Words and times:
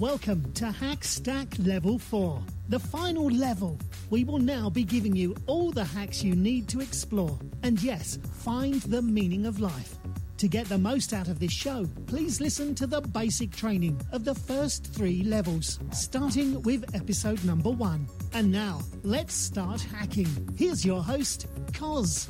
Welcome 0.00 0.52
to 0.54 0.66
Hack 0.66 1.04
Stack 1.04 1.46
Level 1.60 1.98
4, 1.98 2.42
the 2.68 2.78
final 2.80 3.26
level. 3.30 3.78
We 4.08 4.24
will 4.24 4.38
now 4.38 4.68
be 4.68 4.82
giving 4.82 5.14
you 5.14 5.36
all 5.46 5.70
the 5.70 5.84
hacks 5.84 6.24
you 6.24 6.34
need 6.34 6.68
to 6.70 6.80
explore 6.80 7.38
and, 7.62 7.80
yes, 7.80 8.18
find 8.38 8.80
the 8.82 9.02
meaning 9.02 9.46
of 9.46 9.60
life. 9.60 9.96
To 10.38 10.48
get 10.48 10.68
the 10.68 10.78
most 10.78 11.12
out 11.12 11.28
of 11.28 11.38
this 11.38 11.52
show, 11.52 11.86
please 12.06 12.40
listen 12.40 12.74
to 12.76 12.86
the 12.86 13.00
basic 13.00 13.54
training 13.54 14.00
of 14.10 14.24
the 14.24 14.34
first 14.34 14.86
three 14.92 15.22
levels, 15.22 15.78
starting 15.92 16.62
with 16.62 16.92
episode 16.94 17.44
number 17.44 17.70
one. 17.70 18.08
And 18.32 18.50
now, 18.50 18.80
let's 19.02 19.34
start 19.34 19.82
hacking. 19.82 20.48
Here's 20.56 20.84
your 20.84 21.02
host, 21.02 21.46
Koz. 21.72 22.28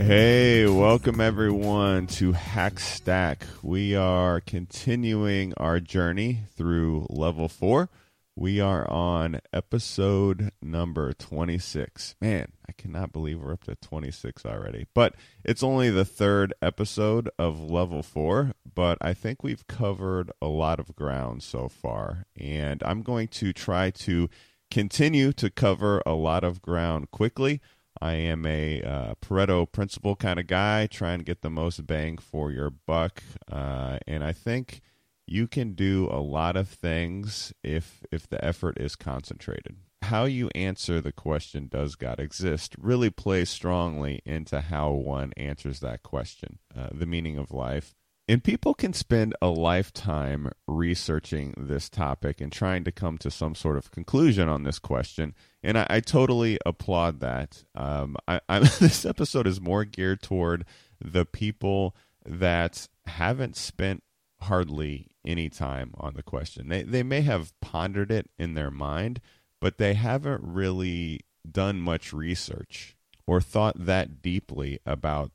Hey, 0.00 0.64
welcome 0.68 1.20
everyone 1.20 2.06
to 2.06 2.30
Hack 2.30 2.78
Stack. 2.78 3.44
We 3.64 3.96
are 3.96 4.40
continuing 4.40 5.52
our 5.56 5.80
journey 5.80 6.42
through 6.56 7.08
level 7.10 7.48
four. 7.48 7.88
We 8.36 8.60
are 8.60 8.88
on 8.88 9.40
episode 9.52 10.52
number 10.62 11.12
26. 11.12 12.14
Man, 12.20 12.52
I 12.68 12.72
cannot 12.72 13.12
believe 13.12 13.40
we're 13.40 13.52
up 13.52 13.64
to 13.64 13.74
26 13.74 14.46
already. 14.46 14.86
But 14.94 15.16
it's 15.44 15.64
only 15.64 15.90
the 15.90 16.04
third 16.04 16.54
episode 16.62 17.28
of 17.36 17.58
level 17.60 18.04
four, 18.04 18.52
but 18.72 18.98
I 19.00 19.14
think 19.14 19.42
we've 19.42 19.66
covered 19.66 20.30
a 20.40 20.46
lot 20.46 20.78
of 20.78 20.94
ground 20.94 21.42
so 21.42 21.68
far. 21.68 22.24
And 22.36 22.84
I'm 22.84 23.02
going 23.02 23.26
to 23.28 23.52
try 23.52 23.90
to 23.90 24.30
continue 24.70 25.32
to 25.32 25.50
cover 25.50 26.02
a 26.06 26.12
lot 26.12 26.44
of 26.44 26.62
ground 26.62 27.10
quickly. 27.10 27.60
I 28.00 28.14
am 28.14 28.46
a 28.46 28.82
uh, 28.82 29.14
Pareto 29.20 29.70
principle 29.70 30.16
kind 30.16 30.38
of 30.38 30.46
guy, 30.46 30.86
trying 30.86 31.18
to 31.18 31.24
get 31.24 31.42
the 31.42 31.50
most 31.50 31.86
bang 31.86 32.18
for 32.18 32.50
your 32.50 32.70
buck. 32.70 33.22
Uh, 33.50 33.98
and 34.06 34.22
I 34.22 34.32
think 34.32 34.80
you 35.26 35.46
can 35.46 35.74
do 35.74 36.08
a 36.10 36.20
lot 36.20 36.56
of 36.56 36.68
things 36.68 37.52
if 37.62 38.02
if 38.10 38.28
the 38.28 38.42
effort 38.44 38.78
is 38.78 38.96
concentrated. 38.96 39.76
How 40.02 40.24
you 40.24 40.48
answer 40.54 41.00
the 41.00 41.12
question, 41.12 41.66
does 41.68 41.96
God 41.96 42.20
exist, 42.20 42.76
really 42.78 43.10
plays 43.10 43.50
strongly 43.50 44.22
into 44.24 44.60
how 44.60 44.92
one 44.92 45.32
answers 45.36 45.80
that 45.80 46.02
question, 46.02 46.58
uh, 46.76 46.88
the 46.92 47.06
meaning 47.06 47.36
of 47.36 47.50
life. 47.50 47.94
And 48.28 48.44
people 48.44 48.74
can 48.74 48.92
spend 48.92 49.34
a 49.40 49.48
lifetime 49.48 50.52
researching 50.66 51.54
this 51.56 51.88
topic 51.88 52.42
and 52.42 52.52
trying 52.52 52.84
to 52.84 52.92
come 52.92 53.16
to 53.18 53.30
some 53.30 53.54
sort 53.54 53.78
of 53.78 53.90
conclusion 53.90 54.50
on 54.50 54.64
this 54.64 54.78
question. 54.78 55.34
And 55.62 55.78
I, 55.78 55.86
I 55.88 56.00
totally 56.00 56.58
applaud 56.66 57.20
that. 57.20 57.64
Um, 57.74 58.16
I, 58.28 58.40
this 58.80 59.06
episode 59.06 59.46
is 59.46 59.62
more 59.62 59.86
geared 59.86 60.20
toward 60.20 60.66
the 61.02 61.24
people 61.24 61.96
that 62.26 62.86
haven't 63.06 63.56
spent 63.56 64.02
hardly 64.42 65.08
any 65.24 65.48
time 65.48 65.92
on 65.96 66.12
the 66.12 66.22
question. 66.22 66.68
They, 66.68 66.82
they 66.82 67.02
may 67.02 67.22
have 67.22 67.58
pondered 67.60 68.10
it 68.10 68.28
in 68.38 68.52
their 68.52 68.70
mind, 68.70 69.22
but 69.58 69.78
they 69.78 69.94
haven't 69.94 70.42
really 70.44 71.20
done 71.50 71.80
much 71.80 72.12
research 72.12 72.94
or 73.26 73.40
thought 73.40 73.86
that 73.86 74.20
deeply 74.20 74.80
about 74.84 75.30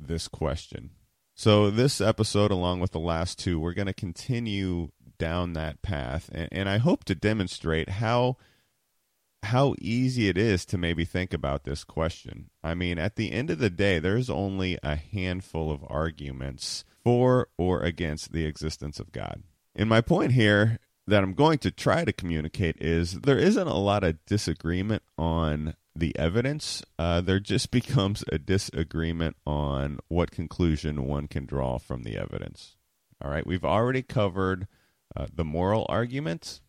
this 0.00 0.26
question. 0.26 0.90
So, 1.34 1.70
this 1.70 2.00
episode, 2.00 2.50
along 2.50 2.80
with 2.80 2.92
the 2.92 3.00
last 3.00 3.38
two, 3.38 3.58
we're 3.58 3.72
going 3.72 3.86
to 3.86 3.94
continue 3.94 4.90
down 5.18 5.54
that 5.54 5.82
path, 5.82 6.28
and, 6.32 6.48
and, 6.52 6.68
I 6.68 6.78
hope 6.78 7.04
to 7.04 7.14
demonstrate 7.14 7.88
how 7.88 8.36
how 9.44 9.74
easy 9.80 10.28
it 10.28 10.38
is 10.38 10.64
to 10.66 10.78
maybe 10.78 11.04
think 11.04 11.34
about 11.34 11.64
this 11.64 11.84
question. 11.84 12.50
I 12.62 12.74
mean, 12.74 12.98
at 12.98 13.16
the 13.16 13.32
end 13.32 13.50
of 13.50 13.58
the 13.58 13.70
day, 13.70 13.98
there's 13.98 14.30
only 14.30 14.78
a 14.82 14.94
handful 14.94 15.70
of 15.70 15.84
arguments 15.88 16.84
for 17.02 17.48
or 17.58 17.82
against 17.82 18.32
the 18.32 18.46
existence 18.46 19.00
of 19.00 19.10
God. 19.10 19.42
And 19.74 19.88
my 19.88 20.00
point 20.00 20.32
here 20.32 20.78
that 21.06 21.22
I'm 21.22 21.34
going 21.34 21.58
to 21.58 21.70
try 21.70 22.04
to 22.04 22.12
communicate 22.12 22.80
is 22.80 23.20
there 23.20 23.38
isn't 23.38 23.66
a 23.66 23.78
lot 23.78 24.04
of 24.04 24.24
disagreement 24.26 25.02
on 25.18 25.74
the 25.94 26.16
evidence, 26.18 26.82
uh, 26.98 27.20
there 27.20 27.40
just 27.40 27.70
becomes 27.70 28.24
a 28.30 28.38
disagreement 28.38 29.36
on 29.46 29.98
what 30.08 30.30
conclusion 30.30 31.06
one 31.06 31.28
can 31.28 31.46
draw 31.46 31.78
from 31.78 32.02
the 32.02 32.16
evidence. 32.16 32.76
All 33.22 33.30
right, 33.30 33.46
we've 33.46 33.64
already 33.64 34.02
covered 34.02 34.66
uh, 35.16 35.26
the 35.32 35.44
moral 35.44 35.86
argument, 35.88 36.60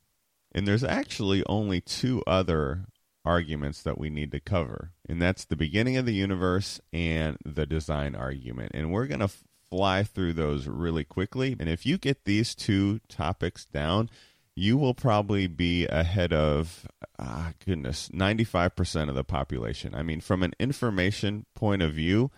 and 0.52 0.68
there's 0.68 0.84
actually 0.84 1.44
only 1.48 1.82
two 1.82 2.22
other 2.28 2.86
arguments 3.26 3.82
that 3.82 3.98
we 3.98 4.10
need 4.10 4.32
to 4.32 4.40
cover, 4.40 4.92
and 5.08 5.22
that's 5.22 5.46
the 5.46 5.56
beginning 5.56 5.98
of 5.98 6.06
the 6.06 6.14
universe 6.14 6.80
and 6.92 7.38
the 7.44 7.66
design 7.66 8.16
argument. 8.16 8.72
And 8.76 8.92
we're 8.92 9.08
going 9.08 9.22
to 9.22 9.32
fly 9.74 10.04
through 10.04 10.34
those 10.34 10.68
really 10.68 11.04
quickly. 11.04 11.56
And 11.60 11.68
if 11.68 11.84
you 11.84 11.98
get 11.98 12.26
these 12.26 12.54
two 12.54 13.00
topics 13.10 13.66
down, 13.66 14.12
you 14.56 14.78
will 14.78 14.94
probably 14.94 15.48
be 15.48 15.88
ahead 15.88 16.32
of 16.32 16.88
ah, 17.18 17.54
goodness 17.66 18.10
95% 18.14 19.10
of 19.10 19.16
the 19.16 19.24
population. 19.24 19.96
I 19.96 20.04
mean 20.04 20.22
from 20.22 20.44
an 20.44 20.54
information 20.60 21.46
point 21.56 21.82
of 21.82 21.94
view 21.94 22.32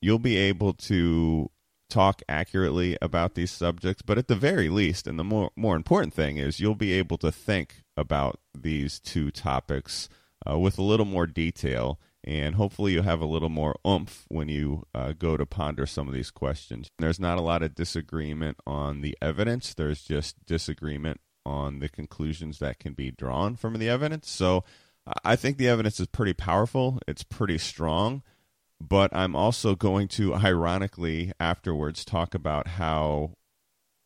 you'll 0.00 0.18
be 0.18 0.36
able 0.36 0.74
to 0.74 1.50
talk 1.88 2.22
accurately 2.28 2.96
about 3.00 3.34
these 3.34 3.50
subjects 3.50 4.02
but 4.02 4.18
at 4.18 4.28
the 4.28 4.34
very 4.34 4.68
least 4.68 5.06
and 5.06 5.18
the 5.18 5.24
more 5.24 5.50
more 5.54 5.76
important 5.76 6.12
thing 6.12 6.38
is 6.38 6.58
you'll 6.58 6.74
be 6.74 6.92
able 6.92 7.18
to 7.18 7.30
think 7.30 7.82
about 7.96 8.40
these 8.58 8.98
two 8.98 9.30
topics 9.30 10.08
uh, 10.48 10.58
with 10.58 10.78
a 10.78 10.82
little 10.82 11.06
more 11.06 11.26
detail 11.26 12.00
and 12.24 12.54
hopefully 12.54 12.92
you'll 12.92 13.02
have 13.02 13.20
a 13.20 13.26
little 13.26 13.48
more 13.48 13.76
oomph 13.86 14.24
when 14.28 14.48
you 14.48 14.84
uh, 14.94 15.12
go 15.12 15.36
to 15.36 15.46
ponder 15.46 15.86
some 15.86 16.08
of 16.08 16.14
these 16.14 16.30
questions. 16.30 16.88
There's 16.98 17.20
not 17.20 17.38
a 17.38 17.42
lot 17.42 17.62
of 17.62 17.74
disagreement 17.74 18.58
on 18.66 19.00
the 19.00 19.16
evidence, 19.20 19.74
there's 19.74 20.02
just 20.02 20.44
disagreement 20.46 21.20
on 21.46 21.80
the 21.80 21.88
conclusions 21.88 22.58
that 22.58 22.78
can 22.78 22.94
be 22.94 23.10
drawn 23.10 23.54
from 23.56 23.74
the 23.74 23.88
evidence. 23.88 24.30
So 24.30 24.64
I 25.24 25.36
think 25.36 25.58
the 25.58 25.68
evidence 25.68 26.00
is 26.00 26.06
pretty 26.06 26.32
powerful, 26.32 26.98
it's 27.06 27.22
pretty 27.22 27.58
strong. 27.58 28.22
But 28.80 29.14
I'm 29.14 29.36
also 29.36 29.74
going 29.74 30.08
to 30.08 30.34
ironically 30.34 31.32
afterwards 31.38 32.04
talk 32.04 32.34
about 32.34 32.66
how 32.66 33.36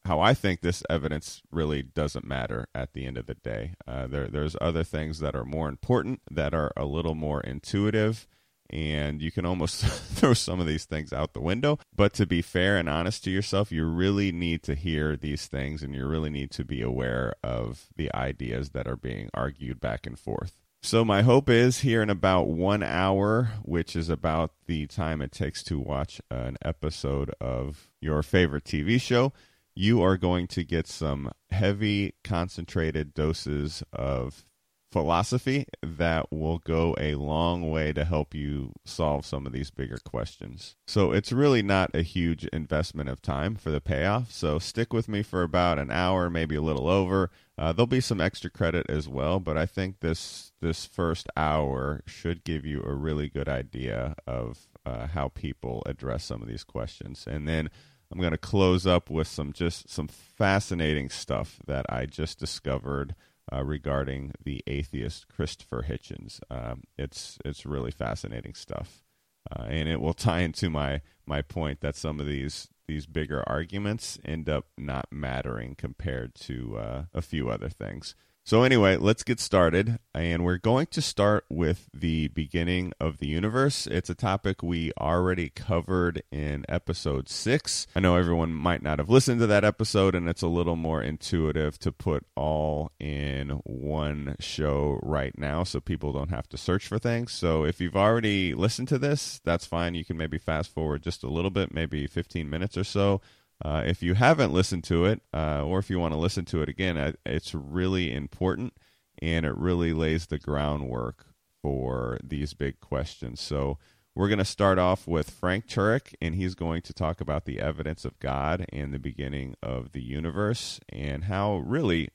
how 0.08 0.20
I 0.20 0.32
think 0.34 0.62
this 0.62 0.82
evidence 0.88 1.42
really 1.52 1.82
doesn't 1.82 2.24
matter 2.24 2.66
at 2.74 2.94
the 2.94 3.04
end 3.04 3.19
of 3.19 3.26
the 3.26 3.34
day. 3.34 3.74
Uh, 3.86 4.06
there, 4.06 4.26
there's 4.26 4.56
other 4.58 4.82
things 4.82 5.20
that 5.20 5.36
are 5.36 5.44
more 5.44 5.69
important, 5.69 6.22
that 6.30 6.54
are 6.54 6.72
a 6.76 6.86
little 6.86 7.14
more 7.14 7.42
intuitive, 7.42 8.26
and 8.70 9.20
you 9.20 9.30
can 9.30 9.44
almost 9.44 9.84
throw 9.84 10.32
some 10.32 10.60
of 10.60 10.66
these 10.66 10.86
things 10.86 11.12
out 11.12 11.34
the 11.34 11.41
window. 11.41 11.78
But 11.94 12.14
to 12.14 12.26
be 12.26 12.41
fair 12.41 12.78
and 12.78 12.88
honest 12.88 13.22
to 13.24 13.30
yourself, 13.30 13.70
you 13.70 13.84
really 13.84 14.32
need 14.32 14.62
to 14.64 14.74
hear 14.74 15.14
these 15.14 15.47
things, 15.47 15.82
and 15.82 15.94
you 15.94 16.06
really 16.06 16.30
need 16.30 16.50
to 16.52 16.64
be 16.64 16.80
aware 16.80 17.34
of 17.44 17.88
the 17.97 18.12
ideas 18.14 18.70
that 18.70 18.88
are 18.88 18.97
being 18.97 19.28
argued 19.34 19.78
back 19.78 20.06
and 20.06 20.18
forth. 20.18 20.62
So, 20.80 21.04
my 21.04 21.22
hope 21.22 21.50
is 21.50 21.80
here 21.80 22.02
in 22.02 22.08
about 22.08 22.47
one 22.47 22.84
hour, 22.84 23.50
which 23.62 23.97
is 23.97 24.08
about 24.08 24.52
the 24.66 24.86
time 24.86 25.20
it 25.20 25.32
takes 25.32 25.62
to 25.64 25.78
watch 25.78 26.20
an 26.30 26.56
episode 26.64 27.34
of 27.41 27.91
your 28.00 28.22
favorite 28.22 28.64
TV 28.64 29.00
show, 29.00 29.32
you 29.78 30.03
are 30.03 30.16
going 30.16 30.49
to 30.49 30.65
get 30.65 30.89
some 30.89 31.31
heavy, 31.50 32.12
concentrated 32.25 33.15
doses 33.15 33.81
of 33.93 34.44
philosophy 34.91 35.66
that 35.83 36.33
will 36.33 36.59
go 36.59 36.97
a 36.99 37.15
long 37.15 37.71
way 37.71 37.93
to 37.93 38.05
help 38.05 38.34
you 38.34 38.72
solve 38.84 39.25
some 39.25 39.47
of 39.47 39.53
these 39.53 39.71
bigger 39.71 39.99
questions. 40.05 40.75
So 40.89 41.12
it's 41.12 41.31
really 41.31 41.62
not 41.62 41.94
a 41.94 42.03
huge 42.03 42.44
investment 42.47 43.09
of 43.09 43.22
time 43.22 43.55
for 43.55 43.71
the 43.71 43.81
payoff. 43.81 44.33
So 44.33 44.59
stick 44.59 44.93
with 44.93 45.09
me 45.09 45.22
for 45.22 45.44
about 45.44 45.78
an 45.78 45.93
hour, 45.93 46.28
maybe 46.28 46.56
a 46.56 46.62
little 46.62 46.89
over. 46.89 47.31
Uh, 47.56 47.72
there'll 47.72 47.87
be 47.87 48.00
some 48.00 48.21
extra 48.21 48.50
credit 48.50 48.87
as 48.89 49.09
well, 49.09 49.39
but 49.39 49.56
I 49.56 49.66
think 49.66 50.00
this 50.00 50.50
this 50.60 50.87
first 50.87 51.28
hour 51.37 52.03
should 52.05 52.43
give 52.43 52.66
you 52.66 52.83
a 52.83 52.95
really 52.95 53.28
good 53.28 53.49
idea 53.49 54.16
of 54.27 54.66
uh, 54.84 55.06
how 55.06 55.28
people 55.28 55.84
address 55.87 56.25
some 56.25 56.43
of 56.43 56.49
these 56.49 56.65
questions, 56.65 57.27
and 57.31 57.47
then 57.47 57.71
I'm 58.10 58.20
going 58.20 58.32
to 58.32 58.38
close 58.38 58.86
up 58.86 59.10
with 59.10 59.28
some 59.28 59.52
just 59.52 59.91
some 59.91 60.08
fascinating 60.08 61.10
stuff 61.10 61.59
that 61.66 61.86
I 61.88 62.06
just 62.06 62.38
discovered 62.38 63.15
uh, 63.53 63.65
regarding 63.65 64.33
the 64.42 64.62
atheist 64.66 65.28
Christopher 65.28 65.86
Hitchens. 65.88 66.41
Um, 66.50 66.83
it's 66.97 67.38
it's 67.44 67.66
really 67.66 67.91
fascinating 67.91 68.54
stuff, 68.54 69.03
uh, 69.50 69.65
and 69.65 69.88
it 69.88 70.00
will 70.00 70.15
tie 70.15 70.41
into 70.41 70.71
my 70.71 71.03
my 71.27 71.42
point 71.42 71.80
that 71.80 71.97
some 71.97 72.21
of 72.21 72.27
these 72.27 72.68
these 72.86 73.06
bigger 73.06 73.47
arguments 73.47 74.18
end 74.24 74.48
up 74.48 74.66
not 74.78 75.06
mattering 75.10 75.74
compared 75.74 76.34
to 76.34 76.78
uh, 76.78 77.03
a 77.12 77.21
few 77.21 77.50
other 77.50 77.68
things. 77.68 78.15
So, 78.48 78.62
anyway, 78.62 78.97
let's 78.97 79.24
get 79.24 79.41
started. 79.41 79.98
And 80.15 80.42
we're 80.42 80.56
going 80.56 80.86
to 80.86 81.03
start 81.03 81.45
with 81.50 81.91
the 81.92 82.28
beginning 82.28 82.95
of 82.98 83.18
the 83.18 83.27
universe. 83.27 83.86
It's 83.86 84.09
a 84.09 84.15
topic 84.15 84.62
we 84.62 84.91
already 84.98 85.50
covered 85.50 86.22
in 86.33 86.65
episode 86.66 87.28
six. 87.28 87.86
I 87.95 88.00
know 88.00 88.16
everyone 88.16 88.54
might 88.54 88.83
not 88.83 89.00
have 89.00 89.10
listened 89.10 89.41
to 89.41 89.47
that 89.48 89.65
episode, 89.65 90.15
and 90.15 90.30
it's 90.30 90.41
a 90.41 90.48
little 90.48 90.77
more 90.77 91.03
intuitive 91.03 91.78
to 91.80 91.92
put 91.92 92.24
all 92.36 92.91
in 92.98 93.50
one 93.65 94.34
show 94.41 94.98
right 95.03 95.36
now 95.36 95.62
so 95.62 95.78
people 95.78 96.15
don't 96.15 96.30
have 96.30 96.48
to 96.48 96.56
search 96.56 96.86
for 96.86 96.98
things. 96.98 97.33
So, 97.33 97.65
if 97.65 97.83
you've 97.83 97.97
already 97.97 98.54
listened 98.54 98.89
to 98.89 98.98
this, 98.98 99.42
that's 99.45 99.66
fine. 99.66 99.95
You 99.95 100.06
can 100.06 100.16
maybe 100.16 100.39
fast 100.39 100.72
forward 100.72 101.03
just 101.03 101.22
a 101.22 101.28
little 101.28 101.50
bit, 101.50 101.74
maybe 101.74 102.06
15 102.06 102.48
minutes 102.48 102.78
or 102.78 102.84
so. 102.84 103.21
Uh, 103.65 103.83
if 103.84 104.03
you 104.03 104.15
haven't 104.15 104.53
listened 104.53 104.84
to 104.84 105.05
it, 105.05 105.21
uh, 105.34 105.65
or 105.65 105.78
if 105.78 105.91
you 105.91 105.99
want 105.99 106.13
to 106.15 106.19
listen 106.19 106.45
to 106.45 106.63
it 106.63 106.69
again, 106.69 107.15
it's 107.27 107.55
really 107.55 108.13
important 108.13 108.75
and 109.21 109.45
it 109.45 109.57
really 109.57 109.93
lays 109.93 110.27
the 110.27 110.39
groundwork 110.39 111.27
for 111.60 112.19
these 112.22 112.55
big 112.55 112.78
questions. 112.81 113.41
So, 113.41 113.78
we're 114.19 114.27
going 114.27 114.39
to 114.39 114.45
start 114.45 114.81
off 114.81 115.07
with 115.07 115.31
Frank 115.31 115.69
Turek, 115.69 116.13
and 116.21 116.34
he's 116.34 116.57
going 116.57 116.83
to 116.83 116.93
talk 116.93 117.21
about 117.21 117.45
the 117.45 117.60
evidence 117.60 118.05
of 118.05 118.19
God 118.19 118.66
and 118.72 118.93
the 118.93 118.99
beginning 118.99 119.55
of 119.63 119.93
the 119.93 120.03
universe 120.03 120.81
and 120.89 121.27
how 121.27 121.59
really 121.59 122.09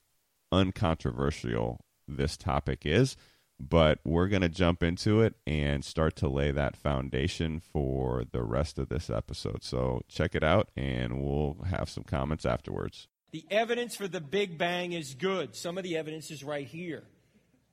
uncontroversial 0.51 1.79
this 2.05 2.35
topic 2.35 2.85
is. 2.85 3.15
But 3.59 3.99
we're 4.03 4.27
going 4.27 4.41
to 4.41 4.49
jump 4.49 4.83
into 4.83 5.21
it 5.21 5.35
and 5.47 5.85
start 5.85 6.15
to 6.17 6.27
lay 6.27 6.51
that 6.51 6.75
foundation 6.75 7.59
for 7.59 8.23
the 8.29 8.43
rest 8.43 8.77
of 8.77 8.89
this 8.89 9.09
episode. 9.09 9.63
So 9.63 10.01
check 10.07 10.35
it 10.35 10.43
out, 10.43 10.69
and 10.75 11.21
we'll 11.21 11.57
have 11.69 11.89
some 11.89 12.03
comments 12.03 12.45
afterwards. 12.45 13.07
The 13.31 13.45
evidence 13.49 13.95
for 13.95 14.07
the 14.07 14.21
Big 14.21 14.57
Bang 14.57 14.93
is 14.93 15.15
good. 15.15 15.55
Some 15.55 15.77
of 15.77 15.83
the 15.83 15.97
evidence 15.97 16.29
is 16.29 16.43
right 16.43 16.67
here. 16.67 17.03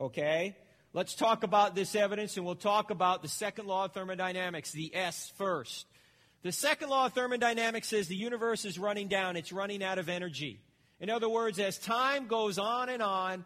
Okay? 0.00 0.56
Let's 0.92 1.14
talk 1.14 1.44
about 1.44 1.74
this 1.74 1.94
evidence 1.94 2.36
and 2.36 2.44
we'll 2.44 2.56
talk 2.56 2.90
about 2.90 3.22
the 3.22 3.28
second 3.28 3.66
law 3.66 3.84
of 3.84 3.92
thermodynamics, 3.92 4.72
the 4.72 4.90
S 4.94 5.32
first. 5.36 5.86
The 6.42 6.50
second 6.50 6.88
law 6.88 7.06
of 7.06 7.12
thermodynamics 7.12 7.88
says 7.88 8.08
the 8.08 8.16
universe 8.16 8.64
is 8.64 8.78
running 8.78 9.08
down, 9.08 9.36
it's 9.36 9.52
running 9.52 9.84
out 9.84 9.98
of 9.98 10.08
energy. 10.08 10.60
In 10.98 11.10
other 11.10 11.28
words, 11.28 11.58
as 11.58 11.78
time 11.78 12.26
goes 12.26 12.58
on 12.58 12.88
and 12.88 13.02
on, 13.02 13.44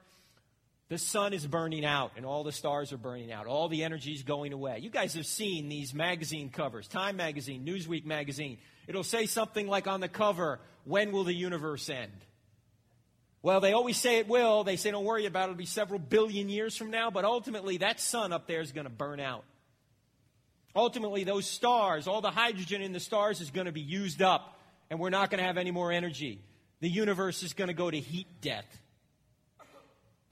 the 0.89 0.99
sun 0.99 1.33
is 1.33 1.47
burning 1.47 1.85
out 1.85 2.13
and 2.17 2.27
all 2.27 2.45
the 2.45 2.53
stars 2.53 2.93
are 2.93 2.99
burning 2.99 3.33
out. 3.33 3.47
All 3.47 3.69
the 3.69 3.85
energy 3.85 4.13
is 4.13 4.23
going 4.23 4.53
away. 4.53 4.79
You 4.81 4.91
guys 4.91 5.15
have 5.15 5.27
seen 5.27 5.69
these 5.69 5.95
magazine 5.95 6.51
covers 6.51 6.87
Time 6.89 7.17
magazine, 7.17 7.65
Newsweek 7.65 8.05
magazine. 8.05 8.59
It'll 8.87 9.03
say 9.05 9.27
something 9.27 9.67
like 9.67 9.87
on 9.87 10.01
the 10.01 10.09
cover, 10.09 10.61
When 10.85 11.11
will 11.13 11.25
the 11.25 11.35
universe 11.35 11.89
end? 11.89 12.13
Well, 13.41 13.61
they 13.61 13.73
always 13.73 13.99
say 13.99 14.19
it 14.19 14.29
will. 14.29 14.65
They 14.65 14.77
say, 14.77 14.91
don't 14.91 15.05
worry 15.05 15.27
about 15.27 15.43
it. 15.43 15.53
It'll 15.53 15.59
be 15.59 15.67
several 15.67 15.99
billion 15.99 16.49
years 16.49 16.77
from 16.77 16.91
now. 16.91 17.11
But 17.11 17.27
ultimately, 17.27 17.77
that 17.79 18.01
sun 18.01 18.33
up 18.33 18.47
there 18.47 18.63
is 18.63 18.73
going 18.73 18.87
to 18.87 18.91
burn 18.91 19.21
out. 19.21 19.45
Ultimately, 20.75 21.25
those 21.25 21.47
stars, 21.47 22.09
all 22.09 22.23
the 22.23 22.31
hydrogen 22.31 22.81
in 22.81 22.93
the 22.93 23.01
stars 23.01 23.43
is 23.43 23.51
going 23.51 23.67
to 23.67 23.73
be 23.73 23.83
used 23.83 24.23
up, 24.23 24.59
and 24.89 24.99
we're 24.99 25.11
not 25.11 25.31
going 25.31 25.41
to 25.41 25.45
have 25.45 25.59
any 25.59 25.71
more 25.71 25.93
energy. 25.93 26.41
The 26.81 26.89
universe 26.89 27.43
is 27.43 27.53
going 27.53 27.69
to 27.69 27.75
go 27.75 27.91
to 27.91 28.01
heat 28.01 28.27
death. 28.41 28.65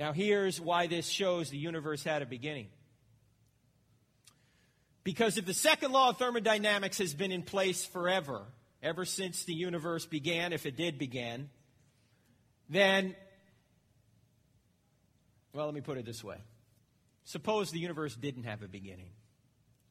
Now, 0.03 0.13
here's 0.13 0.61
why 0.61 0.89
this 0.89 1.07
shows 1.07 1.51
the 1.51 1.59
universe 1.59 2.03
had 2.03 2.23
a 2.23 2.27
beginning. 2.27 2.67
Because 5.05 5.39
if 5.39 5.47
the 5.47 5.55
second 5.55 5.93
law 5.93 6.09
of 6.09 6.19
thermodynamics 6.19 6.99
has 6.99 7.15
been 7.15 7.31
in 7.31 7.45
place 7.45 7.85
forever, 7.85 8.43
ever 8.83 9.05
since 9.05 9.45
the 9.45 9.55
universe 9.55 10.05
began, 10.05 10.53
if 10.53 10.67
it 10.67 10.77
did 10.77 10.99
begin, 10.99 11.51
then, 12.69 13.15
well, 15.53 15.67
let 15.67 15.75
me 15.77 15.81
put 15.81 15.99
it 15.99 16.05
this 16.05 16.25
way. 16.25 16.39
Suppose 17.23 17.71
the 17.71 17.79
universe 17.79 18.17
didn't 18.17 18.43
have 18.43 18.65
a 18.65 18.69
beginning, 18.69 19.11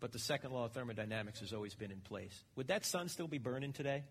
but 0.01 0.11
the 0.11 0.19
second 0.19 0.51
law 0.51 0.65
of 0.65 0.73
thermodynamics 0.73 1.39
has 1.39 1.53
always 1.53 1.73
been 1.73 1.89
in 1.89 2.01
place. 2.01 2.37
Would 2.57 2.67
that 2.67 2.83
sun 2.83 3.07
still 3.07 3.29
be 3.29 3.37
burning 3.37 3.71
today? 3.71 4.03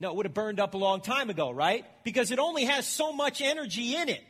No, 0.00 0.10
it 0.10 0.16
would 0.16 0.26
have 0.26 0.34
burned 0.34 0.58
up 0.58 0.74
a 0.74 0.78
long 0.78 1.02
time 1.02 1.28
ago, 1.30 1.50
right? 1.50 1.84
Because 2.04 2.30
it 2.30 2.38
only 2.38 2.64
has 2.64 2.86
so 2.86 3.12
much 3.12 3.42
energy 3.42 3.94
in 3.94 4.08
it. 4.08 4.22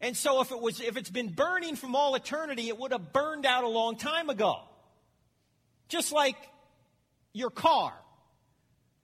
And 0.00 0.16
so 0.16 0.40
if 0.40 0.50
it 0.50 0.60
was 0.60 0.80
if 0.80 0.96
it's 0.96 1.10
been 1.10 1.32
burning 1.32 1.76
from 1.76 1.96
all 1.96 2.14
eternity, 2.14 2.68
it 2.68 2.78
would 2.78 2.92
have 2.92 3.12
burned 3.12 3.46
out 3.46 3.64
a 3.64 3.68
long 3.68 3.96
time 3.96 4.30
ago. 4.30 4.60
Just 5.88 6.12
like 6.12 6.36
your 7.32 7.50
car. 7.50 7.92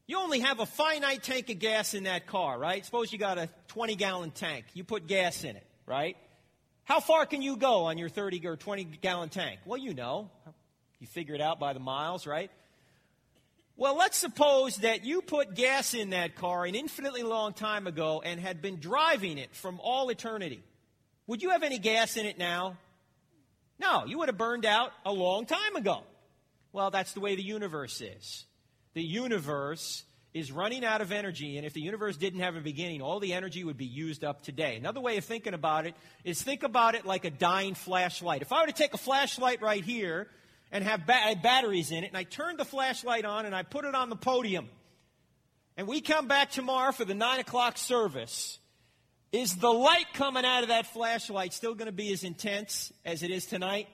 You 0.07 0.19
only 0.19 0.41
have 0.41 0.61
a 0.61 0.67
finite 0.67 1.23
tank 1.23 1.51
of 1.51 1.59
gas 1.59 1.95
in 1.95 2.05
that 2.05 2.27
car, 2.27 2.59
right? 2.59 2.85
Suppose 2.85 3.13
you 3.13 3.19
got 3.19 3.39
a 3.39 3.49
20 3.69 3.97
gallon 3.97 4.31
tank. 4.31 4.67
You 4.73 4.85
put 4.85 5.09
gas 5.09 5.43
in 5.43 5.57
it, 5.57 5.67
right? 5.85 6.17
How 6.85 7.01
far 7.01 7.27
can 7.27 7.43
you 7.43 7.57
go 7.57 7.87
on 7.87 7.99
your 7.99 8.09
30 8.09 8.47
or 8.47 8.57
20 8.57 8.85
gallon 8.85 9.31
tank? 9.31 9.59
Well, 9.67 9.79
you 9.79 9.95
know. 9.95 10.31
You 10.99 11.07
figure 11.07 11.35
it 11.35 11.41
out 11.41 11.59
by 11.61 11.73
the 11.73 11.81
miles, 11.81 12.27
right? 12.27 12.51
Well, 13.79 13.97
let's 13.97 14.17
suppose 14.17 14.79
that 14.79 15.05
you 15.05 15.21
put 15.21 15.55
gas 15.55 15.93
in 15.93 16.11
that 16.11 16.35
car 16.35 16.65
an 16.65 16.75
infinitely 16.75 17.23
long 17.23 17.53
time 17.53 17.87
ago 17.87 18.23
and 18.25 18.41
had 18.41 18.63
been 18.63 18.81
driving 18.81 19.37
it 19.37 19.55
from 19.55 19.81
all 19.83 20.09
eternity. 20.09 20.63
Would 21.27 21.43
you 21.43 21.51
have 21.51 21.63
any 21.63 21.79
gas 21.79 22.17
in 22.17 22.25
it 22.25 22.39
now? 22.39 22.79
No, 23.79 24.07
you 24.07 24.17
would 24.19 24.31
have 24.31 24.39
burned 24.39 24.65
out 24.65 24.93
a 25.05 25.13
long 25.13 25.45
time 25.45 25.77
ago. 25.77 26.05
Well, 26.73 26.91
that's 26.91 27.13
the 27.13 27.21
way 27.21 27.37
the 27.37 27.43
universe 27.43 28.01
is 28.01 28.47
the 28.95 29.03
universe 29.03 30.05
is 30.33 30.51
running 30.51 30.83
out 30.83 31.03
of 31.03 31.13
energy, 31.13 31.59
and 31.59 31.67
if 31.67 31.75
the 31.75 31.83
universe 31.83 32.17
didn't 32.17 32.41
have 32.41 32.57
a 32.57 32.61
beginning, 32.61 33.03
all 33.03 33.21
the 33.21 33.35
energy 33.35 33.63
would 33.63 33.77
be 33.77 33.85
used 33.85 34.25
up 34.25 34.43
today. 34.43 34.77
Another 34.77 35.01
way 35.01 35.19
of 35.19 35.25
thinking 35.25 35.53
about 35.53 35.87
it 35.87 35.95
is 36.25 36.43
think 36.43 36.63
about 36.63 36.95
it 36.95 37.05
like 37.05 37.27
a 37.27 37.31
dying 37.31 37.75
flashlight. 37.75 38.41
If 38.41 38.53
I 38.53 38.63
were 38.63 38.67
to 38.69 38.73
take 38.73 38.95
a 38.95 38.99
flashlight 38.99 39.61
right 39.61 39.85
here 39.85 40.29
and 40.73 40.85
have 40.85 41.07
ba- 41.07 41.37
batteries 41.43 41.91
in 41.91 42.05
it, 42.05 42.09
and 42.09 42.17
I 42.17 42.25
turned 42.25 42.59
the 42.59 42.65
flashlight 42.65 43.25
on 43.25 43.47
and 43.47 43.55
I 43.55 43.63
put 43.63 43.85
it 43.85 43.95
on 43.95 44.11
the 44.11 44.17
podium, 44.17 44.69
and 45.77 45.87
we 45.87 46.01
come 46.01 46.27
back 46.29 46.51
tomorrow 46.51 46.93
for 46.93 47.05
the 47.05 47.15
9 47.15 47.41
o'clock 47.41 47.77
service, 47.79 48.59
is 49.33 49.57
the 49.57 49.73
light 49.73 50.07
coming 50.15 50.45
out 50.45 50.63
of 50.63 50.69
that 50.69 50.87
flashlight 50.87 51.53
still 51.53 51.75
going 51.75 51.87
to 51.87 51.93
be 51.93 52.13
as 52.13 52.25
intense 52.25 52.93
as 53.05 53.23
it 53.23 53.31
is 53.31 53.47
tonight? 53.47 53.89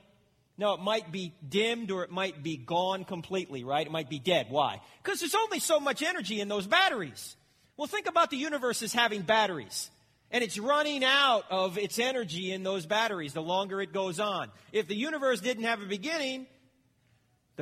No, 0.59 0.75
it 0.75 0.81
might 0.81 1.11
be 1.11 1.33
dimmed 1.49 1.91
or 1.91 2.05
it 2.05 2.11
might 2.11 2.43
be 2.43 2.57
gone 2.57 3.05
completely, 3.05 3.65
right? 3.65 3.87
It 3.87 3.91
might 3.91 4.11
be 4.11 4.19
dead. 4.19 4.47
Why? 4.51 4.81
Because 5.03 5.21
there's 5.21 5.35
only 5.35 5.59
so 5.59 5.81
much 5.81 6.03
energy 6.03 6.41
in 6.41 6.49
those 6.49 6.67
batteries. 6.67 7.37
Well, 7.77 7.89
think 7.89 8.07
about 8.07 8.31
the 8.31 8.37
universe 8.37 8.83
as 8.83 8.93
having 8.93 9.23
batteries. 9.23 9.91
And 10.31 10.45
it's 10.45 10.59
running 10.59 11.05
out 11.05 11.45
of 11.51 11.79
its 11.79 11.99
energy 11.99 12.53
in 12.53 12.63
those 12.63 12.87
batteries 12.87 13.33
the 13.33 13.43
longer 13.43 13.81
it 13.81 13.93
goes 13.93 14.21
on. 14.21 14.51
If 14.73 14.89
the 14.89 14.95
universe 14.95 15.41
didn't 15.41 15.65
have 15.65 15.83
a 15.83 15.87
beginning, 15.87 16.47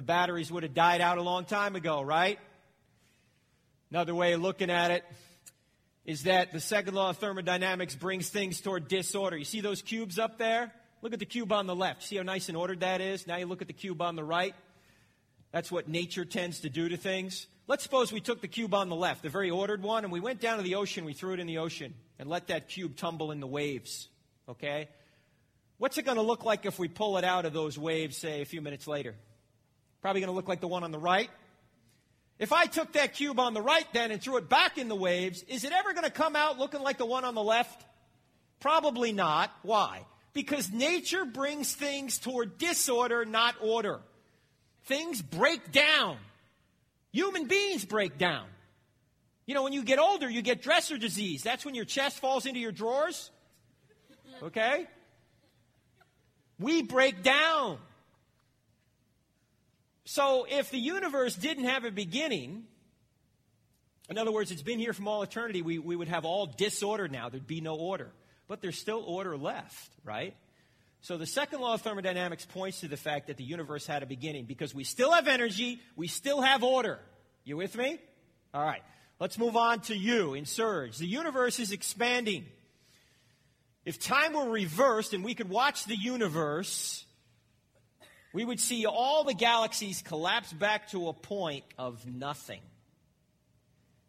the 0.00 0.06
batteries 0.06 0.50
would 0.50 0.62
have 0.62 0.73
died 0.73 1.02
out 1.02 1.19
a 1.19 1.23
long 1.23 1.44
time 1.44 1.76
ago, 1.76 2.00
right? 2.00 2.38
Another 3.91 4.14
way 4.14 4.32
of 4.32 4.41
looking 4.41 4.70
at 4.70 4.91
it 4.91 5.05
is 6.06 6.23
that 6.23 6.52
the 6.52 6.61
second 6.61 6.94
law 6.94 7.11
of 7.11 7.19
thermodynamics 7.19 7.94
brings 7.94 8.31
things 8.31 8.62
toward 8.62 8.88
disorder. 8.88 9.37
You 9.37 9.44
see 9.44 9.61
those 9.61 9.82
cubes 9.82 10.19
up 10.19 10.38
there? 10.38 10.73
Look 11.02 11.12
at 11.12 11.19
the 11.19 11.26
cube 11.26 11.52
on 11.52 11.67
the 11.67 11.76
left. 11.76 12.02
See 12.02 12.17
how 12.17 12.23
nice 12.23 12.49
and 12.49 12.56
ordered 12.56 12.81
that 12.81 13.02
is? 13.02 13.26
Now 13.26 13.37
you 13.37 13.44
look 13.44 13.61
at 13.61 13.69
the 13.69 13.75
cube 13.75 14.00
on 14.00 14.17
the 14.17 14.25
right. 14.25 14.55
That's 15.52 15.70
what 15.70 15.87
nature 15.87 16.25
tends 16.25 16.61
to 16.61 16.70
do 16.70 16.88
to 16.88 16.97
things. 16.97 17.47
Let's 17.67 17.82
suppose 17.82 18.11
we 18.11 18.23
took 18.23 18.41
the 18.41 18.49
cube 18.49 18.73
on 18.73 18.88
the 18.88 18.97
left, 18.97 19.23
the 19.23 19.29
very 19.29 19.50
ordered 19.50 19.82
one, 19.82 20.05
and 20.05 20.12
we 20.14 20.20
went 20.20 20.41
down 20.41 20.56
to 20.56 20.62
the 20.62 20.76
ocean, 20.76 21.05
we 21.05 21.12
threw 21.12 21.35
it 21.35 21.41
in 21.41 21.47
the 21.47 21.58
ocean, 21.58 21.92
and 22.19 22.26
let 22.26 22.47
that 22.47 22.71
cube 22.71 22.97
tumble 22.97 23.33
in 23.33 23.40
the 23.40 23.47
waves. 23.47 24.09
Okay? 24.49 24.88
What's 25.76 25.99
it 25.99 26.07
going 26.07 26.16
to 26.16 26.23
look 26.23 26.47
like 26.47 26.64
if 26.64 26.78
we 26.78 26.88
pull 26.88 27.19
it 27.19 27.25
out 27.25 27.45
of 27.45 27.52
those 27.52 27.78
waves, 27.78 28.16
say, 28.16 28.40
a 28.40 28.47
few 28.47 28.62
minutes 28.62 28.87
later? 28.87 29.14
Probably 30.02 30.21
going 30.21 30.33
to 30.33 30.37
look 30.37 30.49
like 30.49 30.61
the 30.61 30.69
one 30.69 30.85
on 30.85 30.92
the 30.92 30.99
right. 30.99 31.30
If 32.38 32.52
I 32.52 32.64
took 32.66 32.92
that 32.92 33.14
cube 33.14 33.38
on 33.38 33.52
the 33.52 33.61
right 33.61 33.87
then 33.92 34.11
and 34.11 34.21
threw 34.21 34.38
it 34.38 34.49
back 34.49 34.78
in 34.78 34.88
the 34.88 34.97
waves, 34.97 35.42
is 35.47 35.64
it 35.64 35.73
ever 35.73 35.92
going 35.92 36.04
to 36.04 36.11
come 36.11 36.35
out 36.35 36.59
looking 36.59 36.80
like 36.80 36.97
the 36.97 37.04
one 37.04 37.25
on 37.25 37.35
the 37.35 37.42
left? 37.42 37.85
Probably 38.61 39.12
not. 39.12 39.52
Why? 39.62 40.07
Because 40.33 40.73
nature 40.73 41.25
brings 41.25 41.75
things 41.75 42.19
toward 42.19 42.57
disorder, 42.57 43.26
not 43.26 43.57
order. 43.61 44.00
Things 44.85 45.21
break 45.21 45.71
down. 45.71 46.16
Human 47.12 47.47
beings 47.47 47.85
break 47.85 48.16
down. 48.16 48.47
You 49.45 49.54
know, 49.54 49.62
when 49.62 49.73
you 49.73 49.83
get 49.83 49.99
older, 49.99 50.30
you 50.30 50.42
get 50.42 50.62
dresser 50.62 50.97
disease. 50.97 51.42
That's 51.42 51.64
when 51.64 51.75
your 51.75 51.85
chest 51.85 52.21
falls 52.21 52.47
into 52.47 52.61
your 52.61 52.73
drawers. 52.73 53.30
Okay? 54.42 54.87
We 56.59 56.83
break 56.83 57.23
down. 57.23 57.78
So 60.04 60.47
if 60.49 60.71
the 60.71 60.78
universe 60.78 61.35
didn't 61.35 61.64
have 61.64 61.85
a 61.85 61.90
beginning, 61.90 62.64
in 64.09 64.19
other 64.19 64.33
words, 64.33 64.50
it's 64.50 64.62
been 64.62 64.78
here 64.78 64.92
from 64.92 65.09
all 65.09 65.23
eternity, 65.23 65.62
we, 65.62 65.78
we 65.78 65.95
would 65.95 66.09
have 66.09 66.25
all 66.25 66.47
disorder 66.47 67.09
now. 67.09 67.28
There'd 67.28 67.47
be 67.47 67.61
no 67.61 67.76
order 67.76 68.12
but 68.50 68.61
there's 68.61 68.76
still 68.76 69.04
order 69.07 69.37
left, 69.37 69.92
right? 70.04 70.35
So 71.02 71.16
the 71.16 71.25
second 71.25 71.61
law 71.61 71.75
of 71.75 71.83
thermodynamics 71.83 72.45
points 72.47 72.80
to 72.80 72.88
the 72.88 72.97
fact 72.97 73.28
that 73.28 73.37
the 73.37 73.45
universe 73.45 73.87
had 73.87 74.02
a 74.02 74.07
beginning 74.07 74.47
because 74.47 74.75
we 74.75 74.83
still 74.83 75.12
have 75.12 75.28
energy, 75.28 75.80
we 75.95 76.09
still 76.09 76.42
have 76.42 76.64
order. 76.64 76.99
You 77.45 77.57
with 77.57 77.76
me? 77.76 78.00
All 78.52 78.64
right. 78.64 78.83
Let's 79.21 79.38
move 79.38 79.57
on 79.57 79.83
to 79.83 79.97
you 79.97 80.35
in 80.35 80.47
Surge. 80.47 80.99
The 80.99 81.07
universe 81.07 81.61
is 81.61 81.71
expanding. 81.71 82.45
If 83.85 84.00
time 84.00 84.33
were 84.33 84.50
reversed 84.50 85.14
and 85.14 85.23
we 85.23 85.37
could 85.37 85.49
watch 85.49 85.85
the 85.85 85.97
universe, 85.97 87.04
we 88.32 88.44
would 88.44 88.60
see 88.60 88.87
all 88.87 89.25
the 89.25 89.34
galaxies 89.34 90.02
collapse 90.02 90.52
back 90.52 90.88
to 90.90 91.08
a 91.08 91.12
point 91.12 91.64
of 91.78 92.06
nothing. 92.06 92.60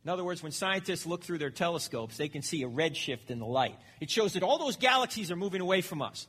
In 0.03 0.09
other 0.09 0.23
words, 0.23 0.41
when 0.41 0.51
scientists 0.51 1.05
look 1.05 1.23
through 1.23 1.37
their 1.37 1.51
telescopes, 1.51 2.17
they 2.17 2.27
can 2.27 2.41
see 2.41 2.63
a 2.63 2.67
redshift 2.67 3.29
in 3.29 3.39
the 3.39 3.45
light. 3.45 3.75
It 3.99 4.09
shows 4.09 4.33
that 4.33 4.43
all 4.43 4.57
those 4.57 4.75
galaxies 4.75 5.31
are 5.31 5.35
moving 5.35 5.61
away 5.61 5.81
from 5.81 6.01
us. 6.01 6.27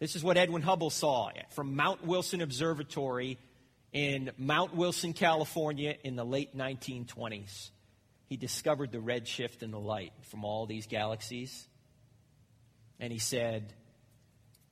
This 0.00 0.16
is 0.16 0.24
what 0.24 0.36
Edwin 0.36 0.62
Hubble 0.62 0.90
saw 0.90 1.30
from 1.50 1.76
Mount 1.76 2.04
Wilson 2.04 2.40
Observatory 2.40 3.38
in 3.92 4.30
Mount 4.38 4.74
Wilson, 4.74 5.12
California 5.12 5.94
in 6.02 6.16
the 6.16 6.24
late 6.24 6.56
1920s. 6.56 7.70
He 8.26 8.36
discovered 8.36 8.92
the 8.92 8.98
redshift 8.98 9.62
in 9.62 9.70
the 9.70 9.78
light 9.78 10.12
from 10.30 10.44
all 10.44 10.66
these 10.66 10.86
galaxies. 10.86 11.66
And 12.98 13.12
he 13.12 13.18
said, 13.18 13.74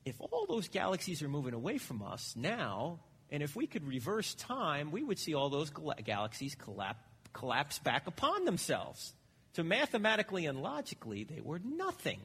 if 0.08 0.20
all 0.20 0.46
those 0.48 0.68
galaxies 0.68 1.22
are 1.22 1.28
moving 1.28 1.54
away 1.54 1.78
from 1.78 2.02
us 2.02 2.34
now, 2.36 3.00
and 3.30 3.42
if 3.42 3.54
we 3.54 3.66
could 3.66 3.86
reverse 3.86 4.34
time, 4.34 4.90
we 4.90 5.02
would 5.02 5.18
see 5.18 5.34
all 5.34 5.50
those 5.50 5.70
gal- 5.70 5.94
galaxies 6.04 6.54
collapse, 6.54 7.00
collapse 7.32 7.78
back 7.78 8.06
upon 8.06 8.44
themselves. 8.44 9.12
So 9.54 9.62
mathematically 9.62 10.46
and 10.46 10.62
logically, 10.62 11.24
they 11.24 11.40
were 11.40 11.58
nothing. 11.58 12.20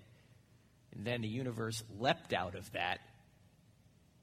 And 0.95 1.05
then 1.05 1.21
the 1.21 1.27
universe 1.27 1.83
leapt 1.99 2.33
out 2.33 2.55
of 2.55 2.71
that 2.73 2.99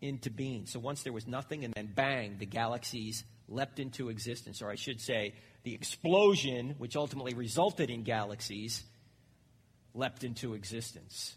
into 0.00 0.30
being. 0.30 0.66
So 0.66 0.78
once 0.78 1.02
there 1.02 1.12
was 1.12 1.26
nothing, 1.26 1.64
and 1.64 1.74
then 1.74 1.90
bang, 1.94 2.36
the 2.38 2.46
galaxies 2.46 3.24
leapt 3.48 3.78
into 3.78 4.08
existence. 4.08 4.62
Or 4.62 4.70
I 4.70 4.76
should 4.76 5.00
say, 5.00 5.34
the 5.64 5.74
explosion, 5.74 6.76
which 6.78 6.96
ultimately 6.96 7.34
resulted 7.34 7.90
in 7.90 8.02
galaxies, 8.02 8.82
leapt 9.92 10.24
into 10.24 10.54
existence. 10.54 11.34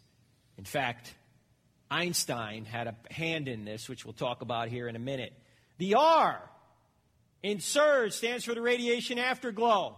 In 0.57 0.63
fact, 0.63 1.13
Einstein 1.89 2.65
had 2.65 2.87
a 2.87 2.95
hand 3.11 3.47
in 3.47 3.65
this, 3.65 3.87
which 3.87 4.05
we'll 4.05 4.13
talk 4.13 4.41
about 4.41 4.69
here 4.69 4.87
in 4.87 4.95
a 4.95 4.99
minute. 4.99 5.33
The 5.77 5.95
R 5.95 6.41
in 7.41 7.59
surge 7.59 8.13
stands 8.13 8.45
for 8.45 8.55
the 8.55 8.61
radiation 8.61 9.19
afterglow. 9.19 9.97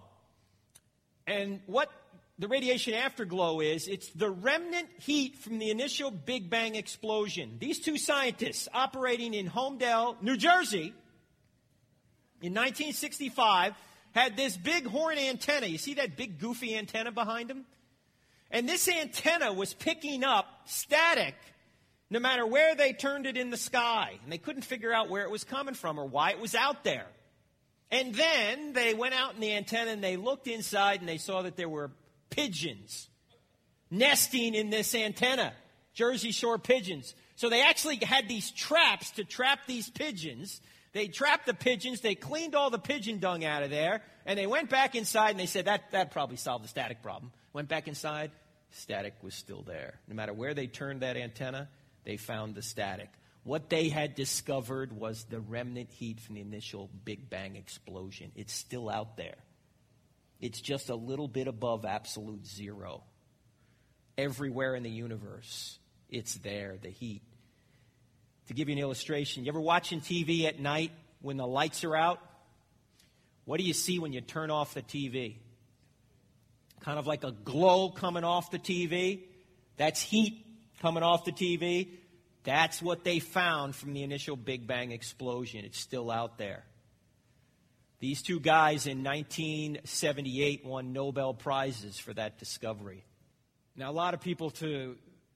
And 1.27 1.61
what 1.67 1.89
the 2.37 2.47
radiation 2.47 2.93
afterglow 2.93 3.61
is, 3.61 3.87
it's 3.87 4.09
the 4.09 4.29
remnant 4.29 4.89
heat 4.99 5.37
from 5.37 5.59
the 5.59 5.69
initial 5.69 6.11
Big 6.11 6.49
Bang 6.49 6.75
explosion. 6.75 7.57
These 7.59 7.79
two 7.79 7.97
scientists 7.97 8.67
operating 8.73 9.33
in 9.33 9.49
Holmdel, 9.49 10.21
New 10.21 10.35
Jersey, 10.35 10.93
in 12.41 12.53
1965, 12.53 13.73
had 14.11 14.35
this 14.35 14.57
big 14.57 14.85
horn 14.85 15.17
antenna. 15.17 15.67
You 15.67 15.77
see 15.77 15.95
that 15.95 16.17
big 16.17 16.39
goofy 16.39 16.75
antenna 16.75 17.11
behind 17.11 17.49
them? 17.49 17.65
And 18.51 18.67
this 18.67 18.87
antenna 18.87 19.53
was 19.53 19.73
picking 19.73 20.23
up 20.23 20.47
static 20.65 21.35
no 22.15 22.21
matter 22.21 22.47
where 22.47 22.75
they 22.75 22.93
turned 22.93 23.25
it 23.25 23.35
in 23.35 23.49
the 23.49 23.57
sky. 23.57 24.17
And 24.23 24.31
they 24.31 24.37
couldn't 24.37 24.61
figure 24.61 24.93
out 24.93 25.09
where 25.09 25.23
it 25.23 25.29
was 25.29 25.43
coming 25.43 25.73
from 25.73 25.99
or 25.99 26.05
why 26.05 26.31
it 26.31 26.39
was 26.39 26.55
out 26.55 26.85
there. 26.85 27.07
And 27.91 28.15
then 28.15 28.71
they 28.71 28.93
went 28.93 29.13
out 29.13 29.35
in 29.35 29.41
the 29.41 29.53
antenna 29.53 29.91
and 29.91 30.01
they 30.01 30.15
looked 30.15 30.47
inside 30.47 31.01
and 31.01 31.09
they 31.09 31.17
saw 31.17 31.41
that 31.41 31.57
there 31.57 31.67
were 31.67 31.91
pigeons 32.29 33.09
nesting 33.91 34.55
in 34.55 34.69
this 34.69 34.95
antenna, 34.95 35.51
Jersey 35.93 36.31
Shore 36.31 36.57
pigeons. 36.57 37.13
So 37.35 37.49
they 37.49 37.61
actually 37.61 37.97
had 37.97 38.29
these 38.29 38.49
traps 38.49 39.11
to 39.11 39.25
trap 39.25 39.59
these 39.67 39.89
pigeons. 39.89 40.61
They 40.93 41.09
trapped 41.09 41.45
the 41.45 41.53
pigeons, 41.53 41.99
they 41.99 42.15
cleaned 42.15 42.55
all 42.55 42.69
the 42.69 42.79
pigeon 42.79 43.19
dung 43.19 43.43
out 43.43 43.61
of 43.61 43.71
there, 43.71 44.01
and 44.25 44.39
they 44.39 44.47
went 44.47 44.69
back 44.69 44.95
inside 44.95 45.31
and 45.31 45.39
they 45.39 45.47
said 45.47 45.65
that 45.65 45.91
that 45.91 46.11
probably 46.11 46.37
solved 46.37 46.63
the 46.63 46.69
static 46.69 47.03
problem. 47.03 47.33
Went 47.51 47.67
back 47.67 47.89
inside, 47.89 48.31
static 48.71 49.15
was 49.21 49.35
still 49.35 49.63
there. 49.63 49.95
No 50.07 50.15
matter 50.15 50.31
where 50.31 50.53
they 50.53 50.67
turned 50.67 51.01
that 51.01 51.17
antenna, 51.17 51.67
they 52.05 52.17
found 52.17 52.55
the 52.55 52.61
static. 52.61 53.09
What 53.43 53.69
they 53.69 53.89
had 53.89 54.15
discovered 54.15 54.91
was 54.91 55.25
the 55.25 55.39
remnant 55.39 55.91
heat 55.91 56.19
from 56.19 56.35
the 56.35 56.41
initial 56.41 56.89
Big 57.03 57.29
Bang 57.29 57.55
explosion. 57.55 58.31
It's 58.35 58.53
still 58.53 58.89
out 58.89 59.17
there. 59.17 59.35
It's 60.39 60.61
just 60.61 60.89
a 60.89 60.95
little 60.95 61.27
bit 61.27 61.47
above 61.47 61.85
absolute 61.85 62.45
zero. 62.45 63.03
Everywhere 64.17 64.75
in 64.75 64.83
the 64.83 64.89
universe, 64.89 65.77
it's 66.09 66.35
there, 66.35 66.77
the 66.81 66.89
heat. 66.89 67.21
To 68.47 68.53
give 68.53 68.69
you 68.69 68.73
an 68.73 68.81
illustration, 68.81 69.43
you 69.43 69.49
ever 69.49 69.61
watching 69.61 70.01
TV 70.01 70.45
at 70.45 70.59
night 70.59 70.91
when 71.21 71.37
the 71.37 71.47
lights 71.47 71.83
are 71.83 71.95
out? 71.95 72.19
What 73.45 73.59
do 73.59 73.63
you 73.63 73.73
see 73.73 73.99
when 73.99 74.13
you 74.13 74.21
turn 74.21 74.49
off 74.49 74.73
the 74.73 74.81
TV? 74.81 75.37
Kind 76.79 76.99
of 76.99 77.07
like 77.07 77.23
a 77.23 77.31
glow 77.31 77.89
coming 77.89 78.23
off 78.23 78.51
the 78.51 78.59
TV. 78.59 79.23
That's 79.77 80.01
heat 80.01 80.44
coming 80.81 81.03
off 81.03 81.25
the 81.25 81.31
TV. 81.31 81.89
That's 82.43 82.81
what 82.81 83.03
they 83.03 83.19
found 83.19 83.75
from 83.75 83.93
the 83.93 84.03
initial 84.03 84.35
Big 84.35 84.67
Bang 84.67 84.91
explosion. 84.91 85.65
It's 85.65 85.79
still 85.79 86.11
out 86.11 86.37
there. 86.37 86.63
These 87.99 88.21
two 88.21 88.39
guys 88.39 88.87
in 88.87 89.03
1978 89.03 90.65
won 90.65 90.93
Nobel 90.93 91.33
Prizes 91.33 91.97
for 91.97 92.13
that 92.13 92.37
discovery. 92.37 93.03
Now, 93.75 93.89
a 93.89 93.93
lot 93.93 94.13
of 94.13 94.21
people, 94.21 94.51
to, 94.51 94.95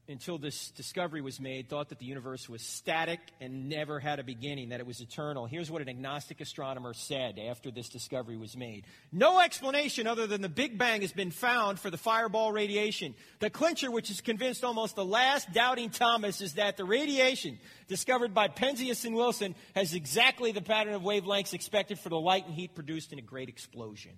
until 0.09 0.39
this 0.39 0.71
discovery 0.71 1.21
was 1.21 1.39
made, 1.39 1.69
thought 1.69 1.89
that 1.89 1.99
the 1.99 2.05
universe 2.05 2.49
was 2.49 2.61
static 2.61 3.19
and 3.39 3.69
never 3.69 3.99
had 3.99 4.19
a 4.19 4.23
beginning, 4.23 4.69
that 4.69 4.79
it 4.79 4.87
was 4.87 4.99
eternal. 5.01 5.45
Here's 5.45 5.69
what 5.69 5.81
an 5.81 5.89
agnostic 5.89 6.41
astronomer 6.41 6.93
said 6.93 7.37
after 7.37 7.69
this 7.69 7.89
discovery 7.89 8.35
was 8.35 8.57
made 8.57 8.85
No 9.11 9.39
explanation 9.39 10.07
other 10.07 10.27
than 10.27 10.41
the 10.41 10.49
Big 10.49 10.77
Bang 10.77 11.01
has 11.01 11.13
been 11.13 11.31
found 11.31 11.79
for 11.79 11.89
the 11.89 11.97
fireball 11.97 12.51
radiation. 12.51 13.13
The 13.39 13.49
clincher, 13.49 13.91
which 13.91 14.07
has 14.07 14.19
convinced 14.19 14.63
almost 14.63 14.95
the 14.95 15.05
last 15.05 15.53
doubting 15.53 15.91
Thomas, 15.91 16.41
is 16.41 16.55
that 16.55 16.75
the 16.75 16.85
radiation 16.85 17.59
discovered 17.87 18.33
by 18.33 18.47
Penzias 18.47 19.05
and 19.05 19.15
Wilson 19.15 19.55
has 19.75 19.93
exactly 19.93 20.51
the 20.51 20.61
pattern 20.61 20.93
of 20.93 21.03
wavelengths 21.03 21.53
expected 21.53 21.99
for 21.99 22.09
the 22.09 22.19
light 22.19 22.45
and 22.45 22.55
heat 22.55 22.73
produced 22.73 23.13
in 23.13 23.19
a 23.19 23.23
great 23.23 23.49
explosion. 23.49 24.13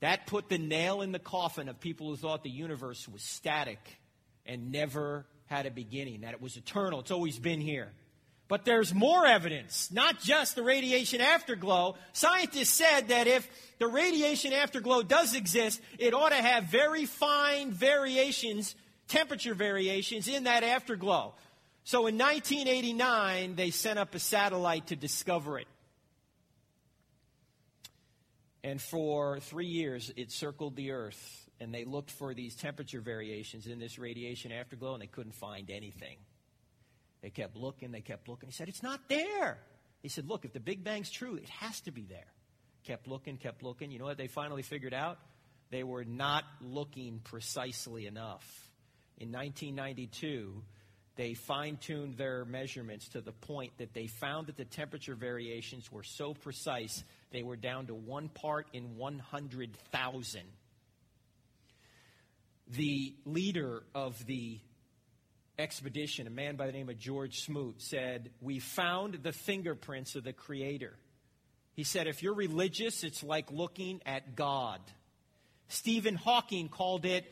That 0.00 0.26
put 0.26 0.48
the 0.48 0.58
nail 0.58 1.02
in 1.02 1.12
the 1.12 1.18
coffin 1.18 1.68
of 1.68 1.80
people 1.80 2.08
who 2.08 2.16
thought 2.16 2.42
the 2.42 2.50
universe 2.50 3.06
was 3.08 3.22
static 3.22 3.78
and 4.46 4.72
never 4.72 5.26
had 5.46 5.66
a 5.66 5.70
beginning, 5.70 6.22
that 6.22 6.32
it 6.32 6.40
was 6.40 6.56
eternal. 6.56 7.00
It's 7.00 7.10
always 7.10 7.38
been 7.38 7.60
here. 7.60 7.92
But 8.48 8.64
there's 8.64 8.92
more 8.92 9.26
evidence, 9.26 9.92
not 9.92 10.18
just 10.20 10.56
the 10.56 10.62
radiation 10.62 11.20
afterglow. 11.20 11.96
Scientists 12.12 12.70
said 12.70 13.08
that 13.08 13.28
if 13.28 13.48
the 13.78 13.86
radiation 13.86 14.52
afterglow 14.52 15.02
does 15.02 15.34
exist, 15.34 15.80
it 15.98 16.14
ought 16.14 16.30
to 16.30 16.34
have 16.34 16.64
very 16.64 17.04
fine 17.04 17.70
variations, 17.70 18.74
temperature 19.06 19.54
variations 19.54 20.26
in 20.26 20.44
that 20.44 20.64
afterglow. 20.64 21.34
So 21.84 22.06
in 22.08 22.18
1989, 22.18 23.54
they 23.54 23.70
sent 23.70 23.98
up 23.98 24.14
a 24.14 24.18
satellite 24.18 24.88
to 24.88 24.96
discover 24.96 25.58
it. 25.58 25.68
And 28.62 28.80
for 28.80 29.40
three 29.40 29.66
years, 29.66 30.12
it 30.16 30.30
circled 30.30 30.76
the 30.76 30.90
Earth, 30.90 31.48
and 31.60 31.72
they 31.74 31.84
looked 31.84 32.10
for 32.10 32.34
these 32.34 32.54
temperature 32.54 33.00
variations 33.00 33.66
in 33.66 33.78
this 33.78 33.98
radiation 33.98 34.52
afterglow, 34.52 34.94
and 34.94 35.02
they 35.02 35.06
couldn't 35.06 35.34
find 35.34 35.70
anything. 35.70 36.18
They 37.22 37.30
kept 37.30 37.56
looking, 37.56 37.90
they 37.90 38.00
kept 38.00 38.28
looking. 38.28 38.48
He 38.48 38.52
said, 38.52 38.68
It's 38.68 38.82
not 38.82 39.00
there. 39.08 39.58
He 40.02 40.08
said, 40.08 40.28
Look, 40.28 40.44
if 40.44 40.52
the 40.52 40.60
Big 40.60 40.84
Bang's 40.84 41.10
true, 41.10 41.36
it 41.36 41.48
has 41.48 41.80
to 41.82 41.90
be 41.90 42.02
there. 42.02 42.32
Kept 42.84 43.06
looking, 43.06 43.36
kept 43.36 43.62
looking. 43.62 43.90
You 43.90 43.98
know 43.98 44.06
what 44.06 44.18
they 44.18 44.26
finally 44.26 44.62
figured 44.62 44.94
out? 44.94 45.18
They 45.70 45.84
were 45.84 46.04
not 46.04 46.44
looking 46.60 47.20
precisely 47.22 48.06
enough. 48.06 48.68
In 49.18 49.30
1992, 49.32 50.62
they 51.16 51.34
fine 51.34 51.76
tuned 51.76 52.16
their 52.16 52.44
measurements 52.44 53.08
to 53.08 53.20
the 53.20 53.32
point 53.32 53.72
that 53.78 53.92
they 53.92 54.06
found 54.06 54.46
that 54.46 54.56
the 54.56 54.64
temperature 54.64 55.14
variations 55.14 55.92
were 55.92 56.02
so 56.02 56.32
precise 56.32 57.04
they 57.30 57.42
were 57.42 57.56
down 57.56 57.86
to 57.86 57.94
one 57.94 58.28
part 58.28 58.66
in 58.72 58.96
100,000. 58.96 60.42
The 62.68 63.14
leader 63.24 63.82
of 63.94 64.24
the 64.26 64.60
expedition, 65.58 66.26
a 66.26 66.30
man 66.30 66.56
by 66.56 66.66
the 66.66 66.72
name 66.72 66.88
of 66.88 66.98
George 66.98 67.40
Smoot, 67.40 67.82
said, 67.82 68.30
We 68.40 68.58
found 68.58 69.22
the 69.22 69.32
fingerprints 69.32 70.16
of 70.16 70.24
the 70.24 70.32
Creator. 70.32 70.96
He 71.74 71.84
said, 71.84 72.06
If 72.06 72.22
you're 72.22 72.34
religious, 72.34 73.04
it's 73.04 73.22
like 73.22 73.50
looking 73.52 74.00
at 74.06 74.34
God. 74.34 74.80
Stephen 75.68 76.16
Hawking 76.16 76.68
called 76.68 77.04
it, 77.04 77.24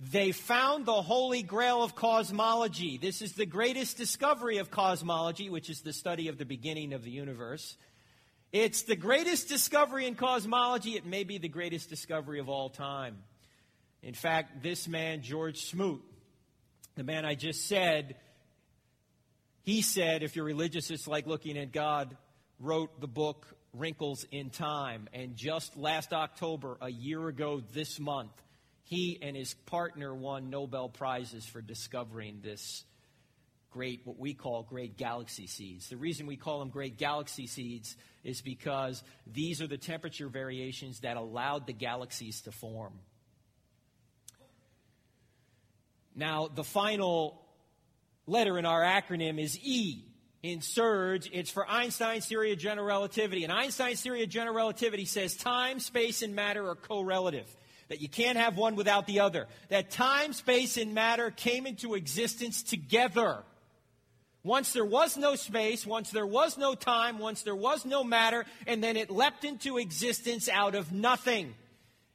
They 0.00 0.32
found 0.32 0.86
the 0.86 1.02
holy 1.02 1.42
grail 1.42 1.82
of 1.82 1.94
cosmology. 1.94 2.98
This 2.98 3.22
is 3.22 3.32
the 3.34 3.46
greatest 3.46 3.96
discovery 3.96 4.58
of 4.58 4.70
cosmology, 4.70 5.48
which 5.48 5.70
is 5.70 5.80
the 5.80 5.92
study 5.92 6.28
of 6.28 6.38
the 6.38 6.44
beginning 6.44 6.92
of 6.92 7.04
the 7.04 7.10
universe. 7.10 7.76
It's 8.54 8.82
the 8.82 8.94
greatest 8.94 9.48
discovery 9.48 10.06
in 10.06 10.14
cosmology. 10.14 10.90
It 10.90 11.04
may 11.04 11.24
be 11.24 11.38
the 11.38 11.48
greatest 11.48 11.88
discovery 11.88 12.38
of 12.38 12.48
all 12.48 12.70
time. 12.70 13.16
In 14.00 14.14
fact, 14.14 14.62
this 14.62 14.86
man, 14.86 15.22
George 15.22 15.58
Smoot, 15.58 16.00
the 16.94 17.02
man 17.02 17.24
I 17.24 17.34
just 17.34 17.66
said, 17.66 18.14
he 19.64 19.82
said, 19.82 20.22
if 20.22 20.36
you're 20.36 20.44
religious, 20.44 20.92
it's 20.92 21.08
like 21.08 21.26
looking 21.26 21.58
at 21.58 21.72
God, 21.72 22.16
wrote 22.60 23.00
the 23.00 23.08
book 23.08 23.44
Wrinkles 23.72 24.24
in 24.30 24.50
Time. 24.50 25.08
And 25.12 25.34
just 25.34 25.76
last 25.76 26.12
October, 26.12 26.78
a 26.80 26.92
year 26.92 27.26
ago 27.26 27.60
this 27.72 27.98
month, 27.98 28.30
he 28.84 29.18
and 29.20 29.36
his 29.36 29.54
partner 29.66 30.14
won 30.14 30.48
Nobel 30.48 30.88
Prizes 30.88 31.44
for 31.44 31.60
discovering 31.60 32.38
this 32.40 32.84
great, 33.74 34.02
what 34.04 34.18
we 34.18 34.34
call 34.34 34.62
great 34.62 34.96
galaxy 34.96 35.48
seeds. 35.48 35.88
The 35.88 35.96
reason 35.96 36.26
we 36.26 36.36
call 36.36 36.60
them 36.60 36.70
great 36.70 36.96
galaxy 36.96 37.48
seeds 37.48 37.96
is 38.22 38.40
because 38.40 39.02
these 39.26 39.60
are 39.60 39.66
the 39.66 39.76
temperature 39.76 40.28
variations 40.28 41.00
that 41.00 41.16
allowed 41.16 41.66
the 41.66 41.72
galaxies 41.72 42.42
to 42.42 42.52
form. 42.52 42.92
Now, 46.14 46.46
the 46.46 46.62
final 46.62 47.42
letter 48.28 48.56
in 48.60 48.64
our 48.64 48.80
acronym 48.80 49.42
is 49.42 49.58
E. 49.60 50.04
in 50.44 50.60
Surge, 50.60 51.28
it's 51.32 51.50
for 51.50 51.68
Einstein's 51.68 52.26
theory 52.26 52.52
of 52.52 52.60
general 52.60 52.86
relativity. 52.86 53.42
And 53.42 53.52
Einstein's 53.52 54.00
theory 54.00 54.22
of 54.22 54.28
general 54.28 54.54
relativity 54.54 55.04
says 55.04 55.34
time, 55.34 55.80
space, 55.80 56.22
and 56.22 56.36
matter 56.36 56.68
are 56.68 56.76
correlative. 56.76 57.48
That 57.88 58.00
you 58.00 58.08
can't 58.08 58.38
have 58.38 58.56
one 58.56 58.76
without 58.76 59.08
the 59.08 59.20
other. 59.20 59.48
That 59.68 59.90
time, 59.90 60.32
space, 60.32 60.76
and 60.76 60.94
matter 60.94 61.32
came 61.32 61.66
into 61.66 61.94
existence 61.94 62.62
together. 62.62 63.42
Once 64.44 64.74
there 64.74 64.84
was 64.84 65.16
no 65.16 65.34
space, 65.34 65.86
once 65.86 66.10
there 66.10 66.26
was 66.26 66.58
no 66.58 66.74
time, 66.74 67.18
once 67.18 67.42
there 67.42 67.56
was 67.56 67.86
no 67.86 68.04
matter, 68.04 68.44
and 68.66 68.84
then 68.84 68.96
it 68.96 69.10
leapt 69.10 69.42
into 69.42 69.78
existence 69.78 70.50
out 70.50 70.74
of 70.74 70.92
nothing. 70.92 71.54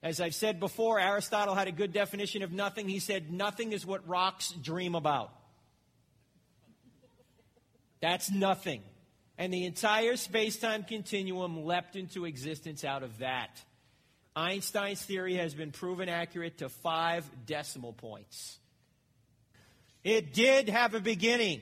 As 0.03 0.21
I've 0.21 0.36
said 0.36 0.59
before, 0.59 1.00
Aristotle 1.00 1.55
had 1.55 1.67
a 1.67 1.71
good 1.71 1.91
definition 1.91 2.43
of 2.43 2.53
nothing. 2.53 2.88
He 2.88 3.00
said, 3.00 3.33
Nothing 3.33 3.74
is 3.74 3.86
what 3.86 4.07
rocks 4.07 4.51
dream 4.51 4.93
about. 4.93 5.31
That's 8.00 8.31
nothing. 8.31 8.83
And 9.38 9.51
the 9.51 9.65
entire 9.65 10.15
space 10.15 10.57
time 10.57 10.83
continuum 10.83 11.65
leapt 11.65 11.95
into 11.95 12.25
existence 12.25 12.86
out 12.86 13.03
of 13.03 13.17
that. 13.17 13.50
Einstein's 14.36 15.01
theory 15.01 15.36
has 15.36 15.53
been 15.53 15.71
proven 15.71 16.07
accurate 16.07 16.59
to 16.59 16.69
five 16.69 17.29
decimal 17.45 17.93
points. 17.93 18.59
It 20.03 20.33
did 20.33 20.69
have 20.69 20.93
a 20.93 21.00
beginning. 21.00 21.62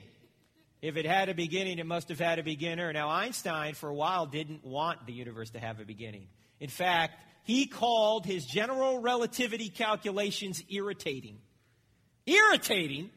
If 0.80 0.96
it 0.96 1.06
had 1.06 1.28
a 1.28 1.34
beginning, 1.34 1.78
it 1.78 1.86
must 1.86 2.08
have 2.08 2.20
had 2.20 2.38
a 2.38 2.42
beginner. 2.42 2.92
Now, 2.92 3.08
Einstein, 3.08 3.74
for 3.74 3.88
a 3.88 3.94
while, 3.94 4.26
didn't 4.26 4.64
want 4.64 5.06
the 5.06 5.12
universe 5.12 5.50
to 5.50 5.58
have 5.58 5.80
a 5.80 5.84
beginning. 5.84 6.28
In 6.60 6.68
fact, 6.68 7.14
he 7.42 7.66
called 7.66 8.26
his 8.26 8.44
general 8.44 9.00
relativity 9.00 9.70
calculations 9.70 10.62
irritating. 10.68 11.38
Irritating? 12.26 13.10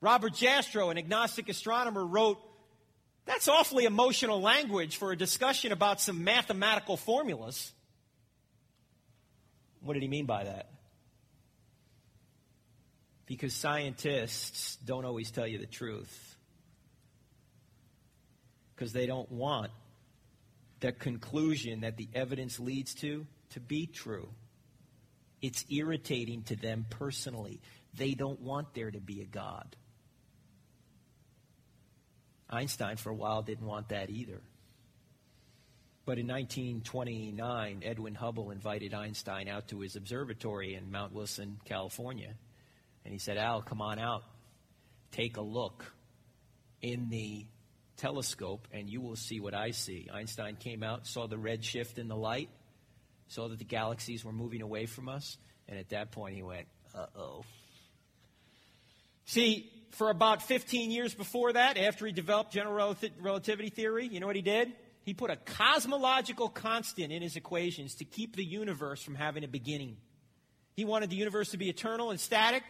Robert 0.00 0.34
Jastrow, 0.34 0.90
an 0.90 0.98
agnostic 0.98 1.48
astronomer, 1.48 2.04
wrote, 2.04 2.38
That's 3.24 3.48
awfully 3.48 3.84
emotional 3.84 4.40
language 4.40 4.96
for 4.96 5.12
a 5.12 5.16
discussion 5.16 5.72
about 5.72 6.00
some 6.00 6.22
mathematical 6.22 6.96
formulas. 6.96 7.72
What 9.82 9.94
did 9.94 10.02
he 10.02 10.08
mean 10.08 10.26
by 10.26 10.44
that? 10.44 10.70
Because 13.24 13.54
scientists 13.54 14.76
don't 14.84 15.04
always 15.04 15.30
tell 15.30 15.46
you 15.46 15.58
the 15.58 15.66
truth. 15.66 16.27
Because 18.78 18.92
they 18.92 19.06
don't 19.06 19.30
want 19.32 19.72
the 20.78 20.92
conclusion 20.92 21.80
that 21.80 21.96
the 21.96 22.08
evidence 22.14 22.60
leads 22.60 22.94
to 22.94 23.26
to 23.50 23.60
be 23.60 23.86
true. 23.86 24.28
It's 25.42 25.64
irritating 25.68 26.44
to 26.44 26.54
them 26.54 26.86
personally. 26.88 27.60
They 27.94 28.14
don't 28.14 28.40
want 28.40 28.74
there 28.74 28.90
to 28.92 29.00
be 29.00 29.20
a 29.20 29.24
God. 29.24 29.74
Einstein, 32.48 32.96
for 32.96 33.10
a 33.10 33.14
while, 33.14 33.42
didn't 33.42 33.66
want 33.66 33.88
that 33.88 34.10
either. 34.10 34.40
But 36.06 36.18
in 36.18 36.28
1929, 36.28 37.82
Edwin 37.84 38.14
Hubble 38.14 38.52
invited 38.52 38.94
Einstein 38.94 39.48
out 39.48 39.68
to 39.68 39.80
his 39.80 39.96
observatory 39.96 40.74
in 40.74 40.92
Mount 40.92 41.12
Wilson, 41.12 41.58
California. 41.64 42.32
And 43.04 43.12
he 43.12 43.18
said, 43.18 43.38
Al, 43.38 43.60
come 43.60 43.82
on 43.82 43.98
out. 43.98 44.22
Take 45.10 45.36
a 45.36 45.42
look 45.42 45.84
in 46.80 47.08
the 47.10 47.44
telescope, 47.98 48.66
and 48.72 48.88
you 48.88 49.00
will 49.00 49.16
see 49.16 49.40
what 49.40 49.54
I 49.54 49.72
see. 49.72 50.08
Einstein 50.12 50.56
came 50.56 50.82
out, 50.82 51.06
saw 51.06 51.26
the 51.26 51.36
red 51.36 51.64
shift 51.64 51.98
in 51.98 52.08
the 52.08 52.16
light, 52.16 52.48
saw 53.26 53.48
that 53.48 53.58
the 53.58 53.64
galaxies 53.64 54.24
were 54.24 54.32
moving 54.32 54.62
away 54.62 54.86
from 54.86 55.08
us, 55.08 55.36
and 55.68 55.78
at 55.78 55.90
that 55.90 56.12
point 56.12 56.34
he 56.34 56.42
went, 56.42 56.66
uh 56.94 57.06
oh. 57.16 57.44
See, 59.26 59.70
for 59.90 60.08
about 60.08 60.42
15 60.42 60.90
years 60.90 61.12
before 61.14 61.52
that, 61.52 61.76
after 61.76 62.06
he 62.06 62.12
developed 62.12 62.52
general 62.52 62.96
relativity 63.20 63.68
theory, 63.68 64.06
you 64.06 64.20
know 64.20 64.26
what 64.26 64.36
he 64.36 64.42
did? 64.42 64.72
He 65.02 65.12
put 65.14 65.30
a 65.30 65.36
cosmological 65.36 66.48
constant 66.48 67.12
in 67.12 67.22
his 67.22 67.36
equations 67.36 67.96
to 67.96 68.04
keep 68.04 68.36
the 68.36 68.44
universe 68.44 69.02
from 69.02 69.14
having 69.14 69.44
a 69.44 69.48
beginning. 69.48 69.96
He 70.74 70.84
wanted 70.84 71.10
the 71.10 71.16
universe 71.16 71.50
to 71.50 71.56
be 71.56 71.68
eternal 71.68 72.10
and 72.10 72.20
static, 72.20 72.62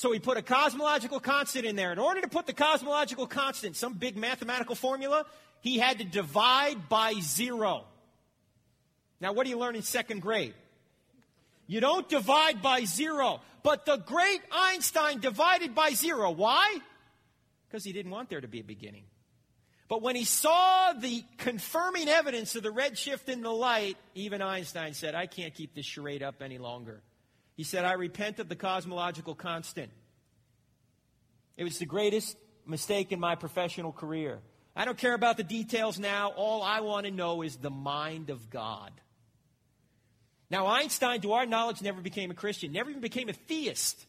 so 0.00 0.10
he 0.12 0.18
put 0.18 0.38
a 0.38 0.42
cosmological 0.42 1.20
constant 1.20 1.66
in 1.66 1.76
there. 1.76 1.92
In 1.92 1.98
order 1.98 2.22
to 2.22 2.28
put 2.28 2.46
the 2.46 2.54
cosmological 2.54 3.26
constant, 3.26 3.76
some 3.76 3.92
big 3.92 4.16
mathematical 4.16 4.74
formula, 4.74 5.26
he 5.60 5.76
had 5.76 5.98
to 5.98 6.04
divide 6.04 6.88
by 6.88 7.12
zero. 7.20 7.84
Now, 9.20 9.34
what 9.34 9.44
do 9.44 9.50
you 9.50 9.58
learn 9.58 9.76
in 9.76 9.82
second 9.82 10.22
grade? 10.22 10.54
You 11.66 11.80
don't 11.80 12.08
divide 12.08 12.62
by 12.62 12.84
zero. 12.84 13.42
But 13.62 13.84
the 13.84 13.98
great 13.98 14.40
Einstein 14.50 15.20
divided 15.20 15.74
by 15.74 15.90
zero. 15.90 16.30
Why? 16.30 16.78
Because 17.68 17.84
he 17.84 17.92
didn't 17.92 18.10
want 18.10 18.30
there 18.30 18.40
to 18.40 18.48
be 18.48 18.60
a 18.60 18.64
beginning. 18.64 19.04
But 19.86 20.00
when 20.00 20.16
he 20.16 20.24
saw 20.24 20.94
the 20.94 21.22
confirming 21.36 22.08
evidence 22.08 22.56
of 22.56 22.62
the 22.62 22.70
redshift 22.70 23.28
in 23.28 23.42
the 23.42 23.52
light, 23.52 23.98
even 24.14 24.40
Einstein 24.40 24.94
said, 24.94 25.14
I 25.14 25.26
can't 25.26 25.52
keep 25.52 25.74
this 25.74 25.84
charade 25.84 26.22
up 26.22 26.40
any 26.40 26.56
longer. 26.56 27.02
He 27.60 27.64
said, 27.64 27.84
I 27.84 27.92
repent 27.92 28.38
of 28.38 28.48
the 28.48 28.56
cosmological 28.56 29.34
constant. 29.34 29.90
It 31.58 31.64
was 31.64 31.76
the 31.76 31.84
greatest 31.84 32.38
mistake 32.66 33.12
in 33.12 33.20
my 33.20 33.34
professional 33.34 33.92
career. 33.92 34.38
I 34.74 34.86
don't 34.86 34.96
care 34.96 35.12
about 35.12 35.36
the 35.36 35.42
details 35.42 35.98
now. 35.98 36.30
All 36.30 36.62
I 36.62 36.80
want 36.80 37.04
to 37.04 37.12
know 37.12 37.42
is 37.42 37.56
the 37.56 37.68
mind 37.68 38.30
of 38.30 38.48
God. 38.48 38.92
Now, 40.48 40.68
Einstein, 40.68 41.20
to 41.20 41.34
our 41.34 41.44
knowledge, 41.44 41.82
never 41.82 42.00
became 42.00 42.30
a 42.30 42.34
Christian, 42.34 42.72
never 42.72 42.88
even 42.88 43.02
became 43.02 43.28
a 43.28 43.34
theist. 43.34 44.06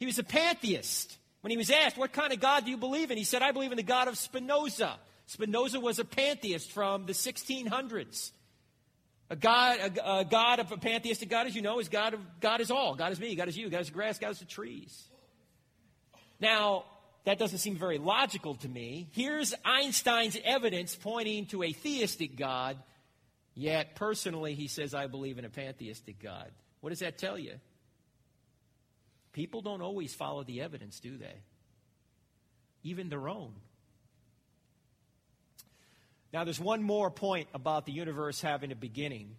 He 0.00 0.06
was 0.06 0.18
a 0.18 0.24
pantheist. 0.24 1.16
When 1.42 1.52
he 1.52 1.56
was 1.56 1.70
asked, 1.70 1.96
What 1.96 2.12
kind 2.12 2.32
of 2.32 2.40
God 2.40 2.64
do 2.64 2.72
you 2.72 2.76
believe 2.76 3.12
in? 3.12 3.18
He 3.18 3.22
said, 3.22 3.40
I 3.40 3.52
believe 3.52 3.70
in 3.70 3.76
the 3.76 3.84
God 3.84 4.08
of 4.08 4.18
Spinoza. 4.18 4.98
Spinoza 5.26 5.78
was 5.78 6.00
a 6.00 6.04
pantheist 6.04 6.72
from 6.72 7.06
the 7.06 7.12
1600s. 7.12 8.32
A 9.30 9.36
God, 9.36 9.78
a, 9.78 10.18
a 10.18 10.24
God 10.24 10.58
of 10.58 10.72
a 10.72 10.76
pantheistic 10.76 11.28
God, 11.28 11.46
as 11.46 11.54
you 11.54 11.62
know, 11.62 11.78
is 11.78 11.88
God 11.88 12.14
of 12.14 12.20
God 12.40 12.60
is 12.60 12.70
all. 12.70 12.96
God 12.96 13.12
is 13.12 13.20
me, 13.20 13.34
God 13.36 13.48
is 13.48 13.56
you, 13.56 13.70
God 13.70 13.80
is 13.80 13.86
the 13.86 13.94
grass, 13.94 14.18
God 14.18 14.32
is 14.32 14.40
the 14.40 14.44
trees. 14.44 15.08
Now, 16.40 16.84
that 17.24 17.38
doesn't 17.38 17.58
seem 17.58 17.76
very 17.76 17.98
logical 17.98 18.56
to 18.56 18.68
me. 18.68 19.08
Here's 19.12 19.54
Einstein's 19.64 20.36
evidence 20.44 20.96
pointing 20.96 21.46
to 21.46 21.62
a 21.62 21.72
theistic 21.72 22.36
God 22.36 22.76
Yet, 23.54 23.94
personally, 23.94 24.54
he 24.54 24.68
says, 24.68 24.94
I 24.94 25.06
believe 25.06 25.38
in 25.38 25.44
a 25.44 25.50
pantheistic 25.50 26.22
God. 26.22 26.50
What 26.80 26.90
does 26.90 27.00
that 27.00 27.18
tell 27.18 27.38
you? 27.38 27.54
People 29.32 29.60
don't 29.60 29.82
always 29.82 30.14
follow 30.14 30.44
the 30.44 30.62
evidence, 30.62 31.00
do 31.00 31.16
they? 31.16 31.34
Even 32.82 33.08
their 33.08 33.28
own. 33.28 33.52
Now, 36.32 36.44
there's 36.44 36.60
one 36.60 36.82
more 36.82 37.10
point 37.10 37.48
about 37.54 37.86
the 37.86 37.92
universe 37.92 38.40
having 38.40 38.70
a 38.70 38.76
beginning. 38.76 39.36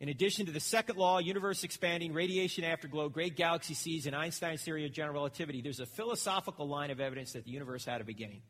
In 0.00 0.08
addition 0.08 0.46
to 0.46 0.52
the 0.52 0.60
second 0.60 0.96
law, 0.96 1.18
universe 1.18 1.62
expanding, 1.62 2.12
radiation 2.12 2.64
afterglow, 2.64 3.08
great 3.08 3.36
galaxy 3.36 3.74
seeds, 3.74 4.06
and 4.06 4.16
Einstein's 4.16 4.62
theory 4.62 4.84
of 4.84 4.92
general 4.92 5.14
relativity, 5.14 5.62
there's 5.62 5.80
a 5.80 5.86
philosophical 5.86 6.66
line 6.68 6.90
of 6.90 7.00
evidence 7.00 7.32
that 7.32 7.44
the 7.44 7.52
universe 7.52 7.84
had 7.84 8.00
a 8.00 8.04
beginning. 8.04 8.42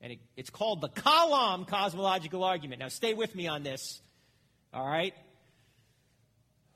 And 0.00 0.12
it, 0.12 0.18
it's 0.36 0.50
called 0.50 0.80
the 0.80 0.88
Kalam 0.88 1.66
cosmological 1.68 2.42
argument. 2.42 2.80
Now, 2.80 2.88
stay 2.88 3.14
with 3.14 3.34
me 3.34 3.46
on 3.46 3.62
this. 3.62 4.00
All 4.74 4.86
right? 4.86 5.14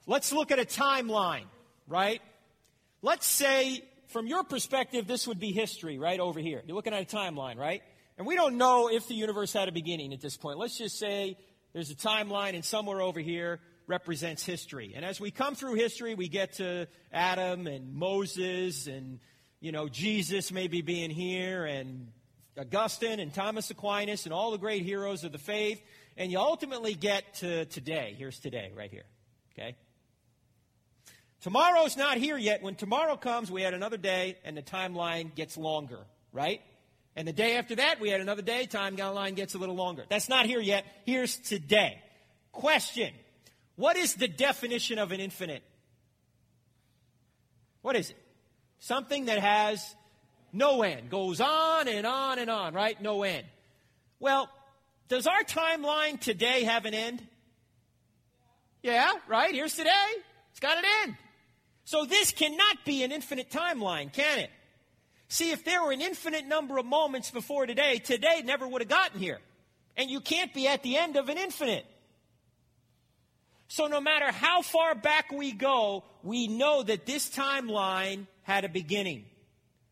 Let's 0.07 0.33
look 0.33 0.53
at 0.53 0.59
a 0.59 0.65
timeline, 0.65 1.47
right? 1.89 2.21
Let's 3.03 3.27
say, 3.27 3.83
from 4.09 4.27
your 4.27 4.45
perspective, 4.45 5.07
this 5.07 5.27
would 5.27 5.41
be 5.41 5.51
history, 5.51 5.99
right 5.99 6.21
over 6.21 6.39
here. 6.39 6.63
You're 6.67 6.77
looking 6.77 6.95
at 6.95 7.03
a 7.03 7.17
timeline, 7.17 7.59
right? 7.59 7.83
And 8.17 8.27
we 8.27 8.37
don't 8.37 8.57
know 8.57 8.89
if 8.89 9.09
the 9.09 9.15
universe 9.15 9.53
had 9.53 9.69
a 9.69 9.73
beginning 9.73 10.13
at 10.13 10.21
this 10.21 10.37
point. 10.37 10.59
Let's 10.59 10.79
just 10.79 10.99
say 10.99 11.37
there's 11.73 11.91
a 11.91 11.97
timeline, 11.97 12.55
and 12.55 12.65
somewhere 12.65 13.01
over 13.01 13.21
here 13.21 13.61
represents 13.87 14.45
history. 14.45 14.93
And 14.95 15.05
as 15.05 15.21
we 15.21 15.31
come 15.31 15.55
through 15.55 15.75
history, 15.75 16.15
we 16.15 16.29
get 16.29 16.55
to 16.55 16.87
Adam 17.13 17.67
and 17.67 17.93
Moses 17.93 18.87
and, 18.87 19.21
you 19.61 19.73
know, 19.73 19.89
Jesus 19.89 20.53
maybe 20.53 20.81
being 20.81 21.11
here 21.11 21.65
and 21.67 22.09
Augustine 22.59 23.21
and 23.21 23.35
Thomas 23.35 23.71
Aquinas 23.71 24.25
and 24.25 24.33
all 24.33 24.53
the 24.53 24.59
great 24.59 24.85
heroes 24.85 25.25
of 25.25 25.33
the 25.33 25.39
faith 25.39 25.83
and 26.17 26.31
you 26.31 26.39
ultimately 26.39 26.95
get 26.95 27.35
to 27.35 27.65
today. 27.67 28.15
Here's 28.17 28.39
today, 28.39 28.71
right 28.75 28.91
here. 28.91 29.05
Okay? 29.53 29.77
Tomorrow's 31.41 31.97
not 31.97 32.17
here 32.17 32.39
yet. 32.39 32.63
When 32.63 32.75
tomorrow 32.75 33.17
comes, 33.17 33.51
we 33.51 33.63
had 33.63 33.75
another 33.75 33.97
day, 33.97 34.39
and 34.45 34.57
the 34.57 34.63
timeline 34.63 35.35
gets 35.35 35.57
longer, 35.57 36.01
right? 36.33 36.63
And 37.17 37.29
the 37.29 37.33
day 37.33 37.57
after 37.57 37.77
that, 37.77 38.01
we 38.01 38.09
had 38.11 38.21
another 38.21 38.43
day, 38.43 38.67
Time 38.67 38.97
line 38.97 39.35
gets 39.35 39.55
a 39.55 39.59
little 39.59 39.77
longer. 39.77 40.05
That's 40.09 40.29
not 40.29 40.47
here 40.47 40.61
yet. 40.61 40.85
Here's 41.07 41.37
today. 41.37 41.99
Question 42.53 43.13
What 43.77 43.97
is 43.97 44.15
the 44.15 44.29
definition 44.29 44.99
of 44.99 45.13
an 45.13 45.21
infinite? 45.21 45.63
What 47.83 47.97
is 47.97 48.11
it? 48.11 48.17
Something 48.81 49.27
that 49.27 49.39
has 49.39 49.95
no 50.53 50.83
end, 50.83 51.11
goes 51.11 51.41
on 51.41 51.89
and 51.89 52.07
on 52.07 52.39
and 52.39 52.51
on, 52.51 52.75
right? 52.75 53.01
No 53.01 53.23
end. 53.23 53.45
Well, 54.21 54.49
does 55.09 55.27
our 55.27 55.43
timeline 55.43 56.19
today 56.19 56.65
have 56.65 56.87
an 56.87 56.95
end? 56.95 57.23
Yeah, 58.83 59.13
right? 59.29 59.55
Here's 59.55 59.75
today. 59.75 59.91
It's 60.51 60.61
got 60.61 60.79
an 60.79 60.85
end. 61.03 61.17
So 61.85 62.05
this 62.05 62.33
cannot 62.33 62.85
be 62.85 63.03
an 63.03 63.13
infinite 63.13 63.51
timeline, 63.51 64.13
can 64.13 64.39
it? 64.39 64.51
See, 65.35 65.51
if 65.51 65.65
there 65.65 65.83
were 65.83 65.91
an 65.91 66.01
infinite 66.01 66.47
number 66.47 66.79
of 66.79 66.87
moments 66.87 67.33
before 67.33 67.67
today, 67.67 67.99
today 67.99 68.43
never 68.45 68.69
would 68.69 68.83
have 68.83 68.89
gotten 68.89 69.19
here. 69.19 69.41
And 69.97 70.09
you 70.09 70.21
can't 70.21 70.55
be 70.55 70.69
at 70.69 70.85
the 70.85 70.97
end 70.97 71.17
of 71.17 71.29
an 71.29 71.39
infinite. 71.39 71.85
So 73.67 73.89
no 73.89 74.01
matter 74.01 74.31
how 74.31 74.63
far 74.63 74.95
back 74.95 75.33
we 75.33 75.51
go, 75.51 76.05
we 76.23 76.47
know 76.47 76.85
that 76.85 77.05
this 77.05 77.29
timeline 77.29 78.29
had 78.43 78.65
a 78.65 78.69
beginning. 78.69 79.25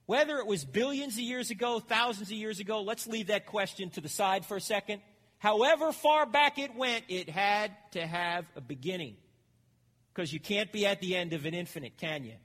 Whether 0.06 0.38
it 0.38 0.46
was 0.46 0.64
billions 0.64 1.14
of 1.14 1.24
years 1.24 1.50
ago, 1.50 1.80
thousands 1.80 2.28
of 2.28 2.36
years 2.36 2.60
ago, 2.60 2.82
let's 2.82 3.08
leave 3.08 3.26
that 3.26 3.46
question 3.46 3.90
to 3.90 4.00
the 4.00 4.08
side 4.08 4.46
for 4.46 4.58
a 4.58 4.60
second. 4.60 5.02
However 5.38 5.90
far 5.90 6.24
back 6.24 6.60
it 6.60 6.76
went, 6.76 7.06
it 7.08 7.28
had 7.28 7.72
to 7.94 8.06
have 8.06 8.44
a 8.54 8.60
beginning. 8.60 9.16
Because 10.14 10.32
you 10.32 10.38
can't 10.38 10.70
be 10.70 10.86
at 10.86 11.00
the 11.00 11.16
end 11.16 11.32
of 11.32 11.46
an 11.46 11.54
infinite, 11.54 11.96
can 11.96 12.22
you? 12.22 12.36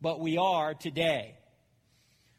But 0.00 0.20
we 0.20 0.38
are 0.38 0.74
today. 0.74 1.34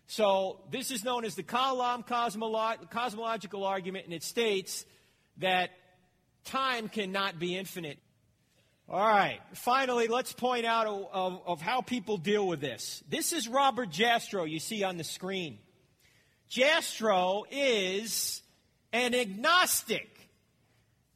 So 0.07 0.59
this 0.71 0.91
is 0.91 1.03
known 1.03 1.25
as 1.25 1.35
the 1.35 1.43
Kalam 1.43 2.05
cosmolo- 2.07 2.89
cosmological 2.89 3.63
argument, 3.63 4.05
and 4.05 4.13
it 4.13 4.23
states 4.23 4.85
that 5.37 5.71
time 6.45 6.89
cannot 6.89 7.39
be 7.39 7.57
infinite. 7.57 7.97
All 8.89 8.99
right. 8.99 9.39
Finally, 9.53 10.07
let's 10.07 10.33
point 10.33 10.65
out 10.65 10.87
of, 10.87 11.07
of, 11.11 11.41
of, 11.47 11.61
how 11.61 11.81
people 11.81 12.17
deal 12.17 12.45
with 12.45 12.59
this. 12.59 13.01
This 13.09 13.31
is 13.31 13.47
Robert 13.47 13.89
Jastrow 13.89 14.49
you 14.49 14.59
see 14.59 14.83
on 14.83 14.97
the 14.97 15.05
screen. 15.05 15.57
Jastrow 16.51 17.43
is 17.49 18.41
an 18.91 19.15
agnostic. 19.15 20.09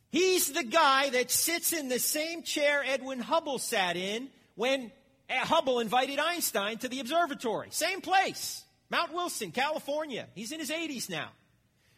He's 0.10 0.52
the 0.52 0.63
guy 0.63 1.10
that 1.10 1.30
sits 1.30 1.73
in 1.73 1.89
the 1.89 2.00
same 2.00 2.41
chair 2.41 2.84
Edwin 2.86 3.19
Hubble 3.19 3.60
sat 3.60 3.97
in 3.97 4.30
when 4.56 4.91
eh, 5.30 5.38
Hubble 5.38 5.80
invited 5.80 6.19
Einstein 6.19 6.78
to 6.80 6.88
the 6.88 7.02
observatory. 7.02 7.67
Same 7.71 8.02
place. 8.02 8.63
Mount 8.89 9.13
Wilson, 9.13 9.52
California. 9.52 10.28
He's 10.36 10.52
in 10.52 10.60
his 10.60 10.71
80s 10.71 11.10
now. 11.10 11.30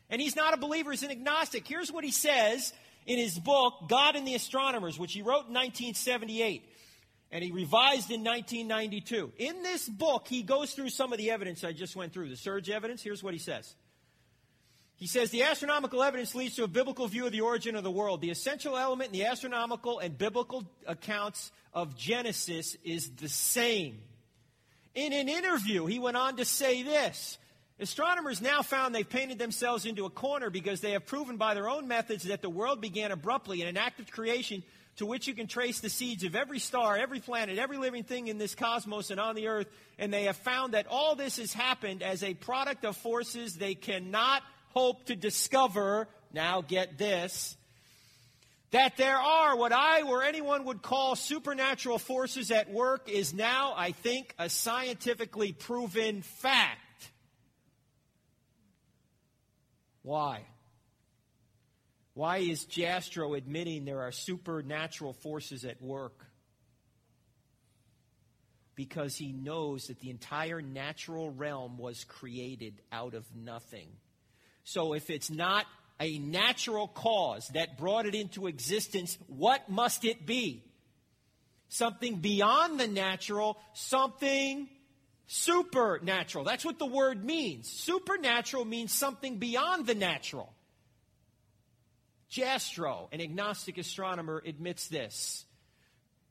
And 0.10 0.19
he's 0.19 0.36
not 0.36 0.54
a 0.54 0.58
believer, 0.58 0.91
he's 0.91 1.04
an 1.04 1.12
agnostic. 1.12 1.67
Here's 1.67 1.91
what 1.91 2.04
he 2.04 2.12
says 2.12 2.73
in 3.06 3.17
his 3.17 3.38
book, 3.38 3.88
God 3.88 4.15
and 4.15 4.28
the 4.28 4.36
Astronomers, 4.36 4.97
which 4.97 5.13
he 5.13 5.21
wrote 5.21 5.47
in 5.47 5.54
1978 5.54 6.63
and 7.32 7.43
he 7.43 7.52
revised 7.52 8.12
in 8.12 8.23
1992. 8.23 9.34
In 9.38 9.62
this 9.62 9.88
book, 9.88 10.28
he 10.28 10.41
goes 10.41 10.73
through 10.73 10.89
some 10.89 11.12
of 11.12 11.19
the 11.19 11.32
evidence 11.32 11.63
I 11.63 11.73
just 11.73 11.95
went 11.95 12.13
through, 12.13 12.30
the 12.30 12.36
surge 12.36 12.69
evidence. 12.69 13.04
Here's 13.04 13.23
what 13.23 13.34
he 13.34 13.39
says. 13.39 13.75
He 14.95 15.08
says 15.08 15.30
the 15.30 15.43
astronomical 15.43 16.04
evidence 16.04 16.36
leads 16.36 16.56
to 16.56 16.63
a 16.63 16.67
biblical 16.67 17.08
view 17.08 17.25
of 17.25 17.32
the 17.32 17.41
origin 17.41 17.75
of 17.75 17.84
the 17.84 17.91
world. 17.91 18.19
The 18.19 18.32
essential 18.32 18.75
element 18.75 19.13
in 19.13 19.19
the 19.19 19.25
astronomical 19.25 19.99
and 19.99 20.17
biblical 20.17 20.65
accounts 20.88 21.52
of 21.73 21.95
Genesis 21.95 22.75
is 22.84 23.12
the 23.12 23.30
same. 23.30 24.02
In 25.00 25.14
an 25.14 25.30
interview, 25.30 25.86
he 25.86 25.98
went 25.98 26.18
on 26.18 26.36
to 26.36 26.46
say 26.46 26.84
this 26.84 27.38
Astronomers 27.80 28.42
now 28.42 28.62
found 28.62 28.94
they've 28.94 29.10
painted 29.10 29.40
themselves 29.40 29.86
into 29.86 30.06
a 30.06 30.10
corner 30.10 30.50
because 30.50 30.82
they 30.82 30.92
have 30.92 31.06
proven 31.06 31.38
by 31.38 31.54
their 31.54 31.70
own 31.70 31.88
methods 31.88 32.26
that 32.26 32.42
the 32.42 32.50
world 32.50 32.82
began 32.82 33.14
abruptly 33.14 33.62
in 33.62 33.70
an 33.70 33.78
act 33.78 34.02
of 34.02 34.12
creation 34.12 34.62
to 34.98 35.06
which 35.06 35.26
you 35.26 35.34
can 35.34 35.48
trace 35.48 35.80
the 35.80 35.90
seeds 35.90 36.26
of 36.26 36.36
every 36.36 36.60
star, 36.60 36.98
every 36.98 37.22
planet, 37.22 37.58
every 37.58 37.78
living 37.78 38.04
thing 38.04 38.28
in 38.28 38.38
this 38.38 38.56
cosmos 38.56 39.10
and 39.10 39.22
on 39.22 39.36
the 39.36 39.48
earth. 39.48 39.68
And 39.98 40.12
they 40.12 40.26
have 40.26 40.36
found 40.36 40.74
that 40.74 40.88
all 40.90 41.16
this 41.16 41.38
has 41.38 41.54
happened 41.54 42.04
as 42.04 42.22
a 42.22 42.34
product 42.34 42.84
of 42.84 42.98
forces 42.98 43.56
they 43.56 43.76
cannot 43.76 44.44
hope 44.72 45.06
to 45.06 45.16
discover. 45.16 46.10
Now, 46.34 46.60
get 46.60 46.98
this 46.98 47.56
that 48.72 48.98
there 48.98 49.18
are 49.18 49.58
what 49.58 49.72
I 49.72 50.04
or 50.04 50.24
anyone 50.24 50.66
would 50.66 50.82
call 50.82 51.16
supernatural 51.16 51.98
forces 51.98 52.52
at 52.52 52.72
work 52.72 53.10
is 53.10 53.34
now, 53.34 53.74
I 53.76 53.92
think, 53.92 54.34
a 54.38 54.50
scientifically 54.50 55.54
proven 55.54 56.22
fact. 56.22 57.10
Why? 60.04 60.42
Why 62.14 62.38
is 62.38 62.66
Jastrow 62.66 63.38
admitting 63.38 63.86
there 63.86 64.02
are 64.02 64.12
supernatural 64.12 65.14
forces 65.14 65.66
at 65.66 65.82
work? 65.82 66.26
Because 68.76 69.16
he 69.16 69.32
knows 69.32 69.88
that 69.88 70.00
the 70.00 70.10
entire 70.10 70.62
natural 70.62 71.32
realm 71.32 71.78
was 71.78 72.04
created 72.04 72.82
out 72.92 73.14
of 73.14 73.26
nothing. 73.36 73.90
So 74.64 74.94
if 74.94 75.10
it's 75.10 75.30
not 75.30 75.66
a 76.00 76.20
natural 76.20 76.88
cause 76.88 77.48
that 77.50 77.78
brought 77.78 78.06
it 78.06 78.16
into 78.16 78.48
existence, 78.48 79.18
what 79.28 79.70
must 79.70 80.06
it 80.06 80.26
be? 80.26 80.64
Something 81.68 82.16
beyond 82.16 82.80
the 82.80 82.88
natural, 82.88 83.58
something 83.74 84.68
supernatural. 85.28 86.44
That's 86.44 86.66
what 86.66 86.80
the 86.80 86.86
word 86.86 87.24
means. 87.24 87.70
Supernatural 87.70 88.66
means 88.66 88.92
something 88.92 89.38
beyond 89.38 89.86
the 89.86 89.96
natural. 89.96 90.54
Jastrow, 92.32 93.08
an 93.12 93.22
agnostic 93.22 93.78
astronomer, 93.78 94.42
admits 94.46 94.88
this. 94.88 95.46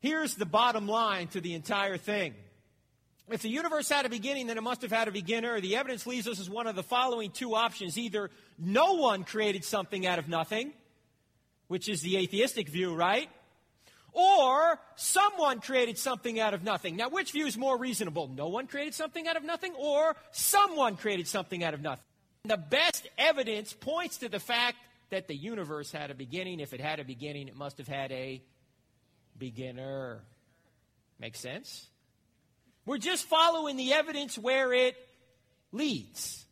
Here's 0.01 0.35
the 0.35 0.47
bottom 0.47 0.87
line 0.87 1.29
to 1.29 1.41
the 1.41 1.55
entire 1.55 1.97
thing. 1.97 2.35
If 3.31 3.43
the 3.43 3.49
universe 3.49 3.89
had 3.89 4.07
a 4.07 4.09
beginning, 4.09 4.47
then 4.47 4.57
it 4.57 4.63
must 4.63 4.83
have 4.83 4.91
had 4.91 5.09
a 5.09 5.13
beginner. 5.13 5.61
The 5.61 5.77
evidence 5.77 6.07
leaves 6.07 6.27
us 6.27 6.41
as 6.41 6.49
one 6.49 6.67
of 6.67 6.77
the 6.77 6.83
following 6.83 7.31
two 7.31 7.55
options. 7.55 7.99
Either 7.99 8.31
no 8.59 8.95
one 8.95 9.25
created 9.25 9.65
something 9.65 10.07
out 10.07 10.19
of 10.19 10.29
nothing, 10.29 10.73
which 11.67 11.89
is 11.89 12.01
the 12.01 12.17
atheistic 12.17 12.69
view, 12.69 12.95
right? 12.95 13.29
Or 14.13 14.81
someone 14.97 15.61
created 15.61 15.99
something 15.99 16.41
out 16.41 16.55
of 16.55 16.65
nothing. 16.65 16.97
Now, 16.97 17.11
which 17.11 17.33
view 17.33 17.47
is 17.47 17.59
more 17.59 17.79
reasonable? 17.79 18.29
No 18.29 18.49
one 18.49 18.67
created 18.67 18.95
something 18.95 19.29
out 19.29 19.37
of 19.37 19.45
nothing, 19.45 19.75
or 19.79 20.17
someone 20.31 20.97
created 20.97 21.29
something 21.29 21.63
out 21.63 21.75
of 21.75 21.83
nothing? 21.83 22.05
The 22.45 22.57
best 22.57 23.07
evidence 23.19 23.75
points 23.75 24.19
to 24.19 24.29
the 24.29 24.41
fact 24.41 24.79
that 25.11 25.29
the 25.29 25.37
universe 25.37 25.93
had 25.93 26.11
a 26.11 26.15
beginning. 26.15 26.61
If 26.61 26.73
it 26.73 26.81
had 26.81 27.01
a 27.01 27.05
beginning, 27.05 27.49
it 27.49 27.57
must 27.57 27.79
have 27.79 27.89
had 27.89 28.11
a 28.11 28.43
beginner. 29.39 30.21
Make 31.19 31.37
sense? 31.37 31.89
We're 32.89 32.97
just 32.97 33.27
following 33.27 33.77
the 33.77 33.93
evidence 33.93 34.39
where 34.39 34.73
it 34.73 34.97
leads. 35.73 36.47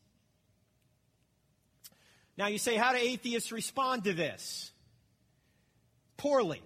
Now, 2.37 2.49
you 2.49 2.59
say, 2.59 2.77
how 2.77 2.93
do 2.93 2.99
atheists 2.99 3.53
respond 3.53 4.05
to 4.05 4.13
this? 4.13 4.71
Poorly. 6.19 6.61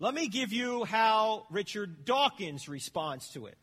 Let 0.00 0.12
me 0.12 0.26
give 0.26 0.52
you 0.52 0.82
how 0.82 1.46
Richard 1.50 2.04
Dawkins 2.04 2.68
responds 2.68 3.28
to 3.30 3.46
it. 3.46 3.56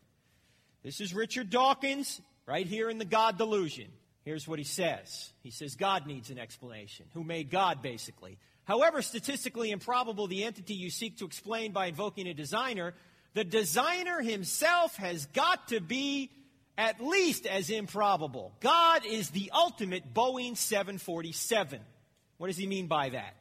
This 0.82 1.02
is 1.02 1.12
Richard 1.12 1.50
Dawkins 1.50 2.22
right 2.46 2.66
here 2.66 2.88
in 2.88 2.96
the 2.96 3.04
God 3.04 3.36
Delusion. 3.36 3.88
Here's 4.24 4.48
what 4.48 4.58
he 4.58 4.64
says 4.64 5.34
He 5.42 5.50
says, 5.50 5.74
God 5.74 6.06
needs 6.06 6.30
an 6.30 6.38
explanation. 6.38 7.04
Who 7.12 7.22
made 7.22 7.50
God, 7.50 7.82
basically? 7.82 8.38
However 8.64 9.02
statistically 9.02 9.72
improbable 9.72 10.26
the 10.26 10.44
entity 10.44 10.72
you 10.72 10.88
seek 10.88 11.18
to 11.18 11.26
explain 11.26 11.72
by 11.72 11.88
invoking 11.88 12.26
a 12.28 12.32
designer, 12.32 12.94
the 13.36 13.44
designer 13.44 14.22
himself 14.22 14.96
has 14.96 15.26
got 15.26 15.68
to 15.68 15.78
be 15.78 16.30
at 16.78 17.04
least 17.04 17.44
as 17.44 17.68
improbable. 17.68 18.54
God 18.60 19.04
is 19.04 19.28
the 19.28 19.50
ultimate 19.54 20.14
Boeing 20.14 20.56
747. 20.56 21.80
What 22.38 22.46
does 22.46 22.56
he 22.56 22.66
mean 22.66 22.86
by 22.86 23.10
that? 23.10 23.36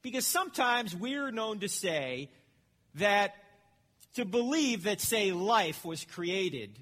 Because 0.00 0.26
sometimes 0.26 0.96
we're 0.96 1.30
known 1.30 1.60
to 1.60 1.68
say 1.68 2.30
that 2.94 3.34
to 4.14 4.24
believe 4.24 4.84
that, 4.84 5.02
say, 5.02 5.32
life 5.32 5.84
was 5.84 6.06
created 6.06 6.78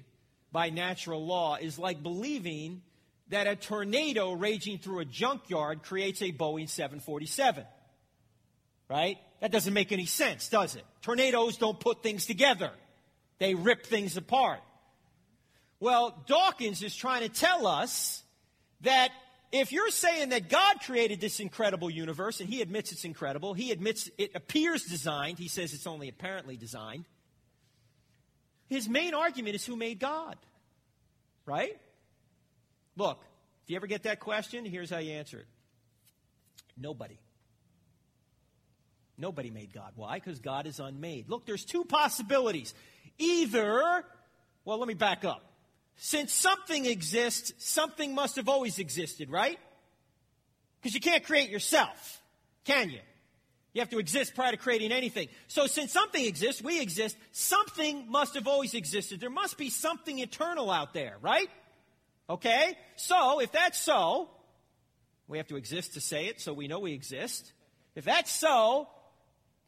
by 0.53 0.69
natural 0.69 1.25
law 1.25 1.57
is 1.57 1.77
like 1.77 2.01
believing 2.01 2.81
that 3.27 3.45
a 3.45 3.57
tornado 3.57 4.31
raging 4.31 4.77
through 4.77 4.99
a 4.99 5.05
junkyard 5.05 5.83
creates 5.83 6.21
a 6.21 6.31
Boeing 6.31 6.69
747. 6.69 7.65
Right? 8.89 9.17
That 9.43 9.51
doesn't 9.51 9.73
make 9.73 9.91
any 9.91 10.05
sense, 10.05 10.47
does 10.47 10.77
it? 10.77 10.85
Tornadoes 11.01 11.57
don't 11.57 11.77
put 11.77 12.01
things 12.01 12.25
together, 12.25 12.71
they 13.39 13.55
rip 13.55 13.85
things 13.85 14.15
apart. 14.15 14.61
Well, 15.81 16.23
Dawkins 16.27 16.81
is 16.81 16.95
trying 16.95 17.23
to 17.23 17.27
tell 17.27 17.67
us 17.67 18.23
that 18.81 19.09
if 19.51 19.73
you're 19.73 19.89
saying 19.89 20.29
that 20.29 20.47
God 20.47 20.77
created 20.85 21.19
this 21.19 21.41
incredible 21.41 21.89
universe, 21.89 22.39
and 22.39 22.47
he 22.47 22.61
admits 22.61 22.93
it's 22.93 23.03
incredible, 23.03 23.53
he 23.53 23.71
admits 23.71 24.09
it 24.17 24.31
appears 24.33 24.85
designed, 24.85 25.39
he 25.39 25.49
says 25.49 25.73
it's 25.73 25.87
only 25.87 26.07
apparently 26.07 26.55
designed, 26.55 27.03
his 28.69 28.87
main 28.87 29.13
argument 29.13 29.55
is 29.55 29.65
who 29.65 29.75
made 29.75 29.99
God? 29.99 30.37
Right? 31.45 31.77
Look, 32.95 33.19
if 33.65 33.71
you 33.71 33.75
ever 33.75 33.87
get 33.87 34.03
that 34.03 34.21
question, 34.21 34.63
here's 34.63 34.89
how 34.89 34.99
you 34.99 35.11
answer 35.11 35.39
it 35.39 35.47
nobody. 36.77 37.17
Nobody 39.17 39.51
made 39.51 39.73
God. 39.73 39.93
Why? 39.95 40.15
Because 40.15 40.39
God 40.39 40.65
is 40.65 40.79
unmade. 40.79 41.29
Look, 41.29 41.45
there's 41.45 41.65
two 41.65 41.83
possibilities. 41.85 42.73
Either, 43.17 44.03
well, 44.65 44.79
let 44.79 44.87
me 44.87 44.95
back 44.95 45.23
up. 45.23 45.43
Since 45.95 46.33
something 46.33 46.85
exists, 46.85 47.53
something 47.59 48.15
must 48.15 48.37
have 48.37 48.49
always 48.49 48.79
existed, 48.79 49.29
right? 49.29 49.59
Because 50.81 50.95
you 50.95 51.01
can't 51.01 51.23
create 51.23 51.49
yourself, 51.49 52.21
can 52.65 52.89
you? 52.89 52.99
You 53.73 53.81
have 53.81 53.89
to 53.89 53.99
exist 53.99 54.35
prior 54.35 54.51
to 54.51 54.57
creating 54.57 54.91
anything. 54.91 55.29
So, 55.47 55.65
since 55.65 55.91
something 55.91 56.23
exists, 56.23 56.61
we 56.61 56.79
exist. 56.79 57.17
Something 57.31 58.09
must 58.09 58.35
have 58.35 58.47
always 58.47 58.75
existed. 58.75 59.19
There 59.19 59.31
must 59.31 59.57
be 59.57 59.69
something 59.69 60.19
eternal 60.19 60.69
out 60.69 60.93
there, 60.93 61.15
right? 61.21 61.49
Okay? 62.29 62.75
So, 62.95 63.39
if 63.39 63.51
that's 63.51 63.79
so, 63.79 64.29
we 65.27 65.37
have 65.37 65.47
to 65.47 65.55
exist 65.55 65.95
to 65.95 66.01
say 66.01 66.27
it, 66.27 66.39
so 66.39 66.53
we 66.53 66.67
know 66.67 66.79
we 66.79 66.93
exist. 66.93 67.51
If 67.95 68.05
that's 68.05 68.31
so, 68.31 68.87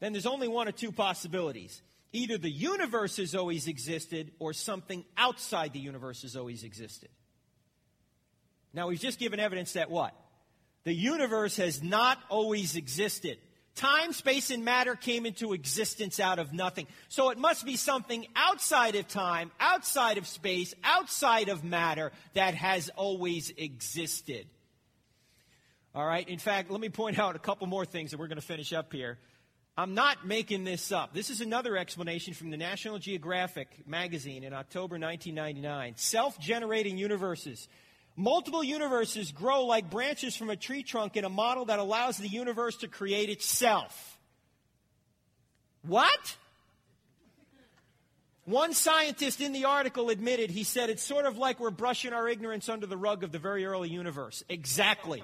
then 0.00 0.12
there's 0.12 0.26
only 0.26 0.48
one 0.48 0.68
or 0.68 0.72
two 0.72 0.92
possibilities. 0.92 1.82
Either 2.12 2.38
the 2.38 2.50
universe 2.50 3.16
has 3.16 3.34
always 3.34 3.66
existed, 3.66 4.30
or 4.38 4.52
something 4.52 5.04
outside 5.16 5.72
the 5.72 5.78
universe 5.78 6.22
has 6.22 6.36
always 6.36 6.64
existed. 6.64 7.08
Now, 8.72 8.88
we've 8.88 9.00
just 9.00 9.18
given 9.18 9.40
evidence 9.40 9.72
that 9.72 9.90
what? 9.90 10.14
The 10.84 10.94
universe 10.94 11.56
has 11.56 11.82
not 11.82 12.18
always 12.28 12.76
existed. 12.76 13.38
Time, 13.74 14.12
space, 14.12 14.50
and 14.50 14.64
matter 14.64 14.94
came 14.94 15.26
into 15.26 15.52
existence 15.52 16.20
out 16.20 16.38
of 16.38 16.52
nothing. 16.52 16.86
So 17.08 17.30
it 17.30 17.38
must 17.38 17.66
be 17.66 17.76
something 17.76 18.26
outside 18.34 18.94
of 18.94 19.08
time, 19.08 19.50
outside 19.60 20.16
of 20.16 20.26
space, 20.26 20.74
outside 20.82 21.50
of 21.50 21.64
matter 21.64 22.12
that 22.34 22.54
has 22.54 22.88
always 22.96 23.52
existed. 23.56 24.46
All 25.94 26.06
right. 26.06 26.26
In 26.26 26.38
fact, 26.38 26.70
let 26.70 26.80
me 26.80 26.88
point 26.88 27.18
out 27.18 27.36
a 27.36 27.38
couple 27.38 27.66
more 27.66 27.84
things 27.84 28.12
that 28.12 28.20
we're 28.20 28.28
going 28.28 28.40
to 28.40 28.46
finish 28.46 28.72
up 28.72 28.92
here. 28.92 29.18
I'm 29.78 29.94
not 29.94 30.26
making 30.26 30.64
this 30.64 30.90
up. 30.90 31.12
This 31.12 31.28
is 31.28 31.42
another 31.42 31.76
explanation 31.76 32.32
from 32.32 32.50
the 32.50 32.56
National 32.56 32.98
Geographic 32.98 33.68
magazine 33.86 34.42
in 34.42 34.54
October 34.54 34.98
1999. 34.98 35.94
Self 35.96 36.38
generating 36.38 36.96
universes. 36.96 37.68
Multiple 38.16 38.64
universes 38.64 39.32
grow 39.32 39.66
like 39.66 39.90
branches 39.90 40.34
from 40.34 40.48
a 40.48 40.56
tree 40.56 40.82
trunk 40.82 41.18
in 41.18 41.26
a 41.26 41.28
model 41.28 41.66
that 41.66 41.78
allows 41.78 42.16
the 42.16 42.28
universe 42.28 42.78
to 42.78 42.88
create 42.88 43.28
itself. 43.28 44.18
What? 45.82 46.36
One 48.46 48.72
scientist 48.72 49.42
in 49.42 49.52
the 49.52 49.66
article 49.66 50.08
admitted, 50.08 50.50
he 50.50 50.64
said, 50.64 50.88
it's 50.88 51.02
sort 51.02 51.26
of 51.26 51.36
like 51.36 51.60
we're 51.60 51.70
brushing 51.70 52.14
our 52.14 52.26
ignorance 52.26 52.70
under 52.70 52.86
the 52.86 52.96
rug 52.96 53.24
of 53.24 53.32
the 53.32 53.38
very 53.38 53.66
early 53.66 53.90
universe. 53.90 54.42
Exactly. 54.48 55.22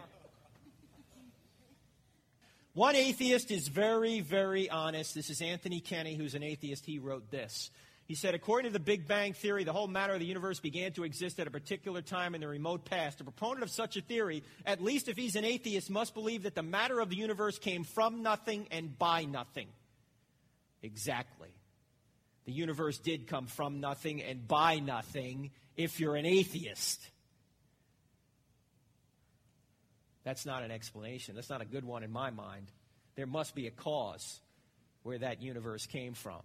One 2.74 2.96
atheist 2.96 3.50
is 3.50 3.68
very, 3.68 4.20
very 4.20 4.70
honest. 4.70 5.14
This 5.14 5.28
is 5.28 5.42
Anthony 5.42 5.80
Kenny, 5.80 6.14
who's 6.14 6.34
an 6.34 6.42
atheist. 6.42 6.86
He 6.86 6.98
wrote 6.98 7.30
this. 7.30 7.70
He 8.06 8.14
said, 8.14 8.34
according 8.34 8.70
to 8.70 8.72
the 8.72 8.82
Big 8.82 9.06
Bang 9.06 9.34
Theory, 9.34 9.64
the 9.64 9.74
whole 9.74 9.88
matter 9.88 10.14
of 10.14 10.20
the 10.20 10.26
universe 10.26 10.58
began 10.58 10.92
to 10.92 11.04
exist 11.04 11.38
at 11.38 11.46
a 11.46 11.50
particular 11.50 12.00
time 12.00 12.34
in 12.34 12.40
the 12.40 12.48
remote 12.48 12.86
past. 12.86 13.20
A 13.20 13.24
proponent 13.24 13.62
of 13.62 13.70
such 13.70 13.98
a 13.98 14.00
theory, 14.00 14.42
at 14.64 14.82
least 14.82 15.08
if 15.08 15.18
he's 15.18 15.36
an 15.36 15.44
atheist, 15.44 15.90
must 15.90 16.14
believe 16.14 16.44
that 16.44 16.54
the 16.54 16.62
matter 16.62 16.98
of 16.98 17.10
the 17.10 17.16
universe 17.16 17.58
came 17.58 17.84
from 17.84 18.22
nothing 18.22 18.66
and 18.70 18.98
by 18.98 19.24
nothing. 19.24 19.68
Exactly. 20.82 21.50
The 22.46 22.52
universe 22.52 22.98
did 22.98 23.26
come 23.26 23.46
from 23.46 23.80
nothing 23.80 24.22
and 24.22 24.48
by 24.48 24.78
nothing 24.78 25.50
if 25.76 26.00
you're 26.00 26.16
an 26.16 26.26
atheist. 26.26 27.00
That's 30.24 30.46
not 30.46 30.62
an 30.62 30.70
explanation. 30.70 31.34
That's 31.34 31.50
not 31.50 31.62
a 31.62 31.66
good 31.66 31.84
one 31.84 32.02
in 32.02 32.10
my 32.10 32.30
mind. 32.30 32.70
There 33.16 33.26
must 33.26 33.54
be 33.54 33.66
a 33.66 33.70
cause 33.70 34.40
where 35.02 35.18
that 35.18 35.42
universe 35.42 35.86
came 35.86 36.14
from. 36.14 36.40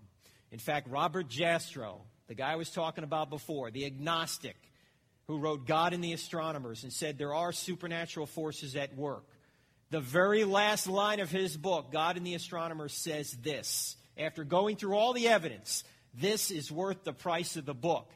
In 0.51 0.59
fact, 0.59 0.89
Robert 0.89 1.27
Jastrow, 1.29 1.99
the 2.27 2.35
guy 2.35 2.53
I 2.53 2.55
was 2.55 2.69
talking 2.69 3.03
about 3.03 3.29
before, 3.29 3.69
the 3.71 3.85
agnostic 3.85 4.55
who 5.27 5.37
wrote 5.37 5.67
God 5.67 5.93
and 5.93 6.03
the 6.03 6.13
Astronomers 6.13 6.83
and 6.83 6.91
said 6.91 7.17
there 7.17 7.33
are 7.33 7.51
supernatural 7.51 8.25
forces 8.25 8.75
at 8.75 8.95
work. 8.95 9.25
The 9.89 9.99
very 9.99 10.43
last 10.43 10.87
line 10.87 11.19
of 11.19 11.29
his 11.29 11.55
book, 11.55 11.91
God 11.91 12.17
and 12.17 12.25
the 12.25 12.33
Astronomers, 12.33 12.93
says 12.93 13.31
this. 13.41 13.95
After 14.17 14.43
going 14.43 14.77
through 14.77 14.95
all 14.95 15.13
the 15.13 15.27
evidence, 15.27 15.83
this 16.13 16.49
is 16.49 16.71
worth 16.71 17.03
the 17.03 17.13
price 17.13 17.55
of 17.55 17.65
the 17.65 17.73
book. 17.73 18.09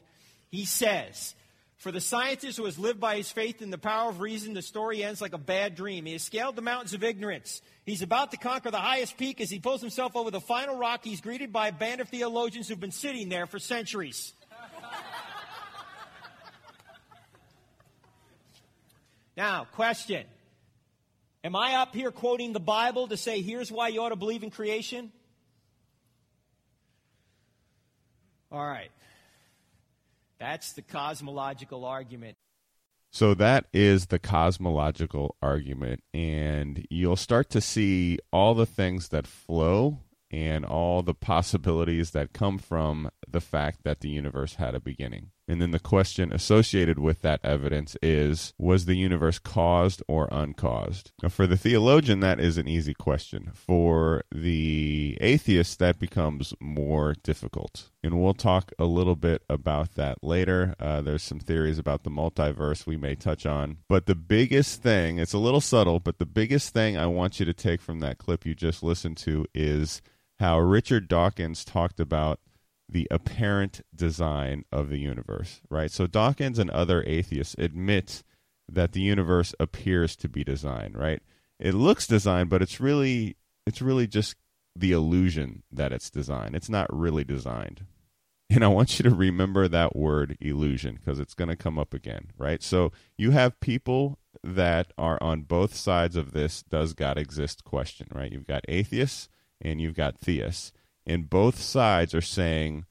He 0.50 0.64
says, 0.64 1.34
for 1.82 1.90
the 1.90 2.00
scientist 2.00 2.58
who 2.58 2.64
has 2.66 2.78
lived 2.78 3.00
by 3.00 3.16
his 3.16 3.32
faith 3.32 3.60
in 3.60 3.70
the 3.70 3.76
power 3.76 4.08
of 4.08 4.20
reason, 4.20 4.54
the 4.54 4.62
story 4.62 5.02
ends 5.02 5.20
like 5.20 5.32
a 5.32 5.38
bad 5.38 5.74
dream. 5.74 6.06
He 6.06 6.12
has 6.12 6.22
scaled 6.22 6.54
the 6.54 6.62
mountains 6.62 6.94
of 6.94 7.02
ignorance. 7.02 7.60
He's 7.84 8.02
about 8.02 8.30
to 8.30 8.36
conquer 8.36 8.70
the 8.70 8.78
highest 8.78 9.18
peak 9.18 9.40
as 9.40 9.50
he 9.50 9.58
pulls 9.58 9.80
himself 9.80 10.14
over 10.14 10.30
the 10.30 10.40
final 10.40 10.78
rock. 10.78 11.00
He's 11.02 11.20
greeted 11.20 11.52
by 11.52 11.66
a 11.66 11.72
band 11.72 12.00
of 12.00 12.08
theologians 12.08 12.68
who've 12.68 12.78
been 12.78 12.92
sitting 12.92 13.28
there 13.28 13.46
for 13.46 13.58
centuries. 13.58 14.32
now, 19.36 19.66
question 19.72 20.24
Am 21.42 21.56
I 21.56 21.74
up 21.74 21.96
here 21.96 22.12
quoting 22.12 22.52
the 22.52 22.60
Bible 22.60 23.08
to 23.08 23.16
say, 23.16 23.42
here's 23.42 23.72
why 23.72 23.88
you 23.88 24.02
ought 24.02 24.10
to 24.10 24.16
believe 24.16 24.44
in 24.44 24.50
creation? 24.50 25.10
All 28.52 28.64
right. 28.64 28.92
That's 30.42 30.72
the 30.72 30.82
cosmological 30.82 31.84
argument. 31.84 32.36
So 33.12 33.32
that 33.34 33.66
is 33.72 34.06
the 34.06 34.18
cosmological 34.18 35.36
argument, 35.40 36.02
and 36.12 36.84
you'll 36.90 37.14
start 37.14 37.48
to 37.50 37.60
see 37.60 38.18
all 38.32 38.52
the 38.52 38.66
things 38.66 39.10
that 39.10 39.28
flow 39.28 40.00
and 40.32 40.64
all 40.64 41.04
the 41.04 41.14
possibilities 41.14 42.10
that 42.10 42.32
come 42.32 42.58
from 42.58 43.08
the 43.28 43.40
fact 43.40 43.84
that 43.84 44.00
the 44.00 44.08
universe 44.08 44.56
had 44.56 44.74
a 44.74 44.80
beginning. 44.80 45.30
And 45.52 45.60
then 45.60 45.70
the 45.70 45.78
question 45.78 46.32
associated 46.32 46.98
with 46.98 47.20
that 47.20 47.40
evidence 47.44 47.94
is 48.00 48.54
was 48.56 48.86
the 48.86 48.96
universe 48.96 49.38
caused 49.38 50.02
or 50.08 50.26
uncaused? 50.32 51.12
Now, 51.22 51.28
for 51.28 51.46
the 51.46 51.58
theologian, 51.58 52.20
that 52.20 52.40
is 52.40 52.56
an 52.56 52.66
easy 52.66 52.94
question. 52.94 53.50
For 53.52 54.22
the 54.34 55.18
atheist, 55.20 55.78
that 55.78 55.98
becomes 55.98 56.54
more 56.58 57.14
difficult. 57.22 57.90
And 58.02 58.18
we'll 58.18 58.32
talk 58.32 58.72
a 58.78 58.86
little 58.86 59.14
bit 59.14 59.42
about 59.50 59.94
that 59.96 60.24
later. 60.24 60.74
Uh, 60.80 61.02
there's 61.02 61.22
some 61.22 61.38
theories 61.38 61.78
about 61.78 62.02
the 62.02 62.10
multiverse 62.10 62.86
we 62.86 62.96
may 62.96 63.14
touch 63.14 63.44
on. 63.44 63.76
But 63.90 64.06
the 64.06 64.14
biggest 64.14 64.82
thing, 64.82 65.18
it's 65.18 65.34
a 65.34 65.38
little 65.38 65.60
subtle, 65.60 66.00
but 66.00 66.18
the 66.18 66.24
biggest 66.24 66.72
thing 66.72 66.96
I 66.96 67.04
want 67.04 67.40
you 67.40 67.44
to 67.44 67.52
take 67.52 67.82
from 67.82 68.00
that 68.00 68.16
clip 68.16 68.46
you 68.46 68.54
just 68.54 68.82
listened 68.82 69.18
to 69.18 69.44
is 69.54 70.00
how 70.40 70.58
Richard 70.58 71.08
Dawkins 71.08 71.62
talked 71.62 72.00
about 72.00 72.40
the 72.92 73.08
apparent 73.10 73.80
design 73.94 74.64
of 74.70 74.88
the 74.90 74.98
universe, 74.98 75.60
right? 75.70 75.90
So 75.90 76.06
Dawkins 76.06 76.58
and 76.58 76.70
other 76.70 77.02
atheists 77.06 77.56
admit 77.58 78.22
that 78.70 78.92
the 78.92 79.00
universe 79.00 79.54
appears 79.58 80.14
to 80.16 80.28
be 80.28 80.44
designed, 80.44 80.96
right? 80.96 81.22
It 81.58 81.74
looks 81.74 82.06
designed, 82.06 82.50
but 82.50 82.62
it's 82.62 82.80
really 82.80 83.36
it's 83.66 83.80
really 83.80 84.06
just 84.06 84.36
the 84.74 84.92
illusion 84.92 85.62
that 85.70 85.92
it's 85.92 86.10
designed. 86.10 86.54
It's 86.54 86.68
not 86.68 86.94
really 86.94 87.24
designed. 87.24 87.86
And 88.50 88.64
I 88.64 88.68
want 88.68 88.98
you 88.98 89.04
to 89.04 89.14
remember 89.14 89.68
that 89.68 89.96
word 89.96 90.36
illusion 90.40 90.96
because 90.96 91.18
it's 91.18 91.34
going 91.34 91.48
to 91.48 91.56
come 91.56 91.78
up 91.78 91.94
again, 91.94 92.32
right? 92.36 92.62
So 92.62 92.92
you 93.16 93.30
have 93.30 93.60
people 93.60 94.18
that 94.44 94.92
are 94.98 95.22
on 95.22 95.42
both 95.42 95.74
sides 95.74 96.16
of 96.16 96.32
this 96.32 96.62
does 96.62 96.92
God 96.92 97.16
exist 97.16 97.64
question, 97.64 98.08
right? 98.12 98.30
You've 98.30 98.46
got 98.46 98.64
atheists 98.68 99.30
and 99.60 99.80
you've 99.80 99.94
got 99.94 100.18
theists 100.18 100.72
and 101.06 101.30
both 101.30 101.60
sides 101.60 102.14
are 102.14 102.20
saying 102.20 102.86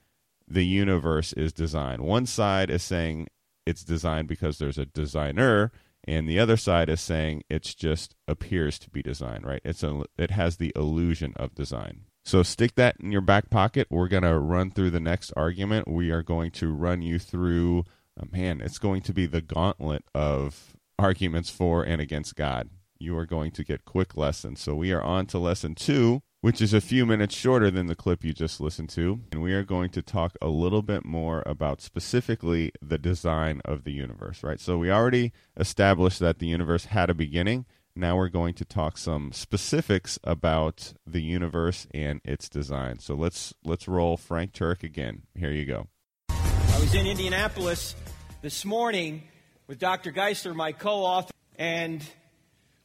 the 0.47 0.65
universe 0.65 1.33
is 1.33 1.53
designed. 1.53 2.01
One 2.01 2.25
side 2.25 2.69
is 2.69 2.83
saying 2.83 3.27
it's 3.65 3.83
designed 3.83 4.27
because 4.27 4.57
there's 4.57 4.77
a 4.77 4.85
designer, 4.85 5.71
and 6.03 6.27
the 6.27 6.39
other 6.39 6.57
side 6.57 6.89
is 6.89 6.99
saying 6.99 7.43
it 7.49 7.63
just 7.77 8.15
appears 8.27 8.79
to 8.79 8.89
be 8.89 9.01
designed. 9.01 9.45
Right? 9.45 9.61
It's 9.63 9.83
a 9.83 10.03
it 10.17 10.31
has 10.31 10.57
the 10.57 10.73
illusion 10.75 11.33
of 11.37 11.55
design. 11.55 12.05
So 12.23 12.43
stick 12.43 12.75
that 12.75 12.97
in 12.99 13.11
your 13.11 13.21
back 13.21 13.49
pocket. 13.49 13.87
We're 13.89 14.07
going 14.07 14.23
to 14.23 14.37
run 14.37 14.71
through 14.71 14.91
the 14.91 14.99
next 14.99 15.33
argument. 15.35 15.87
We 15.87 16.11
are 16.11 16.21
going 16.21 16.51
to 16.51 16.71
run 16.71 17.01
you 17.01 17.17
through. 17.17 17.85
Oh 18.19 18.27
man, 18.31 18.61
it's 18.61 18.77
going 18.77 19.01
to 19.03 19.13
be 19.13 19.25
the 19.25 19.41
gauntlet 19.41 20.03
of 20.13 20.75
arguments 20.99 21.49
for 21.49 21.83
and 21.83 22.01
against 22.01 22.35
God. 22.35 22.69
You 22.99 23.17
are 23.17 23.25
going 23.25 23.51
to 23.51 23.63
get 23.63 23.85
quick 23.85 24.15
lessons. 24.15 24.59
So 24.61 24.75
we 24.75 24.91
are 24.91 25.01
on 25.01 25.25
to 25.27 25.39
lesson 25.39 25.73
two 25.73 26.21
which 26.41 26.59
is 26.59 26.73
a 26.73 26.81
few 26.81 27.05
minutes 27.05 27.35
shorter 27.35 27.69
than 27.69 27.85
the 27.85 27.95
clip 27.95 28.23
you 28.23 28.33
just 28.33 28.59
listened 28.59 28.89
to. 28.89 29.21
And 29.31 29.43
we 29.43 29.53
are 29.53 29.63
going 29.63 29.91
to 29.91 30.01
talk 30.01 30.35
a 30.41 30.47
little 30.47 30.81
bit 30.81 31.05
more 31.05 31.43
about 31.45 31.81
specifically 31.81 32.71
the 32.81 32.97
design 32.97 33.61
of 33.63 33.83
the 33.83 33.91
universe, 33.91 34.43
right? 34.43 34.59
So 34.59 34.79
we 34.79 34.91
already 34.91 35.31
established 35.55 36.19
that 36.19 36.39
the 36.39 36.47
universe 36.47 36.85
had 36.85 37.11
a 37.11 37.13
beginning. 37.13 37.65
Now 37.95 38.17
we're 38.17 38.29
going 38.29 38.55
to 38.55 38.65
talk 38.65 38.97
some 38.97 39.31
specifics 39.33 40.17
about 40.23 40.93
the 41.05 41.21
universe 41.21 41.87
and 41.93 42.21
its 42.25 42.49
design. 42.49 42.99
So 42.99 43.15
let's 43.15 43.53
let's 43.63 43.87
roll 43.87 44.17
Frank 44.17 44.53
Turek 44.53 44.81
again. 44.81 45.23
Here 45.35 45.51
you 45.51 45.65
go. 45.65 45.87
I 46.29 46.79
was 46.79 46.95
in 46.95 47.05
Indianapolis 47.05 47.95
this 48.41 48.65
morning 48.65 49.23
with 49.67 49.77
Dr. 49.77 50.11
Geisler, 50.11 50.55
my 50.55 50.71
co-author, 50.71 51.33
and 51.59 52.03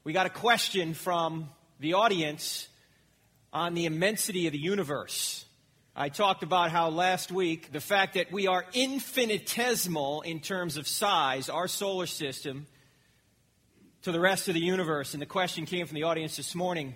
we 0.05 0.13
got 0.13 0.27
a 0.27 0.31
question 0.31 0.93
from 0.93 1.49
the 1.81 1.95
audience 1.95 2.69
on 3.53 3.75
the 3.75 3.87
immensity 3.87 4.47
of 4.47 4.53
the 4.53 4.59
universe. 4.59 5.45
I 5.95 6.11
talked 6.11 6.43
about 6.43 6.71
how 6.71 6.91
last 6.91 7.33
week 7.33 7.73
the 7.73 7.81
fact 7.81 8.15
that 8.15 8.31
we 8.31 8.47
are 8.47 8.65
infinitesimal 8.75 10.23
in 10.23 10.41
terms 10.41 10.77
of 10.77 10.87
size, 10.87 11.49
our 11.49 11.69
solar 11.69 12.07
system, 12.07 12.67
to 14.03 14.13
the 14.13 14.21
rest 14.21 14.49
of 14.49 14.55
the 14.55 14.61
universe. 14.61 15.15
And 15.15 15.23
the 15.23 15.27
question 15.27 15.65
came 15.65 15.87
from 15.87 15.95
the 15.95 16.03
audience 16.03 16.37
this 16.37 16.55
morning 16.55 16.95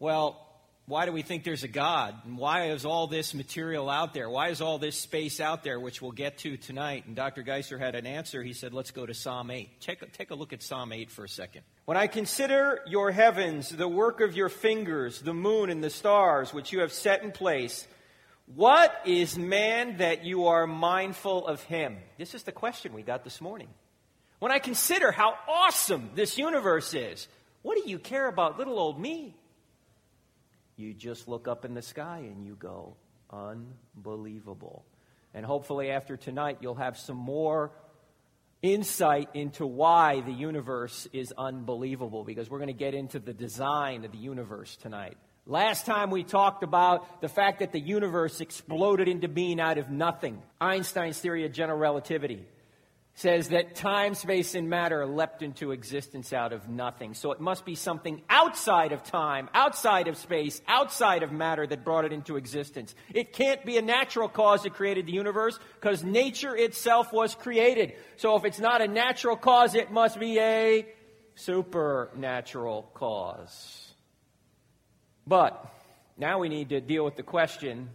well, 0.00 0.47
why 0.88 1.04
do 1.04 1.12
we 1.12 1.20
think 1.20 1.44
there's 1.44 1.64
a 1.64 1.68
God? 1.68 2.14
And 2.24 2.38
why 2.38 2.70
is 2.70 2.86
all 2.86 3.06
this 3.06 3.34
material 3.34 3.90
out 3.90 4.14
there? 4.14 4.30
Why 4.30 4.48
is 4.48 4.62
all 4.62 4.78
this 4.78 4.96
space 4.96 5.38
out 5.38 5.62
there, 5.62 5.78
which 5.78 6.00
we'll 6.00 6.12
get 6.12 6.38
to 6.38 6.56
tonight? 6.56 7.04
And 7.06 7.14
Dr. 7.14 7.42
Geisler 7.42 7.78
had 7.78 7.94
an 7.94 8.06
answer. 8.06 8.42
He 8.42 8.54
said, 8.54 8.72
let's 8.72 8.90
go 8.90 9.04
to 9.04 9.12
Psalm 9.12 9.50
8. 9.50 9.80
Take, 9.82 10.12
take 10.12 10.30
a 10.30 10.34
look 10.34 10.54
at 10.54 10.62
Psalm 10.62 10.92
8 10.92 11.10
for 11.10 11.24
a 11.24 11.28
second. 11.28 11.60
When 11.84 11.98
I 11.98 12.06
consider 12.06 12.80
your 12.86 13.10
heavens, 13.10 13.68
the 13.68 13.86
work 13.86 14.22
of 14.22 14.34
your 14.34 14.48
fingers, 14.48 15.20
the 15.20 15.34
moon 15.34 15.68
and 15.68 15.84
the 15.84 15.90
stars, 15.90 16.54
which 16.54 16.72
you 16.72 16.80
have 16.80 16.92
set 16.92 17.22
in 17.22 17.32
place, 17.32 17.86
what 18.54 19.02
is 19.04 19.36
man 19.36 19.98
that 19.98 20.24
you 20.24 20.46
are 20.46 20.66
mindful 20.66 21.46
of 21.46 21.62
him? 21.64 21.98
This 22.16 22.34
is 22.34 22.44
the 22.44 22.52
question 22.52 22.94
we 22.94 23.02
got 23.02 23.24
this 23.24 23.42
morning. 23.42 23.68
When 24.38 24.52
I 24.52 24.58
consider 24.58 25.12
how 25.12 25.34
awesome 25.46 26.12
this 26.14 26.38
universe 26.38 26.94
is, 26.94 27.28
what 27.60 27.76
do 27.76 27.90
you 27.90 27.98
care 27.98 28.26
about 28.26 28.58
little 28.58 28.78
old 28.78 28.98
me? 28.98 29.34
You 30.78 30.94
just 30.94 31.26
look 31.26 31.48
up 31.48 31.64
in 31.64 31.74
the 31.74 31.82
sky 31.82 32.18
and 32.18 32.46
you 32.46 32.54
go, 32.54 32.96
unbelievable. 33.30 34.84
And 35.34 35.44
hopefully, 35.44 35.90
after 35.90 36.16
tonight, 36.16 36.58
you'll 36.60 36.76
have 36.76 36.96
some 36.96 37.16
more 37.16 37.72
insight 38.62 39.28
into 39.34 39.66
why 39.66 40.20
the 40.20 40.32
universe 40.32 41.08
is 41.12 41.34
unbelievable 41.36 42.22
because 42.22 42.48
we're 42.48 42.58
going 42.58 42.68
to 42.68 42.72
get 42.72 42.94
into 42.94 43.18
the 43.18 43.32
design 43.32 44.04
of 44.04 44.12
the 44.12 44.18
universe 44.18 44.76
tonight. 44.76 45.16
Last 45.46 45.84
time 45.84 46.10
we 46.10 46.22
talked 46.22 46.62
about 46.62 47.22
the 47.22 47.28
fact 47.28 47.58
that 47.58 47.72
the 47.72 47.80
universe 47.80 48.40
exploded 48.40 49.08
into 49.08 49.26
being 49.26 49.58
out 49.60 49.78
of 49.78 49.90
nothing. 49.90 50.40
Einstein's 50.60 51.18
theory 51.18 51.44
of 51.44 51.52
general 51.52 51.78
relativity 51.78 52.46
says 53.18 53.48
that 53.48 53.74
time, 53.74 54.14
space, 54.14 54.54
and 54.54 54.70
matter 54.70 55.04
leapt 55.04 55.42
into 55.42 55.72
existence 55.72 56.32
out 56.32 56.52
of 56.52 56.68
nothing. 56.68 57.14
So 57.14 57.32
it 57.32 57.40
must 57.40 57.64
be 57.64 57.74
something 57.74 58.22
outside 58.30 58.92
of 58.92 59.02
time, 59.02 59.50
outside 59.52 60.06
of 60.06 60.16
space, 60.16 60.62
outside 60.68 61.24
of 61.24 61.32
matter 61.32 61.66
that 61.66 61.84
brought 61.84 62.04
it 62.04 62.12
into 62.12 62.36
existence. 62.36 62.94
It 63.12 63.32
can't 63.32 63.64
be 63.64 63.76
a 63.76 63.82
natural 63.82 64.28
cause 64.28 64.62
that 64.62 64.74
created 64.74 65.06
the 65.06 65.12
universe 65.12 65.58
because 65.80 66.04
nature 66.04 66.56
itself 66.56 67.12
was 67.12 67.34
created. 67.34 67.94
So 68.18 68.36
if 68.36 68.44
it's 68.44 68.60
not 68.60 68.82
a 68.82 68.86
natural 68.86 69.36
cause, 69.36 69.74
it 69.74 69.90
must 69.90 70.20
be 70.20 70.38
a 70.38 70.86
supernatural 71.34 72.88
cause. 72.94 73.94
But 75.26 75.66
now 76.16 76.38
we 76.38 76.48
need 76.48 76.68
to 76.68 76.80
deal 76.80 77.04
with 77.04 77.16
the 77.16 77.24
question 77.24 77.90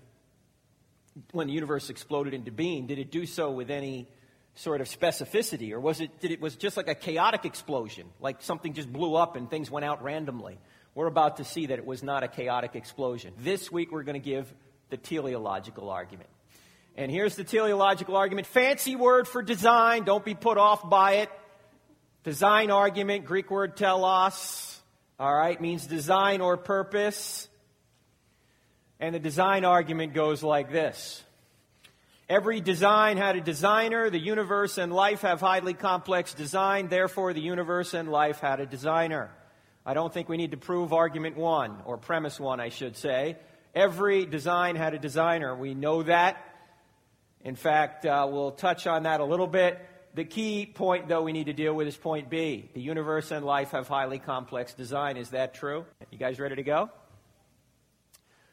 when 1.31 1.47
the 1.47 1.53
universe 1.53 1.89
exploded 1.89 2.33
into 2.33 2.51
being, 2.51 2.87
did 2.87 2.99
it 2.99 3.09
do 3.09 3.25
so 3.25 3.51
with 3.51 3.71
any 3.71 4.09
sort 4.55 4.81
of 4.81 4.87
specificity, 4.87 5.71
or 5.71 5.79
was 5.79 5.99
it, 5.99 6.19
did 6.19 6.31
it 6.31 6.39
was 6.39 6.55
just 6.55 6.77
like 6.77 6.87
a 6.87 6.95
chaotic 6.95 7.45
explosion, 7.45 8.07
like 8.19 8.41
something 8.41 8.73
just 8.73 8.91
blew 8.91 9.15
up 9.15 9.35
and 9.35 9.49
things 9.49 9.71
went 9.71 9.85
out 9.85 10.03
randomly? 10.03 10.59
We're 10.95 11.07
about 11.07 11.37
to 11.37 11.43
see 11.43 11.67
that 11.67 11.79
it 11.79 11.85
was 11.85 12.03
not 12.03 12.23
a 12.23 12.27
chaotic 12.27 12.75
explosion. 12.75 13.33
This 13.39 13.71
week 13.71 13.91
we're 13.91 14.03
going 14.03 14.21
to 14.21 14.25
give 14.29 14.53
the 14.89 14.97
teleological 14.97 15.89
argument. 15.89 16.29
And 16.95 17.09
here's 17.09 17.35
the 17.35 17.43
teleological 17.43 18.15
argument. 18.15 18.45
Fancy 18.45 18.95
word 18.95 19.27
for 19.27 19.41
design. 19.41 20.03
Don't 20.03 20.23
be 20.23 20.35
put 20.35 20.59
off 20.59 20.87
by 20.87 21.13
it. 21.13 21.29
Design 22.23 22.69
argument, 22.69 23.25
Greek 23.25 23.49
word 23.49 23.75
telos. 23.75 24.79
All 25.19 25.33
right, 25.33 25.59
means 25.59 25.87
design 25.87 26.41
or 26.41 26.57
purpose. 26.57 27.49
And 28.99 29.15
the 29.15 29.19
design 29.19 29.65
argument 29.65 30.13
goes 30.13 30.43
like 30.43 30.71
this 30.71 31.22
Every 32.29 32.61
design 32.61 33.17
had 33.17 33.35
a 33.35 33.41
designer. 33.41 34.09
The 34.09 34.19
universe 34.19 34.77
and 34.77 34.93
life 34.93 35.21
have 35.21 35.41
highly 35.41 35.73
complex 35.73 36.33
design. 36.33 36.87
Therefore, 36.87 37.33
the 37.33 37.41
universe 37.41 37.93
and 37.93 38.09
life 38.09 38.39
had 38.39 38.59
a 38.61 38.65
designer. 38.65 39.29
I 39.85 39.93
don't 39.93 40.13
think 40.13 40.29
we 40.29 40.37
need 40.37 40.51
to 40.51 40.57
prove 40.57 40.93
argument 40.93 41.35
one, 41.35 41.81
or 41.85 41.97
premise 41.97 42.39
one, 42.39 42.61
I 42.61 42.69
should 42.69 42.95
say. 42.95 43.37
Every 43.75 44.25
design 44.25 44.77
had 44.77 44.93
a 44.93 44.99
designer. 44.99 45.53
We 45.53 45.73
know 45.73 46.03
that. 46.03 46.37
In 47.43 47.55
fact, 47.55 48.05
uh, 48.05 48.25
we'll 48.31 48.51
touch 48.51 48.87
on 48.87 49.03
that 49.03 49.19
a 49.19 49.25
little 49.25 49.47
bit. 49.47 49.77
The 50.13 50.23
key 50.23 50.65
point, 50.65 51.09
though, 51.09 51.23
we 51.23 51.33
need 51.33 51.47
to 51.47 51.53
deal 51.53 51.73
with 51.73 51.87
is 51.87 51.97
point 51.97 52.29
B. 52.29 52.69
The 52.73 52.81
universe 52.81 53.31
and 53.31 53.43
life 53.45 53.71
have 53.71 53.89
highly 53.89 54.19
complex 54.19 54.73
design. 54.73 55.17
Is 55.17 55.31
that 55.31 55.55
true? 55.55 55.85
You 56.09 56.17
guys 56.17 56.39
ready 56.39 56.55
to 56.55 56.63
go? 56.63 56.89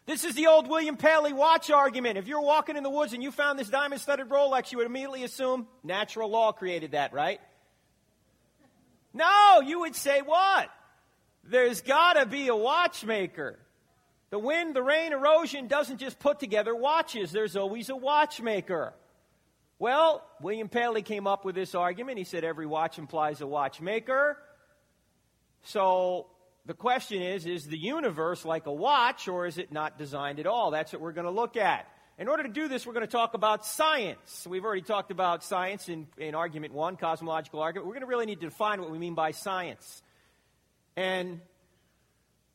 This 0.07 0.25
is 0.25 0.35
the 0.35 0.49
old 0.49 0.69
William 0.69 0.97
Paley 0.97 1.33
watch 1.33 1.71
argument. 1.71 2.19
If 2.19 2.27
you're 2.27 2.41
walking 2.41 2.77
in 2.77 2.83
the 2.83 2.91
woods 2.91 3.13
and 3.13 3.23
you 3.23 3.31
found 3.31 3.59
this 3.59 3.69
diamond 3.69 4.01
studded 4.01 4.29
Rolex, 4.29 4.73
you 4.73 4.79
would 4.79 4.87
immediately 4.87 5.25
assume 5.25 5.69
natural 5.85 6.29
law 6.31 6.53
created 6.53 6.93
that, 6.93 7.13
right? 7.13 7.41
No, 9.13 9.61
you 9.65 9.81
would 9.81 9.95
say 9.95 10.21
what? 10.21 10.69
There's 11.45 11.81
got 11.81 12.15
to 12.15 12.27
be 12.27 12.49
a 12.49 12.57
watchmaker. 12.57 13.59
The 14.31 14.39
wind, 14.39 14.75
the 14.75 14.83
rain, 14.83 15.13
erosion 15.13 15.67
doesn't 15.67 15.99
just 15.99 16.19
put 16.19 16.39
together 16.39 16.75
watches, 16.75 17.33
there's 17.33 17.57
always 17.57 17.89
a 17.89 17.97
watchmaker. 17.97 18.95
Well, 19.81 20.23
William 20.41 20.69
Paley 20.69 21.03
came 21.03 21.27
up 21.27 21.45
with 21.45 21.55
this 21.55 21.75
argument. 21.75 22.19
He 22.19 22.25
said 22.25 22.45
every 22.45 22.67
watch 22.67 22.99
implies 22.99 23.41
a 23.41 23.47
watchmaker. 23.47 24.37
So 25.63 26.27
the 26.67 26.75
question 26.75 27.23
is 27.23 27.47
is 27.47 27.67
the 27.67 27.79
universe 27.79 28.45
like 28.45 28.67
a 28.67 28.73
watch 28.73 29.29
or 29.29 29.47
is 29.47 29.59
it 29.59 29.73
not 29.73 29.99
designed 29.99 30.41
at 30.41 30.47
all? 30.47 30.71
That's 30.71 30.93
what 30.93 31.01
we're 31.01 31.13
going 31.13 31.27
to 31.27 31.31
look 31.31 31.57
at. 31.57 31.87
In 32.19 32.29
order 32.29 32.43
to 32.43 32.51
do 32.51 32.69
this, 32.69 32.87
we're 32.87 32.93
going 32.93 33.07
to 33.07 33.11
talk 33.11 33.33
about 33.33 33.65
science. 33.65 34.47
We've 34.47 34.65
already 34.65 34.83
talked 34.83 35.11
about 35.11 35.43
science 35.43 35.89
in, 35.89 36.07
in 36.19 36.35
argument 36.35 36.75
one, 36.75 36.97
cosmological 36.97 37.61
argument. 37.61 37.87
We're 37.87 37.95
going 37.95 38.03
to 38.03 38.09
really 38.09 38.27
need 38.27 38.41
to 38.41 38.47
define 38.49 38.81
what 38.83 38.91
we 38.91 38.99
mean 38.99 39.15
by 39.15 39.31
science. 39.31 40.03
And 40.97 41.41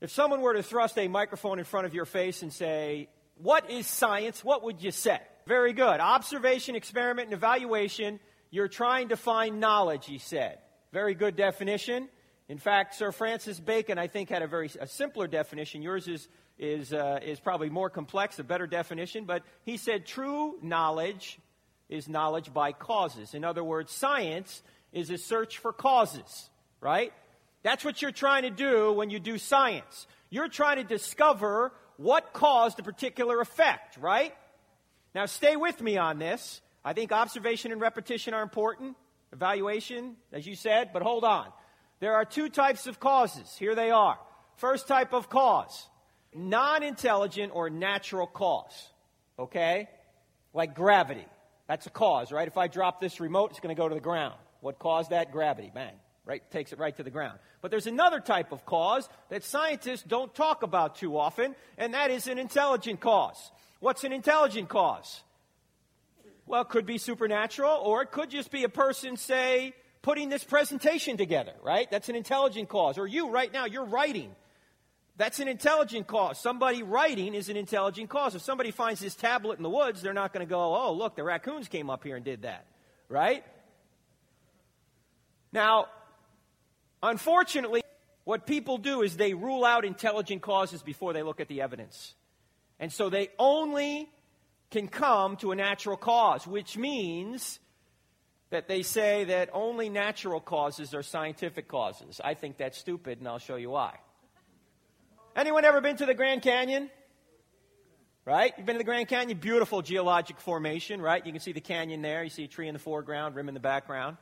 if 0.01 0.11
someone 0.11 0.41
were 0.41 0.53
to 0.53 0.61
thrust 0.61 0.99
a 0.99 1.07
microphone 1.07 1.57
in 1.57 1.65
front 1.65 1.87
of 1.87 1.95
your 1.95 2.05
face 2.05 2.43
and 2.43 2.53
say, 2.53 3.09
What 3.41 3.71
is 3.71 3.87
science? 3.87 4.43
What 4.43 4.63
would 4.63 4.83
you 4.83 4.91
say? 4.91 5.19
Very 5.47 5.73
good. 5.73 5.99
Observation, 5.99 6.75
experiment, 6.75 7.27
and 7.29 7.33
evaluation. 7.33 8.19
You're 8.51 8.67
trying 8.67 9.09
to 9.09 9.17
find 9.17 9.59
knowledge, 9.59 10.05
he 10.05 10.19
said. 10.19 10.59
Very 10.93 11.15
good 11.15 11.35
definition. 11.35 12.07
In 12.47 12.57
fact, 12.59 12.95
Sir 12.95 13.11
Francis 13.11 13.59
Bacon, 13.59 13.97
I 13.97 14.07
think, 14.07 14.29
had 14.29 14.43
a 14.43 14.47
very 14.47 14.69
a 14.79 14.87
simpler 14.87 15.27
definition. 15.27 15.81
Yours 15.81 16.07
is, 16.07 16.27
is, 16.59 16.93
uh, 16.93 17.19
is 17.23 17.39
probably 17.39 17.69
more 17.69 17.89
complex, 17.89 18.37
a 18.37 18.43
better 18.43 18.67
definition. 18.67 19.25
But 19.25 19.43
he 19.63 19.77
said 19.77 20.05
true 20.05 20.55
knowledge 20.61 21.39
is 21.89 22.07
knowledge 22.07 22.53
by 22.53 22.71
causes. 22.71 23.33
In 23.33 23.43
other 23.43 23.63
words, 23.63 23.91
science 23.91 24.61
is 24.93 25.09
a 25.09 25.17
search 25.17 25.57
for 25.57 25.73
causes, 25.73 26.49
right? 26.81 27.13
That's 27.63 27.83
what 27.83 28.01
you're 28.01 28.11
trying 28.11 28.43
to 28.43 28.51
do 28.51 28.93
when 28.93 29.09
you 29.09 29.19
do 29.19 29.37
science. 29.37 30.07
You're 30.29 30.47
trying 30.47 30.77
to 30.77 30.83
discover 30.83 31.71
what 31.97 32.31
caused 32.33 32.79
a 32.79 32.83
particular 32.83 33.41
effect, 33.41 33.97
right? 33.97 34.35
Now, 35.15 35.25
stay 35.25 35.55
with 35.55 35.81
me 35.81 35.97
on 35.97 36.19
this. 36.19 36.61
I 36.83 36.93
think 36.93 37.11
observation 37.11 37.71
and 37.71 37.81
repetition 37.81 38.33
are 38.35 38.43
important, 38.43 38.95
evaluation, 39.33 40.15
as 40.31 40.45
you 40.45 40.55
said, 40.55 40.91
but 40.93 41.01
hold 41.01 41.23
on. 41.23 41.47
There 41.99 42.15
are 42.15 42.25
two 42.25 42.49
types 42.49 42.87
of 42.87 42.99
causes. 42.99 43.55
Here 43.57 43.75
they 43.75 43.91
are. 43.91 44.17
First 44.57 44.87
type 44.87 45.13
of 45.13 45.29
cause 45.29 45.87
non 46.35 46.83
intelligent 46.83 47.51
or 47.55 47.69
natural 47.69 48.27
cause. 48.27 48.89
Okay? 49.39 49.89
Like 50.53 50.75
gravity. 50.75 51.25
That's 51.67 51.87
a 51.87 51.89
cause, 51.89 52.31
right? 52.31 52.47
If 52.47 52.57
I 52.57 52.67
drop 52.67 53.01
this 53.01 53.19
remote, 53.19 53.51
it's 53.51 53.59
going 53.59 53.75
to 53.75 53.81
go 53.81 53.89
to 53.89 53.95
the 53.95 54.01
ground. 54.01 54.35
What 54.61 54.77
caused 54.77 55.09
that? 55.09 55.31
Gravity. 55.31 55.71
Bang. 55.73 55.93
Right? 56.25 56.43
Takes 56.51 56.73
it 56.73 56.79
right 56.79 56.95
to 56.97 57.03
the 57.03 57.09
ground. 57.09 57.39
But 57.61 57.71
there's 57.71 57.87
another 57.87 58.19
type 58.19 58.51
of 58.51 58.65
cause 58.65 59.07
that 59.29 59.43
scientists 59.43 60.03
don't 60.03 60.33
talk 60.33 60.63
about 60.63 60.95
too 60.95 61.17
often, 61.17 61.55
and 61.77 61.93
that 61.93 62.11
is 62.11 62.27
an 62.27 62.37
intelligent 62.37 62.99
cause. 62.99 63.51
What's 63.79 64.03
an 64.03 64.11
intelligent 64.11 64.69
cause? 64.69 65.21
Well, 66.47 66.61
it 66.61 66.69
could 66.69 66.85
be 66.85 66.97
supernatural, 66.97 67.79
or 67.83 68.03
it 68.03 68.11
could 68.11 68.29
just 68.29 68.51
be 68.51 68.63
a 68.63 68.69
person, 68.69 69.17
say, 69.17 69.73
putting 70.05 70.29
this 70.29 70.43
presentation 70.43 71.17
together, 71.17 71.53
right? 71.63 71.89
That's 71.89 72.09
an 72.09 72.15
intelligent 72.15 72.69
cause. 72.69 72.99
Or 72.99 73.07
you, 73.07 73.31
right 73.31 73.51
now, 73.51 73.65
you're 73.65 73.85
writing. 73.85 74.35
That's 75.17 75.39
an 75.39 75.47
intelligent 75.47 76.05
cause. 76.05 76.39
Somebody 76.39 76.83
writing 76.83 77.33
is 77.33 77.49
an 77.49 77.57
intelligent 77.57 78.07
cause. 78.07 78.35
If 78.35 78.43
somebody 78.43 78.69
finds 78.69 78.99
this 78.99 79.15
tablet 79.15 79.57
in 79.57 79.63
the 79.63 79.69
woods, 79.69 80.03
they're 80.03 80.13
not 80.13 80.31
going 80.31 80.45
to 80.45 80.49
go, 80.49 80.75
oh, 80.75 80.93
look, 80.93 81.15
the 81.15 81.23
raccoons 81.23 81.69
came 81.69 81.89
up 81.89 82.03
here 82.03 82.17
and 82.17 82.23
did 82.23 82.43
that, 82.43 82.67
right? 83.09 83.43
Now, 85.51 85.87
unfortunately, 87.01 87.81
what 88.25 88.45
people 88.45 88.77
do 88.77 89.01
is 89.01 89.17
they 89.17 89.33
rule 89.33 89.65
out 89.65 89.85
intelligent 89.85 90.43
causes 90.43 90.83
before 90.83 91.13
they 91.13 91.23
look 91.23 91.39
at 91.39 91.47
the 91.47 91.63
evidence. 91.63 92.13
And 92.79 92.93
so 92.93 93.09
they 93.09 93.29
only 93.39 94.07
can 94.69 94.87
come 94.87 95.37
to 95.37 95.51
a 95.51 95.55
natural 95.55 95.97
cause, 95.97 96.45
which 96.45 96.77
means 96.77 97.59
that 98.51 98.67
they 98.67 98.83
say 98.83 99.23
that 99.25 99.49
only 99.53 99.89
natural 99.89 100.39
causes 100.39 100.93
are 100.93 101.03
scientific 101.03 101.67
causes. 101.67 102.21
I 102.23 102.35
think 102.35 102.57
that's 102.57 102.77
stupid, 102.77 103.19
and 103.19 103.27
I'll 103.27 103.39
show 103.39 103.55
you 103.55 103.71
why. 103.71 103.97
Anyone 105.35 105.65
ever 105.65 105.81
been 105.81 105.97
to 105.97 106.05
the 106.05 106.13
Grand 106.13 106.41
Canyon? 106.41 106.89
Right? 108.23 108.53
You've 108.57 108.65
been 108.65 108.75
to 108.75 108.79
the 108.79 108.83
Grand 108.83 109.07
Canyon? 109.07 109.37
Beautiful 109.37 109.81
geologic 109.81 110.39
formation, 110.39 111.01
right? 111.01 111.25
You 111.25 111.31
can 111.31 111.41
see 111.41 111.51
the 111.51 111.61
canyon 111.61 112.01
there. 112.01 112.23
You 112.23 112.29
see 112.29 112.45
a 112.45 112.47
tree 112.47 112.67
in 112.67 112.73
the 112.73 112.79
foreground, 112.79 113.35
rim 113.35 113.47
in 113.47 113.53
the 113.53 113.59
background. 113.59 114.17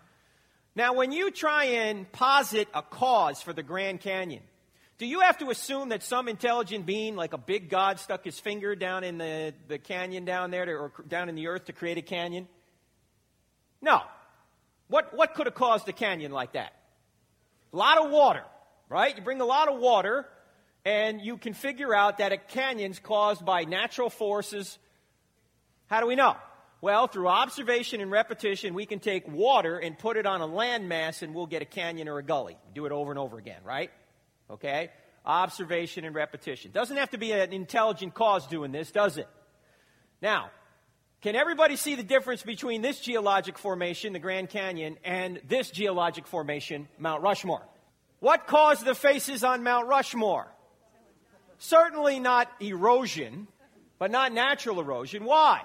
Now, 0.75 0.93
when 0.93 1.11
you 1.11 1.29
try 1.29 1.65
and 1.65 2.11
posit 2.11 2.67
a 2.73 2.81
cause 2.81 3.41
for 3.41 3.53
the 3.53 3.63
Grand 3.63 4.01
Canyon, 4.01 4.41
Do 4.99 5.07
you 5.07 5.21
have 5.21 5.39
to 5.39 5.49
assume 5.49 5.89
that 5.89 6.03
some 6.03 6.27
intelligent 6.27 6.85
being, 6.85 7.15
like 7.15 7.33
a 7.33 7.37
big 7.37 7.69
God, 7.69 7.99
stuck 7.99 8.23
his 8.23 8.39
finger 8.39 8.75
down 8.75 9.03
in 9.03 9.17
the, 9.17 9.53
the 9.67 9.79
canyon 9.79 10.23
down 10.23 10.51
there, 10.51 10.65
to, 10.65 10.71
or 10.71 10.91
down 11.07 11.29
in 11.29 11.35
the 11.35 11.47
earth 11.47 11.65
to 11.65 11.73
create 11.73 11.97
a 11.97 12.01
canyon? 12.01 12.47
No. 13.83 14.01
What, 14.87 15.15
what 15.15 15.35
could 15.35 15.45
have 15.45 15.55
caused 15.55 15.87
a 15.89 15.93
canyon 15.93 16.31
like 16.31 16.53
that? 16.53 16.73
A 17.73 17.77
lot 17.77 18.03
of 18.03 18.09
water, 18.09 18.43
right? 18.89 19.15
You 19.15 19.21
bring 19.21 19.41
a 19.41 19.45
lot 19.45 19.67
of 19.67 19.79
water, 19.79 20.25
and 20.85 21.21
you 21.21 21.37
can 21.37 21.53
figure 21.53 21.93
out 21.93 22.19
that 22.19 22.31
a 22.31 22.37
canyon's 22.37 22.99
caused 22.99 23.45
by 23.45 23.65
natural 23.65 24.09
forces. 24.09 24.79
How 25.87 25.99
do 25.99 26.07
we 26.07 26.15
know? 26.15 26.37
Well, 26.79 27.07
through 27.07 27.27
observation 27.27 27.99
and 27.99 28.09
repetition, 28.09 28.73
we 28.73 28.85
can 28.85 28.99
take 28.99 29.27
water 29.27 29.77
and 29.77 29.97
put 29.97 30.15
it 30.15 30.25
on 30.25 30.41
a 30.41 30.47
landmass 30.47 31.21
and 31.21 31.33
we'll 31.33 31.47
get 31.47 31.61
a 31.61 31.65
canyon 31.65 32.07
or 32.07 32.19
a 32.19 32.23
gully. 32.23 32.57
Do 32.73 32.85
it 32.85 32.91
over 32.91 33.11
and 33.11 33.19
over 33.19 33.37
again, 33.37 33.61
right? 33.63 33.91
Okay? 34.49 34.91
Observation 35.25 36.05
and 36.05 36.15
repetition. 36.15 36.71
Doesn't 36.71 36.97
have 36.97 37.09
to 37.11 37.17
be 37.17 37.31
an 37.31 37.53
intelligent 37.53 38.13
cause 38.13 38.47
doing 38.47 38.71
this, 38.71 38.91
does 38.91 39.17
it? 39.17 39.27
Now, 40.21 40.51
can 41.23 41.37
everybody 41.37 41.77
see 41.77 41.95
the 41.95 42.03
difference 42.03 42.43
between 42.43 42.81
this 42.81 42.99
geologic 42.99 43.57
formation, 43.57 44.11
the 44.11 44.19
Grand 44.19 44.49
Canyon, 44.49 44.97
and 45.05 45.39
this 45.47 45.71
geologic 45.71 46.27
formation, 46.27 46.89
Mount 46.97 47.23
Rushmore? 47.23 47.61
What 48.19 48.45
caused 48.45 48.83
the 48.83 48.93
faces 48.93 49.41
on 49.41 49.63
Mount 49.63 49.87
Rushmore? 49.87 50.53
Certainly 51.59 52.19
not 52.19 52.51
erosion, 52.59 53.47
but 53.99 54.11
not 54.11 54.33
natural 54.33 54.81
erosion. 54.81 55.23
Why? 55.23 55.61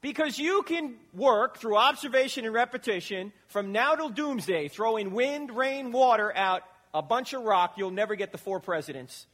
Because 0.00 0.38
you 0.38 0.62
can 0.62 0.94
work 1.12 1.58
through 1.58 1.76
observation 1.76 2.46
and 2.46 2.54
repetition 2.54 3.34
from 3.48 3.72
now 3.72 3.96
till 3.96 4.08
doomsday, 4.08 4.68
throwing 4.68 5.12
wind, 5.12 5.54
rain, 5.54 5.92
water 5.92 6.34
out 6.34 6.62
a 6.94 7.02
bunch 7.02 7.34
of 7.34 7.42
rock. 7.42 7.74
You'll 7.76 7.90
never 7.90 8.14
get 8.14 8.32
the 8.32 8.38
four 8.38 8.60
presidents 8.60 9.26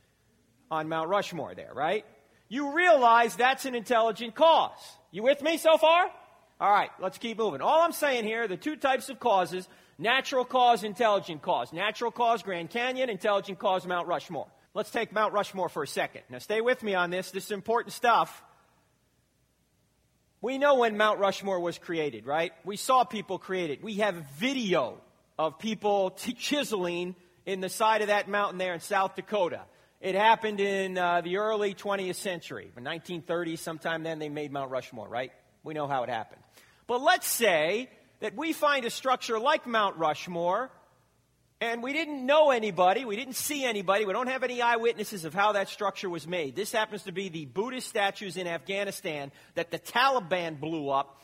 on 0.73 0.89
Mount 0.89 1.09
Rushmore 1.09 1.55
there, 1.55 1.71
right? 1.73 2.05
You 2.49 2.75
realize 2.75 3.37
that's 3.37 3.65
an 3.65 3.77
intelligent 3.77 4.35
cause. 4.35 4.97
You 5.13 5.23
with 5.23 5.43
me 5.43 5.59
so 5.59 5.77
far? 5.77 6.11
All 6.59 6.71
right, 6.71 6.91
let's 6.99 7.19
keep 7.19 7.39
moving. 7.39 7.61
All 7.61 7.83
I'm 7.83 7.93
saying 7.93 8.25
here, 8.25 8.49
the 8.49 8.57
two 8.57 8.77
types 8.77 9.11
of 9.11 9.21
causes 9.21 9.69
natural 9.99 10.45
cause, 10.45 10.85
intelligent 10.85 11.43
cause. 11.43 11.73
Natural 11.73 12.11
cause, 12.11 12.43
Grand 12.43 12.71
Canyon, 12.71 13.11
intelligent 13.11 13.59
cause, 13.59 13.87
Mount 13.87 14.09
Rushmore. 14.09 14.49
Let's 14.75 14.91
take 14.91 15.13
Mount 15.13 15.35
Rushmore 15.35 15.69
for 15.69 15.83
a 15.83 15.87
second. 15.87 16.23
Now, 16.31 16.39
stay 16.39 16.63
with 16.63 16.83
me 16.83 16.95
on 16.95 17.11
this. 17.11 17.31
This 17.31 17.45
is 17.45 17.51
important 17.51 17.93
stuff. 17.93 18.43
We 20.41 20.57
know 20.57 20.77
when 20.77 20.97
Mount 20.97 21.21
Rushmore 21.21 21.61
was 21.61 21.79
created, 21.79 22.27
right? 22.27 22.53
We 22.65 22.77
saw 22.77 23.05
people 23.05 23.39
create 23.39 23.71
it. 23.71 23.83
We 23.83 23.97
have 23.97 24.15
video 24.39 24.99
of 25.39 25.59
people 25.59 26.11
t- 26.11 26.33
chiseling 26.33 27.15
in 27.45 27.61
the 27.61 27.69
side 27.69 28.01
of 28.01 28.09
that 28.09 28.29
mountain 28.29 28.59
there 28.59 28.73
in 28.73 28.81
South 28.81 29.15
Dakota. 29.15 29.61
It 30.03 30.17
happened 30.17 30.59
in 30.59 30.99
uh, 30.99 31.21
the 31.21 31.37
early 31.37 31.75
20th 31.75 32.17
century, 32.17 32.73
in 32.77 32.83
1930s, 32.83 33.61
sometime 33.61 34.03
then 34.03 34.19
they 34.19 34.29
made 34.29 34.51
Mount 34.51 34.73
Rushmore, 34.73 35.09
right? 35.09 35.31
We 35.63 35.75
know 35.75 35.87
how 35.87 36.03
it 36.03 36.09
happened. 36.09 36.43
But 36.89 37.03
let's 37.03 37.29
say 37.29 37.89
that 38.19 38.35
we 38.35 38.53
find 38.53 38.85
a 38.85 38.91
structure 38.91 39.39
like 39.39 39.65
Mount 39.65 39.97
Rushmore 39.99 40.73
and 41.61 41.85
we 41.85 41.93
didn't 41.93 42.27
know 42.27 42.51
anybody, 42.51 43.05
we 43.05 43.15
didn't 43.15 43.37
see 43.37 43.65
anybody, 43.65 44.05
we 44.05 44.13
don't 44.13 44.27
have 44.27 44.43
any 44.43 44.61
eyewitnesses 44.61 45.25
of 45.25 45.35
how 45.35 45.53
that 45.53 45.69
structure 45.69 46.11
was 46.11 46.27
made. 46.27 46.57
This 46.57 46.73
happens 46.73 47.05
to 47.05 47.13
be 47.13 47.29
the 47.29 47.45
Buddhist 47.45 47.89
statues 47.89 48.37
in 48.37 48.49
Afghanistan 48.49 49.31
that 49.55 49.71
the 49.71 49.79
Taliban 49.79 50.59
blew 50.59 50.89
up 50.89 51.21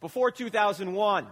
before 0.00 0.30
2001. 0.30 1.26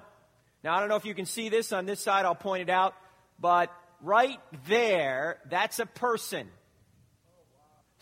Now, 0.63 0.75
I 0.75 0.81
don't 0.81 0.91
know 0.91 0.97
if 0.97 1.07
you 1.07 1.15
can 1.15 1.25
see 1.25 1.49
this 1.49 1.73
on 1.73 1.87
this 1.87 2.01
side, 2.01 2.27
I'll 2.27 2.35
point 2.35 2.69
it 2.69 2.71
out, 2.71 2.95
but 3.41 3.73
right 4.03 4.39
there, 4.69 5.39
that's 5.49 5.79
a 5.79 5.87
person. 5.87 6.47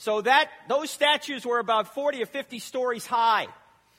So 0.02 0.20
that 0.20 0.50
those 0.68 0.90
statues 0.90 1.46
were 1.46 1.60
about 1.60 1.94
40 1.94 2.24
or 2.24 2.26
50 2.26 2.58
stories 2.58 3.06
high. 3.06 3.46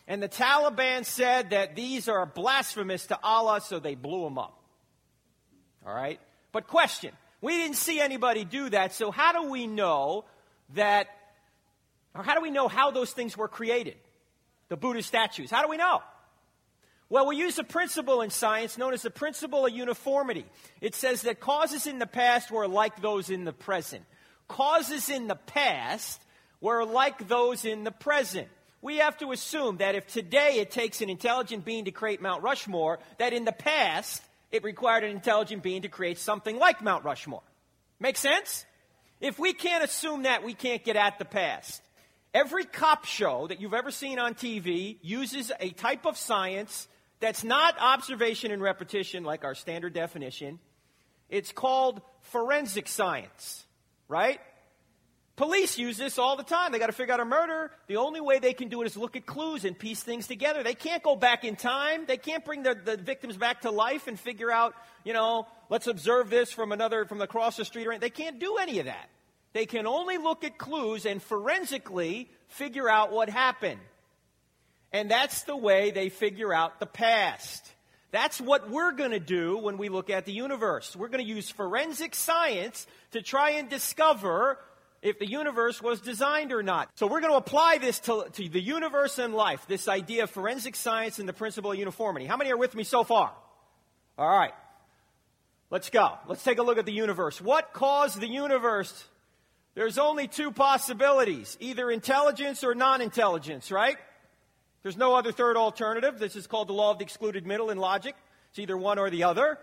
And 0.06 0.22
the 0.22 0.28
Taliban 0.28 1.06
said 1.06 1.52
that 1.52 1.78
these 1.78 2.10
are 2.10 2.26
blasphemous 2.26 3.06
to 3.06 3.18
Allah, 3.24 3.62
so 3.62 3.80
they 3.80 3.96
blew 3.96 4.26
them 4.26 4.38
up. 4.38 4.62
All 5.88 5.96
right? 5.96 6.20
But 6.52 6.68
question, 6.68 7.12
we 7.40 7.56
didn't 7.56 7.78
see 7.78 8.02
anybody 8.02 8.44
do 8.44 8.70
that, 8.72 8.92
so 8.92 9.12
how 9.12 9.32
do 9.32 9.50
we 9.50 9.66
know 9.66 10.26
that, 10.74 11.08
or 12.14 12.22
how 12.22 12.36
do 12.36 12.42
we 12.42 12.52
know 12.52 12.68
how 12.68 12.92
those 12.92 13.14
things 13.14 13.38
were 13.38 13.48
created? 13.48 13.96
The 14.68 14.76
Buddhist 14.76 15.08
statues. 15.08 15.52
How 15.52 15.62
do 15.62 15.70
we 15.70 15.78
know? 15.78 16.02
Well, 17.08 17.28
we 17.28 17.38
use 17.38 17.58
a 17.60 17.64
principle 17.64 18.24
in 18.24 18.30
science 18.30 18.78
known 18.78 18.94
as 18.94 19.04
the 19.04 19.10
principle 19.10 19.66
of 19.68 19.72
uniformity. 19.72 20.44
It 20.82 20.96
says 20.96 21.22
that 21.22 21.40
causes 21.40 21.88
in 21.88 22.00
the 22.00 22.08
past 22.08 22.52
were 22.52 22.68
like 22.68 23.02
those 23.02 23.30
in 23.30 23.46
the 23.46 23.54
present. 23.54 24.04
Causes 24.48 25.10
in 25.10 25.28
the 25.28 25.36
past 25.36 26.22
were 26.62 26.86
like 26.86 27.28
those 27.28 27.66
in 27.66 27.84
the 27.84 27.92
present. 27.92 28.48
We 28.82 28.98
have 28.98 29.18
to 29.20 29.32
assume 29.32 29.78
that 29.78 29.96
if 29.96 30.08
today 30.08 30.60
it 30.60 30.72
takes 30.72 31.02
an 31.02 31.10
intelligent 31.10 31.64
being 31.64 31.86
to 31.86 31.92
create 31.92 32.22
Mount 32.22 32.44
Rushmore, 32.44 33.00
that 33.18 33.34
in 33.34 33.46
the 33.46 33.52
past 33.52 34.22
it 34.52 34.64
required 34.64 35.04
an 35.04 35.12
intelligent 35.12 35.64
being 35.64 35.82
to 35.82 35.90
create 35.90 36.20
something 36.20 36.58
like 36.58 36.82
Mount 36.82 37.04
Rushmore. 37.04 37.42
Make 38.00 38.18
sense? 38.18 38.66
If 39.22 39.40
we 39.40 39.54
can't 39.54 39.84
assume 39.84 40.24
that, 40.24 40.44
we 40.44 40.54
can't 40.54 40.84
get 40.84 40.96
at 40.96 41.18
the 41.18 41.26
past. 41.26 41.82
Every 42.34 42.66
cop 42.66 43.06
show 43.06 43.48
that 43.48 43.62
you've 43.62 43.74
ever 43.74 43.92
seen 43.92 44.20
on 44.20 44.34
TV 44.34 44.98
uses 45.02 45.52
a 45.60 45.70
type 45.70 46.06
of 46.06 46.18
science 46.18 46.88
that's 47.20 47.44
not 47.44 47.76
observation 47.80 48.52
and 48.52 48.62
repetition 48.62 49.24
like 49.24 49.46
our 49.46 49.56
standard 49.56 49.94
definition. 49.94 50.60
It's 51.30 51.52
called 51.52 52.02
forensic 52.22 52.88
science, 52.88 53.66
right? 54.08 54.40
Police 55.36 55.80
use 55.80 55.98
this 55.98 56.20
all 56.20 56.36
the 56.38 56.44
time. 56.44 56.72
They 56.72 56.80
got 56.80 56.88
to 56.88 56.94
figure 56.94 57.14
out 57.14 57.20
a 57.20 57.26
murder. 57.26 57.72
The 57.88 57.98
only 57.98 58.22
way 58.22 58.38
they 58.38 58.54
can 58.54 58.70
do 58.70 58.84
it 58.84 58.86
is 58.86 58.96
look 58.96 59.16
at 59.16 59.26
clues 59.26 59.66
and 59.66 59.78
piece 59.78 60.04
things 60.04 60.28
together. 60.28 60.62
They 60.62 60.76
can't 60.76 61.02
go 61.02 61.16
back 61.16 61.44
in 61.44 61.56
time. 61.56 62.06
They 62.06 62.18
can't 62.18 62.46
bring 62.46 62.62
the, 62.62 62.76
the 62.76 62.98
victims 62.98 63.36
back 63.36 63.62
to 63.62 63.72
life 63.72 64.08
and 64.08 64.20
figure 64.20 64.52
out, 64.52 64.76
you 65.04 65.14
know, 65.14 65.48
let's 65.70 65.88
observe 65.88 66.30
this 66.30 66.52
from 66.52 66.72
another, 66.72 67.06
from 67.06 67.20
across 67.20 67.58
the 67.58 67.66
street. 67.66 67.88
Or 67.88 67.98
they 67.98 68.12
can't 68.12 68.40
do 68.40 68.58
any 68.58 68.78
of 68.78 68.86
that. 68.86 69.10
They 69.54 69.66
can 69.66 69.88
only 69.88 70.20
look 70.20 70.44
at 70.44 70.60
clues 70.60 71.08
and 71.08 71.22
forensically 71.22 72.30
figure 72.50 72.88
out 72.88 73.12
what 73.12 73.28
happened. 73.28 73.80
And 74.92 75.10
that's 75.10 75.44
the 75.44 75.58
way 75.58 75.90
they 75.90 76.10
figure 76.10 76.54
out 76.54 76.80
the 76.80 76.86
past. 76.86 77.74
That's 78.14 78.40
what 78.40 78.70
we're 78.70 78.92
going 78.92 79.10
to 79.10 79.20
do 79.20 79.58
when 79.58 79.80
we 79.80 79.90
look 79.90 80.12
at 80.12 80.26
the 80.26 80.32
universe. 80.32 80.96
We're 80.96 81.08
going 81.08 81.26
to 81.26 81.30
use 81.30 81.50
forensic 81.50 82.14
science 82.14 82.86
to 83.12 83.24
try 83.24 83.54
and 83.54 83.68
discover 83.68 84.60
if 85.02 85.18
the 85.18 85.28
universe 85.28 85.82
was 85.82 86.00
designed 86.00 86.52
or 86.52 86.62
not. 86.62 86.90
So 86.94 87.08
we're 87.08 87.22
going 87.22 87.34
to 87.34 87.40
apply 87.40 87.80
this 87.80 88.00
to, 88.02 88.28
to 88.34 88.50
the 88.50 88.62
universe 88.62 89.18
and 89.18 89.34
life, 89.34 89.66
this 89.68 89.88
idea 89.88 90.26
of 90.26 90.30
forensic 90.30 90.76
science 90.76 91.18
and 91.18 91.28
the 91.28 91.34
principle 91.34 91.72
of 91.72 91.80
uniformity. 91.80 92.28
How 92.28 92.38
many 92.38 92.52
are 92.52 92.58
with 92.58 92.76
me 92.76 92.84
so 92.84 93.04
far? 93.04 93.34
All 94.16 94.30
right. 94.30 94.54
Let's 95.72 95.90
go. 95.90 96.20
Let's 96.28 96.44
take 96.44 96.60
a 96.60 96.64
look 96.64 96.78
at 96.78 96.86
the 96.86 96.94
universe. 96.94 97.42
What 97.42 97.74
caused 97.74 98.22
the 98.22 98.30
universe? 98.30 99.06
There's 99.74 99.98
only 99.98 100.28
two 100.28 100.52
possibilities 100.52 101.58
either 101.60 101.90
intelligence 101.90 102.64
or 102.64 102.76
non 102.76 103.02
intelligence, 103.02 103.72
right? 103.72 103.98
There's 104.84 104.98
no 104.98 105.16
other 105.16 105.32
third 105.32 105.56
alternative. 105.56 106.20
This 106.20 106.36
is 106.36 106.46
called 106.46 106.68
the 106.68 106.74
law 106.74 106.92
of 106.92 107.00
the 107.00 107.06
excluded 107.06 107.48
middle 107.48 107.70
in 107.70 107.78
logic. 107.78 108.16
It's 108.50 108.60
either 108.60 108.78
one 108.78 109.00
or 109.00 109.10
the 109.10 109.24
other. 109.24 109.58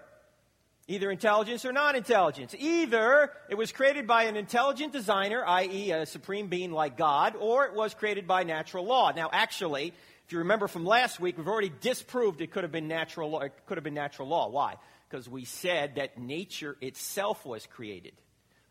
Either 0.88 1.10
intelligence 1.10 1.64
or 1.64 1.72
non 1.72 1.94
intelligence. 1.94 2.54
Either 2.58 3.30
it 3.48 3.54
was 3.54 3.70
created 3.70 4.06
by 4.06 4.24
an 4.24 4.34
intelligent 4.34 4.92
designer, 4.92 5.44
i.e., 5.46 5.92
a 5.92 6.06
supreme 6.06 6.48
being 6.48 6.72
like 6.72 6.96
God, 6.96 7.36
or 7.38 7.66
it 7.66 7.74
was 7.74 7.94
created 7.94 8.26
by 8.26 8.42
natural 8.42 8.84
law. 8.86 9.12
Now, 9.14 9.28
actually, 9.30 9.92
if 10.26 10.32
you 10.32 10.38
remember 10.38 10.68
from 10.68 10.84
last 10.84 11.20
week, 11.20 11.36
we've 11.36 11.46
already 11.46 11.72
disproved 11.80 12.40
it 12.40 12.50
could 12.50 12.64
have 12.64 12.72
been 12.72 12.88
natural 12.88 13.30
law. 13.30 13.40
It 13.40 13.52
could 13.66 13.76
have 13.76 13.84
been 13.84 13.94
natural 13.94 14.26
law. 14.26 14.48
Why? 14.48 14.76
Because 15.08 15.28
we 15.28 15.44
said 15.44 15.96
that 15.96 16.18
nature 16.18 16.76
itself 16.80 17.44
was 17.44 17.66
created. 17.66 18.14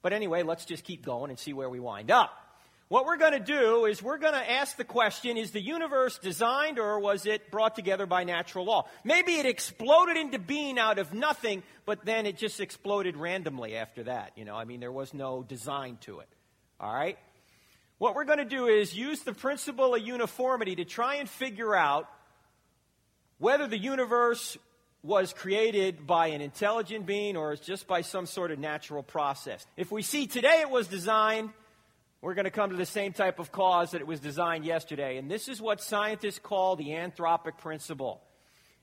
But 0.02 0.12
anyway, 0.12 0.44
let's 0.44 0.66
just 0.66 0.84
keep 0.84 1.06
going 1.06 1.30
and 1.30 1.38
see 1.38 1.54
where 1.54 1.70
we 1.70 1.80
wind 1.80 2.12
up. 2.12 2.34
What 2.90 3.06
we're 3.06 3.18
going 3.18 3.34
to 3.34 3.40
do 3.40 3.86
is 3.86 4.02
we're 4.02 4.18
going 4.18 4.34
to 4.34 4.52
ask 4.52 4.76
the 4.76 4.84
question 4.84 5.38
is 5.38 5.52
the 5.52 5.62
universe 5.62 6.18
designed 6.18 6.80
or 6.80 7.00
was 7.00 7.28
it 7.28 7.52
brought 7.52 7.76
together 7.76 8.08
by 8.08 8.24
natural 8.24 8.66
law? 8.66 8.88
Maybe 9.04 9.34
it 9.34 9.46
exploded 9.46 10.18
into 10.18 10.40
being 10.40 10.80
out 10.80 10.98
of 10.98 11.14
nothing, 11.14 11.62
but 11.86 12.04
then 12.04 12.26
it 12.26 12.36
just 12.36 12.60
exploded 12.60 13.16
randomly 13.16 13.76
after 13.76 14.06
that. 14.06 14.32
You 14.36 14.44
know, 14.44 14.56
I 14.56 14.66
mean, 14.66 14.80
there 14.80 14.92
was 14.92 15.14
no 15.14 15.44
design 15.44 16.00
to 16.02 16.22
it. 16.22 16.28
All 16.80 16.92
right? 16.92 17.20
What 18.00 18.16
we're 18.16 18.26
going 18.26 18.40
to 18.40 18.46
do 18.46 18.66
is 18.66 18.96
use 18.96 19.22
the 19.22 19.34
principle 19.34 19.94
of 19.94 20.02
uniformity 20.02 20.78
to 20.78 20.86
try 20.86 21.16
and 21.16 21.30
figure 21.30 21.76
out 21.76 22.10
whether 23.38 23.68
the 23.68 23.78
universe 23.78 24.58
was 25.04 25.32
created 25.32 26.08
by 26.08 26.28
an 26.28 26.42
intelligent 26.42 27.06
being 27.06 27.38
or 27.38 27.56
just 27.56 27.86
by 27.86 28.02
some 28.02 28.26
sort 28.26 28.50
of 28.50 28.58
natural 28.58 29.04
process. 29.04 29.64
If 29.78 29.92
we 29.92 30.02
see 30.02 30.26
today 30.26 30.62
it 30.62 30.72
was 30.72 30.88
designed, 30.88 31.52
we're 32.22 32.34
going 32.34 32.46
to 32.46 32.52
come 32.52 32.72
to 32.72 32.76
the 32.76 32.86
same 32.86 33.14
type 33.14 33.40
of 33.40 33.52
cause 33.52 33.92
that 33.92 34.02
it 34.02 34.08
was 34.08 34.20
designed 34.20 34.66
yesterday. 34.66 35.18
And 35.18 35.32
this 35.32 35.48
is 35.48 35.62
what 35.62 35.82
scientists 35.82 36.40
call 36.40 36.76
the 36.76 36.90
anthropic 36.90 37.58
principle. 37.60 38.22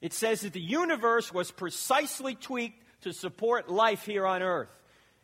It 0.00 0.12
says 0.12 0.42
that 0.42 0.52
the 0.52 0.60
universe 0.60 1.32
was 1.32 1.50
precisely 1.50 2.34
tweaked 2.34 2.82
to 3.02 3.12
support 3.12 3.68
life 3.70 4.04
here 4.06 4.26
on 4.26 4.42
Earth. 4.42 4.70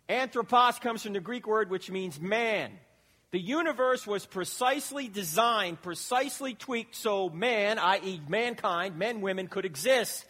Anthropos 0.09 0.79
comes 0.79 1.03
from 1.03 1.15
the 1.15 1.21
Greek 1.21 1.47
word 1.47 1.71
which 1.71 1.91
means 1.91 2.21
man. 2.21 2.73
The 3.31 3.41
universe 3.41 4.07
was 4.07 4.27
precisely 4.27 5.09
designed, 5.09 5.81
precisely 5.81 6.55
tweaked 6.55 6.95
so 6.95 7.31
man, 7.31 7.79
i.e., 7.79 8.21
mankind, 8.29 8.99
men, 8.99 9.23
women, 9.23 9.47
could 9.47 9.65
exist. 9.65 10.27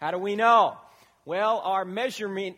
How 0.00 0.10
do 0.10 0.18
we 0.18 0.36
know? 0.36 0.76
Well, 1.24 1.60
our 1.64 1.86
measurement 1.86 2.56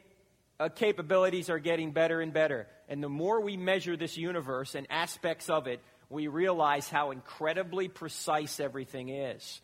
uh, 0.59 0.69
capabilities 0.69 1.49
are 1.49 1.61
getting 1.61 1.93
better 1.93 2.21
and 2.21 2.33
better. 2.33 2.67
And 2.89 3.03
the 3.03 3.09
more 3.09 3.41
we 3.41 3.57
measure 3.57 3.97
this 3.97 4.17
universe 4.17 4.75
and 4.75 4.87
aspects 4.91 5.51
of 5.51 5.67
it, 5.67 5.81
we 6.09 6.27
realize 6.27 6.89
how 6.89 7.11
incredibly 7.11 7.89
precise 7.89 8.61
everything 8.61 9.11
is. 9.11 9.61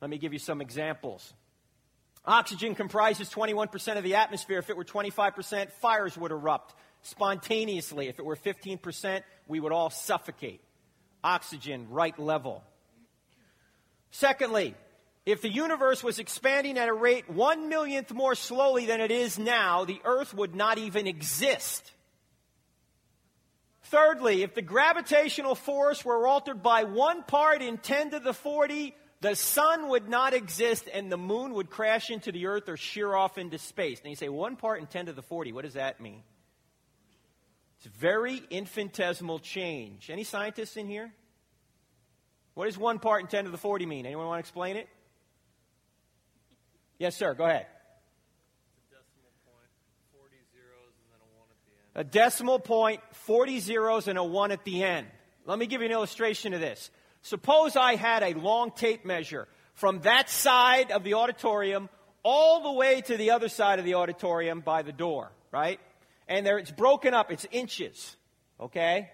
Let 0.00 0.08
me 0.10 0.18
give 0.18 0.32
you 0.32 0.38
some 0.38 0.60
examples. 0.60 1.34
Oxygen 2.24 2.74
comprises 2.74 3.30
21% 3.30 3.96
of 3.96 4.04
the 4.04 4.14
atmosphere. 4.14 4.58
If 4.58 4.70
it 4.70 4.76
were 4.76 4.84
25%, 4.84 5.72
fires 5.72 6.16
would 6.16 6.30
erupt 6.30 6.74
spontaneously. 7.02 8.08
If 8.08 8.18
it 8.18 8.24
were 8.24 8.36
15%, 8.36 9.22
we 9.48 9.60
would 9.60 9.72
all 9.72 9.90
suffocate. 9.90 10.60
Oxygen, 11.24 11.88
right 11.90 12.16
level. 12.18 12.62
Secondly, 14.10 14.74
if 15.26 15.42
the 15.42 15.50
universe 15.50 16.04
was 16.04 16.18
expanding 16.18 16.78
at 16.78 16.88
a 16.88 16.92
rate 16.92 17.28
one 17.28 17.68
millionth 17.68 18.12
more 18.12 18.34
slowly 18.34 18.86
than 18.86 19.00
it 19.00 19.10
is 19.10 19.38
now, 19.38 19.84
the 19.84 20.00
earth 20.04 20.32
would 20.32 20.54
not 20.54 20.78
even 20.78 21.06
exist. 21.06 21.92
Thirdly, 23.90 24.42
if 24.42 24.54
the 24.54 24.62
gravitational 24.62 25.54
force 25.54 26.04
were 26.04 26.26
altered 26.26 26.62
by 26.62 26.84
one 26.84 27.22
part 27.22 27.62
in 27.62 27.78
10 27.78 28.10
to 28.10 28.20
the 28.20 28.34
40, 28.34 28.94
the 29.20 29.34
sun 29.34 29.88
would 29.88 30.08
not 30.08 30.34
exist 30.34 30.88
and 30.92 31.10
the 31.10 31.16
moon 31.16 31.54
would 31.54 31.70
crash 31.70 32.10
into 32.10 32.30
the 32.30 32.46
earth 32.46 32.68
or 32.68 32.76
shear 32.76 33.14
off 33.14 33.38
into 33.38 33.56
space. 33.58 34.00
Now 34.04 34.10
you 34.10 34.16
say, 34.16 34.28
one 34.28 34.56
part 34.56 34.80
in 34.80 34.86
10 34.86 35.06
to 35.06 35.12
the 35.12 35.22
40, 35.22 35.52
what 35.52 35.64
does 35.64 35.74
that 35.74 36.00
mean? 36.00 36.22
It's 37.78 37.86
very 37.86 38.42
infinitesimal 38.50 39.38
change. 39.38 40.10
Any 40.10 40.24
scientists 40.24 40.76
in 40.76 40.86
here? 40.86 41.12
What 42.54 42.66
does 42.66 42.76
one 42.76 42.98
part 42.98 43.22
in 43.22 43.28
10 43.28 43.44
to 43.44 43.50
the 43.50 43.56
40 43.56 43.86
mean? 43.86 44.04
Anyone 44.04 44.26
want 44.26 44.38
to 44.38 44.40
explain 44.40 44.76
it? 44.76 44.88
Yes, 46.98 47.16
sir. 47.16 47.34
Go 47.34 47.44
ahead. 47.44 47.66
A 51.98 52.04
decimal 52.04 52.60
point, 52.60 53.00
40 53.12 53.58
zeros, 53.58 54.06
and 54.06 54.16
a 54.16 54.22
1 54.22 54.52
at 54.52 54.64
the 54.64 54.84
end. 54.84 55.08
Let 55.44 55.58
me 55.58 55.66
give 55.66 55.80
you 55.80 55.86
an 55.86 55.92
illustration 55.92 56.54
of 56.54 56.60
this. 56.60 56.90
Suppose 57.22 57.74
I 57.74 57.96
had 57.96 58.22
a 58.22 58.34
long 58.34 58.70
tape 58.70 59.04
measure 59.04 59.48
from 59.74 60.00
that 60.02 60.30
side 60.30 60.92
of 60.92 61.02
the 61.02 61.14
auditorium 61.14 61.88
all 62.22 62.62
the 62.62 62.72
way 62.72 63.00
to 63.00 63.16
the 63.16 63.32
other 63.32 63.48
side 63.48 63.78
of 63.80 63.84
the 63.84 63.94
auditorium 63.94 64.60
by 64.60 64.82
the 64.82 64.92
door, 64.92 65.32
right? 65.50 65.80
and 66.28 66.44
there 66.46 66.58
it's 66.58 66.70
broken 66.70 67.14
up, 67.14 67.32
it's 67.32 67.46
inches. 67.50 68.16
Okay? 68.60 69.10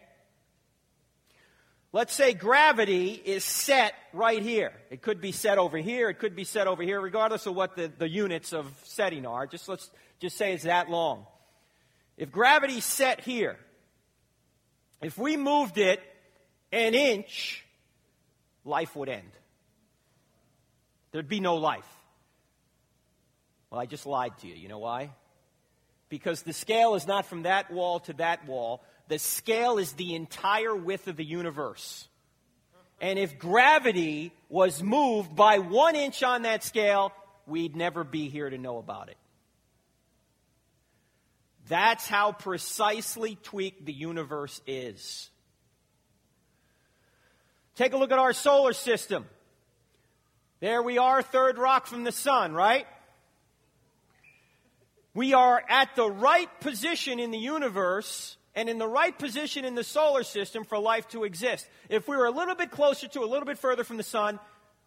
Let's 1.92 2.12
say 2.12 2.34
gravity 2.34 3.12
is 3.12 3.44
set 3.44 3.94
right 4.12 4.42
here. 4.42 4.72
It 4.90 5.00
could 5.00 5.20
be 5.20 5.30
set 5.30 5.58
over 5.58 5.78
here, 5.78 6.10
it 6.10 6.18
could 6.18 6.34
be 6.34 6.44
set 6.44 6.66
over 6.66 6.82
here, 6.82 7.00
regardless 7.00 7.46
of 7.46 7.54
what 7.54 7.76
the, 7.76 7.90
the 7.96 8.08
units 8.08 8.52
of 8.52 8.66
setting 8.82 9.26
are. 9.26 9.46
Just 9.46 9.68
let's 9.68 9.90
just 10.20 10.36
say 10.36 10.52
it's 10.52 10.64
that 10.64 10.90
long. 10.90 11.26
If 12.16 12.30
gravity 12.30 12.80
set 12.80 13.20
here, 13.20 13.58
if 15.02 15.18
we 15.18 15.36
moved 15.36 15.78
it 15.78 16.00
an 16.72 16.94
inch, 16.94 17.64
life 18.64 18.94
would 18.96 19.08
end. 19.08 19.30
There'd 21.12 21.28
be 21.28 21.40
no 21.40 21.56
life. 21.56 21.86
Well, 23.70 23.80
I 23.80 23.86
just 23.86 24.06
lied 24.06 24.36
to 24.38 24.46
you. 24.46 24.54
You 24.54 24.68
know 24.68 24.78
why? 24.78 25.10
because 26.14 26.42
the 26.42 26.52
scale 26.52 26.94
is 26.94 27.08
not 27.08 27.26
from 27.26 27.42
that 27.42 27.72
wall 27.72 27.98
to 27.98 28.12
that 28.12 28.46
wall. 28.46 28.84
The 29.08 29.18
scale 29.18 29.78
is 29.78 29.94
the 29.94 30.14
entire 30.14 30.72
width 30.72 31.08
of 31.08 31.16
the 31.16 31.24
universe. 31.24 32.06
And 33.00 33.18
if 33.18 33.36
gravity 33.36 34.32
was 34.48 34.80
moved 34.80 35.34
by 35.34 35.58
one 35.58 35.96
inch 35.96 36.22
on 36.22 36.42
that 36.42 36.62
scale, 36.62 37.12
we'd 37.46 37.74
never 37.74 38.04
be 38.04 38.28
here 38.28 38.48
to 38.48 38.56
know 38.56 38.78
about 38.78 39.08
it. 39.08 39.16
That's 41.68 42.06
how 42.06 42.32
precisely 42.32 43.36
tweaked 43.42 43.86
the 43.86 43.92
universe 43.92 44.60
is. 44.66 45.30
Take 47.76 47.92
a 47.92 47.96
look 47.96 48.12
at 48.12 48.18
our 48.18 48.32
solar 48.32 48.72
system. 48.72 49.24
There 50.60 50.82
we 50.82 50.98
are, 50.98 51.22
third 51.22 51.58
rock 51.58 51.86
from 51.86 52.04
the 52.04 52.12
sun, 52.12 52.52
right? 52.52 52.86
We 55.14 55.32
are 55.32 55.62
at 55.68 55.94
the 55.96 56.10
right 56.10 56.48
position 56.60 57.18
in 57.20 57.30
the 57.30 57.38
universe 57.38 58.36
and 58.54 58.68
in 58.68 58.78
the 58.78 58.86
right 58.86 59.16
position 59.16 59.64
in 59.64 59.74
the 59.74 59.84
solar 59.84 60.22
system 60.22 60.64
for 60.64 60.78
life 60.78 61.08
to 61.08 61.24
exist. 61.24 61.68
If 61.88 62.08
we 62.08 62.16
were 62.16 62.26
a 62.26 62.30
little 62.30 62.54
bit 62.54 62.70
closer 62.70 63.08
to, 63.08 63.20
a 63.20 63.26
little 63.26 63.46
bit 63.46 63.58
further 63.58 63.84
from 63.84 63.96
the 63.96 64.02
sun, 64.02 64.38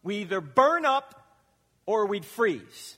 we 0.03 0.17
either 0.17 0.41
burn 0.41 0.86
up 0.86 1.28
or 1.86 2.05
we'd 2.05 2.25
freeze. 2.25 2.97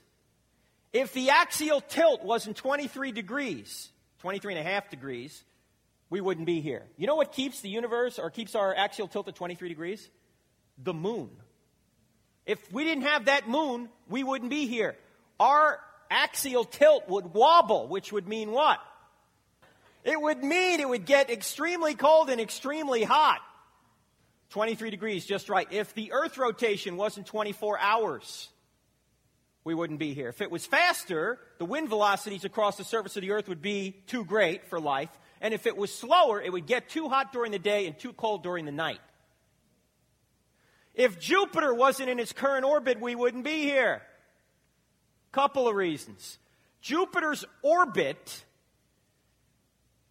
If 0.92 1.12
the 1.12 1.30
axial 1.30 1.80
tilt 1.80 2.24
wasn't 2.24 2.56
23 2.56 3.12
degrees, 3.12 3.90
23 4.20 4.54
and 4.54 4.66
a 4.66 4.68
half 4.68 4.90
degrees, 4.90 5.44
we 6.08 6.20
wouldn't 6.20 6.46
be 6.46 6.60
here. 6.60 6.82
You 6.96 7.06
know 7.06 7.14
what 7.14 7.32
keeps 7.32 7.60
the 7.60 7.68
universe 7.68 8.18
or 8.18 8.30
keeps 8.30 8.54
our 8.54 8.74
axial 8.74 9.06
tilt 9.06 9.28
at 9.28 9.36
23 9.36 9.68
degrees? 9.68 10.08
The 10.82 10.92
moon. 10.92 11.30
If 12.44 12.72
we 12.72 12.84
didn't 12.84 13.04
have 13.04 13.26
that 13.26 13.48
moon, 13.48 13.88
we 14.08 14.24
wouldn't 14.24 14.50
be 14.50 14.66
here. 14.66 14.96
Our 15.38 15.78
axial 16.10 16.64
tilt 16.64 17.08
would 17.08 17.32
wobble, 17.32 17.86
which 17.86 18.12
would 18.12 18.26
mean 18.26 18.50
what? 18.50 18.80
It 20.02 20.20
would 20.20 20.42
mean 20.42 20.80
it 20.80 20.88
would 20.88 21.06
get 21.06 21.30
extremely 21.30 21.94
cold 21.94 22.30
and 22.30 22.40
extremely 22.40 23.04
hot. 23.04 23.40
23 24.50 24.90
degrees, 24.90 25.24
just 25.24 25.48
right. 25.48 25.68
If 25.70 25.94
the 25.94 26.10
Earth 26.12 26.36
rotation 26.38 26.96
wasn't 26.96 27.26
24 27.26 27.78
hours, 27.78 28.48
we 29.70 29.74
wouldn't 29.76 30.00
be 30.00 30.14
here. 30.14 30.28
If 30.28 30.40
it 30.40 30.50
was 30.50 30.66
faster, 30.66 31.38
the 31.58 31.64
wind 31.64 31.88
velocities 31.88 32.44
across 32.44 32.76
the 32.76 32.82
surface 32.82 33.14
of 33.14 33.22
the 33.22 33.30
Earth 33.30 33.48
would 33.48 33.62
be 33.62 33.92
too 34.08 34.24
great 34.24 34.66
for 34.66 34.80
life. 34.80 35.10
And 35.40 35.54
if 35.54 35.64
it 35.64 35.76
was 35.76 35.94
slower, 35.94 36.42
it 36.42 36.52
would 36.52 36.66
get 36.66 36.88
too 36.88 37.08
hot 37.08 37.32
during 37.32 37.52
the 37.52 37.58
day 37.60 37.86
and 37.86 37.96
too 37.96 38.12
cold 38.12 38.42
during 38.42 38.64
the 38.64 38.72
night. 38.72 38.98
If 40.92 41.20
Jupiter 41.20 41.72
wasn't 41.72 42.08
in 42.10 42.18
its 42.18 42.32
current 42.32 42.64
orbit, 42.64 43.00
we 43.00 43.14
wouldn't 43.14 43.44
be 43.44 43.62
here. 43.62 44.02
Couple 45.30 45.68
of 45.68 45.76
reasons. 45.76 46.38
Jupiter's 46.80 47.44
orbit 47.62 48.44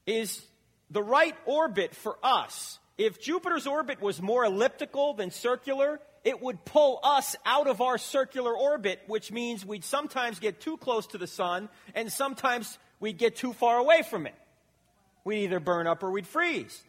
is 0.05 0.41
the 0.89 1.03
right 1.03 1.35
orbit 1.45 1.93
for 1.93 2.17
us. 2.23 2.79
If 2.97 3.21
Jupiter's 3.21 3.67
orbit 3.67 4.01
was 4.01 4.21
more 4.21 4.45
elliptical 4.45 5.15
than 5.15 5.31
circular, 5.31 5.99
it 6.23 6.41
would 6.41 6.63
pull 6.65 6.99
us 7.03 7.35
out 7.45 7.67
of 7.67 7.81
our 7.81 7.97
circular 7.97 8.55
orbit, 8.55 9.01
which 9.07 9.31
means 9.31 9.65
we'd 9.65 9.83
sometimes 9.83 10.39
get 10.39 10.59
too 10.61 10.77
close 10.77 11.07
to 11.07 11.17
the 11.17 11.27
sun 11.27 11.69
and 11.95 12.11
sometimes 12.11 12.77
we'd 12.99 13.17
get 13.17 13.35
too 13.35 13.53
far 13.53 13.77
away 13.77 14.03
from 14.03 14.27
it. 14.27 14.35
We'd 15.23 15.45
either 15.45 15.59
burn 15.59 15.87
up 15.87 16.03
or 16.03 16.11
we'd 16.11 16.27
freeze. 16.27 16.81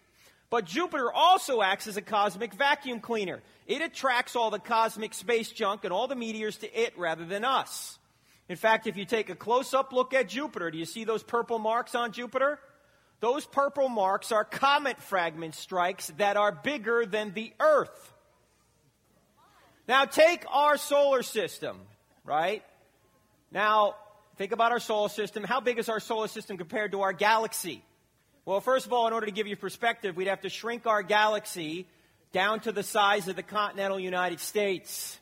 But 0.50 0.64
Jupiter 0.64 1.12
also 1.12 1.62
acts 1.62 1.86
as 1.86 1.96
a 1.96 2.02
cosmic 2.02 2.52
vacuum 2.54 3.00
cleaner. 3.00 3.40
It 3.68 3.82
attracts 3.82 4.34
all 4.34 4.50
the 4.50 4.58
cosmic 4.58 5.14
space 5.14 5.50
junk 5.50 5.84
and 5.84 5.92
all 5.92 6.08
the 6.08 6.16
meteors 6.16 6.56
to 6.58 6.80
it 6.80 6.98
rather 6.98 7.24
than 7.24 7.44
us. 7.44 7.98
In 8.48 8.56
fact, 8.56 8.88
if 8.88 8.96
you 8.96 9.04
take 9.04 9.30
a 9.30 9.36
close 9.36 9.72
up 9.74 9.92
look 9.92 10.12
at 10.12 10.28
Jupiter, 10.28 10.72
do 10.72 10.78
you 10.78 10.84
see 10.84 11.04
those 11.04 11.22
purple 11.22 11.60
marks 11.60 11.94
on 11.94 12.10
Jupiter? 12.10 12.58
Those 13.20 13.46
purple 13.46 13.88
marks 13.88 14.32
are 14.32 14.44
comet 14.44 15.00
fragment 15.00 15.54
strikes 15.54 16.08
that 16.16 16.36
are 16.36 16.50
bigger 16.50 17.06
than 17.06 17.32
the 17.32 17.52
Earth. 17.60 18.12
Now, 19.90 20.04
take 20.04 20.44
our 20.48 20.76
solar 20.76 21.24
system, 21.24 21.76
right? 22.24 22.62
Now, 23.50 23.96
think 24.36 24.52
about 24.52 24.70
our 24.70 24.78
solar 24.78 25.08
system. 25.08 25.42
How 25.42 25.58
big 25.58 25.80
is 25.80 25.88
our 25.88 25.98
solar 25.98 26.28
system 26.28 26.56
compared 26.58 26.92
to 26.92 27.00
our 27.00 27.12
galaxy? 27.12 27.82
Well, 28.44 28.60
first 28.60 28.86
of 28.86 28.92
all, 28.92 29.08
in 29.08 29.12
order 29.12 29.26
to 29.26 29.32
give 29.32 29.48
you 29.48 29.56
perspective, 29.56 30.16
we'd 30.16 30.28
have 30.28 30.42
to 30.42 30.48
shrink 30.48 30.86
our 30.86 31.02
galaxy 31.02 31.88
down 32.30 32.60
to 32.60 32.70
the 32.70 32.84
size 32.84 33.26
of 33.26 33.34
the 33.34 33.42
continental 33.42 33.98
United 33.98 34.38
States. 34.38 35.18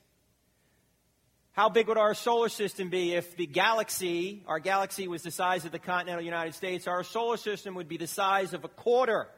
How 1.53 1.71
big 1.71 1.89
would 1.89 1.97
our 1.97 2.13
solar 2.13 2.51
system 2.51 2.91
be 2.91 3.15
if 3.15 3.39
the 3.39 3.47
galaxy, 3.47 4.43
our 4.47 4.59
galaxy 4.59 5.09
was 5.09 5.23
the 5.23 5.31
size 5.31 5.65
of 5.65 5.73
the 5.73 5.79
continental 5.79 6.23
United 6.23 6.55
States? 6.55 6.87
Our 6.87 7.05
solar 7.05 7.39
system 7.39 7.75
would 7.77 7.89
be 7.89 7.97
the 7.97 8.07
size 8.07 8.53
of 8.53 8.65
a 8.65 8.69
quarter 8.69 9.29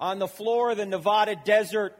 on 0.00 0.18
the 0.18 0.26
floor 0.26 0.72
of 0.72 0.76
the 0.76 0.86
Nevada 0.86 1.36
desert, 1.36 1.96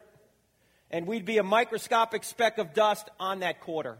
and 0.90 1.06
we'd 1.06 1.24
be 1.24 1.38
a 1.38 1.42
microscopic 1.42 2.24
speck 2.24 2.58
of 2.58 2.74
dust 2.74 3.08
on 3.18 3.40
that 3.40 3.60
quarter. 3.60 3.98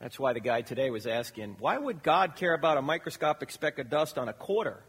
That's 0.00 0.18
why 0.18 0.32
the 0.32 0.40
guy 0.40 0.62
today 0.62 0.90
was 0.90 1.06
asking, 1.06 1.56
why 1.58 1.78
would 1.78 2.02
God 2.02 2.36
care 2.36 2.54
about 2.54 2.76
a 2.76 2.82
microscopic 2.82 3.50
speck 3.50 3.78
of 3.78 3.88
dust 3.88 4.18
on 4.18 4.28
a 4.28 4.32
quarter? 4.32 4.82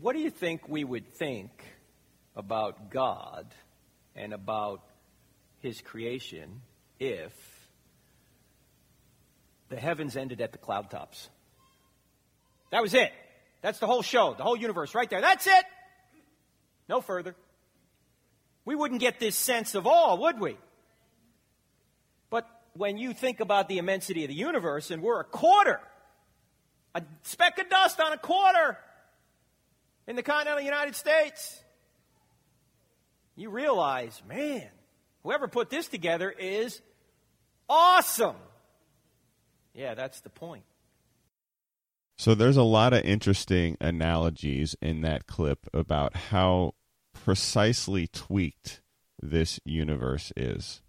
What 0.00 0.14
do 0.14 0.20
you 0.20 0.30
think 0.30 0.68
we 0.68 0.82
would 0.82 1.14
think 1.14 1.50
about 2.34 2.90
God 2.90 3.46
and 4.16 4.32
about 4.32 4.82
his 5.60 5.80
creation 5.80 6.60
if 6.98 7.32
the 9.68 9.76
heavens 9.76 10.16
ended 10.16 10.40
at 10.40 10.52
the 10.52 10.58
cloud 10.58 10.90
tops. 10.90 11.28
That 12.70 12.82
was 12.82 12.94
it. 12.94 13.12
That's 13.62 13.78
the 13.78 13.86
whole 13.86 14.02
show, 14.02 14.34
the 14.34 14.42
whole 14.42 14.56
universe 14.56 14.94
right 14.94 15.08
there. 15.08 15.20
That's 15.20 15.46
it. 15.46 15.64
No 16.88 17.00
further. 17.00 17.34
We 18.64 18.74
wouldn't 18.74 19.00
get 19.00 19.20
this 19.20 19.36
sense 19.36 19.74
of 19.74 19.86
awe, 19.86 20.16
would 20.16 20.40
we? 20.40 20.56
But 22.30 22.46
when 22.74 22.96
you 22.96 23.12
think 23.12 23.40
about 23.40 23.68
the 23.68 23.78
immensity 23.78 24.24
of 24.24 24.28
the 24.28 24.34
universe 24.34 24.90
and 24.90 25.02
we're 25.02 25.20
a 25.20 25.24
quarter, 25.24 25.80
a 26.94 27.02
speck 27.22 27.58
of 27.58 27.68
dust 27.68 28.00
on 28.00 28.12
a 28.12 28.18
quarter 28.18 28.78
in 30.06 30.16
the 30.16 30.22
continental 30.22 30.62
United 30.62 30.94
States, 30.94 31.60
you 33.36 33.50
realize, 33.50 34.22
man, 34.28 34.68
whoever 35.22 35.48
put 35.48 35.70
this 35.70 35.88
together 35.88 36.30
is 36.30 36.80
awesome. 37.68 38.36
Yeah, 39.74 39.94
that's 39.94 40.20
the 40.20 40.30
point. 40.30 40.64
So 42.24 42.34
there's 42.34 42.56
a 42.56 42.62
lot 42.62 42.94
of 42.94 43.04
interesting 43.04 43.76
analogies 43.82 44.74
in 44.80 45.02
that 45.02 45.26
clip 45.26 45.68
about 45.74 46.16
how 46.16 46.72
precisely 47.12 48.06
tweaked 48.06 48.80
this 49.20 49.60
universe 49.66 50.32
is. 50.34 50.80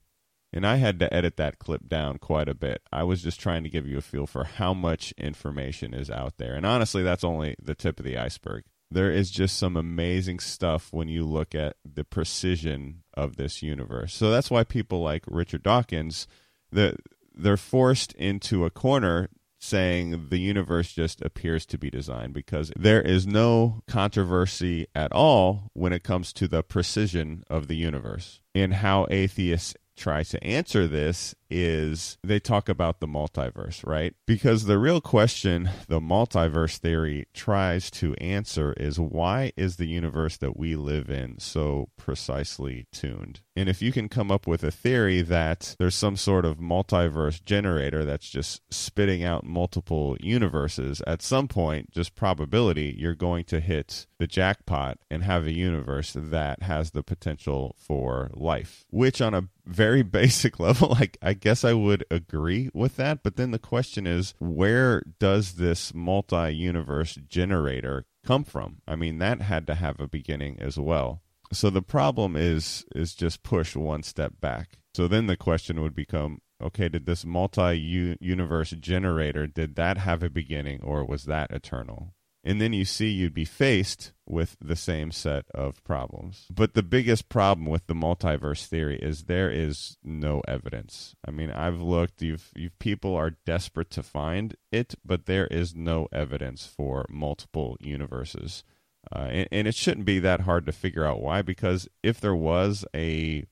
And 0.53 0.65
I 0.65 0.77
had 0.77 0.97
to 0.99 1.13
edit 1.13 1.35
that 1.35 1.59
clip 1.59 1.89
down 1.89 2.19
quite 2.19 2.47
a 2.47 2.55
bit. 2.55 2.83
I 2.89 3.03
was 3.03 3.21
just 3.21 3.37
trying 3.37 3.63
to 3.63 3.69
give 3.69 3.85
you 3.85 3.97
a 3.97 4.01
feel 4.01 4.25
for 4.25 4.45
how 4.45 4.73
much 4.73 5.13
information 5.17 5.93
is 5.93 6.09
out 6.09 6.37
there. 6.37 6.53
And 6.55 6.65
honestly, 6.65 7.03
that's 7.03 7.25
only 7.25 7.57
the 7.61 7.75
tip 7.75 7.99
of 7.99 8.05
the 8.05 8.17
iceberg. 8.17 8.63
There 8.89 9.11
is 9.11 9.29
just 9.29 9.57
some 9.57 9.75
amazing 9.75 10.39
stuff 10.39 10.93
when 10.93 11.09
you 11.09 11.25
look 11.25 11.53
at 11.53 11.75
the 11.83 12.05
precision 12.05 13.03
of 13.13 13.35
this 13.35 13.61
universe. 13.61 14.13
So 14.13 14.31
that's 14.31 14.49
why 14.49 14.63
people 14.63 15.01
like 15.01 15.25
Richard 15.27 15.63
Dawkins, 15.63 16.29
the, 16.71 16.95
they're 17.33 17.57
forced 17.57 18.13
into 18.13 18.63
a 18.63 18.69
corner 18.69 19.27
saying 19.59 20.27
the 20.29 20.39
universe 20.39 20.93
just 20.93 21.21
appears 21.21 21.65
to 21.65 21.77
be 21.77 21.89
designed 21.89 22.33
because 22.33 22.71
there 22.75 23.01
is 23.01 23.25
no 23.25 23.81
controversy 23.87 24.87
at 24.93 25.11
all 25.11 25.71
when 25.73 25.93
it 25.93 26.03
comes 26.03 26.33
to 26.33 26.47
the 26.47 26.63
precision 26.63 27.43
of 27.49 27.67
the 27.67 27.75
universe. 27.75 28.41
And 28.53 28.75
how 28.75 29.07
atheists 29.09 29.75
try 29.95 30.23
to 30.23 30.43
answer 30.43 30.87
this 30.87 31.35
is 31.49 32.17
they 32.23 32.39
talk 32.39 32.69
about 32.69 32.99
the 32.99 33.07
multiverse, 33.07 33.85
right? 33.85 34.13
Because 34.25 34.65
the 34.65 34.77
real 34.77 35.01
question 35.01 35.69
the 35.87 35.99
multiverse 35.99 36.77
theory 36.77 37.27
tries 37.33 37.91
to 37.91 38.13
answer 38.15 38.73
is 38.73 38.99
why 38.99 39.51
is 39.55 39.75
the 39.75 39.87
universe 39.87 40.37
that 40.37 40.57
we 40.57 40.75
live 40.75 41.09
in 41.09 41.39
so 41.39 41.89
precisely 41.97 42.87
tuned? 42.91 43.41
And 43.55 43.69
if 43.69 43.81
you 43.81 43.91
can 43.91 44.09
come 44.09 44.31
up 44.31 44.47
with 44.47 44.63
a 44.63 44.71
theory 44.71 45.21
that 45.21 45.75
there's 45.79 45.95
some 45.95 46.17
sort 46.17 46.45
of 46.45 46.57
multiverse 46.57 47.43
generator 47.43 48.03
that's 48.03 48.29
just 48.29 48.61
spitting 48.69 49.23
out 49.23 49.45
multiple 49.45 50.17
universes, 50.19 51.01
at 51.07 51.21
some 51.21 51.47
point, 51.47 51.91
just 51.91 52.15
probability, 52.15 52.95
you're 52.97 53.15
going 53.15 53.45
to 53.45 53.59
hit 53.59 54.07
the 54.17 54.27
jackpot 54.27 54.97
and 55.09 55.23
have 55.23 55.45
a 55.45 55.53
universe 55.53 56.13
that 56.15 56.63
has 56.63 56.91
the 56.91 57.03
potential 57.03 57.75
for 57.77 58.29
life, 58.33 58.85
which 58.89 59.21
on 59.21 59.33
a 59.33 59.47
very 59.65 60.01
basic 60.03 60.59
level, 60.59 60.89
like 60.89 61.17
I 61.21 61.33
guess 61.45 61.63
I 61.63 61.73
would 61.73 62.03
agree 62.09 62.71
with 62.73 62.95
that. 62.95 63.21
But 63.21 63.35
then 63.35 63.51
the 63.51 63.59
question 63.59 64.07
is, 64.07 64.33
where 64.39 65.03
does 65.19 65.53
this 65.53 65.93
multi 65.93 66.49
universe 66.49 67.19
generator 67.27 68.05
come 68.25 68.43
from? 68.43 68.81
I 68.87 68.95
mean, 68.95 69.19
that 69.19 69.43
had 69.43 69.67
to 69.67 69.75
have 69.75 69.99
a 69.99 70.07
beginning 70.07 70.57
as 70.59 70.79
well. 70.79 71.21
So 71.53 71.69
the 71.69 71.83
problem 71.83 72.35
is 72.35 72.83
is 72.95 73.13
just 73.13 73.43
push 73.43 73.75
one 73.75 74.01
step 74.01 74.33
back. 74.41 74.79
So 74.95 75.07
then 75.07 75.27
the 75.27 75.37
question 75.37 75.83
would 75.83 75.93
become, 75.93 76.39
okay, 76.59 76.89
did 76.89 77.05
this 77.05 77.23
multi 77.23 77.77
universe 78.19 78.71
generator 78.71 79.45
did 79.45 79.75
that 79.75 79.99
have 79.99 80.23
a 80.23 80.31
beginning 80.31 80.81
or 80.81 81.05
was 81.05 81.25
that 81.25 81.51
eternal? 81.51 82.14
And 82.45 82.61
then 82.61 82.71
you 82.73 82.85
see 82.85 83.09
you'd 83.09 83.33
be 83.33 83.43
faced 83.43 84.13
with 84.27 84.55
the 84.61 84.75
same 84.75 85.11
set 85.11 85.45
of 85.53 85.83
problems. 85.83 86.45
But 86.53 86.75
the 86.75 86.83
biggest 86.83 87.27
problem 87.27 87.65
with 87.65 87.87
the 87.87 87.95
multiverse 87.95 88.65
theory 88.65 88.99
is 89.01 89.23
there 89.23 89.49
is 89.49 89.97
no 90.03 90.41
evidence. 90.47 91.15
I 91.27 91.31
mean, 91.31 91.49
I've 91.49 91.81
looked, 91.81 92.21
you've, 92.21 92.51
you've 92.55 92.77
people 92.77 93.15
are 93.15 93.31
desperate 93.45 93.89
to 93.91 94.03
find 94.03 94.55
it, 94.71 94.93
but 95.03 95.25
there 95.25 95.47
is 95.47 95.75
no 95.75 96.07
evidence 96.13 96.67
for 96.67 97.07
multiple 97.09 97.77
universes. 97.79 98.63
Uh, 99.11 99.27
and, 99.31 99.47
and 99.51 99.67
it 99.67 99.75
shouldn't 99.75 100.05
be 100.05 100.19
that 100.19 100.41
hard 100.41 100.67
to 100.67 100.71
figure 100.71 101.05
out 101.05 101.21
why, 101.21 101.41
because 101.41 101.87
if 102.03 102.21
there 102.21 102.35
was 102.35 102.85
a 102.95 103.45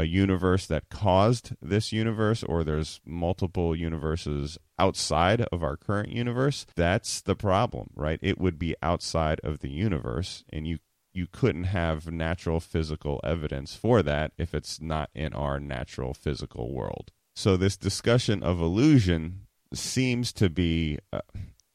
a 0.00 0.04
universe 0.04 0.66
that 0.66 0.88
caused 0.88 1.52
this 1.60 1.92
universe 1.92 2.42
or 2.42 2.64
there's 2.64 3.00
multiple 3.04 3.76
universes 3.76 4.56
outside 4.78 5.42
of 5.52 5.62
our 5.62 5.76
current 5.76 6.08
universe 6.08 6.66
that's 6.74 7.20
the 7.20 7.36
problem 7.36 7.90
right 7.94 8.18
it 8.22 8.38
would 8.38 8.58
be 8.58 8.74
outside 8.82 9.38
of 9.44 9.60
the 9.60 9.70
universe 9.70 10.42
and 10.50 10.66
you 10.66 10.78
you 11.12 11.26
couldn't 11.30 11.64
have 11.64 12.10
natural 12.10 12.60
physical 12.60 13.20
evidence 13.24 13.74
for 13.74 14.02
that 14.02 14.32
if 14.38 14.54
it's 14.54 14.80
not 14.80 15.10
in 15.14 15.34
our 15.34 15.60
natural 15.60 16.14
physical 16.14 16.72
world 16.72 17.10
so 17.36 17.56
this 17.56 17.76
discussion 17.76 18.42
of 18.42 18.60
illusion 18.60 19.46
seems 19.74 20.32
to 20.32 20.48
be 20.48 20.98
uh, 21.12 21.20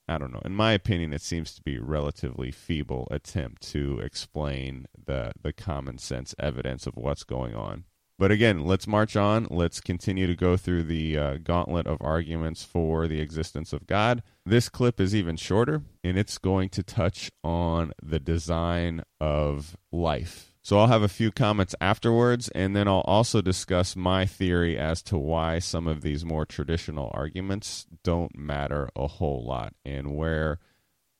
I 0.07 0.19
don't 0.19 0.31
know. 0.31 0.41
In 0.45 0.53
my 0.53 0.73
opinion, 0.73 1.13
it 1.13 1.23
seems 1.23 1.55
to 1.55 1.63
be 1.63 1.77
a 1.77 1.81
relatively 1.81 2.51
feeble 2.51 3.07
attempt 3.09 3.63
to 3.71 3.99
explain 4.01 4.85
the 5.03 5.31
the 5.41 5.51
common 5.51 5.97
sense 5.97 6.35
evidence 6.37 6.85
of 6.85 6.95
what's 6.95 7.23
going 7.23 7.55
on. 7.55 7.85
But 8.17 8.31
again, 8.31 8.63
let's 8.63 8.87
march 8.87 9.17
on. 9.17 9.47
Let's 9.49 9.81
continue 9.81 10.25
to 10.25 10.35
go 10.35 10.55
through 10.55 10.83
the 10.83 11.17
uh, 11.17 11.37
gauntlet 11.43 11.85
of 11.85 11.97
arguments 11.99 12.63
for 12.63 13.07
the 13.07 13.19
existence 13.19 13.73
of 13.73 13.87
God. 13.87 14.23
This 14.45 14.69
clip 14.69 15.01
is 15.01 15.13
even 15.13 15.35
shorter, 15.35 15.81
and 16.01 16.17
it's 16.17 16.37
going 16.37 16.69
to 16.69 16.83
touch 16.83 17.29
on 17.43 17.91
the 18.01 18.19
design 18.19 19.03
of 19.19 19.75
life. 19.91 20.53
So 20.61 20.79
I'll 20.79 20.87
have 20.87 21.03
a 21.03 21.09
few 21.09 21.31
comments 21.31 21.75
afterwards, 21.81 22.49
and 22.55 22.73
then 22.73 22.87
I'll 22.87 23.01
also 23.01 23.41
discuss 23.41 23.95
my 23.97 24.25
theory 24.25 24.79
as 24.79 25.03
to 25.03 25.17
why 25.17 25.59
some 25.59 25.85
of 25.85 26.01
these 26.01 26.23
more 26.23 26.45
traditional 26.45 27.11
arguments 27.13 27.85
don't 28.03 28.35
matter 28.37 28.89
a 28.95 29.07
whole 29.07 29.45
lot 29.45 29.73
and 29.83 30.15
where 30.15 30.59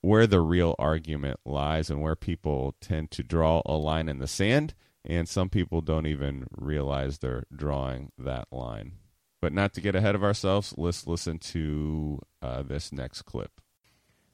where 0.01 0.27
the 0.27 0.39
real 0.39 0.75
argument 0.77 1.39
lies 1.45 1.89
and 1.89 1.99
where 1.99 2.15
people 2.15 2.75
tend 2.79 3.09
to 3.09 3.23
draw 3.23 3.61
a 3.65 3.73
line 3.73 4.07
in 4.07 4.19
the 4.19 4.27
sand 4.27 4.75
and 5.05 5.29
some 5.29 5.49
people 5.49 5.81
don't 5.81 6.07
even 6.07 6.47
realize 6.57 7.19
they're 7.19 7.45
drawing 7.55 8.11
that 8.17 8.47
line. 8.51 8.93
But 9.41 9.53
not 9.53 9.73
to 9.75 9.81
get 9.81 9.95
ahead 9.95 10.15
of 10.15 10.23
ourselves, 10.23 10.73
let's 10.77 11.05
listen 11.05 11.37
to 11.39 12.19
uh, 12.41 12.63
this 12.63 12.91
next 12.91 13.23
clip. 13.23 13.51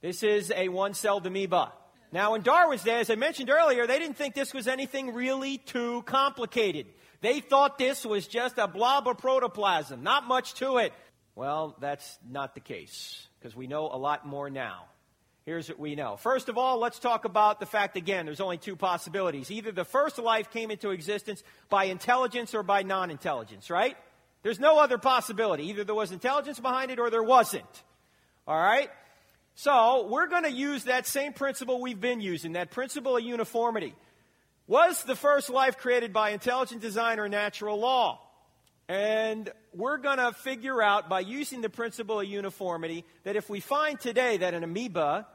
This 0.02 0.24
is 0.24 0.52
a 0.56 0.70
one 0.70 0.94
celled 0.94 1.28
amoeba. 1.28 1.74
Now, 2.14 2.34
in 2.34 2.42
Darwin's 2.42 2.84
day, 2.84 3.00
as 3.00 3.10
I 3.10 3.16
mentioned 3.16 3.50
earlier, 3.50 3.88
they 3.88 4.00
didn't 4.00 4.18
think 4.18 4.36
this 4.36 4.54
was 4.54 4.68
anything 4.68 5.14
really 5.14 5.58
too 5.58 6.02
complicated. 6.04 6.88
They 7.22 7.40
thought 7.40 7.78
this 7.78 8.06
was 8.06 8.28
just 8.28 8.58
a 8.58 8.68
blob 8.68 9.08
of 9.08 9.18
protoplasm, 9.18 10.04
not 10.04 10.28
much 10.28 10.56
to 10.56 10.78
it. 10.78 10.94
Well, 11.36 11.78
that's 11.80 12.20
not 12.28 12.56
the 12.56 12.60
case, 12.60 13.28
because 13.40 13.56
we 13.56 13.68
know 13.68 13.90
a 13.92 13.98
lot 13.98 14.26
more 14.26 14.50
now. 14.50 14.86
Here's 15.46 15.70
what 15.70 15.80
we 15.80 15.96
know. 15.96 16.18
First 16.18 16.50
of 16.50 16.58
all, 16.58 16.78
let's 16.78 17.00
talk 17.00 17.26
about 17.26 17.60
the 17.60 17.66
fact 17.66 17.98
again, 17.98 18.26
there's 18.26 18.40
only 18.40 18.58
two 18.58 18.76
possibilities. 18.76 19.50
Either 19.50 19.72
the 19.72 19.86
first 19.86 20.20
life 20.20 20.52
came 20.52 20.70
into 20.70 20.92
existence 20.92 21.44
by 21.70 21.86
intelligence 21.86 22.54
or 22.54 22.62
by 22.62 22.84
non 22.84 23.10
intelligence, 23.10 23.70
right? 23.70 23.98
There's 24.44 24.60
no 24.60 24.80
other 24.80 24.98
possibility. 24.98 25.68
Either 25.70 25.84
there 25.84 25.96
was 25.96 26.12
intelligence 26.12 26.60
behind 26.60 26.92
it 26.92 27.00
or 27.00 27.10
there 27.10 27.24
wasn't. 27.24 27.84
All 28.48 28.60
right? 28.60 28.90
So, 29.56 30.08
we're 30.08 30.28
going 30.28 30.44
to 30.44 30.52
use 30.52 30.86
that 30.86 31.06
same 31.06 31.34
principle 31.34 31.82
we've 31.82 32.00
been 32.00 32.22
using, 32.22 32.54
that 32.54 32.72
principle 32.72 33.18
of 33.18 33.24
uniformity. 33.24 33.94
Was 34.68 35.04
the 35.04 35.16
first 35.16 35.50
life 35.50 35.78
created 35.78 36.14
by 36.14 36.30
intelligent 36.30 36.82
design 36.82 37.20
or 37.20 37.28
natural 37.28 37.80
law? 37.80 38.22
And 38.88 39.52
we're 39.74 39.98
going 39.98 40.18
to 40.18 40.34
figure 40.34 40.82
out 40.82 41.10
by 41.10 41.22
using 41.22 41.62
the 41.62 41.70
principle 41.70 42.20
of 42.20 42.28
uniformity 42.28 43.06
that 43.24 43.36
if 43.36 43.50
we 43.50 43.60
find 43.60 44.00
today 44.00 44.38
that 44.38 44.54
an 44.54 44.64
amoeba 44.64 45.28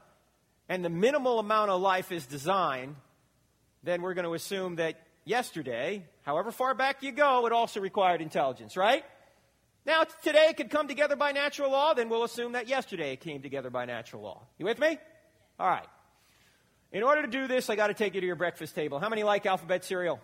and 0.69 0.85
the 0.85 0.89
minimal 0.89 1.39
amount 1.39 1.71
of 1.71 1.81
life 1.81 2.11
is 2.11 2.25
designed, 2.25 2.95
then 3.83 4.01
we're 4.01 4.13
going 4.13 4.25
to 4.25 4.33
assume 4.33 4.75
that 4.75 4.99
yesterday, 5.25 6.05
however 6.23 6.51
far 6.51 6.73
back 6.73 7.03
you 7.03 7.11
go, 7.11 7.45
it 7.47 7.53
also 7.53 7.79
required 7.79 8.21
intelligence, 8.21 8.77
right? 8.77 9.03
Now, 9.85 10.03
today 10.23 10.47
it 10.49 10.57
could 10.57 10.69
come 10.69 10.87
together 10.87 11.15
by 11.15 11.31
natural 11.31 11.71
law, 11.71 11.93
then 11.93 12.09
we'll 12.09 12.23
assume 12.23 12.51
that 12.51 12.67
yesterday 12.67 13.13
it 13.13 13.21
came 13.21 13.41
together 13.41 13.69
by 13.69 13.85
natural 13.85 14.21
law. 14.21 14.43
You 14.57 14.65
with 14.65 14.79
me? 14.79 14.99
All 15.59 15.69
right. 15.69 15.87
In 16.91 17.03
order 17.03 17.21
to 17.21 17.27
do 17.27 17.47
this, 17.47 17.69
I 17.69 17.75
got 17.75 17.87
to 17.87 17.93
take 17.93 18.13
you 18.13 18.21
to 18.21 18.27
your 18.27 18.35
breakfast 18.35 18.75
table. 18.75 18.99
How 18.99 19.09
many 19.09 19.23
like 19.23 19.45
alphabet 19.45 19.83
cereal? 19.83 20.19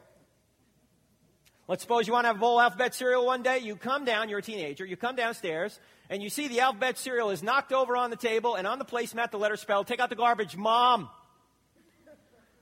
Let's 1.74 1.82
suppose 1.82 2.05
you 2.05 2.13
want 2.13 2.26
to 2.26 2.28
have 2.28 2.36
a 2.36 2.39
bowl 2.39 2.59
of 2.59 2.65
alphabet 2.65 2.93
cereal 2.93 3.26
one 3.26 3.41
day. 3.41 3.57
You 3.57 3.76
come 3.76 4.05
down, 4.05 4.30
you're 4.30 4.38
a 4.38 4.43
teenager, 4.43 4.86
you 4.86 4.95
come 4.95 5.15
downstairs, 5.15 5.80
and 6.07 6.21
you 6.21 6.30
see 6.30 6.47
the 6.47 6.59
alphabet 6.59 6.99
cereal 6.99 7.32
is 7.32 7.41
knocked 7.41 7.74
over 7.74 7.97
on 7.97 8.11
the 8.11 8.15
table, 8.15 8.53
and 8.53 8.67
on 8.67 8.78
the 8.78 8.86
placemat, 8.86 9.32
the 9.32 9.39
letter 9.39 9.55
spelled, 9.55 9.88
take 9.88 9.99
out 9.99 10.11
the 10.11 10.15
garbage, 10.15 10.55
mom. 10.55 11.09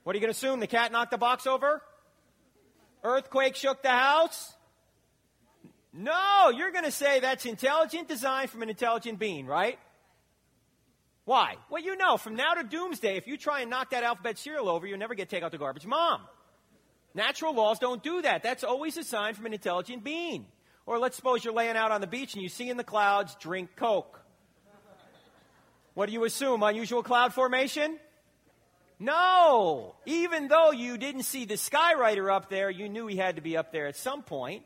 What 0.04 0.14
are 0.14 0.16
you 0.16 0.20
going 0.22 0.32
to 0.32 0.38
assume? 0.38 0.60
The 0.60 0.66
cat 0.66 0.92
knocked 0.92 1.10
the 1.10 1.18
box 1.18 1.46
over? 1.46 1.82
Earthquake 3.04 3.54
shook 3.54 3.82
the 3.82 3.90
house? 3.90 4.54
No, 5.92 6.48
you're 6.48 6.72
going 6.72 6.84
to 6.84 6.90
say 6.90 7.20
that's 7.20 7.44
intelligent 7.44 8.08
design 8.08 8.48
from 8.48 8.62
an 8.62 8.70
intelligent 8.70 9.18
being, 9.18 9.44
right? 9.44 9.78
Why? 11.26 11.56
Well, 11.68 11.82
you 11.82 11.96
know, 11.96 12.16
from 12.16 12.34
now 12.34 12.54
to 12.54 12.62
doomsday, 12.62 13.18
if 13.18 13.26
you 13.26 13.36
try 13.36 13.60
and 13.60 13.68
knock 13.68 13.90
that 13.90 14.04
alphabet 14.04 14.38
cereal 14.38 14.70
over, 14.70 14.86
you'll 14.86 14.98
never 14.98 15.14
get 15.14 15.28
take 15.28 15.42
out 15.42 15.52
the 15.52 15.58
garbage 15.58 15.84
mom. 15.84 16.22
Natural 17.14 17.54
laws 17.54 17.78
don't 17.78 18.02
do 18.02 18.22
that. 18.22 18.42
That's 18.42 18.64
always 18.64 18.96
a 18.96 19.04
sign 19.04 19.34
from 19.34 19.46
an 19.46 19.52
intelligent 19.52 20.02
being. 20.02 20.46
Or 20.86 20.98
let's 20.98 21.16
suppose 21.16 21.44
you're 21.44 21.54
laying 21.54 21.76
out 21.76 21.90
on 21.90 22.00
the 22.00 22.06
beach 22.06 22.34
and 22.34 22.42
you 22.42 22.48
see 22.48 22.68
in 22.70 22.76
the 22.76 22.84
clouds, 22.84 23.36
drink 23.40 23.70
Coke. 23.76 24.20
What 25.94 26.06
do 26.06 26.12
you 26.12 26.24
assume? 26.24 26.62
Unusual 26.62 27.02
cloud 27.02 27.34
formation? 27.34 27.98
No. 28.98 29.94
Even 30.06 30.48
though 30.48 30.70
you 30.70 30.96
didn't 30.96 31.24
see 31.24 31.44
the 31.44 31.54
skywriter 31.54 32.32
up 32.32 32.48
there, 32.48 32.70
you 32.70 32.88
knew 32.88 33.06
he 33.06 33.16
had 33.16 33.36
to 33.36 33.42
be 33.42 33.56
up 33.56 33.72
there 33.72 33.86
at 33.86 33.96
some 33.96 34.22
point 34.22 34.62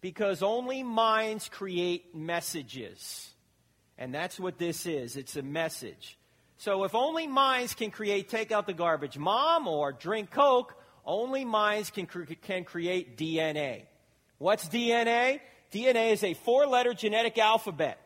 because 0.00 0.42
only 0.42 0.82
minds 0.82 1.48
create 1.48 2.14
messages. 2.14 3.30
And 3.98 4.14
that's 4.14 4.40
what 4.40 4.58
this 4.58 4.86
is 4.86 5.16
it's 5.16 5.36
a 5.36 5.42
message. 5.42 6.18
So 6.56 6.84
if 6.84 6.94
only 6.94 7.26
minds 7.26 7.74
can 7.74 7.90
create 7.90 8.28
take 8.28 8.52
out 8.52 8.66
the 8.66 8.72
garbage 8.72 9.18
mom 9.18 9.68
or 9.68 9.92
drink 9.92 10.30
Coke, 10.30 10.74
only 11.06 11.44
minds 11.44 11.90
can, 11.90 12.06
can 12.06 12.64
create 12.64 13.16
DNA. 13.16 13.82
What's 14.38 14.68
DNA? 14.68 15.40
DNA 15.72 16.12
is 16.12 16.22
a 16.24 16.34
four 16.34 16.66
letter 16.66 16.94
genetic 16.94 17.38
alphabet 17.38 17.98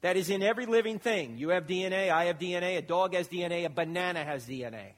that 0.00 0.16
is 0.16 0.30
in 0.30 0.42
every 0.42 0.66
living 0.66 0.98
thing. 0.98 1.38
You 1.38 1.50
have 1.50 1.66
DNA, 1.66 2.10
I 2.10 2.26
have 2.26 2.38
DNA, 2.38 2.78
a 2.78 2.82
dog 2.82 3.14
has 3.14 3.28
DNA, 3.28 3.66
a 3.66 3.70
banana 3.70 4.24
has 4.24 4.44
DNA. 4.46 4.92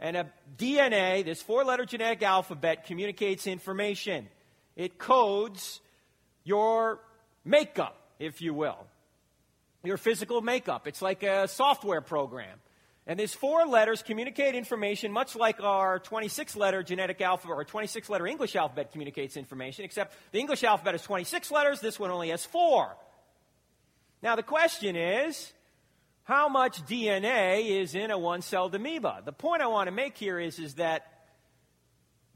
And 0.00 0.16
a 0.16 0.32
DNA, 0.58 1.24
this 1.24 1.40
four 1.40 1.64
letter 1.64 1.84
genetic 1.84 2.22
alphabet, 2.22 2.86
communicates 2.86 3.46
information. 3.46 4.28
It 4.74 4.98
codes 4.98 5.80
your 6.44 7.00
makeup, 7.44 7.96
if 8.18 8.40
you 8.40 8.54
will, 8.54 8.86
your 9.84 9.96
physical 9.96 10.40
makeup. 10.40 10.88
It's 10.88 11.02
like 11.02 11.22
a 11.22 11.46
software 11.46 12.00
program. 12.00 12.58
And 13.06 13.18
these 13.18 13.34
four 13.34 13.66
letters 13.66 14.02
communicate 14.02 14.54
information 14.54 15.10
much 15.10 15.34
like 15.34 15.60
our 15.60 15.98
26 15.98 16.54
letter 16.54 16.82
genetic 16.82 17.20
alphabet 17.20 17.56
or 17.56 17.64
26 17.64 18.08
letter 18.08 18.26
English 18.26 18.54
alphabet 18.54 18.92
communicates 18.92 19.36
information, 19.36 19.84
except 19.84 20.14
the 20.30 20.38
English 20.38 20.62
alphabet 20.62 20.94
has 20.94 21.02
26 21.02 21.50
letters, 21.50 21.80
this 21.80 21.98
one 21.98 22.10
only 22.10 22.28
has 22.28 22.46
four. 22.46 22.96
Now, 24.22 24.36
the 24.36 24.44
question 24.44 24.94
is 24.94 25.52
how 26.22 26.48
much 26.48 26.84
DNA 26.86 27.80
is 27.80 27.96
in 27.96 28.12
a 28.12 28.18
one 28.18 28.42
celled 28.42 28.74
amoeba? 28.74 29.22
The 29.24 29.32
point 29.32 29.62
I 29.62 29.66
want 29.66 29.88
to 29.88 29.92
make 29.92 30.16
here 30.16 30.38
is, 30.38 30.60
is 30.60 30.74
that 30.74 31.11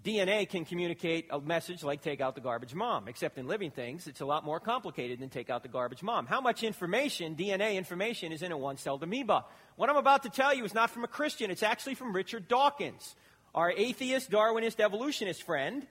DNA 0.07 0.48
can 0.48 0.64
communicate 0.64 1.26
a 1.30 1.40
message 1.40 1.82
like 1.82 2.00
take 2.00 2.20
out 2.20 2.36
the 2.36 2.40
garbage 2.40 2.72
mom, 2.76 3.09
except 3.09 3.38
in 3.38 3.48
living 3.48 3.72
things, 3.72 4.07
it's 4.07 4.20
a 4.20 4.24
lot 4.24 4.44
more 4.44 4.61
complicated 4.61 5.18
than 5.18 5.28
take 5.28 5.50
out 5.50 5.64
the 5.64 5.68
garbage 5.68 6.00
mom. 6.00 6.26
How 6.26 6.40
much 6.40 6.62
information, 6.62 7.34
DNA 7.34 7.74
information, 7.74 8.30
is 8.30 8.40
in 8.40 8.52
a 8.52 8.57
one 8.57 8.76
celled 8.76 9.02
amoeba? 9.02 9.44
What 9.74 9.90
I'm 9.90 9.96
about 9.96 10.22
to 10.22 10.28
tell 10.28 10.54
you 10.54 10.64
is 10.64 10.74
not 10.74 10.90
from 10.90 11.02
a 11.02 11.09
Christian, 11.09 11.50
it's 11.50 11.64
actually 11.64 11.96
from 11.96 12.14
Richard 12.14 12.46
Dawkins, 12.46 13.16
our 13.52 13.72
atheist, 13.72 14.30
Darwinist, 14.30 14.78
evolutionist 14.78 15.42
friend, 15.42 15.84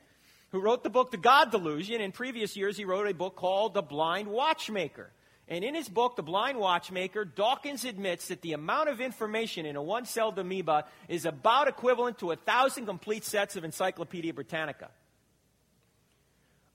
who 0.51 0.61
wrote 0.61 0.83
the 0.83 0.89
book 0.89 1.11
The 1.11 1.17
God 1.17 1.51
Delusion. 1.51 1.99
In 1.99 2.13
previous 2.13 2.55
years, 2.55 2.77
he 2.77 2.85
wrote 2.85 3.07
a 3.07 3.13
book 3.13 3.35
called 3.35 3.73
The 3.73 3.81
Blind 3.81 4.29
Watchmaker. 4.29 5.09
And 5.47 5.63
in 5.63 5.75
his 5.75 5.87
book, 5.87 6.15
The 6.15 6.23
Blind 6.23 6.57
Watchmaker, 6.57 7.23
Dawkins 7.23 7.85
admits 7.85 8.29
that 8.29 8.41
the 8.41 8.53
amount 8.53 8.89
of 8.89 8.99
information 8.99 9.65
in 9.67 9.75
a 9.75 9.81
one 9.81 10.05
celled 10.05 10.39
amoeba 10.39 10.85
is 11.07 11.25
about 11.25 11.67
equivalent 11.67 12.19
to 12.19 12.31
a 12.31 12.35
thousand 12.35 12.87
complete 12.87 13.23
sets 13.23 13.55
of 13.55 13.63
Encyclopedia 13.63 14.33
Britannica. 14.33 14.89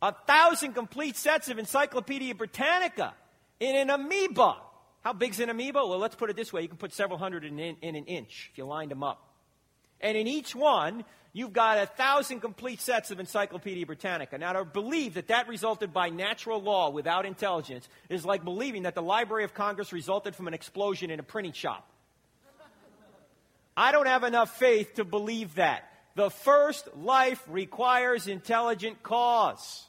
A 0.03 0.14
thousand 0.27 0.75
complete 0.75 1.16
sets 1.16 1.49
of 1.49 1.59
Encyclopedia 1.59 2.35
Britannica 2.35 3.14
in 3.59 3.75
an 3.75 3.91
amoeba. 3.91 4.57
How 5.03 5.14
big's 5.14 5.41
an 5.41 5.51
amoeba? 5.51 5.85
Well, 5.87 5.99
let's 5.99 6.14
put 6.14 6.31
it 6.31 6.37
this 6.37 6.53
way 6.53 6.62
you 6.62 6.68
can 6.68 6.77
put 6.77 6.93
several 6.93 7.18
hundred 7.18 7.45
in, 7.45 7.59
in 7.59 7.97
an 7.97 8.05
inch 8.05 8.51
if 8.53 8.59
you 8.59 8.66
lined 8.66 8.93
them 8.93 9.03
up. 9.03 9.27
And 10.01 10.16
in 10.16 10.27
each 10.27 10.55
one, 10.55 11.05
you've 11.33 11.53
got 11.53 11.78
a 11.78 11.87
thousand 11.87 12.41
complete 12.41 12.81
sets 12.81 13.11
of 13.11 13.20
Encyclopedia 13.20 13.87
Britannica. 13.87 14.39
Now, 14.39 14.53
to 14.55 14.64
believe 14.64 15.14
that 15.14 15.28
that 15.28 15.49
resulted 15.49 15.93
by 15.93 16.11
natural 16.11 16.61
law 16.61 16.91
without 16.91 17.26
intelligence 17.26 17.89
is 18.09 18.24
like 18.24 18.45
believing 18.45 18.83
that 18.83 18.95
the 18.95 19.03
Library 19.03 19.45
of 19.45 19.55
Congress 19.55 19.93
resulted 19.93 20.35
from 20.35 20.49
an 20.49 20.55
explosion 20.55 21.11
in 21.11 21.20
a 21.20 21.22
printing 21.22 21.53
shop. 21.53 21.89
I 23.76 23.93
don't 23.93 24.07
have 24.07 24.24
enough 24.24 24.59
faith 24.59 24.95
to 24.95 25.05
believe 25.05 25.55
that. 25.55 25.85
The 26.16 26.31
first 26.31 26.89
life 26.97 27.43
requires 27.49 28.26
intelligent 28.26 29.03
cause. 29.03 29.87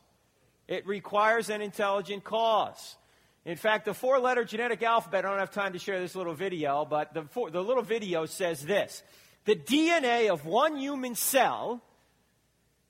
It 0.68 0.88
requires 0.88 1.50
an 1.50 1.62
intelligent 1.62 2.24
cause. 2.24 2.96
In 3.44 3.58
fact, 3.58 3.86
the 3.86 3.94
four 3.94 4.20
letter 4.20 4.46
genetic 4.46 4.84
alphabet, 4.84 5.26
I 5.26 5.30
don't 5.30 5.40
have 5.40 5.52
time 5.52 5.74
to 5.74 5.80
share 5.80 6.00
this 6.00 6.16
little 6.16 6.36
video, 6.36 6.86
but 6.86 7.14
the, 7.14 7.24
four, 7.24 7.50
the 7.50 7.62
little 7.62 7.84
video 7.84 8.26
says 8.28 8.64
this 8.64 9.02
the 9.46 9.56
DNA 9.56 10.30
of 10.30 10.46
one 10.46 10.78
human 10.78 11.16
cell 11.16 11.82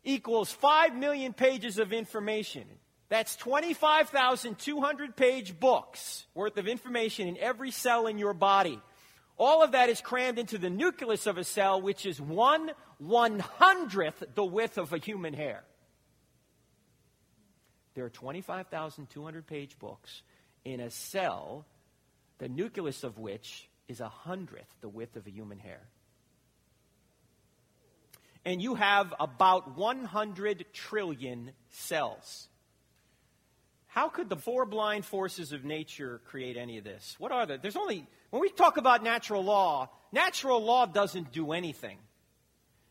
equals 0.04 0.52
5 0.52 0.96
million 0.96 1.34
pages 1.34 1.78
of 1.78 1.94
information. 1.94 2.66
That's 3.10 3.36
25,200 3.38 5.16
page 5.16 5.60
books 5.60 6.26
worth 6.34 6.58
of 6.58 6.68
information 6.68 7.28
in 7.28 7.38
every 7.38 7.72
cell 7.72 8.08
in 8.08 8.18
your 8.18 8.34
body. 8.34 8.82
All 9.38 9.64
of 9.64 9.72
that 9.72 9.90
is 9.90 10.02
crammed 10.02 10.40
into 10.40 10.58
the 10.58 10.70
nucleus 10.70 11.28
of 11.28 11.38
a 11.38 11.44
cell, 11.44 11.82
which 11.82 12.06
is 12.06 12.22
one 12.22 12.72
one 13.00 13.40
hundredth 13.40 14.24
the 14.36 14.46
width 14.46 14.78
of 14.78 14.94
a 14.94 14.98
human 14.98 15.34
hair. 15.34 15.64
There 17.96 18.06
are 18.06 18.10
25,200 18.10 19.48
page 19.48 19.78
books 19.80 20.22
in 20.64 20.80
a 20.80 20.90
cell, 20.90 21.66
the 22.38 22.48
nucleus 22.48 23.04
of 23.04 23.18
which 23.18 23.68
is 23.88 24.00
a 24.00 24.08
hundredth 24.08 24.74
the 24.82 24.90
width 24.90 25.16
of 25.16 25.28
a 25.28 25.32
human 25.32 25.58
hair 25.60 25.82
and 28.46 28.62
you 28.62 28.76
have 28.76 29.14
about 29.20 29.78
100 29.78 30.66
trillion 30.74 31.52
cells. 31.70 32.48
How 33.88 34.08
could 34.08 34.30
the 34.30 34.38
four 34.38 34.66
blind 34.66 35.06
forces 35.06 35.52
of 35.52 35.66
nature 35.66 36.22
create 36.26 36.56
any 36.56 36.78
of 36.78 36.84
this? 36.84 37.16
What 37.20 37.32
are 37.32 37.46
they? 37.46 37.58
There's 37.58 37.76
only, 37.76 38.08
when 38.30 38.42
we 38.42 38.50
talk 38.50 38.78
about 38.78 39.04
natural 39.04 39.44
law, 39.44 39.90
natural 40.12 40.64
law 40.64 40.86
doesn't 40.86 41.32
do 41.34 41.52
anything. 41.52 41.98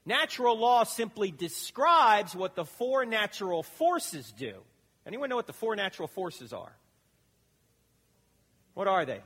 Natural 0.04 0.58
law 0.58 0.84
simply 0.84 1.30
describes 1.30 2.34
what 2.34 2.54
the 2.54 2.64
four 2.64 3.06
natural 3.06 3.62
forces 3.62 4.32
do. 4.32 4.54
Anyone 5.06 5.30
know 5.30 5.36
what 5.36 5.46
the 5.46 5.52
four 5.52 5.74
natural 5.74 6.08
forces 6.08 6.52
are? 6.52 6.72
What 8.74 8.88
are 8.88 9.04
they? 9.04 9.20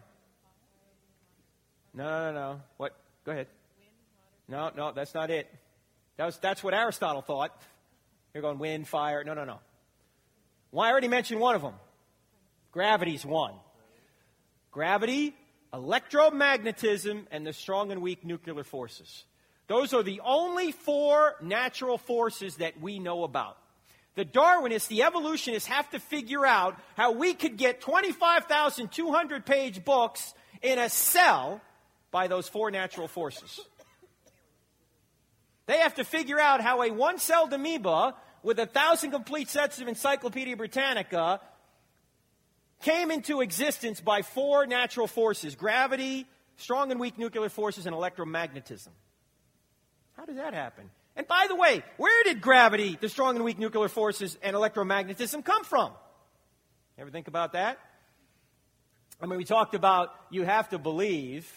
No, 1.93 2.05
no, 2.05 2.33
no. 2.33 2.61
What? 2.77 2.97
Go 3.25 3.33
ahead. 3.33 3.47
No, 4.49 4.71
no, 4.77 4.93
that's 4.93 5.15
not 5.15 5.31
it. 5.31 5.53
That 6.17 6.27
was, 6.27 6.39
that's 6.39 6.63
what 6.63 6.75
Aristotle 6.75 7.23
thought. 7.23 7.51
You're 8.33 8.43
going 8.43 8.59
wind, 8.59 8.89
fire. 8.89 9.25
No, 9.25 9.35
no, 9.35 9.45
no. 9.45 9.59
Well, 10.71 10.87
I 10.87 10.91
already 10.91 11.09
mentioned 11.09 11.41
one 11.41 11.55
of 11.55 11.63
them. 11.63 11.75
Gravity's 12.73 13.25
one. 13.25 13.55
Gravity, 14.73 15.35
electromagnetism, 15.73 17.27
and 17.31 17.47
the 17.47 17.53
strong 17.53 17.93
and 17.93 18.03
weak 18.03 18.25
nuclear 18.25 18.65
forces. 18.65 19.25
Those 19.67 19.95
are 19.95 20.03
the 20.03 20.21
only 20.25 20.73
four 20.73 21.37
natural 21.41 21.97
forces 21.97 22.57
that 22.57 22.81
we 22.81 22.99
know 22.99 23.25
about. 23.25 23.57
The 24.17 24.25
Darwinists, 24.25 24.89
the 24.89 25.03
evolutionists, 25.03 25.69
have 25.69 25.91
to 25.91 25.99
figure 25.99 26.47
out 26.47 26.79
how 26.97 27.13
we 27.13 27.35
could 27.35 27.57
get 27.57 27.81
25,200 27.81 29.47
page 29.47 29.85
books 29.85 30.35
in 30.63 30.79
a 30.79 30.89
cell 30.89 31.61
by 32.11 32.29
those 32.29 32.49
four 32.49 32.71
natural 32.71 33.09
forces. 33.09 33.61
They 35.67 35.79
have 35.79 35.95
to 35.95 36.05
figure 36.05 36.39
out 36.39 36.61
how 36.61 36.83
a 36.83 36.91
one 36.91 37.19
celled 37.19 37.53
amoeba 37.53 38.15
with 38.43 38.59
a 38.59 38.67
thousand 38.67 39.11
complete 39.11 39.49
sets 39.49 39.81
of 39.81 39.89
Encyclopedia 39.89 40.57
Britannica 40.57 41.41
came 42.83 43.11
into 43.11 43.41
existence 43.41 44.01
by 44.01 44.23
four 44.23 44.67
natural 44.67 45.07
forces 45.07 45.55
gravity, 45.55 46.27
strong 46.57 46.91
and 46.91 47.01
weak 47.01 47.19
nuclear 47.19 47.49
forces, 47.49 47.87
and 47.87 47.97
electromagnetism. 47.97 48.89
How 50.17 50.27
did 50.27 50.39
that 50.39 50.55
happen? 50.55 50.91
And 51.17 51.27
by 51.27 51.47
the 51.49 51.55
way, 51.55 51.83
where 51.97 52.25
did 52.25 52.41
gravity, 52.41 52.99
the 53.01 53.09
strong 53.09 53.37
and 53.37 53.45
weak 53.45 53.59
nuclear 53.59 53.89
forces, 53.89 54.37
and 54.43 54.55
electromagnetism 54.55 55.45
come 55.45 55.65
from? 55.65 55.93
Ever 56.99 57.11
think 57.11 57.29
about 57.29 57.53
that? 57.55 57.79
I 59.21 59.27
mean, 59.27 59.39
we 59.39 59.45
talked 59.45 59.75
about 59.75 60.15
you 60.31 60.43
have 60.45 60.69
to 60.71 60.79
believe 60.79 61.51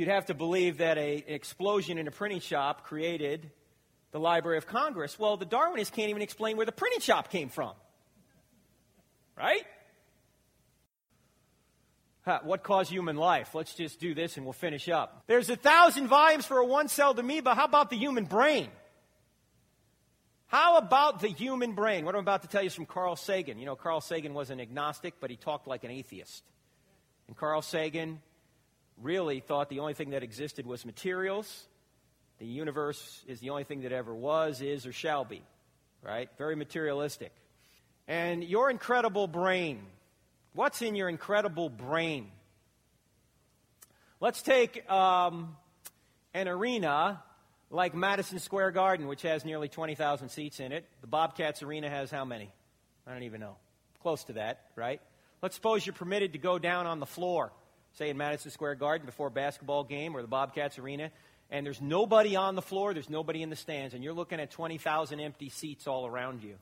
you'd 0.00 0.08
have 0.08 0.26
to 0.26 0.34
believe 0.34 0.78
that 0.78 0.96
an 0.96 1.24
explosion 1.26 1.98
in 1.98 2.08
a 2.08 2.10
printing 2.10 2.40
shop 2.40 2.84
created 2.84 3.50
the 4.12 4.18
Library 4.18 4.56
of 4.56 4.66
Congress. 4.66 5.18
Well, 5.18 5.36
the 5.36 5.44
Darwinists 5.44 5.92
can't 5.92 6.08
even 6.08 6.22
explain 6.22 6.56
where 6.56 6.64
the 6.64 6.72
printing 6.72 7.00
shop 7.00 7.30
came 7.30 7.50
from. 7.50 7.74
Right? 9.36 9.62
What 12.44 12.62
caused 12.62 12.90
human 12.90 13.16
life? 13.16 13.54
Let's 13.54 13.74
just 13.74 14.00
do 14.00 14.14
this 14.14 14.36
and 14.36 14.46
we'll 14.46 14.52
finish 14.54 14.88
up. 14.88 15.24
There's 15.26 15.50
a 15.50 15.56
thousand 15.56 16.06
volumes 16.06 16.46
for 16.46 16.58
a 16.58 16.64
one 16.64 16.88
celled 16.88 17.18
amoeba. 17.18 17.54
How 17.54 17.66
about 17.66 17.90
the 17.90 17.96
human 17.96 18.24
brain? 18.24 18.68
How 20.46 20.78
about 20.78 21.20
the 21.20 21.28
human 21.28 21.74
brain? 21.74 22.06
What 22.06 22.14
I'm 22.14 22.22
about 22.22 22.42
to 22.42 22.48
tell 22.48 22.62
you 22.62 22.68
is 22.68 22.74
from 22.74 22.86
Carl 22.86 23.16
Sagan. 23.16 23.58
You 23.58 23.66
know, 23.66 23.76
Carl 23.76 24.00
Sagan 24.00 24.32
was 24.32 24.48
an 24.50 24.60
agnostic, 24.60 25.14
but 25.20 25.28
he 25.28 25.36
talked 25.36 25.66
like 25.66 25.84
an 25.84 25.90
atheist. 25.90 26.42
And 27.28 27.36
Carl 27.36 27.62
Sagan 27.62 28.20
really 29.02 29.40
thought 29.40 29.68
the 29.68 29.80
only 29.80 29.94
thing 29.94 30.10
that 30.10 30.22
existed 30.22 30.66
was 30.66 30.84
materials. 30.84 31.66
The 32.38 32.46
universe 32.46 33.22
is 33.26 33.40
the 33.40 33.50
only 33.50 33.64
thing 33.64 33.82
that 33.82 33.92
ever 33.92 34.14
was, 34.14 34.60
is, 34.60 34.86
or 34.86 34.92
shall 34.92 35.24
be. 35.24 35.42
Right? 36.02 36.30
Very 36.38 36.56
materialistic. 36.56 37.32
And 38.08 38.42
your 38.42 38.70
incredible 38.70 39.26
brain. 39.26 39.80
What's 40.54 40.82
in 40.82 40.96
your 40.96 41.08
incredible 41.08 41.68
brain? 41.68 42.30
Let's 44.20 44.42
take 44.42 44.90
um, 44.90 45.56
an 46.34 46.48
arena 46.48 47.22
like 47.70 47.94
Madison 47.94 48.38
Square 48.38 48.72
Garden, 48.72 49.06
which 49.06 49.22
has 49.22 49.44
nearly 49.44 49.68
20,000 49.68 50.28
seats 50.28 50.60
in 50.60 50.72
it. 50.72 50.84
The 51.00 51.06
Bobcats 51.06 51.62
Arena 51.62 51.88
has 51.88 52.10
how 52.10 52.24
many? 52.24 52.50
I 53.06 53.12
don't 53.12 53.22
even 53.22 53.40
know. 53.40 53.56
Close 54.02 54.24
to 54.24 54.34
that, 54.34 54.66
right? 54.76 55.00
Let's 55.42 55.54
suppose 55.54 55.86
you're 55.86 55.94
permitted 55.94 56.32
to 56.32 56.38
go 56.38 56.58
down 56.58 56.86
on 56.86 57.00
the 57.00 57.06
floor, 57.06 57.52
say 57.94 58.10
in 58.10 58.16
Madison 58.16 58.50
Square 58.50 58.76
Garden 58.76 59.06
before 59.06 59.28
a 59.28 59.30
basketball 59.30 59.84
game 59.84 60.16
or 60.16 60.22
the 60.22 60.28
Bobcats 60.28 60.78
Arena, 60.78 61.10
and 61.50 61.66
there's 61.66 61.80
nobody 61.80 62.36
on 62.36 62.54
the 62.54 62.62
floor, 62.62 62.94
there's 62.94 63.10
nobody 63.10 63.42
in 63.42 63.50
the 63.50 63.56
stands, 63.56 63.94
and 63.94 64.04
you're 64.04 64.12
looking 64.12 64.40
at 64.40 64.50
20,000 64.50 65.20
empty 65.20 65.48
seats 65.48 65.86
all 65.86 66.06
around 66.06 66.42
you. 66.42 66.54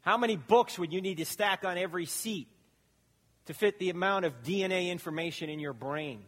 How 0.00 0.16
many 0.16 0.36
books 0.36 0.78
would 0.78 0.92
you 0.92 1.00
need 1.00 1.18
to 1.18 1.24
stack 1.24 1.64
on 1.64 1.78
every 1.78 2.06
seat 2.06 2.48
to 3.46 3.54
fit 3.54 3.78
the 3.78 3.90
amount 3.90 4.24
of 4.24 4.42
DNA 4.42 4.90
information 4.90 5.50
in 5.50 5.58
your 5.58 5.72
brain. 5.72 6.22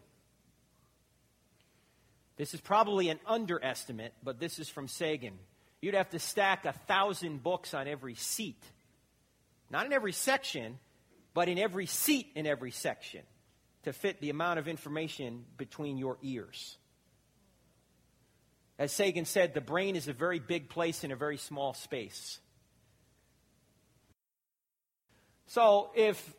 This 2.36 2.55
is 2.55 2.61
probably 2.61 3.11
an 3.11 3.20
underestimate, 3.26 4.12
but 4.22 4.40
this 4.40 4.59
is 4.59 4.68
from 4.68 4.88
Sagan. 4.88 5.38
You'd 5.80 5.95
have 5.95 6.11
to 6.11 6.18
stack 6.18 6.64
a 6.64 6.72
thousand 6.72 7.42
books 7.42 7.74
on 7.74 7.86
every 7.86 8.16
seat. 8.16 8.62
Not 9.70 9.86
in 9.86 9.92
every 9.92 10.12
section, 10.12 10.78
but 11.35 11.49
in 11.49 11.59
every 11.59 11.87
seat 11.87 12.28
in 12.35 12.47
every 12.47 12.70
section 12.70 13.22
to 13.82 13.93
fit 13.93 14.20
the 14.20 14.30
amount 14.30 14.59
of 14.59 14.68
information 14.68 15.45
between 15.59 15.99
your 15.99 16.16
ears. 16.22 16.78
As 18.78 18.93
Sagan 18.93 19.24
said, 19.24 19.55
the 19.55 19.61
brain 19.61 19.95
is 19.95 20.09
a 20.09 20.12
very 20.12 20.39
big 20.39 20.68
place 20.68 21.05
in 21.05 21.12
a 21.12 21.16
very 21.16 21.37
small 21.37 21.74
space. 21.74 22.39
So 25.47 25.91
if 25.95 26.35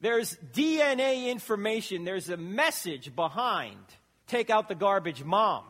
there's 0.00 0.36
DNA 0.54 1.28
information, 1.28 2.04
there's 2.04 2.30
a 2.30 2.36
message 2.36 3.14
behind 3.14 3.76
take 4.26 4.48
out 4.48 4.68
the 4.68 4.74
garbage 4.74 5.22
mom, 5.22 5.64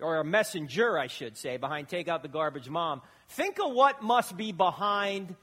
or 0.00 0.18
a 0.18 0.24
messenger, 0.24 0.98
I 0.98 1.06
should 1.06 1.36
say, 1.36 1.58
behind 1.58 1.88
take 1.88 2.08
out 2.08 2.22
the 2.22 2.28
garbage 2.28 2.68
mom. 2.68 3.02
Think 3.28 3.58
of 3.60 3.72
what 3.72 4.02
must 4.02 4.36
be 4.36 4.50
behind 4.50 5.36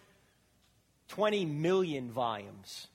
20 1.09 1.45
million 1.45 2.11
volumes 2.11 2.87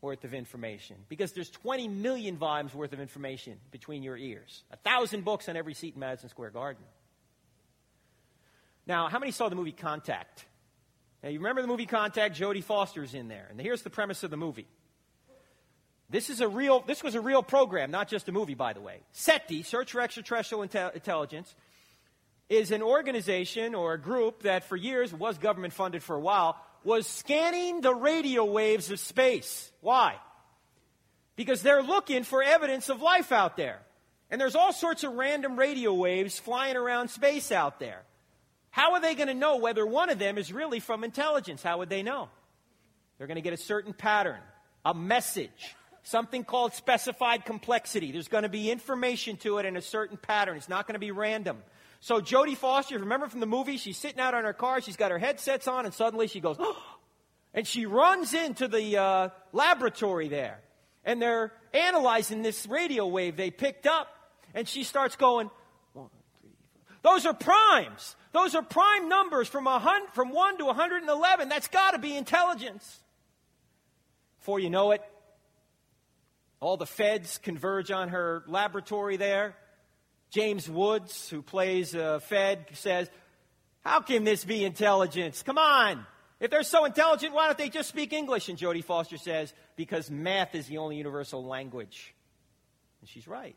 worth 0.00 0.24
of 0.24 0.34
information 0.34 0.96
because 1.08 1.32
there's 1.32 1.50
20 1.50 1.88
million 1.88 2.36
volumes 2.36 2.74
worth 2.74 2.92
of 2.92 3.00
information 3.00 3.58
between 3.70 4.02
your 4.02 4.16
ears. 4.16 4.64
A 4.72 4.76
thousand 4.76 5.24
books 5.24 5.48
on 5.48 5.56
every 5.56 5.74
seat 5.74 5.94
in 5.94 6.00
Madison 6.00 6.28
Square 6.28 6.50
Garden. 6.50 6.82
Now, 8.86 9.08
how 9.08 9.18
many 9.18 9.32
saw 9.32 9.48
the 9.48 9.56
movie 9.56 9.72
Contact? 9.72 10.46
Now, 11.22 11.28
you 11.28 11.38
remember 11.38 11.62
the 11.62 11.68
movie 11.68 11.86
Contact? 11.86 12.34
Jodie 12.34 12.64
Foster's 12.64 13.14
in 13.14 13.28
there. 13.28 13.46
And 13.50 13.60
here's 13.60 13.82
the 13.82 13.90
premise 13.90 14.22
of 14.22 14.30
the 14.30 14.36
movie 14.36 14.66
this 16.10 16.28
is 16.28 16.40
a 16.40 16.48
real, 16.48 16.80
this 16.80 17.04
was 17.04 17.14
a 17.14 17.20
real 17.20 17.42
program, 17.42 17.92
not 17.92 18.08
just 18.08 18.28
a 18.28 18.32
movie, 18.32 18.54
by 18.54 18.72
the 18.72 18.80
way. 18.80 19.00
SETI, 19.12 19.62
Search 19.62 19.92
for 19.92 20.00
Extraterrestrial 20.00 20.66
Intel- 20.66 20.92
Intelligence, 20.92 21.54
is 22.48 22.72
an 22.72 22.82
organization 22.82 23.76
or 23.76 23.92
a 23.92 23.98
group 23.98 24.42
that 24.42 24.64
for 24.64 24.76
years 24.76 25.14
was 25.14 25.38
government 25.38 25.72
funded 25.72 26.02
for 26.02 26.16
a 26.16 26.20
while, 26.20 26.60
was 26.84 27.06
scanning 27.06 27.80
the 27.80 27.94
radio 27.94 28.44
waves 28.44 28.90
of 28.90 29.00
space. 29.00 29.70
Why? 29.80 30.16
Because 31.36 31.62
they're 31.62 31.82
looking 31.82 32.24
for 32.24 32.42
evidence 32.42 32.88
of 32.88 33.02
life 33.02 33.32
out 33.32 33.56
there. 33.56 33.80
And 34.30 34.40
there's 34.40 34.54
all 34.54 34.72
sorts 34.72 35.04
of 35.04 35.12
random 35.12 35.58
radio 35.58 35.92
waves 35.92 36.38
flying 36.38 36.76
around 36.76 37.08
space 37.08 37.50
out 37.50 37.80
there. 37.80 38.02
How 38.70 38.92
are 38.92 39.00
they 39.00 39.14
going 39.14 39.28
to 39.28 39.34
know 39.34 39.56
whether 39.56 39.84
one 39.84 40.10
of 40.10 40.18
them 40.18 40.38
is 40.38 40.52
really 40.52 40.80
from 40.80 41.02
intelligence? 41.02 41.62
How 41.62 41.78
would 41.78 41.88
they 41.88 42.02
know? 42.02 42.28
They're 43.18 43.26
going 43.26 43.36
to 43.36 43.42
get 43.42 43.52
a 43.52 43.56
certain 43.56 43.92
pattern, 43.92 44.38
a 44.84 44.94
message 44.94 45.74
something 46.02 46.44
called 46.44 46.74
specified 46.74 47.44
complexity. 47.44 48.12
There's 48.12 48.28
going 48.28 48.42
to 48.42 48.48
be 48.48 48.70
information 48.70 49.36
to 49.38 49.58
it 49.58 49.66
in 49.66 49.76
a 49.76 49.82
certain 49.82 50.16
pattern. 50.16 50.56
It's 50.56 50.68
not 50.68 50.86
going 50.86 50.94
to 50.94 51.00
be 51.00 51.10
random. 51.10 51.58
So 52.00 52.20
Jodie 52.20 52.56
Foster, 52.56 52.98
remember 52.98 53.28
from 53.28 53.40
the 53.40 53.46
movie, 53.46 53.76
she's 53.76 53.98
sitting 53.98 54.20
out 54.20 54.32
on 54.32 54.44
her 54.44 54.54
car, 54.54 54.80
she's 54.80 54.96
got 54.96 55.10
her 55.10 55.18
headsets 55.18 55.68
on, 55.68 55.84
and 55.84 55.92
suddenly 55.92 56.26
she 56.28 56.40
goes, 56.40 56.56
oh, 56.58 56.82
and 57.52 57.66
she 57.66 57.84
runs 57.84 58.32
into 58.32 58.68
the 58.68 58.96
uh, 58.96 59.28
laboratory 59.52 60.28
there. 60.28 60.60
And 61.04 61.20
they're 61.20 61.52
analyzing 61.72 62.42
this 62.42 62.66
radio 62.66 63.06
wave 63.06 63.36
they 63.36 63.50
picked 63.50 63.86
up. 63.86 64.08
And 64.54 64.66
she 64.66 64.84
starts 64.84 65.16
going, 65.16 65.50
one, 65.92 66.08
three, 66.40 66.50
four. 66.82 67.12
Those 67.12 67.26
are 67.26 67.34
primes. 67.34 68.16
Those 68.32 68.54
are 68.54 68.62
prime 68.62 69.08
numbers 69.08 69.48
from, 69.48 69.66
a 69.66 69.78
hun- 69.78 70.08
from 70.12 70.30
1 70.30 70.58
to 70.58 70.66
111. 70.66 71.48
That's 71.48 71.68
got 71.68 71.92
to 71.92 71.98
be 71.98 72.16
intelligence. 72.16 72.98
Before 74.38 74.58
you 74.58 74.70
know 74.70 74.92
it, 74.92 75.02
all 76.60 76.76
the 76.76 76.86
feds 76.86 77.38
converge 77.38 77.90
on 77.90 78.08
her 78.08 78.44
laboratory 78.46 79.16
there. 79.16 79.56
James 80.30 80.68
Woods, 80.68 81.28
who 81.28 81.42
plays 81.42 81.94
a 81.94 82.20
Fed, 82.20 82.66
says, 82.72 83.10
How 83.84 84.00
can 84.00 84.24
this 84.24 84.44
be 84.44 84.64
intelligence? 84.64 85.42
Come 85.42 85.58
on. 85.58 86.06
If 86.38 86.50
they're 86.50 86.62
so 86.62 86.84
intelligent, 86.86 87.34
why 87.34 87.46
don't 87.46 87.58
they 87.58 87.68
just 87.68 87.88
speak 87.88 88.12
English? 88.12 88.48
And 88.48 88.56
Jodie 88.56 88.84
Foster 88.84 89.18
says, 89.18 89.52
Because 89.76 90.10
math 90.10 90.54
is 90.54 90.66
the 90.66 90.78
only 90.78 90.96
universal 90.96 91.44
language. 91.44 92.14
And 93.00 93.08
she's 93.08 93.28
right. 93.28 93.56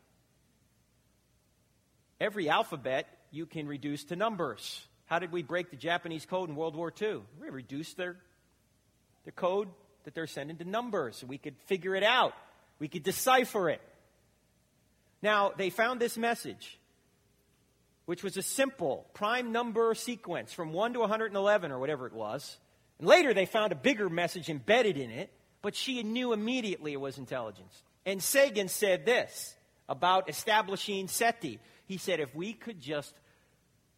Every 2.20 2.48
alphabet 2.48 3.06
you 3.30 3.46
can 3.46 3.66
reduce 3.66 4.04
to 4.04 4.16
numbers. 4.16 4.86
How 5.06 5.18
did 5.18 5.32
we 5.32 5.42
break 5.42 5.70
the 5.70 5.76
Japanese 5.76 6.26
code 6.26 6.48
in 6.48 6.56
World 6.56 6.76
War 6.76 6.92
II? 7.00 7.20
We 7.40 7.50
reduced 7.50 7.96
their, 7.96 8.16
their 9.24 9.32
code 9.32 9.68
that 10.04 10.14
they're 10.14 10.26
sending 10.26 10.56
to 10.58 10.64
numbers 10.64 11.24
we 11.26 11.38
could 11.38 11.56
figure 11.66 11.94
it 11.94 12.02
out. 12.02 12.34
We 12.78 12.88
could 12.88 13.02
decipher 13.02 13.70
it. 13.70 13.80
Now, 15.24 15.52
they 15.56 15.70
found 15.70 16.00
this 16.00 16.18
message, 16.18 16.78
which 18.04 18.22
was 18.22 18.36
a 18.36 18.42
simple 18.42 19.06
prime 19.14 19.52
number 19.52 19.94
sequence 19.94 20.52
from 20.52 20.74
1 20.74 20.92
to 20.92 21.00
111 21.00 21.72
or 21.72 21.78
whatever 21.78 22.06
it 22.06 22.12
was. 22.12 22.58
And 22.98 23.08
later 23.08 23.32
they 23.32 23.46
found 23.46 23.72
a 23.72 23.74
bigger 23.74 24.10
message 24.10 24.50
embedded 24.50 24.98
in 24.98 25.10
it, 25.10 25.32
but 25.62 25.74
she 25.74 26.02
knew 26.02 26.34
immediately 26.34 26.92
it 26.92 27.00
was 27.00 27.16
intelligence. 27.16 27.82
And 28.04 28.22
Sagan 28.22 28.68
said 28.68 29.06
this 29.06 29.56
about 29.88 30.28
establishing 30.28 31.08
SETI. 31.08 31.58
He 31.86 31.96
said, 31.96 32.20
if 32.20 32.34
we 32.34 32.52
could 32.52 32.78
just 32.78 33.14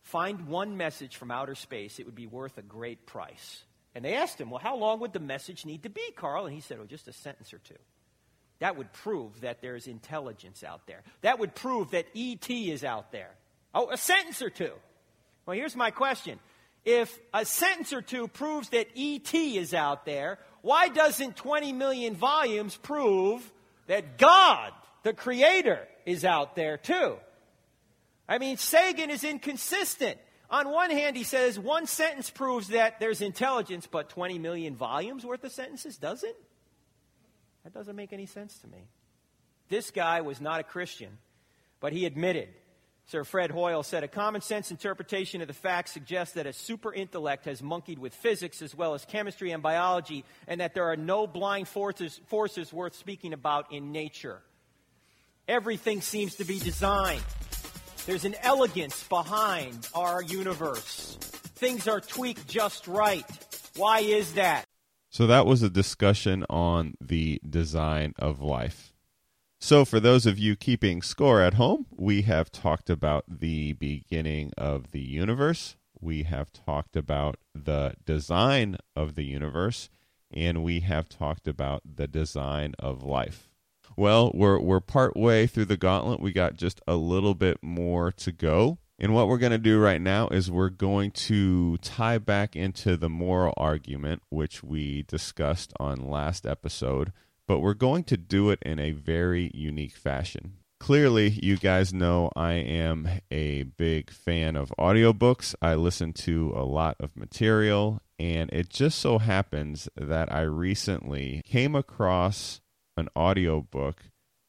find 0.03 0.47
one 0.47 0.77
message 0.77 1.17
from 1.17 1.33
outer 1.33 1.57
space, 1.57 1.99
it 1.99 2.07
would 2.07 2.15
be 2.15 2.29
worth 2.29 2.57
a 2.57 2.63
great 2.63 3.05
price. 3.05 3.65
And 3.97 4.05
they 4.05 4.15
asked 4.15 4.41
him, 4.41 4.49
well, 4.49 4.61
how 4.61 4.77
long 4.77 5.01
would 5.01 5.13
the 5.13 5.19
message 5.19 5.67
need 5.67 5.83
to 5.83 5.91
be, 5.91 6.13
Carl? 6.15 6.47
And 6.47 6.55
he 6.55 6.61
said, 6.61 6.79
oh, 6.81 6.87
just 6.87 7.09
a 7.09 7.13
sentence 7.13 7.53
or 7.53 7.59
two. 7.59 7.75
That 8.59 8.77
would 8.77 8.93
prove 8.93 9.41
that 9.43 9.61
there's 9.61 9.87
intelligence 9.87 10.65
out 10.65 10.87
there. 10.87 11.03
That 11.21 11.39
would 11.39 11.55
prove 11.55 11.91
that 11.91 12.07
ET 12.17 12.49
is 12.51 12.85
out 12.85 13.13
there. 13.13 13.31
Oh, 13.75 13.91
a 13.91 13.97
sentence 13.97 14.41
or 14.41 14.51
two. 14.51 14.73
Well, 15.45 15.57
here's 15.57 15.77
my 15.77 15.91
question. 15.91 16.39
If 16.85 17.19
a 17.35 17.45
sentence 17.45 17.93
or 17.93 18.01
two 18.01 18.29
proves 18.29 18.71
that 18.71 18.89
ET 18.97 19.35
is 19.35 19.75
out 19.75 20.07
there, 20.07 20.39
why 20.63 20.89
doesn't 20.89 21.37
20 21.37 21.73
million 21.73 22.15
volumes 22.15 22.77
prove 22.77 23.53
that 23.87 24.19
God, 24.19 24.73
the 25.03 25.13
Creator, 25.13 25.87
is 26.07 26.25
out 26.25 26.57
there 26.57 26.79
too? 26.79 27.17
I 28.29 28.39
mean, 28.39 28.57
Sagan 28.57 29.11
is 29.11 29.25
inconsistent. 29.25 30.19
On 30.49 30.71
one 30.71 30.91
hand, 30.91 31.17
he 31.17 31.25
says 31.25 31.59
one 31.59 31.87
sentence 31.87 32.31
proves 32.31 32.69
that 32.69 33.01
there's 33.01 33.21
intelligence, 33.21 33.87
but 33.87 34.09
20 34.09 34.39
million 34.39 34.77
volumes 34.77 35.25
worth 35.25 35.45
of 35.45 35.53
sentences 35.53 35.97
doesn't? 35.97 36.37
That 37.67 37.75
doesn't 37.75 37.97
make 37.97 38.13
any 38.13 38.27
sense 38.27 38.57
to 38.59 38.69
me. 38.69 38.79
This 39.69 39.91
guy 39.91 40.21
was 40.21 40.41
not 40.41 40.61
a 40.61 40.63
Christian, 40.63 41.19
but 41.81 41.93
he 41.93 42.07
admitted. 42.07 42.49
Sir 43.07 43.25
Fred 43.25 43.51
Hoyle 43.51 43.83
said 43.83 44.05
a 44.05 44.09
common 44.09 44.41
sense 44.41 44.71
interpretation 44.71 45.41
of 45.41 45.49
the 45.49 45.53
facts 45.53 45.91
suggests 45.91 46.35
that 46.35 46.47
a 46.47 46.53
super 46.53 46.95
intellect 46.95 47.45
has 47.47 47.65
monkeyed 47.65 47.99
with 47.99 48.15
physics 48.15 48.63
as 48.63 48.73
well 48.73 48.95
as 48.95 49.05
chemistry 49.05 49.51
and 49.51 49.65
biology, 49.65 50.25
and 50.47 50.61
that 50.61 50.75
there 50.75 50.85
are 50.85 50.97
no 50.97 51.27
blind 51.27 51.67
forces, 51.67 52.21
forces 52.29 52.73
worth 52.73 52.95
speaking 52.95 53.33
about 53.33 53.73
in 53.73 53.91
nature. 53.91 54.41
Everything 55.49 56.03
seems 56.03 56.37
to 56.37 56.45
be 56.45 56.61
designed. 56.61 57.25
There's 58.07 58.25
an 58.25 58.37
elegance 58.43 59.03
behind 59.09 59.89
our 59.93 60.23
universe. 60.23 61.19
Things 61.57 61.89
are 61.89 62.01
tweaked 62.01 62.47
just 62.47 62.87
right. 62.87 63.25
Why 63.75 64.03
is 64.03 64.35
that? 64.35 64.66
So 65.17 65.27
that 65.29 65.47
was 65.47 65.63
a 65.63 65.71
discussion 65.71 66.45
on 66.51 66.93
the 67.01 67.41
design 67.49 68.13
of 68.19 68.43
life. 68.43 68.93
So, 69.59 69.87
for 69.87 69.99
those 69.99 70.27
of 70.27 70.39
you 70.39 70.57
keeping 70.57 71.01
score 71.01 71.41
at 71.41 71.55
home, 71.55 71.87
we 71.91 72.21
have 72.29 72.53
talked 72.53 72.91
about 72.91 73.25
the 73.27 73.73
beginning 73.73 74.53
of 74.59 74.91
the 74.91 75.01
universe. 75.01 75.77
We 75.99 76.25
have 76.25 76.53
talked 76.53 76.97
about 76.97 77.39
the 77.55 77.95
design 78.05 78.77
of 78.95 79.15
the 79.15 79.25
universe, 79.25 79.89
and 80.31 80.63
we 80.63 80.81
have 80.81 81.09
talked 81.09 81.49
about 81.49 81.81
the 81.97 82.07
design 82.07 82.75
of 82.79 83.03
life. 83.03 83.49
Well, 83.97 84.31
we're 84.35 84.61
we're 84.61 84.81
part 84.81 85.17
way 85.17 85.47
through 85.47 85.65
the 85.65 85.79
gauntlet. 85.79 86.21
We 86.21 86.35
got 86.35 86.57
just 86.57 86.83
a 86.87 86.97
little 86.97 87.35
bit 87.35 87.63
more 87.63 88.13
to 88.13 88.33
go. 88.33 88.81
And 88.99 89.13
what 89.13 89.29
we're 89.29 89.39
going 89.39 89.53
to 89.53 89.59
do 89.59 89.79
right 89.79 90.01
now 90.01 90.29
is 90.29 90.51
we're 90.51 90.71
going 90.71 91.11
to 91.13 91.77
tie 91.79 92.17
back 92.17 92.57
into 92.57 92.97
the 92.97 93.11
moral 93.11 93.53
argument, 93.59 94.23
which 94.31 94.63
we 94.63 95.03
discussed 95.03 95.75
on 95.79 96.11
last 96.11 96.47
episode, 96.47 97.13
but 97.47 97.61
we're 97.61 97.75
going 97.75 98.05
to 98.05 98.17
do 98.17 98.49
it 98.51 98.59
in 98.63 98.79
a 98.79 98.93
very 98.93 99.51
unique 99.55 99.95
fashion. 99.95 100.55
Clearly, 100.81 101.29
you 101.43 101.57
guys 101.57 101.93
know 101.93 102.31
I 102.37 102.53
am 102.55 103.09
a 103.31 103.65
big 103.65 104.11
fan 104.11 104.57
of 104.57 104.73
audiobooks. 104.79 105.55
I 105.61 105.75
listen 105.75 106.13
to 106.15 106.53
a 106.55 106.65
lot 106.65 106.97
of 107.01 107.17
material, 107.17 108.01
and 108.19 108.51
it 108.51 108.71
just 108.71 108.99
so 108.99 109.19
happens 109.19 109.89
that 109.97 110.33
I 110.33 110.43
recently 110.43 111.43
came 111.45 111.75
across 111.75 112.61
an 112.97 113.09
audiobook 113.17 114.05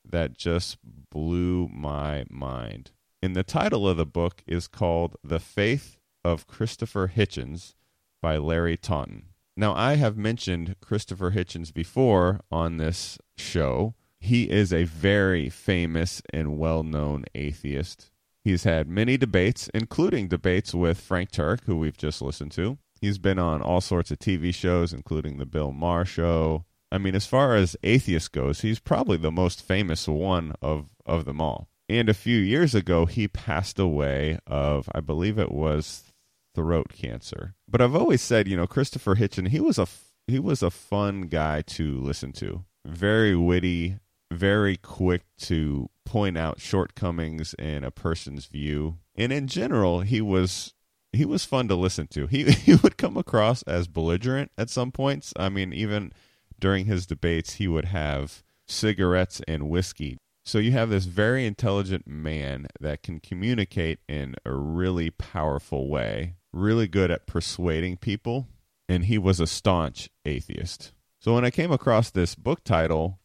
that 0.06 0.38
just 0.38 0.78
blew 1.12 1.68
my 1.70 2.26
mind. 2.30 2.91
And 3.22 3.36
the 3.36 3.43
title 3.43 3.89
of 3.89 3.97
the 3.97 4.05
book 4.05 4.43
is 4.45 4.68
called 4.68 5.15
The 5.24 5.39
Faith 5.39 5.97
of 6.24 6.45
Christopher 6.45 7.11
Hitchens 7.15 7.74
by 8.22 8.38
Larry 8.38 8.78
Taunton. 8.78 9.28
Now, 9.55 9.74
I 9.74 9.95
have 9.95 10.18
mentioned 10.18 10.76
Christopher 10.82 11.32
Hitchens 11.32 11.74
before 11.74 12.41
on 12.51 12.78
this 12.78 13.18
show. 13.36 13.95
He 14.20 14.51
is 14.51 14.72
a 14.72 14.84
very 14.84 15.49
famous 15.49 16.22
and 16.32 16.59
well 16.59 16.84
known 16.84 17.26
atheist. 17.34 18.11
He's 18.43 18.65
had 18.65 18.88
many 18.88 19.18
debates, 19.18 19.68
including 19.74 20.28
debates 20.28 20.76
with 20.76 21.01
Frank 21.01 21.32
Turek, 21.32 21.61
who 21.65 21.76
we've 21.76 21.97
just 21.97 22.22
listened 22.22 22.51
to. 22.53 22.78
He's 23.01 23.18
been 23.18 23.39
on 23.39 23.61
all 23.63 23.82
sorts 23.82 24.11
of 24.11 24.20
TV 24.20 24.53
shows, 24.53 24.93
including 24.93 25.38
The 25.38 25.45
Bill 25.45 25.72
Maher 25.72 26.05
Show. 26.05 26.65
I 26.91 26.99
mean, 26.99 27.15
as 27.15 27.26
far 27.26 27.55
as 27.55 27.76
atheist 27.84 28.32
goes, 28.32 28.61
he's 28.61 28.80
probably 28.80 29.18
the 29.18 29.32
most 29.32 29.61
famous 29.61 30.07
one 30.07 30.53
of, 30.61 30.86
of 31.05 31.26
them 31.26 31.41
all. 31.41 31.68
And 31.89 32.09
a 32.09 32.13
few 32.13 32.38
years 32.38 32.75
ago, 32.75 33.05
he 33.05 33.27
passed 33.27 33.79
away 33.79 34.39
of, 34.45 34.89
I 34.93 34.99
believe 34.99 35.39
it 35.39 35.51
was 35.51 36.11
throat 36.53 36.88
cancer. 36.93 37.53
But 37.69 37.81
I've 37.81 37.95
always 37.95 38.21
said, 38.21 38.47
you 38.47 38.57
know, 38.57 38.67
Christopher 38.67 39.15
Hitchen, 39.15 39.49
he 39.49 39.59
was 39.59 39.77
a 39.77 39.88
he 40.27 40.39
was 40.39 40.61
a 40.61 40.71
fun 40.71 41.23
guy 41.23 41.61
to 41.61 41.99
listen 42.01 42.33
to. 42.33 42.65
Very 42.85 43.35
witty, 43.35 43.99
very 44.31 44.75
quick 44.75 45.23
to 45.39 45.89
point 46.03 46.38
out 46.38 46.59
shortcomings 46.59 47.53
in 47.57 47.85
a 47.85 47.91
person's 47.91 48.47
view. 48.47 48.97
And 49.15 49.31
in 49.31 49.47
general, 49.47 50.01
he 50.01 50.19
was 50.19 50.73
he 51.13 51.23
was 51.23 51.45
fun 51.45 51.69
to 51.69 51.75
listen 51.75 52.07
to. 52.07 52.27
He 52.27 52.43
he 52.51 52.75
would 52.75 52.97
come 52.97 53.15
across 53.15 53.61
as 53.63 53.88
belligerent 53.88 54.51
at 54.57 54.69
some 54.69 54.91
points. 54.91 55.33
I 55.38 55.47
mean, 55.47 55.71
even 55.71 56.11
during 56.59 56.85
his 56.85 57.05
debates, 57.05 57.53
he 57.53 57.67
would 57.67 57.85
have 57.85 58.43
cigarettes 58.67 59.41
and 59.47 59.69
whiskey 59.69 60.17
so 60.48 60.60
you 60.60 60.72
have 60.72 60.89
this 60.89 61.04
very 61.04 61.45
intelligent 61.45 62.08
man 62.08 62.68
that 62.80 63.04
can 63.04 63.20
communicate 63.20 64.00
in 64.08 64.34
a 64.45 64.54
really 64.54 65.10
powerful 65.10 65.89
way, 65.89 66.36
really 66.54 66.88
good 66.88 67.12
at 67.12 67.28
persuading 67.28 67.98
people, 67.98 68.48
and 68.88 69.06
he 69.06 69.18
was 69.18 69.41
a 69.41 69.45
staunch 69.45 70.10
atheist. 70.24 70.93
So 71.20 71.36
when 71.36 71.43
I 71.43 71.50
came 71.50 71.74
across 71.74 72.10
this 72.10 72.34
book 72.34 72.64
title, 72.64 73.20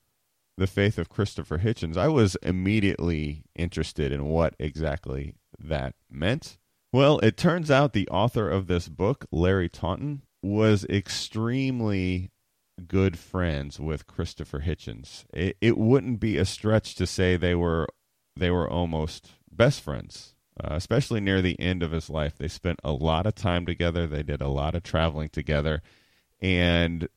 The 0.58 0.66
Faith 0.66 0.98
of 0.98 1.08
Christopher 1.08 1.58
Hitchens, 1.58 1.96
I 1.96 2.08
was 2.08 2.36
immediately 2.42 3.44
interested 3.54 4.10
in 4.10 4.24
what 4.24 4.56
exactly 4.58 5.36
that 5.60 5.94
meant. 6.10 6.58
Well, 6.92 7.20
it 7.20 7.36
turns 7.36 7.70
out 7.70 7.92
the 7.92 8.08
author 8.08 8.50
of 8.50 8.66
this 8.66 8.88
book, 8.88 9.26
Larry 9.30 9.68
Taunton, 9.68 10.22
was 10.42 10.84
extremely 10.86 12.31
good 12.88 13.18
friends 13.18 13.80
with 13.80 14.06
Christopher 14.06 14.60
Hitchens. 14.60 15.24
It, 15.32 15.56
it 15.60 15.78
wouldn't 15.78 16.20
be 16.20 16.36
a 16.36 16.44
stretch 16.44 16.94
to 16.96 17.06
say 17.06 17.36
they 17.36 17.54
were 17.54 17.88
they 18.36 18.50
were 18.50 18.68
almost 18.68 19.32
best 19.50 19.80
friends. 19.80 20.34
Uh, 20.62 20.74
especially 20.74 21.20
near 21.20 21.40
the 21.40 21.58
end 21.58 21.82
of 21.82 21.92
his 21.92 22.10
life, 22.10 22.36
they 22.36 22.48
spent 22.48 22.78
a 22.84 22.92
lot 22.92 23.26
of 23.26 23.34
time 23.34 23.64
together. 23.64 24.06
They 24.06 24.22
did 24.22 24.42
a 24.42 24.48
lot 24.48 24.74
of 24.74 24.82
traveling 24.82 25.30
together, 25.30 25.82
and 26.40 27.08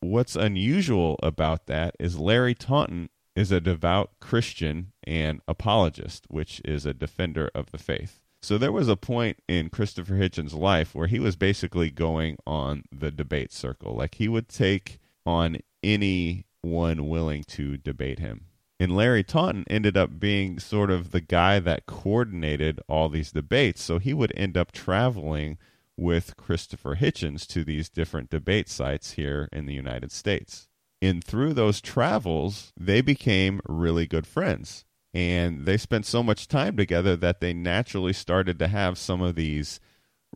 what's 0.00 0.36
unusual 0.36 1.18
about 1.22 1.66
that 1.66 1.94
is 1.98 2.18
Larry 2.18 2.54
Taunton 2.54 3.08
is 3.34 3.50
a 3.52 3.60
devout 3.60 4.10
Christian 4.20 4.92
and 5.04 5.40
apologist, 5.48 6.26
which 6.28 6.60
is 6.64 6.84
a 6.84 6.92
defender 6.92 7.50
of 7.54 7.70
the 7.70 7.78
faith. 7.78 8.20
So 8.40 8.56
there 8.56 8.72
was 8.72 8.88
a 8.88 8.96
point 8.96 9.38
in 9.48 9.68
Christopher 9.68 10.14
Hitchens' 10.14 10.54
life 10.54 10.94
where 10.94 11.08
he 11.08 11.18
was 11.18 11.36
basically 11.36 11.90
going 11.90 12.36
on 12.46 12.84
the 12.92 13.10
debate 13.10 13.52
circle. 13.52 13.94
Like 13.94 14.14
he 14.16 14.28
would 14.28 14.48
take 14.48 15.00
on 15.26 15.58
anyone 15.82 17.08
willing 17.08 17.44
to 17.44 17.76
debate 17.76 18.20
him. 18.20 18.46
And 18.80 18.94
Larry 18.94 19.24
Taunton 19.24 19.64
ended 19.68 19.96
up 19.96 20.20
being 20.20 20.60
sort 20.60 20.90
of 20.90 21.10
the 21.10 21.20
guy 21.20 21.58
that 21.58 21.86
coordinated 21.86 22.80
all 22.88 23.08
these 23.08 23.32
debates. 23.32 23.82
So 23.82 23.98
he 23.98 24.14
would 24.14 24.32
end 24.36 24.56
up 24.56 24.70
traveling 24.70 25.58
with 25.96 26.36
Christopher 26.36 26.94
Hitchens 26.94 27.44
to 27.48 27.64
these 27.64 27.88
different 27.88 28.30
debate 28.30 28.68
sites 28.68 29.12
here 29.12 29.48
in 29.52 29.66
the 29.66 29.74
United 29.74 30.12
States. 30.12 30.68
And 31.02 31.22
through 31.24 31.54
those 31.54 31.80
travels, 31.80 32.72
they 32.78 33.00
became 33.00 33.60
really 33.68 34.06
good 34.06 34.26
friends 34.26 34.84
and 35.14 35.64
they 35.64 35.76
spent 35.76 36.06
so 36.06 36.22
much 36.22 36.48
time 36.48 36.76
together 36.76 37.16
that 37.16 37.40
they 37.40 37.52
naturally 37.52 38.12
started 38.12 38.58
to 38.58 38.68
have 38.68 38.98
some 38.98 39.22
of 39.22 39.34
these 39.34 39.80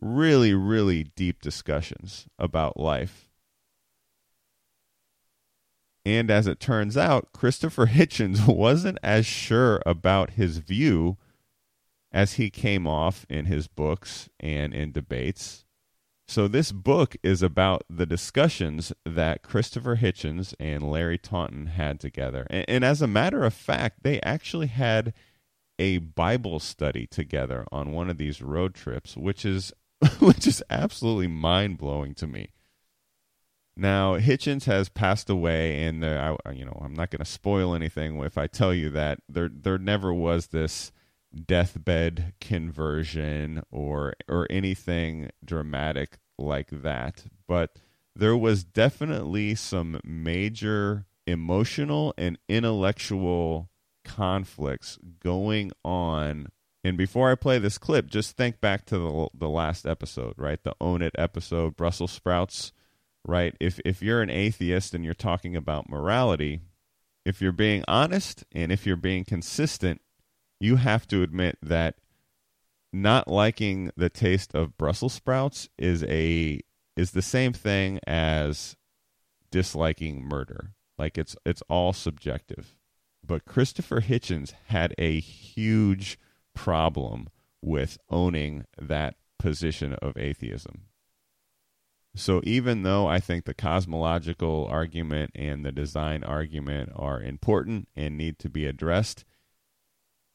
really 0.01 0.53
really 0.53 1.03
deep 1.03 1.41
discussions 1.41 2.27
about 2.39 2.79
life. 2.79 3.29
And 6.05 6.29
as 6.29 6.47
it 6.47 6.59
turns 6.59 6.97
out 6.97 7.31
christopher 7.33 7.85
hitchens 7.87 8.47
wasn't 8.47 8.97
as 9.03 9.25
sure 9.25 9.81
about 9.85 10.31
his 10.31 10.57
view 10.57 11.17
as 12.11 12.33
he 12.33 12.49
came 12.49 12.87
off 12.87 13.25
in 13.29 13.45
his 13.45 13.67
books 13.67 14.29
and 14.39 14.73
in 14.73 14.91
debates 14.91 15.62
so 16.27 16.47
this 16.47 16.71
book 16.71 17.15
is 17.21 17.41
about 17.41 17.83
the 17.89 18.05
discussions 18.05 18.93
that 19.05 19.43
Christopher 19.43 19.97
Hitchens 19.97 20.53
and 20.59 20.89
Larry 20.89 21.17
Taunton 21.17 21.67
had 21.67 21.99
together. 21.99 22.47
And, 22.49 22.65
and, 22.67 22.83
as 22.85 23.01
a 23.01 23.07
matter 23.07 23.43
of 23.43 23.53
fact, 23.53 24.03
they 24.03 24.21
actually 24.21 24.67
had 24.67 25.13
a 25.77 25.97
Bible 25.97 26.59
study 26.59 27.07
together 27.07 27.65
on 27.71 27.91
one 27.91 28.09
of 28.09 28.17
these 28.17 28.41
road 28.41 28.73
trips, 28.73 29.17
which 29.17 29.43
is 29.43 29.73
which 30.19 30.47
is 30.47 30.63
absolutely 30.69 31.27
mind-blowing 31.27 32.13
to 32.15 32.27
me. 32.27 32.51
Now, 33.75 34.17
Hitchens 34.17 34.65
has 34.65 34.87
passed 34.87 35.29
away 35.29 35.83
and 35.83 36.05
I, 36.05 36.35
you 36.53 36.63
know, 36.63 36.79
I'm 36.83 36.93
not 36.93 37.09
going 37.09 37.23
to 37.23 37.25
spoil 37.25 37.73
anything 37.73 38.21
if 38.23 38.37
I 38.37 38.47
tell 38.47 38.73
you 38.73 38.89
that 38.91 39.19
there 39.27 39.49
there 39.49 39.77
never 39.77 40.13
was 40.13 40.47
this 40.47 40.91
deathbed 41.33 42.33
conversion 42.39 43.63
or 43.71 44.13
or 44.27 44.47
anything 44.49 45.29
dramatic 45.43 46.17
like 46.37 46.69
that. 46.69 47.25
But 47.47 47.77
there 48.15 48.37
was 48.37 48.63
definitely 48.63 49.55
some 49.55 49.99
major 50.03 51.05
emotional 51.25 52.13
and 52.17 52.37
intellectual 52.47 53.69
conflicts 54.05 54.99
going 55.19 55.71
on. 55.83 56.47
And 56.83 56.97
before 56.97 57.31
I 57.31 57.35
play 57.35 57.59
this 57.59 57.77
clip 57.77 58.07
just 58.07 58.35
think 58.35 58.59
back 58.59 58.85
to 58.87 58.97
the 58.97 59.27
the 59.33 59.49
last 59.49 59.85
episode 59.85 60.33
right? 60.37 60.63
The 60.63 60.75
own 60.79 61.01
it 61.01 61.15
episode 61.17 61.75
Brussels 61.75 62.11
sprouts 62.11 62.71
right? 63.25 63.55
If 63.59 63.79
if 63.85 64.01
you're 64.01 64.21
an 64.21 64.29
atheist 64.29 64.93
and 64.93 65.03
you're 65.05 65.13
talking 65.13 65.55
about 65.55 65.89
morality 65.89 66.61
if 67.25 67.41
you're 67.41 67.53
being 67.53 67.85
honest 67.87 68.43
and 68.51 68.71
if 68.71 68.85
you're 68.85 68.97
being 68.97 69.23
consistent 69.23 70.01
you 70.59 70.77
have 70.77 71.07
to 71.09 71.23
admit 71.23 71.57
that 71.61 71.95
not 72.91 73.27
liking 73.27 73.91
the 73.97 74.09
taste 74.09 74.53
of 74.53 74.77
Brussels 74.77 75.13
sprouts 75.13 75.67
is 75.77 76.03
a 76.03 76.59
is 76.95 77.11
the 77.11 77.21
same 77.21 77.53
thing 77.53 77.99
as 78.05 78.75
disliking 79.51 80.23
murder. 80.23 80.73
Like 80.97 81.17
it's 81.17 81.35
it's 81.45 81.63
all 81.69 81.93
subjective. 81.93 82.75
But 83.25 83.45
Christopher 83.45 84.01
Hitchens 84.01 84.53
had 84.67 84.93
a 84.97 85.19
huge 85.19 86.19
problem 86.53 87.29
with 87.61 87.97
owning 88.09 88.65
that 88.79 89.15
position 89.39 89.93
of 89.93 90.17
atheism. 90.17 90.83
So 92.15 92.41
even 92.43 92.83
though 92.83 93.07
I 93.07 93.19
think 93.19 93.45
the 93.45 93.55
cosmological 93.55 94.67
argument 94.69 95.31
and 95.33 95.65
the 95.65 95.71
design 95.71 96.23
argument 96.23 96.91
are 96.95 97.21
important 97.21 97.87
and 97.95 98.17
need 98.17 98.37
to 98.39 98.49
be 98.49 98.67
addressed, 98.67 99.25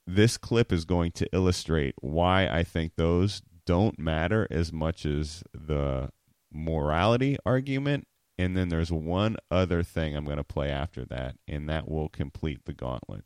this 0.08 0.38
clip 0.38 0.72
is 0.72 0.86
going 0.86 1.12
to 1.12 1.28
illustrate 1.34 1.94
why 2.00 2.48
I 2.48 2.64
think 2.64 2.96
those 2.96 3.42
don't 3.66 3.98
matter 3.98 4.48
as 4.50 4.72
much 4.72 5.04
as 5.04 5.44
the 5.52 6.08
morality 6.50 7.36
argument. 7.44 8.06
And 8.38 8.56
then 8.56 8.70
there's 8.70 8.90
one 8.90 9.36
other 9.50 9.82
thing 9.82 10.16
I'm 10.16 10.24
going 10.24 10.38
to 10.38 10.44
play 10.44 10.70
after 10.70 11.04
that, 11.06 11.36
and 11.46 11.68
that 11.68 11.90
will 11.90 12.08
complete 12.08 12.64
the 12.64 12.72
gauntlet 12.72 13.24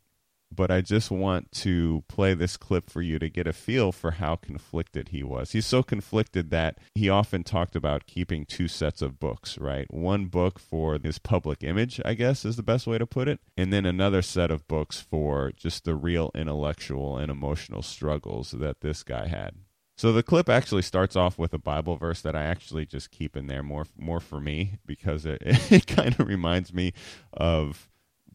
but 0.55 0.71
I 0.71 0.81
just 0.81 1.11
want 1.11 1.51
to 1.53 2.03
play 2.07 2.33
this 2.33 2.57
clip 2.57 2.89
for 2.89 3.01
you 3.01 3.19
to 3.19 3.29
get 3.29 3.47
a 3.47 3.53
feel 3.53 3.91
for 3.91 4.11
how 4.11 4.35
conflicted 4.35 5.09
he 5.09 5.23
was. 5.23 5.51
He's 5.51 5.65
so 5.65 5.83
conflicted 5.83 6.49
that 6.51 6.77
he 6.95 7.09
often 7.09 7.43
talked 7.43 7.75
about 7.75 8.07
keeping 8.07 8.45
two 8.45 8.67
sets 8.67 9.01
of 9.01 9.19
books, 9.19 9.57
right? 9.57 9.91
One 9.93 10.25
book 10.25 10.59
for 10.59 10.99
his 11.01 11.19
public 11.19 11.63
image, 11.63 11.99
I 12.05 12.13
guess 12.13 12.45
is 12.45 12.55
the 12.55 12.63
best 12.63 12.87
way 12.87 12.97
to 12.97 13.05
put 13.05 13.27
it, 13.27 13.39
and 13.57 13.73
then 13.73 13.85
another 13.85 14.21
set 14.21 14.51
of 14.51 14.67
books 14.67 14.99
for 14.99 15.51
just 15.55 15.85
the 15.85 15.95
real 15.95 16.31
intellectual 16.35 17.17
and 17.17 17.31
emotional 17.31 17.81
struggles 17.81 18.51
that 18.51 18.81
this 18.81 19.03
guy 19.03 19.27
had. 19.27 19.55
So 19.95 20.11
the 20.11 20.23
clip 20.23 20.49
actually 20.49 20.81
starts 20.81 21.15
off 21.15 21.37
with 21.37 21.53
a 21.53 21.59
Bible 21.59 21.97
verse 21.97 22.21
that 22.21 22.35
I 22.35 22.43
actually 22.43 22.85
just 22.85 23.11
keep 23.11 23.37
in 23.37 23.47
there 23.47 23.63
more 23.63 23.85
more 23.97 24.19
for 24.19 24.39
me 24.39 24.79
because 24.85 25.25
it, 25.25 25.41
it 25.71 25.87
kind 25.87 26.19
of 26.19 26.27
reminds 26.27 26.73
me 26.73 26.93
of 27.31 27.89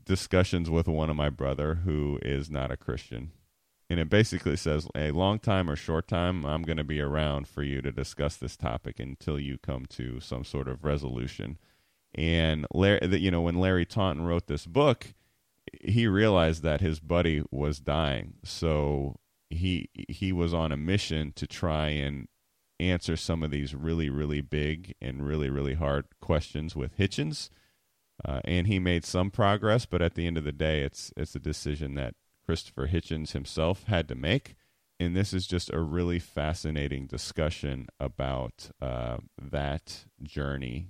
discussions 0.09 0.69
with 0.69 0.89
one 0.89 1.11
of 1.11 1.17
my 1.17 1.31
brother 1.31 1.77
who 1.85 2.19
is 2.23 2.51
not 2.51 2.73
a 2.73 2.77
Christian. 2.77 3.31
And 3.91 4.01
it 4.01 4.11
basically 4.11 4.57
says, 4.57 4.89
a 4.95 5.13
long 5.13 5.39
time 5.39 5.71
or 5.71 5.77
short 5.77 6.09
time, 6.09 6.45
I'm 6.45 6.63
going 6.63 6.77
to 6.77 6.85
be 6.85 7.01
around 7.01 7.47
for 7.47 7.63
you 7.63 7.81
to 7.81 7.93
discuss 7.93 8.37
this 8.37 8.57
topic 8.57 8.99
until 8.99 9.39
you 9.39 9.57
come 9.57 9.87
to 9.91 10.21
some 10.21 10.45
sort 10.45 10.69
of 10.69 10.85
resolution. 10.85 11.59
And 12.15 12.67
Larry, 12.75 13.01
you 13.19 13.31
know, 13.31 13.43
when 13.43 13.61
Larry 13.61 13.87
Taunton 13.87 14.27
wrote 14.27 14.47
this 14.47 14.67
book, 14.67 15.15
he 15.81 16.07
realized 16.07 16.63
that 16.63 16.81
his 16.81 17.01
buddy 17.01 17.43
was 17.51 17.81
dying, 17.81 18.35
so 18.43 19.21
he 19.51 19.91
he 20.09 20.33
was 20.33 20.55
on 20.55 20.73
a 20.73 20.77
mission 20.77 21.33
to 21.37 21.47
try 21.47 21.89
and 21.89 22.29
answer 22.81 23.17
some 23.17 23.43
of 23.43 23.51
these 23.51 23.75
really 23.75 24.09
really 24.09 24.41
big 24.41 24.95
and 25.01 25.27
really 25.27 25.51
really 25.51 25.75
hard 25.75 26.07
questions 26.21 26.75
with 26.75 26.97
Hitchens 26.97 27.51
uh, 28.25 28.41
and 28.45 28.67
he 28.67 28.79
made 28.79 29.05
some 29.05 29.31
progress, 29.31 29.87
but 29.87 30.03
at 30.03 30.15
the 30.15 30.27
end 30.27 30.37
of 30.37 30.45
the 30.45 30.53
day, 30.53 30.83
it's 30.83 31.13
it's 31.17 31.35
a 31.35 31.41
decision 31.41 31.95
that 31.95 32.15
Christopher 32.45 32.89
Hitchens 32.89 33.33
himself 33.33 33.85
had 33.85 34.09
to 34.09 34.15
make. 34.15 34.55
And 35.01 35.15
this 35.15 35.33
is 35.33 35.47
just 35.47 35.73
a 35.73 35.81
really 35.81 36.19
fascinating 36.19 37.07
discussion 37.07 37.87
about 38.01 38.71
uh, 38.83 39.19
that 39.41 40.07
journey 40.23 40.89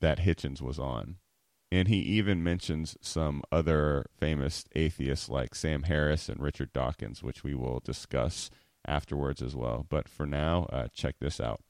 that 0.00 0.20
Hitchens 0.20 0.62
was 0.62 0.78
on. 0.78 1.16
And 1.70 1.88
he 1.88 1.96
even 1.96 2.42
mentions 2.42 2.96
some 3.00 3.42
other 3.50 4.06
famous 4.18 4.64
atheists 4.74 5.28
like 5.28 5.54
Sam 5.54 5.84
Harris 5.84 6.28
and 6.28 6.40
Richard 6.40 6.72
Dawkins, 6.72 7.22
which 7.22 7.44
we 7.44 7.54
will 7.54 7.80
discuss 7.84 8.50
afterwards 8.86 9.42
as 9.42 9.54
well. 9.54 9.86
But 9.88 10.08
for 10.08 10.26
now, 10.26 10.66
uh, 10.72 10.88
check 10.92 11.16
this 11.20 11.40
out. 11.40 11.60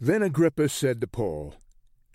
Then 0.00 0.22
Agrippa 0.22 0.68
said 0.68 1.00
to 1.00 1.06
Paul, 1.06 1.54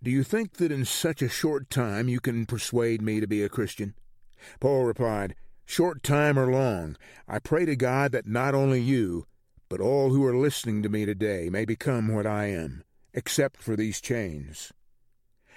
do 0.04 0.12
you 0.12 0.22
think 0.22 0.56
that 0.56 0.72
in 0.72 0.84
such 0.84 1.22
a 1.22 1.30
short 1.30 1.70
time 1.70 2.10
you 2.10 2.20
can 2.20 2.45
persuade 2.45 3.01
me 3.01 3.22
to 3.22 3.28
be 3.28 3.41
a 3.41 3.47
Christian? 3.47 3.93
Paul 4.60 4.84
replied, 4.84 5.34
Short 5.66 6.04
time 6.04 6.38
or 6.38 6.51
long, 6.51 6.97
I 7.26 7.39
pray 7.39 7.64
to 7.64 7.78
God 7.78 8.12
that 8.12 8.28
not 8.28 8.54
only 8.54 8.82
you, 8.82 9.28
but 9.70 9.80
all 9.80 10.10
who 10.10 10.26
are 10.26 10.36
listening 10.36 10.84
to 10.84 10.89
me 10.89 11.06
today 11.06 11.49
may 11.49 11.64
become 11.64 12.14
what 12.14 12.28
I 12.28 12.47
am, 12.47 12.84
except 13.14 13.62
for 13.62 13.78
these 13.78 14.01
chains. 14.01 14.74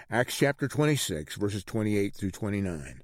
Acts 0.09 0.36
chapter 0.36 0.68
26, 0.68 1.34
verses 1.34 1.64
28 1.64 2.14
through 2.14 2.30
29. 2.30 3.01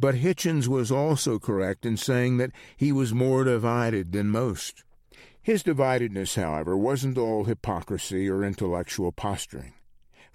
But 0.00 0.16
Hitchens 0.16 0.66
was 0.66 0.90
also 0.90 1.38
correct 1.38 1.86
in 1.86 1.96
saying 1.96 2.38
that 2.38 2.50
he 2.76 2.90
was 2.90 3.14
more 3.14 3.44
divided 3.44 4.10
than 4.10 4.26
most. 4.26 4.82
His 5.40 5.62
dividedness, 5.62 6.34
however, 6.34 6.76
wasn't 6.76 7.16
all 7.16 7.44
hypocrisy 7.44 8.28
or 8.28 8.42
intellectual 8.42 9.12
posturing. 9.12 9.74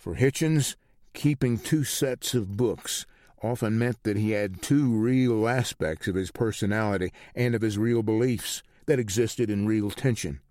For 0.05 0.13
Hitchens, 0.13 0.75
keeping 1.15 1.57
two 1.57 1.83
sets 1.83 2.35
of 2.35 2.55
books 2.55 3.07
often 3.41 3.79
meant 3.79 4.03
that 4.03 4.17
he 4.17 4.31
had 4.31 4.61
two 4.61 4.95
real 4.95 5.47
aspects 5.47 6.07
of 6.07 6.13
his 6.13 6.29
personality 6.29 7.11
and 7.33 7.55
of 7.55 7.63
his 7.63 7.79
real 7.79 8.03
beliefs 8.03 8.61
that 8.85 8.99
existed 8.99 9.49
in 9.49 9.65
real 9.65 9.89
tension. 9.89 10.41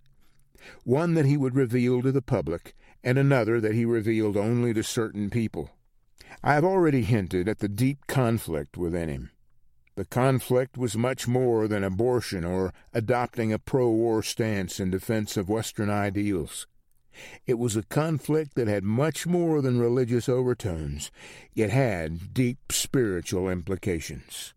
One 0.82 1.14
that 1.14 1.24
he 1.24 1.36
would 1.36 1.54
reveal 1.54 2.02
to 2.02 2.10
the 2.10 2.20
public, 2.20 2.74
and 3.04 3.16
another 3.16 3.60
that 3.60 3.74
he 3.76 3.84
revealed 3.84 4.36
only 4.36 4.74
to 4.74 4.82
certain 4.82 5.30
people. 5.30 5.70
I 6.42 6.54
have 6.54 6.64
already 6.64 7.02
hinted 7.02 7.48
at 7.48 7.60
the 7.60 7.68
deep 7.68 8.08
conflict 8.08 8.76
within 8.76 9.08
him. 9.08 9.30
The 9.94 10.04
conflict 10.04 10.76
was 10.76 10.96
much 10.96 11.28
more 11.28 11.68
than 11.68 11.84
abortion 11.84 12.44
or 12.44 12.74
adopting 12.92 13.52
a 13.52 13.60
pro 13.60 13.88
war 13.88 14.20
stance 14.24 14.80
in 14.80 14.90
defense 14.90 15.36
of 15.36 15.48
Western 15.48 15.90
ideals. 15.90 16.66
It 17.46 17.58
was 17.58 17.76
a 17.76 17.82
conflict 17.82 18.54
that 18.54 18.68
had 18.68 18.84
much 18.84 19.26
more 19.26 19.60
than 19.60 19.80
religious 19.80 20.28
overtones, 20.28 21.10
yet 21.52 21.70
had 21.70 22.34
deep 22.34 22.72
spiritual 22.72 23.48
implications. 23.48 24.54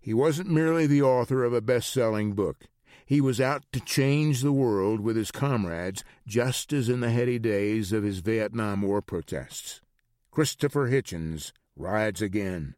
He 0.00 0.14
wasn't 0.14 0.50
merely 0.50 0.86
the 0.86 1.02
author 1.02 1.44
of 1.44 1.52
a 1.52 1.60
best 1.60 1.92
selling 1.92 2.32
book. 2.32 2.66
He 3.04 3.20
was 3.20 3.40
out 3.40 3.64
to 3.72 3.80
change 3.80 4.40
the 4.40 4.52
world 4.52 5.00
with 5.00 5.16
his 5.16 5.30
comrades, 5.30 6.04
just 6.26 6.72
as 6.72 6.88
in 6.88 7.00
the 7.00 7.10
heady 7.10 7.38
days 7.38 7.92
of 7.92 8.04
his 8.04 8.20
Vietnam 8.20 8.82
War 8.82 9.02
protests. 9.02 9.80
Christopher 10.30 10.88
Hitchens 10.88 11.52
rides 11.76 12.22
again. 12.22 12.76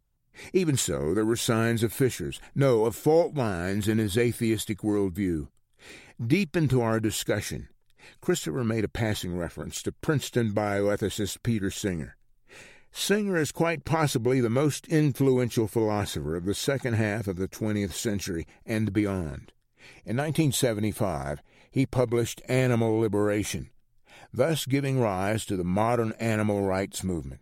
Even 0.52 0.76
so, 0.76 1.12
there 1.12 1.26
were 1.26 1.36
signs 1.36 1.82
of 1.82 1.92
fissures, 1.92 2.40
no, 2.54 2.86
of 2.86 2.96
fault 2.96 3.34
lines 3.34 3.86
in 3.86 3.98
his 3.98 4.16
atheistic 4.16 4.78
worldview. 4.78 5.48
Deep 6.24 6.56
into 6.56 6.80
our 6.80 6.98
discussion, 6.98 7.68
Christopher 8.20 8.64
made 8.64 8.84
a 8.84 8.88
passing 8.88 9.36
reference 9.36 9.82
to 9.82 9.92
Princeton 9.92 10.52
bioethicist 10.52 11.42
Peter 11.42 11.70
Singer. 11.70 12.16
Singer 12.90 13.38
is 13.38 13.52
quite 13.52 13.84
possibly 13.84 14.40
the 14.40 14.50
most 14.50 14.86
influential 14.88 15.66
philosopher 15.66 16.36
of 16.36 16.44
the 16.44 16.54
second 16.54 16.94
half 16.94 17.26
of 17.26 17.36
the 17.36 17.48
20th 17.48 17.92
century 17.92 18.46
and 18.66 18.92
beyond. 18.92 19.52
In 20.04 20.16
1975, 20.16 21.42
he 21.70 21.86
published 21.86 22.42
Animal 22.48 22.98
Liberation, 22.98 23.70
thus 24.32 24.66
giving 24.66 25.00
rise 25.00 25.46
to 25.46 25.56
the 25.56 25.64
modern 25.64 26.12
animal 26.20 26.62
rights 26.62 27.02
movement. 27.02 27.40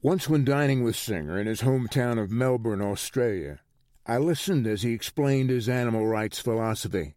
Once, 0.00 0.28
when 0.28 0.44
dining 0.44 0.82
with 0.82 0.96
Singer 0.96 1.38
in 1.38 1.46
his 1.46 1.62
hometown 1.62 2.18
of 2.18 2.30
Melbourne, 2.30 2.80
Australia, 2.80 3.60
I 4.06 4.18
listened 4.18 4.66
as 4.66 4.82
he 4.82 4.92
explained 4.92 5.50
his 5.50 5.68
animal 5.68 6.06
rights 6.06 6.38
philosophy. 6.38 7.15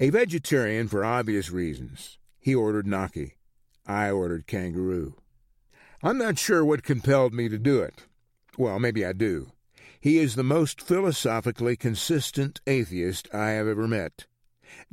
A 0.00 0.10
vegetarian 0.10 0.86
for 0.86 1.04
obvious 1.04 1.50
reasons. 1.50 2.18
He 2.38 2.54
ordered 2.54 2.86
gnocchi. 2.86 3.34
I 3.84 4.12
ordered 4.12 4.46
kangaroo. 4.46 5.16
I'm 6.04 6.18
not 6.18 6.38
sure 6.38 6.64
what 6.64 6.84
compelled 6.84 7.34
me 7.34 7.48
to 7.48 7.58
do 7.58 7.80
it. 7.82 8.06
Well, 8.56 8.78
maybe 8.78 9.04
I 9.04 9.12
do. 9.12 9.50
He 10.00 10.18
is 10.18 10.36
the 10.36 10.44
most 10.44 10.80
philosophically 10.80 11.76
consistent 11.76 12.60
atheist 12.64 13.28
I 13.34 13.50
have 13.50 13.66
ever 13.66 13.88
met. 13.88 14.26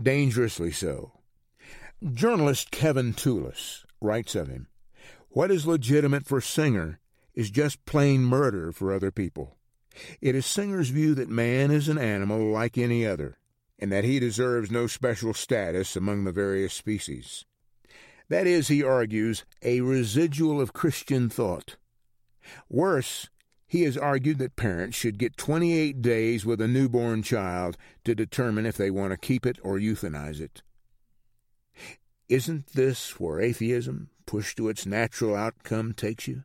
Dangerously 0.01 0.71
so. 0.71 1.11
Journalist 2.11 2.71
Kevin 2.71 3.13
Toolis 3.13 3.85
writes 4.01 4.33
of 4.33 4.47
him 4.47 4.69
What 5.29 5.51
is 5.51 5.67
legitimate 5.67 6.25
for 6.25 6.41
Singer 6.41 6.99
is 7.35 7.51
just 7.51 7.85
plain 7.85 8.21
murder 8.21 8.71
for 8.71 8.91
other 8.91 9.11
people. 9.11 9.55
It 10.19 10.33
is 10.33 10.47
Singer's 10.47 10.89
view 10.89 11.13
that 11.13 11.29
man 11.29 11.69
is 11.69 11.89
an 11.89 11.99
animal 11.99 12.49
like 12.49 12.75
any 12.75 13.05
other 13.05 13.37
and 13.79 13.91
that 13.91 14.03
he 14.03 14.19
deserves 14.19 14.71
no 14.71 14.87
special 14.87 15.33
status 15.33 15.95
among 15.95 16.23
the 16.23 16.31
various 16.31 16.73
species. 16.73 17.45
That 18.29 18.47
is, 18.47 18.67
he 18.67 18.83
argues, 18.83 19.45
a 19.61 19.81
residual 19.81 20.59
of 20.59 20.73
Christian 20.73 21.29
thought. 21.29 21.75
Worse, 22.69 23.29
he 23.67 23.83
has 23.83 23.97
argued 23.97 24.37
that 24.39 24.55
parents 24.55 24.97
should 24.97 25.17
get 25.17 25.37
28 25.37 26.01
days 26.01 26.45
with 26.45 26.61
a 26.61 26.67
newborn 26.67 27.23
child 27.23 27.77
to 28.03 28.15
determine 28.15 28.65
if 28.65 28.77
they 28.77 28.91
want 28.91 29.11
to 29.11 29.17
keep 29.17 29.45
it 29.45 29.59
or 29.63 29.77
euthanize 29.77 30.39
it. 30.39 30.61
Isn't 32.29 32.67
this 32.67 33.19
where 33.19 33.39
atheism, 33.39 34.09
pushed 34.25 34.57
to 34.57 34.69
its 34.69 34.85
natural 34.85 35.35
outcome, 35.35 35.93
takes 35.93 36.27
you? 36.27 36.43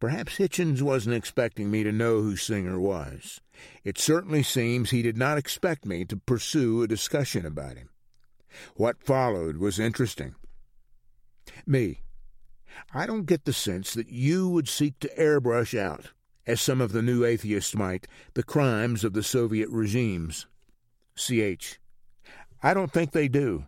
Perhaps 0.00 0.38
Hitchens 0.38 0.80
wasn't 0.80 1.16
expecting 1.16 1.70
me 1.70 1.82
to 1.82 1.92
know 1.92 2.20
who 2.20 2.36
Singer 2.36 2.80
was. 2.80 3.40
It 3.84 3.98
certainly 3.98 4.42
seems 4.42 4.90
he 4.90 5.02
did 5.02 5.16
not 5.16 5.38
expect 5.38 5.86
me 5.86 6.04
to 6.06 6.16
pursue 6.16 6.82
a 6.82 6.88
discussion 6.88 7.46
about 7.46 7.76
him. 7.76 7.90
What 8.74 9.02
followed 9.02 9.58
was 9.58 9.78
interesting. 9.78 10.34
Me. 11.66 12.02
I 12.94 13.06
don't 13.06 13.26
get 13.26 13.44
the 13.44 13.52
sense 13.52 13.94
that 13.94 14.08
you 14.08 14.48
would 14.48 14.68
seek 14.68 14.98
to 15.00 15.10
airbrush 15.18 15.78
out, 15.78 16.12
as 16.46 16.60
some 16.60 16.80
of 16.80 16.92
the 16.92 17.02
new 17.02 17.24
atheists 17.24 17.74
might, 17.74 18.06
the 18.34 18.42
crimes 18.42 19.04
of 19.04 19.12
the 19.12 19.22
Soviet 19.22 19.68
regimes. 19.70 20.46
CH. 21.16 21.80
I 22.62 22.74
don't 22.74 22.92
think 22.92 23.12
they 23.12 23.28
do. 23.28 23.66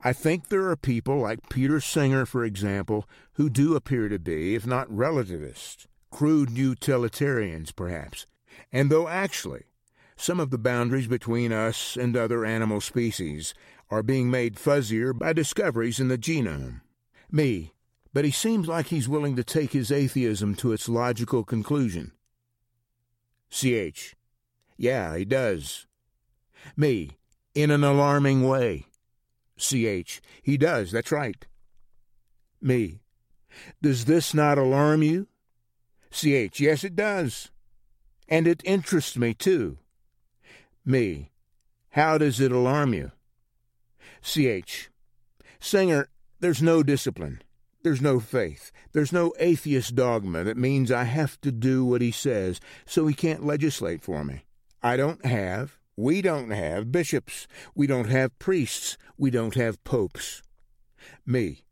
I 0.00 0.12
think 0.12 0.48
there 0.48 0.68
are 0.68 0.76
people 0.76 1.18
like 1.18 1.48
Peter 1.48 1.80
Singer, 1.80 2.26
for 2.26 2.44
example, 2.44 3.08
who 3.32 3.50
do 3.50 3.74
appear 3.74 4.08
to 4.08 4.18
be, 4.18 4.54
if 4.54 4.66
not 4.66 4.94
relativists, 4.94 5.86
crude 6.10 6.50
utilitarians, 6.50 7.72
perhaps. 7.72 8.26
And 8.74 8.90
though 8.90 9.06
actually 9.06 9.62
some 10.16 10.40
of 10.40 10.50
the 10.50 10.58
boundaries 10.58 11.06
between 11.06 11.52
us 11.52 11.96
and 11.96 12.16
other 12.16 12.44
animal 12.44 12.80
species 12.80 13.54
are 13.88 14.02
being 14.02 14.30
made 14.30 14.56
fuzzier 14.56 15.16
by 15.16 15.32
discoveries 15.32 16.00
in 16.00 16.08
the 16.08 16.18
genome, 16.18 16.80
me, 17.30 17.72
but 18.12 18.24
he 18.24 18.30
seems 18.32 18.66
like 18.66 18.86
he's 18.86 19.08
willing 19.08 19.36
to 19.36 19.44
take 19.44 19.72
his 19.72 19.92
atheism 19.92 20.56
to 20.56 20.72
its 20.72 20.88
logical 20.88 21.44
conclusion. 21.44 22.12
CH. 23.48 24.16
Yeah, 24.76 25.16
he 25.16 25.24
does. 25.24 25.86
Me. 26.76 27.10
In 27.54 27.70
an 27.70 27.84
alarming 27.84 28.46
way. 28.46 28.86
CH. 29.56 30.20
He 30.42 30.56
does, 30.56 30.90
that's 30.90 31.12
right. 31.12 31.46
Me. 32.60 33.00
Does 33.80 34.06
this 34.06 34.34
not 34.34 34.58
alarm 34.58 35.04
you? 35.04 35.28
CH. 36.10 36.58
Yes, 36.58 36.82
it 36.82 36.96
does. 36.96 37.50
And 38.28 38.46
it 38.46 38.62
interests 38.64 39.16
me, 39.16 39.34
too. 39.34 39.78
Me. 40.84 41.30
How 41.90 42.18
does 42.18 42.40
it 42.40 42.52
alarm 42.52 42.94
you? 42.94 43.12
CH. 44.22 44.90
Singer, 45.60 46.08
there's 46.40 46.62
no 46.62 46.82
discipline. 46.82 47.42
There's 47.82 48.00
no 48.00 48.18
faith. 48.18 48.72
There's 48.92 49.12
no 49.12 49.32
atheist 49.38 49.94
dogma 49.94 50.44
that 50.44 50.56
means 50.56 50.90
I 50.90 51.04
have 51.04 51.40
to 51.42 51.52
do 51.52 51.84
what 51.84 52.00
he 52.00 52.10
says, 52.10 52.60
so 52.86 53.06
he 53.06 53.14
can't 53.14 53.44
legislate 53.44 54.02
for 54.02 54.24
me. 54.24 54.44
I 54.82 54.96
don't 54.96 55.24
have, 55.24 55.78
we 55.96 56.22
don't 56.22 56.50
have 56.50 56.90
bishops. 56.90 57.46
We 57.74 57.86
don't 57.86 58.08
have 58.08 58.38
priests. 58.38 58.96
We 59.16 59.30
don't 59.30 59.54
have 59.54 59.82
popes. 59.84 60.42
Me. 61.24 61.64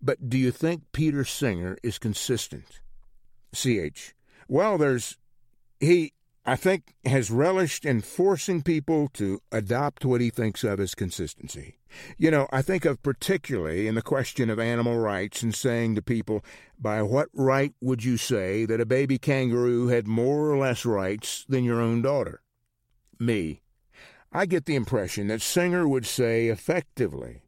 But 0.00 0.30
do 0.30 0.38
you 0.38 0.50
think 0.50 0.92
Peter 0.92 1.24
Singer 1.24 1.76
is 1.82 1.98
consistent? 1.98 2.80
CH. 3.52 4.14
Well, 4.48 4.78
there's. 4.78 5.16
He, 5.80 6.12
I 6.44 6.56
think, 6.56 6.94
has 7.06 7.30
relished 7.30 7.86
in 7.86 8.02
forcing 8.02 8.62
people 8.62 9.08
to 9.14 9.40
adopt 9.50 10.04
what 10.04 10.20
he 10.20 10.28
thinks 10.28 10.62
of 10.62 10.78
as 10.78 10.94
consistency. 10.94 11.78
You 12.18 12.30
know, 12.30 12.48
I 12.52 12.62
think 12.62 12.84
of 12.84 13.02
particularly 13.02 13.86
in 13.86 13.94
the 13.94 14.02
question 14.02 14.50
of 14.50 14.58
animal 14.58 14.98
rights 14.98 15.42
and 15.42 15.54
saying 15.54 15.94
to 15.94 16.02
people, 16.02 16.44
by 16.78 17.02
what 17.02 17.28
right 17.32 17.72
would 17.80 18.04
you 18.04 18.18
say 18.18 18.66
that 18.66 18.80
a 18.80 18.86
baby 18.86 19.18
kangaroo 19.18 19.88
had 19.88 20.06
more 20.06 20.50
or 20.50 20.58
less 20.58 20.84
rights 20.84 21.44
than 21.48 21.64
your 21.64 21.80
own 21.80 22.02
daughter? 22.02 22.42
Me. 23.18 23.62
I 24.32 24.46
get 24.46 24.66
the 24.66 24.76
impression 24.76 25.26
that 25.26 25.42
Singer 25.42 25.88
would 25.88 26.06
say 26.06 26.46
effectively, 26.46 27.42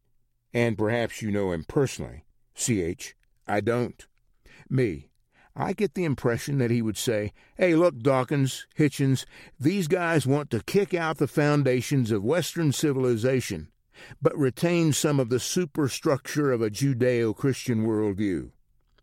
and 0.53 0.77
perhaps 0.77 1.23
you 1.23 1.31
know 1.31 1.53
him 1.53 1.65
personally, 1.65 2.25
CH, 2.55 3.15
I 3.47 3.61
don't. 3.61 4.05
Me. 4.69 5.12
I 5.55 5.75
get 5.75 5.95
the 5.95 6.05
impression 6.05 6.59
that 6.59 6.71
he 6.71 6.81
would 6.81 6.97
say, 6.97 7.33
Hey, 7.57 7.75
look, 7.75 7.99
Dawkins, 7.99 8.67
Hitchens, 8.79 9.27
these 9.61 9.87
guys 9.87 10.27
want 10.27 10.51
to 10.51 10.63
kick 10.63 10.95
out 10.95 11.19
the 11.19 11.27
foundations 11.27 12.11
of 12.11 12.25
Western 12.25 12.73
civilization, 12.73 13.69
but 14.21 14.37
retain 14.37 14.93
some 14.93 15.21
of 15.21 15.29
the 15.29 15.41
superstructure 15.41 16.51
of 16.53 16.63
a 16.63 16.71
Judeo 16.71 17.37
Christian 17.37 17.87
worldview. 17.87 18.51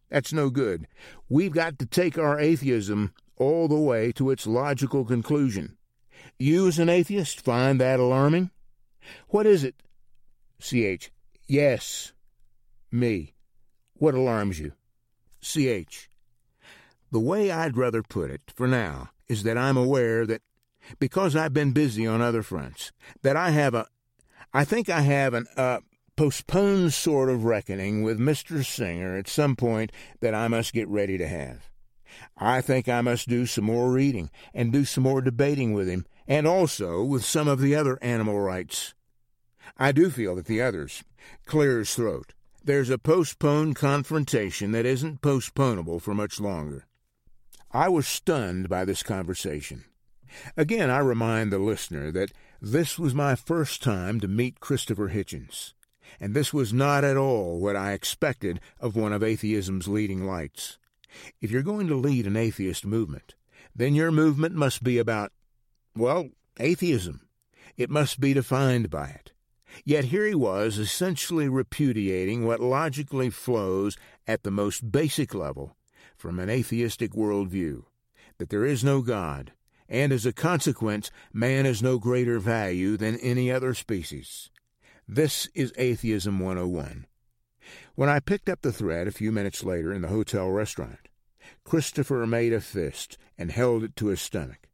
That's 0.10 0.34
no 0.34 0.50
good. 0.50 0.88
We've 1.30 1.52
got 1.52 1.78
to 1.80 1.86
take 1.86 2.18
our 2.18 2.40
atheism 2.40 3.14
all 3.38 3.68
the 3.68 3.80
way 3.80 4.12
to 4.14 4.32
its 4.32 4.48
logical 4.48 5.06
conclusion. 5.06 5.78
You, 6.40 6.68
as 6.68 6.80
an 6.80 6.90
atheist, 6.90 7.42
find 7.42 7.80
that 7.80 8.00
alarming? 8.00 8.50
What 9.28 9.46
is 9.46 9.64
it? 9.64 9.76
CH. 10.60 11.12
Yes. 11.48 12.12
Me. 12.92 13.34
What 13.94 14.16
alarms 14.16 14.60
you? 14.60 14.74
CH. 15.42 16.09
The 17.12 17.20
way 17.20 17.52
I'd 17.52 17.78
rather 17.78 18.04
put 18.04 18.30
it, 18.30 18.42
for 18.56 18.68
now, 18.68 19.10
is 19.28 19.44
that 19.44 19.58
I'm 19.58 19.78
aware 19.78 20.26
that, 20.26 20.42
because 21.00 21.36
I've 21.36 21.54
been 21.54 21.72
busy 21.72 22.06
on 22.06 22.22
other 22.22 22.44
fronts, 22.44 22.92
that 23.22 23.36
I 23.36 23.50
have 23.52 23.74
a, 23.74 23.88
I 24.54 24.64
think 24.64 24.90
I 24.90 25.02
have 25.02 25.34
an, 25.34 25.48
uh, 25.58 25.80
postponed 26.20 26.94
sort 26.94 27.30
of 27.30 27.46
reckoning 27.46 28.04
with 28.04 28.20
Mr. 28.20 28.66
Singer 28.66 29.16
at 29.16 29.28
some 29.30 29.56
point 29.56 29.90
that 30.20 30.36
I 30.36 30.50
must 30.50 30.74
get 30.74 30.88
ready 30.90 31.18
to 31.18 31.26
have. 31.26 31.70
I 32.36 32.60
think 32.60 32.90
I 32.90 33.00
must 33.00 33.30
do 33.30 33.46
some 33.46 33.64
more 33.64 33.90
reading 33.90 34.30
and 34.54 34.74
do 34.74 34.84
some 34.84 35.04
more 35.04 35.22
debating 35.22 35.72
with 35.72 35.88
him, 35.88 36.06
and 36.28 36.46
also 36.46 37.04
with 37.04 37.24
some 37.24 37.48
of 37.48 37.62
the 37.62 37.74
other 37.74 37.98
animal 38.02 38.38
rights. 38.40 38.94
I 39.78 39.94
do 39.94 40.10
feel 40.10 40.36
that 40.36 40.48
the 40.48 40.62
others 40.62 41.04
clear 41.46 41.80
his 41.80 41.96
throat. 41.96 42.34
There's 42.64 42.90
a 42.90 42.98
postponed 42.98 43.78
confrontation 43.78 44.74
that 44.74 44.86
isn't 44.86 45.22
postponable 45.22 46.02
for 46.02 46.14
much 46.14 46.42
longer. 46.42 46.86
I 47.72 47.88
was 47.88 48.08
stunned 48.08 48.68
by 48.68 48.84
this 48.84 49.04
conversation. 49.04 49.86
Again, 50.58 50.90
I 50.90 50.98
remind 51.00 51.52
the 51.52 51.60
listener 51.60 52.12
that 52.12 52.32
this 52.60 52.98
was 52.98 53.14
my 53.14 53.36
first 53.36 53.84
time 53.84 54.20
to 54.22 54.28
meet 54.28 54.60
Christopher 54.60 55.10
Hitchens, 55.10 55.74
and 56.20 56.34
this 56.34 56.52
was 56.52 56.74
not 56.74 57.04
at 57.04 57.16
all 57.16 57.60
what 57.60 57.76
I 57.76 57.92
expected 57.92 58.60
of 58.80 58.96
one 58.96 59.14
of 59.14 59.22
atheism's 59.22 59.88
leading 59.88 60.26
lights. 60.26 60.80
If 61.42 61.52
you're 61.52 61.62
going 61.62 61.88
to 61.88 61.96
lead 61.96 62.26
an 62.26 62.36
atheist 62.36 62.86
movement, 62.88 63.36
then 63.76 63.94
your 63.94 64.12
movement 64.12 64.56
must 64.56 64.84
be 64.84 64.98
about, 64.98 65.32
well, 65.96 66.30
atheism. 66.60 67.28
It 67.78 67.92
must 67.92 68.20
be 68.20 68.34
defined 68.34 68.90
by 68.90 69.10
it. 69.10 69.32
Yet 69.86 70.06
here 70.06 70.26
he 70.26 70.34
was 70.34 70.80
essentially 70.80 71.48
repudiating 71.48 72.48
what 72.48 72.62
logically 72.62 73.30
flows 73.30 73.96
at 74.26 74.42
the 74.42 74.52
most 74.52 74.92
basic 74.92 75.36
level 75.36 75.76
from 76.20 76.38
an 76.38 76.50
atheistic 76.50 77.14
worldview 77.14 77.82
that 78.40 78.50
there 78.50 78.66
is 78.66 78.84
no 78.84 79.02
God, 79.02 79.54
and 79.88 80.12
as 80.12 80.26
a 80.26 80.34
consequence, 80.34 81.12
man 81.32 81.66
is 81.66 81.82
no 81.82 81.98
greater 81.98 82.40
value 82.40 82.98
than 82.98 83.16
any 83.20 83.50
other 83.50 83.74
species. 83.74 84.50
This 85.08 85.48
is 85.56 85.72
Atheism 85.78 86.38
101. 86.40 87.08
When 87.96 88.10
I 88.10 88.20
picked 88.20 88.50
up 88.50 88.62
the 88.62 88.74
thread 88.74 89.08
a 89.08 89.12
few 89.12 89.32
minutes 89.32 89.64
later 89.64 89.94
in 89.94 90.02
the 90.02 90.10
hotel 90.10 90.50
restaurant, 90.50 91.08
Christopher 91.64 92.28
made 92.28 92.52
a 92.52 92.60
fist 92.60 93.18
and 93.38 93.50
held 93.50 93.84
it 93.84 93.96
to 93.96 94.08
his 94.08 94.22
stomach. 94.22 94.68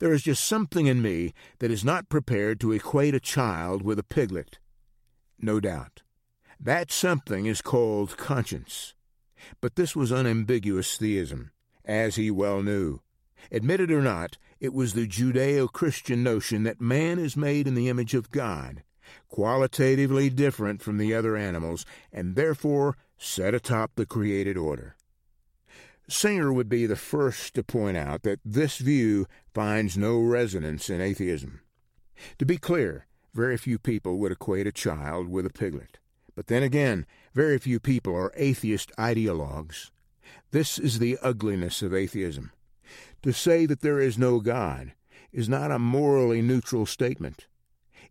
There 0.00 0.12
is 0.12 0.24
just 0.24 0.44
something 0.44 0.86
in 0.86 1.00
me 1.00 1.34
that 1.60 1.70
is 1.70 1.84
not 1.84 2.08
prepared 2.08 2.58
to 2.60 2.72
equate 2.72 3.14
a 3.14 3.20
child 3.20 3.82
with 3.82 3.98
a 4.00 4.04
piglet. 4.04 4.58
No 5.38 5.60
doubt. 5.60 6.02
That 6.58 6.90
something 6.90 7.46
is 7.46 7.62
called 7.62 8.16
conscience. 8.16 8.94
But 9.60 9.76
this 9.76 9.96
was 9.96 10.12
unambiguous 10.12 10.96
theism, 10.96 11.50
as 11.84 12.16
he 12.16 12.30
well 12.30 12.62
knew. 12.62 13.00
Admitted 13.50 13.90
or 13.90 14.02
not, 14.02 14.36
it 14.60 14.74
was 14.74 14.92
the 14.92 15.06
Judeo 15.06 15.72
Christian 15.72 16.22
notion 16.22 16.62
that 16.64 16.80
man 16.80 17.18
is 17.18 17.36
made 17.36 17.66
in 17.66 17.74
the 17.74 17.88
image 17.88 18.14
of 18.14 18.30
God, 18.30 18.82
qualitatively 19.28 20.30
different 20.30 20.82
from 20.82 20.98
the 20.98 21.14
other 21.14 21.36
animals, 21.36 21.86
and 22.12 22.34
therefore 22.36 22.96
set 23.16 23.54
atop 23.54 23.92
the 23.94 24.06
created 24.06 24.56
order. 24.56 24.96
Singer 26.08 26.52
would 26.52 26.68
be 26.68 26.86
the 26.86 26.96
first 26.96 27.54
to 27.54 27.62
point 27.62 27.96
out 27.96 28.22
that 28.22 28.40
this 28.44 28.78
view 28.78 29.26
finds 29.54 29.96
no 29.96 30.18
resonance 30.18 30.90
in 30.90 31.00
atheism. 31.00 31.60
To 32.38 32.44
be 32.44 32.58
clear, 32.58 33.06
very 33.32 33.56
few 33.56 33.78
people 33.78 34.18
would 34.18 34.32
equate 34.32 34.66
a 34.66 34.72
child 34.72 35.28
with 35.28 35.46
a 35.46 35.50
piglet. 35.50 35.98
But 36.34 36.48
then 36.48 36.62
again, 36.62 37.06
very 37.34 37.58
few 37.58 37.78
people 37.78 38.14
are 38.14 38.32
atheist 38.36 38.90
ideologues. 38.98 39.90
This 40.50 40.78
is 40.78 40.98
the 40.98 41.18
ugliness 41.22 41.80
of 41.80 41.94
atheism. 41.94 42.50
To 43.22 43.32
say 43.32 43.66
that 43.66 43.82
there 43.82 44.00
is 44.00 44.18
no 44.18 44.40
God 44.40 44.92
is 45.32 45.48
not 45.48 45.70
a 45.70 45.78
morally 45.78 46.42
neutral 46.42 46.86
statement. 46.86 47.46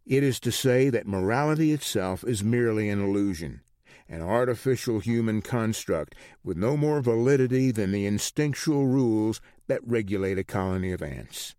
It 0.06 0.24
is 0.24 0.40
to 0.42 0.52
say 0.52 0.90
that 0.90 1.06
morality 1.06 1.74
itself 1.74 2.24
is 2.24 2.44
merely 2.44 2.90
an 2.90 3.04
illusion, 3.04 3.62
an 4.08 4.22
artificial 4.22 5.00
human 5.00 5.42
construct 5.42 6.16
with 6.44 6.58
no 6.58 6.78
more 6.78 7.02
validity 7.02 7.72
than 7.72 7.92
the 7.92 8.06
instinctual 8.06 8.88
rules 8.88 9.42
that 9.68 9.86
regulate 9.86 10.38
a 10.38 10.44
colony 10.44 10.92
of 10.92 11.04
ants. 11.04 11.56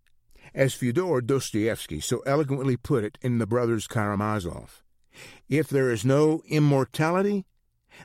As 0.53 0.73
Fyodor 0.73 1.21
Dostoevsky 1.21 2.01
so 2.01 2.21
eloquently 2.25 2.75
put 2.75 3.03
it 3.03 3.17
in 3.21 3.37
The 3.37 3.47
Brothers 3.47 3.87
Karamazov, 3.87 4.81
if 5.47 5.69
there 5.69 5.91
is 5.91 6.03
no 6.03 6.41
immortality, 6.47 7.45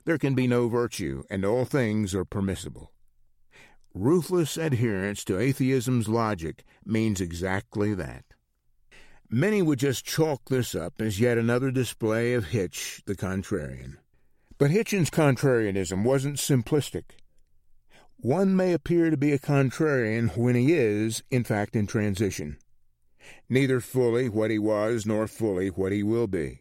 there 0.05 0.19
can 0.19 0.35
be 0.35 0.47
no 0.47 0.69
virtue, 0.69 1.23
and 1.31 1.45
all 1.45 1.65
things 1.65 2.15
are 2.15 2.25
permissible. 2.25 2.93
Ruthless 3.95 4.57
adherence 4.57 5.25
to 5.25 5.39
atheism's 5.39 6.09
logic 6.09 6.65
means 6.85 7.21
exactly 7.21 7.95
that. 7.95 8.25
Many 9.31 9.63
would 9.63 9.79
just 9.79 10.05
chalk 10.05 10.49
this 10.49 10.75
up 10.75 11.01
as 11.01 11.19
yet 11.19 11.39
another 11.39 11.71
display 11.71 12.35
of 12.35 12.47
Hitch, 12.47 13.03
the 13.07 13.17
contrarian. 13.17 13.97
But 14.59 14.71
Hitchens' 14.71 15.11
contrarianism 15.11 16.05
wasn't 16.05 16.37
simplistic. 16.37 17.05
One 18.19 18.55
may 18.55 18.73
appear 18.73 19.11
to 19.11 19.17
be 19.17 19.33
a 19.33 19.39
contrarian 19.39 20.37
when 20.37 20.55
he 20.55 20.75
is, 20.75 21.23
in 21.31 21.45
fact, 21.45 21.75
in 21.75 21.87
transition. 21.87 22.59
Neither 23.49 23.81
fully 23.81 24.29
what 24.29 24.51
he 24.51 24.59
was 24.59 25.07
nor 25.07 25.27
fully 25.27 25.69
what 25.69 25.93
he 25.93 26.03
will 26.03 26.27
be. 26.27 26.61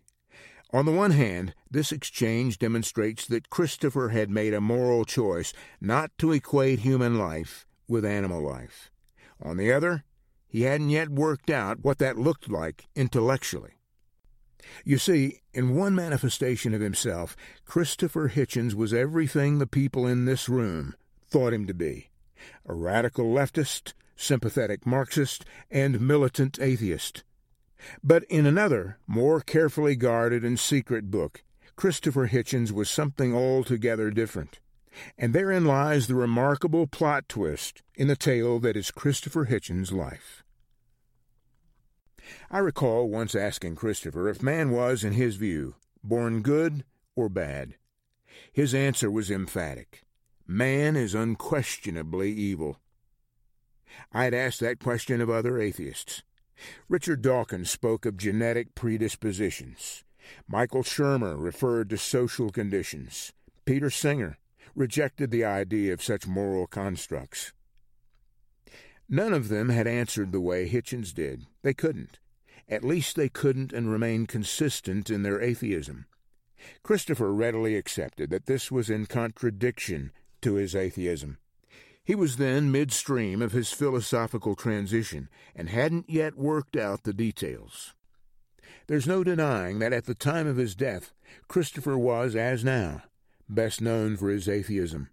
On 0.72 0.86
the 0.86 0.92
one 0.92 1.12
hand, 1.12 1.54
this 1.70 1.92
exchange 1.92 2.58
demonstrates 2.58 3.26
that 3.28 3.50
Christopher 3.50 4.10
had 4.10 4.30
made 4.30 4.54
a 4.54 4.62
moral 4.62 5.06
choice 5.06 5.54
not 5.80 6.12
to 6.18 6.32
equate 6.32 6.80
human 6.80 7.18
life 7.18 7.66
with 7.88 8.04
animal 8.04 8.42
life. 8.42 8.92
On 9.42 9.58
the 9.58 9.72
other, 9.72 10.04
he 10.48 10.62
hadn't 10.64 10.90
yet 10.90 11.10
worked 11.10 11.50
out 11.50 11.84
what 11.84 11.98
that 12.00 12.18
looked 12.18 12.50
like 12.50 12.88
intellectually. 12.96 13.74
You 14.84 14.98
see, 14.98 15.42
in 15.54 15.76
one 15.76 15.94
manifestation 15.94 16.74
of 16.74 16.82
himself, 16.82 17.36
Christopher 17.66 18.30
Hitchens 18.30 18.74
was 18.74 18.94
everything 18.94 19.60
the 19.60 19.68
people 19.68 20.08
in 20.08 20.26
this 20.26 20.50
room 20.50 20.96
thought 21.28 21.54
him 21.54 21.68
to 21.68 21.74
be 21.74 22.10
a 22.66 22.74
radical 22.74 23.26
leftist, 23.26 23.94
sympathetic 24.16 24.86
Marxist, 24.86 25.46
and 25.70 26.00
militant 26.00 26.60
atheist. 26.60 27.24
But 28.04 28.24
in 28.26 28.46
another, 28.46 28.98
more 29.08 29.42
carefully 29.42 29.96
guarded 29.96 30.44
and 30.44 30.60
secret 30.60 31.12
book, 31.12 31.44
Christopher 31.76 32.28
Hitchens 32.28 32.72
was 32.72 32.90
something 32.90 33.36
altogether 33.36 34.12
different. 34.12 34.60
And 35.18 35.34
therein 35.34 35.66
lies 35.66 36.08
the 36.08 36.16
remarkable 36.16 36.88
plot 36.88 37.28
twist 37.28 37.84
in 37.96 38.08
the 38.08 38.16
tale 38.16 38.60
that 38.60 38.78
is 38.78 38.92
Christopher 38.92 39.46
Hitchens' 39.46 39.92
life. 39.92 40.44
I 42.50 42.60
recall 42.60 43.10
once 43.10 43.36
asking 43.36 43.76
Christopher 43.76 44.30
if 44.30 44.42
man 44.42 44.72
was, 44.72 45.04
in 45.04 45.14
his 45.14 45.36
view, 45.36 45.76
born 46.04 46.42
good 46.42 46.86
or 47.16 47.30
bad. 47.30 47.76
His 48.52 48.74
answer 48.74 49.12
was 49.12 49.30
emphatic 49.30 50.06
Man 50.48 50.96
is 50.96 51.16
unquestionably 51.16 52.32
evil. 52.32 52.80
I 54.12 54.26
had 54.26 54.36
asked 54.36 54.60
that 54.60 54.80
question 54.80 55.20
of 55.20 55.30
other 55.30 55.60
atheists. 55.60 56.22
Richard 56.88 57.22
Dawkins 57.22 57.70
spoke 57.70 58.06
of 58.06 58.18
genetic 58.18 58.76
predispositions. 58.76 60.04
Michael 60.48 60.84
Shermer 60.84 61.36
referred 61.38 61.90
to 61.90 61.98
social 61.98 62.50
conditions. 62.50 63.34
Peter 63.66 63.90
Singer 63.90 64.38
rejected 64.76 65.32
the 65.32 65.46
idea 65.46 65.94
of 65.94 66.04
such 66.04 66.28
moral 66.28 66.68
constructs. 66.68 67.54
None 69.08 69.34
of 69.34 69.50
them 69.50 69.70
had 69.70 69.88
answered 69.88 70.32
the 70.32 70.42
way 70.42 70.68
Hitchens 70.68 71.14
did. 71.14 71.46
They 71.62 71.74
couldn't. 71.74 72.20
At 72.68 72.84
least 72.84 73.16
they 73.16 73.30
couldn't 73.30 73.72
and 73.72 73.92
remained 73.92 74.28
consistent 74.28 75.10
in 75.10 75.22
their 75.22 75.42
atheism. 75.42 76.08
Christopher 76.82 77.32
readily 77.32 77.76
accepted 77.76 78.32
that 78.32 78.48
this 78.48 78.72
was 78.72 78.90
in 78.90 79.06
contradiction 79.06 80.12
to 80.42 80.56
his 80.56 80.76
atheism. 80.76 81.38
He 82.06 82.14
was 82.14 82.38
then 82.38 82.72
midstream 82.72 83.42
of 83.42 83.52
his 83.52 83.72
philosophical 83.72 84.56
transition 84.56 85.28
and 85.56 85.70
hadn't 85.70 86.08
yet 86.08 86.38
worked 86.38 86.78
out 86.78 87.04
the 87.04 87.14
details. 87.14 87.96
There's 88.86 89.08
no 89.08 89.24
denying 89.24 89.80
that 89.80 89.92
at 89.92 90.06
the 90.06 90.14
time 90.14 90.46
of 90.46 90.58
his 90.58 90.76
death, 90.76 91.14
Christopher 91.48 91.98
was, 91.98 92.36
as 92.36 92.64
now, 92.64 93.02
best 93.50 93.82
known 93.82 94.16
for 94.18 94.30
his 94.30 94.48
atheism. 94.48 95.10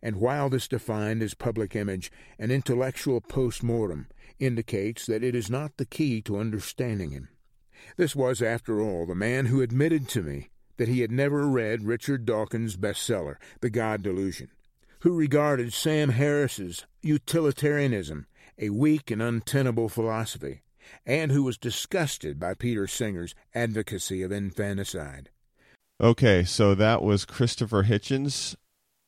And 0.00 0.16
while 0.16 0.48
this 0.48 0.68
defined 0.68 1.22
his 1.22 1.34
public 1.34 1.74
image, 1.74 2.12
an 2.38 2.52
intellectual 2.52 3.20
post 3.20 3.64
mortem 3.64 4.06
indicates 4.38 5.06
that 5.06 5.24
it 5.24 5.34
is 5.34 5.50
not 5.50 5.76
the 5.76 5.86
key 5.86 6.22
to 6.22 6.38
understanding 6.38 7.10
him. 7.10 7.28
This 7.96 8.14
was, 8.14 8.40
after 8.40 8.80
all, 8.80 9.06
the 9.06 9.16
man 9.16 9.46
who 9.46 9.60
admitted 9.60 10.08
to 10.10 10.22
me 10.22 10.50
that 10.76 10.88
he 10.88 11.00
had 11.00 11.10
never 11.10 11.48
read 11.48 11.82
Richard 11.82 12.24
Dawkins' 12.24 12.76
bestseller, 12.76 13.36
The 13.60 13.70
God 13.70 14.02
Delusion, 14.02 14.50
who 15.02 15.12
regarded 15.12 15.72
Sam 15.72 16.10
Harris's 16.10 16.86
utilitarianism 17.02 18.26
a 18.56 18.70
weak 18.70 19.10
and 19.10 19.20
untenable 19.20 19.88
philosophy, 19.88 20.62
and 21.04 21.32
who 21.32 21.42
was 21.42 21.58
disgusted 21.58 22.38
by 22.38 22.54
Peter 22.54 22.86
Singer's 22.86 23.34
advocacy 23.52 24.22
of 24.22 24.30
infanticide. 24.30 25.30
Okay, 26.00 26.44
so 26.44 26.76
that 26.76 27.02
was 27.02 27.24
Christopher 27.24 27.82
Hitchens' 27.84 28.54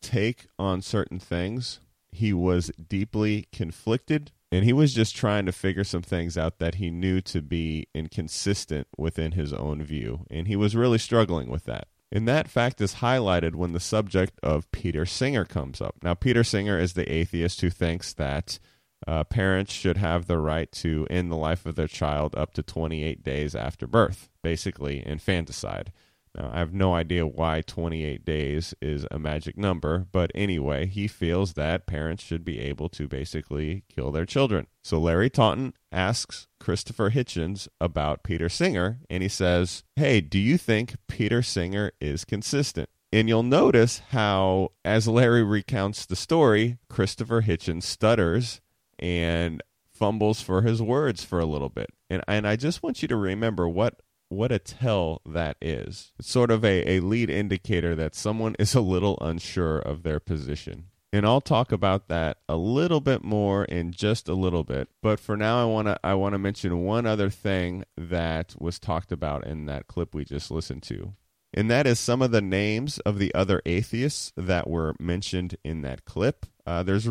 take 0.02 0.46
on 0.58 0.82
certain 0.82 1.20
things. 1.20 1.78
He 2.10 2.32
was 2.32 2.72
deeply 2.88 3.46
conflicted, 3.52 4.32
and 4.50 4.64
he 4.64 4.72
was 4.72 4.94
just 4.94 5.14
trying 5.14 5.46
to 5.46 5.52
figure 5.52 5.84
some 5.84 6.02
things 6.02 6.36
out 6.36 6.58
that 6.58 6.76
he 6.76 6.90
knew 6.90 7.20
to 7.20 7.40
be 7.40 7.86
inconsistent 7.94 8.88
within 8.98 9.32
his 9.32 9.52
own 9.52 9.82
view, 9.84 10.26
and 10.28 10.48
he 10.48 10.56
was 10.56 10.74
really 10.74 10.98
struggling 10.98 11.48
with 11.48 11.66
that. 11.66 11.86
And 12.14 12.28
that 12.28 12.48
fact 12.48 12.80
is 12.80 12.96
highlighted 12.96 13.56
when 13.56 13.72
the 13.72 13.80
subject 13.80 14.38
of 14.40 14.70
Peter 14.70 15.04
Singer 15.04 15.44
comes 15.44 15.80
up. 15.80 15.96
Now, 16.00 16.14
Peter 16.14 16.44
Singer 16.44 16.78
is 16.78 16.92
the 16.92 17.12
atheist 17.12 17.60
who 17.60 17.70
thinks 17.70 18.12
that 18.12 18.60
uh, 19.04 19.24
parents 19.24 19.72
should 19.72 19.96
have 19.96 20.26
the 20.26 20.38
right 20.38 20.70
to 20.70 21.08
end 21.10 21.30
the 21.30 21.36
life 21.36 21.66
of 21.66 21.74
their 21.74 21.88
child 21.88 22.36
up 22.36 22.54
to 22.54 22.62
28 22.62 23.24
days 23.24 23.56
after 23.56 23.88
birth, 23.88 24.30
basically 24.44 25.04
infanticide. 25.04 25.92
Now, 26.36 26.50
I 26.52 26.58
have 26.58 26.72
no 26.72 26.94
idea 26.94 27.26
why 27.26 27.62
28 27.62 28.24
days 28.24 28.74
is 28.82 29.06
a 29.10 29.18
magic 29.18 29.56
number, 29.56 30.06
but 30.10 30.32
anyway, 30.34 30.86
he 30.86 31.06
feels 31.06 31.52
that 31.52 31.86
parents 31.86 32.24
should 32.24 32.44
be 32.44 32.58
able 32.58 32.88
to 32.90 33.06
basically 33.06 33.84
kill 33.88 34.10
their 34.10 34.26
children. 34.26 34.66
So 34.82 34.98
Larry 34.98 35.30
Taunton 35.30 35.74
asks 35.92 36.48
Christopher 36.58 37.10
Hitchens 37.10 37.68
about 37.80 38.24
Peter 38.24 38.48
Singer, 38.48 38.98
and 39.08 39.22
he 39.22 39.28
says, 39.28 39.84
Hey, 39.94 40.20
do 40.20 40.38
you 40.38 40.58
think 40.58 40.96
Peter 41.06 41.40
Singer 41.40 41.92
is 42.00 42.24
consistent? 42.24 42.88
And 43.12 43.28
you'll 43.28 43.44
notice 43.44 44.00
how, 44.08 44.72
as 44.84 45.06
Larry 45.06 45.44
recounts 45.44 46.04
the 46.04 46.16
story, 46.16 46.78
Christopher 46.88 47.42
Hitchens 47.42 47.84
stutters 47.84 48.60
and 48.98 49.62
fumbles 49.92 50.40
for 50.40 50.62
his 50.62 50.82
words 50.82 51.22
for 51.22 51.38
a 51.38 51.46
little 51.46 51.68
bit. 51.68 51.90
And, 52.10 52.24
and 52.26 52.44
I 52.44 52.56
just 52.56 52.82
want 52.82 53.02
you 53.02 53.08
to 53.08 53.16
remember 53.16 53.68
what 53.68 54.00
what 54.28 54.52
a 54.52 54.58
tell 54.58 55.20
that 55.26 55.56
is. 55.60 56.12
It's 56.18 56.30
sort 56.30 56.50
of 56.50 56.64
a, 56.64 56.96
a 56.96 57.00
lead 57.00 57.30
indicator 57.30 57.94
that 57.94 58.14
someone 58.14 58.56
is 58.58 58.74
a 58.74 58.80
little 58.80 59.18
unsure 59.20 59.78
of 59.78 60.02
their 60.02 60.20
position. 60.20 60.86
And 61.12 61.24
I'll 61.24 61.40
talk 61.40 61.70
about 61.70 62.08
that 62.08 62.38
a 62.48 62.56
little 62.56 63.00
bit 63.00 63.22
more 63.22 63.64
in 63.64 63.92
just 63.92 64.28
a 64.28 64.34
little 64.34 64.64
bit. 64.64 64.88
But 65.00 65.20
for 65.20 65.36
now 65.36 65.62
I 65.62 65.64
wanna 65.64 65.96
I 66.02 66.14
wanna 66.14 66.38
mention 66.38 66.82
one 66.82 67.06
other 67.06 67.30
thing 67.30 67.84
that 67.96 68.56
was 68.58 68.80
talked 68.80 69.12
about 69.12 69.46
in 69.46 69.66
that 69.66 69.86
clip 69.86 70.12
we 70.12 70.24
just 70.24 70.50
listened 70.50 70.82
to. 70.84 71.14
And 71.56 71.70
that 71.70 71.86
is 71.86 72.00
some 72.00 72.20
of 72.20 72.32
the 72.32 72.42
names 72.42 72.98
of 73.00 73.20
the 73.20 73.32
other 73.32 73.62
atheists 73.64 74.32
that 74.36 74.68
were 74.68 74.96
mentioned 74.98 75.56
in 75.62 75.82
that 75.82 76.04
clip. 76.04 76.46
Uh, 76.66 76.82
there's 76.82 77.08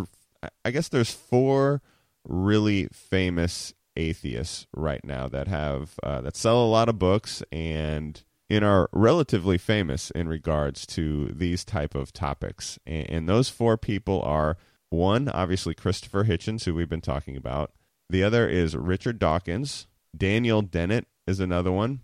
I 0.65 0.71
guess 0.71 0.89
there's 0.89 1.13
four 1.13 1.81
really 2.27 2.87
famous 2.91 3.73
atheists 3.95 4.67
right 4.75 5.03
now 5.03 5.27
that 5.27 5.47
have 5.47 5.95
uh, 6.03 6.21
that 6.21 6.35
sell 6.35 6.63
a 6.63 6.67
lot 6.67 6.89
of 6.89 6.99
books 6.99 7.43
and 7.51 8.23
and 8.49 8.63
are 8.63 8.89
relatively 8.91 9.57
famous 9.57 10.11
in 10.11 10.27
regards 10.27 10.85
to 10.85 11.27
these 11.27 11.63
type 11.63 11.95
of 11.95 12.13
topics. 12.13 12.77
And, 12.85 13.09
and 13.09 13.29
those 13.29 13.49
four 13.49 13.77
people 13.77 14.21
are 14.21 14.57
one, 14.89 15.29
obviously 15.29 15.73
Christopher 15.73 16.25
Hitchens, 16.25 16.65
who 16.65 16.73
we've 16.73 16.89
been 16.89 17.01
talking 17.01 17.35
about. 17.35 17.71
The 18.09 18.23
other 18.23 18.47
is 18.47 18.75
Richard 18.75 19.17
Dawkins. 19.17 19.87
Daniel 20.15 20.61
Dennett 20.61 21.07
is 21.25 21.39
another 21.39 21.71
one 21.71 22.01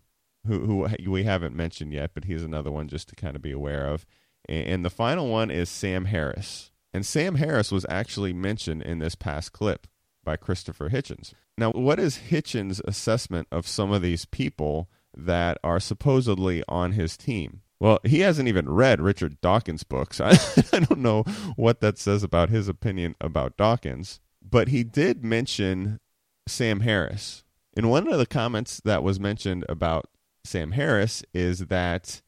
who 0.48 0.88
who 0.88 1.12
we 1.12 1.24
haven't 1.24 1.56
mentioned 1.56 1.94
yet, 1.94 2.12
but 2.14 2.26
he's 2.26 2.44
another 2.44 2.72
one 2.72 2.88
just 2.88 3.10
to 3.10 3.16
kind 3.16 3.36
of 3.36 3.42
be 3.42 3.52
aware 3.52 3.86
of. 3.86 4.06
And, 4.48 4.68
and 4.68 4.86
the 4.86 4.90
final 4.90 5.28
one 5.28 5.52
is 5.52 5.70
Sam 5.70 6.06
Harris. 6.06 6.72
And 6.94 7.06
Sam 7.06 7.36
Harris 7.36 7.72
was 7.72 7.86
actually 7.88 8.34
mentioned 8.34 8.82
in 8.82 8.98
this 9.00 9.14
past 9.14 9.54
clip 9.54 9.86
by 10.24 10.38
Christopher 10.38 10.90
Hitchens. 10.90 11.34
Now, 11.60 11.72
what 11.72 12.00
is 12.00 12.22
Hitchens' 12.30 12.80
assessment 12.86 13.50
of 13.52 13.68
some 13.68 13.92
of 13.92 14.02
these 14.02 14.24
people 14.24 14.90
that 15.14 15.58
are 15.62 15.82
supposedly 15.82 16.64
on 16.70 16.94
his 16.94 17.18
team? 17.18 17.64
Well, 17.82 18.00
he 18.06 18.22
hasn't 18.22 18.48
even 18.48 18.70
read 18.70 19.02
Richard 19.02 19.42
Dawkins' 19.42 19.84
books. 19.84 20.22
I, 20.22 20.38
I 20.74 20.80
don't 20.80 21.00
know 21.00 21.24
what 21.58 21.82
that 21.82 21.98
says 21.98 22.24
about 22.24 22.50
his 22.50 22.70
opinion 22.70 23.16
about 23.20 23.58
Dawkins, 23.58 24.22
but 24.42 24.70
he 24.70 24.86
did 24.86 25.26
mention 25.26 26.00
Sam 26.48 26.80
Harris. 26.80 27.44
And 27.76 27.90
one 27.90 28.08
of 28.08 28.18
the 28.18 28.26
comments 28.26 28.82
that 28.86 29.04
was 29.04 29.20
mentioned 29.20 29.66
about 29.68 30.10
Sam 30.46 30.72
Harris 30.72 31.24
is 31.34 31.66
that 31.66 32.22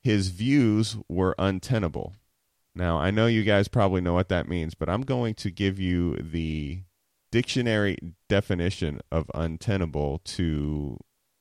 his 0.00 0.28
views 0.28 0.96
were 1.08 1.34
untenable. 1.36 2.14
Now, 2.76 2.98
I 2.98 3.10
know 3.10 3.26
you 3.26 3.42
guys 3.42 3.66
probably 3.66 4.02
know 4.02 4.14
what 4.14 4.28
that 4.28 4.48
means, 4.48 4.76
but 4.76 4.88
I'm 4.88 5.02
going 5.02 5.34
to 5.34 5.50
give 5.50 5.80
you 5.80 6.14
the 6.14 6.82
dictionary 7.30 7.96
definition 8.28 9.00
of 9.10 9.30
untenable 9.34 10.20
to 10.24 10.98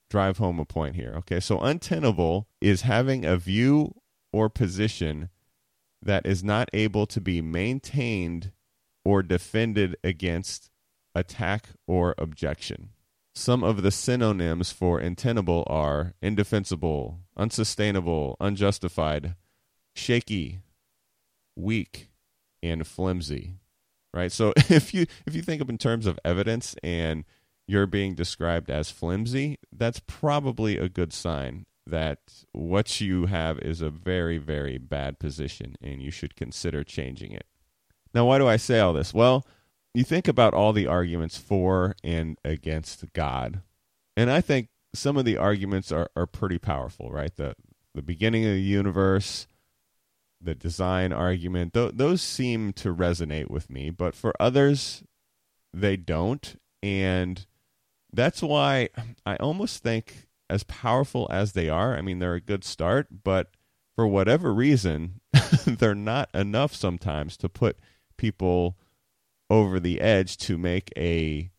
drive 0.10 0.38
home 0.38 0.60
a 0.60 0.66
point 0.66 0.96
here. 0.96 1.14
Okay, 1.18 1.40
so 1.40 1.60
untenable 1.60 2.48
is 2.62 2.82
having 2.82 3.26
a 3.26 3.38
view 3.38 3.94
or 4.32 4.50
position 4.50 5.30
that 6.02 6.26
is 6.26 6.44
not 6.44 6.70
able 6.74 7.06
to 7.08 7.20
be 7.20 7.42
maintained 7.42 8.52
or 9.04 9.24
defended 9.24 9.96
against 10.04 10.70
attack 11.16 11.70
or 11.88 12.14
objection. 12.18 12.90
Some 13.34 13.64
of 13.64 13.84
the 13.84 13.92
synonyms 13.92 14.72
for 14.72 15.00
untenable 15.00 15.64
are 15.68 16.14
indefensible, 16.22 17.20
unsustainable, 17.36 18.36
unjustified, 18.40 19.36
shaky, 19.96 20.62
weak, 21.56 22.10
and 22.64 22.86
flimsy 22.86 23.60
right? 24.18 24.32
So 24.32 24.54
if 24.70 24.94
you 24.94 25.06
if 25.26 25.36
you 25.36 25.42
think 25.42 25.62
of 25.62 25.70
in 25.70 25.78
terms 25.78 26.06
of 26.06 26.20
evidence 26.26 26.76
and 26.84 27.24
you're 27.68 27.86
being 27.86 28.16
described 28.16 28.70
as 28.70 28.92
flimsy, 28.92 29.60
that's 29.72 30.02
probably 30.08 30.78
a 30.78 30.90
good 30.90 31.14
sign 31.14 31.66
that 31.86 32.20
what 32.52 33.00
you 33.00 33.28
have 33.28 33.60
is 33.60 33.82
a 33.82 33.90
very 33.90 34.38
very 34.38 34.78
bad 34.78 35.20
position 35.20 35.76
and 35.82 36.02
you 36.02 36.12
should 36.12 36.36
consider 36.36 36.84
changing 36.84 37.32
it. 37.32 37.46
Now, 38.14 38.26
why 38.26 38.40
do 38.40 38.48
I 38.48 38.58
say 38.58 38.80
all 38.80 38.94
this? 38.94 39.14
Well, 39.14 39.46
you 39.94 40.04
think 40.04 40.28
about 40.28 40.54
all 40.54 40.74
the 40.74 40.88
arguments 40.88 41.38
for 41.38 41.96
and 42.04 42.38
against 42.44 43.14
God. 43.14 43.62
And 44.16 44.32
I 44.32 44.42
think 44.42 44.70
some 44.94 45.18
of 45.18 45.26
the 45.26 45.38
arguments 45.38 45.92
are, 45.92 46.10
are 46.16 46.26
pretty 46.26 46.58
powerful, 46.58 47.12
right? 47.12 47.34
The 47.36 47.56
the 47.94 48.02
beginning 48.02 48.46
of 48.46 48.52
the 48.52 48.62
universe, 48.62 49.48
the 50.42 50.56
design 50.56 51.12
argument, 51.12 51.74
th- 51.74 51.94
those 51.96 52.22
seem 52.22 52.74
to 52.74 52.94
resonate 52.94 53.50
with 53.50 53.70
me, 53.70 53.90
but 53.90 54.16
for 54.16 54.34
others, 54.40 55.04
they 55.74 55.98
don't. 55.98 56.60
And 56.84 57.46
that's 58.12 58.42
why 58.42 58.90
I 59.26 59.36
almost 59.38 59.84
think, 59.84 60.28
as 60.50 60.64
powerful 60.64 61.28
as 61.30 61.52
they 61.52 61.68
are, 61.68 61.96
I 61.98 62.02
mean, 62.02 62.20
they're 62.20 62.36
a 62.36 62.42
good 62.42 62.64
start, 62.64 63.08
but 63.24 63.52
for 63.96 64.08
whatever 64.08 64.54
reason, 64.54 65.20
they're 65.66 65.96
not 65.96 66.30
enough 66.34 66.74
sometimes 66.74 67.36
to 67.38 67.50
put 67.50 67.78
people 68.18 68.78
over 69.50 69.80
the 69.80 70.00
edge 70.00 70.38
to 70.38 70.58
make 70.58 70.92
a 70.96 71.52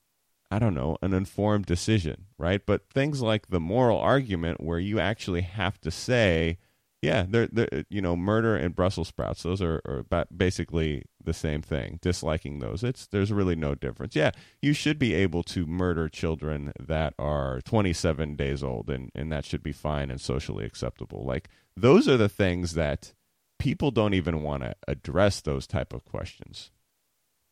I 0.50 0.59
don't 0.59 0.74
know, 0.74 0.96
an 1.02 1.12
informed 1.12 1.66
decision, 1.66 2.24
right? 2.38 2.64
But 2.64 2.88
things 2.88 3.20
like 3.20 3.48
the 3.48 3.60
moral 3.60 3.98
argument 3.98 4.62
where 4.62 4.78
you 4.78 4.98
actually 4.98 5.42
have 5.42 5.78
to 5.82 5.90
say, 5.90 6.56
yeah, 7.01 7.27
they're, 7.29 7.49
they're 7.53 7.69
uh, 7.73 7.83
you 7.89 8.03
know, 8.03 8.16
murder 8.16 8.57
and 8.57 8.75
Brussels 8.75 9.09
sprouts, 9.09 9.43
those 9.43 9.62
are, 9.62 9.81
are 9.85 10.27
basically 10.37 11.05
the 11.23 11.33
same 11.33 11.62
thing. 11.62 11.99
Disliking 12.03 12.59
those, 12.59 12.83
it's 12.83 13.07
there's 13.07 13.33
really 13.33 13.57
no 13.57 13.75
difference. 13.75 14.16
Yeah, 14.16 14.33
you 14.61 14.73
should 14.73 14.99
be 14.99 15.15
able 15.15 15.43
to 15.45 15.66
murder 15.66 16.09
children 16.09 16.73
that 16.81 17.15
are 17.19 17.61
27 17.62 18.37
days 18.37 18.62
old, 18.62 18.91
and 18.91 19.11
and 19.15 19.31
that 19.31 19.45
should 19.45 19.62
be 19.62 19.73
fine 19.73 20.11
and 20.11 20.20
socially 20.20 20.65
acceptable. 20.65 21.25
Like 21.25 21.49
those 21.77 22.09
are 22.09 22.16
the 22.16 22.29
things 22.29 22.75
that 22.75 23.15
people 23.59 23.91
don't 23.91 24.15
even 24.15 24.43
want 24.43 24.62
to 24.62 24.75
address 24.87 25.41
those 25.41 25.66
type 25.66 25.93
of 25.93 26.05
questions. 26.05 26.70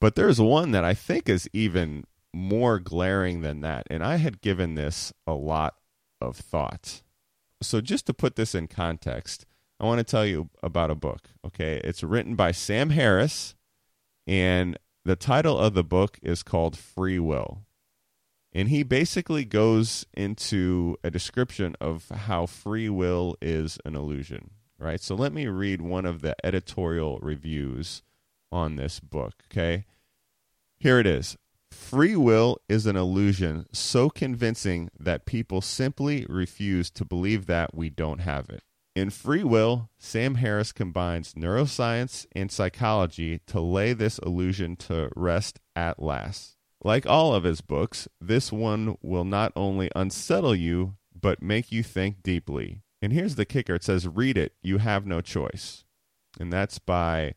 But 0.01 0.15
there's 0.15 0.41
one 0.41 0.73
that 0.73 0.85
I 0.85 0.95
think 0.95 1.29
is 1.29 1.49
even 1.53 2.05
more 2.35 2.79
glaring 2.79 3.41
than 3.41 3.61
that. 3.63 3.87
And 3.91 4.05
I 4.05 4.17
had 4.17 4.41
given 4.41 4.75
this 4.75 5.13
a 5.27 5.33
lot 5.33 5.75
of 6.21 6.37
thought. 6.37 7.03
So, 7.63 7.81
just 7.81 8.07
to 8.07 8.15
put 8.15 8.37
this 8.37 8.55
in 8.55 8.69
context, 8.69 9.47
I 9.81 9.85
want 9.85 9.99
to 9.99 10.05
tell 10.05 10.27
you 10.27 10.51
about 10.63 10.91
a 10.91 10.95
book. 10.95 11.31
Okay. 11.45 11.81
It's 11.85 12.03
written 12.03 12.35
by 12.35 12.53
Sam 12.53 12.91
Harris, 12.91 13.55
and 14.27 14.79
the 15.05 15.17
title 15.17 15.59
of 15.59 15.75
the 15.75 15.85
book 15.85 16.19
is 16.23 16.43
called 16.43 16.77
Free 16.77 17.19
Will. 17.19 17.63
And 18.53 18.71
he 18.71 18.83
basically 18.83 19.45
goes 19.45 20.07
into 20.15 20.97
a 21.05 21.11
description 21.11 21.77
of 21.81 22.09
how 22.09 22.47
free 22.47 22.89
will 22.89 23.37
is 23.43 23.79
an 23.85 23.95
illusion, 23.95 24.51
right? 24.79 25.01
So 25.01 25.15
let 25.15 25.33
me 25.33 25.47
read 25.47 25.83
one 25.83 26.07
of 26.07 26.23
the 26.23 26.35
editorial 26.45 27.19
reviews 27.21 28.03
on 28.51 28.77
this 28.77 28.99
book, 28.99 29.45
okay? 29.53 29.85
Here 30.79 30.99
it 30.99 31.07
is. 31.07 31.37
Free 31.77 32.17
will 32.17 32.59
is 32.69 32.87
an 32.87 32.97
illusion 32.97 33.67
so 33.73 34.11
convincing 34.11 34.91
that 34.99 35.27
people 35.27 35.61
simply 35.61 36.27
refuse 36.29 36.91
to 36.91 37.05
believe 37.05 37.47
that 37.47 37.75
we 37.75 37.91
don't 37.91 38.21
have 38.21 38.51
it. 38.51 38.65
In 38.97 39.11
Free 39.11 39.45
Will, 39.45 39.91
Sam 39.99 40.37
Harris 40.37 40.73
combines 40.73 41.35
neuroscience 41.35 42.27
and 42.33 42.51
psychology 42.51 43.41
to 43.47 43.61
lay 43.61 43.93
this 43.93 44.19
illusion 44.19 44.75
to 44.77 45.11
rest 45.15 45.61
at 45.77 46.03
last. 46.03 46.57
Like 46.83 47.07
all 47.07 47.35
of 47.35 47.45
his 47.45 47.61
books, 47.61 48.09
this 48.21 48.51
one 48.51 48.97
will 49.03 49.25
not 49.25 49.53
only 49.55 49.91
unsettle 49.95 50.57
you, 50.57 50.97
but 51.15 51.43
make 51.43 51.71
you 51.71 51.83
think 51.83 52.23
deeply. 52.23 52.83
And 53.01 53.13
here's 53.13 53.37
the 53.37 53.45
kicker 53.45 53.75
it 53.75 53.85
says, 53.85 54.09
Read 54.09 54.37
it, 54.39 54.55
you 54.63 54.79
have 54.79 55.07
no 55.07 55.21
choice. 55.21 55.85
And 56.41 56.53
that's 56.53 56.79
by 56.79 57.35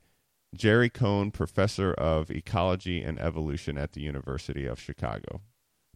Jerry 0.56 0.90
Coyne, 0.90 1.32
professor 1.32 1.94
of 1.94 2.32
ecology 2.32 3.02
and 3.02 3.20
evolution 3.20 3.78
at 3.78 3.92
the 3.94 4.02
University 4.02 4.66
of 4.66 4.80
Chicago. 4.80 5.42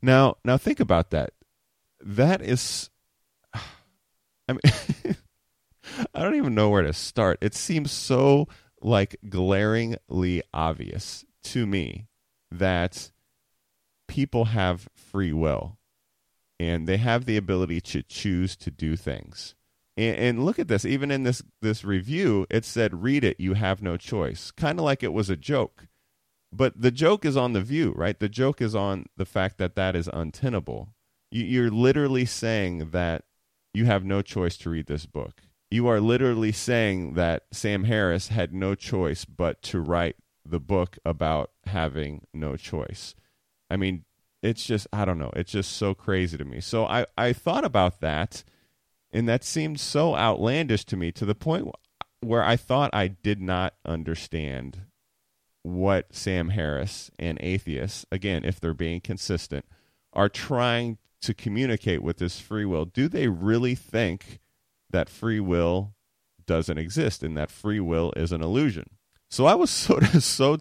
Now, 0.02 0.36
now 0.44 0.58
think 0.58 0.80
about 0.80 1.10
that. 1.12 1.32
That 2.02 2.42
is, 2.42 2.90
I 3.54 4.54
mean, 4.54 4.60
I 6.14 6.22
don't 6.22 6.36
even 6.36 6.56
know 6.56 6.70
where 6.70 6.84
to 6.84 6.94
start. 6.94 7.40
It 7.42 7.56
seems 7.56 7.92
so 7.92 8.48
like 8.82 9.16
glaringly 9.30 10.44
obvious 10.54 11.26
to 11.44 11.66
me 11.66 12.08
that 12.52 13.12
people 14.08 14.46
have 14.46 14.90
free 14.96 15.34
will 15.34 15.78
and 16.60 16.88
they 16.88 16.98
have 16.98 17.26
the 17.26 17.38
ability 17.38 17.82
to 17.82 18.04
choose 18.04 18.56
to 18.58 18.72
do 18.72 18.96
things. 18.96 19.56
And, 19.96 20.18
and, 20.18 20.46
look 20.46 20.58
at 20.58 20.68
this. 20.68 20.86
Even 20.86 21.12
in 21.12 21.24
this 21.24 21.44
this 21.62 21.84
review, 21.84 22.48
it 22.50 22.66
said, 22.66 23.04
"Read 23.04 23.24
it. 23.24 23.40
You 23.40 23.54
have 23.54 23.82
no 23.82 23.96
choice." 23.98 24.52
Kind 24.52 24.80
of 24.80 24.86
like 24.86 25.04
it 25.04 25.14
was 25.14 25.30
a 25.30 25.36
joke, 25.36 25.88
but 26.52 26.80
the 26.80 26.92
joke 26.92 27.26
is 27.26 27.38
on 27.38 27.54
the 27.54 27.62
view, 27.62 27.94
right? 27.96 28.20
The 28.20 28.30
joke 28.30 28.62
is 28.62 28.74
on 28.74 29.06
the 29.18 29.26
fact 29.26 29.58
that 29.60 29.76
that 29.76 29.96
is 29.96 30.10
untenable. 30.12 30.90
You, 31.32 31.44
you're 31.44 31.72
literally 31.72 32.26
saying 32.26 32.90
that 32.90 33.26
you 33.74 33.86
have 33.86 34.04
no 34.04 34.22
choice 34.22 34.58
to 34.58 34.70
read 34.70 34.88
this 34.88 35.06
book. 35.06 35.42
You 35.72 35.88
are 35.88 36.00
literally 36.00 36.52
saying 36.52 37.16
that 37.16 37.46
Sam 37.52 37.86
Harris 37.86 38.28
had 38.28 38.54
no 38.54 38.76
choice 38.76 39.26
but 39.26 39.62
to 39.64 39.80
write 39.80 40.16
the 40.46 40.60
book 40.60 40.98
about 41.04 41.52
having 41.66 42.26
no 42.34 42.56
choice. 42.56 43.16
I 43.70 43.78
mean, 43.78 44.06
it's 44.44 44.66
just 44.66 44.88
I 44.94 45.06
don't 45.06 45.18
know. 45.18 45.32
It's 45.36 45.52
just 45.52 45.72
so 45.72 45.94
crazy 45.94 46.38
to 46.38 46.46
me. 46.46 46.60
So 46.62 46.86
I 46.86 47.06
I 47.18 47.34
thought 47.34 47.66
about 47.66 48.02
that 48.02 48.44
and 49.14 49.30
that 49.30 49.44
seemed 49.44 49.80
so 49.80 50.16
outlandish 50.16 50.84
to 50.86 50.98
me 50.98 51.12
to 51.12 51.24
the 51.24 51.36
point 51.36 51.70
where 52.22 52.44
I 52.44 52.56
thought 52.56 52.90
I 52.94 53.08
did 53.08 53.40
not 53.40 53.76
understand 53.86 54.82
what 55.62 56.14
Sam 56.14 56.50
Harris 56.50 57.12
and 57.20 57.38
atheists, 57.40 58.06
again, 58.12 58.44
if 58.44 58.60
they're 58.60 58.74
being 58.74 59.00
consistent, 59.00 59.66
are 60.12 60.30
trying 60.30 60.98
to 61.22 61.34
communicate 61.34 62.02
with 62.02 62.18
this 62.18 62.40
free 62.40 62.66
will. 62.66 62.86
Do 62.86 63.08
they 63.08 63.28
really 63.28 63.76
think 63.76 64.40
that 64.90 65.10
free 65.10 65.40
will 65.40 65.94
doesn't 66.46 66.78
exist 66.78 67.24
and 67.24 67.38
that 67.38 67.52
free 67.52 67.80
will 67.80 68.12
is 68.16 68.32
an 68.32 68.42
illusion? 68.42 68.90
So 69.30 69.46
I 69.46 69.56
was 69.56 69.70
sort 69.72 70.14
of 70.16 70.24
so 70.24 70.58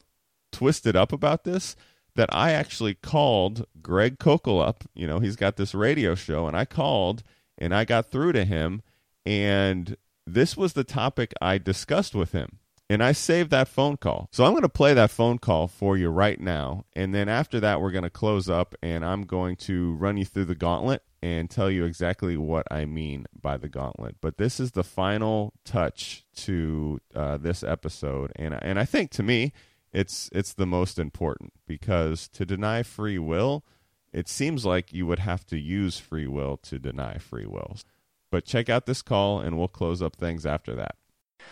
twisted 0.52 0.94
up 0.94 1.12
about 1.12 1.44
this 1.44 1.74
that 2.14 2.28
I 2.30 2.52
actually 2.52 2.94
called 2.94 3.66
Greg 3.80 4.18
Koukl 4.18 4.62
up. 4.66 4.84
You 4.94 5.06
know, 5.06 5.18
he's 5.18 5.36
got 5.36 5.56
this 5.56 5.74
radio 5.74 6.14
show, 6.14 6.46
and 6.46 6.54
I 6.54 6.66
called 6.66 7.22
and 7.58 7.74
I 7.74 7.84
got 7.84 8.10
through 8.10 8.32
to 8.32 8.44
him, 8.44 8.82
and 9.24 9.96
this 10.26 10.56
was 10.56 10.72
the 10.72 10.84
topic 10.84 11.32
I 11.40 11.58
discussed 11.58 12.14
with 12.14 12.32
him. 12.32 12.58
And 12.90 13.02
I 13.02 13.12
saved 13.12 13.50
that 13.50 13.68
phone 13.68 13.96
call. 13.96 14.28
So 14.32 14.44
I'm 14.44 14.52
going 14.52 14.62
to 14.62 14.68
play 14.68 14.92
that 14.92 15.10
phone 15.10 15.38
call 15.38 15.66
for 15.66 15.96
you 15.96 16.10
right 16.10 16.38
now. 16.38 16.84
And 16.94 17.14
then 17.14 17.26
after 17.26 17.58
that, 17.60 17.80
we're 17.80 17.90
going 17.90 18.04
to 18.04 18.10
close 18.10 18.50
up 18.50 18.74
and 18.82 19.02
I'm 19.02 19.22
going 19.22 19.56
to 19.56 19.94
run 19.94 20.18
you 20.18 20.26
through 20.26 20.44
the 20.44 20.54
gauntlet 20.54 21.02
and 21.22 21.48
tell 21.48 21.70
you 21.70 21.86
exactly 21.86 22.36
what 22.36 22.70
I 22.70 22.84
mean 22.84 23.24
by 23.40 23.56
the 23.56 23.70
gauntlet. 23.70 24.16
But 24.20 24.36
this 24.36 24.60
is 24.60 24.72
the 24.72 24.84
final 24.84 25.54
touch 25.64 26.26
to 26.38 27.00
uh, 27.14 27.38
this 27.38 27.62
episode. 27.62 28.30
And, 28.36 28.58
and 28.60 28.78
I 28.78 28.84
think 28.84 29.10
to 29.12 29.22
me, 29.22 29.54
it's, 29.94 30.28
it's 30.34 30.52
the 30.52 30.66
most 30.66 30.98
important 30.98 31.54
because 31.66 32.28
to 32.28 32.44
deny 32.44 32.82
free 32.82 33.18
will 33.18 33.64
it 34.12 34.28
seems 34.28 34.64
like 34.64 34.92
you 34.92 35.06
would 35.06 35.20
have 35.20 35.46
to 35.46 35.58
use 35.58 35.98
free 35.98 36.26
will 36.26 36.56
to 36.58 36.78
deny 36.78 37.18
free 37.18 37.46
will. 37.46 37.76
But 38.30 38.44
check 38.44 38.68
out 38.68 38.86
this 38.86 39.02
call, 39.02 39.40
and 39.40 39.58
we'll 39.58 39.68
close 39.68 40.00
up 40.00 40.16
things 40.16 40.46
after 40.46 40.74
that. 40.74 40.96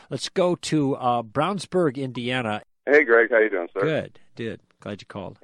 Let's 0.09 0.28
go 0.28 0.55
to 0.55 0.97
uh, 0.97 1.23
Brownsburg, 1.23 1.97
Indiana. 1.97 2.62
Hey, 2.87 3.05
Greg, 3.05 3.31
how 3.31 3.39
you 3.39 3.51
doing, 3.51 3.69
sir? 3.74 3.81
Good, 3.81 4.19
good. 4.37 4.61
Glad 4.81 5.03
you 5.03 5.07
called. 5.07 5.39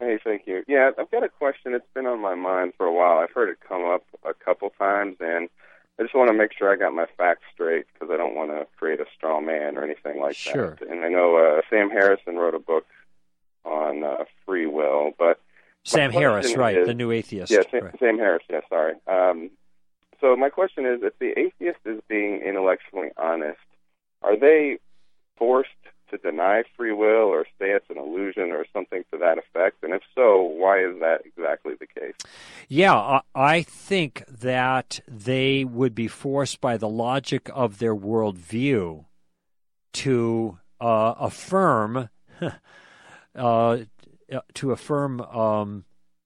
Hey, 0.00 0.18
thank 0.22 0.42
you. 0.46 0.64
Yeah, 0.66 0.90
I've 0.98 1.10
got 1.10 1.22
a 1.22 1.28
question. 1.28 1.74
It's 1.74 1.86
been 1.94 2.06
on 2.06 2.20
my 2.20 2.34
mind 2.34 2.72
for 2.76 2.86
a 2.86 2.92
while. 2.92 3.18
I've 3.18 3.30
heard 3.30 3.48
it 3.48 3.58
come 3.66 3.84
up 3.84 4.04
a 4.24 4.34
couple 4.34 4.70
times, 4.70 5.16
and 5.20 5.48
I 5.98 6.02
just 6.02 6.14
want 6.14 6.28
to 6.28 6.36
make 6.36 6.52
sure 6.56 6.72
I 6.72 6.76
got 6.76 6.92
my 6.92 7.06
facts 7.16 7.44
straight 7.52 7.86
because 7.92 8.12
I 8.12 8.16
don't 8.16 8.34
want 8.34 8.50
to 8.50 8.66
create 8.76 9.00
a 9.00 9.06
straw 9.16 9.40
man 9.40 9.76
or 9.76 9.84
anything 9.84 10.20
like 10.20 10.36
sure. 10.36 10.76
that. 10.80 10.88
And 10.88 11.04
I 11.04 11.08
know 11.08 11.36
uh, 11.36 11.60
Sam 11.70 11.90
Harrison 11.90 12.36
wrote 12.36 12.54
a 12.54 12.58
book 12.58 12.86
on 13.64 14.02
uh, 14.02 14.24
free 14.44 14.66
will, 14.66 15.12
but 15.18 15.40
Sam 15.84 16.10
Harris, 16.10 16.56
right, 16.56 16.78
is, 16.78 16.86
the 16.86 16.94
new 16.94 17.10
atheist. 17.10 17.52
Yeah, 17.52 17.62
Sam, 17.70 17.84
right. 17.84 17.98
Sam 17.98 18.18
Harris, 18.18 18.42
yeah, 18.50 18.60
sorry. 18.68 18.94
Um, 19.06 19.50
so 20.20 20.34
my 20.36 20.48
question 20.48 20.86
is, 20.86 21.00
if 21.02 21.18
the 21.18 21.38
atheist 21.38 21.80
is 21.84 22.00
being 22.08 22.40
intellectually 22.40 23.08
honest, 23.18 23.58
are 24.22 24.36
they 24.36 24.78
forced 25.36 25.68
to 26.10 26.16
deny 26.16 26.62
free 26.76 26.92
will 26.92 27.28
or 27.28 27.44
say 27.58 27.70
it's 27.70 27.88
an 27.90 27.98
illusion 27.98 28.50
or 28.50 28.64
something 28.72 29.04
to 29.12 29.18
that 29.18 29.36
effect? 29.36 29.82
And 29.82 29.92
if 29.92 30.02
so, 30.14 30.40
why 30.40 30.78
is 30.78 30.98
that 31.00 31.22
exactly 31.26 31.74
the 31.78 31.86
case? 31.86 32.14
Yeah, 32.68 33.20
I 33.34 33.62
think 33.62 34.24
that 34.28 35.00
they 35.06 35.64
would 35.64 35.94
be 35.94 36.08
forced 36.08 36.60
by 36.60 36.78
the 36.78 36.88
logic 36.88 37.50
of 37.52 37.78
their 37.78 37.94
worldview 37.94 39.04
to 39.92 40.58
uh, 40.80 41.14
affirm 41.18 42.08
uh, 42.40 42.50
uh, 43.34 43.78
to 44.54 44.72
affirm 44.72 45.20
um, 45.20 45.84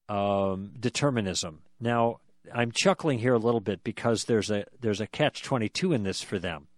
um, 0.08 0.72
determinism. 0.78 1.60
Now, 1.80 2.20
I'm 2.54 2.72
chuckling 2.72 3.18
here 3.18 3.34
a 3.34 3.38
little 3.38 3.60
bit 3.60 3.84
because 3.84 4.24
there's 4.24 4.50
a 4.50 4.64
there's 4.80 5.00
a 5.00 5.06
catch 5.06 5.42
twenty 5.42 5.68
two 5.68 5.92
in 5.92 6.02
this 6.02 6.22
for 6.22 6.38
them. 6.38 6.68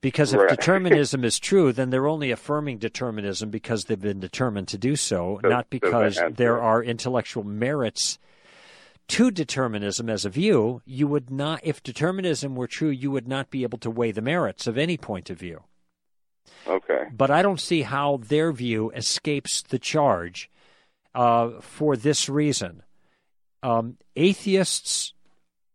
Because 0.00 0.32
if 0.32 0.40
right. 0.40 0.48
determinism 0.58 1.24
is 1.24 1.38
true, 1.38 1.72
then 1.72 1.90
they're 1.90 2.08
only 2.08 2.30
affirming 2.30 2.78
determinism 2.78 3.50
because 3.50 3.84
they've 3.84 4.00
been 4.00 4.20
determined 4.20 4.68
to 4.68 4.78
do 4.78 4.96
so, 4.96 5.40
not 5.42 5.68
because 5.68 6.18
there 6.30 6.60
are 6.60 6.82
intellectual 6.82 7.44
merits 7.44 8.18
to 9.10 9.32
determinism 9.32 10.08
as 10.08 10.24
a 10.24 10.30
view, 10.30 10.82
you 10.84 11.08
would 11.08 11.30
not, 11.30 11.60
if 11.64 11.82
determinism 11.82 12.54
were 12.54 12.68
true, 12.68 12.90
you 12.90 13.10
would 13.10 13.26
not 13.26 13.50
be 13.50 13.64
able 13.64 13.78
to 13.78 13.90
weigh 13.90 14.12
the 14.12 14.22
merits 14.22 14.68
of 14.68 14.78
any 14.78 14.96
point 14.96 15.30
of 15.30 15.38
view. 15.38 15.64
Okay. 16.66 17.06
But 17.12 17.30
I 17.30 17.42
don't 17.42 17.60
see 17.60 17.82
how 17.82 18.18
their 18.18 18.52
view 18.52 18.90
escapes 18.90 19.62
the 19.62 19.78
charge 19.78 20.50
uh, 21.14 21.60
for 21.60 21.96
this 21.96 22.28
reason. 22.28 22.82
Um, 23.62 23.96
atheists 24.16 25.12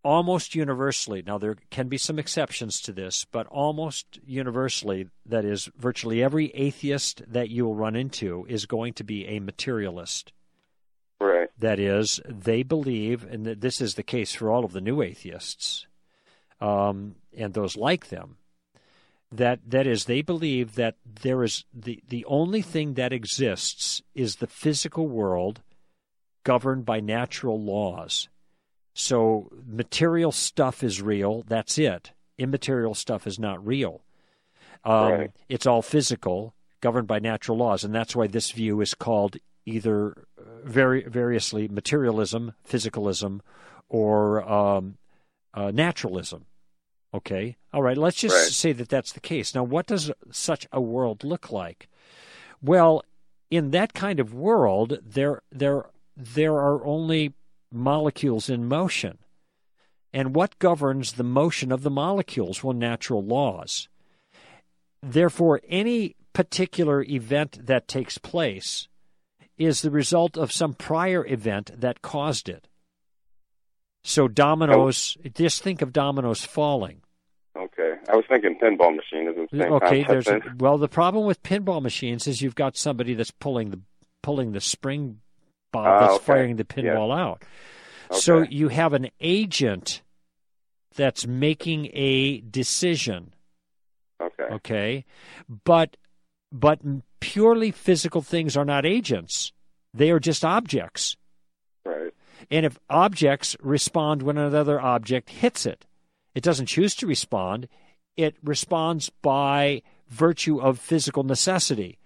almost 0.04 0.54
universally, 0.54 1.24
now 1.26 1.38
there 1.38 1.58
can 1.72 1.88
be 1.88 1.98
some 1.98 2.20
exceptions 2.20 2.80
to 2.82 2.92
this, 2.92 3.26
but 3.32 3.48
almost 3.48 4.20
universally, 4.26 5.08
that 5.26 5.44
is, 5.44 5.70
virtually 5.78 6.24
every 6.24 6.52
atheist 6.54 7.24
that 7.28 7.50
you 7.50 7.66
will 7.66 7.76
run 7.76 7.96
into 7.96 8.46
is 8.48 8.68
going 8.68 8.94
to 8.94 9.04
be 9.04 9.26
a 9.26 9.40
materialist. 9.40 10.32
Right. 11.20 11.50
That 11.58 11.80
is, 11.80 12.20
they 12.28 12.62
believe, 12.62 13.24
and 13.24 13.46
this 13.46 13.82
is 13.82 13.96
the 13.96 14.04
case 14.04 14.34
for 14.34 14.52
all 14.52 14.64
of 14.64 14.74
the 14.74 14.82
new 14.82 15.02
atheists 15.02 15.88
um, 16.62 17.16
and 17.36 17.54
those 17.54 17.76
like 17.76 18.10
them, 18.10 18.38
that 19.32 19.60
that 19.68 19.88
is, 19.88 20.06
they 20.06 20.22
believe 20.22 20.76
that 20.76 20.96
there 21.22 21.44
is 21.44 21.66
the, 21.74 22.02
the 22.08 22.26
only 22.26 22.62
thing 22.62 22.94
that 22.94 23.14
exists 23.14 24.02
is 24.14 24.38
the 24.38 24.48
physical 24.48 25.08
world 25.08 25.62
governed 26.44 26.86
by 26.86 27.00
natural 27.00 27.60
laws. 27.60 28.30
So 28.94 29.52
material 29.66 30.32
stuff 30.32 30.84
is 30.84 31.02
real, 31.02 31.44
that's 31.48 31.78
it. 31.78 32.12
Immaterial 32.38 32.96
stuff 32.96 33.28
is 33.28 33.40
not 33.40 33.66
real. 33.66 34.02
Um, 34.84 35.12
Right. 35.12 35.32
It's 35.50 35.66
all 35.66 35.82
physical, 35.82 36.54
governed 36.80 37.08
by 37.08 37.20
natural 37.20 37.58
laws, 37.58 37.84
and 37.84 37.94
that's 37.94 38.16
why 38.16 38.28
this 38.28 38.52
view 38.52 38.80
is 38.82 38.94
called 38.94 39.38
either 39.66 40.26
uh, 40.38 40.44
very 40.64 41.04
variously 41.04 41.68
materialism, 41.68 42.54
physicalism, 42.70 43.42
or 43.90 44.48
um, 44.50 44.98
uh, 45.54 45.72
naturalism. 45.72 46.46
Okay, 47.16 47.56
all 47.72 47.82
right. 47.82 47.98
Let's 47.98 48.18
just 48.18 48.36
Right. 48.36 48.52
say 48.52 48.72
that 48.74 48.90
that's 48.90 49.14
the 49.14 49.22
case. 49.22 49.56
Now, 49.56 49.64
what 49.64 49.86
does 49.88 50.12
such 50.32 50.68
a 50.74 50.82
world 50.82 51.24
look 51.24 51.50
like? 51.50 51.88
Well, 52.62 53.04
in 53.50 53.72
that 53.72 53.94
kind 53.94 54.20
of 54.20 54.34
world, 54.34 55.00
there 55.02 55.42
there 55.52 55.86
there 56.18 56.54
are 56.56 56.86
only 56.86 57.34
molecules 57.72 58.50
in 58.50 58.68
motion. 58.68 59.20
And 60.12 60.36
what 60.36 60.60
governs 60.60 61.14
the 61.14 61.24
motion 61.24 61.72
of 61.72 61.84
the 61.84 61.90
molecules? 61.90 62.64
Well, 62.64 62.74
natural 62.74 63.24
laws. 63.24 63.88
Therefore, 65.02 65.62
any 65.68 66.16
particular 66.34 67.04
event 67.04 67.66
that 67.66 67.88
takes 67.88 68.18
place 68.18 68.88
is 69.58 69.82
the 69.82 69.92
result 69.92 70.38
of 70.38 70.52
some 70.52 70.74
prior 70.74 71.26
event 71.28 71.72
that 71.80 72.02
caused 72.02 72.50
it. 72.50 72.68
So, 74.04 74.28
dominoes, 74.28 75.18
oh. 75.26 75.30
just 75.34 75.62
think 75.64 75.82
of 75.82 75.94
dominoes 75.94 76.44
falling. 76.46 77.02
Okay. 78.18 78.30
I 78.32 78.36
was 78.36 78.42
thinking 78.42 78.58
pinball 78.62 78.96
machine 78.96 79.28
is 79.28 79.36
the 79.36 79.48
same 79.64 79.74
Okay, 79.74 80.04
there's 80.04 80.26
then. 80.26 80.42
well 80.60 80.78
the 80.78 80.88
problem 80.88 81.26
with 81.26 81.44
pinball 81.44 81.82
machines 81.82 82.28
is 82.28 82.42
you've 82.42 82.56
got 82.56 82.78
somebody 82.78 83.14
that's 83.14 83.32
pulling 83.32 83.72
the 83.72 83.80
pulling 84.24 84.52
the 84.54 84.62
spring 84.62 85.20
ball 85.72 85.86
Ah, 85.86 86.00
that's 86.00 86.14
okay. 86.16 86.24
firing 86.26 86.56
the 86.56 86.64
pinball 86.66 87.16
out. 87.16 87.44
So 88.12 88.42
you 88.44 88.70
have 88.70 88.94
an 88.94 89.10
agent 89.20 90.02
that's 90.96 91.26
making 91.28 91.90
a 91.94 92.40
decision, 92.42 93.34
Okay. 94.22 94.44
okay? 94.44 95.06
But 95.66 95.98
but 96.52 96.80
purely 97.20 97.72
physical 97.72 98.22
things 98.22 98.56
are 98.56 98.64
not 98.66 98.86
agents. 98.86 99.52
They 99.94 100.12
are 100.12 100.20
just 100.20 100.46
objects. 100.46 101.18
Right. 101.84 102.14
And 102.52 102.66
if 102.66 102.78
objects 102.90 103.56
respond 103.62 104.22
when 104.22 104.38
another 104.38 104.80
object 104.80 105.30
hits 105.30 105.66
it, 105.66 105.86
it 106.36 106.44
doesn't 106.44 106.68
choose 106.68 106.96
to 106.96 107.08
respond. 107.08 107.68
It 108.18 108.36
responds 108.44 109.10
by 109.10 109.82
virtue 110.08 110.60
of 110.62 110.80
physical 110.80 111.24
necessity. 111.24 111.98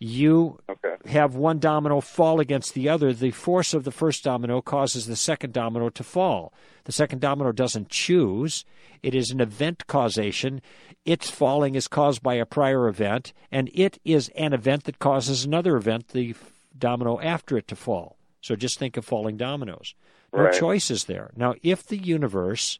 You 0.00 0.60
Okay. 0.68 0.94
have 1.10 1.34
one 1.34 1.58
domino 1.58 2.00
fall 2.00 2.38
against 2.38 2.74
the 2.74 2.88
other. 2.88 3.12
The 3.12 3.32
force 3.32 3.74
of 3.74 3.82
the 3.84 3.90
first 3.90 4.22
domino 4.22 4.60
causes 4.62 5.06
the 5.06 5.16
second 5.16 5.52
domino 5.52 5.88
to 5.90 6.04
fall. 6.04 6.52
The 6.84 6.92
second 6.92 7.20
domino 7.20 7.50
doesn't 7.50 7.88
choose. 7.88 8.64
It 9.02 9.14
is 9.14 9.30
an 9.30 9.40
event 9.40 9.86
causation. 9.88 10.62
Its 11.04 11.30
falling 11.30 11.74
is 11.74 11.88
caused 11.88 12.22
by 12.22 12.34
a 12.34 12.46
prior 12.46 12.86
event, 12.88 13.32
and 13.50 13.70
it 13.74 13.98
is 14.04 14.28
an 14.30 14.52
event 14.52 14.84
that 14.84 15.00
causes 15.00 15.44
another 15.44 15.76
event, 15.76 16.08
the 16.08 16.34
domino 16.76 17.20
after 17.20 17.58
it 17.58 17.66
to 17.68 17.76
fall. 17.76 18.16
So 18.40 18.54
just 18.54 18.78
think 18.78 18.96
of 18.96 19.04
falling 19.04 19.36
dominoes. 19.36 19.94
No 20.32 20.42
Right. 20.44 20.54
choices 20.54 21.04
there. 21.06 21.32
Now, 21.36 21.54
if 21.62 21.84
the 21.84 21.96
universe 21.98 22.78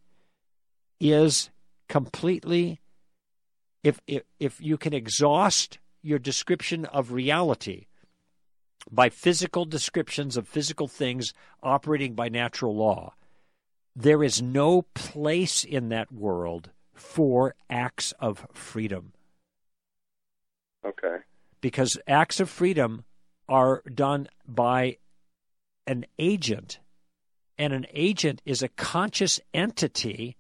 is 1.01 1.51
completely, 1.89 2.81
if, 3.83 4.01
if, 4.07 4.23
if 4.39 4.61
you 4.61 4.77
can 4.77 4.93
exhaust 4.93 5.79
your 6.03 6.19
description 6.19 6.85
of 6.87 7.13
reality 7.13 7.87
by 8.91 9.09
physical 9.09 9.65
descriptions 9.65 10.37
of 10.37 10.49
physical 10.49 10.89
things 10.89 11.33
operating 11.63 12.15
by 12.15 12.29
natural 12.29 12.75
law, 12.75 13.15
there 13.95 14.23
is 14.23 14.41
no 14.41 14.83
place 14.95 15.65
in 15.65 15.89
that 15.89 16.13
world 16.13 16.71
for 16.95 17.55
acts 17.69 18.13
of 18.21 18.47
freedom 18.53 19.13
Okay. 20.85 21.19
because 21.61 21.99
acts 22.07 22.41
of 22.41 22.49
freedom 22.49 23.05
are 23.49 23.83
done 23.93 24.29
by 24.47 24.99
an 25.87 26.07
agent, 26.19 26.79
and 27.57 27.73
an 27.73 27.87
agent 27.93 28.41
is 28.45 28.63
a 28.63 28.69
conscious 28.69 29.41
entity 29.53 30.37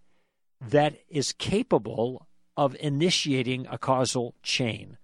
that 0.61 0.97
is 1.09 1.33
capable 1.33 2.27
of 2.57 2.77
initiating 2.81 3.67
a 3.71 3.79
causal 3.79 4.35
chain. 4.43 4.99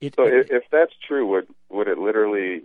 It, 0.00 0.14
So 0.16 0.26
if, 0.26 0.50
if 0.50 0.64
that's 0.70 0.92
true, 1.06 1.26
would 1.28 1.46
would 1.70 1.88
it 1.88 1.98
literally 1.98 2.62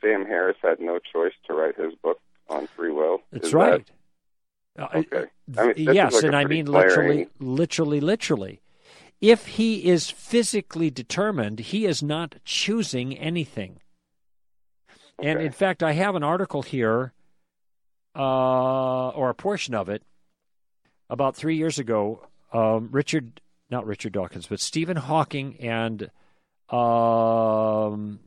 Sam 0.00 0.24
Harris 0.24 0.56
had 0.62 0.80
no 0.80 0.98
choice 0.98 1.32
to 1.46 1.54
write 1.54 1.76
his 1.76 1.94
book 1.94 2.20
on 2.48 2.66
free 2.68 2.92
will? 2.92 3.22
That's 3.32 3.48
Is 3.48 3.54
right. 3.54 3.84
that- 3.86 3.94
Uh, 4.78 4.98
okay. 4.98 5.24
I 5.58 5.66
mean, 5.66 5.74
yes, 5.76 6.14
like 6.14 6.24
and 6.24 6.36
I 6.36 6.44
mean 6.44 6.66
literally, 6.66 7.28
literally, 7.40 8.00
literally. 8.00 8.60
If 9.20 9.46
he 9.58 9.84
is 9.84 10.08
physically 10.08 10.90
determined, 10.90 11.58
he 11.58 11.84
is 11.86 12.02
not 12.02 12.36
choosing 12.44 13.18
anything. 13.18 13.80
And 15.18 15.42
in 15.42 15.52
fact, 15.52 15.82
I 15.82 15.92
have 15.92 16.14
an 16.14 16.22
article 16.22 16.62
here, 16.62 17.12
uh, 18.16 19.08
or 19.10 19.28
a 19.28 19.34
portion 19.34 19.74
of 19.74 19.88
it, 19.88 20.02
about 21.10 21.36
three 21.36 21.56
years 21.56 21.78
ago. 21.78 22.26
Um, 22.52 22.88
Richard, 22.90 23.40
not 23.70 23.86
Richard 23.86 24.12
Dawkins, 24.12 24.46
but 24.46 24.60
Stephen 24.60 24.96
Hawking 24.96 25.56
and 25.60 26.10
um, 26.70 28.20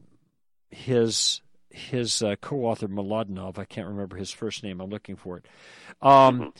his 0.69 1.41
his 1.69 2.21
uh, 2.21 2.35
co-author 2.39 2.87
Mlodinow, 2.87 3.57
I 3.57 3.65
can't 3.65 3.87
remember 3.87 4.15
his 4.15 4.29
first 4.29 4.63
name. 4.63 4.79
I'm 4.79 4.91
looking 4.91 5.15
for 5.15 5.37
it. 5.37 5.45
Um, 6.03 6.53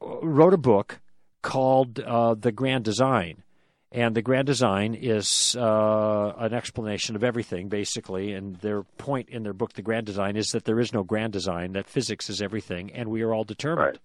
wrote 0.00 0.54
a 0.54 0.58
book 0.58 1.00
called 1.42 1.98
uh, 1.98 2.34
The 2.34 2.52
Grand 2.52 2.84
Design. 2.84 3.42
And 3.90 4.16
the 4.16 4.22
grand 4.22 4.46
design 4.46 4.94
is 4.94 5.54
uh, 5.56 6.32
an 6.36 6.52
explanation 6.52 7.14
of 7.14 7.22
everything, 7.22 7.68
basically. 7.68 8.32
And 8.32 8.56
their 8.56 8.82
point 8.82 9.28
in 9.28 9.44
their 9.44 9.52
book, 9.52 9.74
The 9.74 9.82
Grand 9.82 10.04
Design, 10.04 10.36
is 10.36 10.48
that 10.48 10.64
there 10.64 10.80
is 10.80 10.92
no 10.92 11.04
grand 11.04 11.32
design, 11.32 11.74
that 11.74 11.88
physics 11.88 12.28
is 12.28 12.42
everything, 12.42 12.92
and 12.92 13.08
we 13.08 13.22
are 13.22 13.32
all 13.32 13.44
determined. 13.44 14.00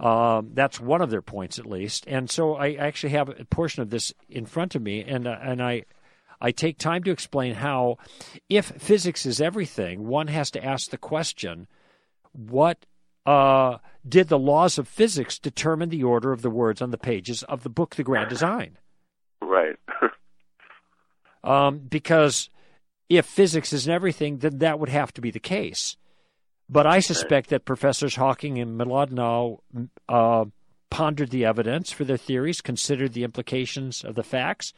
Um, 0.00 0.50
that's 0.54 0.80
one 0.80 1.00
of 1.00 1.10
their 1.10 1.22
points, 1.22 1.58
at 1.58 1.66
least. 1.66 2.04
And 2.06 2.28
so 2.30 2.54
I 2.54 2.72
actually 2.72 3.10
have 3.10 3.28
a 3.28 3.44
portion 3.44 3.82
of 3.82 3.90
this 3.90 4.12
in 4.28 4.46
front 4.46 4.74
of 4.74 4.82
me, 4.82 5.02
and 5.02 5.26
uh, 5.26 5.38
and 5.40 5.62
I 5.62 5.84
I 6.40 6.50
take 6.50 6.78
time 6.78 7.04
to 7.04 7.10
explain 7.10 7.54
how, 7.54 7.98
if 8.48 8.66
physics 8.66 9.24
is 9.24 9.40
everything, 9.40 10.06
one 10.06 10.26
has 10.28 10.50
to 10.52 10.64
ask 10.64 10.90
the 10.90 10.98
question: 10.98 11.66
What 12.32 12.86
uh, 13.24 13.78
did 14.06 14.28
the 14.28 14.38
laws 14.38 14.78
of 14.78 14.88
physics 14.88 15.38
determine 15.38 15.88
the 15.88 16.04
order 16.04 16.32
of 16.32 16.42
the 16.42 16.50
words 16.50 16.82
on 16.82 16.90
the 16.90 16.98
pages 16.98 17.42
of 17.44 17.62
the 17.62 17.70
book, 17.70 17.94
The 17.94 18.04
Grand 18.04 18.28
Design? 18.28 18.78
Right. 19.40 19.76
Um, 21.44 21.80
because 21.80 22.48
if 23.10 23.26
physics 23.26 23.74
is 23.74 23.86
everything, 23.86 24.38
then 24.38 24.58
that 24.60 24.80
would 24.80 24.88
have 24.88 25.12
to 25.12 25.20
be 25.20 25.30
the 25.30 25.38
case. 25.38 25.98
But 26.68 26.86
I 26.86 27.00
suspect 27.00 27.50
that 27.50 27.64
Professors 27.64 28.16
Hawking 28.16 28.58
and 28.58 28.80
Mlodinow 28.80 29.58
uh, 30.08 30.46
pondered 30.90 31.30
the 31.30 31.44
evidence 31.44 31.90
for 31.90 32.04
their 32.04 32.16
theories, 32.16 32.60
considered 32.60 33.12
the 33.12 33.24
implications 33.24 34.02
of 34.04 34.14
the 34.14 34.22
facts. 34.22 34.72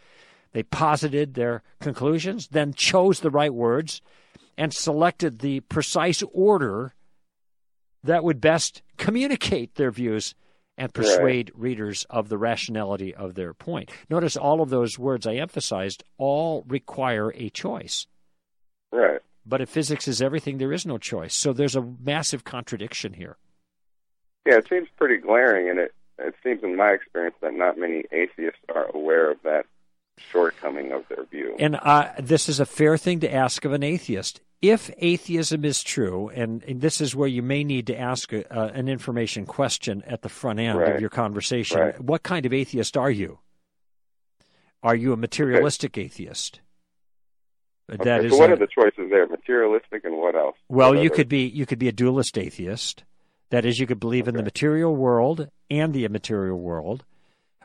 They 0.53 0.63
posited 0.63 1.35
their 1.35 1.63
conclusions, 1.81 2.49
then 2.49 2.73
chose 2.73 3.21
the 3.21 3.31
right 3.31 3.53
words, 3.53 4.01
and 4.57 4.73
selected 4.73 5.41
the 5.41 5.61
precise 5.61 6.23
order 6.33 6.95
that 8.03 8.25
would 8.25 8.41
best 8.41 8.83
communicate 8.97 9.75
their 9.75 9.91
views 9.91 10.35
and 10.79 10.93
persuade 10.93 11.53
readers 11.55 12.07
of 12.11 12.29
the 12.29 12.39
rationality 12.39 13.15
of 13.15 13.35
their 13.35 13.55
point. 13.55 13.91
Notice 14.11 14.37
all 14.37 14.61
of 14.61 14.71
those 14.71 14.99
words 14.99 15.27
I 15.27 15.35
emphasized 15.35 16.05
all 16.19 16.65
require 16.69 17.33
a 17.35 17.51
choice. 17.51 18.07
right. 18.93 19.21
But 19.47 19.61
if 19.61 19.69
physics 19.69 20.09
is 20.09 20.21
everything, 20.21 20.59
there 20.59 20.73
is 20.73 20.85
no 20.85 20.99
choice. 20.99 21.35
So 21.35 21.53
there's 21.53 21.77
a 21.77 21.83
massive 22.03 22.43
contradiction 22.45 23.13
here. 23.13 23.37
Yeah, 24.45 24.57
it 24.57 24.69
seems 24.69 24.89
pretty 24.97 25.17
glaring, 25.19 25.69
and 25.71 25.79
it 25.79 25.95
it 26.19 26.35
seems 26.43 26.63
in 26.63 26.77
my 26.77 26.91
experience 26.93 27.37
that 27.43 27.55
not 27.55 27.79
many 27.79 28.05
atheists 28.11 28.61
are 28.75 28.87
aware 28.95 29.31
of 29.31 29.39
that 29.45 29.67
shortcoming 30.19 30.93
of 30.93 31.05
their 31.09 31.25
view. 31.27 31.55
And 31.59 31.77
uh, 31.77 32.11
this 32.19 32.49
is 32.49 32.59
a 32.59 32.65
fair 32.67 32.97
thing 32.97 33.21
to 33.21 33.33
ask 33.33 33.65
of 33.65 33.73
an 33.73 33.83
atheist. 33.83 34.41
If 34.63 34.91
atheism 34.97 35.65
is 35.65 35.83
true, 35.83 36.31
and, 36.31 36.63
and 36.65 36.81
this 36.81 37.03
is 37.03 37.15
where 37.15 37.29
you 37.29 37.43
may 37.43 37.63
need 37.65 37.87
to 37.89 37.99
ask 37.99 38.33
a, 38.33 38.51
uh, 38.51 38.69
an 38.69 38.89
information 38.89 39.45
question 39.45 40.03
at 40.07 40.23
the 40.23 40.31
front 40.31 40.59
end 40.59 40.79
Right. 40.79 40.95
of 40.95 41.01
your 41.01 41.11
conversation, 41.11 41.79
Right. 41.79 42.01
what 42.01 42.23
kind 42.23 42.47
of 42.47 42.53
atheist 42.55 42.97
are 42.97 43.11
you? 43.11 43.41
Are 44.83 44.95
you 44.97 45.13
a 45.13 45.17
materialistic 45.19 45.99
atheist? 45.99 46.61
Okay, 47.93 48.03
That 48.03 48.25
is 48.25 48.33
so 48.33 48.39
what 48.39 48.51
a- 48.51 48.55
are 48.55 48.57
the 48.57 48.67
choices 48.67 49.11
there? 49.11 49.27
Materialistic 49.29 50.05
and 50.05 50.17
what 50.17 50.35
else? 50.35 50.57
well, 50.69 50.95
What 50.95 51.03
you 51.03 51.11
could 51.11 51.29
be 51.29 51.47
you 51.47 51.67
could 51.67 51.79
be 51.79 51.89
a 51.89 51.93
dualist 51.93 52.37
atheist. 52.37 53.05
That 53.51 53.65
is, 53.65 53.79
you 53.79 53.87
could 53.87 54.01
believe 54.01 54.27
in 54.27 54.35
the 54.35 54.43
material 54.43 54.97
world 54.97 55.49
and 55.71 55.95
the 55.95 56.05
immaterial 56.05 56.59
world, 56.59 57.05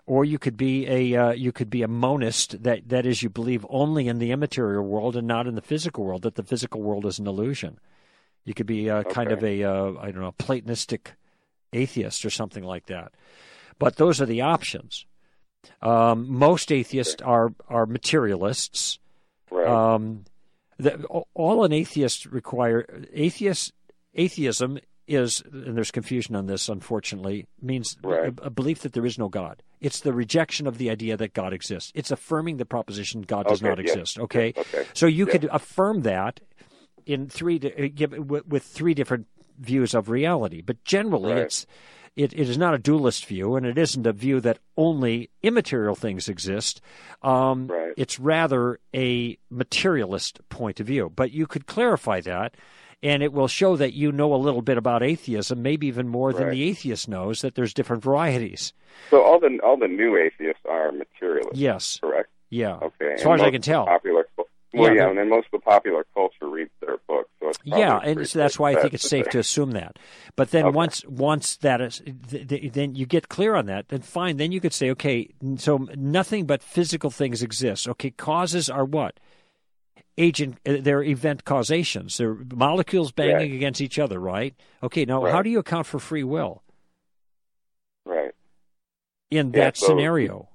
or 0.05 0.23
you 0.23 0.37
could 0.37 0.55
be 0.55 0.87
a 0.87 1.15
uh, 1.19 1.31
you 1.31 1.51
could 1.51 1.71
be 1.71 1.81
a 1.81 1.87
monist. 1.87 2.61
That 2.61 2.89
that 2.89 3.07
is, 3.07 3.23
you 3.23 3.29
believe 3.29 3.65
only 3.67 4.07
in 4.07 4.19
the 4.19 4.29
immaterial 4.29 4.83
world 4.83 5.15
and 5.15 5.27
not 5.27 5.47
in 5.47 5.55
the 5.55 5.61
physical 5.61 6.03
world. 6.05 6.21
That 6.21 6.35
the 6.35 6.43
physical 6.43 6.83
world 6.83 7.07
is 7.07 7.17
an 7.17 7.25
illusion. 7.25 7.79
You 8.45 8.53
could 8.53 8.67
be 8.67 8.91
uh, 8.91 9.03
kind 9.03 9.31
of 9.31 9.43
a 9.43 9.63
uh, 9.63 9.93
I 9.99 10.11
don't 10.11 10.21
know 10.21 10.33
Platonistic 10.33 11.13
atheist 11.73 12.25
or 12.25 12.29
something 12.29 12.63
like 12.63 12.85
that. 12.85 13.11
But 13.79 13.95
those 13.95 14.21
are 14.21 14.27
the 14.27 14.41
options. 14.41 15.07
Um, 15.81 16.31
most 16.31 16.71
atheists 16.71 17.23
are 17.23 17.53
are 17.67 17.87
materialists. 17.87 18.99
Right. 19.51 19.67
Um, 19.67 20.23
the, 20.77 21.03
all 21.33 21.63
an 21.63 21.71
atheist 21.73 22.25
require 22.25 22.85
atheist 23.13 23.73
atheism 24.15 24.79
is, 25.07 25.43
and 25.51 25.75
there's 25.75 25.91
confusion 25.91 26.35
on 26.35 26.45
this, 26.47 26.69
unfortunately, 26.69 27.47
means 27.61 27.97
Right. 28.03 28.33
a, 28.39 28.45
a 28.45 28.49
belief 28.49 28.79
that 28.79 28.93
there 28.93 29.05
is 29.05 29.17
no 29.19 29.29
God. 29.29 29.61
It's 29.79 29.99
the 30.01 30.13
rejection 30.13 30.67
of 30.67 30.77
the 30.77 30.89
idea 30.89 31.17
that 31.17 31.33
God 31.33 31.53
exists. 31.53 31.91
It's 31.95 32.11
affirming 32.11 32.57
the 32.57 32.65
proposition 32.65 33.21
God 33.21 33.47
does 33.47 33.61
Okay, 33.61 33.69
not 33.69 33.79
exist. 33.79 34.19
Okay, 34.19 34.53
okay. 34.55 34.85
so 34.93 35.05
you 35.07 35.25
could 35.25 35.45
affirm 35.51 36.01
that 36.03 36.39
in 37.05 37.27
three 37.27 37.59
uh, 37.59 38.21
with 38.21 38.63
three 38.63 38.93
different 38.93 39.27
views 39.59 39.93
of 39.93 40.09
reality, 40.09 40.61
but 40.61 40.83
generally 40.85 41.33
Right. 41.33 41.43
it's 41.43 41.65
it, 42.15 42.33
it 42.33 42.49
is 42.49 42.57
not 42.57 42.73
a 42.73 42.77
dualist 42.77 43.25
view, 43.25 43.55
and 43.55 43.65
it 43.65 43.77
isn't 43.77 44.05
a 44.05 44.11
view 44.13 44.39
that 44.41 44.59
only 44.75 45.29
immaterial 45.41 45.95
things 45.95 46.27
exist. 46.29 46.81
Um, 47.21 47.67
Right. 47.67 47.93
It's 47.97 48.19
rather 48.19 48.79
a 48.95 49.37
materialist 49.49 50.39
point 50.49 50.79
of 50.79 50.87
view. 50.87 51.11
But 51.13 51.31
you 51.31 51.45
could 51.47 51.67
clarify 51.67 52.21
that, 52.21 52.55
and 53.03 53.21
it 53.23 53.33
will 53.33 53.47
show 53.47 53.75
that 53.75 53.93
you 53.93 54.11
know 54.11 54.33
a 54.33 54.37
little 54.37 54.61
bit 54.61 54.77
about 54.77 55.03
atheism, 55.03 55.61
maybe 55.61 55.87
even 55.87 56.07
more 56.07 56.31
than 56.33 56.49
the 56.49 56.63
atheist 56.63 57.07
knows. 57.09 57.41
That 57.41 57.55
there's 57.55 57.73
different 57.73 58.03
varieties. 58.03 58.73
So 59.09 59.21
all 59.23 59.39
the 59.39 59.59
all 59.63 59.77
the 59.77 59.87
new 59.87 60.17
atheists 60.17 60.61
are 60.69 60.91
materialists, 60.91 61.59
Yes. 61.59 61.99
correct? 62.01 62.29
Yeah. 62.49 62.75
Okay. 62.75 63.13
As 63.13 63.21
and 63.21 63.21
far 63.21 63.35
as 63.35 63.41
I 63.41 63.51
can 63.51 63.61
tell. 63.61 63.85
Popular, 63.85 64.25
well, 64.73 64.89
Yeah, 64.93 65.03
yeah, 65.03 65.09
and 65.09 65.17
then 65.17 65.29
most 65.29 65.45
of 65.47 65.51
the 65.51 65.59
popular 65.59 66.05
culture 66.13 66.47
reads 66.47 66.71
their 66.79 66.97
books, 67.07 67.29
so 67.41 67.51
yeah, 67.65 67.97
and 67.97 68.27
so 68.27 68.39
that's 68.39 68.57
why 68.57 68.71
I 68.71 68.75
think 68.81 68.93
it's 68.93 69.07
safe 69.09 69.27
to 69.29 69.39
assume 69.39 69.71
that. 69.71 69.97
But 70.35 70.51
then 70.51 70.65
Okay. 70.65 70.75
once 70.75 71.05
once 71.05 71.57
that 71.57 71.81
is, 71.81 72.01
th- 72.29 72.47
th- 72.47 72.71
then 72.73 72.95
you 72.95 73.05
get 73.05 73.27
clear 73.29 73.55
on 73.55 73.65
that. 73.65 73.89
Then 73.89 74.01
fine. 74.01 74.37
Then 74.37 74.51
you 74.51 74.61
could 74.61 74.73
say, 74.73 74.89
okay, 74.91 75.29
so 75.57 75.87
nothing 75.95 76.45
but 76.45 76.63
physical 76.63 77.09
things 77.09 77.43
exist. 77.43 77.87
Okay, 77.89 78.11
causes 78.11 78.69
are 78.69 78.85
what? 78.85 79.19
Agent, 80.17 80.57
uh, 80.67 80.77
they're 80.81 81.03
event 81.03 81.45
causations. 81.45 82.17
They're 82.17 82.37
molecules 82.53 83.11
banging 83.11 83.35
Right. 83.35 83.53
against 83.53 83.81
each 83.81 83.97
other, 83.99 84.19
right? 84.19 84.53
Okay, 84.83 85.05
now 85.05 85.25
how 85.25 85.41
do 85.41 85.49
you 85.49 85.59
account 85.59 85.85
for 85.87 85.99
free 85.99 86.23
will 86.23 86.63
Right. 88.05 88.31
in 89.29 89.47
Yeah, 89.53 89.65
that 89.65 89.77
so- 89.77 89.87
scenario? 89.87 90.49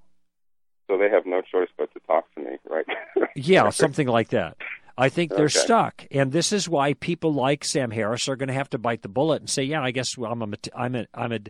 So 0.88 0.96
they 0.98 1.08
have 1.10 1.26
no 1.26 1.42
choice 1.42 1.68
but 1.76 1.92
to 1.94 2.00
talk 2.00 2.32
to 2.34 2.35
me, 2.46 2.56
right? 2.68 2.86
Yeah, 3.38 3.68
something 3.70 4.08
like 4.08 4.28
that. 4.30 4.56
I 4.96 5.10
think 5.10 5.34
they're 5.34 5.44
Okay. 5.44 5.58
stuck, 5.58 6.06
and 6.10 6.32
this 6.32 6.52
is 6.52 6.68
why 6.70 6.94
people 6.94 7.34
like 7.34 7.64
Sam 7.64 7.90
Harris 7.90 8.28
are 8.30 8.36
going 8.36 8.48
to 8.48 8.54
have 8.54 8.70
to 8.70 8.78
bite 8.78 9.02
the 9.02 9.10
bullet 9.10 9.42
and 9.42 9.50
say, 9.50 9.62
"Yeah, 9.64 9.82
I 9.82 9.90
guess 9.90 10.16
I'm 10.16 10.40
a 10.42 10.48
I'm 10.74 10.94
a 10.94 11.06
I'm 11.12 11.32
a 11.32 11.40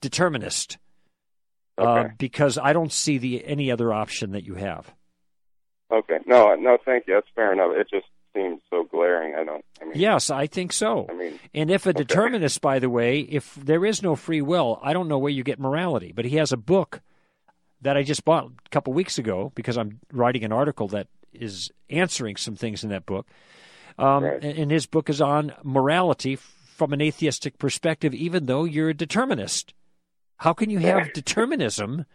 determinist 0.00 0.78
uh, 1.78 2.08
because 2.18 2.58
I 2.58 2.72
don't 2.72 2.92
see 2.92 3.18
the 3.18 3.44
any 3.44 3.72
other 3.72 3.92
option 3.92 4.30
that 4.32 4.44
you 4.44 4.54
have." 4.54 4.94
Okay. 5.90 6.18
No, 6.26 6.54
no, 6.54 6.78
thank 6.84 7.06
you. 7.08 7.14
That's 7.14 7.26
fair 7.34 7.52
enough. 7.52 7.72
It 7.76 7.88
just 7.90 8.06
seems 8.34 8.60
so 8.70 8.84
glaring. 8.84 9.34
I 9.34 9.42
don't. 9.44 9.64
I 9.80 9.84
mean, 9.86 9.94
Yes, 9.96 10.30
I 10.30 10.46
think 10.46 10.72
so. 10.72 11.06
I 11.10 11.14
mean, 11.14 11.38
And 11.52 11.70
if 11.72 11.86
a 11.86 11.92
determinist, 11.92 12.60
by 12.60 12.78
the 12.78 12.88
way, 12.88 13.18
if 13.20 13.54
there 13.56 13.84
is 13.84 14.02
no 14.02 14.14
free 14.16 14.40
will, 14.42 14.78
I 14.82 14.92
don't 14.92 15.08
know 15.08 15.18
where 15.18 15.32
you 15.32 15.42
get 15.42 15.58
morality. 15.58 16.12
But 16.14 16.24
he 16.24 16.36
has 16.36 16.52
a 16.52 16.56
book 16.56 17.00
that 17.82 17.96
I 17.96 18.02
just 18.02 18.24
bought 18.24 18.44
a 18.46 18.68
couple 18.70 18.92
weeks 18.92 19.18
ago 19.18 19.52
because 19.54 19.76
I'm 19.76 20.00
writing 20.12 20.44
an 20.44 20.52
article 20.52 20.88
that 20.88 21.08
is 21.32 21.70
answering 21.90 22.36
some 22.36 22.56
things 22.56 22.84
in 22.84 22.90
that 22.90 23.06
book. 23.06 23.26
Um, 23.98 24.24
Right. 24.24 24.42
and, 24.42 24.70
his 24.70 24.86
book 24.86 25.10
is 25.10 25.20
on 25.20 25.52
morality 25.62 26.36
from 26.36 26.92
an 26.92 27.00
atheistic 27.02 27.58
perspective, 27.58 28.14
even 28.14 28.46
though 28.46 28.64
you're 28.64 28.88
a 28.90 28.94
determinist. 28.94 29.74
How 30.38 30.52
can 30.52 30.70
you 30.70 30.78
have 30.78 31.12
determinism 31.12 32.06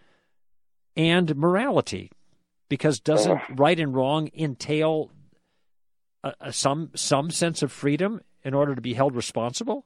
and 0.95 1.35
morality? 1.35 2.11
Because 2.69 2.99
doesn't 2.99 3.39
right 3.55 3.79
and 3.79 3.93
wrong 3.95 4.29
entail 4.37 5.11
a, 6.23 6.33
a, 6.41 6.53
some 6.53 6.91
some 6.95 7.31
sense 7.31 7.61
of 7.61 7.71
freedom 7.71 8.21
in 8.43 8.53
order 8.53 8.75
to 8.75 8.81
be 8.81 8.93
held 8.93 9.15
responsible? 9.15 9.85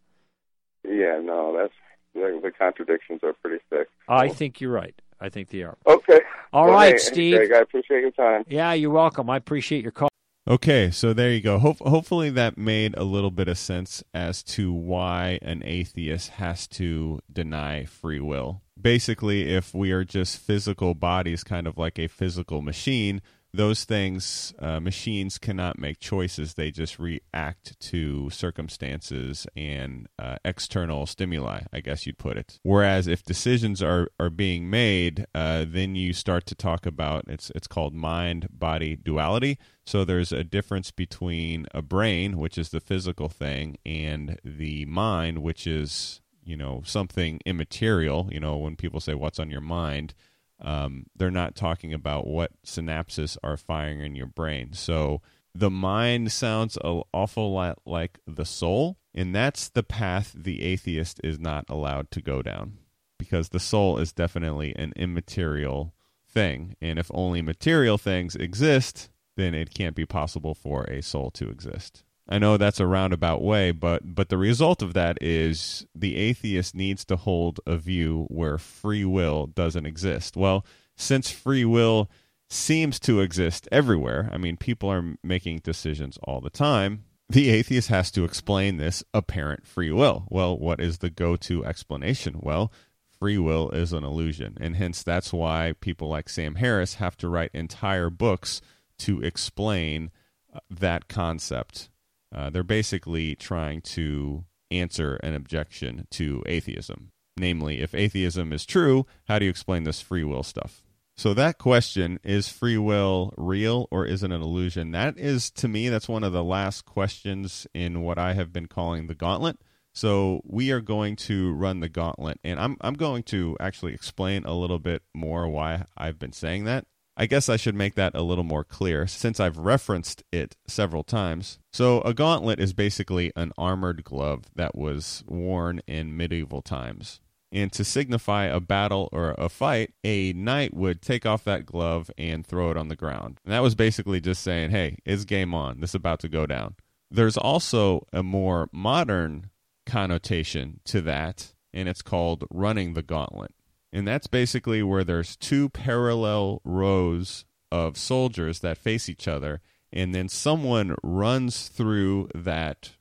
yeah, 0.84 1.20
no, 1.22 1.56
that's 1.56 1.74
the, 2.16 2.40
the 2.41 2.52
contradictions 2.52 3.20
are 3.24 3.34
pretty 3.34 3.64
thick. 3.70 3.88
I 4.08 4.30
think 4.30 4.60
you're 4.62 4.72
right. 4.72 4.99
I 5.22 5.30
think 5.30 5.49
they 5.49 5.61
are. 5.61 5.77
Okay. 5.88 6.19
All 6.52 6.65
Well, 6.65 6.73
right, 6.73 6.93
hey, 6.93 6.98
Steve. 6.98 7.35
Greg, 7.38 7.53
I 7.53 7.60
appreciate 7.60 8.02
your 8.02 8.11
time. 8.11 8.43
Yeah, 8.49 8.73
you're 8.73 8.89
welcome. 8.89 9.30
I 9.30 9.38
appreciate 9.38 9.84
your 9.84 9.91
call. 9.91 10.10
Okay, 10.48 10.89
so 10.89 11.14
there 11.14 11.31
you 11.31 11.39
go. 11.39 11.60
Ho- 11.60 11.77
hopefully 11.81 12.31
that 12.31 12.57
made 12.57 12.98
a 12.98 13.03
little 13.03 13.30
bit 13.30 13.48
of 13.48 13.60
sense 13.60 14.03
as 14.14 14.41
to 14.43 14.73
why 14.73 15.38
an 15.43 15.61
atheist 15.64 16.31
has 16.31 16.68
to 16.69 17.19
deny 17.31 17.85
free 17.85 18.19
will. 18.19 18.64
Basically, 18.81 19.53
if 19.53 19.76
we 19.76 19.91
are 19.91 20.03
just 20.03 20.39
physical 20.39 20.95
bodies, 20.95 21.43
kind 21.43 21.68
of 21.68 21.77
like 21.77 21.99
a 21.99 22.07
physical 22.07 22.64
machine, 22.64 23.22
those 23.53 23.84
things, 23.84 24.53
uh, 24.60 24.80
machines 24.80 25.38
cannot 25.38 25.78
make 25.78 25.99
choices. 25.99 26.53
They 26.53 26.72
just 26.72 26.99
react 26.99 27.80
to 27.80 28.30
circumstances 28.30 29.45
and 29.56 30.07
uh, 30.18 30.38
external 30.45 31.06
stimuli, 31.06 31.61
I 31.73 31.82
guess 31.82 32.06
you'd 32.06 32.18
put 32.18 32.38
it. 32.38 32.60
Whereas 32.64 33.07
if 33.07 33.23
decisions 33.23 33.84
are, 33.84 34.10
are 34.19 34.30
being 34.30 34.69
made, 34.69 35.26
uh, 35.36 35.65
then 35.68 35.95
you 35.95 36.14
start 36.14 36.45
to 36.48 36.56
talk 36.56 36.86
about 36.86 37.26
it's 37.28 37.52
it's 37.53 37.68
called 37.68 37.94
mind 37.94 38.48
body 38.52 38.95
duality. 38.95 39.57
So 39.86 40.06
there's 40.06 40.32
a 40.32 40.44
difference 40.44 40.91
between 40.91 41.65
a 41.73 41.82
brain, 41.82 42.38
which 42.38 42.57
is 42.57 42.69
the 42.69 42.80
physical 42.80 43.28
thing, 43.28 43.78
and 43.86 44.40
the 44.45 44.86
mind, 44.86 45.40
which 45.40 45.68
is 45.68 46.22
you 46.44 46.56
know 46.56 46.84
something 46.86 47.40
immaterial. 47.45 48.30
You 48.32 48.40
know 48.40 48.57
when 48.57 48.76
people 48.76 48.99
say 48.99 49.14
what's 49.14 49.40
on 49.40 49.49
your 49.49 49.61
mind, 49.61 50.14
um, 50.61 51.05
they're 51.15 51.31
not 51.31 51.55
talking 51.55 51.93
about 51.93 52.27
what 52.27 52.51
synapses 52.65 53.38
are 53.43 53.57
firing 53.57 54.01
in 54.01 54.15
your 54.15 54.27
brain. 54.27 54.73
So 54.73 55.21
the 55.53 55.69
mind 55.69 56.31
sounds 56.31 56.77
an 56.83 57.01
awful 57.13 57.53
lot 57.53 57.79
like 57.85 58.19
the 58.25 58.45
soul, 58.45 58.97
and 59.13 59.35
that's 59.35 59.69
the 59.69 59.83
path 59.83 60.33
the 60.35 60.61
atheist 60.63 61.19
is 61.23 61.39
not 61.39 61.65
allowed 61.67 62.11
to 62.11 62.21
go 62.21 62.41
down 62.41 62.77
because 63.17 63.49
the 63.49 63.59
soul 63.59 63.97
is 63.97 64.13
definitely 64.13 64.75
an 64.75 64.93
immaterial 64.95 65.93
thing. 66.27 66.75
And 66.81 66.97
if 66.97 67.11
only 67.13 67.41
material 67.41 67.97
things 67.97 68.35
exist, 68.35 69.09
then 69.38 69.53
it 69.53 69.73
can't 69.73 69.95
be 69.95 70.05
possible 70.05 70.53
for 70.53 70.83
a 70.85 71.01
soul 71.01 71.31
to 71.31 71.49
exist. 71.49 72.03
I 72.30 72.38
know 72.38 72.57
that's 72.57 72.80
a 72.80 72.88
roundabout 72.88 73.41
way, 73.41 73.72
but 73.72 74.15
but 74.15 74.30
the 74.30 74.38
result 74.38 74.81
of 74.81 74.93
that 74.93 75.18
is 75.22 75.85
the 75.93 76.15
atheist 76.15 76.76
needs 76.76 77.03
to 77.06 77.15
hold 77.15 77.60
a 77.65 77.77
view 77.77 78.26
where 78.30 78.57
free 78.57 79.06
will 79.06 79.48
doesn't 79.48 79.85
exist. 79.85 80.38
Well, 80.38 80.65
since 80.95 81.31
free 81.31 81.65
will 81.65 82.10
seems 82.49 82.99
to 83.02 83.22
exist 83.22 83.68
everywhere, 83.72 84.30
I 84.31 84.38
mean 84.38 84.57
people 84.57 84.89
are 84.89 85.15
making 85.23 85.60
decisions 85.60 86.18
all 86.23 86.41
the 86.41 86.49
time, 86.49 87.06
the 87.31 87.49
atheist 87.49 87.88
has 87.88 88.11
to 88.11 88.26
explain 88.26 88.76
this 88.76 89.06
apparent 89.14 89.65
free 89.65 89.91
will. 89.91 90.26
Well, 90.30 90.57
what 90.57 90.81
is 90.81 90.98
the 90.98 91.10
go-to 91.10 91.64
explanation? 91.64 92.39
Well, 92.41 92.73
free 93.19 93.38
will 93.38 93.69
is 93.69 93.93
an 93.93 94.03
illusion, 94.03 94.57
and 94.60 94.76
hence 94.76 95.02
that's 95.02 95.31
why 95.31 95.76
people 95.80 96.10
like 96.10 96.27
Sam 96.27 96.56
Harris 96.56 96.95
have 96.95 97.15
to 97.18 97.30
write 97.30 97.52
entire 97.53 98.10
books 98.10 98.60
to 98.99 99.22
explain 99.22 100.11
uh, 100.53 100.60
that 100.69 101.07
concept. 101.07 101.89
Uh, 102.34 102.49
they're 102.49 102.64
basically 102.64 103.36
trying 103.36 103.82
to 103.82 104.45
answer 104.70 105.16
an 105.18 105.34
objection 105.34 106.08
to 106.12 106.44
atheism. 106.45 107.12
Namely, 107.38 107.82
if 107.82 107.95
atheism 107.95 108.53
is 108.53 108.66
true, 108.66 109.06
how 109.28 109.40
do 109.40 109.45
you 109.45 109.52
explain 109.52 109.84
this 109.84 110.02
free 110.02 110.24
will 110.24 110.44
stuff? 110.44 110.84
So 111.16 111.34
that 111.34 111.58
question 111.58 112.20
is 112.24 112.49
free 112.49 112.78
will 112.78 113.34
real 113.38 113.88
or 113.91 114.06
is 114.06 114.24
it 114.24 114.32
an 114.32 114.41
illusion? 114.41 114.91
That 114.91 115.18
is 115.18 115.52
to 115.52 115.68
me 115.68 115.90
that's 115.90 116.10
one 116.10 116.24
of 116.24 116.34
the 116.34 116.44
last 116.44 116.86
questions 116.86 117.68
in 117.74 118.02
what 118.02 118.18
I 118.18 118.34
have 118.34 118.52
been 118.52 118.68
calling 118.68 119.08
the 119.08 119.16
gauntlet. 119.16 119.58
So 119.94 120.41
we 120.45 120.72
are 120.72 120.82
going 120.82 121.18
to 121.18 121.52
run 121.52 121.80
the 121.80 121.90
gauntlet 121.90 122.40
and 122.44 122.60
I'm 122.60 122.78
I'm 122.82 122.95
going 122.95 123.24
to 123.24 123.58
actually 123.60 123.94
explain 123.94 124.45
a 124.45 124.53
little 124.53 124.80
bit 124.80 125.03
more 125.14 125.48
why 125.48 125.86
I've 125.98 126.18
been 126.18 126.34
saying 126.34 126.64
that. 126.64 126.86
I 127.22 127.27
guess 127.27 127.49
I 127.49 127.56
should 127.56 127.76
make 127.76 127.93
that 127.93 128.15
a 128.15 128.23
little 128.23 128.43
more 128.43 128.64
clear 128.64 129.06
since 129.06 129.39
I've 129.39 129.60
referenced 129.60 130.23
it 130.31 130.56
several 130.65 131.03
times. 131.03 131.60
So, 131.72 132.02
a 132.02 132.15
gauntlet 132.15 132.60
is 132.60 132.73
basically 132.73 133.31
an 133.35 133.52
armored 133.60 134.03
glove 134.03 134.45
that 134.56 134.76
was 134.76 135.23
worn 135.27 135.84
in 135.85 136.18
medieval 136.18 136.64
times. 136.64 137.19
And 137.52 137.72
to 137.73 137.84
signify 137.84 138.45
a 138.45 138.60
battle 138.60 139.07
or 139.11 139.35
a 139.38 139.49
fight, 139.49 139.93
a 140.03 140.34
knight 140.34 140.73
would 140.73 141.03
take 141.03 141.27
off 141.27 141.43
that 141.43 141.68
glove 141.68 142.10
and 142.18 142.43
throw 142.43 142.72
it 142.72 142.77
on 142.77 142.88
the 142.88 142.95
ground. 142.95 143.39
And 143.45 143.53
that 143.53 143.61
was 143.61 143.76
basically 143.76 144.19
just 144.19 144.41
saying, 144.41 144.72
hey, 144.72 144.98
it's 145.06 145.23
game 145.23 145.53
on. 145.53 145.80
This 145.80 145.91
is 145.91 145.95
about 145.95 146.22
to 146.22 146.27
go 146.27 146.48
down. 146.48 146.73
There's 147.11 147.38
also 147.38 148.07
a 148.11 148.23
more 148.23 148.68
modern 148.72 149.52
connotation 149.85 150.80
to 150.85 151.02
that, 151.02 151.53
and 151.72 151.88
it's 151.88 152.02
called 152.02 152.45
running 152.49 152.95
the 152.95 153.03
gauntlet. 153.03 153.53
And 153.93 154.07
that's 154.07 154.27
basically 154.27 154.81
where 154.84 155.03
there's 155.03 155.35
two 155.35 155.69
parallel 155.69 156.61
rows 156.63 157.45
of 157.72 157.97
soldiers 157.97 158.59
that 158.59 158.77
face 158.77 159.09
each 159.09 159.27
other, 159.27 159.61
and 159.91 160.15
then 160.15 160.30
someone 160.30 160.95
runs 161.03 161.68
through 161.68 162.30
that 162.34 162.91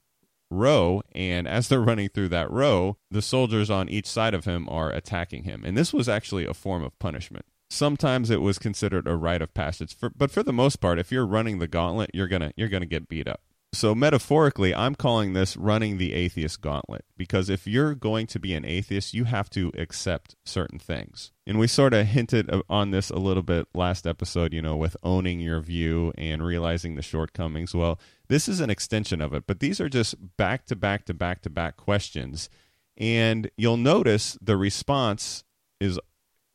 row, 0.51 1.03
and 1.13 1.47
as 1.47 1.69
they're 1.69 1.81
running 1.81 2.09
through 2.09 2.29
that 2.29 2.51
row, 2.51 2.97
the 3.11 3.23
soldiers 3.23 3.71
on 3.71 3.89
each 3.89 4.07
side 4.07 4.35
of 4.35 4.45
him 4.45 4.69
are 4.69 4.91
attacking 4.91 5.45
him. 5.45 5.63
And 5.65 5.77
this 5.77 5.93
was 5.93 6.09
actually 6.09 6.45
a 6.45 6.55
form 6.55 6.83
of 6.83 6.99
punishment. 6.99 7.47
Sometimes 7.69 8.31
it 8.31 8.41
was 8.41 8.59
considered 8.59 9.07
a 9.07 9.15
rite 9.15 9.43
of 9.43 9.55
passage, 9.55 9.97
for, 9.97 10.11
but 10.11 10.31
for 10.33 10.43
the 10.43 10.53
most 10.53 10.77
part, 10.77 10.99
if 10.99 11.13
you're 11.13 11.27
running 11.27 11.61
the 11.61 11.69
gauntlet, 11.69 12.11
you're 12.13 12.27
gonna 12.27 12.53
you're 12.57 12.69
gonna 12.69 12.87
get 12.87 13.09
beat 13.09 13.29
up. 13.29 13.43
So 13.73 13.95
metaphorically, 13.95 14.75
I'm 14.75 14.97
calling 14.97 15.33
this 15.33 15.57
running 15.57 15.97
the 15.97 16.13
atheist 16.13 16.61
gauntlet 16.61 17.05
because 17.17 17.49
if 17.49 17.69
you're 17.69 17.95
going 17.95 18.27
to 18.29 18.41
be 18.41 18.53
an 18.55 18.65
atheist, 18.65 19.15
you 19.15 19.25
have 19.25 19.49
to 19.51 19.71
accept 19.79 20.35
certain 20.45 20.81
things. 20.81 21.31
And 21.47 21.57
we 21.57 21.69
sort 21.69 21.95
of 21.95 22.07
hinted 22.07 22.51
on 22.69 22.91
this 22.91 23.11
a 23.11 23.17
little 23.17 23.45
bit 23.45 23.69
last 23.73 24.09
episode, 24.09 24.53
you 24.53 24.61
know, 24.61 24.77
with 24.77 24.97
owning 25.05 25.39
your 25.39 25.61
view 25.61 26.13
and 26.19 26.45
realizing 26.45 26.97
the 26.97 27.03
shortcomings. 27.03 27.73
Well, 27.73 28.01
this 28.29 28.49
is 28.49 28.59
an 28.59 28.71
extension 28.71 29.21
of 29.21 29.33
it, 29.33 29.45
but 29.47 29.61
these 29.61 29.81
are 29.81 29.89
just 29.89 30.17
back 30.37 30.67
to 30.67 30.75
back 30.75 31.05
to 31.05 31.15
back 31.15 31.43
to 31.43 31.51
back 31.51 31.77
questions. 31.77 32.51
And 32.97 33.53
you'll 33.57 33.77
notice 33.77 34.37
the 34.43 34.57
response 34.57 35.45
is 35.81 35.99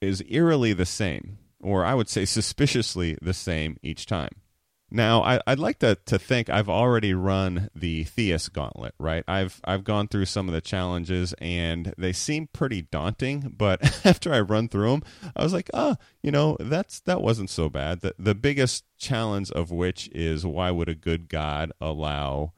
is 0.01 0.21
eerily 0.27 0.73
the 0.73 0.85
same, 0.85 1.37
or 1.61 1.85
I 1.85 1.93
would 1.93 2.09
say 2.09 2.25
suspiciously 2.25 3.17
the 3.21 3.33
same 3.33 3.77
each 3.81 4.05
time. 4.05 4.31
Now, 4.91 5.23
I, 5.23 5.39
would 5.47 5.59
like 5.59 5.79
to, 5.79 5.95
to 6.05 6.19
think 6.19 6.49
I've 6.49 6.69
already 6.69 7.13
run 7.13 7.69
the 7.75 8.03
Theist 8.03 8.53
Gauntlet, 8.53 8.93
right? 8.99 9.23
I've 9.27 9.59
I've 9.63 9.83
gone 9.83 10.07
through 10.07 10.25
some 10.25 10.47
of 10.47 10.53
the 10.53 10.61
challenges 10.61 11.33
and 11.39 11.93
they 11.97 12.13
seem 12.13 12.47
pretty 12.53 12.83
daunting, 12.83 13.55
but 13.57 13.83
after 14.05 14.31
I 14.31 14.41
run 14.41 14.69
through 14.69 14.91
them, 14.91 15.03
I 15.35 15.43
was 15.43 15.53
like, 15.53 15.71
oh, 15.73 15.95
you 16.21 16.31
know, 16.31 16.55
that's 16.59 16.99
that 17.01 17.21
wasn't 17.21 17.49
so 17.49 17.67
bad. 17.67 18.01
The 18.01 18.13
the 18.19 18.35
biggest 18.35 18.85
challenge 18.97 19.49
of 19.51 19.71
which 19.71 20.07
is 20.13 20.45
why 20.45 20.69
would 20.69 20.89
a 20.89 20.95
good 20.95 21.29
God 21.29 21.71
allow 21.81 22.53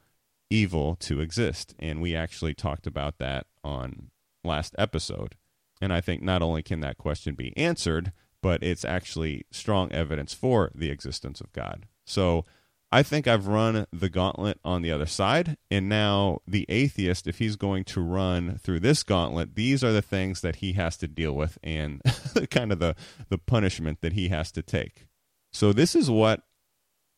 evil 0.50 0.96
to 0.96 1.20
exist? 1.20 1.74
And 1.78 2.02
we 2.02 2.14
actually 2.14 2.54
talked 2.54 2.86
about 2.86 3.18
that 3.18 3.46
on 3.64 4.10
last 4.44 4.74
episode. 4.78 5.36
And 5.80 5.92
I 5.92 6.00
think 6.00 6.22
not 6.22 6.42
only 6.42 6.62
can 6.62 6.80
that 6.80 6.98
question 6.98 7.34
be 7.34 7.56
answered, 7.56 8.12
but 8.42 8.62
it's 8.62 8.84
actually 8.84 9.46
strong 9.50 9.90
evidence 9.92 10.34
for 10.34 10.70
the 10.74 10.90
existence 10.90 11.40
of 11.40 11.52
God. 11.52 11.86
So 12.08 12.44
I 12.90 13.02
think 13.02 13.28
I've 13.28 13.46
run 13.46 13.86
the 13.92 14.08
gauntlet 14.08 14.58
on 14.64 14.82
the 14.82 14.90
other 14.90 15.06
side. 15.06 15.58
And 15.70 15.88
now 15.88 16.40
the 16.46 16.64
atheist, 16.68 17.26
if 17.26 17.38
he's 17.38 17.56
going 17.56 17.84
to 17.84 18.00
run 18.00 18.58
through 18.58 18.80
this 18.80 19.02
gauntlet, 19.02 19.54
these 19.54 19.84
are 19.84 19.92
the 19.92 20.02
things 20.02 20.40
that 20.40 20.56
he 20.56 20.72
has 20.72 20.96
to 20.98 21.08
deal 21.08 21.34
with 21.34 21.58
and 21.62 22.00
kind 22.50 22.72
of 22.72 22.78
the, 22.78 22.96
the 23.28 23.38
punishment 23.38 24.00
that 24.00 24.14
he 24.14 24.28
has 24.28 24.50
to 24.52 24.62
take. 24.62 25.06
So 25.52 25.72
this 25.72 25.94
is 25.94 26.10
what 26.10 26.42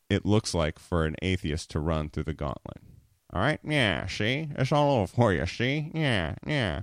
it 0.08 0.26
looks 0.26 0.54
like 0.54 0.78
for 0.78 1.04
an 1.04 1.14
atheist 1.22 1.70
to 1.70 1.80
run 1.80 2.10
through 2.10 2.24
the 2.24 2.34
gauntlet. 2.34 2.78
All 3.32 3.40
right, 3.40 3.60
yeah, 3.62 4.06
see? 4.08 4.48
It's 4.56 4.72
all 4.72 4.96
over 4.96 5.06
for 5.06 5.32
you, 5.32 5.46
see? 5.46 5.92
Yeah, 5.94 6.34
yeah. 6.44 6.82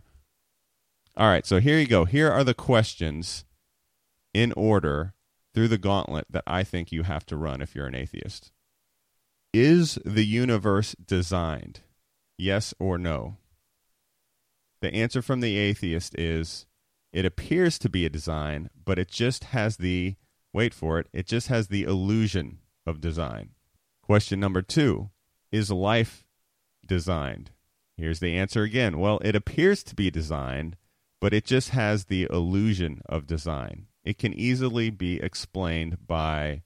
All 1.17 1.27
right, 1.27 1.45
so 1.45 1.59
here 1.59 1.77
you 1.77 1.87
go. 1.87 2.05
Here 2.05 2.31
are 2.31 2.45
the 2.45 2.53
questions 2.53 3.43
in 4.33 4.53
order 4.53 5.13
through 5.57 5.67
the 5.67 5.79
gauntlet 5.79 6.27
that 6.29 6.43
I 6.45 6.63
think 6.63 6.91
you 6.91 7.01
have 7.01 7.25
to 7.25 7.35
run 7.35 7.63
if 7.63 7.73
you're 7.73 7.87
an 7.87 7.95
atheist. 7.95 8.51
Is 9.51 9.97
the 10.05 10.23
universe 10.23 10.95
designed? 11.03 11.79
Yes 12.37 12.75
or 12.77 12.99
no? 12.99 13.37
The 14.81 14.93
answer 14.93 15.23
from 15.23 15.39
the 15.39 15.57
atheist 15.57 16.13
is 16.15 16.67
it 17.11 17.25
appears 17.25 17.79
to 17.79 17.89
be 17.89 18.05
a 18.05 18.09
design, 18.11 18.69
but 18.85 18.99
it 18.99 19.07
just 19.09 19.45
has 19.45 19.77
the, 19.77 20.17
wait 20.53 20.75
for 20.75 20.99
it, 20.99 21.07
it 21.11 21.25
just 21.25 21.47
has 21.47 21.69
the 21.69 21.85
illusion 21.85 22.59
of 22.85 23.01
design. 23.01 23.49
Question 24.03 24.39
number 24.39 24.61
two 24.61 25.09
Is 25.51 25.71
life 25.71 26.23
designed? 26.85 27.49
Here's 27.95 28.19
the 28.19 28.37
answer 28.37 28.61
again. 28.61 28.99
Well, 28.99 29.17
it 29.23 29.35
appears 29.35 29.83
to 29.85 29.95
be 29.95 30.11
designed, 30.11 30.77
but 31.19 31.33
it 31.33 31.45
just 31.45 31.69
has 31.69 32.05
the 32.05 32.27
illusion 32.29 33.01
of 33.09 33.25
design 33.25 33.87
it 34.07 34.17
can 34.17 34.33
easily 34.33 34.89
be 34.89 35.17
explained 35.17 36.07
by 36.07 36.61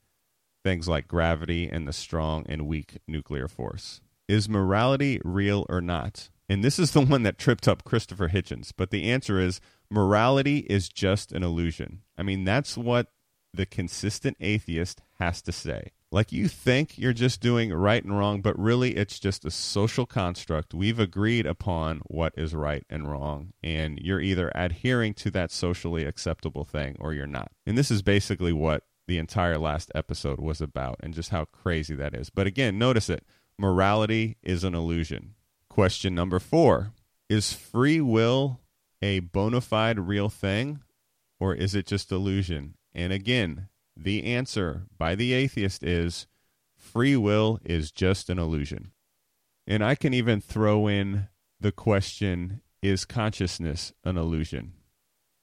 things 0.64 0.88
like 0.88 1.08
gravity 1.08 1.68
and 1.68 1.88
the 1.88 1.94
strong 1.94 2.46
and 2.48 2.68
weak 2.68 3.00
nuclear 3.08 3.48
force. 3.48 4.00
Is 4.28 4.48
morality 4.48 5.20
real 5.26 5.66
or 5.68 5.82
not? 5.82 6.30
And 6.48 6.64
this 6.64 6.78
is 6.78 6.92
the 6.92 7.02
one 7.06 7.24
that 7.24 7.40
tripped 7.40 7.68
up 7.68 7.84
Christopher 7.84 8.30
Hitchens. 8.30 8.72
But 8.78 8.92
the 8.92 9.10
answer 9.10 9.40
is 9.40 9.60
morality 9.90 10.60
is 10.70 10.88
just 10.88 11.32
an 11.32 11.42
illusion. 11.42 12.04
I 12.16 12.22
mean, 12.22 12.44
that's 12.44 12.78
what 12.78 13.08
the 13.52 13.66
consistent 13.66 14.38
atheist 14.40 15.02
has 15.18 15.42
to 15.42 15.52
say. 15.52 15.94
Like 16.14 16.34
you 16.34 16.50
think 16.50 16.98
you're 16.98 17.14
just 17.14 17.40
doing 17.40 17.72
right 17.72 18.04
and 18.04 18.18
wrong, 18.18 18.42
but 18.42 18.60
really 18.60 18.98
it's 18.98 19.18
just 19.18 19.46
a 19.46 19.52
social 19.52 20.06
construct. 20.06 20.74
We've 20.74 21.00
agreed 21.00 21.46
upon 21.46 22.02
what 22.06 22.34
is 22.36 22.54
right 22.54 22.84
and 22.90 23.10
wrong, 23.10 23.54
and 23.64 23.98
you're 23.98 24.20
either 24.20 24.52
adhering 24.54 25.14
to 25.16 25.32
that 25.32 25.52
socially 25.52 26.04
acceptable 26.04 26.66
thing 26.66 26.98
or 27.00 27.14
you're 27.14 27.28
not. 27.28 27.54
And 27.66 27.78
this 27.78 27.90
is 27.90 28.02
basically 28.02 28.52
what 28.52 28.84
the 29.08 29.18
entire 29.18 29.58
last 29.58 29.90
episode 29.96 30.40
was 30.42 30.60
about 30.60 30.98
and 31.02 31.14
just 31.14 31.30
how 31.30 31.46
crazy 31.46 31.96
that 31.96 32.14
is. 32.14 32.30
But 32.30 32.46
again, 32.46 32.78
notice 32.78 33.10
it 33.10 33.26
morality 33.58 34.36
is 34.44 34.66
an 34.66 34.76
illusion. 34.76 35.36
Question 35.70 36.14
number 36.14 36.40
four 36.40 36.92
Is 37.30 37.54
free 37.54 38.02
will 38.02 38.60
a 39.02 39.20
bona 39.20 39.62
fide 39.62 39.98
real 39.98 40.28
thing, 40.28 40.82
or 41.40 41.56
is 41.56 41.74
it 41.74 41.88
just 41.88 42.12
illusion? 42.12 42.76
And 42.94 43.14
again, 43.14 43.70
the 44.04 44.24
answer 44.24 44.84
by 44.98 45.16
the 45.16 45.34
atheist 45.34 45.84
is 45.84 46.28
free 46.76 47.16
will 47.16 47.60
is 47.64 47.92
just 47.92 48.30
an 48.30 48.40
illusion. 48.40 48.92
And 49.68 49.84
I 49.84 49.96
can 49.96 50.14
even 50.14 50.42
throw 50.42 50.88
in 50.88 51.28
the 51.60 51.72
question 51.72 52.62
is 52.82 53.06
consciousness 53.06 53.94
an 54.04 54.18
illusion? 54.18 54.74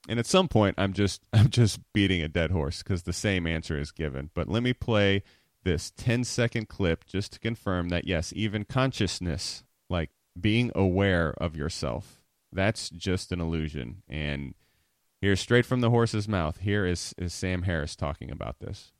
And 0.08 0.18
at 0.18 0.26
some 0.26 0.48
point 0.48 0.74
I'm 0.78 0.92
just 0.92 1.22
I'm 1.32 1.50
just 1.50 1.80
beating 1.92 2.22
a 2.22 2.28
dead 2.28 2.50
horse 2.50 2.82
cuz 2.82 3.02
the 3.02 3.12
same 3.12 3.46
answer 3.46 3.78
is 3.78 3.92
given. 3.92 4.30
But 4.34 4.48
let 4.48 4.62
me 4.62 4.72
play 4.72 5.22
this 5.64 5.90
10 5.96 6.24
second 6.24 6.68
clip 6.68 7.04
just 7.04 7.32
to 7.32 7.38
confirm 7.38 7.90
that 7.90 8.06
yes, 8.06 8.32
even 8.34 8.64
consciousness 8.64 9.64
like 9.88 10.10
being 10.40 10.70
aware 10.74 11.34
of 11.38 11.56
yourself 11.56 12.18
that's 12.52 12.90
just 12.90 13.32
an 13.32 13.40
illusion 13.40 14.02
and 14.08 14.54
here, 15.20 15.36
straight 15.36 15.66
from 15.66 15.80
the 15.80 15.90
horse's 15.90 16.28
mouth, 16.28 16.60
here 16.60 16.86
is, 16.86 17.14
is 17.18 17.34
Sam 17.34 17.62
Harris 17.62 17.96
talking 17.96 18.30
about 18.30 18.60
this. 18.60 18.92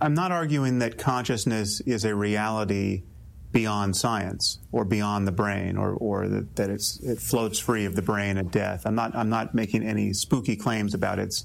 I'm 0.00 0.14
not 0.14 0.32
arguing 0.32 0.80
that 0.80 0.98
consciousness 0.98 1.80
is 1.82 2.04
a 2.04 2.14
reality 2.14 3.04
beyond 3.52 3.94
science 3.94 4.58
or 4.72 4.84
beyond 4.84 5.28
the 5.28 5.32
brain 5.32 5.76
or, 5.76 5.92
or 5.92 6.26
that, 6.26 6.56
that 6.56 6.70
it's, 6.70 6.98
it 7.02 7.18
floats 7.18 7.58
free 7.58 7.84
of 7.84 7.94
the 7.94 8.02
brain 8.02 8.38
at 8.38 8.50
death. 8.50 8.86
I'm 8.86 8.94
not, 8.94 9.14
I'm 9.14 9.28
not 9.28 9.54
making 9.54 9.82
any 9.82 10.12
spooky 10.12 10.56
claims 10.56 10.94
about 10.94 11.18
its, 11.18 11.44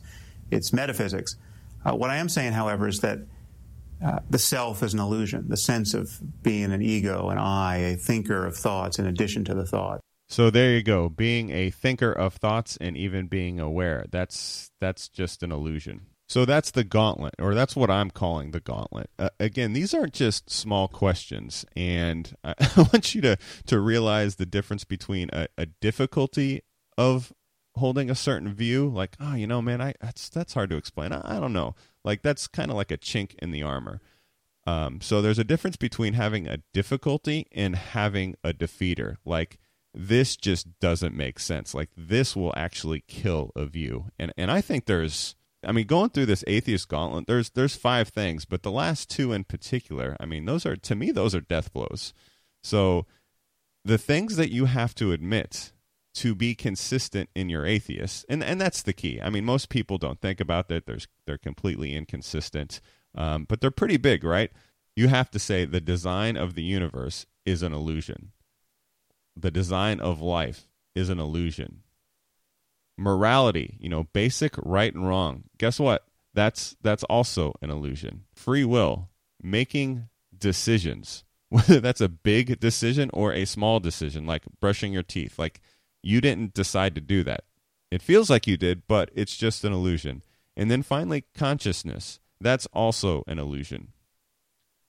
its 0.49 0.71
metaphysics. 0.73 1.35
Uh, 1.85 1.95
what 1.95 2.09
I 2.09 2.17
am 2.17 2.29
saying, 2.29 2.53
however, 2.53 2.87
is 2.87 3.01
that 3.01 3.19
uh, 4.03 4.19
the 4.29 4.39
self 4.39 4.83
is 4.83 4.93
an 4.93 4.99
illusion, 4.99 5.49
the 5.49 5.57
sense 5.57 5.93
of 5.93 6.19
being 6.43 6.71
an 6.71 6.81
ego, 6.81 7.29
an 7.29 7.37
I, 7.37 7.77
a 7.77 7.95
thinker 7.95 8.45
of 8.45 8.55
thoughts 8.55 8.99
in 8.99 9.05
addition 9.05 9.43
to 9.45 9.53
the 9.53 9.65
thought. 9.65 9.99
So 10.27 10.49
there 10.49 10.71
you 10.71 10.83
go. 10.83 11.09
Being 11.09 11.51
a 11.51 11.69
thinker 11.69 12.11
of 12.11 12.33
thoughts 12.33 12.77
and 12.79 12.97
even 12.97 13.27
being 13.27 13.59
aware. 13.59 14.05
That's 14.11 14.71
that's 14.79 15.07
just 15.07 15.41
an 15.43 15.51
illusion. 15.51 16.07
So 16.29 16.43
that's 16.43 16.71
the 16.71 16.83
gauntlet, 16.83 17.35
or 17.39 17.55
that's 17.55 17.75
what 17.75 17.89
I'm 17.89 18.11
calling 18.11 18.51
the 18.51 18.59
gauntlet. 18.59 19.09
Uh, 19.17 19.29
again, 19.39 19.71
these 19.71 19.93
aren't 19.93 20.13
just 20.13 20.49
small 20.49 20.89
questions, 20.89 21.65
and 21.73 22.35
I, 22.43 22.53
I, 22.59 22.81
want 22.81 23.15
you 23.15 23.21
to 23.21 23.37
to 23.67 23.79
realize 23.79 24.35
the 24.35 24.45
difference 24.45 24.83
between 24.83 25.29
a, 25.31 25.47
a 25.57 25.67
difficulty 25.67 26.63
of 26.97 27.31
holding 27.77 28.09
a 28.09 28.15
certain 28.15 28.53
view, 28.53 28.89
like, 28.89 29.15
oh, 29.21 29.35
you 29.35 29.47
know, 29.47 29.61
man, 29.61 29.81
I 29.81 29.93
that's 30.01 30.27
that's 30.27 30.53
hard 30.53 30.69
to 30.71 30.75
explain. 30.75 31.13
I, 31.13 31.37
I 31.37 31.39
don't 31.39 31.53
know. 31.53 31.75
Like 32.03 32.21
that's 32.21 32.47
kind 32.47 32.71
of 32.71 32.75
like 32.75 32.91
a 32.91 32.97
chink 32.97 33.35
in 33.35 33.51
the 33.51 33.63
armor. 33.63 34.01
Um, 34.65 34.99
so 34.99 35.21
there's 35.21 35.39
a 35.39 35.45
difference 35.45 35.77
between 35.77 36.13
having 36.13 36.45
a 36.45 36.57
difficulty 36.73 37.47
and 37.53 37.77
having 37.77 38.35
a 38.43 38.51
defeater. 38.51 39.15
Like 39.23 39.59
this 39.97 40.37
just 40.37 40.79
doesn't 40.79 41.15
make 41.15 41.39
sense. 41.39 41.73
Like 41.73 41.89
this 41.97 42.35
will 42.35 42.53
actually 42.55 43.03
kill 43.07 43.51
a 43.55 43.65
view. 43.65 44.05
And 44.19 44.31
and 44.37 44.51
I 44.51 44.61
think 44.61 44.85
there's 44.85 45.35
I 45.65 45.71
mean 45.71 45.87
going 45.87 46.11
through 46.11 46.27
this 46.27 46.43
atheist 46.45 46.87
gauntlet, 46.87 47.25
there's 47.25 47.49
there's 47.49 47.75
five 47.75 48.09
things, 48.09 48.45
but 48.45 48.61
the 48.61 48.71
last 48.71 49.09
two 49.09 49.33
in 49.33 49.43
particular, 49.43 50.15
I 50.19 50.25
mean, 50.25 50.45
those 50.45 50.65
are 50.65 50.75
to 50.75 50.95
me 50.95 51.11
those 51.11 51.33
are 51.33 51.41
death 51.41 51.73
blows. 51.73 52.13
So 52.63 53.07
the 53.83 53.97
things 53.97 54.35
that 54.35 54.51
you 54.51 54.65
have 54.65 54.93
to 54.95 55.11
admit 55.11 55.71
to 56.15 56.35
be 56.35 56.55
consistent 56.55 57.29
in 57.35 57.49
your 57.49 57.65
atheist, 57.65 58.25
and 58.29 58.43
and 58.43 58.61
that's 58.61 58.83
the 58.83 58.93
key. 58.93 59.19
I 59.21 59.31
mean, 59.31 59.45
most 59.45 59.69
people 59.69 59.97
don't 59.97 60.21
think 60.21 60.39
about 60.39 60.67
that. 60.67 60.85
There's 60.85 61.07
they're 61.25 61.37
completely 61.39 61.95
inconsistent, 61.95 62.81
um, 63.15 63.45
but 63.45 63.61
they're 63.61 63.71
pretty 63.71 63.97
big, 63.97 64.23
right? 64.23 64.51
You 64.95 65.07
have 65.07 65.31
to 65.31 65.39
say 65.39 65.65
the 65.65 65.81
design 65.81 66.37
of 66.37 66.53
the 66.53 66.63
universe 66.63 67.25
is 67.45 67.63
an 67.63 67.73
illusion. 67.73 68.31
The 69.39 69.51
design 69.51 69.99
of 69.99 70.21
life 70.21 70.67
is 70.95 71.09
an 71.09 71.19
illusion. 71.19 71.83
Morality, 72.97 73.77
you 73.79 73.89
know, 73.89 74.03
basic 74.13 74.55
right 74.57 74.93
and 74.93 75.07
wrong. 75.07 75.43
Guess 75.57 75.79
what? 75.79 76.05
That's 76.33 76.75
that's 76.81 77.03
also 77.03 77.53
an 77.61 77.69
illusion. 77.69 78.23
Free 78.35 78.63
will, 78.63 79.09
making 79.41 80.09
decisions, 80.35 81.23
whether 81.49 81.79
that's 81.79 82.01
a 82.01 82.09
big 82.09 82.59
decision 82.59 83.09
or 83.13 83.33
a 83.33 83.45
small 83.45 83.79
decision, 83.79 84.25
like 84.25 84.43
brushing 84.59 84.93
your 84.93 85.03
teeth. 85.03 85.37
Like 85.37 85.61
you 86.01 86.21
didn't 86.21 86.53
decide 86.53 86.95
to 86.95 87.01
do 87.01 87.23
that. 87.23 87.43
It 87.91 88.01
feels 88.01 88.29
like 88.29 88.47
you 88.47 88.57
did, 88.57 88.83
but 88.87 89.11
it's 89.13 89.37
just 89.37 89.63
an 89.63 89.73
illusion. 89.73 90.23
And 90.55 90.71
then 90.71 90.83
finally, 90.83 91.25
consciousness. 91.35 92.19
That's 92.41 92.65
also 92.67 93.23
an 93.27 93.39
illusion. 93.39 93.89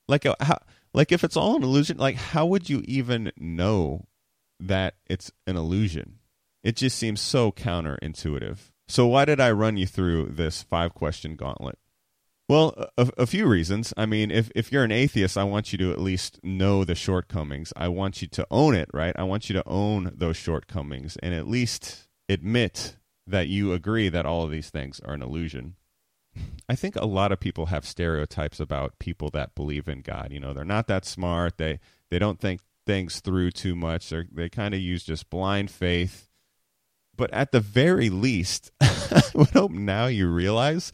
Like 0.06 0.24
a, 0.24 0.32
uh, 0.32 0.44
how, 0.44 0.58
like 0.92 1.12
if 1.12 1.22
it's 1.22 1.36
all 1.36 1.56
an 1.56 1.62
illusion, 1.62 1.98
like 1.98 2.16
how 2.16 2.46
would 2.46 2.68
you 2.68 2.82
even 2.86 3.32
know 3.36 4.06
that 4.60 4.94
it's 5.06 5.30
an 5.46 5.56
illusion? 5.56 6.18
It 6.62 6.76
just 6.76 6.98
seems 6.98 7.20
so 7.20 7.52
counterintuitive. 7.52 8.58
So 8.88 9.06
why 9.06 9.24
did 9.24 9.40
I 9.40 9.50
run 9.50 9.76
you 9.76 9.86
through 9.86 10.30
this 10.30 10.62
five 10.62 10.94
question 10.94 11.36
gauntlet? 11.36 11.78
Well, 12.48 12.88
a, 12.96 13.10
a, 13.18 13.26
few 13.26 13.46
reasons. 13.46 13.92
I 13.98 14.06
mean, 14.06 14.30
if, 14.30 14.50
if 14.54 14.72
you're 14.72 14.84
an 14.84 14.90
atheist, 14.90 15.36
I 15.36 15.44
want 15.44 15.70
you 15.70 15.78
to 15.78 15.92
at 15.92 16.00
least 16.00 16.40
know 16.42 16.82
the 16.82 16.94
shortcomings. 16.94 17.74
I 17.76 17.88
want 17.88 18.22
you 18.22 18.28
to 18.28 18.46
own 18.50 18.74
it, 18.74 18.88
right? 18.94 19.14
I 19.16 19.24
want 19.24 19.50
you 19.50 19.52
to 19.54 19.68
own 19.68 20.12
those 20.14 20.38
shortcomings 20.38 21.18
and 21.22 21.34
at 21.34 21.46
least 21.46 22.08
admit 22.26 22.96
that 23.26 23.48
you 23.48 23.74
agree 23.74 24.08
that 24.08 24.24
all 24.24 24.44
of 24.44 24.50
these 24.50 24.70
things 24.70 24.98
are 25.04 25.12
an 25.12 25.20
illusion. 25.20 25.76
I 26.68 26.74
think 26.74 26.96
a 26.96 27.04
lot 27.04 27.32
of 27.32 27.40
people 27.40 27.66
have 27.66 27.84
stereotypes 27.84 28.60
about 28.60 28.98
people 28.98 29.28
that 29.30 29.54
believe 29.54 29.86
in 29.86 30.00
God. 30.00 30.28
You 30.30 30.40
know, 30.40 30.54
they're 30.54 30.64
not 30.64 30.86
that 30.86 31.04
smart. 31.04 31.58
They 31.58 31.80
they 32.10 32.18
don't 32.18 32.40
think 32.40 32.60
things 32.88 33.20
through 33.20 33.50
too 33.50 33.76
much. 33.76 34.08
They're, 34.08 34.26
they 34.32 34.48
kind 34.48 34.72
of 34.72 34.80
use 34.80 35.04
just 35.04 35.28
blind 35.28 35.70
faith. 35.70 36.30
But 37.14 37.30
at 37.34 37.52
the 37.52 37.60
very 37.60 38.08
least, 38.08 38.72
I 38.80 39.20
would 39.34 39.50
hope 39.50 39.72
now 39.72 40.06
you 40.06 40.26
realize 40.26 40.90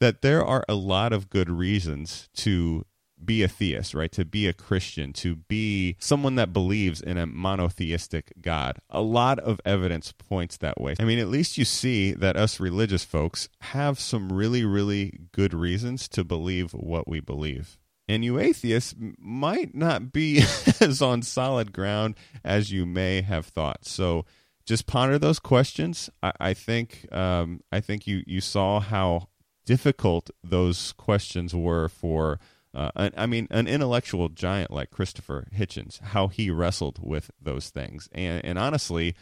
that 0.00 0.22
there 0.22 0.42
are 0.42 0.64
a 0.70 0.74
lot 0.74 1.12
of 1.12 1.28
good 1.28 1.50
reasons 1.50 2.30
to 2.36 2.86
be 3.22 3.42
a 3.42 3.48
theist, 3.48 3.92
right? 3.92 4.10
To 4.12 4.24
be 4.24 4.46
a 4.46 4.54
Christian, 4.54 5.12
to 5.14 5.36
be 5.36 5.96
someone 5.98 6.36
that 6.36 6.54
believes 6.54 7.02
in 7.02 7.18
a 7.18 7.26
monotheistic 7.26 8.32
God. 8.40 8.78
A 8.88 9.02
lot 9.02 9.38
of 9.38 9.60
evidence 9.66 10.12
points 10.12 10.56
that 10.58 10.80
way. 10.80 10.94
I 10.98 11.04
mean, 11.04 11.18
at 11.18 11.28
least 11.28 11.58
you 11.58 11.66
see 11.66 12.12
that 12.12 12.36
us 12.36 12.58
religious 12.58 13.04
folks 13.04 13.50
have 13.60 14.00
some 14.00 14.32
really, 14.32 14.64
really 14.64 15.20
good 15.32 15.52
reasons 15.52 16.08
to 16.08 16.24
believe 16.24 16.72
what 16.72 17.06
we 17.06 17.20
believe. 17.20 17.78
And 18.08 18.24
you 18.24 18.38
atheists 18.38 18.94
might 19.18 19.74
not 19.74 20.12
be 20.12 20.42
as 20.80 21.00
on 21.00 21.22
solid 21.22 21.72
ground 21.72 22.16
as 22.44 22.70
you 22.70 22.84
may 22.84 23.22
have 23.22 23.46
thought. 23.46 23.86
So 23.86 24.26
just 24.66 24.86
ponder 24.86 25.18
those 25.18 25.38
questions. 25.38 26.10
I, 26.22 26.32
I 26.40 26.54
think 26.54 27.06
um, 27.12 27.60
I 27.72 27.80
think 27.80 28.06
you, 28.06 28.22
you 28.26 28.40
saw 28.40 28.80
how 28.80 29.28
difficult 29.64 30.30
those 30.42 30.92
questions 30.92 31.54
were 31.54 31.88
for 31.88 32.38
uh, 32.74 32.90
an, 32.96 33.12
I 33.16 33.26
mean, 33.26 33.46
an 33.50 33.68
intellectual 33.68 34.28
giant 34.28 34.70
like 34.70 34.90
Christopher 34.90 35.46
Hitchens, 35.56 36.00
how 36.00 36.28
he 36.28 36.50
wrestled 36.50 36.98
with 37.00 37.30
those 37.40 37.70
things. 37.70 38.08
And, 38.12 38.44
and 38.44 38.58
honestly, 38.58 39.14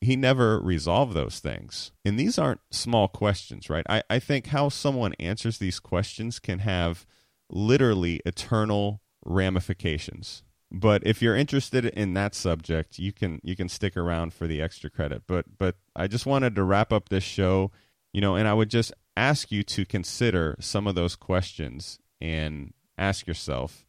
he 0.00 0.16
never 0.16 0.60
resolved 0.60 1.14
those 1.14 1.38
things. 1.38 1.92
And 2.04 2.18
these 2.18 2.38
aren't 2.38 2.60
small 2.70 3.08
questions, 3.08 3.70
right? 3.70 3.86
I, 3.88 4.02
I 4.10 4.18
think 4.18 4.48
how 4.48 4.68
someone 4.68 5.14
answers 5.14 5.58
these 5.58 5.78
questions 5.78 6.38
can 6.38 6.58
have 6.60 7.06
literally 7.50 8.20
eternal 8.26 9.00
ramifications. 9.24 10.42
But 10.70 11.06
if 11.06 11.22
you're 11.22 11.36
interested 11.36 11.84
in 11.84 12.14
that 12.14 12.34
subject, 12.34 12.98
you 12.98 13.12
can 13.12 13.40
you 13.42 13.54
can 13.54 13.68
stick 13.68 13.96
around 13.96 14.34
for 14.34 14.46
the 14.46 14.60
extra 14.60 14.90
credit. 14.90 15.22
But 15.26 15.58
but 15.58 15.76
I 15.94 16.06
just 16.06 16.26
wanted 16.26 16.54
to 16.56 16.64
wrap 16.64 16.92
up 16.92 17.08
this 17.08 17.24
show, 17.24 17.70
you 18.12 18.20
know, 18.20 18.34
and 18.34 18.48
I 18.48 18.54
would 18.54 18.70
just 18.70 18.92
ask 19.16 19.50
you 19.52 19.62
to 19.62 19.86
consider 19.86 20.56
some 20.60 20.86
of 20.86 20.94
those 20.94 21.16
questions 21.16 21.98
and 22.20 22.72
ask 22.98 23.26
yourself 23.26 23.86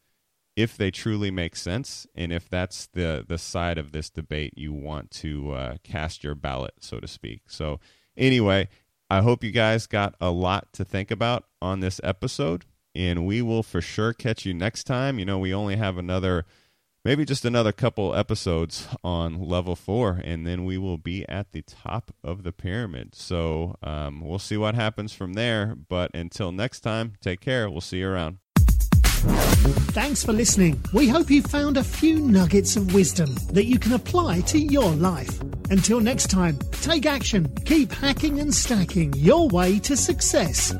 if 0.56 0.76
they 0.76 0.90
truly 0.90 1.30
make 1.30 1.54
sense 1.54 2.06
and 2.14 2.32
if 2.32 2.48
that's 2.48 2.86
the 2.86 3.24
the 3.26 3.38
side 3.38 3.78
of 3.78 3.92
this 3.92 4.10
debate 4.10 4.54
you 4.56 4.72
want 4.72 5.10
to 5.10 5.52
uh, 5.52 5.76
cast 5.82 6.22
your 6.22 6.34
ballot, 6.34 6.74
so 6.80 7.00
to 7.00 7.08
speak. 7.08 7.42
So 7.48 7.80
anyway, 8.16 8.68
I 9.10 9.20
hope 9.22 9.42
you 9.42 9.50
guys 9.50 9.86
got 9.86 10.14
a 10.20 10.30
lot 10.30 10.72
to 10.74 10.84
think 10.84 11.10
about 11.10 11.44
on 11.60 11.80
this 11.80 12.00
episode, 12.04 12.64
and 12.98 13.24
we 13.24 13.40
will 13.40 13.62
for 13.62 13.80
sure 13.80 14.12
catch 14.12 14.44
you 14.44 14.52
next 14.52 14.84
time. 14.84 15.18
You 15.18 15.24
know, 15.24 15.38
we 15.38 15.54
only 15.54 15.76
have 15.76 15.96
another 15.96 16.44
maybe 17.04 17.24
just 17.24 17.44
another 17.44 17.72
couple 17.72 18.14
episodes 18.14 18.88
on 19.04 19.40
level 19.40 19.76
four, 19.76 20.20
and 20.24 20.46
then 20.46 20.64
we 20.64 20.76
will 20.76 20.98
be 20.98 21.26
at 21.28 21.52
the 21.52 21.62
top 21.62 22.10
of 22.24 22.42
the 22.42 22.52
pyramid. 22.52 23.14
So 23.14 23.76
um, 23.82 24.20
we'll 24.20 24.40
see 24.40 24.56
what 24.56 24.74
happens 24.74 25.12
from 25.14 25.34
there. 25.34 25.76
But 25.88 26.10
until 26.12 26.50
next 26.52 26.80
time, 26.80 27.14
take 27.20 27.40
care. 27.40 27.70
We'll 27.70 27.80
see 27.80 28.00
you 28.00 28.08
around. 28.08 28.38
Thanks 29.94 30.24
for 30.24 30.32
listening. 30.32 30.82
We 30.92 31.08
hope 31.08 31.30
you 31.30 31.42
found 31.42 31.76
a 31.76 31.84
few 31.84 32.18
nuggets 32.18 32.76
of 32.76 32.94
wisdom 32.94 33.34
that 33.52 33.64
you 33.64 33.78
can 33.78 33.92
apply 33.92 34.42
to 34.42 34.58
your 34.58 34.90
life. 34.90 35.40
Until 35.70 36.00
next 36.00 36.30
time, 36.30 36.58
take 36.72 37.06
action, 37.06 37.52
keep 37.64 37.92
hacking 37.92 38.38
and 38.40 38.54
stacking 38.54 39.12
your 39.14 39.48
way 39.48 39.78
to 39.80 39.96
success. 39.96 40.74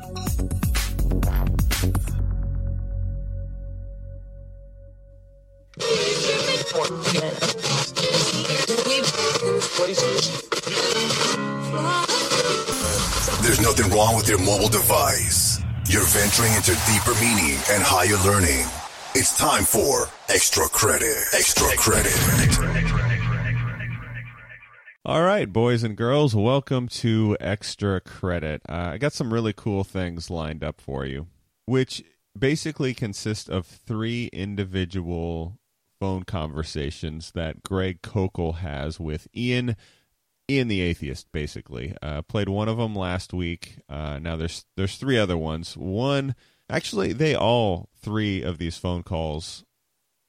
There's 13.41 13.59
nothing 13.59 13.91
wrong 13.91 14.15
with 14.15 14.29
your 14.29 14.37
mobile 14.37 14.69
device. 14.69 15.61
You're 15.87 16.05
venturing 16.05 16.53
into 16.53 16.77
deeper 16.85 17.15
meaning 17.19 17.57
and 17.71 17.81
higher 17.81 18.17
learning. 18.23 18.67
It's 19.15 19.35
time 19.35 19.63
for 19.63 20.09
Extra 20.29 20.67
Credit. 20.67 21.17
Extra 21.33 21.69
Credit. 21.75 22.13
All 25.05 25.23
right, 25.23 25.51
boys 25.51 25.81
and 25.81 25.95
girls, 25.97 26.35
welcome 26.35 26.87
to 26.89 27.35
Extra 27.39 27.99
Credit. 27.99 28.61
Uh, 28.69 28.91
I 28.93 28.99
got 28.99 29.13
some 29.13 29.33
really 29.33 29.53
cool 29.53 29.83
things 29.83 30.29
lined 30.29 30.63
up 30.63 30.79
for 30.79 31.03
you, 31.03 31.25
which 31.65 32.03
basically 32.37 32.93
consist 32.93 33.49
of 33.49 33.65
three 33.65 34.27
individual 34.27 35.58
phone 35.99 36.23
conversations 36.23 37.31
that 37.31 37.63
Greg 37.63 38.01
Koukl 38.01 38.57
has 38.57 38.99
with 38.99 39.27
Ian 39.35 39.75
Ian 40.49 40.67
the 40.67 40.81
Atheist, 40.81 41.31
basically. 41.31 41.95
Uh, 42.01 42.23
played 42.23 42.49
one 42.49 42.67
of 42.67 42.77
them 42.77 42.95
last 42.95 43.33
week. 43.33 43.77
Uh, 43.87 44.17
now 44.19 44.35
there's 44.35 44.65
there's 44.75 44.97
three 44.97 45.17
other 45.17 45.37
ones. 45.37 45.77
One, 45.77 46.35
actually, 46.69 47.13
they 47.13 47.35
all 47.35 47.89
three 48.01 48.41
of 48.41 48.57
these 48.57 48.77
phone 48.77 49.03
calls 49.03 49.63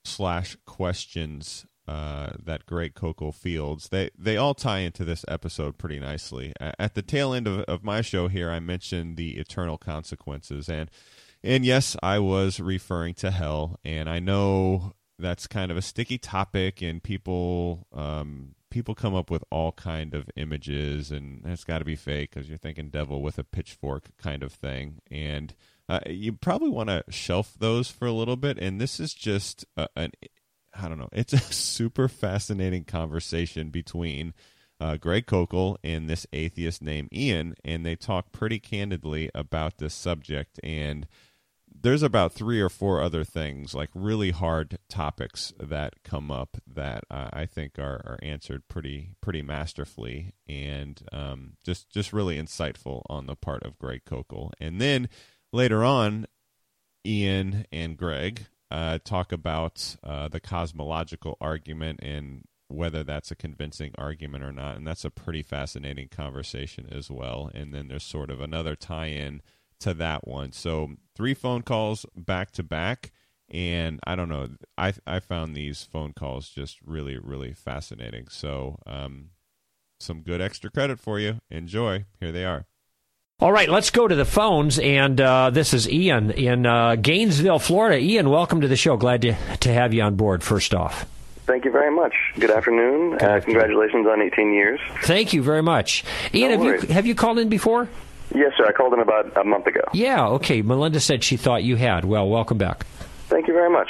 slash 0.03 0.57
questions 0.65 1.65
uh, 1.87 2.31
that 2.43 2.65
Greg 2.65 2.93
Koukl 2.93 3.33
fields, 3.33 3.89
they 3.89 4.11
they 4.17 4.37
all 4.37 4.53
tie 4.53 4.79
into 4.79 5.03
this 5.03 5.25
episode 5.27 5.77
pretty 5.77 5.99
nicely. 5.99 6.53
At 6.59 6.93
the 6.93 7.01
tail 7.01 7.33
end 7.33 7.47
of, 7.47 7.61
of 7.61 7.83
my 7.83 8.01
show 8.01 8.27
here, 8.27 8.51
I 8.51 8.59
mentioned 8.59 9.17
the 9.17 9.37
eternal 9.37 9.77
consequences, 9.77 10.69
and 10.69 10.89
and 11.43 11.65
yes, 11.65 11.97
I 12.03 12.19
was 12.19 12.59
referring 12.59 13.15
to 13.15 13.31
hell, 13.31 13.79
and 13.83 14.07
I 14.07 14.19
know 14.19 14.93
that's 15.21 15.47
kind 15.47 15.71
of 15.71 15.77
a 15.77 15.81
sticky 15.81 16.17
topic, 16.17 16.81
and 16.81 17.01
people 17.01 17.87
um, 17.93 18.55
people 18.71 18.95
come 18.95 19.13
up 19.13 19.29
with 19.29 19.43
all 19.51 19.73
kind 19.73 20.15
of 20.15 20.29
images 20.35 21.11
and 21.11 21.43
it's 21.45 21.63
got 21.63 21.79
to 21.79 21.85
be 21.85 21.95
fake 21.95 22.31
because 22.33 22.49
you're 22.49 22.57
thinking 22.57 22.89
devil 22.89 23.21
with 23.21 23.37
a 23.37 23.43
pitchfork 23.43 24.09
kind 24.17 24.41
of 24.41 24.51
thing. 24.51 24.99
And 25.11 25.53
uh, 25.87 25.99
you 26.07 26.33
probably 26.33 26.69
want 26.69 26.89
to 26.89 27.03
shelf 27.09 27.53
those 27.59 27.91
for 27.91 28.07
a 28.07 28.13
little 28.13 28.37
bit. 28.37 28.57
And 28.57 28.81
this 28.81 28.99
is 28.99 29.13
just 29.13 29.65
a, 29.77 29.87
an 29.95 30.11
i 30.73 30.87
don't 30.87 30.97
know 30.97 31.09
it's 31.13 31.33
a 31.33 31.37
super 31.37 32.07
fascinating 32.07 32.85
conversation 32.85 33.69
between 33.69 34.33
uh, 34.79 34.97
Greg 34.97 35.27
Koukl 35.27 35.77
and 35.83 36.09
this 36.09 36.25
atheist 36.33 36.81
named 36.81 37.09
Ian, 37.13 37.53
and 37.63 37.85
they 37.85 37.95
talk 37.95 38.31
pretty 38.31 38.57
candidly 38.57 39.29
about 39.35 39.77
this 39.77 39.93
subject. 39.93 40.59
And 40.63 41.07
there's 41.81 42.03
about 42.03 42.33
three 42.33 42.61
or 42.61 42.69
four 42.69 43.01
other 43.01 43.23
things, 43.23 43.73
like 43.73 43.89
really 43.93 44.31
hard 44.31 44.77
topics 44.89 45.53
that 45.59 46.03
come 46.03 46.29
up 46.29 46.57
that 46.67 47.03
uh, 47.09 47.29
I 47.33 47.45
think 47.45 47.79
are, 47.79 48.01
are 48.05 48.19
answered 48.21 48.67
pretty 48.67 49.15
pretty 49.21 49.41
masterfully 49.41 50.33
and 50.47 51.01
um, 51.11 51.53
just 51.63 51.89
just 51.89 52.13
really 52.13 52.37
insightful 52.37 53.03
on 53.09 53.25
the 53.25 53.35
part 53.35 53.63
of 53.63 53.79
Greg 53.79 54.01
Koukl. 54.05 54.51
And 54.59 54.79
then 54.79 55.09
later 55.51 55.83
on, 55.83 56.27
Ian 57.05 57.65
and 57.71 57.97
Greg 57.97 58.47
uh, 58.69 58.99
talk 59.03 59.31
about 59.31 59.95
uh, 60.03 60.27
the 60.27 60.39
cosmological 60.39 61.37
argument 61.41 61.99
and 62.01 62.43
whether 62.67 63.03
that's 63.03 63.31
a 63.31 63.35
convincing 63.35 63.91
argument 63.97 64.43
or 64.43 64.51
not. 64.51 64.77
And 64.77 64.87
that's 64.87 65.03
a 65.03 65.09
pretty 65.09 65.43
fascinating 65.43 66.07
conversation 66.07 66.87
as 66.89 67.11
well. 67.11 67.51
And 67.53 67.73
then 67.73 67.87
there's 67.89 68.03
sort 68.03 68.29
of 68.29 68.39
another 68.39 68.75
tie 68.75 69.07
in 69.07 69.41
to 69.81 69.93
that 69.95 70.27
one. 70.27 70.51
So 70.51 70.91
three 71.15 71.33
phone 71.33 71.61
calls 71.61 72.05
back 72.15 72.51
to 72.51 72.63
back. 72.63 73.11
And 73.49 73.99
I 74.05 74.15
don't 74.15 74.29
know. 74.29 74.47
I 74.77 74.93
I 75.05 75.19
found 75.19 75.55
these 75.55 75.83
phone 75.83 76.13
calls 76.13 76.47
just 76.47 76.79
really 76.85 77.17
really 77.17 77.53
fascinating. 77.53 78.27
So 78.29 78.77
um, 78.85 79.31
some 79.99 80.21
good 80.21 80.41
extra 80.41 80.71
credit 80.71 80.99
for 80.99 81.19
you. 81.19 81.41
Enjoy. 81.49 82.05
Here 82.19 82.31
they 82.31 82.45
are. 82.45 82.65
All 83.41 83.51
right, 83.51 83.67
let's 83.67 83.89
go 83.89 84.07
to 84.07 84.13
the 84.13 84.23
phones. 84.23 84.77
And 84.77 85.19
uh, 85.19 85.49
this 85.49 85.73
is 85.73 85.89
Ian 85.89 86.29
in 86.29 86.67
uh, 86.67 86.95
Gainesville, 86.95 87.57
Florida. 87.57 87.97
Ian, 87.97 88.29
welcome 88.29 88.61
to 88.61 88.67
the 88.67 88.75
show. 88.75 88.97
Glad 88.97 89.23
to, 89.23 89.35
to 89.61 89.73
have 89.73 89.95
you 89.95 90.03
on 90.03 90.15
board, 90.15 90.43
first 90.43 90.75
off. 90.75 91.07
Thank 91.47 91.65
you 91.65 91.71
very 91.71 91.89
much. 91.93 92.13
Good 92.39 92.51
afternoon. 92.51 93.17
Good 93.17 93.23
uh, 93.23 93.41
congratulations 93.41 94.05
on 94.05 94.21
18 94.21 94.53
years. 94.53 94.79
Thank 95.03 95.33
you 95.33 95.41
very 95.41 95.63
much. 95.63 96.03
Ian, 96.35 96.51
no 96.51 96.71
have 96.71 96.83
you 96.83 96.93
have 96.93 97.05
you 97.07 97.15
called 97.15 97.39
in 97.39 97.49
before? 97.49 97.89
Yes, 98.33 98.53
sir. 98.57 98.65
I 98.67 98.71
called 98.71 98.93
in 98.93 98.99
about 98.99 99.35
a 99.37 99.43
month 99.43 99.67
ago. 99.67 99.81
Yeah, 99.93 100.27
okay. 100.27 100.61
Melinda 100.61 100.99
said 100.99 101.23
she 101.23 101.37
thought 101.37 101.63
you 101.63 101.75
had. 101.75 102.05
Well, 102.05 102.27
welcome 102.29 102.57
back. 102.57 102.85
Thank 103.31 103.47
you 103.47 103.53
very 103.53 103.69
much. 103.69 103.89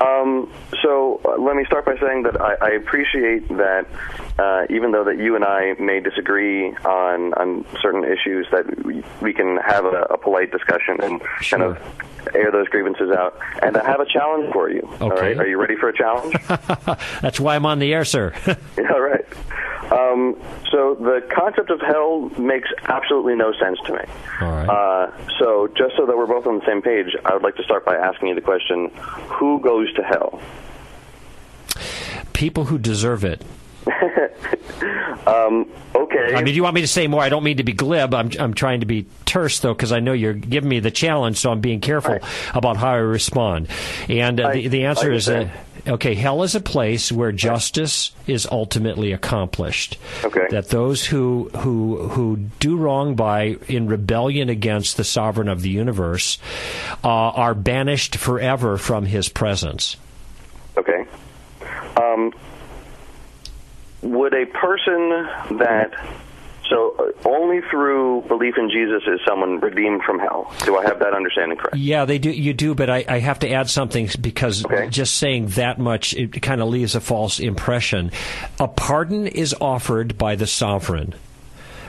Um, 0.00 0.52
so 0.82 1.20
uh, 1.24 1.40
let 1.40 1.54
me 1.54 1.64
start 1.64 1.84
by 1.84 1.96
saying 2.00 2.24
that 2.24 2.40
I, 2.40 2.54
I 2.60 2.70
appreciate 2.70 3.46
that 3.48 3.86
uh, 4.40 4.62
even 4.70 4.90
though 4.90 5.04
that 5.04 5.18
you 5.18 5.36
and 5.36 5.44
I 5.44 5.74
may 5.78 6.00
disagree 6.00 6.72
on 6.74 7.32
on 7.34 7.64
certain 7.80 8.02
issues, 8.02 8.48
that 8.50 8.84
we, 8.84 9.04
we 9.20 9.32
can 9.32 9.56
have 9.58 9.84
a, 9.84 10.06
a 10.10 10.18
polite 10.18 10.50
discussion 10.50 11.00
and 11.00 11.22
sure. 11.40 11.58
kind 11.58 11.62
of 11.62 12.34
air 12.34 12.50
those 12.50 12.66
grievances 12.68 13.10
out. 13.10 13.38
And 13.62 13.76
I 13.76 13.84
have 13.84 14.00
a 14.00 14.06
challenge 14.06 14.52
for 14.52 14.68
you. 14.68 14.82
Okay. 14.82 15.04
All 15.04 15.10
right, 15.10 15.38
are 15.38 15.46
you 15.46 15.60
ready 15.60 15.76
for 15.76 15.88
a 15.88 15.96
challenge? 15.96 16.34
That's 17.22 17.38
why 17.38 17.54
I'm 17.54 17.66
on 17.66 17.78
the 17.78 17.92
air, 17.92 18.04
sir. 18.04 18.34
yeah, 18.76 18.82
right. 18.82 19.24
Um, 19.92 20.36
so 20.70 20.94
the 20.94 21.20
concept 21.34 21.70
of 21.70 21.80
hell 21.80 22.30
makes 22.38 22.68
absolutely 22.84 23.34
no 23.34 23.52
sense 23.52 23.78
to 23.86 23.92
me. 23.92 24.00
Right. 24.40 24.66
Uh, 24.66 25.10
so 25.38 25.68
just 25.76 25.96
so 25.96 26.06
that 26.06 26.16
we're 26.16 26.26
both 26.26 26.46
on 26.46 26.58
the 26.58 26.66
same 26.66 26.80
page, 26.80 27.14
I 27.24 27.34
would 27.34 27.42
like 27.42 27.56
to 27.56 27.62
start 27.62 27.84
by 27.84 27.96
asking 27.96 28.28
you 28.28 28.34
the 28.34 28.40
question: 28.40 28.90
Who 29.38 29.60
goes 29.60 29.92
to 29.94 30.02
hell? 30.02 30.40
People 32.32 32.64
who 32.64 32.78
deserve 32.78 33.24
it. 33.24 33.42
um, 35.26 35.68
okay. 35.94 36.34
I 36.34 36.36
mean, 36.36 36.46
do 36.46 36.52
you 36.52 36.62
want 36.62 36.74
me 36.74 36.82
to 36.82 36.88
say 36.88 37.06
more? 37.08 37.20
I 37.20 37.28
don't 37.28 37.42
mean 37.42 37.56
to 37.56 37.64
be 37.64 37.72
glib. 37.72 38.14
I'm, 38.14 38.30
I'm 38.38 38.54
trying 38.54 38.80
to 38.80 38.86
be 38.86 39.06
terse, 39.24 39.58
though, 39.60 39.74
because 39.74 39.92
I 39.92 40.00
know 40.00 40.12
you're 40.12 40.34
giving 40.34 40.68
me 40.68 40.78
the 40.80 40.90
challenge, 40.90 41.38
so 41.38 41.50
I'm 41.50 41.60
being 41.60 41.80
careful 41.80 42.14
right. 42.14 42.22
about 42.54 42.76
how 42.76 42.90
I 42.90 42.96
respond. 42.96 43.68
And 44.08 44.40
uh, 44.40 44.48
I, 44.48 44.52
the, 44.54 44.68
the 44.68 44.84
answer 44.84 45.12
is 45.12 45.28
uh, 45.28 45.48
okay, 45.86 46.14
hell 46.14 46.42
is 46.42 46.54
a 46.54 46.60
place 46.60 47.10
where 47.10 47.32
justice 47.32 48.12
is 48.26 48.46
ultimately 48.50 49.12
accomplished. 49.12 49.98
Okay. 50.24 50.46
That 50.50 50.68
those 50.68 51.06
who, 51.06 51.50
who, 51.56 52.08
who 52.08 52.36
do 52.58 52.76
wrong 52.76 53.14
by 53.14 53.56
in 53.68 53.86
rebellion 53.86 54.48
against 54.48 54.96
the 54.96 55.04
sovereign 55.04 55.48
of 55.48 55.62
the 55.62 55.70
universe 55.70 56.38
uh, 57.02 57.08
are 57.08 57.54
banished 57.54 58.16
forever 58.16 58.78
from 58.78 59.06
his 59.06 59.28
presence. 59.28 59.96
Okay. 60.76 61.06
Um, 61.96 62.32
would 64.02 64.34
a 64.34 64.46
person 64.46 65.08
that 65.58 65.92
so 66.72 66.96
uh, 66.98 67.28
only 67.28 67.60
through 67.70 68.22
belief 68.28 68.54
in 68.56 68.70
Jesus 68.70 69.02
is 69.06 69.20
someone 69.26 69.60
redeemed 69.60 70.02
from 70.02 70.18
hell. 70.18 70.52
Do 70.64 70.76
I 70.76 70.84
have 70.84 70.98
that 71.00 71.14
understanding 71.14 71.58
correct? 71.58 71.76
Yeah, 71.76 72.04
they 72.04 72.18
do. 72.18 72.30
You 72.30 72.54
do, 72.54 72.74
but 72.74 72.90
I, 72.90 73.04
I 73.08 73.18
have 73.18 73.40
to 73.40 73.50
add 73.50 73.68
something 73.68 74.08
because 74.20 74.64
okay. 74.64 74.88
just 74.88 75.16
saying 75.16 75.48
that 75.48 75.78
much 75.78 76.14
it 76.14 76.40
kind 76.42 76.60
of 76.60 76.68
leaves 76.68 76.94
a 76.94 77.00
false 77.00 77.40
impression. 77.40 78.10
A 78.58 78.68
pardon 78.68 79.26
is 79.26 79.54
offered 79.60 80.16
by 80.18 80.36
the 80.36 80.46
sovereign 80.46 81.14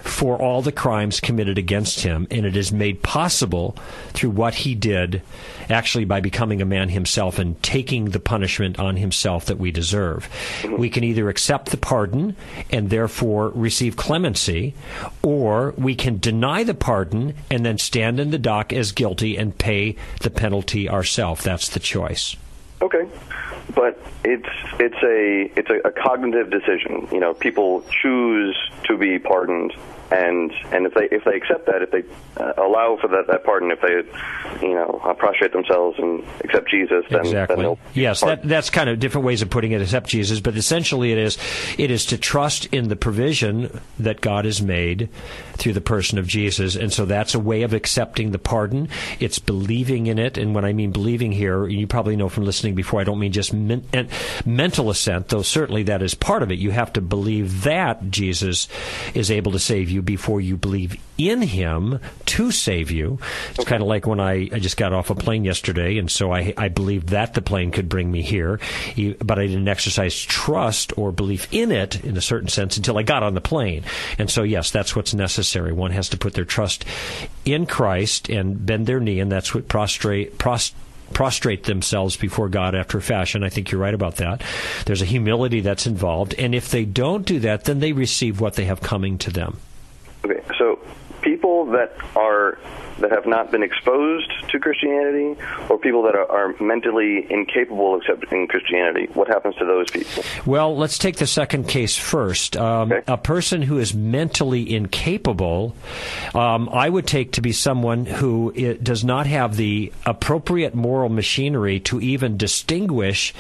for 0.04 0.40
all 0.40 0.62
the 0.62 0.72
crimes 0.72 1.22
committed 1.22 1.58
against 1.58 2.02
him, 2.02 2.28
and 2.30 2.46
it 2.46 2.58
is 2.58 2.74
made 2.74 3.02
possible 3.02 3.76
through 4.10 4.32
what 4.32 4.54
he 4.54 4.76
did, 4.76 5.22
actually 5.70 6.04
by 6.04 6.20
becoming 6.20 6.62
a 6.62 6.66
man 6.66 6.90
himself 6.90 7.40
and 7.40 7.62
taking 7.64 8.10
the 8.10 8.20
punishment 8.20 8.78
on 8.78 8.98
himself 8.98 9.46
that 9.46 9.58
we 9.58 9.72
deserve. 9.72 10.30
We 10.78 10.90
can 10.90 11.06
either 11.06 11.30
accept 11.30 11.72
the 11.72 11.78
pardon 11.78 12.36
and 12.70 12.90
therefore 12.90 13.50
receive 13.50 13.96
clemency, 13.96 14.74
or 15.22 15.74
we 15.78 15.96
can 15.96 16.20
deny 16.20 16.64
the 16.64 16.74
pardon 16.74 17.34
and 17.50 17.66
then 17.66 17.78
stand 17.78 18.20
in 18.20 18.32
the 18.32 18.38
dock 18.38 18.74
as 18.74 18.92
guilty 18.92 19.38
and 19.38 19.58
pay 19.58 19.96
the 20.20 20.30
penalty 20.30 20.90
ourselves. 20.90 21.44
That's 21.44 21.70
the 21.70 21.80
choice. 21.80 22.36
Okay 22.82 23.08
but 23.76 24.00
it's 24.24 24.50
it's 24.80 25.04
a 25.04 25.52
it's 25.60 25.70
a, 25.70 25.88
a, 25.88 25.92
cognitive 25.92 26.50
decision. 26.50 27.08
You 27.12 27.20
know, 27.20 27.34
people 27.34 27.84
choose 28.02 28.58
to 28.86 28.98
be 28.98 29.20
pardoned, 29.20 29.74
and 30.12 30.52
and 30.72 30.86
if 30.86 30.94
they 30.94 31.08
if 31.12 31.24
they 31.24 31.36
accept 31.36 31.66
that, 31.66 31.82
if 31.82 31.92
they 31.92 32.04
uh, 32.42 32.54
allow 32.58 32.98
for 33.00 33.08
that, 33.08 33.28
that 33.28 33.44
pardon, 33.44 33.72
if 33.72 33.82
they 33.82 34.66
you 34.66 34.74
know 34.76 35.02
uh, 35.04 35.14
prostrate 35.14 35.54
themselves 35.54 35.98
and 36.00 36.24
accept 36.44 36.70
Jesus, 36.70 37.06
then, 37.10 37.22
exactly. 37.22 37.64
Then 37.64 37.78
yes, 37.94 38.22
that, 38.22 38.44
that's 38.44 38.70
kind 38.70 38.90
of 38.90 39.00
different 39.00 39.26
ways 39.26 39.42
of 39.42 39.50
putting 39.50 39.72
it. 39.72 39.82
Accept 39.82 40.08
Jesus, 40.08 40.40
but 40.40 40.56
essentially 40.56 41.12
it 41.12 41.18
is 41.18 41.38
it 41.78 41.92
is 41.92 42.06
to 42.08 42.18
trust 42.18 42.66
in 42.68 42.90
the 42.90 42.96
provision 42.96 43.80
that 44.00 44.22
God 44.22 44.46
has 44.46 44.62
made 44.62 45.10
through 45.54 45.74
the 45.74 45.82
person 45.82 46.18
of 46.18 46.28
Jesus, 46.28 46.76
and 46.76 46.92
so 46.92 47.06
that's 47.06 47.36
a 47.36 47.40
way 47.40 47.64
of 47.64 47.74
accepting 47.74 48.32
the 48.32 48.40
pardon. 48.40 48.90
It's 49.20 49.40
believing 49.40 50.08
in 50.08 50.20
it, 50.20 50.38
and 50.38 50.54
when 50.54 50.66
I 50.66 50.74
mean 50.74 50.92
believing 50.92 51.32
here, 51.32 51.68
you 51.68 51.88
probably 51.88 52.16
know 52.16 52.30
from 52.30 52.46
listening 52.46 52.76
before, 52.76 53.02
I 53.02 53.04
don't 53.04 53.20
mean 53.20 53.32
just 53.32 53.54
men- 53.54 53.86
mental 54.46 54.90
assent, 54.90 55.30
though 55.30 55.42
certainly 55.42 55.84
that 55.84 56.02
is 56.02 56.14
part 56.14 56.44
of 56.44 56.52
it. 56.52 56.60
You 56.60 56.72
have 56.72 56.94
to 56.94 57.02
believe 57.02 57.64
that 57.64 58.12
Jesus 58.12 58.68
is 59.14 59.32
able 59.32 59.52
to 59.54 59.60
save 59.60 59.90
you 59.90 59.93
before 60.02 60.42
you 60.42 60.58
believe 60.58 60.98
in 61.18 61.42
him 61.42 62.00
to 62.26 62.52
save 62.52 62.90
you. 62.92 63.20
It's 63.52 63.60
okay. 63.60 63.70
kind 63.70 63.82
of 63.82 63.88
like 63.88 64.08
when 64.08 64.20
I, 64.20 64.50
I 64.52 64.60
just 64.60 64.78
got 64.78 64.94
off 64.94 65.10
a 65.10 65.16
plane 65.16 65.44
yesterday, 65.44 65.98
and 65.98 66.10
so 66.10 66.34
I, 66.34 66.54
I 66.58 66.70
believed 66.70 67.10
that 67.10 67.34
the 67.34 67.42
plane 67.42 67.72
could 67.72 67.90
bring 67.90 68.12
me 68.12 68.22
here, 68.22 68.60
but 69.20 69.40
I 69.40 69.48
didn't 69.48 69.68
exercise 69.68 70.20
trust 70.20 70.98
or 70.98 71.12
belief 71.12 71.48
in 71.52 71.72
it 71.72 72.04
in 72.04 72.18
a 72.18 72.22
certain 72.22 72.50
sense 72.50 72.78
until 72.78 72.98
I 72.98 73.04
got 73.04 73.24
on 73.24 73.36
the 73.36 73.42
plane. 73.42 73.84
And 74.18 74.30
so, 74.30 74.44
yes, 74.44 74.72
that's 74.72 74.96
what's 74.96 75.14
necessary. 75.14 75.72
One 75.72 75.92
has 75.92 76.10
to 76.10 76.18
put 76.18 76.34
their 76.34 76.46
trust 76.46 76.86
in 77.46 77.66
Christ 77.66 78.30
and 78.30 78.66
bend 78.66 78.88
their 78.88 79.00
knee, 79.00 79.20
and 79.20 79.32
that's 79.32 79.54
what 79.54 79.68
prostrate, 79.68 80.38
prostrate 80.38 80.80
prostrate 81.14 81.66
themselves 81.66 82.18
before 82.18 82.50
God 82.50 82.76
after 82.76 82.98
a 82.98 83.02
fashion. 83.02 83.44
I 83.44 83.50
think 83.50 83.72
you're 83.72 83.82
right 83.82 83.94
about 83.94 84.16
that. 84.16 84.42
There's 84.86 85.02
a 85.02 85.06
humility 85.06 85.62
that's 85.62 85.86
involved. 85.86 86.34
And 86.38 86.54
if 86.54 86.72
they 86.72 86.86
don't 86.86 87.26
do 87.26 87.40
that, 87.42 87.66
then 87.66 87.80
they 87.80 87.94
receive 87.94 88.42
what 88.42 88.56
they 88.56 88.66
have 88.66 88.82
coming 88.82 89.18
to 89.20 89.32
them. 89.32 89.60
Okay, 90.26 90.42
so 90.58 90.80
people 91.22 91.66
that 91.68 91.96
are 92.16 92.58
that 93.00 93.12
have 93.12 93.26
not 93.26 93.52
been 93.52 93.64
exposed 93.64 94.32
to 94.50 94.60
Christianity, 94.60 95.36
or 95.68 95.78
people 95.80 96.04
that 96.04 96.16
are, 96.16 96.30
are, 96.30 96.56
mentally 96.62 97.26
incapable 97.30 97.96
of 97.96 98.02
accepting 98.02 98.48
Christianity? 98.48 99.08
What 99.14 99.28
happens 99.28 99.56
to 99.56 99.66
those 99.66 99.90
people? 99.90 100.24
Well, 100.46 100.78
let's 100.78 100.98
take 100.98 101.16
the 101.18 101.28
second 101.28 101.68
case 101.68 101.98
first. 101.98 102.56
Um, 102.56 102.92
okay. 102.92 103.04
A 103.12 103.18
person 103.18 103.62
who 103.64 103.80
is 103.80 103.94
mentally 103.94 104.74
incapable, 104.74 105.76
um, 106.36 106.70
I 106.70 106.88
would 106.88 107.08
take 107.08 107.34
to 107.34 107.42
be 107.42 107.52
someone 107.52 108.06
who 108.06 108.52
does 108.76 109.04
not 109.04 109.26
have 109.26 109.58
the 109.58 109.92
appropriate 110.06 110.76
moral 110.76 111.10
machinery 111.10 111.80
to 111.82 112.00
even 112.00 112.38
distinguish 112.38 113.34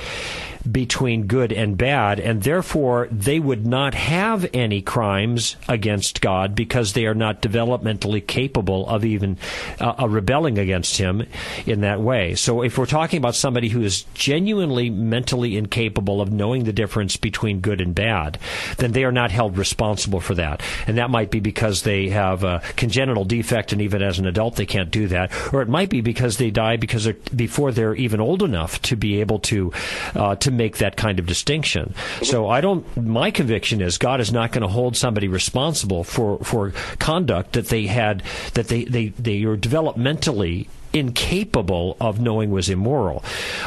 between 0.69 1.27
good 1.27 1.51
and 1.51 1.77
bad, 1.77 2.19
and 2.19 2.43
therefore 2.43 3.07
they 3.11 3.39
would 3.39 3.65
not 3.65 3.93
have 3.93 4.49
any 4.53 4.81
crimes 4.81 5.55
against 5.67 6.21
God 6.21 6.55
because 6.55 6.93
they 6.93 7.05
are 7.05 7.15
not 7.15 7.41
developmentally 7.41 8.25
capable 8.25 8.87
of 8.87 9.03
even 9.05 9.37
uh, 9.79 9.95
uh, 9.99 10.07
rebelling 10.07 10.57
against 10.57 10.97
him 10.97 11.25
in 11.65 11.81
that 11.81 11.99
way. 11.99 12.35
So 12.35 12.61
if 12.61 12.77
we're 12.77 12.85
talking 12.85 13.17
about 13.17 13.35
somebody 13.35 13.69
who 13.69 13.81
is 13.81 14.03
genuinely 14.13 14.89
mentally 14.89 15.57
incapable 15.57 16.21
of 16.21 16.31
knowing 16.31 16.63
the 16.63 16.73
difference 16.73 17.17
between 17.17 17.59
good 17.59 17.81
and 17.81 17.93
bad, 17.93 18.37
then 18.77 18.93
they 18.93 19.03
are 19.03 19.11
not 19.11 19.31
held 19.31 19.57
responsible 19.57 20.19
for 20.19 20.35
that. 20.35 20.61
And 20.87 20.97
that 20.97 21.09
might 21.09 21.31
be 21.31 21.39
because 21.39 21.83
they 21.83 22.09
have 22.09 22.43
a 22.43 22.61
congenital 22.75 23.25
defect 23.25 23.73
and 23.73 23.81
even 23.81 24.01
as 24.01 24.19
an 24.19 24.25
adult 24.25 24.55
they 24.55 24.65
can't 24.65 24.91
do 24.91 25.07
that. 25.07 25.31
Or 25.53 25.61
it 25.61 25.69
might 25.69 25.89
be 25.89 26.01
because 26.01 26.37
they 26.37 26.51
die 26.51 26.77
because 26.77 27.03
they're, 27.03 27.17
before 27.35 27.71
they're 27.71 27.95
even 27.95 28.19
old 28.19 28.43
enough 28.43 28.81
to 28.83 28.95
be 28.95 29.19
able 29.19 29.39
to, 29.39 29.71
uh, 30.15 30.35
to 30.35 30.52
make 30.57 30.77
that 30.77 30.95
kind 30.95 31.19
of 31.19 31.25
distinction. 31.25 31.93
So 32.21 32.47
I 32.47 32.61
don't, 32.61 32.85
my 32.97 33.31
conviction 33.31 33.81
is 33.81 33.97
God 33.97 34.21
is 34.21 34.31
not 34.31 34.51
going 34.51 34.61
to 34.61 34.67
hold 34.67 34.95
somebody 34.95 35.27
responsible 35.27 36.03
for, 36.03 36.39
for 36.39 36.71
conduct 36.99 37.53
that 37.53 37.67
they 37.67 37.87
had, 37.87 38.23
that 38.53 38.67
they, 38.67 38.85
they, 38.85 39.07
they 39.09 39.45
were 39.45 39.57
developmentally 39.57 40.67
incapable 40.93 41.97
of 41.99 42.19
knowing 42.19 42.51
was 42.51 42.69
immoral. 42.69 43.23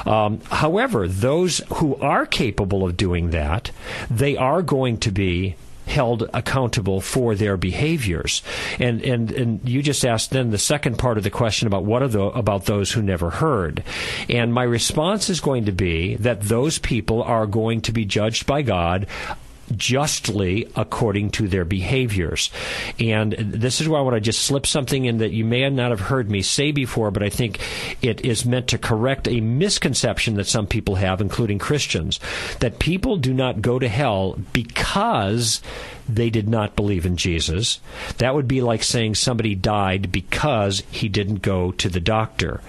Um, 0.07 0.41
however, 0.43 1.09
those 1.09 1.61
who 1.75 1.97
are 1.97 2.25
capable 2.25 2.87
of 2.87 2.97
doing 2.97 3.31
that, 3.31 3.73
they 4.09 4.37
are 4.37 4.63
going 4.63 4.99
to 4.99 5.11
be 5.11 5.57
held 5.87 6.29
accountable 6.35 7.01
for 7.01 7.35
their 7.35 7.57
behaviors. 7.57 8.43
And 8.79 9.03
and 9.03 9.31
and 9.31 9.69
you 9.69 9.83
just 9.83 10.05
asked 10.05 10.31
then 10.31 10.51
the 10.51 10.59
second 10.59 10.99
part 10.99 11.17
of 11.17 11.25
the 11.25 11.31
question 11.31 11.67
about 11.67 11.85
what 11.85 12.03
are 12.03 12.09
the 12.09 12.23
about 12.23 12.67
those 12.67 12.93
who 12.93 13.03
never 13.03 13.31
heard. 13.31 13.83
And 14.29 14.53
my 14.53 14.65
response 14.65 15.31
is 15.31 15.41
going 15.41 15.67
to 15.67 15.73
be 15.73 16.17
that 16.17 16.43
those 16.43 16.79
people 16.79 17.23
are 17.23 17.47
going 17.47 17.81
to 17.83 17.93
be 17.93 18.05
judged 18.05 18.47
by 18.47 18.63
God 18.63 19.07
justly 19.75 20.71
according 20.77 21.31
to 21.31 21.49
their 21.49 21.65
behaviors. 21.65 22.51
And 22.99 23.33
this 23.33 23.81
is 23.81 23.89
why 23.89 23.99
I 23.99 24.03
want 24.03 24.15
to 24.15 24.21
just 24.21 24.43
slip 24.43 24.67
something 24.67 25.05
in 25.05 25.19
that 25.19 25.33
you 25.33 25.45
may 25.45 25.69
not 25.71 25.91
have 25.91 26.01
heard 26.01 26.31
me 26.31 26.43
say 26.43 26.73
before, 26.73 27.11
but 27.11 27.23
I 27.23 27.29
think 27.29 27.59
it 28.03 28.25
is 28.25 28.45
meant 28.45 28.69
to 28.69 28.79
correct 28.79 29.29
a 29.29 29.41
misconception 29.41 30.35
that 30.35 30.47
some 30.47 30.67
people 30.67 30.97
have, 30.97 31.21
including 31.21 31.59
Christians, 31.59 32.21
that 32.61 32.79
people 32.79 33.17
do 33.17 33.33
not 33.33 33.63
go 33.63 33.79
to 33.79 33.89
hell 33.89 34.39
because 34.53 35.61
they 36.09 36.31
did 36.31 36.49
not 36.49 36.77
believe 36.77 37.05
in 37.05 37.17
Jesus. 37.17 37.81
That 38.19 38.35
would 38.35 38.47
be 38.47 38.61
like 38.61 38.83
saying 38.83 39.17
somebody 39.17 39.55
died 39.55 40.13
because 40.13 40.83
he 40.91 41.09
didn't 41.09 41.43
go 41.43 41.73
to 41.73 41.89
the 41.89 42.01
doctor 42.01 42.61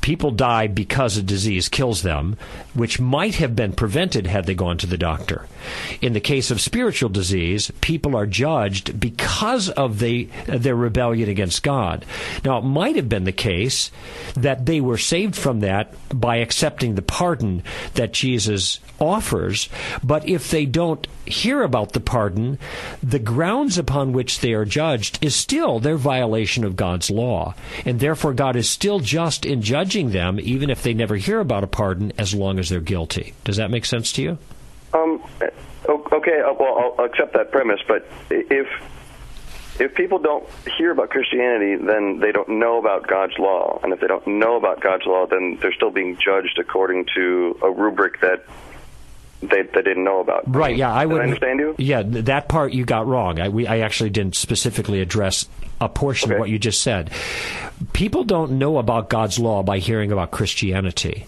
people 0.00 0.30
die 0.30 0.66
because 0.66 1.16
a 1.16 1.22
disease 1.22 1.68
kills 1.68 2.02
them, 2.02 2.36
which 2.74 3.00
might 3.00 3.36
have 3.36 3.56
been 3.56 3.72
prevented 3.72 4.26
had 4.26 4.46
they 4.46 4.54
gone 4.54 4.78
to 4.78 4.86
the 4.86 4.98
doctor. 4.98 5.46
In 6.00 6.12
the 6.12 6.20
case 6.20 6.50
of 6.50 6.60
spiritual 6.60 7.08
disease, 7.08 7.70
people 7.80 8.16
are 8.16 8.26
judged 8.26 8.98
because 8.98 9.68
of 9.70 9.98
the, 9.98 10.28
their 10.46 10.76
rebellion 10.76 11.28
against 11.28 11.62
God. 11.62 12.04
Now, 12.44 12.58
it 12.58 12.64
might 12.64 12.96
have 12.96 13.08
been 13.08 13.24
the 13.24 13.32
case 13.32 13.90
that 14.34 14.66
they 14.66 14.80
were 14.80 14.98
saved 14.98 15.36
from 15.36 15.60
that 15.60 15.94
by 16.08 16.36
accepting 16.36 16.94
the 16.94 17.02
pardon 17.02 17.62
that 17.94 18.12
Jesus 18.12 18.80
offers, 19.00 19.68
but 20.02 20.28
if 20.28 20.50
they 20.50 20.66
don't 20.66 21.06
hear 21.28 21.62
about 21.62 21.92
the 21.92 22.00
pardon, 22.00 22.58
the 23.02 23.18
grounds 23.18 23.78
upon 23.78 24.12
which 24.12 24.40
they 24.40 24.52
are 24.52 24.64
judged 24.64 25.18
is 25.22 25.34
still 25.34 25.78
their 25.78 25.96
violation 25.96 26.64
of 26.64 26.76
God's 26.76 27.10
law. 27.10 27.54
And 27.84 28.00
therefore, 28.00 28.34
God 28.34 28.56
is 28.56 28.68
still 28.68 29.00
just 29.00 29.44
in 29.44 29.62
judging 29.62 30.10
them, 30.10 30.38
even 30.40 30.70
if 30.70 30.82
they 30.82 30.94
never 30.94 31.16
hear 31.16 31.40
about 31.40 31.64
a 31.64 31.68
pardon, 31.68 32.12
as 32.18 32.34
long 32.34 32.58
as 32.58 32.68
they're 32.68 32.80
guilty. 32.80 33.34
Does 33.44 33.56
that 33.56 33.70
make 33.70 33.84
sense 33.84 34.12
to 34.12 34.22
you? 34.22 34.38
Um, 34.92 35.22
okay, 35.88 36.40
uh, 36.40 36.52
well, 36.58 36.94
I'll 36.98 37.04
accept 37.04 37.34
that 37.34 37.50
premise, 37.50 37.80
but 37.86 38.06
if 38.30 38.66
if 39.80 39.94
people 39.94 40.18
don't 40.18 40.44
hear 40.76 40.90
about 40.90 41.10
Christianity, 41.10 41.76
then 41.76 42.18
they 42.18 42.32
don't 42.32 42.48
know 42.48 42.78
about 42.78 43.06
God's 43.06 43.38
law, 43.38 43.78
and 43.82 43.92
if 43.92 44.00
they 44.00 44.08
don't 44.08 44.26
know 44.26 44.56
about 44.56 44.80
God's 44.80 45.06
law, 45.06 45.26
then 45.26 45.58
they're 45.60 45.72
still 45.72 45.90
being 45.90 46.16
judged 46.16 46.58
according 46.58 47.06
to 47.14 47.58
a 47.62 47.70
rubric 47.70 48.20
that 48.20 48.44
they, 49.40 49.62
they 49.62 49.82
didn't 49.82 50.04
know 50.04 50.20
about. 50.20 50.52
Right. 50.52 50.76
Yeah, 50.76 50.92
I 50.92 51.06
would 51.06 51.20
understand 51.20 51.60
you. 51.60 51.74
Yeah, 51.78 52.02
that 52.04 52.48
part 52.48 52.72
you 52.72 52.84
got 52.84 53.06
wrong. 53.06 53.40
I 53.40 53.48
we 53.48 53.66
I 53.66 53.78
actually 53.80 54.10
didn't 54.10 54.34
specifically 54.34 55.00
address 55.00 55.48
a 55.80 55.88
portion 55.88 56.30
okay. 56.30 56.36
of 56.36 56.40
what 56.40 56.50
you 56.50 56.58
just 56.58 56.80
said. 56.80 57.10
People 57.92 58.24
don't 58.24 58.58
know 58.58 58.78
about 58.78 59.08
God's 59.10 59.38
law 59.38 59.62
by 59.62 59.78
hearing 59.78 60.10
about 60.10 60.32
Christianity. 60.32 61.26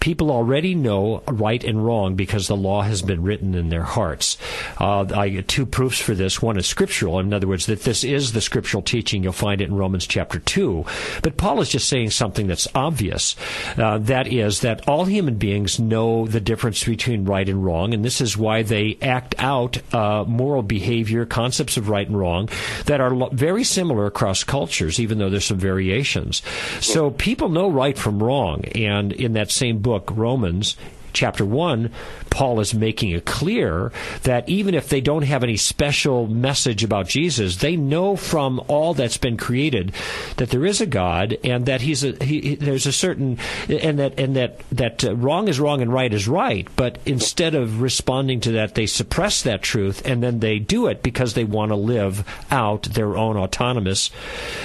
People 0.00 0.30
already 0.30 0.74
know 0.74 1.22
right 1.28 1.62
and 1.62 1.84
wrong 1.84 2.14
because 2.14 2.48
the 2.48 2.56
law 2.56 2.82
has 2.82 3.02
been 3.02 3.22
written 3.22 3.54
in 3.54 3.68
their 3.68 3.82
hearts. 3.82 4.36
Uh, 4.78 5.06
I 5.14 5.28
get 5.28 5.48
two 5.48 5.66
proofs 5.66 6.00
for 6.00 6.14
this. 6.14 6.40
One 6.42 6.58
is 6.58 6.66
scriptural. 6.66 7.18
In 7.18 7.32
other 7.32 7.46
words, 7.48 7.66
that 7.66 7.82
this 7.82 8.04
is 8.04 8.32
the 8.32 8.40
scriptural 8.40 8.82
teaching. 8.82 9.22
You'll 9.22 9.32
find 9.32 9.60
it 9.60 9.68
in 9.68 9.74
Romans 9.74 10.06
chapter 10.06 10.38
2. 10.38 10.84
But 11.22 11.36
Paul 11.36 11.60
is 11.60 11.70
just 11.70 11.88
saying 11.88 12.10
something 12.10 12.46
that's 12.46 12.68
obvious. 12.74 13.36
Uh, 13.76 13.98
that 13.98 14.26
is 14.26 14.60
that 14.60 14.88
all 14.88 15.04
human 15.04 15.36
beings 15.36 15.78
know 15.78 16.26
the 16.26 16.40
difference 16.40 16.84
between 16.84 17.24
right 17.24 17.48
and 17.48 17.64
wrong, 17.64 17.94
and 17.94 18.04
this 18.04 18.20
is 18.20 18.36
why 18.36 18.62
they 18.62 18.98
act 19.02 19.34
out 19.38 19.80
uh, 19.94 20.24
moral 20.26 20.62
behavior, 20.62 21.24
concepts 21.26 21.76
of 21.76 21.88
right 21.88 22.06
and 22.06 22.18
wrong 22.18 22.48
that 22.86 23.00
are 23.00 23.10
lo- 23.10 23.30
very 23.32 23.64
similar 23.64 24.06
across 24.06 24.44
cultures, 24.44 25.00
even 25.00 25.18
though 25.18 25.30
there's 25.30 25.44
some 25.44 25.58
variations. 25.58 26.42
So 26.80 27.10
people 27.10 27.48
know 27.48 27.68
right 27.68 27.96
from 27.96 28.22
wrong, 28.22 28.64
and 28.74 29.12
in 29.12 29.34
that 29.34 29.50
same 29.62 29.78
book, 29.78 30.10
Romans, 30.12 30.76
chapter 31.12 31.44
1, 31.44 31.90
Paul 32.30 32.60
is 32.60 32.74
making 32.74 33.10
it 33.10 33.26
clear 33.26 33.92
that 34.22 34.48
even 34.48 34.74
if 34.74 34.88
they 34.88 35.00
don't 35.00 35.22
have 35.22 35.44
any 35.44 35.56
special 35.56 36.26
message 36.26 36.82
about 36.82 37.08
Jesus, 37.08 37.56
they 37.56 37.76
know 37.76 38.16
from 38.16 38.60
all 38.68 38.94
that's 38.94 39.18
been 39.18 39.36
created 39.36 39.92
that 40.36 40.50
there 40.50 40.64
is 40.64 40.80
a 40.80 40.86
God 40.86 41.36
and 41.44 41.66
that 41.66 41.82
he's 41.82 42.04
a 42.04 42.12
he, 42.24 42.54
there's 42.54 42.86
a 42.86 42.92
certain 42.92 43.38
and 43.68 43.98
that 43.98 44.18
and 44.18 44.36
that 44.36 44.60
that 44.70 45.04
uh, 45.04 45.14
wrong 45.14 45.48
is 45.48 45.60
wrong 45.60 45.82
and 45.82 45.92
right 45.92 46.12
is 46.12 46.26
right. 46.26 46.66
But 46.76 46.98
instead 47.04 47.54
of 47.54 47.80
responding 47.82 48.40
to 48.40 48.52
that, 48.52 48.74
they 48.74 48.86
suppress 48.86 49.42
that 49.42 49.62
truth 49.62 50.02
and 50.06 50.22
then 50.22 50.40
they 50.40 50.58
do 50.58 50.86
it 50.86 51.02
because 51.02 51.34
they 51.34 51.44
want 51.44 51.70
to 51.70 51.76
live 51.76 52.24
out 52.50 52.84
their 52.84 53.16
own 53.16 53.36
autonomous 53.36 54.10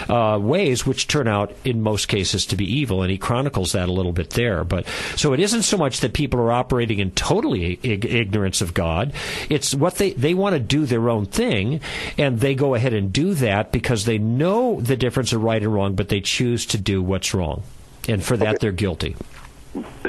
uh, 0.07 0.39
ways, 0.41 0.85
which 0.85 1.07
turn 1.07 1.27
out 1.27 1.53
in 1.63 1.81
most 1.81 2.07
cases 2.07 2.45
to 2.47 2.55
be 2.55 2.65
evil. 2.65 3.01
And 3.01 3.11
he 3.11 3.17
chronicles 3.17 3.73
that 3.73 3.89
a 3.89 3.93
little 3.93 4.13
bit 4.13 4.31
there. 4.31 4.63
But 4.63 4.85
so 5.15 5.33
it 5.33 5.39
isn't 5.39 5.63
so 5.63 5.77
much 5.77 5.99
that 5.99 6.13
people 6.13 6.36
are 6.39 6.51
operating 6.51 6.99
in 6.99 7.11
totally 7.11 7.79
ignorance 7.83 8.61
of 8.61 8.73
God. 8.73 9.13
It's 9.49 9.73
what 9.73 9.95
they, 9.95 10.11
they 10.11 10.33
want 10.33 10.53
to 10.53 10.59
do 10.59 10.85
their 10.85 11.09
own 11.09 11.25
thing, 11.25 11.81
and 12.17 12.39
they 12.39 12.55
go 12.55 12.75
ahead 12.75 12.93
and 12.93 13.11
do 13.11 13.33
that 13.35 13.71
because 13.71 14.05
they 14.05 14.17
know 14.17 14.79
the 14.81 14.97
difference 14.97 15.33
of 15.33 15.43
right 15.43 15.61
and 15.61 15.73
wrong, 15.73 15.95
but 15.95 16.09
they 16.09 16.21
choose 16.21 16.65
to 16.67 16.77
do 16.77 17.01
what's 17.01 17.33
wrong. 17.33 17.63
And 18.07 18.23
for 18.23 18.37
that, 18.37 18.47
okay. 18.47 18.57
they're 18.61 18.71
guilty. 18.71 19.15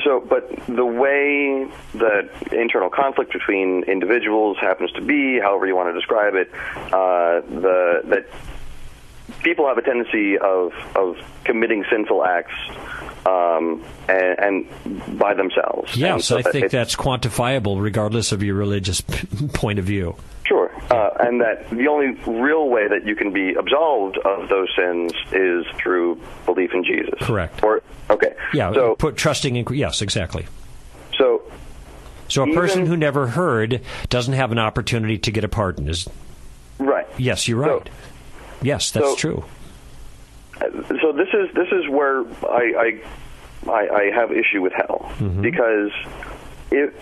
So, 0.03 0.21
but 0.21 0.49
the 0.67 0.85
way 0.85 1.69
that 1.95 2.31
internal 2.53 2.89
conflict 2.89 3.33
between 3.33 3.83
individuals 3.83 4.57
happens 4.59 4.93
to 4.93 5.01
be, 5.01 5.39
however 5.41 5.67
you 5.67 5.77
want 5.77 5.89
to 5.89 5.93
describe 5.93 6.35
it, 6.35 6.51
uh, 6.55 7.41
the 7.41 8.03
that 8.05 8.27
people 9.43 9.67
have 9.67 9.79
a 9.79 9.83
tendency 9.83 10.39
of 10.39 10.73
of 10.95 11.19
committing 11.45 11.85
sinful 11.91 12.25
acts 12.25 12.55
um, 13.29 13.85
and, 14.09 14.67
and, 14.87 15.19
by 15.19 15.35
themselves. 15.35 15.97
Yes, 15.97 16.27
so 16.27 16.39
I 16.39 16.43
think 16.43 16.71
that's 16.71 16.97
quantifiable 16.97 17.81
regardless 17.83 18.33
of 18.33 18.43
your 18.43 18.55
religious 18.55 19.01
point 19.01 19.79
of 19.79 19.85
view. 19.85 20.17
Sure, 20.47 20.71
uh, 20.91 21.11
and 21.21 21.43
that 21.43 21.69
the 21.69 21.89
only 21.89 22.19
real 22.27 22.69
way 22.69 22.89
that 22.89 23.05
you 23.05 23.15
can 23.15 23.33
be 23.33 23.53
absolved 23.55 24.17
of 24.19 24.49
those 24.49 24.69
sins 24.75 25.13
is 25.33 25.67
through 25.77 26.21
belief 26.47 26.73
in 26.73 26.85
Jesus. 26.85 27.19
Correct. 27.21 27.63
Or 27.63 27.83
okay. 28.09 28.35
Yeah. 28.55 28.73
So 28.73 28.95
put 28.97 29.17
trusting 29.17 29.57
in. 29.57 29.67
Yes, 29.75 30.01
exactly. 30.01 30.47
So. 31.19 31.43
So 32.31 32.43
a 32.43 32.47
even, 32.47 32.61
person 32.61 32.87
who 32.87 32.95
never 32.95 33.29
heard 33.29 33.81
doesn't 34.11 34.35
have 34.35 34.53
an 34.53 34.59
opportunity 34.59 35.17
to 35.17 35.31
get 35.31 35.45
a 35.45 35.49
pardon. 35.49 35.89
Is 35.89 36.07
right. 36.79 37.07
Yes, 37.17 37.49
you're 37.49 37.59
right. 37.59 37.87
So, 37.87 37.93
yes, 38.63 38.91
that's 38.91 39.11
so, 39.11 39.17
true. 39.17 39.45
So 40.61 41.13
this 41.13 41.29
is 41.33 41.55
this 41.55 41.69
is 41.73 41.89
where 41.89 42.25
I 42.45 43.01
I, 43.67 43.71
I, 43.71 43.89
I 43.89 44.11
have 44.15 44.33
issue 44.33 44.63
with 44.63 44.73
hell 44.73 45.11
mm-hmm. 45.19 45.43
because 45.43 45.91
if 46.71 46.95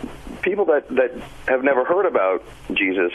people 0.42 0.66
that 0.66 0.88
that 0.90 1.12
have 1.48 1.64
never 1.64 1.84
heard 1.84 2.06
about 2.06 2.44
Jesus 2.72 3.12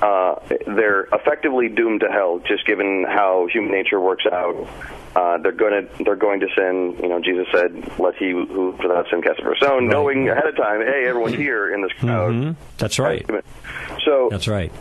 uh, 0.00 0.36
they're 0.66 1.08
effectively 1.12 1.68
doomed 1.68 2.00
to 2.00 2.08
hell, 2.08 2.38
just 2.46 2.64
given 2.66 3.04
how 3.08 3.48
human 3.52 3.72
nature 3.72 4.00
works 4.00 4.24
out. 4.30 4.68
Uh, 5.16 5.38
they're 5.38 5.50
going 5.50 5.88
to 5.88 6.04
they're 6.04 6.14
going 6.14 6.38
to 6.40 6.46
sin. 6.54 6.96
You 7.02 7.08
know, 7.08 7.20
Jesus 7.20 7.46
said, 7.52 7.98
"Let 7.98 8.14
he 8.16 8.30
who 8.30 8.76
without 8.80 9.06
sin 9.10 9.22
cast 9.22 9.42
first 9.42 9.60
stone," 9.60 9.88
knowing 9.88 10.28
ahead 10.28 10.46
of 10.46 10.56
time, 10.56 10.82
hey, 10.82 11.06
everyone's 11.08 11.34
here 11.34 11.74
in 11.74 11.82
this 11.82 11.92
crowd. 11.92 12.32
Mm-hmm. 12.32 12.60
That's 12.76 12.98
right. 13.00 13.28
So 14.04 14.28
that's 14.30 14.46
right. 14.46 14.72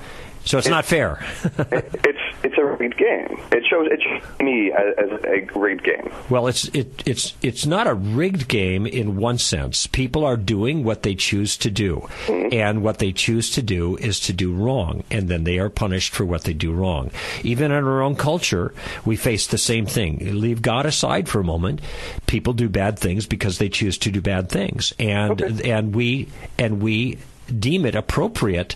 So 0.48 0.58
it's 0.58 0.70
not 0.70 0.86
fair. 0.86 1.20
it's 1.44 2.20
it's 2.42 2.58
a 2.58 2.64
rigged 2.64 2.98
game. 2.98 3.38
It 3.52 3.66
shows 3.66 3.88
it 3.92 4.02
shows 4.02 4.40
me 4.40 4.72
as, 4.72 4.94
as 4.98 5.20
a 5.26 5.60
rigged 5.60 5.84
game. 5.84 6.10
Well, 6.30 6.48
it's 6.48 6.66
it, 6.70 7.04
it's 7.06 7.34
it's 7.42 7.66
not 7.66 7.86
a 7.86 7.94
rigged 7.94 8.48
game 8.48 8.88
in 8.88 9.18
one 9.18 9.40
sense. 9.40 9.88
People 9.88 10.24
are 10.24 10.38
doing 10.38 10.86
what 10.86 11.04
they 11.04 11.16
choose 11.16 11.58
to 11.58 11.70
do, 11.70 12.08
mm-hmm. 12.28 12.54
and 12.54 12.82
what 12.82 13.00
they 13.00 13.12
choose 13.12 13.52
to 13.52 13.62
do 13.62 13.98
is 13.98 14.22
to 14.22 14.34
do 14.34 14.54
wrong, 14.54 15.04
and 15.12 15.28
then 15.28 15.44
they 15.44 15.60
are 15.60 15.70
punished 15.70 16.14
for 16.14 16.24
what 16.24 16.46
they 16.46 16.54
do 16.54 16.72
wrong. 16.72 17.12
Even 17.44 17.72
in 17.72 17.84
our 17.84 18.02
own 18.02 18.16
culture, 18.16 18.74
we 19.04 19.18
face 19.18 19.48
the 19.48 19.58
same 19.58 19.86
thing. 19.86 20.40
Leave 20.40 20.62
God 20.62 20.86
aside 20.86 21.28
for 21.28 21.42
a 21.42 21.44
moment. 21.44 21.82
People 22.26 22.54
do 22.54 22.70
bad 22.70 22.98
things 22.98 23.26
because 23.26 23.58
they 23.58 23.68
choose 23.68 23.98
to 23.98 24.12
do 24.12 24.22
bad 24.22 24.48
things, 24.48 24.94
and 24.98 25.42
okay. 25.42 25.72
and 25.72 25.94
we 25.94 26.30
and 26.58 26.82
we 26.82 27.18
deem 27.48 27.86
it 27.86 27.96
appropriate 27.96 28.76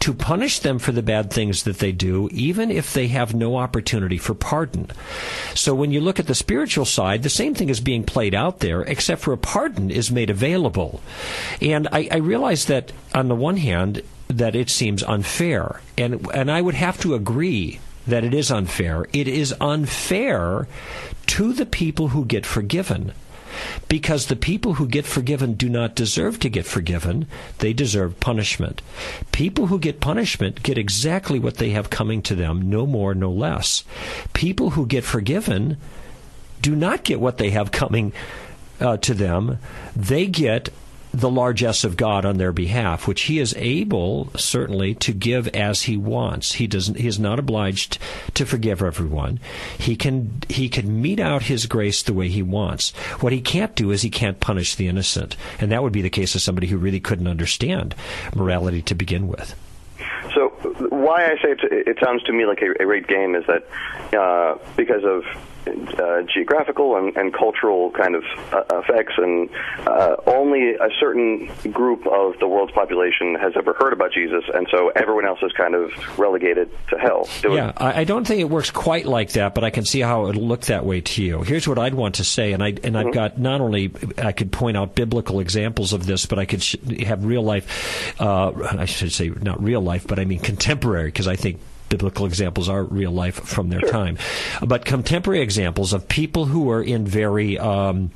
to 0.00 0.14
punish 0.14 0.58
them 0.60 0.78
for 0.78 0.92
the 0.92 1.02
bad 1.02 1.30
things 1.30 1.64
that 1.64 1.78
they 1.78 1.92
do, 1.92 2.28
even 2.32 2.70
if 2.70 2.92
they 2.92 3.08
have 3.08 3.34
no 3.34 3.56
opportunity 3.56 4.18
for 4.18 4.34
pardon. 4.34 4.88
So 5.54 5.74
when 5.74 5.90
you 5.90 6.00
look 6.00 6.18
at 6.18 6.26
the 6.26 6.34
spiritual 6.34 6.84
side, 6.84 7.22
the 7.22 7.30
same 7.30 7.54
thing 7.54 7.68
is 7.68 7.80
being 7.80 8.04
played 8.04 8.34
out 8.34 8.60
there, 8.60 8.82
except 8.82 9.22
for 9.22 9.32
a 9.32 9.38
pardon 9.38 9.90
is 9.90 10.10
made 10.10 10.30
available. 10.30 11.00
And 11.60 11.88
I, 11.92 12.08
I 12.10 12.16
realize 12.16 12.66
that 12.66 12.92
on 13.14 13.28
the 13.28 13.34
one 13.34 13.56
hand, 13.56 14.02
that 14.28 14.54
it 14.54 14.70
seems 14.70 15.02
unfair. 15.02 15.80
And, 15.98 16.26
and 16.32 16.50
I 16.50 16.62
would 16.62 16.74
have 16.74 17.00
to 17.00 17.14
agree 17.14 17.80
that 18.06 18.24
it 18.24 18.32
is 18.32 18.50
unfair. 18.50 19.06
It 19.12 19.28
is 19.28 19.54
unfair 19.60 20.68
to 21.26 21.52
the 21.52 21.66
people 21.66 22.08
who 22.08 22.24
get 22.24 22.46
forgiven 22.46 23.12
because 23.88 24.26
the 24.26 24.36
people 24.36 24.74
who 24.74 24.86
get 24.86 25.06
forgiven 25.06 25.54
do 25.54 25.68
not 25.68 25.94
deserve 25.94 26.38
to 26.40 26.48
get 26.48 26.66
forgiven. 26.66 27.26
They 27.58 27.72
deserve 27.72 28.20
punishment. 28.20 28.82
People 29.32 29.66
who 29.66 29.78
get 29.78 30.00
punishment 30.00 30.62
get 30.62 30.78
exactly 30.78 31.38
what 31.38 31.56
they 31.56 31.70
have 31.70 31.90
coming 31.90 32.22
to 32.22 32.34
them, 32.34 32.68
no 32.68 32.86
more, 32.86 33.14
no 33.14 33.30
less. 33.30 33.84
People 34.32 34.70
who 34.70 34.86
get 34.86 35.04
forgiven 35.04 35.76
do 36.60 36.76
not 36.76 37.04
get 37.04 37.20
what 37.20 37.38
they 37.38 37.50
have 37.50 37.72
coming 37.72 38.12
uh, 38.80 38.96
to 38.98 39.14
them. 39.14 39.58
They 39.94 40.26
get 40.26 40.70
the 41.12 41.30
largesse 41.30 41.84
of 41.84 41.96
God 41.96 42.24
on 42.24 42.38
their 42.38 42.52
behalf, 42.52 43.06
which 43.06 43.22
he 43.22 43.38
is 43.38 43.54
able 43.56 44.30
certainly 44.36 44.94
to 44.96 45.12
give 45.12 45.48
as 45.48 45.82
he 45.82 45.96
wants. 45.96 46.52
He 46.52 46.66
doesn't. 46.66 46.98
He 46.98 47.08
is 47.08 47.18
not 47.18 47.38
obliged 47.38 47.98
to 48.34 48.46
forgive 48.46 48.82
everyone. 48.82 49.40
He 49.78 49.96
can. 49.96 50.42
He 50.48 50.68
can 50.68 51.02
mete 51.02 51.20
out 51.20 51.44
his 51.44 51.66
grace 51.66 52.02
the 52.02 52.14
way 52.14 52.28
he 52.28 52.42
wants. 52.42 52.90
What 53.20 53.32
he 53.32 53.40
can't 53.40 53.74
do 53.74 53.90
is 53.90 54.02
he 54.02 54.10
can't 54.10 54.40
punish 54.40 54.74
the 54.74 54.88
innocent, 54.88 55.36
and 55.58 55.72
that 55.72 55.82
would 55.82 55.92
be 55.92 56.02
the 56.02 56.10
case 56.10 56.34
of 56.34 56.42
somebody 56.42 56.68
who 56.68 56.78
really 56.78 57.00
couldn't 57.00 57.28
understand 57.28 57.94
morality 58.34 58.82
to 58.82 58.94
begin 58.94 59.28
with. 59.28 59.54
So, 60.34 60.52
why 61.02 61.26
I 61.26 61.36
say 61.36 61.52
it, 61.52 61.88
it 61.88 61.98
sounds 62.02 62.22
to 62.24 62.32
me 62.32 62.46
like 62.46 62.62
a, 62.62 62.82
a 62.82 62.86
rigged 62.86 63.08
game 63.08 63.34
is 63.34 63.44
that 63.46 63.64
uh, 64.16 64.58
because 64.76 65.04
of 65.04 65.24
uh, 65.66 66.22
geographical 66.22 66.96
and, 66.96 67.16
and, 67.16 67.34
cultural 67.34 67.90
kind 67.90 68.14
of 68.14 68.24
uh, 68.52 68.62
effects, 68.78 69.12
and 69.18 69.48
uh, 69.86 70.16
only 70.26 70.74
a 70.74 70.88
certain 70.98 71.50
group 71.70 72.06
of 72.06 72.38
the 72.38 72.48
world's 72.48 72.72
population 72.72 73.34
has 73.34 73.52
ever 73.56 73.74
heard 73.74 73.92
about 73.92 74.12
Jesus, 74.12 74.42
and 74.52 74.66
so 74.70 74.90
everyone 74.96 75.26
else 75.26 75.38
is 75.42 75.52
kind 75.52 75.74
of 75.74 75.92
relegated 76.18 76.70
to 76.88 76.98
hell. 76.98 77.28
Yeah, 77.44 77.72
I, 77.76 78.00
I, 78.00 78.04
don't 78.04 78.26
think 78.26 78.40
it 78.40 78.48
works 78.48 78.70
quite 78.70 79.06
like 79.06 79.32
that, 79.32 79.54
but 79.54 79.62
I 79.62 79.70
can 79.70 79.84
see 79.84 80.00
how 80.00 80.24
it 80.24 80.26
would 80.28 80.36
look 80.36 80.62
that 80.62 80.84
way 80.84 81.02
to 81.02 81.22
you. 81.22 81.42
Here's 81.42 81.68
what 81.68 81.78
I'd 81.78 81.94
want 81.94 82.16
to 82.16 82.24
say, 82.24 82.52
and 82.52 82.62
I 82.62 82.74
and 82.82 82.96
I've 82.96 83.06
mm-hmm. 83.06 83.14
got 83.14 83.38
not 83.38 83.60
only 83.60 83.92
I 84.18 84.32
could 84.32 84.52
point 84.52 84.76
out 84.76 84.94
biblical 84.94 85.40
examples 85.40 85.92
of 85.92 86.06
this, 86.06 86.26
but 86.26 86.38
I 86.38 86.46
could 86.46 86.62
sh- 86.62 86.76
have 87.04 87.24
real 87.24 87.42
life. 87.42 88.18
Uh, 88.20 88.52
I 88.78 88.86
should 88.86 89.12
say 89.12 89.28
not 89.28 89.62
real 89.62 89.82
life, 89.82 90.06
but 90.06 90.18
I 90.18 90.24
mean 90.24 90.40
contemporary, 90.40 90.89
because 91.06 91.28
I 91.28 91.36
think 91.36 91.60
biblical 91.88 92.24
examples 92.26 92.68
are 92.68 92.82
real 92.84 93.10
life 93.10 93.34
from 93.34 93.68
their 93.68 93.80
sure. 93.80 93.90
time, 93.90 94.18
but 94.62 94.84
contemporary 94.84 95.42
examples 95.42 95.92
of 95.92 96.08
people 96.08 96.46
who 96.46 96.70
are 96.70 96.82
in 96.82 97.04
very 97.04 97.58
um, 97.58 98.10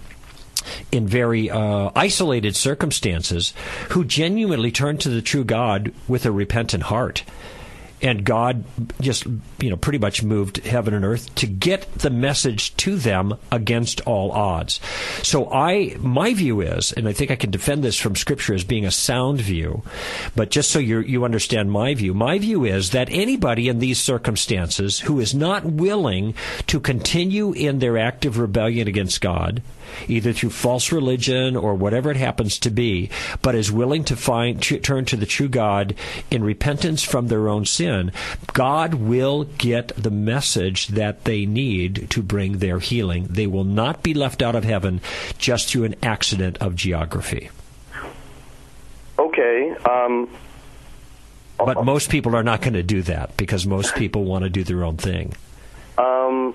in 0.91 1.07
very 1.07 1.51
uh, 1.51 1.91
isolated 1.95 2.57
circumstances 2.57 3.53
who 3.91 4.05
genuinely 4.05 4.71
turn 4.71 4.97
to 4.99 5.09
the 5.09 5.21
true 5.21 5.45
God 5.45 5.93
with 6.09 6.25
a 6.25 6.33
repentant 6.33 6.85
heart 6.85 7.25
and 8.05 8.23
God 8.23 8.65
just 9.01 9.25
you 9.59 9.71
know 9.71 9.77
pretty 9.77 9.99
much 9.99 10.23
moved 10.23 10.59
heaven 10.59 10.93
and 10.93 11.05
earth 11.05 11.35
to 11.37 11.47
get 11.47 11.91
the 11.95 12.11
message 12.11 12.77
to 12.77 12.97
them 12.97 13.35
against 13.51 14.03
all 14.03 14.31
odds. 14.31 14.79
So 15.23 15.51
I 15.51 15.97
my 15.99 16.35
view 16.35 16.61
is, 16.61 16.93
and 16.93 17.09
I 17.09 17.13
think 17.13 17.31
I 17.31 17.37
can 17.37 17.51
defend 17.51 17.83
this 17.83 17.99
from 17.99 18.15
Scripture 18.15 18.55
as 18.55 18.63
being 18.63 18.85
a 18.85 18.91
sound 18.91 19.41
view, 19.41 19.83
but 20.37 20.51
just 20.51 20.71
so 20.71 20.79
you 20.79 21.01
you 21.01 21.25
understand 21.25 21.73
my 21.73 21.95
view, 21.95 22.13
my 22.13 22.39
view 22.39 22.65
is 22.65 22.91
that 22.91 23.09
anybody 23.11 23.69
in 23.69 23.79
these 23.79 23.99
circumstances 23.99 25.01
who 25.01 25.19
is 25.19 25.35
not 25.35 25.65
willing 25.65 26.35
to 26.67 26.79
continue 26.79 27.53
in 27.53 27.79
their 27.79 27.97
active 27.97 28.39
rebellion 28.39 28.87
against 28.87 29.23
God 29.23 29.63
either 30.09 30.33
through 30.33 30.51
false 30.51 30.93
religion 30.93 31.57
or 31.57 31.75
whatever 31.75 32.11
it 32.11 32.17
happens 32.17 32.59
to 32.61 32.71
be, 32.71 33.11
but 33.43 33.55
is 33.55 33.71
willing 33.71 34.05
to 34.05 34.17
find 34.17 34.63
turn 34.63 35.05
to 35.07 35.17
the 35.17 35.27
true 35.27 35.49
God 35.49 35.95
in 36.31 36.45
repentance 36.45 37.03
from 37.03 37.29
their 37.29 37.49
own 37.49 37.65
sin, 37.65 38.13
God 38.53 38.95
will 38.95 39.45
get 39.45 39.89
the 39.97 40.11
message 40.11 40.89
that 40.89 41.25
they 41.25 41.47
need 41.47 42.09
to 42.11 42.23
bring 42.23 42.59
their 42.59 42.79
healing. 42.79 43.27
They 43.29 43.47
will 43.47 43.65
not 43.65 44.03
be 44.03 44.15
left 44.15 44.43
out 44.43 44.55
of 44.55 44.65
heaven 44.65 45.01
just 45.39 45.69
through 45.69 45.85
an 45.85 45.97
accident 46.03 46.59
of 46.59 46.75
geography. 46.75 47.51
Okay. 49.19 49.71
Um, 49.89 50.29
but 51.59 51.85
most 51.85 52.11
people 52.11 52.35
are 52.35 52.43
not 52.43 52.61
going 52.61 52.75
to 52.75 52.83
do 52.83 53.03
that 53.03 53.37
because 53.37 53.67
most 53.67 53.95
people 53.95 54.25
want 54.25 54.45
to 54.45 54.51
do 54.51 54.65
their 54.65 54.85
own 54.85 54.97
thing. 54.97 55.35
Um, 55.97 56.55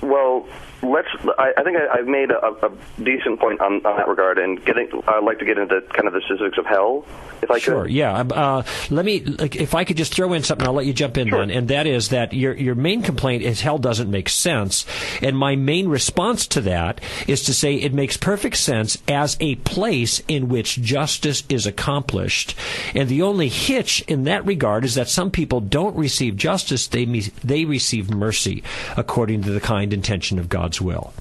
well, 0.00 0.46
let's. 0.82 1.08
I, 1.38 1.52
I 1.56 1.62
think 1.62 1.76
I, 1.76 1.98
have 1.98 2.06
made 2.06 2.30
a, 2.30 2.66
a, 2.66 2.72
decent 3.02 3.40
point 3.40 3.60
on, 3.60 3.84
on, 3.86 3.96
that 3.96 4.08
regard, 4.08 4.38
and 4.38 4.62
getting. 4.64 4.88
I'd 5.06 5.24
like 5.24 5.38
to 5.38 5.44
get 5.44 5.58
into 5.58 5.80
kind 5.80 6.06
of 6.06 6.12
the 6.12 6.20
specifics 6.20 6.58
of 6.58 6.66
hell, 6.66 7.04
if 7.40 7.50
I 7.50 7.58
sure, 7.58 7.82
could. 7.82 7.82
Sure. 7.82 7.88
Yeah. 7.88 8.18
Um, 8.18 8.32
uh, 8.32 8.62
let 8.90 9.04
me. 9.04 9.16
If 9.38 9.74
I 9.74 9.84
could 9.84 9.96
just 9.96 10.14
throw 10.14 10.32
in 10.32 10.42
something, 10.42 10.66
I'll 10.66 10.74
let 10.74 10.86
you 10.86 10.92
jump 10.92 11.16
in 11.16 11.28
sure. 11.28 11.38
then, 11.38 11.50
and 11.50 11.68
that 11.68 11.86
is 11.86 12.10
that 12.10 12.32
your 12.32 12.54
your 12.54 12.74
main 12.74 13.02
complaint 13.02 13.42
is 13.42 13.60
hell 13.60 13.78
doesn't 13.78 14.10
make 14.10 14.28
sense, 14.28 14.84
and 15.22 15.36
my 15.38 15.56
main 15.56 15.88
response 15.88 16.46
to 16.48 16.60
that 16.62 17.00
is 17.26 17.42
to 17.44 17.54
say 17.54 17.74
it 17.74 17.94
makes 17.94 18.16
perfect 18.16 18.56
sense 18.56 18.98
as 19.08 19.36
a 19.40 19.54
place 19.56 20.22
in 20.28 20.48
which 20.48 20.80
justice 20.82 21.44
is 21.48 21.66
accomplished, 21.66 22.54
and 22.94 23.08
the 23.08 23.22
only 23.22 23.48
hitch 23.48 24.02
in 24.02 24.24
that 24.24 24.44
regard 24.44 24.84
is 24.84 24.94
that 24.94 25.08
some 25.08 25.30
people 25.30 25.60
don't 25.60 25.96
receive 25.96 26.36
justice; 26.36 26.88
they 26.88 27.04
they 27.44 27.64
receive 27.64 28.10
mercy 28.10 28.62
according 28.96 29.42
to 29.42 29.50
the 29.50 29.60
kind 29.60 29.92
intention 29.92 30.38
of 30.38 30.48
God 30.48 30.71
God's 30.72 30.80
will. 30.80 31.12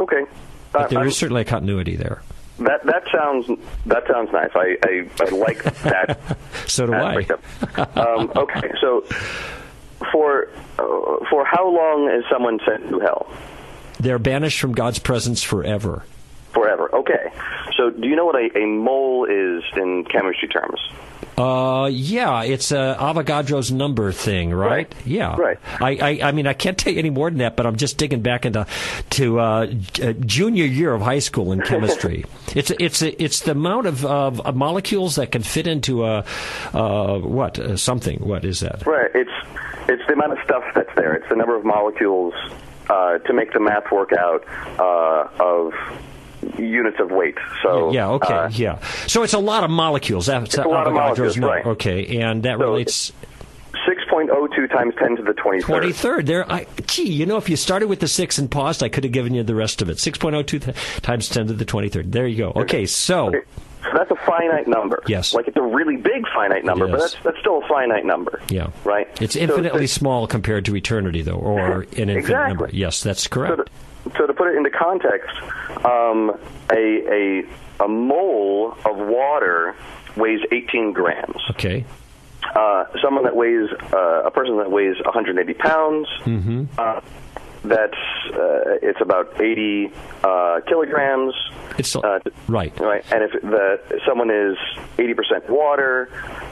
Okay. 0.00 0.24
But 0.72 0.82
uh, 0.82 0.88
there 0.88 1.06
is 1.06 1.16
certainly 1.16 1.42
a 1.42 1.44
continuity 1.44 1.96
there. 1.96 2.22
That 2.58 2.84
that 2.84 3.04
sounds 3.12 3.46
that 3.86 4.04
sounds 4.10 4.32
nice. 4.32 4.50
I 4.54 4.76
I, 4.82 5.08
I 5.20 5.28
like 5.30 5.62
that. 5.62 6.36
so 6.66 6.86
do 6.86 6.92
I. 6.94 7.26
um, 7.94 8.32
okay, 8.36 8.72
so 8.80 9.04
for 10.12 10.48
uh, 10.78 11.24
for 11.30 11.44
how 11.44 11.68
long 11.68 12.10
is 12.10 12.24
someone 12.30 12.58
sent 12.66 12.88
to 12.90 12.98
hell? 12.98 13.32
They're 14.00 14.18
banished 14.18 14.60
from 14.60 14.72
God's 14.72 14.98
presence 14.98 15.42
forever. 15.42 16.04
Forever. 16.52 16.92
Okay. 16.94 17.32
So, 17.76 17.90
do 17.90 18.08
you 18.08 18.16
know 18.16 18.24
what 18.24 18.36
a, 18.36 18.58
a 18.58 18.66
mole 18.66 19.24
is 19.24 19.62
in 19.76 20.04
chemistry 20.04 20.48
terms? 20.48 20.80
Uh, 21.38 21.86
yeah, 21.86 22.42
it's 22.42 22.72
a 22.72 22.96
Avogadro's 22.98 23.70
number 23.70 24.10
thing, 24.10 24.52
right? 24.52 24.70
right. 24.70 24.94
Yeah, 25.06 25.36
right. 25.36 25.58
I, 25.80 25.90
I, 25.96 26.28
I 26.28 26.32
mean, 26.32 26.48
I 26.48 26.52
can't 26.52 26.76
tell 26.76 26.92
you 26.92 26.98
any 26.98 27.10
more 27.10 27.30
than 27.30 27.38
that, 27.38 27.54
but 27.54 27.64
I'm 27.64 27.76
just 27.76 27.96
digging 27.96 28.22
back 28.22 28.44
into 28.44 28.66
to 29.10 29.38
uh, 29.38 29.66
junior 29.66 30.64
year 30.64 30.92
of 30.92 31.00
high 31.00 31.20
school 31.20 31.52
in 31.52 31.60
chemistry. 31.62 32.24
it's 32.56 32.72
it's 32.72 33.02
it's 33.02 33.40
the 33.40 33.52
amount 33.52 33.86
of, 33.86 34.04
of, 34.04 34.56
molecules 34.56 35.14
that 35.14 35.30
can 35.30 35.44
fit 35.44 35.68
into 35.68 36.04
a 36.04 36.24
uh, 36.74 37.18
what 37.20 37.58
uh, 37.60 37.76
something. 37.76 38.18
What 38.18 38.44
is 38.44 38.60
that? 38.60 38.84
Right. 38.84 39.10
It's 39.14 39.30
it's 39.88 40.02
the 40.08 40.14
amount 40.14 40.32
of 40.32 40.38
stuff 40.44 40.64
that's 40.74 40.92
there. 40.96 41.14
It's 41.14 41.28
the 41.28 41.36
number 41.36 41.56
of 41.56 41.64
molecules 41.64 42.34
uh, 42.90 43.18
to 43.18 43.32
make 43.32 43.52
the 43.52 43.60
math 43.60 43.92
work 43.92 44.12
out 44.12 44.44
uh, 44.78 45.28
of 45.38 45.72
units 46.58 46.98
of 47.00 47.10
weight. 47.10 47.36
So 47.62 47.92
yeah, 47.92 48.10
okay, 48.10 48.34
uh, 48.34 48.48
yeah. 48.52 48.78
So 49.06 49.22
it's 49.22 49.34
a 49.34 49.38
lot 49.38 49.64
of 49.64 49.70
molecules. 49.70 50.26
That's 50.26 50.54
it's 50.54 50.58
a 50.58 50.68
lot 50.68 50.86
of 50.86 50.92
molecules, 50.92 51.38
right? 51.38 51.64
Okay, 51.64 52.20
and 52.20 52.42
that 52.42 52.58
so 52.58 52.64
relates. 52.64 53.12
6.02 53.86 54.70
times 54.70 54.94
10 54.98 55.16
to 55.16 55.22
the 55.22 55.32
23rd. 55.32 55.62
23rd. 55.62 56.26
There, 56.26 56.50
I, 56.50 56.66
gee, 56.86 57.08
you 57.08 57.24
know, 57.24 57.38
if 57.38 57.48
you 57.48 57.56
started 57.56 57.88
with 57.88 58.00
the 58.00 58.08
6 58.08 58.36
and 58.36 58.50
paused, 58.50 58.82
I 58.82 58.90
could 58.90 59.04
have 59.04 59.12
given 59.14 59.32
you 59.32 59.42
the 59.42 59.54
rest 59.54 59.80
of 59.80 59.88
it. 59.88 59.96
6.02 59.96 60.46
th- 60.46 60.76
times 61.00 61.28
10 61.28 61.46
to 61.46 61.52
the 61.54 61.64
23rd. 61.64 62.12
There 62.12 62.26
you 62.26 62.36
go. 62.36 62.52
Okay, 62.54 62.84
so. 62.84 63.28
Okay. 63.28 63.40
So 63.82 63.90
that's 63.96 64.10
a 64.10 64.16
finite 64.26 64.66
number. 64.66 65.02
Yes. 65.06 65.32
Like 65.32 65.48
it's 65.48 65.56
a 65.56 65.62
really 65.62 65.96
big 65.96 66.26
finite 66.34 66.64
number, 66.64 66.88
but 66.88 66.98
that's 66.98 67.16
that's 67.22 67.38
still 67.38 67.62
a 67.62 67.68
finite 67.68 68.04
number. 68.04 68.42
Yeah. 68.50 68.70
Right. 68.84 69.08
It's 69.22 69.36
infinitely 69.36 69.86
so, 69.86 69.98
small 69.98 70.26
compared 70.26 70.64
to 70.66 70.76
eternity, 70.76 71.22
though, 71.22 71.32
or 71.34 71.82
an 71.82 71.86
infinite 71.90 72.16
exactly. 72.18 72.48
number. 72.48 72.70
Yes, 72.72 73.02
that's 73.02 73.28
correct. 73.28 73.56
So 73.56 73.64
so 74.16 74.26
to 74.26 74.34
put 74.34 74.48
it 74.48 74.56
into 74.56 74.70
context, 74.70 75.36
um, 75.84 76.38
a, 76.72 77.42
a, 77.80 77.84
a 77.84 77.88
mole 77.88 78.76
of 78.84 78.96
water 78.96 79.74
weighs 80.16 80.40
18 80.50 80.92
grams. 80.92 81.42
Okay. 81.50 81.84
uh, 82.54 82.84
someone 83.02 83.24
that 83.24 83.36
weighs 83.36 83.68
uh, 83.92 84.22
a 84.24 84.30
person 84.30 84.56
that 84.58 84.70
weighs 84.70 84.96
180 85.04 85.54
pounds. 85.54 86.08
Mm-hmm. 86.24 86.64
Uh, 86.78 87.00
that's 87.68 87.94
uh, 88.32 88.78
it's 88.82 89.00
about 89.00 89.40
80 89.40 89.92
uh, 90.24 90.60
kilograms. 90.66 91.34
It's 91.78 91.94
uh, 91.94 92.18
right. 92.48 92.78
Right, 92.80 93.04
and 93.12 93.22
if 93.22 93.32
the 93.42 94.00
someone 94.06 94.30
is 94.30 94.56
80% 94.96 95.48
water, 95.48 96.08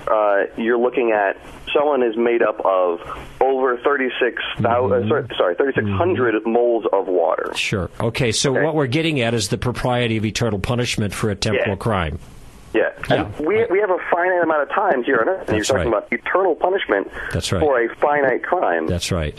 uh, 0.07 0.45
you're 0.61 0.79
looking 0.79 1.13
at 1.13 1.37
someone 1.75 2.03
is 2.03 2.17
made 2.17 2.43
up 2.43 2.61
of 2.65 3.01
over 3.41 3.77
36,000. 3.79 4.65
Mm-hmm. 4.65 5.09
Sorry, 5.09 5.27
sorry, 5.37 5.55
3,600 5.57 6.47
moles 6.47 6.85
of 6.93 7.07
water. 7.09 7.53
Sure. 7.57 7.91
Okay, 8.01 8.31
so 8.33 8.53
what 8.53 8.75
we're 8.75 8.87
getting 8.87 9.21
at 9.21 9.35
is 9.35 9.49
the 9.49 9.59
propriety 9.59 10.17
of 10.17 10.25
eternal 10.25 10.59
punishment 10.59 11.13
for 11.13 11.31
a 11.31 11.35
temporal 11.35 11.71
Yeah. 11.71 11.77
crime. 11.77 12.19
Yeah, 12.75 12.91
and 13.09 13.35
we 13.39 13.65
we 13.71 13.79
have 13.81 13.89
a 13.91 13.99
finite 14.11 14.43
amount 14.43 14.63
of 14.63 14.69
time 14.71 15.03
here 15.03 15.19
on 15.21 15.29
Earth, 15.29 15.49
and 15.49 15.57
That's 15.59 15.69
you're 15.69 15.79
talking 15.79 15.91
right. 15.93 15.99
about 16.05 16.13
eternal 16.13 16.55
punishment 16.55 17.11
That's 17.33 17.51
right. 17.51 17.61
for 17.61 17.81
a 17.81 17.95
finite 17.97 18.43
crime. 18.43 18.87
That's 18.87 19.11
right. 19.11 19.39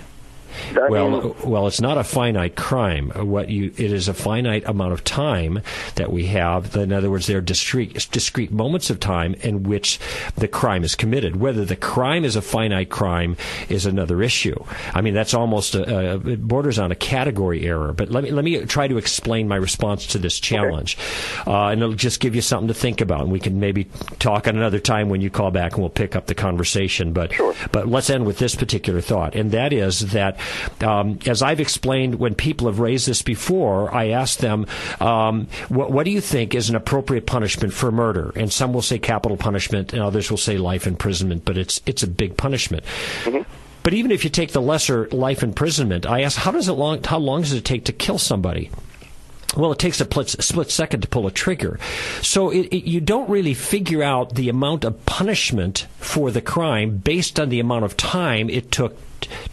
Well, 0.74 1.36
well, 1.44 1.68
it's 1.68 1.82
not 1.82 1.98
a 1.98 2.04
finite 2.04 2.56
crime. 2.56 3.10
What 3.16 3.50
you 3.50 3.66
it 3.78 3.92
is 3.92 4.08
a 4.08 4.14
finite 4.14 4.66
amount 4.66 4.94
of 4.94 5.04
time 5.04 5.62
that 5.96 6.12
we 6.12 6.28
have. 6.28 6.76
In 6.76 6.92
other 6.92 7.10
words, 7.10 7.28
there 7.28 7.38
are 7.38 7.42
discrete 7.42 8.10
discrete 8.12 8.52
moments 8.52 8.90
of 8.90 9.00
time 9.00 9.34
in 9.36 9.64
which 9.64 10.00
the 10.36 10.48
crime 10.48 10.84
is 10.84 10.96
committed. 10.96 11.38
Whether 11.38 11.66
the 11.66 11.76
crime 11.76 12.26
is 12.26 12.36
a 12.36 12.42
finite 12.42 12.90
crime 12.90 13.38
is 13.70 13.86
another 13.86 14.22
issue. 14.22 14.64
I 14.94 15.02
mean, 15.02 15.14
that's 15.14 15.34
almost 15.34 15.76
a, 15.76 16.14
a 16.14 16.20
it 16.28 16.48
borders 16.48 16.80
on 16.80 16.92
a 16.92 16.96
category 16.96 17.66
error. 17.66 17.94
But 17.94 18.10
let 18.10 18.24
me 18.24 18.32
let 18.32 18.46
me 18.46 18.66
try 18.66 18.88
to 18.88 18.98
explain 18.98 19.48
my 19.48 19.56
response 19.56 20.08
to 20.08 20.20
this 20.20 20.40
challenge, 20.40 20.98
uh, 21.46 21.68
and 21.68 21.82
it'll 21.82 21.96
just 21.96 22.20
give 22.20 22.36
you 22.36 22.42
something 22.42 22.68
to 22.68 22.74
think 22.74 23.02
about. 23.02 23.22
And 23.22 23.32
we 23.32 23.40
can 23.40 23.60
maybe 23.60 23.86
talk 24.20 24.48
at 24.48 24.56
another 24.56 24.80
time 24.80 25.10
when 25.10 25.22
you 25.22 25.30
call 25.30 25.52
back, 25.52 25.74
and 25.74 25.82
we'll 25.82 25.90
pick 25.90 26.16
up 26.16 26.28
the 26.28 26.36
conversation. 26.36 27.14
But 27.14 27.34
but 27.72 27.88
let's 27.88 28.10
end 28.10 28.26
with 28.26 28.40
this 28.40 28.56
particular 28.56 29.02
thought, 29.02 29.36
and 29.36 29.52
that 29.52 29.74
is 29.74 30.12
that 30.12 30.38
um, 30.82 31.20
as 31.26 31.42
I've 31.42 31.60
explained, 31.60 32.16
when 32.16 32.36
people 32.36 32.68
have 32.68 32.80
raised 32.80 33.08
this 33.08 33.22
before, 33.22 33.94
I 33.94 34.10
ask 34.10 34.40
them, 34.40 34.66
um, 35.00 35.48
what, 35.70 35.92
what 35.92 36.04
do 36.06 36.12
you 36.12 36.22
think 36.22 36.56
is 36.56 36.70
an 36.70 36.76
appropriate 36.76 37.26
punishment 37.26 37.74
for 37.74 37.92
murder? 37.92 38.32
And 38.36 38.52
some 38.52 38.74
will 38.74 38.82
say 38.82 39.00
capital 39.00 39.38
punishment, 39.38 39.94
and 39.94 40.02
others 40.02 40.30
will 40.30 40.38
say 40.38 40.58
life 40.58 40.88
imprisonment. 40.88 41.46
But 41.46 41.58
it's 41.58 41.82
it's 41.86 42.04
a 42.04 42.08
big 42.08 42.38
punishment. 42.38 42.84
But 43.84 43.94
even 43.94 44.12
if 44.12 44.26
you 44.26 44.30
take 44.30 44.52
the 44.52 44.62
lesser 44.62 45.08
life 45.10 45.44
imprisonment, 45.44 46.06
I 46.06 46.24
ask, 46.24 46.38
how 46.38 46.52
does 46.52 46.68
it 46.68 46.74
long? 46.74 47.04
How 47.04 47.20
long 47.20 47.42
does 47.42 47.54
it 47.54 47.64
take 47.64 47.86
to 47.86 47.94
kill 47.94 48.18
somebody? 48.18 48.70
Well, 49.56 49.72
it 49.72 49.80
takes 49.80 50.02
a 50.02 50.42
split 50.42 50.70
second 50.70 51.02
to 51.02 51.08
pull 51.08 51.26
a 51.26 51.32
trigger. 51.32 51.80
So 52.22 52.50
it, 52.50 52.68
it, 52.68 52.84
you 52.84 53.00
don't 53.00 53.30
really 53.30 53.54
figure 53.54 54.04
out 54.04 54.36
the 54.36 54.50
amount 54.50 54.84
of 54.84 55.06
punishment 55.06 55.88
for 56.00 56.32
the 56.32 56.42
crime 56.42 56.98
based 56.98 57.40
on 57.40 57.50
the 57.50 57.60
amount 57.60 57.86
of 57.86 57.96
time 57.96 58.50
it 58.50 58.72
took 58.72 58.98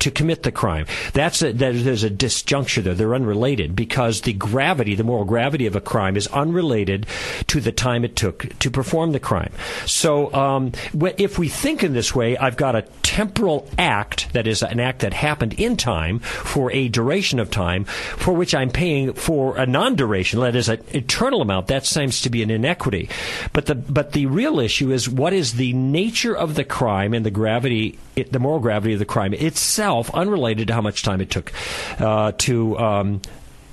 to 0.00 0.10
commit 0.10 0.42
the 0.42 0.52
crime. 0.52 0.86
That's 1.12 1.42
a, 1.42 1.52
there- 1.52 1.72
there's 1.72 2.04
a 2.04 2.10
disjuncture 2.10 2.82
there. 2.82 2.94
They're 2.94 3.14
unrelated 3.14 3.74
because 3.76 4.22
the 4.22 4.32
gravity, 4.32 4.94
the 4.94 5.04
moral 5.04 5.24
gravity 5.24 5.66
of 5.66 5.76
a 5.76 5.80
crime 5.80 6.16
is 6.16 6.26
unrelated 6.28 7.06
to 7.48 7.60
the 7.60 7.72
time 7.72 8.04
it 8.04 8.16
took 8.16 8.58
to 8.58 8.70
perform 8.70 9.12
the 9.12 9.20
crime. 9.20 9.52
So 9.86 10.32
um, 10.34 10.72
if 11.18 11.38
we 11.38 11.48
think 11.48 11.82
in 11.82 11.92
this 11.92 12.14
way, 12.14 12.36
I've 12.36 12.56
got 12.56 12.74
a 12.76 12.82
temporal 13.02 13.68
act, 13.78 14.32
that 14.32 14.46
is 14.46 14.62
an 14.62 14.80
act 14.80 15.00
that 15.00 15.12
happened 15.14 15.54
in 15.54 15.76
time 15.76 16.18
for 16.18 16.70
a 16.72 16.88
duration 16.88 17.38
of 17.38 17.50
time, 17.50 17.84
for 17.84 18.32
which 18.34 18.54
I'm 18.54 18.70
paying 18.70 19.12
for 19.12 19.56
a 19.56 19.66
non-duration, 19.66 20.40
that 20.40 20.56
is 20.56 20.68
an 20.68 20.82
eternal 20.92 21.40
amount. 21.42 21.68
That 21.68 21.86
seems 21.86 22.22
to 22.22 22.30
be 22.30 22.42
an 22.42 22.50
inequity. 22.50 23.08
But 23.52 23.66
the 23.66 23.74
but 23.74 24.12
the 24.12 24.26
real 24.26 24.58
issue 24.60 24.90
is 24.90 25.08
what 25.08 25.32
is 25.32 25.54
the 25.54 25.72
nature 25.72 26.36
of 26.36 26.54
the 26.54 26.64
crime 26.64 27.14
and 27.14 27.24
the 27.24 27.30
gravity, 27.30 27.98
it, 28.16 28.32
the 28.32 28.38
moral 28.38 28.60
gravity 28.60 28.92
of 28.92 28.98
the 28.98 29.04
crime 29.04 29.34
itself, 29.34 30.10
unrelated 30.14 30.68
to 30.68 30.74
how 30.74 30.80
much 30.80 31.02
time 31.02 31.20
it 31.20 31.30
took 31.30 31.52
uh, 31.98 32.32
to. 32.38 32.78
Um, 32.78 33.22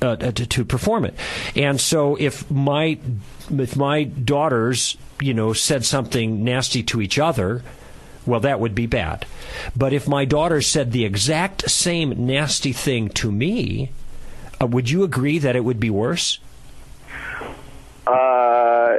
uh, 0.01 0.15
to, 0.15 0.31
to 0.47 0.65
perform 0.65 1.05
it. 1.05 1.13
And 1.55 1.79
so 1.79 2.15
if 2.15 2.49
my 2.49 2.97
if 3.51 3.75
my 3.75 4.03
daughters, 4.03 4.97
you 5.19 5.35
know, 5.35 5.53
said 5.53 5.85
something 5.85 6.43
nasty 6.43 6.81
to 6.81 7.01
each 7.01 7.19
other, 7.19 7.61
well, 8.25 8.39
that 8.39 8.59
would 8.59 8.75
be 8.75 8.87
bad. 8.87 9.25
But 9.75 9.93
if 9.93 10.07
my 10.07 10.25
daughter 10.25 10.61
said 10.61 10.91
the 10.91 11.05
exact 11.05 11.69
same 11.69 12.25
nasty 12.25 12.73
thing 12.73 13.09
to 13.09 13.31
me, 13.31 13.91
uh, 14.61 14.67
would 14.67 14.89
you 14.89 15.03
agree 15.03 15.39
that 15.39 15.55
it 15.55 15.63
would 15.63 15.79
be 15.79 15.89
worse? 15.89 16.39
Uh, 18.07 18.11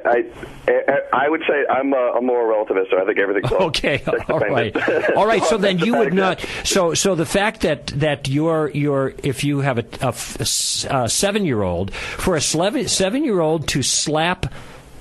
I, 0.04 0.24
I 0.68 1.24
I 1.24 1.28
would 1.28 1.42
say 1.46 1.64
I'm 1.68 1.92
a, 1.92 2.14
a 2.18 2.20
moral 2.22 2.64
relativist, 2.64 2.90
so 2.90 3.00
I 3.00 3.04
think 3.04 3.18
everything's 3.18 3.52
Okay, 3.72 4.02
All 4.28 4.38
right, 4.38 4.76
all 5.16 5.26
right. 5.26 5.42
So 5.44 5.56
then 5.58 5.78
you 5.78 5.96
would 5.96 6.14
not. 6.14 6.44
So 6.64 6.94
so 6.94 7.14
the 7.14 7.26
fact 7.26 7.60
that 7.62 7.88
that 7.88 8.28
your 8.28 8.70
your 8.70 9.14
if 9.22 9.44
you 9.44 9.60
have 9.60 9.78
a 9.78 10.44
seven-year-old 10.44 11.94
for 11.94 12.36
a 12.36 12.40
seven-year-old 12.40 13.68
to 13.68 13.82
slap 13.82 14.52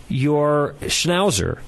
your 0.09 0.75
schnauzer, 0.81 1.59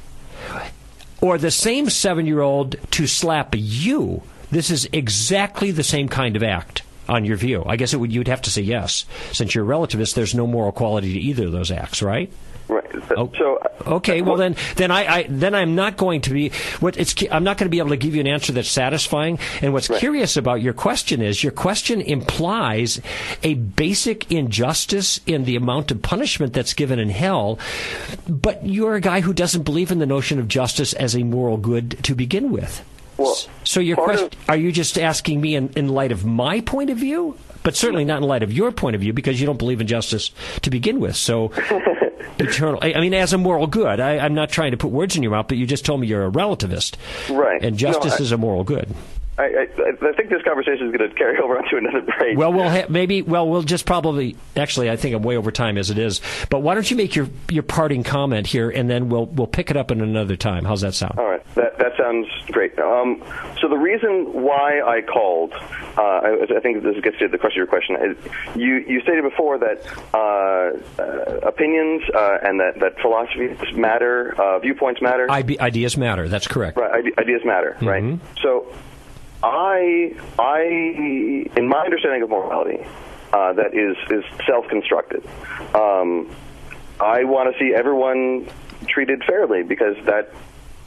or 1.22 1.38
the 1.38 1.52
same 1.52 1.90
seven-year-old 1.90 2.76
to 2.92 3.08
slap 3.08 3.56
you, 3.58 4.22
this 4.52 4.70
is 4.70 4.88
exactly 4.92 5.72
the 5.72 5.84
same 5.84 6.08
kind 6.08 6.36
of 6.36 6.44
act. 6.44 6.84
On 7.10 7.26
your 7.26 7.36
view, 7.36 7.64
I 7.66 7.76
guess 7.76 7.94
it 7.94 7.98
would. 7.98 8.14
You'd 8.14 8.30
have 8.30 8.44
to 8.44 8.50
say 8.50 8.62
yes, 8.62 9.06
since 9.34 9.54
you're 9.54 9.70
a 9.70 9.78
relativist. 9.78 10.14
There's 10.14 10.34
no 10.34 10.48
moral 10.48 10.72
quality 10.72 11.12
to 11.14 11.20
either 11.20 11.48
of 11.48 11.52
those 11.52 11.70
acts, 11.70 12.02
right? 12.02 12.32
Right. 12.68 12.86
So 13.10 13.60
Okay, 13.86 14.22
well 14.22 14.38
then, 14.38 14.56
then 14.76 14.92
I, 14.92 15.06
I 15.06 15.26
then 15.30 15.54
I'm 15.54 15.76
not 15.76 15.98
going 15.98 16.22
to 16.22 16.30
be 16.32 16.52
what 16.80 16.98
it's. 16.98 17.14
I'm 17.30 17.44
not 17.44 17.58
going 17.58 17.66
to 17.66 17.72
be 17.72 17.80
able 17.80 17.90
to 17.90 17.98
give 17.98 18.16
you 18.16 18.22
an 18.22 18.28
answer 18.28 18.54
that's 18.54 18.70
satisfying. 18.70 19.40
And 19.62 19.74
what's 19.74 19.88
curious 19.88 20.38
about 20.38 20.62
your 20.62 20.74
question 20.74 21.22
is 21.22 21.44
your 21.44 21.52
question 21.52 22.02
implies 22.02 23.02
a 23.44 23.56
basic 23.56 24.32
injustice 24.32 25.20
in 25.26 25.44
the 25.44 25.56
amount 25.56 25.92
of 25.92 26.02
punishment 26.02 26.54
that's 26.54 26.74
given 26.74 27.00
in 27.00 27.10
hell, 27.10 27.60
but 28.28 28.66
you're 28.66 28.96
a 28.96 29.02
guy 29.02 29.22
who 29.22 29.34
doesn't 29.34 29.64
believe 29.64 29.92
in 29.92 30.00
the 30.00 30.06
notion 30.06 30.40
of 30.40 30.48
justice 30.48 30.94
as 30.94 31.16
a 31.16 31.24
moral 31.24 31.58
good 31.58 32.02
to 32.04 32.16
begin 32.16 32.52
with. 32.52 32.84
Well, 33.18 33.38
so 33.64 33.80
your 33.80 33.98
question: 33.98 34.30
Are 34.48 34.58
you 34.58 34.72
just 34.72 34.98
asking 34.98 35.42
me 35.42 35.56
in, 35.56 35.70
in 35.76 35.90
light 35.90 36.12
of 36.12 36.26
my 36.26 36.62
point 36.62 36.90
of 36.90 36.98
view? 36.98 37.38
But 37.64 37.78
certainly 37.78 38.04
not 38.04 38.22
in 38.22 38.28
light 38.28 38.44
of 38.44 38.52
your 38.52 38.72
point 38.72 38.96
of 38.96 39.02
view, 39.02 39.14
because 39.14 39.40
you 39.40 39.46
don't 39.46 39.60
believe 39.60 39.80
in 39.80 39.88
justice 39.88 40.32
to 40.64 40.70
begin 40.70 41.00
with. 41.00 41.16
So, 41.16 41.52
eternal. 42.40 42.80
I, 42.82 42.94
I 42.94 43.02
mean, 43.02 43.14
as 43.14 43.34
a 43.34 43.38
moral 43.38 43.68
good, 43.68 44.00
I, 44.00 44.18
I'm 44.20 44.34
not 44.34 44.50
trying 44.50 44.72
to 44.72 44.78
put 44.78 44.92
words 44.92 45.16
in 45.16 45.24
your 45.24 45.32
mouth, 45.32 45.48
but 45.48 45.58
you 45.58 45.66
just 45.66 45.86
told 45.86 46.00
me 46.02 46.08
you're 46.08 46.26
a 46.26 46.32
relativist, 46.32 46.96
Right. 47.30 47.64
and 47.64 47.78
justice 47.78 48.14
No, 48.14 48.18
I- 48.18 48.22
is 48.22 48.32
a 48.32 48.38
moral 48.38 48.64
good. 48.64 48.94
I, 49.38 49.44
I, 49.44 49.62
I 49.64 50.14
think 50.14 50.30
this 50.30 50.44
conversation 50.44 50.88
is 50.88 50.96
going 50.96 51.10
to 51.10 51.16
carry 51.16 51.38
over 51.44 51.58
onto 51.58 51.78
another 51.78 52.02
break. 52.02 52.38
Well, 52.38 52.54
we'll 52.54 52.70
ha- 52.70 52.86
maybe. 52.90 53.22
Well, 53.22 53.50
we'll 53.50 53.64
just 53.64 53.86
probably. 53.86 54.36
Actually, 54.56 54.90
I 54.92 54.96
think 54.96 55.16
I'm 55.16 55.24
way 55.24 55.38
over 55.38 55.52
time 55.52 55.78
as 55.78 55.90
it 55.90 55.98
is. 55.98 56.22
But 56.50 56.60
why 56.60 56.76
don't 56.76 56.90
you 56.90 56.98
make 56.98 57.16
your 57.16 57.28
your 57.50 57.64
parting 57.64 58.04
comment 58.04 58.46
here, 58.48 58.70
and 58.70 58.90
then 58.90 59.10
we'll 59.10 59.26
we'll 59.26 59.48
pick 59.48 59.72
it 59.72 59.78
up 59.78 59.92
in 59.92 60.02
another 60.02 60.36
time. 60.36 60.66
How's 60.66 60.82
that 60.82 60.94
sound? 60.94 61.18
All 61.18 61.26
right, 61.26 61.44
that 61.56 61.78
that 61.80 61.98
sounds 61.98 62.28
great. 62.52 62.78
Um, 62.78 63.24
so 63.60 63.68
the 63.68 63.78
reason 63.78 64.44
why 64.44 64.82
I 64.82 65.02
called, 65.02 65.54
uh, 65.54 66.02
I, 66.02 66.46
I 66.58 66.60
think 66.60 66.84
this 66.84 67.00
gets 67.02 67.18
to 67.20 67.28
the 67.28 67.38
question 67.38 67.62
of 67.62 67.68
your 67.68 67.68
question. 67.68 67.96
Is 67.96 68.18
you 68.56 68.76
you 68.88 69.02
stated 69.02 69.24
before 69.24 69.58
that 69.58 69.84
uh, 70.14 71.02
uh, 71.02 71.48
opinions 71.48 72.04
uh, 72.14 72.38
and 72.44 72.60
that 72.60 72.80
that 72.82 73.00
philosophies 73.02 73.58
matter, 73.76 74.36
uh, 74.40 74.60
viewpoints 74.60 75.02
matter. 75.02 75.26
I, 75.30 75.44
ideas 75.60 75.98
matter. 75.98 76.30
That's 76.30 76.48
correct. 76.48 76.78
Right, 76.78 77.06
ide- 77.06 77.18
ideas 77.20 77.42
matter, 77.44 77.78
right? 77.82 78.20
So, 78.42 78.72
I, 79.44 80.16
I, 80.40 80.62
in 81.58 81.68
my 81.68 81.80
understanding 81.80 82.24
of 82.24 82.30
morality, 82.30 82.86
uh, 83.34 83.54
that 83.54 83.74
is 83.76 83.98
is 84.10 84.24
self-constructed. 84.48 85.24
Um, 85.76 86.30
I 87.00 87.26
want 87.26 87.54
to 87.54 87.60
see 87.60 87.74
everyone 87.76 88.48
treated 88.88 89.24
fairly 89.26 89.64
because 89.64 89.98
that 90.06 90.32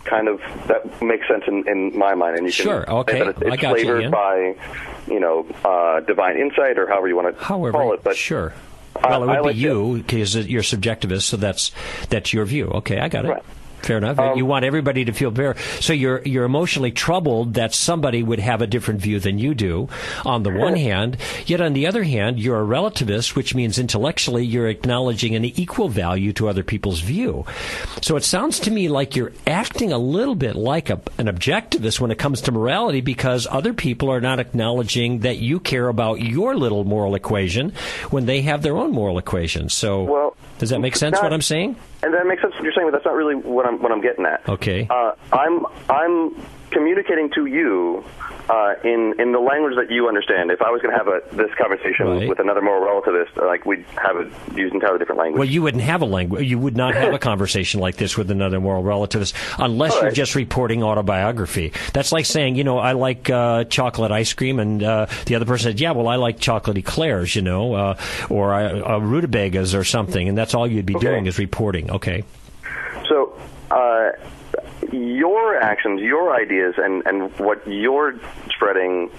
kind 0.05 0.29
of 0.29 0.41
that 0.69 1.03
makes 1.03 1.27
sense 1.29 1.45
in, 1.49 1.69
in 1.69 1.99
my 1.99 2.15
mind. 2.15 2.37
And 2.37 2.47
you 2.47 2.53
Sure, 2.53 2.85
can 2.85 2.95
okay, 2.95 3.19
that 3.19 3.29
it's, 3.29 3.43
I 3.43 3.47
it's 3.55 3.63
got 3.63 3.79
you, 3.79 3.85
flavored 3.85 4.03
Ian. 4.03 4.11
by, 4.13 4.57
you 5.09 5.21
know, 5.21 5.47
uh, 5.65 6.01
divine 6.01 6.39
insight 6.39 6.79
or 6.79 6.87
however 6.87 7.09
you 7.09 7.17
want 7.17 7.37
to 7.37 7.45
However, 7.45 7.77
call 7.77 7.93
it. 7.95 8.03
But 8.05 8.17
sure. 8.17 8.55
I- 8.95 9.09
Well, 9.11 9.25
it 9.25 9.27
would 9.27 9.37
I 9.37 9.41
be 9.41 9.47
like 9.49 9.57
you 9.57 9.97
because 9.99 10.35
you're 10.49 10.63
subjectivist, 10.63 11.23
so 11.23 11.37
that's 11.37 11.73
that's 12.09 12.33
your 12.33 12.45
view. 12.47 12.69
Okay, 12.69 12.99
I 12.99 13.09
got 13.09 13.25
it. 13.27 13.29
Right. 13.29 13.43
Fair 13.87 13.99
enough. 13.99 14.19
Um, 14.19 14.37
you 14.37 14.45
want 14.45 14.65
everybody 14.65 15.05
to 15.05 15.13
feel 15.13 15.31
fair. 15.31 15.57
So 15.81 15.93
you're 15.93 16.21
you're 16.25 16.45
emotionally 16.45 16.91
troubled 16.91 17.55
that 17.55 17.73
somebody 17.73 18.23
would 18.23 18.41
have 18.41 18.61
a 18.63 18.67
different 18.67 19.01
view 19.01 19.21
than 19.21 19.39
you 19.39 19.55
do. 19.55 19.89
On 20.25 20.43
the 20.43 20.51
one 20.51 20.75
hand, 20.75 21.17
yet 21.47 21.61
on 21.61 21.73
the 21.73 21.87
other 21.87 22.03
hand, 22.03 22.41
you're 22.41 22.61
a 22.61 22.67
relativist, 22.67 23.37
which 23.37 23.55
means 23.55 23.79
intellectually 23.79 24.45
you're 24.45 24.69
acknowledging 24.69 25.35
an 25.37 25.45
equal 25.45 25.89
value 25.89 26.33
to 26.35 26.49
other 26.49 26.65
people's 26.65 27.01
view. 27.01 27.45
So 28.03 28.17
it 28.17 28.25
sounds 28.25 28.59
to 28.61 28.71
me 28.71 28.89
like 28.89 29.15
you're 29.15 29.33
acting 29.47 29.93
a 29.93 29.99
little 29.99 30.35
bit 30.35 30.57
like 30.57 30.91
a, 30.91 31.01
an 31.19 31.27
objectivist 31.27 32.01
when 32.01 32.11
it 32.11 32.19
comes 32.19 32.41
to 32.43 32.53
morality 32.53 33.01
because 33.01 33.47
other 33.49 33.73
people 33.73 34.11
are 34.11 34.21
not 34.21 34.41
acknowledging 34.41 35.21
that 35.21 35.39
you 35.39 35.61
care 35.61 35.89
about 35.89 36.21
your 36.21 36.57
little 36.57 36.85
moral 36.85 37.15
equation 37.15 37.73
when 38.11 38.27
they 38.27 38.43
have 38.43 38.63
their 38.63 38.77
own 38.77 38.91
moral 38.91 39.19
equation. 39.19 39.69
So 39.69 40.03
Well, 40.03 40.37
does 40.59 40.71
that 40.71 40.81
make 40.81 40.97
sense? 40.97 41.15
not- 41.15 41.23
what 41.23 41.33
I'm 41.33 41.43
saying? 41.43 41.77
And 42.07 42.15
that 42.15 42.27
makes 42.27 42.41
sense 42.41 42.55
what 42.55 42.63
you're 42.63 42.73
saying, 42.73 42.87
but 42.87 42.93
that's 42.93 43.05
not 43.05 43.15
really 43.15 43.35
what 43.35 43.67
I'm 43.67 43.83
what 43.83 43.91
I'm 43.91 44.01
getting 44.01 44.25
at. 44.25 44.49
Okay. 44.49 44.87
Uh, 44.89 45.13
I'm 45.33 45.67
I'm 45.91 46.35
communicating 46.77 47.31
to 47.35 47.47
you 47.47 48.05
uh, 48.51 48.75
in 48.85 49.15
in 49.19 49.33
the 49.33 49.39
language 49.41 49.75
that 49.77 49.91
you 49.91 50.07
understand. 50.09 50.51
If 50.51 50.61
I 50.61 50.71
was 50.71 50.83
going 50.83 50.93
to 50.93 50.99
have 50.99 51.09
a 51.09 51.21
this 51.35 51.53
conversation 51.59 52.07
Right. 52.07 52.29
with 52.29 52.39
another 52.39 52.61
moral 52.61 52.85
relativist, 52.87 53.35
like 53.45 53.65
we'd 53.65 53.85
have 53.97 54.17
it 54.19 54.29
use 54.57 54.73
entirely 54.73 54.99
different 54.99 55.19
language. 55.21 55.39
Well, 55.41 55.49
you 55.49 55.63
wouldn't 55.63 55.83
have 55.83 56.03
a 56.03 56.05
language. 56.05 56.47
You 56.47 56.59
would 56.59 56.77
not 56.77 56.95
have 56.95 57.13
a 57.15 57.19
conversation 57.31 57.81
like 57.81 57.97
this 57.97 58.17
with 58.17 58.31
another 58.31 58.61
moral 58.61 58.85
relativist 58.85 59.33
unless 59.59 59.95
All 59.97 60.03
you're 60.03 60.11
just 60.13 60.35
reporting 60.35 60.83
autobiography. 60.83 61.73
That's 61.95 62.13
like 62.13 62.27
saying, 62.27 62.57
you 62.57 62.65
know, 62.65 62.79
I 62.79 62.93
like 62.93 63.31
uh, 63.31 63.65
chocolate 63.65 64.13
ice 64.13 64.33
cream, 64.35 64.61
and 64.61 64.83
uh, 64.83 65.07
the 65.25 65.35
other 65.35 65.47
person 65.47 65.71
said, 65.71 65.81
yeah, 65.81 65.93
well, 65.93 66.07
I 66.09 66.17
like 66.17 66.39
chocolate 66.39 66.77
eclairs, 66.79 67.35
you 67.35 67.43
know, 67.43 67.73
uh, 67.75 67.97
or 68.31 68.55
uh, 68.55 68.95
uh, 68.95 68.99
rutabagas 68.99 69.75
or 69.75 69.83
something, 69.83 70.29
and 70.29 70.37
that's 70.39 70.55
all 70.55 70.67
you'd 70.69 70.87
be 70.87 70.95
Okay. 70.97 71.07
doing 71.09 71.27
is 71.27 71.39
reporting. 71.39 71.91
Okay. 71.91 72.23
So, 73.09 73.37
uh, 73.71 74.11
your 74.93 75.57
actions, 75.57 76.01
your 76.01 76.35
ideas, 76.35 76.75
and, 76.79 77.05
and 77.07 77.37
what 77.39 77.67
you're 77.67 78.15
spreading, 78.55 79.11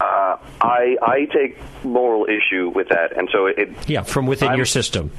uh, 0.00 0.36
I 0.60 0.96
I 1.02 1.26
take 1.32 1.58
moral 1.84 2.26
issue 2.26 2.70
with 2.74 2.88
that, 2.88 3.16
and 3.16 3.28
so 3.32 3.46
it. 3.46 3.70
Yeah, 3.88 4.02
from 4.02 4.26
within 4.26 4.48
I'm- 4.48 4.56
your 4.58 4.66
system. 4.66 5.10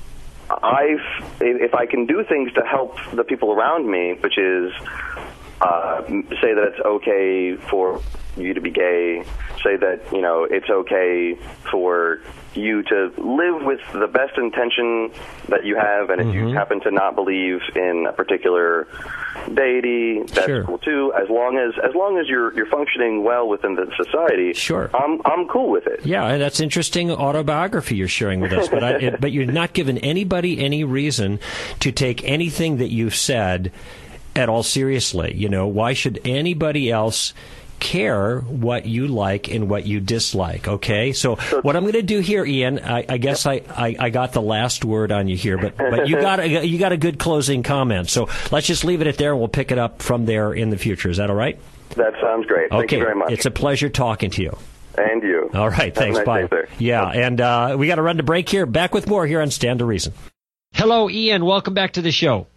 I've 0.50 1.02
if 1.42 1.74
I 1.74 1.86
can 1.88 2.06
do 2.06 2.24
things 2.24 2.54
to 2.54 2.62
help 2.62 2.96
the 3.14 3.26
people 3.26 3.52
around 3.52 3.86
me, 3.90 4.14
which 4.22 4.38
is 4.38 4.72
uh, 5.60 6.02
say 6.42 6.54
that 6.54 6.72
it's 6.72 6.80
okay 6.86 7.56
for 7.70 8.02
you 8.38 8.54
to 8.54 8.62
be 8.62 8.72
gay, 8.72 9.24
say 9.64 9.78
that 9.78 10.02
you 10.12 10.22
know 10.22 10.46
it's 10.50 10.70
okay 10.70 11.38
for 11.72 12.20
you 12.54 12.84
to 12.84 13.12
live 13.18 13.64
with 13.64 13.80
the 13.94 14.08
best 14.08 14.38
intention 14.38 15.12
that 15.50 15.64
you 15.66 15.76
have, 15.76 16.10
and 16.10 16.22
if 16.22 16.34
you 16.34 16.42
mm-hmm. 16.42 16.56
happen 16.56 16.82
to 16.82 16.92
not 16.92 17.16
believe 17.16 17.62
in 17.76 18.06
a 18.10 18.14
particular 18.14 18.88
deity, 19.54 20.24
that's 20.24 20.46
Sure. 20.46 20.64
cool 20.64 20.78
too. 20.80 21.14
As 21.14 21.30
long 21.30 21.58
as 21.58 21.74
as 21.84 21.94
long 21.96 22.18
as 22.18 22.28
you're 22.28 22.54
you're 22.54 22.66
functioning 22.66 23.24
well 23.24 23.48
within 23.48 23.76
the 23.76 23.92
society, 23.96 24.54
Sure. 24.54 24.90
I'm 24.94 25.22
I'm 25.26 25.48
cool 25.48 25.70
with 25.70 25.88
it. 25.88 26.06
Yeah, 26.06 26.26
and 26.26 26.42
that's 26.42 26.60
interesting 26.60 27.12
autobiography 27.12 27.96
you're 27.96 28.08
sharing 28.08 28.40
with 28.40 28.54
us. 28.54 28.68
But 28.68 28.84
I, 28.84 28.92
it, 28.98 29.22
but 29.22 29.32
you're 29.32 29.46
not 29.46 29.74
giving 29.74 29.98
anybody 30.00 30.64
any 30.64 30.84
reason 30.84 31.40
to 31.80 31.92
take 31.92 32.24
anything 32.24 32.78
that 32.78 32.90
you've 32.90 33.16
said 33.16 33.72
at 34.36 34.50
all 34.50 34.64
seriously. 34.64 35.34
You 35.36 35.50
know, 35.50 35.68
why 35.68 35.94
should 35.94 36.20
anybody 36.26 36.92
else? 36.92 37.34
Care 37.80 38.40
what 38.40 38.86
you 38.86 39.08
like 39.08 39.50
and 39.50 39.70
what 39.70 39.86
you 39.86 40.00
dislike 40.00 40.68
okay 40.68 41.14
so 41.14 41.36
what 41.62 41.76
i'm 41.76 41.84
going 41.84 41.94
to 41.94 42.02
do 42.02 42.20
here 42.20 42.44
ian 42.46 42.80
i, 42.80 43.06
I 43.08 43.18
guess 43.18 43.46
I, 43.46 43.62
I, 43.70 43.96
I 44.00 44.10
got 44.10 44.34
the 44.34 44.42
last 44.42 44.84
word 44.84 45.12
on 45.12 45.28
you 45.28 45.38
here 45.38 45.58
but 45.58 45.78
but 45.78 46.08
you 46.08 46.20
got 46.20 46.40
a, 46.40 46.48
you 46.66 46.78
got 46.80 46.92
a 46.92 46.98
good 46.98 47.20
closing 47.20 47.64
comment 47.64 48.10
so 48.10 48.30
let's 48.52 48.68
just 48.68 48.84
leave 48.84 49.02
it 49.02 49.08
at 49.08 49.18
there 49.18 49.32
and 49.32 49.40
we'll 49.40 49.48
pick 49.48 49.72
it 49.72 49.78
up 49.78 50.02
from 50.02 50.26
there 50.26 50.54
in 50.54 50.70
the 50.70 50.78
future 50.78 51.10
is 51.10 51.18
that 51.18 51.30
all 51.30 51.36
right 51.36 51.60
That 51.96 52.14
sounds 52.22 52.46
great. 52.48 52.70
Thank 52.70 52.86
okay 52.86 52.98
you 52.98 53.04
very 53.04 53.16
much. 53.16 53.32
it's 53.32 53.46
a 53.46 53.52
pleasure 53.52 53.90
talking 53.90 54.30
to 54.32 54.42
you 54.42 54.58
and 54.98 55.22
you. 55.22 55.50
all 55.54 55.70
right, 55.70 55.78
Have 55.80 55.94
thanks. 55.96 56.18
nice 56.18 56.26
Bye. 56.26 56.42
day, 56.42 56.48
sir. 56.50 56.68
Yeah, 56.80 57.08
and 57.08 57.40
uh, 57.40 57.76
we 57.78 57.86
got 57.86 57.96
to 57.96 58.02
run 58.02 58.18
to 58.18 58.24
break 58.24 58.50
here. 58.50 58.66
Back 58.66 58.96
with 58.96 59.08
more 59.08 59.28
here 59.28 59.42
on 59.42 59.52
Stand 59.52 59.78
to 59.78 59.86
Reason. 59.86 60.12
Hello, 60.74 61.08
Ian. 61.08 61.46
Welcome 61.46 61.76
back 61.76 61.94
to 61.94 62.02
the 62.02 62.12
show. 62.12 62.48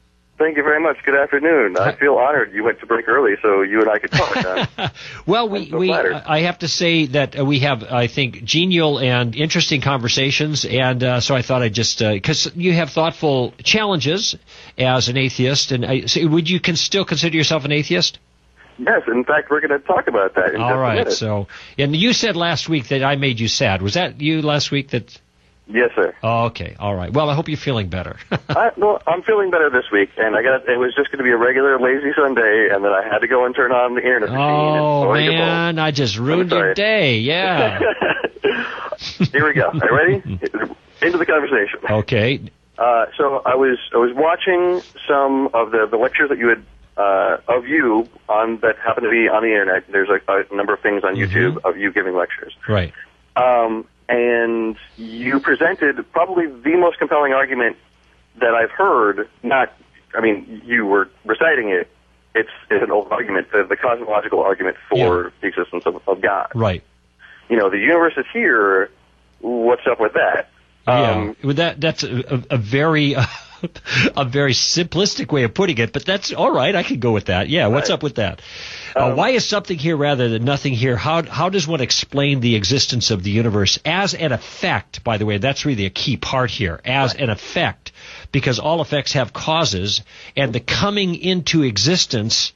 Thank 0.41 0.57
you 0.57 0.63
very 0.63 0.81
much. 0.81 0.97
Good 1.05 1.17
afternoon. 1.17 1.77
I 1.77 1.93
feel 1.93 2.15
honored 2.15 2.55
you 2.55 2.65
went 2.65 2.81
to 2.81 2.87
break 2.87 3.07
early 3.09 3.35
so 3.43 3.61
you 3.61 3.83
and 3.83 3.91
I 3.91 3.99
could 3.99 4.11
talk. 4.11 4.37
Uh, 4.39 4.89
Well, 5.27 5.51
we, 5.51 5.69
so 5.69 5.77
we. 5.77 5.93
I 5.93 6.41
have 6.41 6.61
to 6.61 6.69
say 6.69 7.05
that 7.09 7.39
uh, 7.39 7.45
we 7.45 7.59
have, 7.59 7.85
I 7.85 8.07
think, 8.07 8.43
genial 8.43 8.99
and 8.99 9.37
interesting 9.37 9.83
conversations, 9.83 10.65
and 10.65 11.05
uh, 11.05 11.21
so 11.21 11.37
I 11.37 11.43
thought 11.43 11.61
I'd 11.61 11.75
just 11.75 11.99
because 11.99 12.51
you 12.57 12.73
have 12.73 12.89
thoughtful 12.89 13.53
challenges 13.63 14.35
as 14.79 15.11
an 15.11 15.19
atheist, 15.19 15.73
and 15.73 15.85
I, 15.85 16.07
so 16.07 16.27
would 16.27 16.49
you 16.49 16.59
can 16.59 16.77
still 16.77 17.05
consider 17.05 17.37
yourself 17.37 17.67
an 17.67 17.73
atheist? 17.73 18.19
yes, 18.79 19.03
in 19.09 19.25
fact, 19.25 19.51
we're 19.51 19.61
going 19.61 19.79
to 19.79 19.87
talk 19.87 20.09
about 20.09 20.35
that 20.37 20.57
All 20.57 20.79
right. 20.79 21.13
So, 21.13 21.49
and 21.77 21.95
you 21.95 22.15
said 22.15 22.35
last 22.35 22.67
week 22.67 22.89
that 22.89 23.05
I 23.05 23.17
made 23.17 23.41
you 23.41 23.49
sad. 23.49 23.83
Was 23.83 23.93
that 23.93 24.23
you 24.23 24.41
last 24.41 24.71
week? 24.71 24.89
That 24.89 25.21
yes, 25.73 25.91
sir. 25.95 26.15
oh, 26.23 26.47
okay. 26.47 26.77
All 26.79 26.95
right. 26.95 27.13
Well, 27.13 27.29
I 27.31 27.35
hope 27.35 27.49
you're 27.49 27.57
feeling 27.57 27.89
better. 27.89 28.17
I, 28.49 28.71
well, 28.77 29.03
I'm 29.07 29.23
feeling 29.23 29.51
better 29.51 29.71
this 29.71 29.91
week, 29.93 30.11
and 30.17 30.37
I 30.37 30.43
got 30.43 30.69
it 30.69 30.79
was 30.79 30.95
just 30.95 31.11
going 31.11 31.19
to 31.19 31.25
be 31.25 31.31
a 31.31 31.37
regular 31.37 31.79
lazy 31.81 32.13
Sunday, 32.17 32.69
and 32.73 32.85
then 32.85 32.93
I 32.93 33.03
had 33.11 33.19
to 33.21 33.27
go 33.29 33.45
and 33.47 33.55
turn 33.55 33.73
on 33.73 33.95
the 33.95 34.01
internet 34.03 34.31
machine. 34.31 34.39
oh 34.41 35.13
and 35.13 35.27
man, 35.29 35.79
I 35.79 35.91
just 35.91 36.19
ruined 36.19 36.51
your 36.51 36.75
day. 36.75 37.19
Yeah. 37.31 37.79
Here 39.33 39.47
we 39.47 39.53
go. 39.55 39.69
Are 39.69 39.75
you 39.75 39.97
ready? 39.97 40.23
Into 41.03 41.19
the 41.19 41.27
conversation. 41.27 41.79
okay. 41.91 42.41
Uh, 42.79 43.07
so 43.17 43.43
I 43.45 43.55
was 43.55 43.79
I 43.95 43.99
was 43.99 44.13
watching 44.15 44.81
some 45.07 45.49
of 45.55 45.71
the, 45.71 45.87
the 45.91 45.97
lectures 45.97 46.29
that 46.31 46.39
you 46.39 46.49
had 46.49 46.63
uh, 46.97 47.37
of 47.49 47.67
you 47.67 48.09
on 48.29 48.59
that 48.61 48.77
happened 48.79 49.05
to 49.05 49.11
be 49.11 49.29
on 49.29 49.43
the 49.43 49.49
internet. 49.51 49.85
There's 49.91 50.09
a, 50.09 50.21
a 50.33 50.55
number 50.55 50.75
of 50.75 50.81
things 50.81 51.03
on 51.05 51.15
YouTube 51.15 51.59
of 51.65 51.77
you 51.79 51.93
giving 51.93 52.15
lectures, 52.15 52.55
Right. 52.69 52.93
um, 53.37 53.87
and 54.11 54.77
you 54.97 55.39
presented 55.39 56.05
probably 56.13 56.47
the 56.47 56.77
most 56.77 56.99
compelling 56.99 57.33
argument 57.33 57.77
that 58.41 58.55
I've 58.55 58.73
heard. 58.73 59.29
Not, 59.45 59.73
I 60.15 60.21
mean, 60.21 60.63
you 60.65 60.85
were 60.85 61.09
reciting 61.25 61.71
it. 61.71 61.89
It's, 62.35 62.51
it's 62.71 62.83
an 62.83 62.91
old 62.91 63.09
argument, 63.13 63.53
the, 63.53 63.65
the 63.69 63.77
cosmological 63.77 64.41
argument 64.41 64.77
for 64.89 65.33
the 65.41 65.47
existence 65.47 65.85
of, 65.87 66.03
of 66.09 66.21
God. 66.21 66.49
Right. 66.55 66.83
You 67.49 67.57
know, 67.57 67.71
the 67.71 67.79
universe 67.79 68.15
is 68.17 68.27
here. 68.33 68.91
What's 69.41 69.87
up 69.87 70.01
with 70.01 70.15
that? 70.15 70.51
Um, 70.87 71.29
yeah, 71.29 71.35
well, 71.45 71.55
that 71.55 71.81
that's 71.81 72.03
a, 72.03 72.35
a, 72.35 72.55
a 72.55 72.57
very 72.57 73.15
a 74.17 74.25
very 74.25 74.53
simplistic 74.53 75.33
way 75.33 75.45
of 75.45 75.55
putting 75.55 75.79
it, 75.79 75.93
but 75.93 76.05
that's 76.05 76.33
all 76.33 76.51
right. 76.51 76.75
I 76.75 76.83
can 76.83 77.01
go 77.01 77.13
with 77.13 77.27
that. 77.27 77.49
Yeah, 77.49 77.67
what's 77.69 77.91
Right. 77.91 77.95
up 77.95 78.03
with 78.03 78.17
that? 78.17 78.41
Uh, 78.97 79.15
why 79.15 79.31
is 79.31 79.45
something 79.45 79.79
here 79.79 79.97
rather 79.97 80.29
than 80.29 80.45
nothing 80.45 80.73
here? 80.73 80.97
How 80.97 81.23
how 81.23 81.49
does 81.49 81.67
one 81.67 81.81
explain 81.81 82.41
the 82.41 82.57
existence 82.57 83.11
of 83.11 83.23
the 83.23 83.31
universe 83.31 83.79
as 83.85 84.15
an 84.15 84.33
effect? 84.33 85.05
By 85.05 85.19
the 85.19 85.27
way, 85.27 85.39
that's 85.39 85.65
really 85.65 85.87
a 85.87 85.91
key 85.91 86.17
part 86.17 86.51
here, 86.51 86.81
as 86.85 87.15
an 87.15 87.31
effect, 87.31 87.93
because 88.33 88.59
all 88.59 88.81
effects 88.81 89.13
have 89.13 89.33
causes, 89.33 90.03
and 90.37 90.53
the 90.53 90.61
coming 90.61 91.15
into 91.15 91.63
existence 91.63 92.53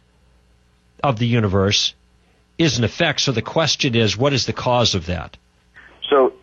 of 1.02 1.18
the 1.18 1.26
universe 1.26 1.94
is 2.58 2.78
an 2.78 2.84
effect. 2.84 3.20
So 3.20 3.32
the 3.32 3.42
question 3.42 3.94
is, 3.94 4.16
what 4.16 4.32
is 4.32 4.46
the 4.46 4.52
cause 4.52 4.94
of 4.94 5.06
that? 5.06 5.36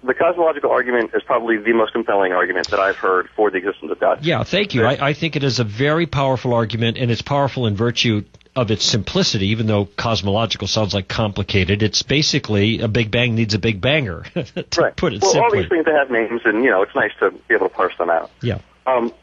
The 0.03 0.13
cosmological 0.15 0.71
argument 0.71 1.11
is 1.13 1.21
probably 1.23 1.57
the 1.57 1.73
most 1.73 1.93
compelling 1.93 2.31
argument 2.31 2.69
that 2.69 2.79
I've 2.79 2.95
heard 2.95 3.29
for 3.35 3.51
the 3.51 3.57
existence 3.57 3.91
of 3.91 3.99
God. 3.99 4.25
Yeah, 4.25 4.43
thank 4.43 4.73
you. 4.73 4.83
I, 4.83 5.09
I 5.09 5.13
think 5.13 5.35
it 5.35 5.43
is 5.43 5.59
a 5.59 5.63
very 5.63 6.07
powerful 6.07 6.53
argument, 6.53 6.97
and 6.97 7.11
it's 7.11 7.21
powerful 7.21 7.67
in 7.67 7.75
virtue 7.75 8.23
of 8.55 8.71
its 8.71 8.83
simplicity, 8.83 9.47
even 9.47 9.67
though 9.67 9.85
cosmological 9.85 10.67
sounds 10.67 10.93
like 10.93 11.07
complicated. 11.07 11.83
It's 11.83 12.01
basically 12.01 12.81
a 12.81 12.87
Big 12.87 13.11
Bang 13.11 13.35
needs 13.35 13.53
a 13.53 13.59
Big 13.59 13.79
Banger, 13.79 14.23
to 14.33 14.81
right. 14.81 14.95
put 14.95 15.13
it 15.13 15.21
well, 15.21 15.29
all 15.29 15.49
simply. 15.49 15.61
these 15.61 15.69
things 15.69 15.85
have 15.85 16.11
names, 16.11 16.41
and 16.45 16.63
you 16.63 16.69
know 16.69 16.81
it's 16.81 16.95
nice 16.95 17.11
to 17.19 17.31
be 17.31 17.55
able 17.55 17.69
to 17.69 17.75
parse 17.75 17.95
them 17.97 18.09
out. 18.09 18.31
Yeah. 18.41 18.59
Um, 18.85 19.13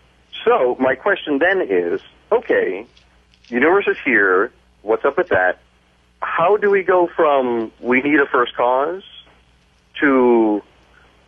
so 0.44 0.76
my 0.80 0.94
question 0.94 1.38
then 1.38 1.60
is, 1.60 2.00
okay, 2.32 2.86
universe 3.48 3.86
is 3.86 3.96
here. 4.04 4.52
What's 4.82 5.04
up 5.04 5.18
with 5.18 5.28
that? 5.28 5.58
How 6.20 6.56
do 6.56 6.70
we 6.70 6.82
go 6.82 7.08
from 7.14 7.72
we 7.80 8.00
need 8.00 8.20
a 8.20 8.26
first 8.26 8.56
cause 8.56 9.02
to 10.00 10.62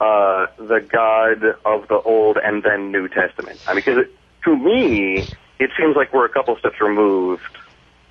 uh, 0.01 0.47
the 0.57 0.81
God 0.81 1.45
of 1.65 1.89
the 1.89 2.01
Old 2.01 2.39
and 2.43 2.63
then 2.63 2.91
New 2.91 3.09
Testament? 3.09 3.61
I 3.67 3.75
mean, 3.75 3.83
because 3.85 4.07
to 4.45 4.57
me, 4.57 5.27
it 5.59 5.71
seems 5.79 5.97
like 5.97 6.13
we're 6.13 6.25
a 6.25 6.31
couple 6.31 6.57
steps 6.59 6.81
removed 6.81 7.43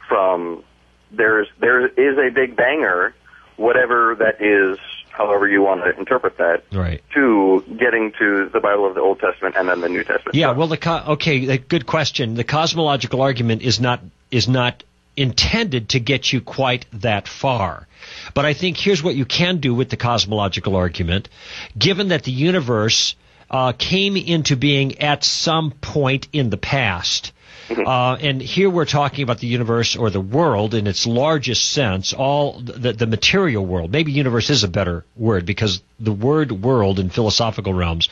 from 0.08 0.64
there's 1.12 1.48
there 1.60 1.88
is 1.88 2.18
a 2.18 2.30
big 2.30 2.56
banger, 2.56 3.14
whatever 3.58 4.16
that 4.20 4.42
is, 4.42 4.78
however 5.10 5.48
you 5.48 5.62
want 5.64 5.84
to 5.84 5.98
interpret 5.98 6.38
that, 6.38 6.64
Right. 6.72 7.02
to 7.16 7.64
getting 7.80 8.12
to 8.20 8.50
the 8.50 8.60
Bible 8.60 8.86
of 8.86 8.94
the 8.96 9.02
Old 9.02 9.20
Testament 9.20 9.56
and 9.58 9.68
then 9.68 9.82
the 9.82 9.90
New 9.90 10.04
Testament. 10.04 10.36
Yeah, 10.36 10.52
well, 10.52 10.68
the 10.68 10.78
co- 10.78 11.04
okay, 11.14 11.58
good 11.58 11.86
question. 11.88 12.36
The 12.36 12.44
cosmological 12.44 13.22
argument 13.22 13.64
is 13.64 13.80
not 13.80 14.02
is 14.32 14.48
not 14.48 14.84
intended 15.18 15.90
to 15.90 16.00
get 16.00 16.32
you 16.32 16.40
quite 16.42 16.86
that 16.94 17.28
far. 17.28 17.88
But 18.34 18.46
I 18.46 18.54
think 18.54 18.78
here's 18.78 19.04
what 19.04 19.16
you 19.16 19.26
can 19.26 19.58
do 19.58 19.74
with 19.74 19.90
the 19.90 19.98
cosmological 19.98 20.76
argument. 20.76 21.30
Given 21.78 22.10
that 22.10 22.24
the 22.24 22.32
universe 22.32 23.16
uh, 23.50 23.74
came 23.74 24.16
into 24.18 24.56
being 24.56 25.00
at 25.00 25.24
some 25.24 25.72
point 25.72 26.28
in 26.34 26.50
the 26.50 26.58
past, 26.58 27.32
uh, 27.70 28.18
and 28.20 28.42
here 28.42 28.70
we're 28.70 28.86
talking 28.86 29.24
about 29.24 29.40
the 29.40 29.48
universe 29.48 29.96
or 29.96 30.10
the 30.10 30.22
world 30.22 30.74
in 30.74 30.88
its 30.88 31.06
largest 31.06 31.70
sense, 31.72 32.14
all 32.14 32.60
the, 32.60 32.94
the 32.94 33.08
material 33.08 33.66
world. 33.66 33.92
Maybe 33.92 34.12
universe 34.12 34.50
is 34.50 34.64
a 34.64 34.68
better 34.68 35.06
word 35.16 35.46
because 35.46 35.82
the 36.00 36.12
word 36.12 36.52
world 36.52 37.00
in 37.00 37.10
philosophical 37.10 37.74
realms 37.74 38.10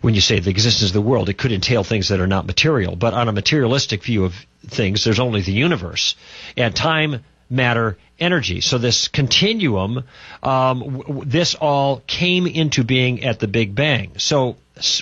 when 0.00 0.14
you 0.14 0.20
say 0.20 0.38
the 0.38 0.50
existence 0.50 0.90
of 0.90 0.94
the 0.94 1.00
world, 1.00 1.28
it 1.28 1.38
could 1.38 1.52
entail 1.52 1.82
things 1.82 2.08
that 2.08 2.20
are 2.20 2.26
not 2.26 2.46
material. 2.46 2.94
But 2.94 3.14
on 3.14 3.28
a 3.28 3.32
materialistic 3.32 4.04
view 4.04 4.24
of 4.24 4.46
things, 4.66 5.04
there's 5.04 5.18
only 5.18 5.40
the 5.40 5.52
universe 5.52 6.14
and 6.56 6.74
time, 6.74 7.24
matter, 7.50 7.96
energy. 8.18 8.60
So 8.60 8.78
this 8.78 9.08
continuum, 9.08 10.04
um, 10.42 10.80
w- 10.80 11.02
w- 11.02 11.24
this 11.24 11.54
all 11.54 12.02
came 12.06 12.46
into 12.46 12.84
being 12.84 13.24
at 13.24 13.38
the 13.38 13.48
Big 13.48 13.74
Bang. 13.74 14.12
So 14.18 14.56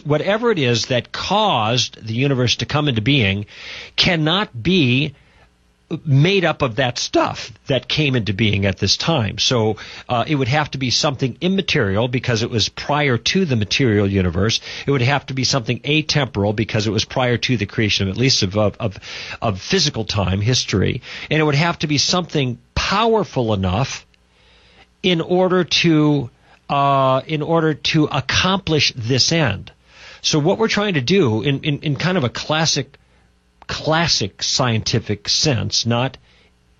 whatever 0.05 0.51
it 0.51 0.59
is 0.59 0.87
that 0.87 1.13
caused 1.13 2.05
the 2.05 2.15
universe 2.15 2.57
to 2.57 2.67
come 2.67 2.89
into 2.89 3.03
being 3.03 3.47
cannot 3.97 4.63
be 4.63 5.15
made 6.05 6.45
up 6.45 6.63
of 6.63 6.77
that 6.77 6.99
stuff 6.99 7.53
that 7.69 7.87
came 7.87 8.17
into 8.17 8.33
being 8.33 8.67
at 8.67 8.79
this 8.79 8.97
time. 8.97 9.39
So 9.39 9.77
uh, 10.09 10.25
it 10.27 10.35
would 10.35 10.49
have 10.49 10.71
to 10.73 10.79
be 10.79 10.91
something 10.91 11.39
immaterial 11.41 12.09
because 12.09 12.43
it 12.43 12.51
was 12.51 12.69
prior 12.69 13.19
to 13.19 13.45
the 13.45 13.55
material 13.55 14.11
universe. 14.11 14.61
It 14.85 14.91
would 14.91 15.03
have 15.03 15.27
to 15.27 15.35
be 15.35 15.45
something 15.45 15.79
atemporal 15.81 16.57
because 16.57 16.89
it 16.89 16.91
was 16.91 17.05
prior 17.05 17.37
to 17.39 17.57
the 17.57 17.67
creation 17.67 18.09
of 18.09 18.15
at 18.15 18.21
least 18.21 18.43
of, 18.43 18.57
of, 18.57 18.99
of 19.41 19.61
physical 19.61 20.05
time, 20.05 20.41
history. 20.41 21.03
And 21.31 21.41
it 21.41 21.45
would 21.45 21.55
have 21.55 21.79
to 21.81 21.87
be 21.87 21.99
something 21.99 22.59
powerful 22.75 23.55
enough 23.55 24.07
in 25.03 25.21
order 25.21 25.63
to 25.63 26.31
uh, 26.69 27.23
in 27.29 27.43
order 27.43 27.75
to 27.75 28.07
accomplish 28.07 28.93
this 28.97 29.31
end. 29.31 29.71
So 30.21 30.41
what 30.41 30.59
we're 30.59 30.67
trying 30.67 30.95
to 30.95 31.01
do 31.01 31.43
in, 31.43 31.61
in, 31.61 31.79
in 31.81 31.95
kind 31.95 32.19
of 32.19 32.25
a 32.25 32.29
classic 32.29 32.99
classic 33.67 34.43
scientific 34.43 35.29
sense, 35.29 35.87
not 35.87 36.17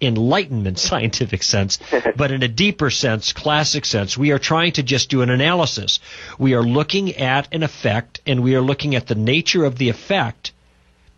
enlightenment 0.01 0.79
scientific 0.89 1.43
sense, 1.43 1.79
but 2.17 2.31
in 2.31 2.43
a 2.43 2.49
deeper 2.49 2.91
sense, 2.91 3.33
classic 3.33 3.85
sense. 3.85 4.17
We 4.17 4.33
are 4.33 4.39
trying 4.39 4.73
to 4.73 4.83
just 4.83 5.11
do 5.11 5.23
an 5.23 5.31
analysis. 5.31 6.01
We 6.39 6.55
are 6.55 6.63
looking 6.63 7.17
at 7.17 7.53
an 7.53 7.63
effect 7.63 8.21
and 8.27 8.43
we 8.43 8.55
are 8.55 8.61
looking 8.61 8.95
at 8.95 9.07
the 9.07 9.15
nature 9.15 9.65
of 9.65 9.79
the 9.79 9.89
effect 9.89 10.53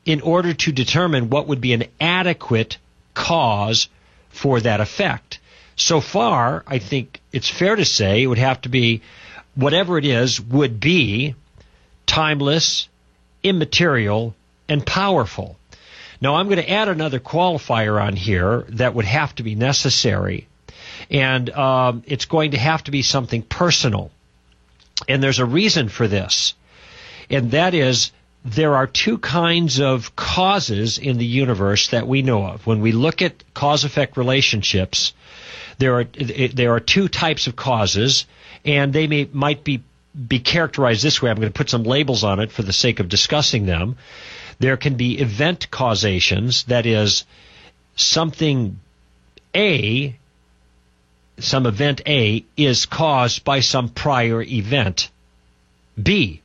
in 0.05 0.21
order 0.23 0.55
to 0.55 0.73
determine 0.73 1.29
what 1.29 1.49
would 1.49 1.61
be 1.61 1.75
an 1.75 1.85
adequate 2.01 2.79
cause 3.15 3.89
for 4.31 4.61
that 4.61 4.81
effect. 4.81 5.39
So 5.77 6.01
far, 6.01 6.65
I 6.67 6.79
think 6.79 7.21
it's 7.31 7.49
fair 7.49 7.77
to 7.77 7.85
say 7.85 8.23
it 8.23 8.27
would 8.27 8.39
have 8.39 8.63
to 8.63 8.69
be 8.69 9.03
whatever 9.55 9.99
it 9.99 10.05
is 10.05 10.41
would 10.41 10.81
be 10.81 11.35
timeless, 12.07 12.89
immaterial, 13.43 14.35
and 14.69 14.85
powerful. 14.85 15.58
Now, 16.21 16.37
I'm 16.37 16.47
going 16.47 16.59
to 16.59 16.71
add 16.71 16.89
another 16.89 17.21
qualifier 17.21 18.03
on 18.03 18.17
here 18.17 18.65
that 18.71 18.95
would 18.95 19.05
have 19.05 19.35
to 19.37 19.43
be 19.43 19.55
necessary, 19.55 20.49
and 21.11 21.49
um, 21.51 22.03
it's 22.07 22.25
going 22.25 22.53
to 22.53 22.59
have 22.59 22.83
to 22.85 22.91
be 22.91 23.03
something 23.03 23.43
personal. 23.43 24.11
And 25.09 25.23
there's 25.23 25.39
a 25.39 25.45
reason 25.45 25.89
for 25.89 26.09
this, 26.09 26.55
and 27.31 27.53
that 27.53 27.75
is 27.75 28.11
there 28.45 28.77
are 28.77 28.87
two 28.87 29.19
kinds 29.19 29.81
of 29.81 30.15
causes 30.17 30.99
in 30.99 31.19
the 31.19 31.27
universe 31.27 31.89
that 31.89 32.07
we 32.07 32.23
know 32.23 32.45
of. 32.45 32.67
When 32.67 32.81
we 32.81 32.93
look 32.93 33.23
at 33.23 33.43
cause 33.55 33.85
effect 33.85 34.17
relationships, 34.17 35.13
there 35.79 36.01
are 36.01 36.05
there 36.05 36.73
are 36.73 36.81
two 36.81 37.09
types 37.09 37.47
of 37.47 37.55
causes, 37.57 38.27
and 38.65 38.93
they 38.93 39.07
may 39.07 39.29
might 39.33 39.65
be 39.65 39.83
be 40.27 40.41
characterized 40.41 41.05
this 41.05 41.23
way. 41.23 41.31
I'm 41.31 41.37
going 41.37 41.53
to 41.53 41.57
put 41.57 41.71
some 41.71 41.85
labels 41.85 42.25
on 42.25 42.41
it 42.41 42.51
for 42.51 42.63
the 42.63 42.73
sake 42.73 42.99
of 42.99 43.09
discussing 43.09 43.67
them. 43.67 43.97
There 44.59 44.77
can 44.77 44.95
be 44.97 45.19
event 45.19 45.71
causations, 45.71 46.65
that 46.65 46.85
is, 46.87 47.25
something 47.97 48.81
A, 49.55 50.17
some 51.39 51.67
event 51.67 52.03
A, 52.07 52.45
is 52.57 52.87
caused 52.87 53.45
by 53.45 53.61
some 53.61 53.89
prior 53.89 54.43
event 54.43 55.11
B. 56.01 56.43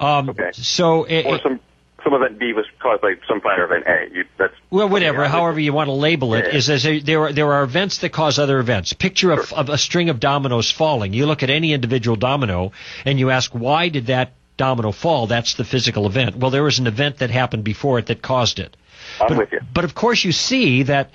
Um, 0.00 0.30
okay. 0.30 0.50
So, 0.52 1.04
it, 1.04 1.24
or 1.26 1.38
some 1.40 1.60
some 2.02 2.14
event 2.14 2.38
B 2.38 2.52
was 2.52 2.66
caused 2.80 3.00
by 3.00 3.14
some 3.28 3.40
prior 3.40 3.64
event 3.64 3.84
A. 3.86 4.14
You, 4.14 4.24
that's 4.36 4.54
well, 4.70 4.88
whatever. 4.88 5.26
However 5.28 5.60
you 5.60 5.72
want 5.72 5.88
to 5.88 5.92
label 5.92 6.34
it, 6.34 6.46
Yeah. 6.46 6.56
is 6.56 6.68
as 6.68 6.84
a, 6.86 6.98
there 6.98 7.20
are 7.20 7.32
there 7.32 7.52
are 7.52 7.62
events 7.62 7.98
that 7.98 8.10
cause 8.10 8.38
other 8.38 8.58
events. 8.58 8.92
Picture 8.92 9.30
of, 9.32 9.52
of 9.52 9.68
a 9.68 9.78
string 9.78 10.08
of 10.08 10.18
dominoes 10.20 10.70
falling. 10.70 11.12
You 11.12 11.26
look 11.26 11.42
at 11.42 11.50
any 11.50 11.72
individual 11.72 12.16
domino 12.16 12.72
and 13.04 13.18
you 13.18 13.30
ask 13.30 13.52
why 13.52 13.88
did 13.88 14.06
that 14.06 14.32
domino 14.62 14.92
fall? 14.92 15.26
That's 15.26 15.54
the 15.54 15.64
physical 15.64 16.06
event. 16.06 16.36
Well, 16.36 16.52
there 16.52 16.62
was 16.62 16.78
an 16.78 16.86
event 16.86 17.18
that 17.18 17.30
happened 17.30 17.64
before 17.64 17.98
it 17.98 18.06
that 18.06 18.22
caused 18.22 18.60
it. 18.60 18.76
I'm 19.20 19.28
but, 19.28 19.38
with 19.38 19.52
you. 19.52 19.60
But 19.74 19.84
of 19.84 19.92
course, 19.94 20.22
you 20.22 20.30
see 20.30 20.84
that 20.84 21.10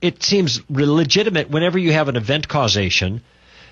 it 0.00 0.22
seems 0.22 0.60
legitimate 0.70 1.50
whenever 1.50 1.78
you 1.78 1.92
have 1.92 2.08
an 2.08 2.14
event 2.16 2.46
causation 2.46 3.22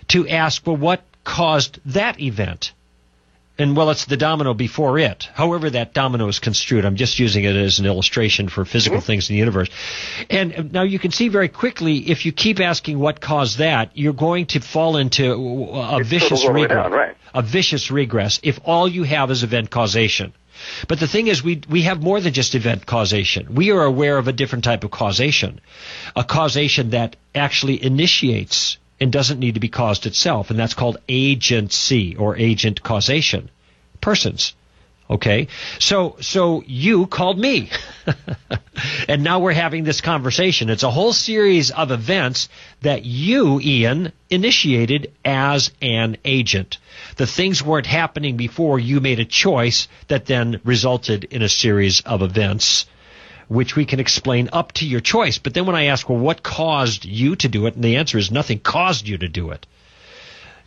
to 0.09 0.27
ask, 0.27 0.67
well, 0.67 0.77
what 0.77 1.03
caused 1.23 1.79
that 1.87 2.21
event? 2.21 2.73
And 3.59 3.77
well, 3.77 3.91
it's 3.91 4.05
the 4.05 4.17
domino 4.17 4.55
before 4.55 5.01
it. 5.01 5.29
However, 5.35 5.69
that 5.71 5.93
domino 5.93 6.29
is 6.29 6.39
construed. 6.39 6.85
I'm 6.85 6.95
just 6.95 7.19
using 7.19 7.43
it 7.43 7.57
as 7.57 7.81
an 7.81 7.87
illustration 7.87 8.49
for 8.49 8.65
physical 8.65 9.01
things 9.01 9.29
in 9.29 9.35
the 9.35 9.39
universe. 9.41 9.69
And 10.31 10.55
uh, 10.55 10.63
now 10.63 10.83
you 10.83 11.01
can 11.01 11.11
see 11.11 11.29
very 11.29 11.49
quickly 11.49 12.09
if 12.09 12.25
you 12.25 12.31
keep 12.31 12.61
asking 12.61 13.01
what 13.01 13.21
caused 13.21 13.59
that, 13.59 13.91
you're 13.97 14.13
going 14.13 14.47
to 14.47 14.61
fall 14.61 14.97
into 14.97 15.33
a 15.73 16.05
vicious 16.05 16.47
regress. 16.47 16.69
down, 16.69 16.93
right. 16.93 17.17
A 17.35 17.43
vicious 17.43 17.91
regress 17.91 18.39
if 18.45 18.61
all 18.65 18.87
you 18.87 19.03
have 19.03 19.31
is 19.33 19.43
event 19.43 19.71
causation. 19.71 20.33
But 20.87 21.01
the 21.01 21.07
thing 21.07 21.29
is, 21.29 21.43
we 21.43 21.63
we 21.69 21.83
have 21.83 22.03
more 22.03 22.21
than 22.21 22.33
just 22.33 22.55
event 22.55 22.87
causation. 22.87 23.55
We 23.55 23.71
are 23.71 23.85
aware 23.85 24.19
of 24.19 24.29
a 24.29 24.33
different 24.33 24.65
type 24.65 24.85
of 24.85 24.91
causation, 24.91 25.61
a 26.17 26.25
causation 26.25 26.91
that 26.91 27.17
actually 27.35 27.83
initiates 27.83 28.79
and 29.01 29.13
doesn't 29.13 29.39
need 29.39 29.55
to 29.55 29.61
be 29.61 29.69
caused 29.69 30.07
itself, 30.07 30.51
and 30.51 30.59
that's 30.59 30.75
called 30.75 30.99
agency 31.09 32.17
or 32.17 32.37
agent 32.37 32.83
causation. 32.83 33.51
Persons. 34.01 34.55
Okay, 35.11 35.49
so 35.79 36.17
so 36.21 36.63
you 36.67 37.07
called 37.07 37.39
me, 37.39 37.71
and 39.09 39.25
now 39.25 39.39
we're 39.39 39.55
having 39.55 39.85
this 39.85 40.03
conversation. 40.03 40.69
It's 40.69 40.83
a 40.83 40.91
whole 40.91 41.15
series 41.15 41.71
of 41.71 41.91
events 41.91 42.51
that 42.83 43.07
you, 43.07 43.59
Ian, 43.59 44.13
initiated 44.29 45.11
as 45.25 45.71
an 45.81 46.19
agent. 46.27 46.77
The 47.17 47.27
things 47.27 47.63
weren't 47.63 47.87
happening 47.87 48.37
before 48.37 48.79
you 48.79 49.01
made 49.01 49.19
a 49.19 49.25
choice 49.25 49.89
that 50.09 50.27
then 50.27 50.61
resulted 50.63 51.25
in 51.25 51.41
a 51.41 51.49
series 51.49 52.03
of 52.03 52.21
events, 52.21 52.85
which 53.49 53.75
we 53.75 53.85
can 53.85 53.99
explain 53.99 54.51
up 54.53 54.73
to 54.73 54.87
your 54.87 55.01
choice. 55.01 55.39
But 55.39 55.55
then 55.55 55.67
when 55.67 55.77
I 55.77 55.87
ask, 55.87 56.09
well, 56.09 56.19
what 56.19 56.43
caused 56.43 57.05
you 57.05 57.35
to 57.37 57.49
do 57.49 57.67
it, 57.67 57.75
and 57.75 57.83
the 57.83 57.97
answer 57.97 58.19
is 58.19 58.31
nothing 58.31 58.61
caused 58.61 59.09
you 59.09 59.19
to 59.19 59.29
do 59.29 59.51
it. 59.51 59.67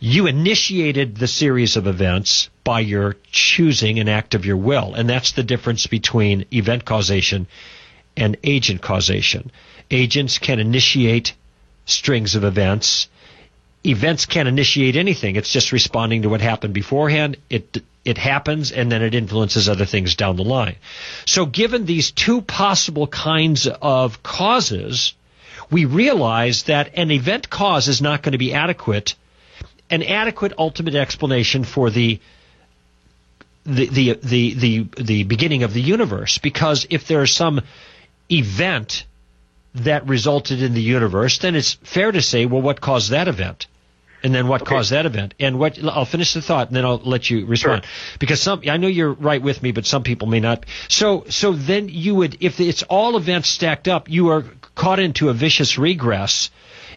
You 0.00 0.26
initiated 0.26 1.16
the 1.16 1.28
series 1.28 1.76
of 1.76 1.86
events 1.86 2.50
by 2.64 2.80
your 2.80 3.16
choosing 3.30 4.00
an 4.00 4.08
act 4.08 4.34
of 4.34 4.44
your 4.44 4.56
will. 4.56 4.94
And 4.94 5.08
that's 5.08 5.30
the 5.32 5.44
difference 5.44 5.86
between 5.86 6.44
event 6.52 6.84
causation 6.84 7.46
and 8.16 8.36
agent 8.42 8.82
causation. 8.82 9.52
Agents 9.92 10.38
can 10.38 10.58
initiate 10.58 11.34
strings 11.86 12.34
of 12.34 12.42
events. 12.42 13.08
Events 13.84 14.26
can't 14.26 14.48
initiate 14.48 14.96
anything. 14.96 15.36
It's 15.36 15.48
just 15.48 15.72
responding 15.72 16.22
to 16.22 16.28
what 16.28 16.40
happened 16.40 16.74
beforehand. 16.74 17.36
It 17.50 17.82
it 18.04 18.18
happens 18.18 18.72
and 18.72 18.90
then 18.90 19.02
it 19.02 19.14
influences 19.14 19.68
other 19.68 19.84
things 19.84 20.16
down 20.16 20.36
the 20.36 20.44
line. 20.44 20.76
So 21.24 21.46
given 21.46 21.84
these 21.84 22.10
two 22.10 22.42
possible 22.42 23.06
kinds 23.06 23.66
of 23.66 24.22
causes, 24.22 25.14
we 25.70 25.84
realize 25.84 26.64
that 26.64 26.96
an 26.96 27.10
event 27.10 27.48
cause 27.48 27.88
is 27.88 28.02
not 28.02 28.22
going 28.22 28.32
to 28.32 28.38
be 28.38 28.54
adequate 28.54 29.14
an 29.92 30.02
adequate 30.02 30.54
ultimate 30.58 30.94
explanation 30.94 31.64
for 31.64 31.90
the 31.90 32.18
the, 33.64 33.86
the 33.86 34.18
the 34.22 34.54
the 34.54 34.86
the 35.02 35.22
beginning 35.24 35.62
of 35.62 35.72
the 35.72 35.82
universe 35.82 36.38
because 36.38 36.86
if 36.90 37.06
there 37.06 37.22
is 37.22 37.32
some 37.32 37.60
event 38.30 39.04
that 39.74 40.08
resulted 40.08 40.62
in 40.62 40.72
the 40.74 40.82
universe 40.82 41.38
then 41.38 41.54
it's 41.54 41.74
fair 41.74 42.10
to 42.10 42.22
say 42.22 42.46
well 42.46 42.62
what 42.62 42.80
caused 42.80 43.10
that 43.10 43.28
event 43.28 43.66
and 44.22 44.34
then 44.34 44.48
what 44.48 44.64
caused 44.64 44.92
that 44.92 45.06
event 45.06 45.34
and 45.40 45.58
what 45.58 45.82
I'll 45.82 46.04
finish 46.04 46.34
the 46.34 46.42
thought 46.42 46.68
and 46.68 46.76
then 46.76 46.84
I'll 46.84 46.98
let 46.98 47.28
you 47.28 47.46
respond 47.46 47.84
because 48.18 48.40
some 48.40 48.62
I 48.68 48.76
know 48.76 48.88
you're 48.88 49.12
right 49.12 49.42
with 49.42 49.62
me 49.62 49.72
but 49.72 49.86
some 49.86 50.02
people 50.02 50.28
may 50.28 50.40
not 50.40 50.66
so 50.88 51.24
so 51.28 51.52
then 51.52 51.88
you 51.88 52.14
would 52.14 52.38
if 52.40 52.60
it's 52.60 52.82
all 52.84 53.16
events 53.16 53.48
stacked 53.48 53.88
up 53.88 54.08
you 54.08 54.28
are 54.28 54.44
caught 54.74 54.98
into 54.98 55.28
a 55.28 55.34
vicious 55.34 55.78
regress 55.78 56.50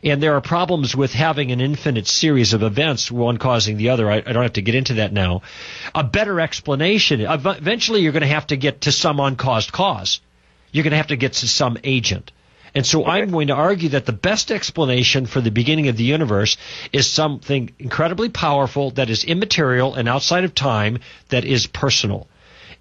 and 0.04 0.22
there 0.22 0.36
are 0.36 0.42
problems 0.42 0.96
with 0.96 1.14
having 1.14 1.52
an 1.52 1.60
infinite 1.60 2.08
series 2.08 2.54
of 2.54 2.62
events, 2.62 3.12
one 3.12 3.38
causing 3.38 3.78
the 3.78 3.90
other. 3.90 4.10
I, 4.10 4.18
I 4.18 4.34
don't 4.34 4.44
have 4.44 4.54
to 4.54 4.62
get 4.62 4.76
into 4.76 4.96
that 4.96 5.12
now. 5.12 5.42
A 5.96 6.04
better 6.04 6.40
explanation. 6.40 7.22
Eventually, 7.22 8.02
you're 8.02 8.12
going 8.12 8.22
to 8.22 8.28
have 8.28 8.48
to 8.48 8.58
get 8.58 8.82
to 8.82 8.92
some 8.92 9.20
uncaused 9.20 9.72
cause. 9.72 10.20
You're 10.72 10.84
going 10.84 10.92
to 10.92 10.98
have 10.98 11.08
to 11.08 11.16
get 11.16 11.34
to 11.34 11.48
some 11.48 11.78
agent. 11.84 12.32
And 12.76 12.86
so 12.86 13.06
I'm 13.06 13.32
going 13.32 13.48
to 13.48 13.54
argue 13.54 13.90
that 13.90 14.06
the 14.06 14.12
best 14.12 14.52
explanation 14.52 15.26
for 15.26 15.40
the 15.40 15.50
beginning 15.50 15.88
of 15.88 15.96
the 15.96 16.04
universe 16.04 16.58
is 16.92 17.08
something 17.08 17.74
incredibly 17.80 18.28
powerful 18.28 18.92
that 18.92 19.10
is 19.10 19.24
immaterial 19.24 19.96
and 19.96 20.10
outside 20.10 20.44
of 20.44 20.54
time 20.54 21.00
that 21.30 21.46
is 21.46 21.68
personal. 21.68 22.28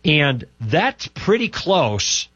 And 0.05 0.45
that's 0.61 1.07
pretty 1.07 1.49
close 1.49 2.29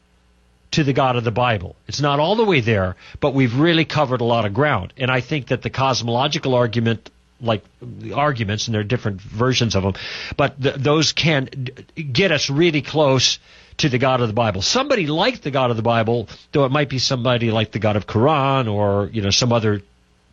to 0.71 0.83
the 0.83 0.93
God 0.93 1.17
of 1.17 1.23
the 1.23 1.31
Bible. 1.31 1.75
It's 1.87 1.99
not 1.99 2.19
all 2.19 2.35
the 2.35 2.45
way 2.45 2.61
there, 2.61 2.95
but 3.19 3.33
we've 3.33 3.59
really 3.59 3.85
covered 3.85 4.21
a 4.21 4.25
lot 4.25 4.45
of 4.45 4.53
ground. 4.53 4.93
And 4.97 5.11
I 5.11 5.19
think 5.19 5.47
that 5.47 5.61
the 5.61 5.69
cosmological 5.69 6.55
argument, 6.55 7.09
like 7.41 7.63
the 7.81 8.13
arguments, 8.13 8.67
and 8.67 8.73
there 8.73 8.81
are 8.81 8.85
different 8.85 9.19
versions 9.21 9.75
of 9.75 9.83
them, 9.83 9.93
but 10.37 10.61
th- 10.61 10.75
those 10.75 11.11
can 11.11 11.45
d- 11.45 12.03
get 12.03 12.31
us 12.31 12.49
really 12.49 12.81
close 12.81 13.39
to 13.79 13.89
the 13.89 13.97
God 13.97 14.21
of 14.21 14.27
the 14.27 14.33
Bible. 14.33 14.61
Somebody 14.61 15.07
like 15.07 15.41
the 15.41 15.51
God 15.51 15.71
of 15.71 15.77
the 15.77 15.83
Bible, 15.83 16.29
though 16.51 16.65
it 16.65 16.71
might 16.71 16.89
be 16.89 16.99
somebody 16.99 17.51
like 17.51 17.71
the 17.71 17.79
God 17.79 17.95
of 17.95 18.05
Quran 18.05 18.71
or 18.71 19.09
you 19.11 19.21
know 19.21 19.29
some 19.29 19.51
other 19.51 19.81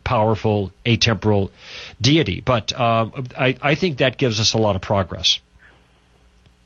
powerful 0.03 0.71
atemporal 0.85 1.51
deity. 1.99 2.41
But 2.41 2.77
um, 2.79 3.27
I, 3.37 3.57
I 3.61 3.75
think 3.75 3.97
that 3.97 4.17
gives 4.17 4.39
us 4.39 4.53
a 4.53 4.57
lot 4.57 4.75
of 4.75 4.81
progress. 4.81 5.39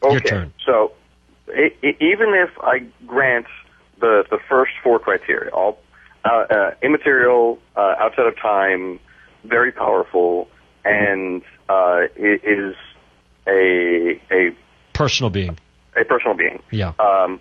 Okay. 0.03 0.13
Your 0.13 0.21
turn. 0.21 0.53
So, 0.65 0.93
e- 1.49 1.73
e- 1.83 1.97
even 1.99 2.33
if 2.33 2.49
I 2.59 2.85
grant 3.05 3.47
the 3.99 4.25
the 4.29 4.39
first 4.49 4.73
four 4.83 4.99
criteria, 4.99 5.51
all 5.51 5.79
uh, 6.25 6.45
uh, 6.49 6.71
immaterial, 6.81 7.59
uh, 7.75 7.95
outside 7.99 8.27
of 8.27 8.37
time, 8.37 8.99
very 9.43 9.71
powerful, 9.71 10.47
and 10.83 11.41
uh, 11.69 12.01
it 12.15 12.43
is 12.43 12.75
a 13.47 14.21
a 14.31 14.55
Personal 14.93 15.29
being. 15.29 15.57
A 15.99 16.05
personal 16.05 16.35
being. 16.35 16.61
Yeah. 16.72 16.93
Um, 16.99 17.39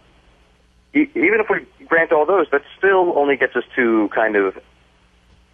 e- 0.94 1.08
even 1.14 1.40
if 1.40 1.46
we 1.50 1.66
grant 1.86 2.12
all 2.12 2.26
those, 2.26 2.46
that 2.52 2.62
still 2.78 3.16
only 3.18 3.36
gets 3.36 3.56
us 3.56 3.64
to 3.76 4.08
kind 4.14 4.36
of, 4.36 4.58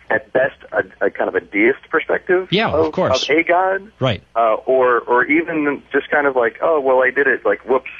at 0.09 0.33
best, 0.33 0.57
a, 0.73 1.07
a 1.07 1.11
kind 1.11 1.29
of 1.29 1.35
a 1.35 1.41
deist 1.41 1.89
perspective. 1.91 2.49
Yeah, 2.51 2.71
of 2.71 2.93
course. 2.93 3.29
Of 3.29 3.37
a 3.37 3.43
god, 3.43 3.91
Right. 3.99 4.23
uh, 4.37 4.55
or 4.67 5.01
or 5.01 5.25
even 5.25 5.83
just 5.93 6.09
kind 6.11 6.27
of 6.27 6.37
like, 6.37 6.59
oh 6.63 6.81
well, 6.81 7.03
I 7.03 7.11
did 7.11 7.27
it. 7.27 7.45
Like, 7.45 7.61
whoops. 7.69 7.91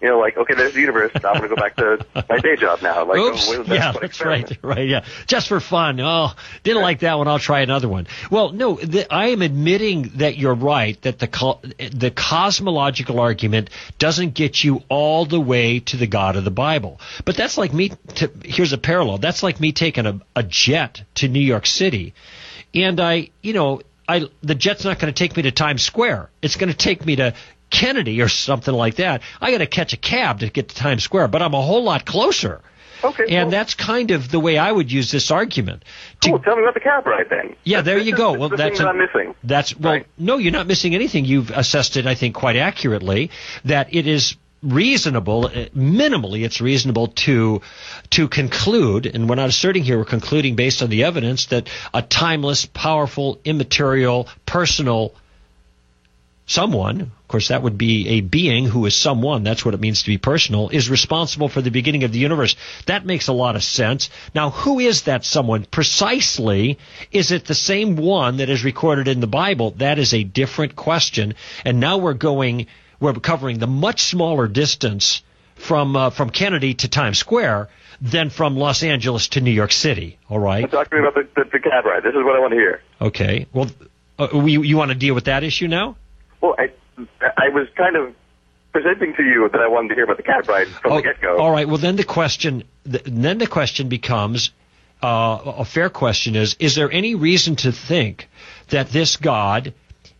You 0.00 0.08
know, 0.08 0.18
like 0.18 0.36
okay, 0.36 0.54
there's 0.54 0.74
the 0.74 0.80
universe. 0.80 1.10
I'm 1.14 1.22
going 1.22 1.42
to 1.42 1.48
go 1.48 1.56
back 1.56 1.76
to 1.76 2.04
my 2.28 2.38
day 2.38 2.56
job 2.56 2.82
now. 2.82 3.06
Like, 3.06 3.18
Oops. 3.18 3.48
oh, 3.48 3.62
yeah, 3.62 3.92
that's 3.92 4.20
right. 4.20 4.46
Right. 4.62 4.88
Yeah. 4.88 5.04
Just 5.26 5.48
for 5.48 5.60
fun. 5.60 6.00
Oh, 6.00 6.32
didn't 6.64 6.82
like 6.82 7.00
that 7.00 7.16
one. 7.18 7.28
I'll 7.28 7.38
try 7.38 7.60
another 7.60 7.88
one. 7.88 8.06
Well, 8.30 8.52
no, 8.52 8.74
the, 8.74 9.12
I 9.12 9.28
am 9.28 9.42
admitting 9.42 10.10
that 10.16 10.36
you're 10.36 10.54
right. 10.54 11.00
That 11.02 11.18
the 11.18 11.28
co- 11.28 11.60
the 11.78 12.10
cosmological 12.10 13.20
argument 13.20 13.70
doesn't 13.98 14.34
get 14.34 14.62
you 14.62 14.82
all 14.88 15.24
the 15.24 15.40
way 15.40 15.80
to 15.80 15.96
the 15.96 16.06
God 16.06 16.36
of 16.36 16.44
the 16.44 16.50
Bible. 16.50 17.00
But 17.24 17.36
that's 17.36 17.56
like 17.56 17.72
me. 17.72 17.92
To, 18.16 18.30
here's 18.44 18.72
a 18.72 18.78
parallel. 18.78 19.18
That's 19.18 19.42
like 19.42 19.60
me 19.60 19.72
taking 19.72 20.06
a, 20.06 20.20
a 20.34 20.42
jet 20.42 21.02
to 21.16 21.28
New 21.28 21.40
York 21.40 21.66
City, 21.66 22.12
and 22.74 23.00
I, 23.00 23.30
you 23.42 23.52
know, 23.52 23.80
I 24.08 24.28
the 24.42 24.54
jet's 24.54 24.84
not 24.84 24.98
going 24.98 25.12
to 25.12 25.18
take 25.18 25.36
me 25.36 25.44
to 25.44 25.52
Times 25.52 25.82
Square. 25.82 26.30
It's 26.42 26.56
going 26.56 26.70
to 26.70 26.76
take 26.76 27.04
me 27.04 27.16
to 27.16 27.34
Kennedy 27.70 28.20
or 28.22 28.28
something 28.28 28.74
like 28.74 28.96
that. 28.96 29.22
I 29.40 29.50
got 29.50 29.58
to 29.58 29.66
catch 29.66 29.92
a 29.92 29.96
cab 29.96 30.40
to 30.40 30.48
get 30.50 30.68
to 30.68 30.74
Times 30.76 31.02
Square, 31.02 31.28
but 31.28 31.42
I'm 31.42 31.54
a 31.54 31.60
whole 31.62 31.82
lot 31.84 32.04
closer. 32.04 32.60
Okay, 33.04 33.24
And 33.28 33.44
cool. 33.46 33.50
that's 33.50 33.74
kind 33.74 34.10
of 34.10 34.30
the 34.30 34.40
way 34.40 34.56
I 34.56 34.72
would 34.72 34.90
use 34.90 35.10
this 35.10 35.30
argument. 35.30 35.84
To- 36.22 36.30
Cool. 36.30 36.38
Tell 36.38 36.56
me 36.56 36.62
about 36.62 36.74
the 36.74 36.80
cab 36.80 37.06
ride 37.06 37.26
then. 37.28 37.54
yeah, 37.62 37.82
there 37.82 37.98
you 37.98 38.16
go. 38.16 38.32
the 38.32 38.38
Well, 38.38 38.48
thing 38.48 38.58
that's 38.58 38.80
a- 38.80 38.88
I'm 38.88 38.96
missing. 38.98 39.34
That's 39.44 39.78
well, 39.78 39.92
Right. 39.92 40.06
no, 40.16 40.38
you're 40.38 40.52
not 40.52 40.66
missing 40.66 40.94
anything. 40.94 41.26
You've 41.26 41.50
assessed 41.50 41.96
it, 41.98 42.06
I 42.06 42.14
think, 42.14 42.34
quite 42.34 42.56
accurately. 42.56 43.30
That 43.66 43.88
it 43.94 44.06
is 44.06 44.36
reasonable, 44.62 45.46
uh, 45.46 45.66
minimally, 45.76 46.44
it's 46.44 46.60
reasonable 46.60 47.08
to 47.08 47.60
to 48.10 48.28
conclude, 48.28 49.04
and 49.06 49.28
we're 49.28 49.34
not 49.36 49.48
asserting 49.50 49.84
here. 49.84 49.98
We're 49.98 50.04
concluding 50.06 50.54
based 50.56 50.82
on 50.82 50.88
the 50.88 51.04
evidence 51.04 51.46
that 51.46 51.68
a 51.92 52.00
timeless, 52.02 52.64
powerful, 52.64 53.38
immaterial, 53.44 54.28
personal 54.46 55.14
someone, 56.46 57.00
of 57.00 57.28
course, 57.28 57.48
that 57.48 57.62
would 57.62 57.76
be 57.76 58.08
a 58.08 58.20
being 58.20 58.66
who 58.66 58.86
is 58.86 58.96
someone, 58.96 59.42
that's 59.42 59.64
what 59.64 59.74
it 59.74 59.80
means 59.80 60.02
to 60.02 60.08
be 60.08 60.18
personal, 60.18 60.68
is 60.68 60.88
responsible 60.88 61.48
for 61.48 61.60
the 61.60 61.70
beginning 61.70 62.04
of 62.04 62.12
the 62.12 62.18
universe. 62.18 62.56
That 62.86 63.04
makes 63.04 63.28
a 63.28 63.32
lot 63.32 63.56
of 63.56 63.64
sense. 63.64 64.10
Now, 64.34 64.50
who 64.50 64.78
is 64.78 65.02
that 65.02 65.24
someone 65.24 65.64
precisely? 65.64 66.78
Is 67.10 67.32
it 67.32 67.44
the 67.44 67.54
same 67.54 67.96
one 67.96 68.38
that 68.38 68.48
is 68.48 68.64
recorded 68.64 69.08
in 69.08 69.20
the 69.20 69.26
Bible? 69.26 69.72
That 69.72 69.98
is 69.98 70.14
a 70.14 70.22
different 70.22 70.76
question. 70.76 71.34
And 71.64 71.80
now 71.80 71.98
we're 71.98 72.14
going, 72.14 72.68
we're 73.00 73.14
covering 73.14 73.58
the 73.58 73.66
much 73.66 74.02
smaller 74.02 74.46
distance 74.46 75.22
from, 75.56 75.96
uh, 75.96 76.10
from 76.10 76.30
Kennedy 76.30 76.74
to 76.74 76.88
Times 76.88 77.18
Square 77.18 77.68
than 78.00 78.30
from 78.30 78.56
Los 78.56 78.82
Angeles 78.82 79.28
to 79.28 79.40
New 79.40 79.50
York 79.50 79.72
City. 79.72 80.18
All 80.28 80.38
right. 80.38 80.70
Talk 80.70 80.90
to 80.90 80.96
me 80.96 81.00
about 81.00 81.14
the, 81.14 81.28
the, 81.34 81.50
the 81.50 81.58
cab 81.58 81.84
ride. 81.86 82.02
This 82.02 82.14
is 82.14 82.22
what 82.22 82.36
I 82.36 82.40
want 82.40 82.52
to 82.52 82.58
hear. 82.58 82.82
Okay. 83.00 83.46
Well, 83.52 83.68
uh, 84.18 84.44
you, 84.44 84.62
you 84.62 84.76
want 84.76 84.90
to 84.90 84.94
deal 84.94 85.14
with 85.14 85.24
that 85.24 85.42
issue 85.42 85.66
now? 85.66 85.96
Well, 86.40 86.54
I 86.58 86.70
I 87.36 87.48
was 87.50 87.68
kind 87.76 87.96
of 87.96 88.14
presenting 88.72 89.14
to 89.14 89.22
you 89.22 89.48
that 89.50 89.60
I 89.60 89.68
wanted 89.68 89.88
to 89.88 89.94
hear 89.94 90.04
about 90.04 90.18
the 90.18 90.22
cab 90.22 90.48
ride 90.48 90.68
from 90.68 90.92
Oh, 90.92 90.96
the 90.96 91.02
get 91.02 91.20
go. 91.20 91.38
All 91.38 91.50
right. 91.50 91.66
Well, 91.66 91.78
then 91.78 91.96
the 91.96 92.04
question, 92.04 92.64
th- 92.90 93.04
then 93.04 93.38
the 93.38 93.46
question 93.46 93.88
becomes, 93.88 94.50
uh, 95.02 95.38
a 95.44 95.64
fair 95.64 95.88
question 95.88 96.36
is: 96.36 96.56
Is 96.58 96.74
there 96.74 96.90
any 96.90 97.14
reason 97.14 97.56
to 97.56 97.72
think 97.72 98.28
that 98.68 98.90
this 98.90 99.16
God 99.16 99.72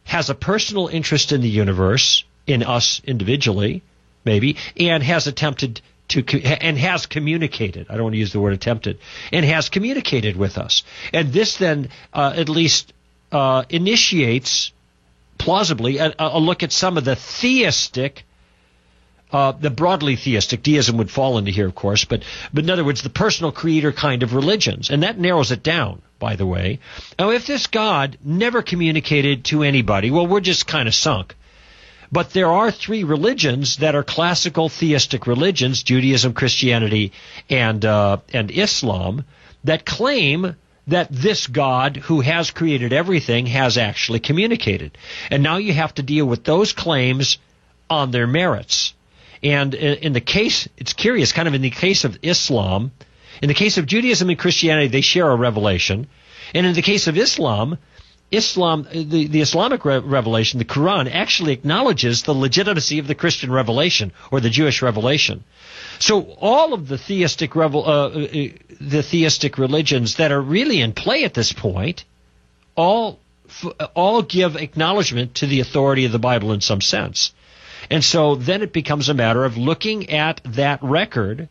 has 0.05 0.31
a 0.31 0.35
personal 0.35 0.89
interest 0.89 1.33
in 1.33 1.41
the 1.41 1.49
universe, 1.49 2.25
in 2.47 2.63
us 2.63 3.01
individually, 3.05 3.83
maybe, 4.25 4.57
and 4.79 5.03
has 5.03 5.27
attempted 5.27 5.81
to 6.09 6.23
and 6.43 6.79
has 6.79 7.07
communicated? 7.07 7.87
I 7.91 7.95
don't 7.95 8.05
want 8.05 8.15
to 8.15 8.19
use 8.19 8.33
the 8.33 8.41
word 8.41 8.53
attempted, 8.53 8.99
and 9.33 9.45
has 9.45 9.69
communicated 9.69 10.37
with 10.37 10.59
us, 10.59 10.83
and 11.13 11.33
this 11.33 11.57
then 11.57 11.89
uh, 12.13 12.35
at 12.37 12.49
least 12.49 12.93
uh, 13.33 13.65
initiates 13.69 14.73
plausibly 15.47 15.99
a, 15.99 16.13
a 16.19 16.41
look 16.41 16.65
at 16.65 16.73
some 16.73 16.99
of 16.99 17.05
the 17.05 17.15
theistic 17.15 18.25
uh, 19.31 19.53
the 19.53 19.71
broadly 19.71 20.17
theistic 20.17 20.61
deism 20.63 20.97
would 20.97 21.11
fall 21.11 21.39
into 21.39 21.53
here, 21.53 21.67
of 21.67 21.75
course, 21.75 22.05
but 22.05 22.25
but 22.53 22.65
in 22.65 22.71
other 22.71 22.85
words, 22.85 23.03
the 23.03 23.11
personal 23.11 23.53
creator 23.53 23.93
kind 23.93 24.25
of 24.25 24.35
religions, 24.35 24.91
and 24.91 25.05
that 25.05 25.21
narrows 25.21 25.53
it 25.53 25.63
down. 25.63 26.03
By 26.19 26.35
the 26.35 26.47
way, 26.47 26.81
now 27.17 27.31
if 27.31 27.47
this 27.47 27.69
God 27.69 28.19
never 28.25 28.61
communicated 28.61 29.45
to 29.47 29.63
anybody, 29.63 30.11
well, 30.11 30.27
we're 30.27 30.41
just 30.41 30.67
kind 30.67 30.89
of 30.89 30.95
sunk. 30.95 31.37
But 32.11 32.31
there 32.31 32.51
are 32.51 32.73
three 32.73 33.05
religions 33.05 33.77
that 33.77 33.95
are 33.95 34.03
classical 34.03 34.69
theistic 34.69 35.29
religions: 35.29 35.85
Judaism, 35.85 36.33
Christianity, 36.33 37.13
and 37.49 37.85
uh, 37.85 38.17
and 38.33 38.51
Islam, 38.51 39.25
that 39.63 39.87
claim 39.87 40.57
that 40.89 41.09
this 41.11 41.47
God 41.47 41.97
who 41.97 42.21
has 42.21 42.51
created 42.51 42.93
everything 42.93 43.47
has 43.47 43.77
actually 43.77 44.21
communicated. 44.21 44.97
And 45.31 45.43
now 45.43 45.57
you 45.57 45.73
have 45.73 45.95
to 45.95 46.03
deal 46.03 46.27
with 46.27 46.45
those 46.45 46.73
claims 46.73 47.39
on 47.91 48.11
their 48.11 48.27
merits. 48.27 48.95
And 49.43 49.75
in 49.75 50.13
the 50.13 50.21
case, 50.21 50.69
it's 50.77 50.93
curious, 50.93 51.33
kind 51.33 51.49
of 51.49 51.55
in 51.55 51.63
the 51.63 51.71
case 51.71 52.05
of 52.05 52.19
Islam, 52.23 52.93
in 53.43 53.49
the 53.49 53.55
case 53.55 53.79
of 53.79 53.87
Judaism 53.87 54.29
and 54.29 54.39
Christianity, 54.39 54.89
they 54.89 55.01
share 55.03 55.31
a 55.31 55.37
revelation. 55.37 56.07
And 56.55 56.67
in 56.67 56.75
the 56.75 56.83
case 56.83 57.07
of 57.07 57.17
Islam, 57.17 57.79
Islam, 58.31 58.89
the, 58.93 59.29
the 59.29 59.41
Islamic 59.41 59.85
re- 59.85 59.99
revelation, 59.99 60.59
the 60.59 60.65
Quran, 60.65 61.09
actually 61.13 61.53
acknowledges 61.53 62.23
the 62.23 62.35
legitimacy 62.35 62.99
of 62.99 63.07
the 63.07 63.15
Christian 63.15 63.53
revelation 63.53 64.13
or 64.31 64.41
the 64.41 64.51
Jewish 64.51 64.83
revelation. 64.83 65.45
So 65.99 66.23
all 66.41 66.75
of 66.75 66.89
the 66.89 66.99
theistic 66.99 67.55
revel, 67.55 67.85
uh, 67.85 68.09
uh, 68.09 68.49
the 68.81 69.03
theistic 69.03 69.59
religions 69.59 70.17
that 70.17 70.33
are 70.33 70.41
really 70.41 70.81
in 70.81 70.93
play 70.93 71.25
at 71.25 71.35
this 71.35 71.53
point, 71.53 72.05
all 72.75 73.19
all 73.95 74.23
give 74.23 74.57
acknowledgement 74.57 75.37
to 75.37 75.47
the 75.47 75.61
authority 75.61 76.05
of 76.05 76.13
the 76.13 76.19
Bible 76.19 76.53
in 76.53 76.61
some 76.61 76.81
sense. 76.81 77.33
And 77.91 78.03
so 78.03 78.35
then 78.35 78.63
it 78.63 78.73
becomes 78.73 79.09
a 79.09 79.15
matter 79.15 79.45
of 79.45 79.57
looking 79.57 80.11
at 80.11 80.41
that 80.45 80.83
record 80.83 81.49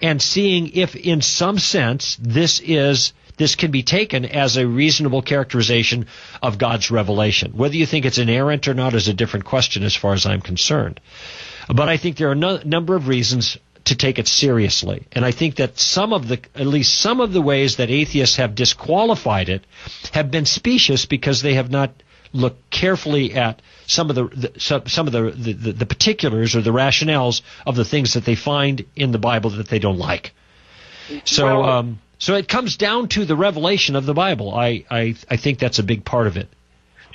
and 0.00 0.22
seeing 0.22 0.72
if 0.72 0.94
in 0.94 1.20
some 1.22 1.58
sense 1.58 2.16
this 2.20 2.60
is 2.60 3.12
this 3.36 3.54
can 3.54 3.70
be 3.70 3.82
taken 3.82 4.24
as 4.24 4.56
a 4.56 4.66
reasonable 4.66 5.20
characterization 5.20 6.06
of 6.42 6.58
God's 6.58 6.90
revelation. 6.90 7.52
Whether 7.52 7.76
you 7.76 7.84
think 7.84 8.06
it's 8.06 8.18
inerrant 8.18 8.66
or 8.66 8.74
not 8.74 8.94
is 8.94 9.08
a 9.08 9.14
different 9.14 9.44
question 9.44 9.82
as 9.82 9.94
far 9.94 10.14
as 10.14 10.24
I'm 10.24 10.40
concerned. 10.40 11.00
But 11.68 11.88
I 11.88 11.96
think 11.96 12.16
there 12.16 12.28
are 12.28 12.32
a 12.32 12.36
no, 12.36 12.60
number 12.64 12.94
of 12.94 13.08
reasons 13.08 13.58
to 13.86 13.96
take 13.96 14.18
it 14.18 14.28
seriously. 14.28 15.06
And 15.12 15.24
I 15.24 15.30
think 15.30 15.56
that 15.56 15.78
some 15.78 16.12
of 16.12 16.28
the, 16.28 16.40
at 16.54 16.66
least 16.66 17.00
some 17.00 17.20
of 17.20 17.32
the 17.32 17.40
ways 17.40 17.76
that 17.76 17.90
atheists 17.90 18.36
have 18.36 18.54
disqualified 18.54 19.48
it 19.48 19.64
have 20.12 20.30
been 20.30 20.44
specious 20.44 21.06
because 21.06 21.42
they 21.42 21.54
have 21.54 21.70
not 21.70 21.90
looked 22.32 22.68
carefully 22.70 23.34
at 23.34 23.62
some 23.86 24.10
of 24.10 24.16
the, 24.16 24.24
the 24.24 24.60
some, 24.60 24.86
some 24.86 25.06
of 25.06 25.12
the, 25.12 25.30
the, 25.30 25.72
the 25.72 25.86
particulars 25.86 26.56
or 26.56 26.62
the 26.62 26.72
rationales 26.72 27.42
of 27.64 27.76
the 27.76 27.84
things 27.84 28.14
that 28.14 28.24
they 28.24 28.34
find 28.34 28.84
in 28.96 29.12
the 29.12 29.18
Bible 29.18 29.50
that 29.50 29.68
they 29.68 29.78
don't 29.78 29.98
like. 29.98 30.32
So, 31.24 31.44
Well- 31.44 31.64
um, 31.64 31.98
so 32.18 32.34
it 32.34 32.48
comes 32.48 32.76
down 32.76 33.08
to 33.08 33.24
the 33.26 33.36
revelation 33.36 33.94
of 33.94 34.06
the 34.06 34.14
Bible. 34.14 34.52
I, 34.54 34.84
I, 34.90 35.14
I 35.30 35.36
think 35.36 35.58
that's 35.58 35.78
a 35.78 35.82
big 35.82 36.04
part 36.04 36.26
of 36.26 36.36
it. 36.36 36.48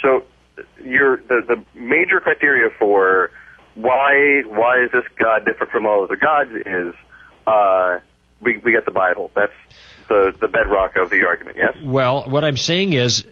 So, 0.02 0.24
your 0.84 1.18
the 1.18 1.42
the 1.48 1.66
major 1.76 2.20
criteria 2.20 2.70
for 2.80 3.32
why 3.76 4.42
why 4.48 4.84
is 4.84 4.92
this 4.92 5.06
God 5.18 5.46
different 5.46 5.72
from 5.72 5.86
all 5.86 6.04
other 6.04 6.16
gods 6.16 6.52
is 6.52 6.94
uh, 7.48 8.00
we 8.42 8.58
we 8.58 8.72
get 8.72 8.86
the 8.86 8.92
Bible. 8.92 9.32
That's 9.36 9.54
the 10.08 10.34
the 10.40 10.48
bedrock 10.48 10.96
of 10.96 11.10
the 11.10 11.26
argument. 11.26 11.58
Yes. 11.58 11.76
Well, 11.84 12.30
what 12.30 12.44
I'm 12.44 12.58
saying 12.58 12.94
is 12.94 13.26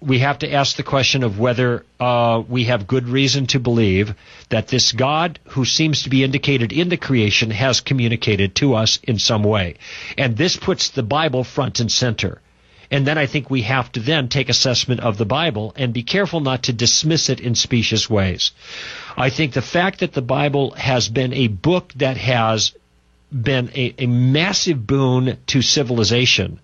we 0.00 0.20
have 0.20 0.38
to 0.38 0.50
ask 0.50 0.76
the 0.76 0.82
question 0.82 1.22
of 1.22 1.38
whether 1.38 1.84
uh, 1.98 2.42
we 2.48 2.64
have 2.64 2.86
good 2.86 3.06
reason 3.06 3.46
to 3.48 3.60
believe 3.60 4.14
that 4.48 4.68
this 4.68 4.92
God, 4.92 5.38
who 5.44 5.64
seems 5.64 6.04
to 6.04 6.10
be 6.10 6.24
indicated 6.24 6.72
in 6.72 6.88
the 6.88 6.96
creation, 6.96 7.50
has 7.50 7.80
communicated 7.82 8.54
to 8.56 8.74
us 8.74 8.98
in 9.02 9.18
some 9.18 9.42
way. 9.42 9.76
And 10.16 10.36
this 10.36 10.56
puts 10.56 10.90
the 10.90 11.02
Bible 11.02 11.44
front 11.44 11.80
and 11.80 11.92
center. 11.92 12.40
And 12.90 13.06
then 13.06 13.18
I 13.18 13.26
think 13.26 13.48
we 13.48 13.62
have 13.62 13.92
to 13.92 14.00
then 14.00 14.28
take 14.28 14.48
assessment 14.48 15.00
of 15.00 15.16
the 15.16 15.24
Bible 15.24 15.72
and 15.76 15.92
be 15.92 16.02
careful 16.02 16.40
not 16.40 16.64
to 16.64 16.72
dismiss 16.72 17.28
it 17.28 17.40
in 17.40 17.54
specious 17.54 18.10
ways. 18.10 18.50
I 19.16 19.30
think 19.30 19.52
the 19.52 19.62
fact 19.62 20.00
that 20.00 20.12
the 20.12 20.22
Bible 20.22 20.72
has 20.72 21.08
been 21.08 21.32
a 21.32 21.46
book 21.46 21.92
that 21.96 22.16
has 22.16 22.72
been 23.32 23.70
a, 23.76 23.94
a 23.98 24.06
massive 24.06 24.84
boon 24.86 25.38
to 25.46 25.62
civilization 25.62 26.58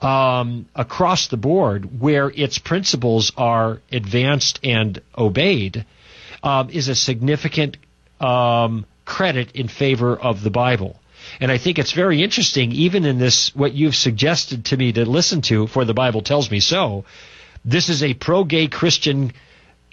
um, 0.00 0.66
across 0.74 1.28
the 1.28 1.36
board, 1.36 2.00
where 2.00 2.30
its 2.30 2.58
principles 2.58 3.32
are 3.36 3.80
advanced 3.90 4.60
and 4.62 5.00
obeyed, 5.16 5.84
um, 6.42 6.70
is 6.70 6.88
a 6.88 6.94
significant 6.94 7.76
um, 8.20 8.84
credit 9.04 9.52
in 9.52 9.66
favor 9.68 10.16
of 10.16 10.42
the 10.42 10.50
Bible. 10.50 11.00
And 11.40 11.52
I 11.52 11.58
think 11.58 11.78
it's 11.78 11.92
very 11.92 12.22
interesting, 12.22 12.72
even 12.72 13.04
in 13.04 13.18
this, 13.18 13.54
what 13.54 13.72
you've 13.72 13.96
suggested 13.96 14.66
to 14.66 14.76
me 14.76 14.92
to 14.92 15.08
listen 15.08 15.40
to, 15.42 15.66
for 15.66 15.84
the 15.84 15.94
Bible 15.94 16.22
tells 16.22 16.50
me 16.50 16.60
so. 16.60 17.04
This 17.64 17.88
is 17.88 18.02
a 18.02 18.14
pro-gay 18.14 18.68
Christian 18.68 19.32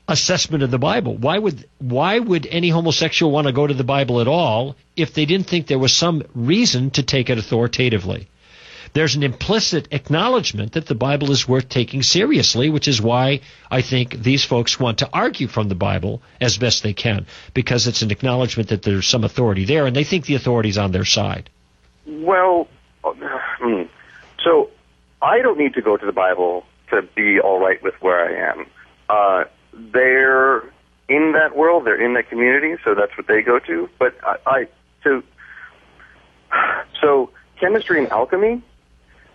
assessment 0.08 0.64
of 0.64 0.72
the 0.72 0.80
Bible. 0.80 1.16
Why 1.16 1.38
would 1.38 1.68
why 1.80 2.20
would 2.20 2.46
any 2.46 2.70
homosexual 2.70 3.32
want 3.32 3.48
to 3.48 3.54
go 3.54 3.66
to 3.66 3.74
the 3.74 3.84
Bible 3.84 4.22
at 4.22 4.28
all 4.28 4.76
if 4.96 5.14
they 5.14 5.26
didn't 5.26 5.48
think 5.48 5.68
there 5.68 5.80
was 5.80 5.94
some 5.94 6.24
reason 6.34 6.92
to 6.92 7.04
take 7.04 7.30
it 7.30 7.38
authoritatively? 7.38 8.28
There's 8.96 9.16
an 9.16 9.24
implicit 9.24 9.90
acknowledgement 9.92 10.72
that 10.72 10.86
the 10.86 10.96
Bible 10.96 11.30
is 11.30 11.46
worth 11.46 11.68
taking 11.68 12.02
seriously, 12.02 12.70
which 12.70 12.88
is 12.88 13.02
why 13.02 13.42
I 13.70 13.82
think 13.82 14.12
these 14.12 14.46
folks 14.46 14.80
want 14.80 15.00
to 15.00 15.10
argue 15.12 15.48
from 15.48 15.68
the 15.68 15.76
Bible 15.76 16.22
as 16.40 16.58
best 16.58 16.82
they 16.82 16.94
can, 16.94 17.26
because 17.54 17.88
it's 17.88 18.04
an 18.04 18.12
acknowledgement 18.12 18.70
that 18.70 18.84
there's 18.84 19.06
some 19.06 19.26
authority 19.26 19.66
there, 19.66 19.86
and 19.86 19.94
they 19.94 20.06
think 20.06 20.26
the 20.26 20.36
authority's 20.36 20.78
on 20.78 20.94
their 20.94 21.04
side. 21.04 21.50
Well, 22.08 22.70
hmm. 23.04 23.82
so 24.42 24.70
I 25.22 25.42
don't 25.42 25.58
need 25.58 25.74
to 25.74 25.82
go 25.82 25.98
to 25.98 26.06
the 26.06 26.14
Bible 26.14 26.66
to 26.92 27.02
be 27.02 27.38
all 27.42 27.60
right 27.60 27.84
with 27.84 27.96
where 27.96 28.24
I 28.26 28.52
am. 28.52 28.66
Uh, 29.10 29.44
they're 29.74 30.60
in 31.10 31.34
that 31.34 31.54
world, 31.54 31.84
they're 31.84 32.02
in 32.02 32.14
that 32.14 32.30
community, 32.30 32.82
so 32.86 32.96
that's 32.96 33.18
what 33.18 33.28
they 33.28 33.42
go 33.42 33.60
to. 33.60 33.90
But 34.00 34.16
I, 34.24 34.38
I 34.46 34.68
so 35.04 35.22
so 37.02 37.32
chemistry 37.60 38.00
and 38.00 38.10
alchemy 38.10 38.64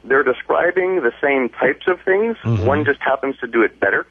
they're 0.05 0.23
describing 0.23 0.97
the 0.97 1.12
same 1.20 1.49
types 1.49 1.87
of 1.87 2.01
things. 2.03 2.37
Mm-hmm. 2.43 2.67
One 2.67 2.85
just 2.85 3.01
happens 3.01 3.37
to 3.39 3.47
do 3.47 3.62
it 3.62 3.79
better. 3.81 4.07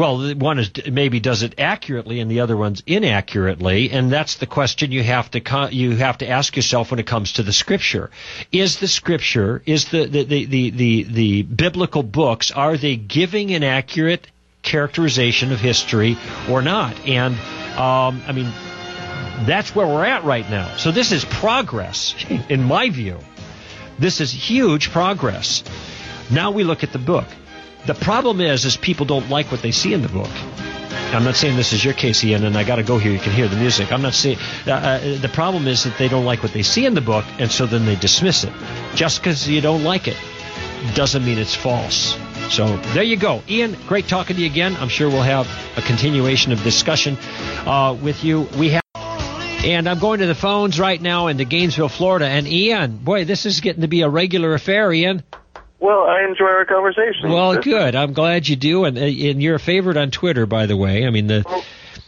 Well, 0.00 0.34
one 0.34 0.58
is 0.58 0.70
maybe 0.90 1.20
does 1.20 1.42
it 1.42 1.60
accurately, 1.60 2.20
and 2.20 2.30
the 2.30 2.40
other 2.40 2.56
one's 2.56 2.82
inaccurately, 2.86 3.90
and 3.90 4.10
that's 4.10 4.36
the 4.36 4.46
question 4.46 4.92
you 4.92 5.02
have 5.02 5.30
to 5.32 5.68
you 5.72 5.96
have 5.96 6.16
to 6.18 6.28
ask 6.28 6.56
yourself 6.56 6.90
when 6.90 7.00
it 7.00 7.06
comes 7.06 7.34
to 7.34 7.42
the 7.42 7.52
scripture. 7.52 8.10
Is 8.50 8.78
the 8.78 8.88
scripture 8.88 9.62
is 9.66 9.90
the 9.90 10.06
the 10.06 10.24
the 10.24 10.44
the, 10.46 10.70
the, 10.70 11.02
the 11.02 11.42
biblical 11.42 12.02
books 12.02 12.50
are 12.50 12.78
they 12.78 12.96
giving 12.96 13.52
an 13.52 13.62
accurate 13.62 14.26
characterization 14.62 15.52
of 15.52 15.60
history 15.60 16.16
or 16.48 16.62
not? 16.62 16.98
And 17.06 17.34
um, 17.76 18.22
I 18.26 18.32
mean, 18.32 18.50
that's 19.46 19.74
where 19.74 19.86
we're 19.86 20.06
at 20.06 20.24
right 20.24 20.48
now. 20.48 20.76
So 20.76 20.92
this 20.92 21.12
is 21.12 21.26
progress, 21.26 22.14
in 22.48 22.62
my 22.62 22.88
view. 22.88 23.18
This 24.00 24.22
is 24.22 24.32
huge 24.32 24.90
progress. 24.90 25.62
Now 26.30 26.50
we 26.50 26.64
look 26.64 26.82
at 26.82 26.92
the 26.92 26.98
book. 26.98 27.26
The 27.86 27.94
problem 27.94 28.40
is, 28.40 28.64
is 28.64 28.76
people 28.76 29.04
don't 29.04 29.28
like 29.28 29.52
what 29.52 29.60
they 29.60 29.72
see 29.72 29.92
in 29.92 30.00
the 30.00 30.08
book. 30.08 30.30
I'm 31.12 31.24
not 31.24 31.34
saying 31.34 31.56
this 31.56 31.74
is 31.74 31.84
your 31.84 31.92
case, 31.92 32.24
Ian, 32.24 32.44
and 32.44 32.56
I 32.56 32.64
got 32.64 32.76
to 32.76 32.82
go 32.82 32.96
here. 32.96 33.12
You 33.12 33.18
can 33.18 33.32
hear 33.32 33.46
the 33.46 33.56
music. 33.56 33.92
I'm 33.92 34.00
not 34.00 34.14
saying 34.14 34.38
uh, 34.66 34.70
uh, 34.70 35.18
the 35.18 35.28
problem 35.28 35.66
is 35.66 35.84
that 35.84 35.98
they 35.98 36.08
don't 36.08 36.24
like 36.24 36.42
what 36.42 36.52
they 36.52 36.62
see 36.62 36.86
in 36.86 36.94
the 36.94 37.00
book, 37.02 37.26
and 37.38 37.50
so 37.50 37.66
then 37.66 37.84
they 37.84 37.96
dismiss 37.96 38.44
it. 38.44 38.52
Just 38.94 39.20
because 39.20 39.46
you 39.46 39.60
don't 39.60 39.84
like 39.84 40.08
it 40.08 40.16
doesn't 40.94 41.24
mean 41.24 41.36
it's 41.36 41.54
false. 41.54 42.16
So 42.48 42.76
there 42.94 43.02
you 43.02 43.16
go, 43.16 43.42
Ian. 43.48 43.76
Great 43.86 44.08
talking 44.08 44.36
to 44.36 44.42
you 44.42 44.50
again. 44.50 44.76
I'm 44.76 44.88
sure 44.88 45.08
we'll 45.08 45.22
have 45.22 45.46
a 45.76 45.82
continuation 45.82 46.52
of 46.52 46.62
discussion 46.62 47.18
uh, 47.66 47.96
with 48.00 48.24
you. 48.24 48.48
We 48.56 48.70
have. 48.70 48.89
And 49.62 49.86
I'm 49.86 49.98
going 49.98 50.20
to 50.20 50.26
the 50.26 50.34
phones 50.34 50.80
right 50.80 51.00
now 51.00 51.26
into 51.26 51.44
Gainesville, 51.44 51.90
Florida. 51.90 52.26
And 52.26 52.48
Ian, 52.48 52.96
boy, 52.96 53.26
this 53.26 53.44
is 53.44 53.60
getting 53.60 53.82
to 53.82 53.88
be 53.88 54.00
a 54.00 54.08
regular 54.08 54.54
affair, 54.54 54.90
Ian. 54.90 55.22
Well, 55.78 56.04
I 56.04 56.24
enjoy 56.26 56.46
our 56.46 56.64
conversation. 56.64 57.30
Well, 57.30 57.60
good. 57.60 57.94
I'm 57.94 58.14
glad 58.14 58.48
you 58.48 58.56
do. 58.56 58.84
And, 58.86 58.96
uh, 58.96 59.02
and 59.02 59.42
you're 59.42 59.56
a 59.56 59.60
favorite 59.60 59.98
on 59.98 60.10
Twitter, 60.10 60.46
by 60.46 60.64
the 60.64 60.78
way. 60.78 61.06
I 61.06 61.10
mean, 61.10 61.26
the 61.26 61.44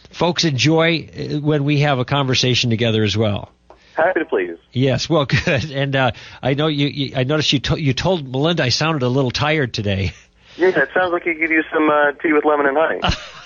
folks 0.09 0.45
enjoy 0.45 1.07
uh, 1.07 1.41
when 1.41 1.63
we 1.63 1.81
have 1.81 1.99
a 1.99 2.05
conversation 2.05 2.71
together 2.71 3.03
as 3.03 3.15
well. 3.15 3.51
Happy 3.95 4.21
to 4.21 4.25
please. 4.25 4.57
Yes, 4.71 5.07
well, 5.07 5.25
good. 5.45 5.71
And 5.71 5.95
uh, 5.95 6.11
I 6.41 6.55
know 6.55 6.67
you, 6.67 6.87
you. 6.87 7.13
I 7.15 7.23
noticed 7.23 7.53
you. 7.53 7.59
To, 7.59 7.79
you 7.79 7.93
told 7.93 8.27
Melinda 8.27 8.63
I 8.63 8.69
sounded 8.69 9.03
a 9.03 9.09
little 9.09 9.31
tired 9.31 9.75
today. 9.75 10.13
Yeah, 10.57 10.69
it 10.69 10.89
sounds 10.93 11.13
like 11.13 11.25
you 11.25 11.35
could 11.35 11.49
use 11.49 11.65
some 11.71 11.89
uh, 11.89 12.13
tea 12.13 12.33
with 12.33 12.45
lemon 12.45 12.65
and 12.65 12.77
honey. 12.77 12.99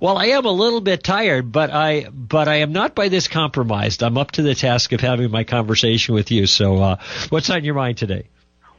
well, 0.00 0.16
I 0.16 0.26
am 0.26 0.44
a 0.44 0.50
little 0.50 0.80
bit 0.80 1.02
tired, 1.02 1.50
but 1.52 1.70
I 1.70 2.08
but 2.10 2.48
I 2.48 2.56
am 2.56 2.72
not 2.72 2.94
by 2.94 3.08
this 3.08 3.28
compromised. 3.28 4.02
I'm 4.02 4.18
up 4.18 4.32
to 4.32 4.42
the 4.42 4.54
task 4.54 4.92
of 4.92 5.00
having 5.00 5.30
my 5.30 5.44
conversation 5.44 6.14
with 6.14 6.30
you. 6.30 6.46
So, 6.46 6.82
uh, 6.82 6.96
what's 7.28 7.50
on 7.50 7.64
your 7.64 7.74
mind 7.74 7.98
today? 7.98 8.28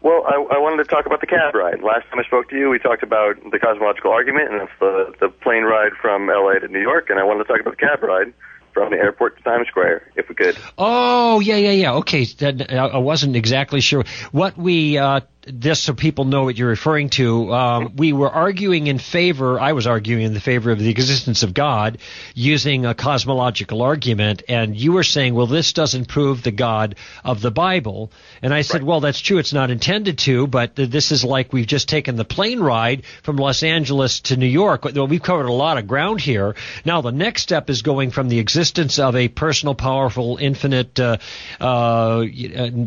Well, 0.02 0.24
I, 0.28 0.36
I 0.36 0.58
wanted 0.60 0.84
to 0.84 0.90
talk 0.90 1.08
about 1.08 1.22
the 1.22 1.28
cab 1.28 1.56
ride. 1.56 1.82
Last 1.82 2.08
time 2.10 2.20
I 2.20 2.24
spoke 2.24 2.50
to 2.50 2.56
you, 2.56 2.70
we 2.70 2.78
talked 2.78 3.02
about 3.02 3.38
the 3.52 3.58
cosmological 3.58 4.12
argument, 4.12 4.52
and 4.52 4.62
it's 4.62 4.72
the 4.80 5.14
the 5.20 5.30
plane 5.30 5.64
ride 5.64 5.94
from 6.02 6.30
L.A. 6.30 6.60
to 6.60 6.68
New 6.68 6.82
York. 6.82 7.10
And 7.10 7.20
I 7.20 7.24
wanted 7.24 7.46
to 7.46 7.48
talk 7.52 7.60
about 7.60 7.78
the 7.78 7.86
cab 7.86 8.04
ride 8.04 8.34
from 8.76 8.92
the 8.92 8.98
airport 8.98 9.38
to 9.38 9.44
Times 9.44 9.68
Square, 9.68 10.12
if 10.16 10.30
we 10.30 10.36
could. 10.36 10.58
Oh, 10.78 11.40
yeah, 11.40 11.56
yeah, 11.56 11.72
yeah. 11.72 11.94
Okay, 11.94 12.28
I 12.70 12.98
wasn't 12.98 13.36
exactly 13.36 13.80
sure 13.80 14.04
what 14.32 14.58
we 14.58 14.98
uh, 14.98 15.22
just 15.60 15.84
so 15.84 15.94
people 15.94 16.26
know 16.26 16.44
what 16.44 16.58
you're 16.58 16.70
referring 16.70 17.10
to, 17.10 17.54
um, 17.54 17.96
we 17.96 18.14
were 18.14 18.30
arguing 18.30 18.88
in 18.88 18.98
favor, 18.98 19.60
I 19.60 19.74
was 19.74 19.88
arguing 19.88 20.24
in 20.24 20.34
the 20.34 20.40
favor 20.40 20.72
of 20.72 20.80
the 20.80 20.90
existence 20.90 21.44
of 21.44 21.54
God 21.54 22.00
using 22.34 22.86
a 22.86 22.96
cosmological 22.96 23.82
argument, 23.82 24.44
and 24.50 24.76
you 24.76 24.94
were 24.94 25.04
saying, 25.04 25.36
well, 25.36 25.48
this 25.48 25.74
doesn't 25.74 26.08
prove 26.08 26.44
the 26.44 26.52
God 26.52 26.96
of 27.24 27.42
the 27.42 27.52
Bible. 27.52 28.12
And 28.42 28.54
I 28.54 28.62
said, 28.62 28.82
right. 28.82 28.88
well, 28.88 29.00
that's 29.00 29.20
true, 29.20 29.38
it's 29.38 29.54
not 29.54 29.70
intended 29.70 30.18
to, 30.20 30.48
but 30.48 30.76
this 30.76 31.12
is 31.12 31.24
like 31.24 31.54
we've 31.54 31.68
just 31.68 31.90
taken 31.90 32.16
the 32.16 32.26
plane 32.26 32.60
ride 32.60 33.06
from 33.24 33.36
Los 33.38 33.64
Angeles 33.64 34.22
to 34.22 34.38
New 34.38 34.48
York. 34.48 34.86
Well, 34.86 35.08
we've 35.08 35.22
covered 35.22 35.48
a 35.48 35.54
lot 35.54 35.78
of 35.78 35.88
ground 35.88 36.22
here. 36.22 36.56
Now, 36.84 37.02
the 37.02 37.12
next 37.12 37.44
step 37.44 37.70
is 37.70 37.82
going 37.82 38.12
from 38.12 38.30
the 38.30 38.40
existence 38.40 39.00
of 39.00 39.16
a 39.16 39.28
personal, 39.28 39.76
powerful, 39.76 40.38
infinite, 40.38 41.00
uh, 41.00 41.18
uh, 41.60 42.26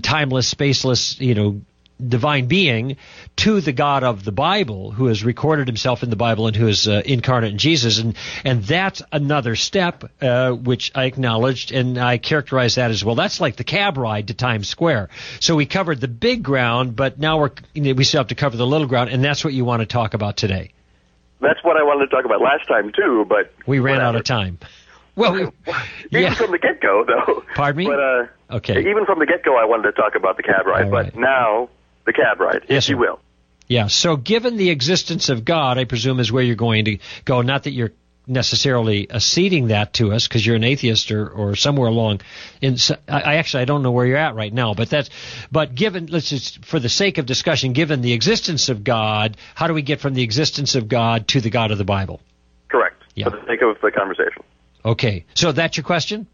timeless, 0.02 0.52
spaceless, 0.52 1.20
you 1.20 1.34
know, 1.34 1.60
divine 2.06 2.46
being 2.46 2.96
to 3.36 3.60
the 3.60 3.72
God 3.72 4.04
of 4.04 4.24
the 4.24 4.32
Bible, 4.32 4.90
who 4.90 5.06
has 5.06 5.24
recorded 5.24 5.66
himself 5.66 6.02
in 6.02 6.10
the 6.10 6.16
Bible 6.16 6.46
and 6.46 6.56
who 6.56 6.66
is 6.66 6.86
uh, 6.86 7.02
incarnate 7.04 7.52
in 7.52 7.58
Jesus, 7.58 7.98
and 7.98 8.16
and 8.44 8.62
that's 8.62 9.02
another 9.12 9.56
step 9.56 10.04
uh, 10.20 10.52
which 10.52 10.92
I 10.94 11.04
acknowledged 11.04 11.72
and 11.72 11.98
I 11.98 12.18
characterized 12.18 12.76
that 12.76 12.90
as 12.90 13.04
well. 13.04 13.14
That's 13.14 13.40
like 13.40 13.56
the 13.56 13.64
cab 13.64 13.96
ride 13.96 14.28
to 14.28 14.34
Times 14.34 14.68
Square. 14.68 15.08
So 15.40 15.56
we 15.56 15.66
covered 15.66 16.00
the 16.00 16.08
big 16.08 16.42
ground, 16.42 16.96
but 16.96 17.18
now 17.18 17.38
we're 17.38 17.50
you 17.74 17.82
know, 17.82 17.92
we 17.94 18.04
still 18.04 18.20
have 18.20 18.28
to 18.28 18.34
cover 18.34 18.56
the 18.56 18.66
little 18.66 18.86
ground, 18.86 19.10
and 19.10 19.22
that's 19.22 19.44
what 19.44 19.52
you 19.52 19.64
want 19.64 19.80
to 19.80 19.86
talk 19.86 20.14
about 20.14 20.36
today. 20.36 20.72
That's 21.40 21.62
what 21.62 21.76
I 21.76 21.82
wanted 21.84 22.06
to 22.06 22.16
talk 22.16 22.24
about 22.24 22.40
last 22.40 22.66
time 22.66 22.92
too, 22.92 23.24
but 23.28 23.52
we 23.66 23.78
ran 23.78 23.96
whatever. 23.96 24.08
out 24.08 24.16
of 24.16 24.24
time. 24.24 24.58
Well, 25.14 25.34
even 25.36 25.52
yeah. 26.12 26.34
from 26.34 26.52
the 26.52 26.58
get 26.58 26.80
go, 26.80 27.04
though. 27.04 27.42
Pardon 27.56 27.78
me. 27.78 27.86
But 27.86 27.98
uh, 27.98 28.56
okay. 28.56 28.88
Even 28.88 29.04
from 29.04 29.18
the 29.18 29.26
get 29.26 29.44
go, 29.44 29.56
I 29.56 29.64
wanted 29.64 29.90
to 29.90 29.92
talk 29.92 30.14
about 30.14 30.36
the 30.36 30.44
cab 30.44 30.64
ride, 30.66 30.90
but 30.90 31.16
now 31.16 31.70
the 32.08 32.12
cab 32.14 32.40
ride, 32.40 32.64
yes, 32.68 32.86
if 32.86 32.90
you 32.90 32.98
will. 32.98 33.20
Yeah. 33.68 33.88
So, 33.88 34.16
given 34.16 34.56
the 34.56 34.70
existence 34.70 35.28
of 35.28 35.44
God, 35.44 35.76
I 35.76 35.84
presume 35.84 36.20
is 36.20 36.32
where 36.32 36.42
you're 36.42 36.56
going 36.56 36.86
to 36.86 36.98
go. 37.26 37.42
Not 37.42 37.64
that 37.64 37.72
you're 37.72 37.92
necessarily 38.26 39.10
acceding 39.10 39.68
that 39.68 39.94
to 39.94 40.12
us 40.12 40.26
because 40.26 40.44
you're 40.44 40.56
an 40.56 40.64
atheist 40.64 41.10
or, 41.10 41.28
or 41.28 41.54
somewhere 41.54 41.88
along. 41.88 42.22
In 42.62 42.76
I 43.06 43.36
actually 43.36 43.62
I 43.62 43.64
don't 43.66 43.82
know 43.82 43.90
where 43.90 44.06
you're 44.06 44.16
at 44.16 44.34
right 44.34 44.52
now, 44.52 44.72
but 44.72 44.88
that's 44.88 45.10
but 45.52 45.74
given 45.74 46.06
let's 46.06 46.30
just 46.30 46.64
for 46.64 46.80
the 46.80 46.88
sake 46.88 47.18
of 47.18 47.26
discussion, 47.26 47.74
given 47.74 48.00
the 48.00 48.14
existence 48.14 48.70
of 48.70 48.84
God, 48.84 49.36
how 49.54 49.66
do 49.66 49.74
we 49.74 49.82
get 49.82 50.00
from 50.00 50.14
the 50.14 50.22
existence 50.22 50.74
of 50.74 50.88
God 50.88 51.28
to 51.28 51.40
the 51.42 51.50
God 51.50 51.70
of 51.70 51.78
the 51.78 51.84
Bible? 51.84 52.20
Correct. 52.68 53.02
Yeah. 53.14 53.28
For 53.28 53.36
the 53.36 53.46
sake 53.46 53.60
of 53.62 53.76
the 53.82 53.90
conversation. 53.90 54.42
Okay. 54.82 55.26
So 55.34 55.52
that's 55.52 55.76
your 55.76 55.84
question. 55.84 56.26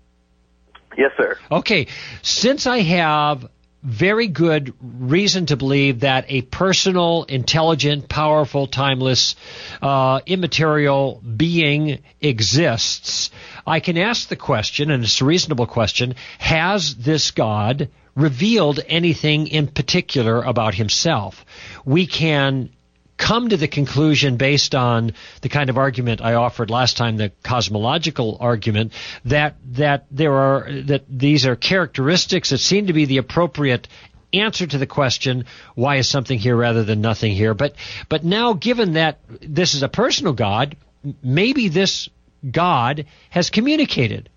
Yes, 0.97 1.11
sir. 1.17 1.37
Okay. 1.51 1.89
Since 2.23 2.69
I 2.69 2.79
have 2.81 3.49
very 3.85 4.29
good 4.29 4.75
reason 4.81 5.47
to 5.47 5.57
believe 5.57 6.01
that 6.01 6.25
a 6.29 6.41
personal, 6.43 7.25
intelligent, 7.25 8.09
powerful, 8.09 8.67
timeless, 8.67 9.37
uh, 9.83 10.21
immaterial 10.27 11.23
being 11.37 12.03
exists, 12.21 13.31
I 13.67 13.81
can 13.81 13.99
ask 13.99 14.29
the 14.29 14.37
question, 14.37 14.91
and 14.91 15.05
it's 15.05 15.21
a 15.21 15.25
reasonable 15.27 15.67
question, 15.67 16.15
has 16.39 16.95
this 16.97 17.31
God 17.31 17.91
revealed 18.15 18.81
anything 18.89 19.49
in 19.49 19.67
particular 19.67 20.43
about 20.43 20.75
himself? 20.75 21.45
We 21.85 22.07
can 22.07 22.71
come 23.17 23.49
to 23.49 23.57
the 23.57 23.69
conclusion 23.69 24.37
based 24.37 24.75
on 24.75 25.13
the 25.41 25.49
kind 25.49 25.71
of 25.71 25.79
argument 25.79 26.21
I 26.21 26.35
offered 26.35 26.71
last 26.71 26.97
time, 26.97 27.17
the 27.17 27.33
cosmological 27.43 28.39
argument, 28.41 28.93
that 29.25 29.57
that 29.73 30.07
there 30.11 30.33
are 30.33 30.69
that 30.87 31.05
these 31.09 31.47
are 31.47 31.57
characteristics 31.57 32.51
that 32.51 32.59
seem 32.59 32.89
to 32.89 32.93
be 32.93 33.05
the 33.05 33.19
appropriate 33.19 33.89
answer 34.33 34.67
to 34.67 34.79
the 34.79 34.87
question 34.87 35.45
why 35.75 35.97
is 35.97 36.09
something 36.09 36.39
here 36.39 36.57
rather 36.57 36.85
than 36.85 37.01
nothing 37.01 37.33
here? 37.33 37.55
But 37.55 37.77
but 38.09 38.25
now 38.25 38.53
given 38.53 38.95
that 38.95 39.21
this 39.41 39.75
is 39.75 39.83
a 39.83 39.89
personal 39.89 40.33
god 40.33 40.77
maybe 41.23 41.69
this 41.69 42.09
god 42.51 43.07
has 43.31 43.51
communicated 43.51 44.29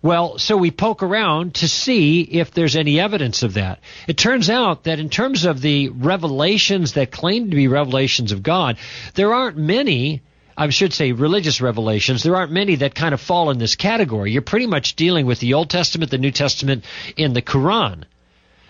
well, 0.00 0.38
so 0.38 0.56
we 0.56 0.70
poke 0.70 1.02
around 1.02 1.56
to 1.56 1.68
see 1.68 2.20
if 2.22 2.52
there's 2.52 2.76
any 2.76 3.00
evidence 3.00 3.42
of 3.42 3.54
that. 3.54 3.80
It 4.06 4.16
turns 4.16 4.48
out 4.48 4.84
that 4.84 5.00
in 5.00 5.08
terms 5.08 5.44
of 5.44 5.60
the 5.60 5.88
revelations 5.88 6.92
that 6.92 7.10
claim 7.10 7.50
to 7.50 7.56
be 7.56 7.66
revelations 7.66 8.30
of 8.30 8.42
God, 8.42 8.78
there 9.14 9.34
aren't 9.34 9.56
many 9.56 10.22
I 10.58 10.68
should 10.70 10.92
say 10.92 11.12
religious 11.12 11.60
revelations, 11.60 12.24
there 12.24 12.34
aren't 12.34 12.50
many 12.50 12.74
that 12.76 12.92
kind 12.92 13.14
of 13.14 13.20
fall 13.20 13.50
in 13.50 13.58
this 13.58 13.76
category. 13.76 14.32
You're 14.32 14.42
pretty 14.42 14.66
much 14.66 14.96
dealing 14.96 15.24
with 15.24 15.38
the 15.38 15.54
Old 15.54 15.70
Testament, 15.70 16.10
the 16.10 16.18
New 16.18 16.32
Testament, 16.32 16.84
in 17.16 17.32
the 17.32 17.42
Quran. 17.42 18.02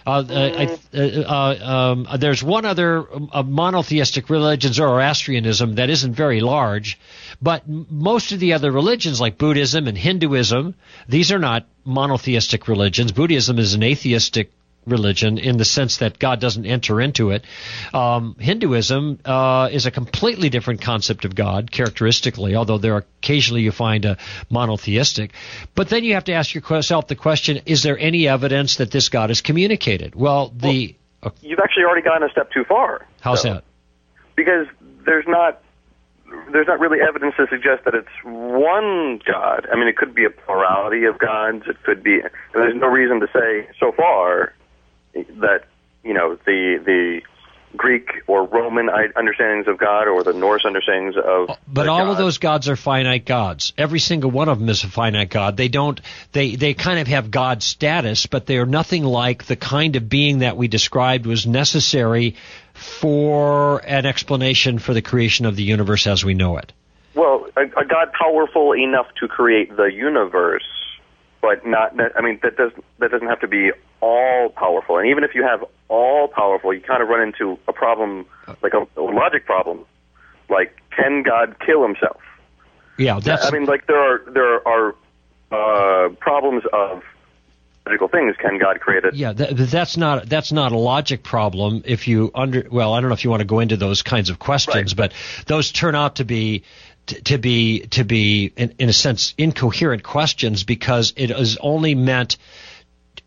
Uh, 0.07 0.25
uh, 0.31 0.77
uh, 0.95 0.99
uh, 0.99 1.93
um, 1.93 2.09
there's 2.19 2.43
one 2.43 2.65
other 2.65 3.07
uh, 3.33 3.43
monotheistic 3.43 4.31
religion, 4.31 4.73
Zoroastrianism, 4.73 5.75
that 5.75 5.91
isn't 5.91 6.15
very 6.15 6.41
large, 6.41 6.99
but 7.41 7.68
most 7.68 8.33
of 8.33 8.41
the 8.41 8.55
other 8.55 8.70
religions, 8.70 9.20
like 9.20 9.39
Buddhism 9.39 9.86
and 9.86 9.97
Hinduism, 9.97 10.75
these 11.08 11.31
are 11.33 11.39
not 11.39 11.67
monotheistic 11.84 12.68
religions. 12.68 13.12
Buddhism 13.12 13.58
is 13.58 13.75
an 13.75 13.83
atheistic 13.83 14.50
religion 14.86 15.39
in 15.39 15.57
the 15.57 15.65
sense 15.65 15.99
that 15.99 16.18
God 16.18 16.41
doesn't 16.41 16.67
enter 16.67 17.00
into 17.00 17.31
it. 17.31 17.44
Um, 17.92 18.36
Hinduism 18.39 19.20
uh, 19.25 19.68
is 19.70 19.86
a 19.86 19.91
completely 19.91 20.49
different 20.49 20.81
concept 20.81 21.25
of 21.25 21.34
God, 21.34 21.70
characteristically, 21.70 22.57
although 22.57 22.78
there 22.78 22.94
are 22.94 23.05
occasionally 23.23 23.62
you 23.62 23.73
find 23.73 24.05
a 24.05 24.17
monotheistic. 24.50 25.33
But 25.75 25.89
then 25.89 26.05
you 26.05 26.15
have 26.15 26.25
to 26.25 26.33
ask 26.33 26.55
yourself 26.55 27.07
the 27.07 27.17
question: 27.17 27.60
Is 27.67 27.83
there 27.83 27.99
any 27.99 28.26
evidence 28.26 28.76
that 28.76 28.91
this 28.91 29.08
God 29.08 29.31
is 29.31 29.42
communicated? 29.42 30.15
Well, 30.15 30.52
the 30.57 30.97
well, 31.23 31.34
you've 31.41 31.60
actually 31.60 31.84
already 31.84 32.02
gone 32.02 32.23
a 32.23 32.31
step 32.31 32.50
too 32.50 32.65
far. 32.65 33.07
How's 33.20 33.42
so. 33.42 33.55
that? 33.55 33.65
Because 34.34 34.67
there's 35.05 35.26
not 35.26 35.60
there's 36.53 36.67
not 36.67 36.81
really 36.81 36.99
evidence 37.01 37.35
to 37.37 37.47
suggest 37.49 37.85
that 37.85 37.95
it's 37.95 38.09
one 38.25 39.21
God. 39.25 39.67
I 39.73 39.77
mean, 39.77 39.89
it 39.89 39.97
could 39.97 40.15
be 40.15 40.25
a 40.25 40.31
plurality 40.31 41.05
of 41.05 41.19
gods. 41.19 41.65
It 41.67 41.83
could 41.83 42.03
be. 42.03 42.21
There's 42.53 42.75
no 42.77 42.89
reason 42.89 43.21
to 43.21 43.29
say 43.33 43.69
so 43.79 43.93
far 43.93 44.55
that 45.15 45.65
you 46.05 46.15
know 46.15 46.37
the 46.45 46.81
the 46.85 47.21
Greek 47.77 48.09
or 48.27 48.45
Roman 48.45 48.89
understandings 48.89 49.69
of 49.69 49.79
God 49.79 50.09
or 50.09 50.23
the 50.23 50.33
Norse 50.33 50.65
understandings 50.65 51.17
of. 51.17 51.51
Uh, 51.51 51.57
but 51.67 51.89
all 51.89 52.07
God. 52.07 52.13
of 52.13 52.19
those 52.19 52.39
gods 52.39 52.69
are 52.69 52.77
finite 52.77 53.27
gods. 53.27 53.73
Every 53.77 53.99
single 53.99 54.31
one 54.31 54.49
of 54.49 54.59
them 54.59 54.69
is 54.69 54.85
a 54.85 54.89
finite 54.89 55.31
God. 55.31 55.57
They 55.57 55.69
don't. 55.69 56.01
They 56.33 56.57
they 56.57 56.75
kind 56.75 56.99
of 56.99 57.07
have 57.09 57.31
God 57.31 57.63
status, 57.63 58.27
but 58.27 58.47
they 58.47 58.57
are 58.57 58.67
nothing 58.67 59.05
like 59.05 59.45
the 59.45 59.57
kind 59.57 59.97
of 59.97 60.09
being 60.09 60.39
that 60.39 60.57
we 60.57 60.69
described 60.69 61.27
was 61.27 61.47
necessary 61.47 62.37
for 62.79 63.79
an 63.87 64.07
explanation 64.07 64.79
for 64.79 64.95
the 64.95 65.03
creation 65.03 65.47
of 65.47 65.57
the 65.57 65.63
universe 65.63 66.07
as 66.07 66.25
we 66.25 66.35
know 66.35 66.57
it. 66.57 66.73
Well, 67.15 67.47
a, 67.57 67.63
a 67.63 67.85
God 67.85 68.13
powerful 68.13 68.73
enough 68.73 69.07
to 69.21 69.29
create 69.29 69.77
the 69.77 69.91
universe 69.93 70.65
but 71.41 71.67
not. 71.67 71.95
I 72.17 72.21
mean, 72.21 72.41
that 72.43 72.57
doesn't—that 72.57 73.11
doesn't 73.11 73.29
have 73.29 73.41
to 73.41 73.49
be 73.49 73.71
all 74.01 74.49
powerful. 74.51 74.99
And 74.99 75.09
even 75.09 75.25
if 75.25 75.35
you 75.35 75.45
have 75.45 75.65
all 75.89 76.29
powerful, 76.29 76.73
you 76.75 76.81
kind 76.81 77.03
of 77.03 77.09
run 77.09 77.23
into 77.23 77.59
a 77.69 77.73
problem, 77.73 78.27
like 78.63 78.73
a, 78.75 78.87
a 79.01 79.03
logic 79.03 79.47
problem, 79.47 79.85
like 80.49 80.77
can 80.91 81.23
God 81.23 81.57
kill 81.65 81.83
himself? 81.83 82.21
Yeah, 82.99 83.21
that's. 83.21 83.47
I 83.47 83.51
mean, 83.51 83.67
like 83.67 83.87
there 83.87 83.99
are 83.99 84.31
there 84.31 84.69
are 84.69 84.95
uh, 85.53 86.09
problems 86.21 86.65
of 86.73 87.03
physical 87.89 88.08
things. 88.08 88.36
Can 88.36 88.58
God 88.58 88.81
create 88.81 89.05
it? 89.05 89.15
Yeah, 89.15 89.33
that, 89.33 89.57
that's 89.57 89.97
not 89.97 90.28
that's 90.28 90.52
not 90.52 90.73
a 90.73 90.78
logic 90.78 91.23
problem. 91.23 91.83
If 91.84 92.08
you 92.08 92.31
under 92.34 92.67
well, 92.70 92.92
I 92.92 93.00
don't 93.00 93.08
know 93.08 93.15
if 93.15 93.25
you 93.25 93.31
want 93.31 93.41
to 93.41 93.47
go 93.47 93.60
into 93.60 93.76
those 93.76 94.02
kinds 94.02 94.31
of 94.31 94.39
questions, 94.39 94.92
right. 94.92 95.10
but 95.10 95.47
those 95.47 95.73
turn 95.73 95.94
out 95.94 96.17
to 96.17 96.25
be 96.25 96.65
to 97.07 97.39
be 97.39 97.81
to 97.81 98.05
be 98.05 98.52
in, 98.57 98.75
in, 98.78 98.89
a 98.89 98.92
sense 98.92 99.34
incoherent 99.39 100.02
questions 100.02 100.65
because 100.65 101.15
it 101.17 101.31
is 101.31 101.57
only 101.58 101.94
meant 101.94 102.36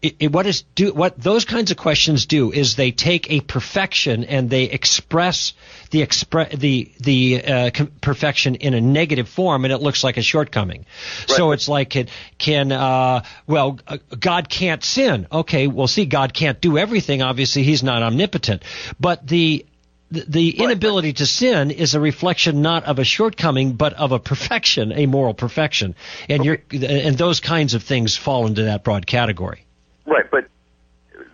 it, 0.01 0.15
it, 0.19 0.31
what 0.31 0.47
is 0.47 0.63
do 0.73 0.93
what 0.93 1.17
those 1.17 1.45
kinds 1.45 1.69
of 1.71 1.77
questions 1.77 2.25
do 2.25 2.51
is 2.51 2.75
they 2.75 2.91
take 2.91 3.29
a 3.29 3.39
perfection 3.39 4.23
and 4.23 4.49
they 4.49 4.63
express 4.63 5.53
the 5.91 6.01
expre- 6.01 6.57
the 6.57 6.91
the 6.99 7.43
uh, 7.43 7.71
perfection 8.01 8.55
in 8.55 8.73
a 8.73 8.81
negative 8.81 9.29
form 9.29 9.63
and 9.63 9.71
it 9.71 9.77
looks 9.77 10.03
like 10.03 10.17
a 10.17 10.21
shortcoming. 10.21 10.85
Right. 11.29 11.37
So 11.37 11.51
it's 11.51 11.69
like 11.69 11.95
it 11.95 12.09
can 12.39 12.71
uh, 12.71 13.23
well 13.45 13.79
uh, 13.87 13.97
God 14.19 14.49
can't 14.49 14.83
sin. 14.83 15.27
Okay, 15.31 15.67
well 15.67 15.87
see 15.87 16.05
God 16.05 16.33
can't 16.33 16.59
do 16.59 16.77
everything. 16.77 17.21
Obviously 17.21 17.63
he's 17.63 17.83
not 17.83 18.01
omnipotent, 18.01 18.63
but 18.99 19.27
the 19.27 19.65
the, 20.11 20.59
inability 20.59 21.09
right. 21.09 21.17
to 21.17 21.25
sin 21.25 21.71
is 21.71 21.95
a 21.95 21.99
reflection 22.01 22.61
not 22.61 22.83
of 22.83 22.99
a 22.99 23.05
shortcoming, 23.05 23.73
but 23.73 23.93
of 23.93 24.11
a 24.11 24.19
perfection, 24.19 24.91
a 24.91 25.05
moral 25.05 25.33
perfection, 25.33 25.95
and 26.27 26.41
okay. 26.41 27.05
and 27.05 27.17
those 27.17 27.39
kinds 27.39 27.75
of 27.75 27.83
things 27.83 28.17
fall 28.17 28.45
into 28.45 28.63
that 28.63 28.83
broad 28.83 29.07
category. 29.07 29.65
Right, 30.05 30.29
but 30.29 30.47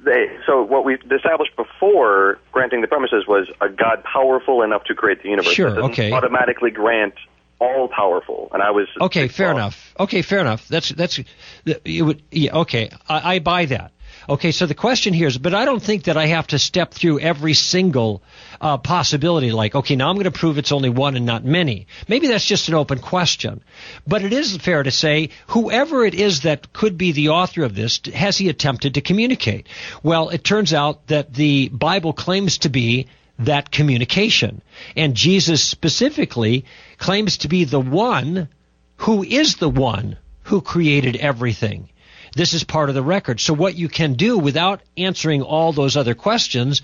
they, 0.03 0.37
so 0.45 0.63
what 0.63 0.83
we 0.85 0.95
established 0.95 1.55
before 1.55 2.39
granting 2.51 2.81
the 2.81 2.87
premises 2.87 3.25
was 3.27 3.47
a 3.61 3.69
God 3.69 4.03
powerful 4.03 4.61
enough 4.61 4.83
to 4.85 4.95
create 4.95 5.23
the 5.23 5.29
universe. 5.29 5.53
Sure, 5.53 5.85
okay. 5.85 6.11
Automatically 6.11 6.71
grant 6.71 7.15
all 7.59 7.87
powerful, 7.87 8.49
and 8.53 8.61
I 8.61 8.71
was 8.71 8.87
okay. 9.01 9.27
Fair 9.27 9.51
enough. 9.51 9.93
Okay, 9.99 10.21
fair 10.21 10.39
enough. 10.39 10.67
That's 10.67 10.89
that's 10.89 11.19
it 11.65 12.01
would 12.03 12.21
yeah. 12.31 12.57
Okay, 12.59 12.89
I, 13.09 13.35
I 13.35 13.39
buy 13.39 13.65
that. 13.65 13.91
Okay, 14.29 14.51
so 14.51 14.65
the 14.65 14.75
question 14.75 15.13
here 15.13 15.27
is, 15.27 15.37
but 15.37 15.53
I 15.53 15.63
don't 15.63 15.81
think 15.81 16.03
that 16.03 16.17
I 16.17 16.25
have 16.25 16.47
to 16.47 16.59
step 16.59 16.93
through 16.93 17.21
every 17.21 17.53
single 17.53 18.21
uh, 18.59 18.77
possibility. 18.77 19.51
Like, 19.51 19.73
okay, 19.73 19.95
now 19.95 20.09
I'm 20.09 20.15
going 20.15 20.25
to 20.25 20.31
prove 20.31 20.57
it's 20.57 20.73
only 20.73 20.89
one 20.89 21.15
and 21.15 21.25
not 21.25 21.45
many. 21.45 21.87
Maybe 22.09 22.27
that's 22.27 22.45
just 22.45 22.67
an 22.67 22.73
open 22.73 22.99
question. 22.99 23.63
But 24.05 24.23
it 24.23 24.33
is 24.33 24.57
fair 24.57 24.83
to 24.83 24.91
say, 24.91 25.29
whoever 25.47 26.05
it 26.05 26.13
is 26.13 26.41
that 26.41 26.73
could 26.73 26.97
be 26.97 27.13
the 27.13 27.29
author 27.29 27.63
of 27.63 27.73
this, 27.73 28.01
has 28.13 28.37
he 28.37 28.49
attempted 28.49 28.95
to 28.95 29.01
communicate? 29.01 29.67
Well, 30.03 30.27
it 30.27 30.43
turns 30.43 30.73
out 30.73 31.07
that 31.07 31.33
the 31.33 31.69
Bible 31.69 32.11
claims 32.11 32.57
to 32.59 32.69
be 32.69 33.07
that 33.39 33.71
communication. 33.71 34.61
And 34.97 35.15
Jesus 35.15 35.63
specifically 35.63 36.65
claims 36.97 37.37
to 37.39 37.47
be 37.47 37.63
the 37.63 37.79
one 37.79 38.49
who 38.97 39.23
is 39.23 39.55
the 39.55 39.69
one 39.69 40.17
who 40.43 40.59
created 40.59 41.15
everything. 41.15 41.89
This 42.35 42.53
is 42.53 42.63
part 42.63 42.89
of 42.89 42.95
the 42.95 43.03
record. 43.03 43.39
So 43.39 43.53
what 43.53 43.75
you 43.75 43.89
can 43.89 44.13
do 44.13 44.37
without 44.37 44.81
answering 44.97 45.41
all 45.41 45.73
those 45.73 45.97
other 45.97 46.15
questions, 46.15 46.81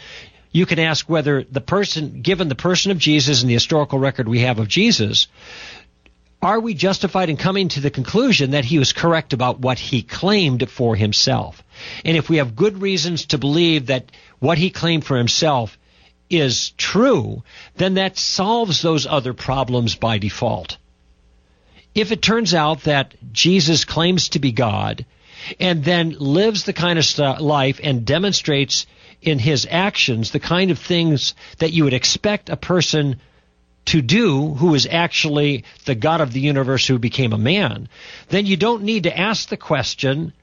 you 0.52 0.66
can 0.66 0.80
ask 0.80 1.10
whether 1.10 1.44
the 1.44 1.62
person, 1.62 2.22
given 2.22 2.48
the 2.48 2.56
person 2.56 2.92
of 2.92 2.98
Jesus 2.98 3.42
and 3.42 3.50
the 3.50 3.56
historical 3.56 4.00
record 4.00 4.28
we 4.28 4.42
have 4.42 4.60
of 4.60 4.68
Jesus, 4.68 5.28
are 6.42 6.60
we 6.60 6.74
justified 6.74 7.30
in 7.30 7.38
coming 7.38 7.70
to 7.70 7.80
the 7.80 7.90
conclusion 7.90 8.52
that 8.52 8.66
he 8.66 8.78
was 8.78 8.92
correct 8.92 9.32
about 9.32 9.60
what 9.60 9.80
he 9.80 10.02
claimed 10.02 10.70
for 10.70 10.96
himself? 10.96 11.64
And 12.04 12.18
if 12.18 12.30
we 12.30 12.38
have 12.38 12.56
good 12.56 12.82
reasons 12.82 13.28
to 13.28 13.38
believe 13.38 13.88
that 13.88 14.12
what 14.40 14.58
he 14.58 14.70
claimed 14.70 15.06
for 15.06 15.18
himself 15.18 15.78
is 16.30 16.72
true, 16.72 17.44
then 17.76 17.94
that 17.94 18.18
solves 18.18 18.82
those 18.82 19.08
other 19.08 19.34
problems 19.34 19.96
by 19.96 20.18
default. 20.18 20.78
If 21.96 22.12
it 22.12 22.22
turns 22.22 22.54
out 22.54 22.84
that 22.84 23.14
Jesus 23.32 23.86
claims 23.86 24.30
to 24.30 24.40
be 24.40 24.52
God 24.52 25.06
and 25.60 25.84
then 25.84 26.16
lives 26.20 26.64
the 26.64 26.74
kind 26.74 27.00
of 27.00 27.40
life 27.42 27.80
and 27.84 28.06
demonstrates 28.06 28.86
in 29.22 29.40
his 29.40 29.68
actions 29.70 30.32
the 30.32 30.40
kind 30.40 30.72
of 30.72 30.80
things 30.80 31.34
that 31.60 31.72
you 31.72 31.84
would 31.86 31.94
expect 31.94 32.50
a 32.50 32.58
person 32.58 33.20
to 33.86 34.02
do 34.02 34.54
who 34.54 34.76
is 34.76 34.88
actually 34.90 35.66
the 35.86 35.96
God 35.96 36.22
of 36.22 36.32
the 36.32 36.40
universe 36.40 36.88
who 36.88 37.00
became 37.00 37.34
a 37.34 37.38
man, 37.38 37.90
then 38.30 38.46
you 38.46 38.58
don't 38.58 38.84
need 38.84 39.04
to 39.04 39.18
ask 39.18 39.50
the 39.50 39.58
question 39.58 40.34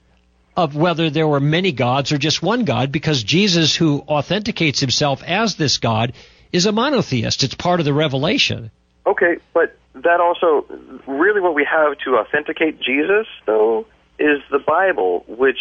of 0.56 0.76
whether 0.76 1.08
there 1.08 1.28
were 1.28 1.40
many 1.40 1.72
gods 1.72 2.12
or 2.12 2.18
just 2.18 2.42
one 2.42 2.64
God 2.64 2.92
because 2.92 3.22
Jesus, 3.22 3.74
who 3.74 4.00
authenticates 4.00 4.80
himself 4.80 5.22
as 5.22 5.54
this 5.54 5.78
God, 5.78 6.12
is 6.52 6.66
a 6.66 6.72
monotheist. 6.72 7.42
It's 7.42 7.54
part 7.54 7.80
of 7.80 7.86
the 7.86 7.94
revelation. 7.94 8.70
Okay, 9.06 9.38
but 9.54 9.76
that 9.94 10.20
also, 10.20 10.66
really 11.06 11.40
what 11.40 11.54
we 11.54 11.64
have 11.64 11.96
to 11.98 12.16
authenticate 12.16 12.80
Jesus, 12.80 13.26
though, 13.46 13.86
is 14.20 14.40
the 14.50 14.58
Bible, 14.58 15.24
which 15.26 15.58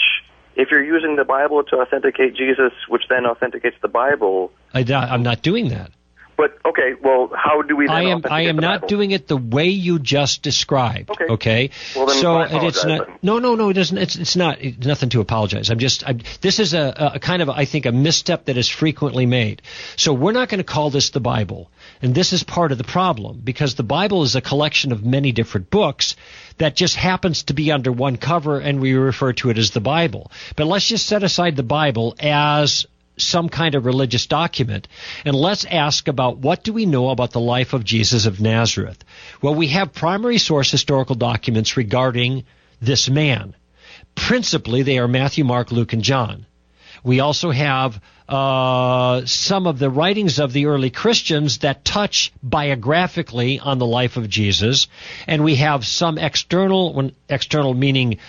if 0.55 0.69
you're 0.71 0.83
using 0.83 1.15
the 1.15 1.23
Bible 1.23 1.63
to 1.63 1.77
authenticate 1.77 2.35
Jesus, 2.35 2.73
which 2.87 3.03
then 3.09 3.25
authenticates 3.25 3.77
the 3.81 3.87
Bible, 3.87 4.51
I, 4.73 4.81
am 4.81 5.23
not 5.23 5.41
doing 5.41 5.69
that. 5.69 5.91
But 6.39 6.57
okay, 6.65 6.93
well, 7.03 7.29
how 7.35 7.61
do 7.63 7.75
we? 7.75 7.89
I 7.89 8.03
am. 8.03 8.21
I 8.31 8.43
am 8.43 8.55
not 8.55 8.79
Bible? 8.79 8.87
doing 8.87 9.11
it 9.11 9.27
the 9.27 9.35
way 9.35 9.67
you 9.67 9.99
just 9.99 10.41
described. 10.41 11.09
Okay. 11.09 11.25
okay? 11.33 11.69
Well, 11.97 12.05
then 12.05 12.15
so 12.15 12.39
it's 12.39 12.85
not. 12.85 13.07
Then. 13.07 13.17
No, 13.21 13.39
no, 13.39 13.55
no. 13.55 13.67
It 13.67 13.73
doesn't. 13.73 13.97
It's, 13.97 14.15
it's 14.15 14.37
not. 14.37 14.61
It's 14.61 14.87
nothing 14.87 15.09
to 15.09 15.19
apologize. 15.19 15.69
I'm 15.69 15.79
just. 15.79 16.07
I'm, 16.07 16.21
this 16.39 16.59
is 16.59 16.73
a, 16.73 17.11
a 17.15 17.19
kind 17.19 17.41
of 17.41 17.49
I 17.49 17.65
think 17.65 17.85
a 17.85 17.91
misstep 17.91 18.45
that 18.45 18.55
is 18.55 18.69
frequently 18.69 19.25
made. 19.25 19.61
So 19.97 20.13
we're 20.13 20.31
not 20.31 20.47
going 20.47 20.59
to 20.59 20.63
call 20.63 20.89
this 20.91 21.09
the 21.09 21.19
Bible, 21.19 21.69
and 22.01 22.15
this 22.15 22.31
is 22.31 22.43
part 22.43 22.71
of 22.71 22.77
the 22.77 22.85
problem 22.85 23.41
because 23.43 23.75
the 23.75 23.83
Bible 23.83 24.23
is 24.23 24.37
a 24.37 24.41
collection 24.41 24.93
of 24.93 25.03
many 25.03 25.33
different 25.33 25.69
books 25.69 26.15
that 26.59 26.75
just 26.75 26.95
happens 26.95 27.43
to 27.43 27.53
be 27.53 27.71
under 27.71 27.91
one 27.91 28.17
cover, 28.17 28.59
and 28.59 28.79
we 28.79 28.93
refer 28.93 29.33
to 29.33 29.49
it 29.49 29.57
as 29.57 29.71
the 29.71 29.81
Bible. 29.81 30.31
But 30.55 30.67
let's 30.67 30.87
just 30.87 31.07
set 31.07 31.23
aside 31.23 31.55
the 31.55 31.63
Bible 31.63 32.15
as 32.19 32.85
some 33.17 33.49
kind 33.49 33.75
of 33.75 33.85
religious 33.85 34.27
document. 34.27 34.87
And 35.25 35.35
let's 35.35 35.65
ask 35.65 36.07
about 36.07 36.37
what 36.37 36.63
do 36.63 36.73
we 36.73 36.85
know 36.85 37.09
about 37.09 37.31
the 37.31 37.39
life 37.39 37.73
of 37.73 37.83
Jesus 37.83 38.25
of 38.25 38.39
Nazareth? 38.39 39.03
Well, 39.41 39.55
we 39.55 39.67
have 39.67 39.93
primary 39.93 40.37
source 40.37 40.71
historical 40.71 41.15
documents 41.15 41.75
regarding 41.75 42.45
this 42.81 43.09
man. 43.09 43.55
Principally, 44.15 44.83
they 44.83 44.99
are 44.99 45.07
Matthew, 45.07 45.43
Mark, 45.43 45.71
Luke, 45.71 45.93
and 45.93 46.03
John. 46.03 46.45
We 47.03 47.19
also 47.19 47.51
have 47.51 48.01
uh, 48.29 49.25
some 49.25 49.65
of 49.65 49.79
the 49.79 49.89
writings 49.89 50.39
of 50.39 50.53
the 50.53 50.67
early 50.67 50.91
Christians 50.91 51.59
that 51.59 51.83
touch 51.83 52.31
biographically 52.43 53.59
on 53.59 53.79
the 53.79 53.87
life 53.87 54.17
of 54.17 54.29
Jesus, 54.29 54.87
and 55.25 55.43
we 55.43 55.55
have 55.55 55.83
some 55.83 56.19
external, 56.19 56.93
when 56.93 57.13
external 57.27 57.73
meaning 57.73 58.19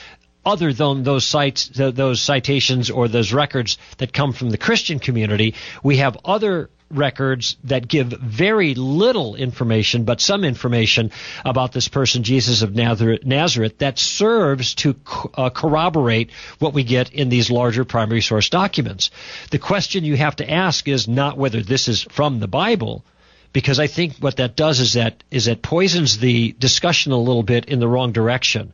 other 0.44 0.73
than 0.73 1.02
those 1.02 1.27
sites, 1.27 1.69
those 1.69 2.20
citations 2.20 2.91
or 2.91 3.09
those 3.09 3.33
records 3.33 3.78
that 3.99 4.12
come 4.12 4.33
from 4.33 4.51
the 4.51 4.59
Christian 4.59 4.99
community, 4.99 5.55
we 5.83 5.99
have 5.99 6.17
other 6.25 6.70
records 6.91 7.57
that 7.65 7.86
give 7.86 8.09
very 8.09 8.75
little 8.75 9.36
information, 9.36 10.05
but 10.05 10.20
some 10.20 10.44
information 10.44 11.12
about 11.44 11.73
this 11.73 11.89
person, 11.89 12.23
Jesus 12.23 12.62
of 12.62 12.75
Nazareth, 12.75 13.78
that 13.78 13.99
serves 13.99 14.75
to 14.77 14.97
uh, 15.35 15.51
corroborate 15.51 16.31
what 16.59 16.75
we 16.75 16.83
get 16.83 17.12
in 17.12 17.28
these 17.28 17.51
larger 17.51 17.85
primary 17.85 18.20
source 18.20 18.49
documents. 18.49 19.10
The 19.51 19.59
question 19.59 20.05
you 20.05 20.17
have 20.17 20.36
to 20.36 20.51
ask 20.51 20.89
is 20.89 21.07
not 21.07 21.39
whether 21.39 21.62
this 21.62 21.86
is 21.86 22.02
from 22.02 22.41
the 22.41 22.49
Bible, 22.49 23.05
because 23.52 23.78
I 23.78 23.86
think 23.86 24.17
what 24.19 24.36
that 24.36 24.57
does 24.57 24.81
is 24.81 24.94
that 24.94 25.23
is 25.31 25.44
that 25.44 25.62
poisons 25.62 26.19
the 26.19 26.52
discussion 26.59 27.12
a 27.12 27.19
little 27.19 27.43
bit 27.43 27.67
in 27.67 27.81
the 27.81 27.89
wrong 27.89 28.12
direction. 28.12 28.73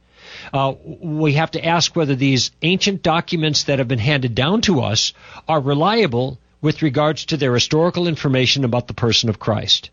Uh, 0.53 0.75
we 0.85 1.35
have 1.35 1.51
to 1.53 1.65
ask 1.65 1.95
whether 1.97 2.15
these 2.15 2.51
ancient 2.63 3.03
documents 3.03 3.65
that 3.65 3.79
have 3.79 3.89
been 3.89 3.99
handed 3.99 4.35
down 4.35 4.61
to 4.63 4.81
us 4.81 5.13
are 5.49 5.61
reliable 5.61 6.39
with 6.61 6.83
regards 6.83 7.27
to 7.27 7.37
their 7.37 7.55
historical 7.55 8.09
information 8.09 8.65
about 8.65 8.89
the 8.89 8.95
person 8.95 9.29
of 9.29 9.39
Christ. 9.39 9.91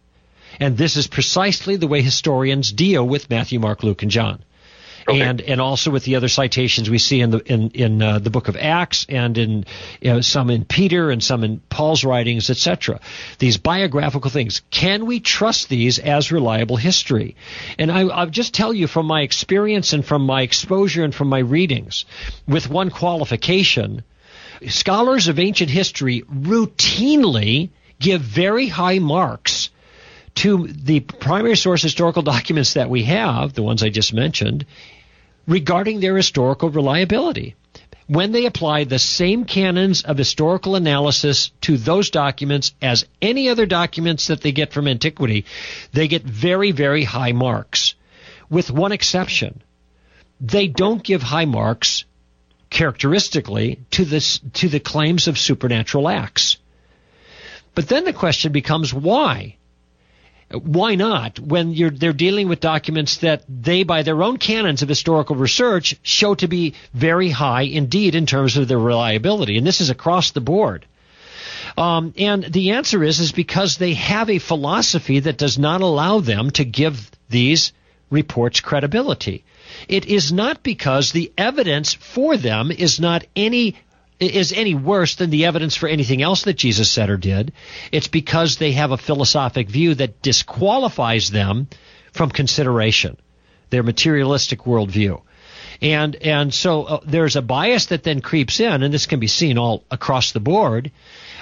And 0.59 0.77
this 0.77 0.97
is 0.97 1.07
precisely 1.07 1.75
the 1.75 1.87
way 1.87 2.01
historians 2.01 2.71
deal 2.71 3.07
with 3.07 3.29
Matthew, 3.29 3.59
Mark, 3.59 3.83
Luke, 3.83 4.01
and 4.03 4.11
John. 4.11 4.43
Okay. 5.07 5.21
And 5.21 5.41
and 5.41 5.59
also 5.59 5.91
with 5.91 6.03
the 6.03 6.15
other 6.15 6.27
citations 6.27 6.89
we 6.89 6.97
see 6.97 7.21
in 7.21 7.31
the 7.31 7.39
in 7.39 7.71
in 7.71 8.01
uh, 8.01 8.19
the 8.19 8.29
book 8.29 8.47
of 8.47 8.55
Acts 8.55 9.05
and 9.09 9.37
in 9.37 9.65
you 10.01 10.13
know, 10.13 10.21
some 10.21 10.49
in 10.49 10.65
Peter 10.65 11.11
and 11.11 11.23
some 11.23 11.43
in 11.43 11.59
Paul's 11.69 12.03
writings, 12.03 12.49
etc. 12.49 12.99
These 13.39 13.57
biographical 13.57 14.29
things. 14.29 14.61
Can 14.69 15.05
we 15.05 15.19
trust 15.19 15.69
these 15.69 15.99
as 15.99 16.31
reliable 16.31 16.77
history? 16.77 17.35
And 17.77 17.91
I, 17.91 18.01
I'll 18.01 18.29
just 18.29 18.53
tell 18.53 18.73
you 18.73 18.87
from 18.87 19.05
my 19.05 19.21
experience 19.21 19.93
and 19.93 20.05
from 20.05 20.25
my 20.25 20.41
exposure 20.41 21.03
and 21.03 21.13
from 21.13 21.27
my 21.27 21.39
readings, 21.39 22.05
with 22.47 22.69
one 22.69 22.89
qualification 22.89 24.03
scholars 24.69 25.27
of 25.27 25.39
ancient 25.39 25.69
history 25.69 26.21
routinely 26.21 27.69
give 27.99 28.21
very 28.21 28.67
high 28.67 28.99
marks 28.99 29.62
to 30.35 30.67
the 30.67 30.99
primary 30.99 31.55
source 31.55 31.81
historical 31.81 32.21
documents 32.21 32.73
that 32.73 32.89
we 32.89 33.03
have, 33.03 33.53
the 33.53 33.63
ones 33.63 33.83
I 33.83 33.89
just 33.89 34.13
mentioned, 34.13 34.65
regarding 35.47 35.99
their 35.99 36.15
historical 36.15 36.69
reliability. 36.69 37.55
When 38.07 38.31
they 38.33 38.45
apply 38.45 38.83
the 38.83 38.99
same 38.99 39.45
canons 39.45 40.03
of 40.03 40.17
historical 40.17 40.75
analysis 40.75 41.51
to 41.61 41.77
those 41.77 42.09
documents 42.09 42.73
as 42.81 43.05
any 43.21 43.47
other 43.47 43.65
documents 43.65 44.27
that 44.27 44.41
they 44.41 44.51
get 44.51 44.73
from 44.73 44.87
antiquity, 44.87 45.45
they 45.93 46.07
get 46.07 46.23
very, 46.23 46.71
very 46.71 47.03
high 47.05 47.31
marks. 47.31 47.95
With 48.49 48.69
one 48.69 48.91
exception. 48.91 49.61
They 50.41 50.67
don't 50.67 51.01
give 51.01 51.23
high 51.23 51.45
marks 51.45 52.03
characteristically 52.69 53.79
to 53.91 54.03
this 54.03 54.39
to 54.53 54.67
the 54.67 54.79
claims 54.79 55.27
of 55.27 55.37
supernatural 55.37 56.09
acts. 56.09 56.57
But 57.75 57.87
then 57.87 58.03
the 58.03 58.13
question 58.13 58.51
becomes 58.51 58.93
why? 58.93 59.55
Why 60.53 60.95
not 60.95 61.39
when 61.39 61.73
they're 61.95 62.13
dealing 62.13 62.47
with 62.47 62.59
documents 62.59 63.17
that 63.17 63.43
they, 63.49 63.83
by 63.83 64.03
their 64.03 64.21
own 64.21 64.37
canons 64.37 64.81
of 64.81 64.89
historical 64.89 65.35
research, 65.35 65.95
show 66.03 66.35
to 66.35 66.47
be 66.47 66.75
very 66.93 67.29
high 67.29 67.63
indeed 67.63 68.15
in 68.15 68.25
terms 68.25 68.55
of 68.55 68.67
their 68.67 68.79
reliability? 68.79 69.57
And 69.57 69.65
this 69.65 69.81
is 69.81 69.89
across 69.89 70.31
the 70.31 70.41
board. 70.41 70.85
Um, 71.77 72.13
and 72.17 72.43
the 72.43 72.71
answer 72.71 73.03
is 73.03 73.19
is 73.19 73.31
because 73.31 73.77
they 73.77 73.93
have 73.95 74.29
a 74.29 74.37
philosophy 74.39 75.21
that 75.21 75.37
does 75.37 75.57
not 75.57 75.81
allow 75.81 76.19
them 76.19 76.51
to 76.51 76.65
give 76.65 77.09
these 77.29 77.73
reports 78.11 78.59
credibility. 78.59 79.43
It 79.87 80.05
is 80.05 80.31
not 80.31 80.61
because 80.61 81.11
the 81.11 81.31
evidence 81.37 81.93
for 81.93 82.37
them 82.37 82.69
is 82.71 82.99
not 82.99 83.25
any 83.35 83.75
is 84.19 84.53
any 84.53 84.75
worse 84.75 85.15
than 85.15 85.29
the 85.29 85.45
evidence 85.45 85.75
for 85.75 85.87
anything 85.89 86.21
else 86.21 86.43
that 86.43 86.53
Jesus 86.53 86.89
said 86.89 87.09
or 87.09 87.17
did. 87.17 87.53
It's 87.91 88.07
because 88.07 88.57
they 88.57 88.73
have 88.73 88.91
a 88.91 88.97
philosophic 88.97 89.69
view 89.69 89.95
that 89.95 90.21
disqualifies 90.21 91.29
them 91.29 91.67
from 92.11 92.29
consideration, 92.29 93.17
their 93.69 93.83
materialistic 93.83 94.61
worldview. 94.61 95.21
And 95.81 96.15
and 96.15 96.53
so 96.53 96.83
uh, 96.83 96.99
there's 97.05 97.35
a 97.35 97.41
bias 97.41 97.87
that 97.87 98.03
then 98.03 98.21
creeps 98.21 98.59
in, 98.59 98.83
and 98.83 98.93
this 98.93 99.05
can 99.05 99.19
be 99.19 99.27
seen 99.27 99.57
all 99.57 99.83
across 99.91 100.31
the 100.31 100.39
board, 100.39 100.91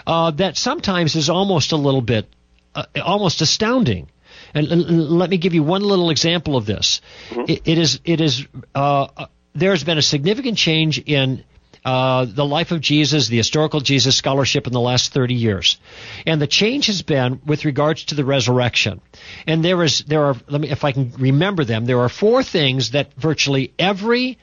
uh, 0.08 0.32
that 0.32 0.58
sometimes 0.58 1.16
is 1.16 1.30
almost 1.30 1.74
a 1.74 1.78
little 1.78 2.02
bit, 2.02 2.28
uh, 2.74 2.86
almost 3.04 3.42
astounding. 3.42 4.10
And 4.54 4.68
let 5.10 5.30
me 5.30 5.38
give 5.38 5.54
you 5.54 5.64
one 5.64 5.84
little 5.84 6.10
example 6.10 6.58
of 6.58 6.66
this. 6.66 7.02
Mm-hmm. 7.30 7.52
It, 7.52 7.62
it 7.66 7.78
is 7.78 8.00
it 8.04 8.22
is 8.22 8.48
uh, 8.74 9.08
uh, 9.16 9.26
there 9.54 9.72
has 9.72 9.84
been 9.84 9.98
a 9.98 10.02
significant 10.02 10.58
change 10.58 10.98
in 11.00 11.44
uh, 11.84 12.26
the 12.26 12.46
life 12.46 12.72
of 12.72 12.80
Jesus, 12.80 13.28
the 13.28 13.38
historical 13.38 13.80
Jesus 13.80 14.16
scholarship 14.16 14.68
in 14.68 14.74
the 14.74 14.80
last 14.80 15.14
30 15.14 15.34
years. 15.34 15.80
And 16.28 16.40
the 16.40 16.48
change 16.48 16.86
has 16.88 17.02
been 17.02 17.42
with 17.46 17.66
regards 17.66 18.06
to 18.06 18.16
the 18.16 18.24
resurrection. 18.24 19.02
And 19.48 19.66
there 19.66 19.84
is, 19.84 20.04
there 20.06 20.26
are, 20.26 20.36
let 20.48 20.62
me, 20.62 20.70
if 20.70 20.84
I 20.84 20.92
can 20.92 21.12
remember 21.18 21.64
them, 21.64 21.86
there 21.86 22.02
are 22.02 22.10
four 22.10 22.44
things 22.44 22.92
that 22.92 23.14
virtually 23.16 23.74
every 23.80 24.38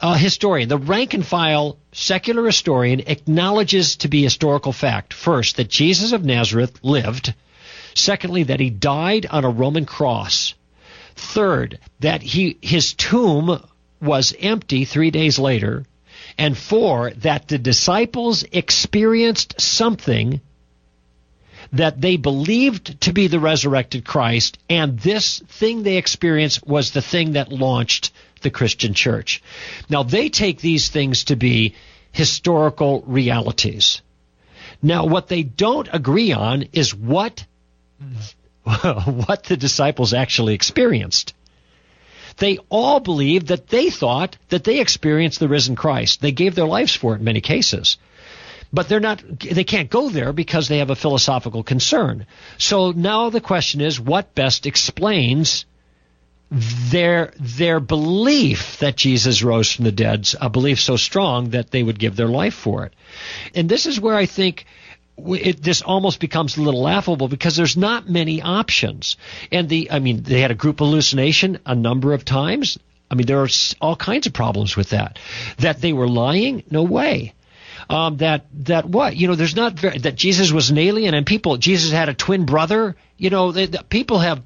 uh, 0.00 0.14
historian, 0.14 0.68
the 0.68 0.78
rank 0.78 1.14
and 1.14 1.24
file 1.24 1.78
secular 1.92 2.44
historian, 2.44 3.00
acknowledges 3.06 3.96
to 3.96 4.08
be 4.08 4.22
historical 4.22 4.72
fact. 4.72 5.14
First, 5.14 5.56
that 5.56 5.68
Jesus 5.68 6.12
of 6.12 6.24
Nazareth 6.24 6.80
lived. 6.82 7.32
Secondly, 7.94 8.42
that 8.42 8.60
he 8.60 8.70
died 8.70 9.24
on 9.24 9.44
a 9.44 9.50
Roman 9.50 9.86
cross. 9.86 10.54
Third, 11.14 11.78
that 12.00 12.20
he, 12.20 12.58
his 12.60 12.92
tomb 12.92 13.64
was 14.02 14.34
empty 14.38 14.84
three 14.84 15.10
days 15.10 15.38
later. 15.38 15.84
And 16.38 16.56
four, 16.56 17.10
that 17.22 17.48
the 17.48 17.58
disciples 17.58 18.44
experienced 18.52 19.60
something 19.60 20.40
that 21.72 22.00
they 22.00 22.16
believed 22.16 23.00
to 23.02 23.12
be 23.12 23.26
the 23.26 23.40
resurrected 23.40 24.04
Christ, 24.04 24.58
and 24.68 24.98
this 24.98 25.40
thing 25.48 25.82
they 25.82 25.96
experienced 25.96 26.66
was 26.66 26.90
the 26.90 27.02
thing 27.02 27.32
that 27.32 27.50
launched 27.50 28.12
the 28.42 28.50
Christian 28.50 28.94
church. 28.94 29.42
Now, 29.88 30.02
they 30.02 30.28
take 30.28 30.60
these 30.60 30.88
things 30.88 31.24
to 31.24 31.36
be 31.36 31.74
historical 32.12 33.02
realities. 33.06 34.02
Now, 34.82 35.06
what 35.06 35.28
they 35.28 35.42
don't 35.42 35.88
agree 35.92 36.32
on 36.32 36.66
is 36.72 36.94
what 36.94 37.44
what 38.62 39.44
the 39.44 39.56
disciples 39.56 40.12
actually 40.12 40.54
experienced. 40.54 41.34
They 42.38 42.58
all 42.68 43.00
believed 43.00 43.48
that 43.48 43.68
they 43.68 43.90
thought 43.90 44.36
that 44.48 44.64
they 44.64 44.80
experienced 44.80 45.40
the 45.40 45.48
risen 45.48 45.76
Christ. 45.76 46.20
They 46.20 46.32
gave 46.32 46.54
their 46.54 46.66
lives 46.66 46.94
for 46.94 47.14
it 47.14 47.18
in 47.18 47.24
many 47.24 47.40
cases. 47.40 47.96
But 48.72 48.88
they're 48.88 49.00
not 49.00 49.22
they 49.38 49.64
can't 49.64 49.90
go 49.90 50.10
there 50.10 50.32
because 50.32 50.68
they 50.68 50.78
have 50.78 50.90
a 50.90 50.96
philosophical 50.96 51.62
concern. 51.62 52.26
So 52.58 52.90
now 52.90 53.30
the 53.30 53.40
question 53.40 53.80
is 53.80 54.00
what 54.00 54.34
best 54.34 54.66
explains 54.66 55.64
their 56.50 57.32
their 57.38 57.80
belief 57.80 58.78
that 58.78 58.96
Jesus 58.96 59.42
rose 59.42 59.72
from 59.72 59.84
the 59.84 59.92
dead, 59.92 60.28
a 60.40 60.50
belief 60.50 60.80
so 60.80 60.96
strong 60.96 61.50
that 61.50 61.70
they 61.70 61.82
would 61.82 61.98
give 61.98 62.16
their 62.16 62.28
life 62.28 62.54
for 62.54 62.84
it. 62.84 62.94
And 63.54 63.68
this 63.68 63.86
is 63.86 64.00
where 64.00 64.14
I 64.14 64.26
think 64.26 64.66
it, 65.18 65.62
this 65.62 65.82
almost 65.82 66.20
becomes 66.20 66.56
a 66.56 66.62
little 66.62 66.82
laughable 66.82 67.28
because 67.28 67.56
there's 67.56 67.76
not 67.76 68.08
many 68.08 68.42
options. 68.42 69.16
And 69.50 69.68
the, 69.68 69.90
I 69.90 69.98
mean, 69.98 70.22
they 70.22 70.40
had 70.40 70.50
a 70.50 70.54
group 70.54 70.78
hallucination 70.78 71.58
a 71.64 71.74
number 71.74 72.12
of 72.12 72.24
times. 72.24 72.78
I 73.10 73.14
mean, 73.14 73.26
there 73.26 73.42
are 73.42 73.48
all 73.80 73.96
kinds 73.96 74.26
of 74.26 74.32
problems 74.32 74.76
with 74.76 74.90
that. 74.90 75.18
That 75.58 75.80
they 75.80 75.92
were 75.92 76.08
lying? 76.08 76.64
No 76.70 76.82
way. 76.82 77.34
Um, 77.88 78.16
that 78.16 78.46
that 78.64 78.84
what 78.84 79.16
you 79.16 79.28
know, 79.28 79.36
there's 79.36 79.54
not 79.54 79.74
very, 79.74 79.98
that 79.98 80.16
Jesus 80.16 80.50
was 80.50 80.70
an 80.70 80.78
alien 80.78 81.14
and 81.14 81.24
people. 81.24 81.56
Jesus 81.56 81.92
had 81.92 82.08
a 82.08 82.14
twin 82.14 82.44
brother. 82.44 82.96
You 83.16 83.30
know, 83.30 83.52
they, 83.52 83.66
the, 83.66 83.84
people 83.84 84.18
have 84.18 84.42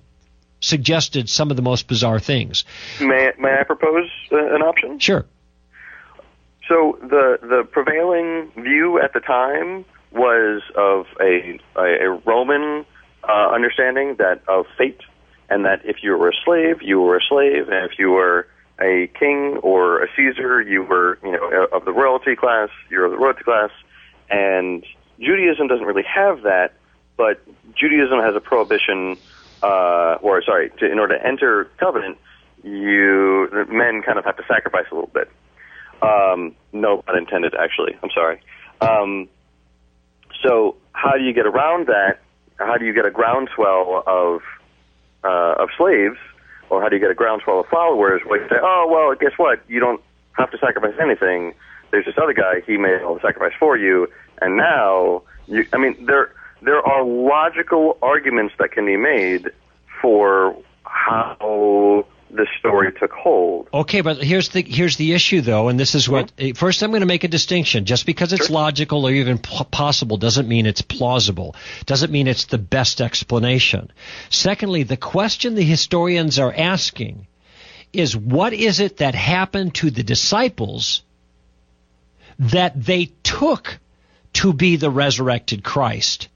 suggested 0.60 1.31
some 1.31 1.50
of 1.50 1.57
the 1.57 1.62
most 1.62 1.89
bizarre 1.89 2.20
things. 2.20 2.65
May 3.00 3.32
may 3.39 3.57
I 3.58 3.65
propose 3.65 4.10
uh, 4.31 4.55
an 4.55 4.60
option? 4.60 4.99
Sure. 4.99 5.24
So 6.68 6.99
the 7.00 7.39
the 7.40 7.66
prevailing 7.70 8.52
view 8.62 9.00
at 9.00 9.15
the 9.15 9.20
time 9.20 9.86
was 10.12 10.62
of 10.76 11.06
a, 11.20 11.58
a, 11.76 12.10
Roman 12.24 12.84
uh, 13.28 13.50
understanding 13.55 14.16
that 14.18 14.42
of 14.48 14.66
fate, 14.76 15.00
and 15.48 15.64
that 15.64 15.80
if 15.84 16.02
you 16.02 16.16
were 16.16 16.28
a 16.28 16.34
slave, 16.44 16.82
you 16.82 17.00
were 17.00 17.16
a 17.16 17.22
slave, 17.28 17.68
and 17.68 17.90
if 17.90 17.98
you 17.98 18.10
were 18.10 18.47
a 18.80 19.08
king 19.18 19.58
or 19.62 20.02
a 20.02 20.08
Caesar, 20.16 20.60
you 20.60 20.82
were 20.82 21.18
you 21.22 21.32
know 21.32 21.66
of 21.72 21.84
the 21.84 21.92
royalty 21.92 22.34
class, 22.34 22.70
you're 22.90 23.05
of 23.05 23.12
the 23.12 23.18
royalty 23.18 23.44
class, 23.44 23.70
and 24.30 24.84
Judaism 25.20 25.68
doesn't 25.68 25.86
really 25.86 26.05
have 26.05 26.42
that, 26.42 26.72
but 27.16 27.40
Judaism 27.76 28.20
has 28.20 28.34
a 28.34 28.40
prohibition, 28.40 29.16
uh, 29.62 30.16
or 30.22 30.42
sorry, 30.42 30.70
to, 30.78 30.90
in 30.90 30.98
order 30.98 31.18
to 31.18 31.26
enter 31.26 31.70
covenant, 31.78 32.18
you 32.64 33.48
men 33.68 34.02
kind 34.02 34.18
of 34.18 34.24
have 34.24 34.36
to 34.36 34.44
sacrifice 34.48 34.86
a 34.90 34.94
little 34.94 35.10
bit. 35.12 35.30
Um, 36.02 36.56
no 36.72 37.02
pun 37.02 37.18
intended, 37.18 37.55
actually. 37.55 37.97
I'm 38.02 38.10
sorry. 38.14 38.40
Um, 38.80 39.28
So 40.42 40.76
how 40.92 41.12
do 41.16 41.24
you 41.24 41.32
get 41.32 41.46
around 41.46 41.86
that? 41.86 42.20
How 42.58 42.76
do 42.76 42.84
you 42.84 42.92
get 42.92 43.06
a 43.06 43.10
groundswell 43.10 44.02
of 44.06 44.42
uh, 45.24 45.62
of 45.62 45.68
slaves, 45.76 46.18
or 46.68 46.82
how 46.82 46.88
do 46.88 46.96
you 46.96 47.00
get 47.00 47.10
a 47.10 47.14
groundswell 47.14 47.60
of 47.60 47.66
followers? 47.66 48.22
Where 48.24 48.42
you 48.42 48.48
say, 48.48 48.56
oh 48.60 48.86
well, 48.90 49.14
guess 49.14 49.38
what? 49.38 49.60
You 49.68 49.80
don't 49.80 50.00
have 50.32 50.50
to 50.50 50.58
sacrifice 50.58 50.94
anything. 51.00 51.54
There's 51.90 52.04
this 52.04 52.16
other 52.20 52.32
guy; 52.32 52.60
he 52.66 52.76
made 52.76 53.02
all 53.02 53.14
the 53.14 53.20
sacrifice 53.20 53.56
for 53.58 53.76
you, 53.76 54.08
and 54.40 54.56
now 54.56 55.22
you. 55.46 55.66
I 55.72 55.78
mean, 55.78 56.04
there 56.04 56.32
there 56.62 56.80
are 56.86 57.04
logical 57.04 57.98
arguments 58.02 58.54
that 58.58 58.72
can 58.72 58.86
be 58.86 58.96
made 58.96 59.50
for 60.00 60.56
how 60.84 62.06
the 62.33 62.47
story 62.59 62.92
took 62.92 63.12
hold. 63.12 63.68
Okay, 63.73 64.00
but 64.00 64.23
here's 64.23 64.50
the 64.50 64.62
here's 64.62 64.97
the 64.97 65.12
issue 65.12 65.41
though, 65.41 65.68
and 65.68 65.78
this 65.78 65.94
is 65.94 66.09
what 66.09 66.34
Mm-hmm. 66.36 66.52
first 66.55 66.83
I'm 66.83 66.91
going 66.91 67.00
to 67.00 67.07
make 67.07 67.25
a 67.25 67.28
distinction. 67.28 67.84
Just 67.84 68.07
because 68.07 68.33
it's 68.33 68.50
logical 68.50 69.07
or 69.07 69.10
even 69.12 69.39
p- 69.39 69.65
possible 69.70 70.17
doesn't 70.17 70.49
mean 70.49 70.67
it's 70.67 70.83
plausible. 70.83 71.55
Doesn't 71.86 72.12
mean 72.12 72.26
it's 72.28 72.47
the 72.47 72.59
best 72.59 73.00
explanation. 73.00 73.91
Secondly, 74.28 74.83
the 74.84 74.97
question 74.97 75.55
the 75.55 75.62
historians 75.65 76.39
are 76.39 76.55
asking 76.55 77.26
is 77.92 78.17
what 78.17 78.52
is 78.52 78.81
it 78.81 78.99
that 78.99 79.15
happened 79.15 79.75
to 79.76 79.91
the 79.91 80.02
disciples 80.05 81.02
that 82.39 82.81
they 82.81 83.07
took 83.23 83.78
to 84.34 84.52
be 84.52 84.76
the 84.76 84.91
resurrected 84.91 85.65
Christ? 85.65 86.28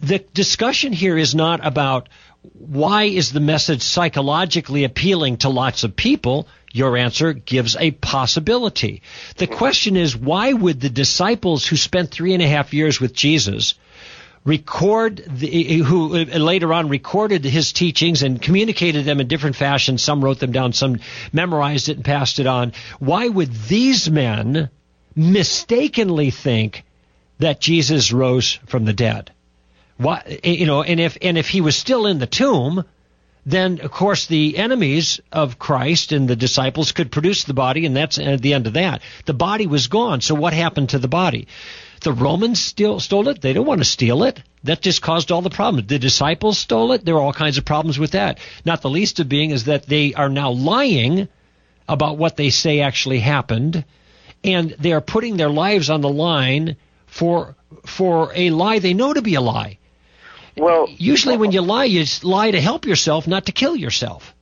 the 0.00 0.18
discussion 0.34 0.92
here 0.92 1.16
is 1.16 1.34
not 1.34 1.64
about 1.66 2.10
why 2.52 3.04
is 3.04 3.32
the 3.32 3.40
message 3.40 3.82
psychologically 3.82 4.84
appealing 4.84 5.38
to 5.38 5.48
lots 5.48 5.84
of 5.84 5.96
people. 5.96 6.48
Your 6.72 6.96
answer 6.96 7.32
gives 7.32 7.76
a 7.76 7.90
possibility. 7.90 9.02
The 9.36 9.46
question 9.46 9.96
is 9.96 10.16
why 10.16 10.52
would 10.52 10.80
the 10.80 10.90
disciples 10.90 11.66
who 11.66 11.76
spent 11.76 12.10
three 12.10 12.34
and 12.34 12.42
a 12.42 12.48
half 12.48 12.74
years 12.74 13.00
with 13.00 13.14
Jesus 13.14 13.74
record 14.44 15.22
the, 15.26 15.78
who 15.78 16.16
uh, 16.16 16.24
later 16.38 16.72
on 16.72 16.88
recorded 16.88 17.44
his 17.44 17.72
teachings 17.72 18.22
and 18.22 18.40
communicated 18.40 19.04
them 19.04 19.20
in 19.20 19.28
different 19.28 19.56
fashions. 19.56 20.02
Some 20.02 20.24
wrote 20.24 20.38
them 20.38 20.52
down, 20.52 20.72
some 20.72 21.00
memorized 21.32 21.88
it 21.88 21.96
and 21.96 22.04
passed 22.04 22.38
it 22.38 22.46
on. 22.46 22.72
Why 22.98 23.28
would 23.28 23.52
these 23.52 24.10
men 24.10 24.70
mistakenly 25.14 26.30
think 26.30 26.84
that 27.38 27.60
Jesus 27.60 28.12
rose 28.12 28.58
from 28.66 28.84
the 28.84 28.92
dead? 28.92 29.32
Why, 29.98 30.22
eh, 30.44 30.50
you 30.50 30.66
know, 30.66 30.82
and 30.82 31.00
if 31.00 31.18
and 31.20 31.36
if 31.36 31.48
he 31.48 31.60
was 31.60 31.76
still 31.76 32.06
in 32.06 32.18
the 32.18 32.26
tomb, 32.26 32.84
then 33.44 33.80
of 33.80 33.90
course 33.90 34.26
the 34.26 34.56
enemies 34.56 35.20
of 35.32 35.58
Christ 35.58 36.12
and 36.12 36.28
the 36.28 36.36
disciples 36.36 36.92
could 36.92 37.10
produce 37.10 37.44
the 37.44 37.54
body, 37.54 37.84
and 37.84 37.96
that's 37.96 38.18
at 38.18 38.40
the 38.40 38.54
end 38.54 38.66
of 38.68 38.74
that. 38.74 39.02
The 39.26 39.34
body 39.34 39.66
was 39.66 39.88
gone. 39.88 40.20
So 40.20 40.34
what 40.34 40.52
happened 40.52 40.90
to 40.90 40.98
the 40.98 41.08
body? 41.08 41.48
The 42.02 42.12
Romans 42.12 42.60
still 42.60 43.00
stole 43.00 43.28
it. 43.28 43.40
They 43.40 43.52
don't 43.52 43.66
want 43.66 43.80
to 43.80 43.84
steal 43.84 44.22
it. 44.22 44.40
That 44.62 44.82
just 44.82 45.02
caused 45.02 45.32
all 45.32 45.42
the 45.42 45.50
problems. 45.50 45.88
The 45.88 45.98
disciples 45.98 46.58
stole 46.58 46.92
it. 46.92 47.04
There 47.04 47.16
are 47.16 47.20
all 47.20 47.32
kinds 47.32 47.58
of 47.58 47.64
problems 47.64 47.98
with 47.98 48.12
that. 48.12 48.38
Not 48.64 48.82
the 48.82 48.90
least 48.90 49.18
of 49.18 49.28
being 49.28 49.50
is 49.50 49.64
that 49.64 49.86
they 49.86 50.14
are 50.14 50.28
now 50.28 50.52
lying 50.52 51.28
about 51.88 52.18
what 52.18 52.36
they 52.36 52.50
say 52.50 52.80
actually 52.80 53.18
happened, 53.18 53.84
and 54.44 54.76
they 54.78 54.92
are 54.92 55.00
putting 55.00 55.36
their 55.36 55.50
lives 55.50 55.90
on 55.90 56.02
the 56.02 56.08
line 56.08 56.76
for 57.06 57.56
for 57.84 58.30
a 58.34 58.50
lie 58.50 58.78
they 58.78 58.94
know 58.94 59.12
to 59.12 59.22
be 59.22 59.34
a 59.34 59.40
lie. 59.40 59.78
Well, 60.58 60.88
Usually, 60.96 61.36
when 61.36 61.52
you 61.52 61.60
lie, 61.62 61.84
you 61.84 62.04
lie 62.22 62.50
to 62.50 62.60
help 62.60 62.86
yourself, 62.86 63.26
not 63.26 63.46
to 63.46 63.52
kill 63.52 63.76
yourself. 63.76 64.34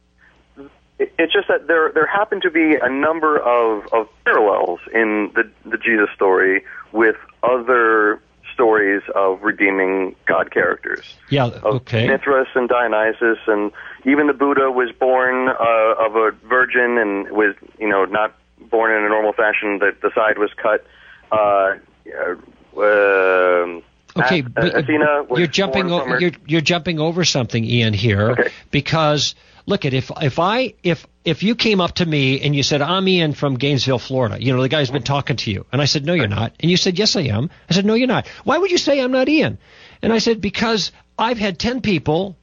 It's 0.98 1.32
just 1.32 1.48
that 1.48 1.66
there 1.66 1.92
there 1.92 2.06
happen 2.06 2.40
to 2.40 2.50
be 2.50 2.76
a 2.76 2.88
number 2.88 3.38
of, 3.38 3.86
of 3.92 4.08
parallels 4.24 4.80
in 4.94 5.30
the 5.34 5.50
the 5.68 5.76
Jesus 5.76 6.08
story 6.14 6.64
with 6.92 7.16
other 7.42 8.20
stories 8.54 9.02
of 9.14 9.42
redeeming 9.42 10.16
God 10.24 10.50
characters. 10.50 11.14
Yeah. 11.28 11.50
Okay. 11.62 12.06
Mithras 12.06 12.48
and 12.54 12.68
Dionysus, 12.70 13.38
and 13.46 13.70
even 14.06 14.26
the 14.26 14.32
Buddha 14.32 14.70
was 14.70 14.90
born 14.92 15.48
uh, 15.48 16.06
of 16.06 16.16
a 16.16 16.30
virgin 16.48 16.96
and 16.96 17.30
was 17.30 17.54
you 17.78 17.88
know 17.88 18.06
not 18.06 18.34
born 18.58 18.90
in 18.90 19.04
a 19.04 19.08
normal 19.10 19.34
fashion. 19.34 19.78
That 19.80 20.00
the 20.00 20.10
side 20.14 20.38
was 20.38 20.50
cut. 20.54 20.86
Uh, 21.30 21.76
uh, 22.08 22.36
um, 22.80 23.82
Okay, 24.16 24.40
Ath- 24.40 24.46
uh, 24.46 24.48
but 24.54 24.76
Athena 24.76 25.24
was 25.28 25.38
you're 25.38 25.48
jumping. 25.48 25.88
born 25.88 26.02
O- 26.02 26.04
from 26.04 26.20
you're 26.20 26.32
you're 26.46 26.60
jumping 26.60 26.98
over 27.00 27.24
something, 27.24 27.64
Ian, 27.64 27.94
here, 27.94 28.30
Okay. 28.32 28.48
because 28.70 29.34
look 29.66 29.84
at 29.84 29.94
if 29.94 30.10
if 30.20 30.38
I 30.38 30.74
if 30.82 31.06
if 31.24 31.42
you 31.42 31.54
came 31.54 31.80
up 31.80 31.96
to 31.96 32.06
me 32.06 32.40
and 32.40 32.54
you 32.54 32.62
said 32.62 32.82
I'm 32.82 33.06
Ian 33.08 33.32
from 33.34 33.56
Gainesville, 33.56 33.98
Florida, 33.98 34.42
you 34.42 34.54
know 34.54 34.62
the 34.62 34.68
guy's 34.68 34.90
been 34.90 35.02
mm-hmm. 35.02 35.14
talking 35.14 35.36
to 35.36 35.50
you, 35.50 35.66
and 35.72 35.82
I 35.82 35.84
said 35.86 36.04
no, 36.04 36.14
you're 36.14 36.28
not, 36.28 36.52
and 36.60 36.70
you 36.70 36.76
said 36.76 36.98
yes, 36.98 37.16
I 37.16 37.22
am. 37.22 37.50
I 37.68 37.74
said 37.74 37.84
no, 37.84 37.94
you're 37.94 38.08
not. 38.08 38.26
Why 38.44 38.58
would 38.58 38.70
you 38.70 38.78
say 38.78 39.00
I'm 39.00 39.12
not 39.12 39.28
Ian? 39.28 39.58
And 40.02 40.12
I 40.12 40.18
said 40.18 40.40
because 40.40 40.92
I've 41.18 41.38
had 41.38 41.58
ten 41.58 41.80
people 41.80 42.36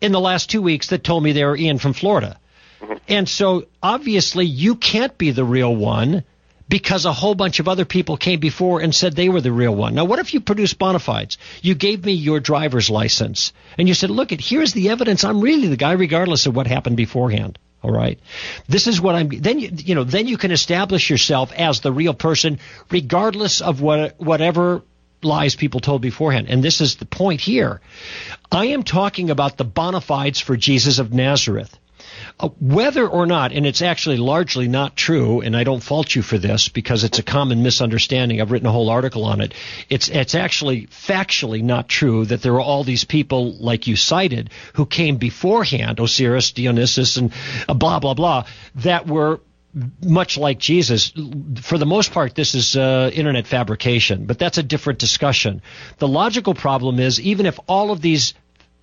in 0.00 0.12
the 0.12 0.20
last 0.20 0.50
two 0.50 0.60
weeks 0.60 0.88
that 0.88 1.04
told 1.04 1.22
me 1.22 1.32
they 1.32 1.44
were 1.44 1.56
Ian 1.56 1.78
from 1.78 1.92
Florida. 1.92 2.38
Mm-hmm. 2.80 2.94
And 3.08 3.28
so 3.28 3.66
obviously 3.82 4.44
you 4.46 4.74
can't 4.74 5.16
be 5.16 5.30
the 5.30 5.44
real 5.44 5.74
one 5.74 6.24
because 6.68 7.04
a 7.04 7.12
whole 7.12 7.34
bunch 7.34 7.60
of 7.60 7.68
other 7.68 7.84
people 7.84 8.16
came 8.16 8.40
before 8.40 8.80
and 8.80 8.94
said 8.94 9.14
they 9.14 9.28
were 9.28 9.40
the 9.40 9.52
real 9.52 9.74
one. 9.74 9.94
Now, 9.94 10.04
what 10.04 10.18
if 10.18 10.34
you 10.34 10.40
produced 10.40 10.78
bona 10.78 10.98
fides? 10.98 11.38
You 11.60 11.74
gave 11.74 12.04
me 12.04 12.12
your 12.12 12.40
driver's 12.40 12.90
license 12.90 13.52
and 13.78 13.88
you 13.88 13.94
said, 13.94 14.10
look, 14.10 14.32
it 14.32 14.40
here's 14.40 14.72
the 14.72 14.90
evidence. 14.90 15.24
I'm 15.24 15.40
really 15.40 15.68
the 15.68 15.76
guy, 15.76 15.92
regardless 15.92 16.46
of 16.46 16.56
what 16.56 16.66
happened 16.66 16.96
beforehand. 16.96 17.58
All 17.82 17.90
right. 17.90 18.20
This 18.68 18.86
is 18.86 19.00
what 19.00 19.16
I'm. 19.16 19.28
Then 19.28 19.58
you, 19.58 19.70
you 19.72 19.94
know, 19.96 20.04
then 20.04 20.28
you 20.28 20.38
can 20.38 20.52
establish 20.52 21.10
yourself 21.10 21.52
as 21.52 21.80
the 21.80 21.92
real 21.92 22.14
person, 22.14 22.60
regardless 22.90 23.60
of 23.60 23.80
what 23.80 24.20
whatever 24.20 24.82
lies 25.22 25.56
people 25.56 25.80
told 25.80 26.00
beforehand. 26.02 26.46
And 26.48 26.62
this 26.62 26.80
is 26.80 26.96
the 26.96 27.06
point 27.06 27.40
here. 27.40 27.80
I 28.50 28.66
am 28.66 28.82
talking 28.84 29.30
about 29.30 29.56
the 29.56 29.64
bona 29.64 30.00
fides 30.00 30.40
for 30.40 30.56
Jesus 30.56 30.98
of 30.98 31.12
Nazareth. 31.12 31.76
Uh, 32.40 32.48
whether 32.60 33.06
or 33.06 33.26
not, 33.26 33.52
and 33.52 33.66
it's 33.66 33.82
actually 33.82 34.16
largely 34.16 34.68
not 34.68 34.96
true, 34.96 35.40
and 35.40 35.56
I 35.56 35.64
don't 35.64 35.82
fault 35.82 36.14
you 36.14 36.22
for 36.22 36.38
this 36.38 36.68
because 36.68 37.04
it's 37.04 37.18
a 37.18 37.22
common 37.22 37.62
misunderstanding. 37.62 38.40
I've 38.40 38.50
written 38.50 38.66
a 38.66 38.72
whole 38.72 38.90
article 38.90 39.24
on 39.24 39.40
it. 39.40 39.54
It's 39.88 40.08
it's 40.08 40.34
actually 40.34 40.86
factually 40.86 41.62
not 41.62 41.88
true 41.88 42.24
that 42.26 42.42
there 42.42 42.52
were 42.52 42.60
all 42.60 42.84
these 42.84 43.04
people 43.04 43.52
like 43.54 43.86
you 43.86 43.96
cited 43.96 44.50
who 44.74 44.86
came 44.86 45.16
beforehand, 45.16 46.00
Osiris, 46.00 46.52
Dionysus, 46.52 47.16
and 47.16 47.32
uh, 47.68 47.74
blah 47.74 47.98
blah 47.98 48.14
blah, 48.14 48.44
that 48.76 49.06
were 49.06 49.40
much 50.04 50.36
like 50.36 50.58
Jesus. 50.58 51.12
For 51.62 51.78
the 51.78 51.86
most 51.86 52.12
part, 52.12 52.34
this 52.34 52.54
is 52.54 52.76
uh, 52.76 53.10
internet 53.12 53.46
fabrication, 53.46 54.26
but 54.26 54.38
that's 54.38 54.58
a 54.58 54.62
different 54.62 54.98
discussion. 54.98 55.62
The 55.98 56.08
logical 56.08 56.54
problem 56.54 57.00
is 57.00 57.20
even 57.20 57.46
if 57.46 57.58
all 57.66 57.90
of 57.90 58.00
these 58.00 58.34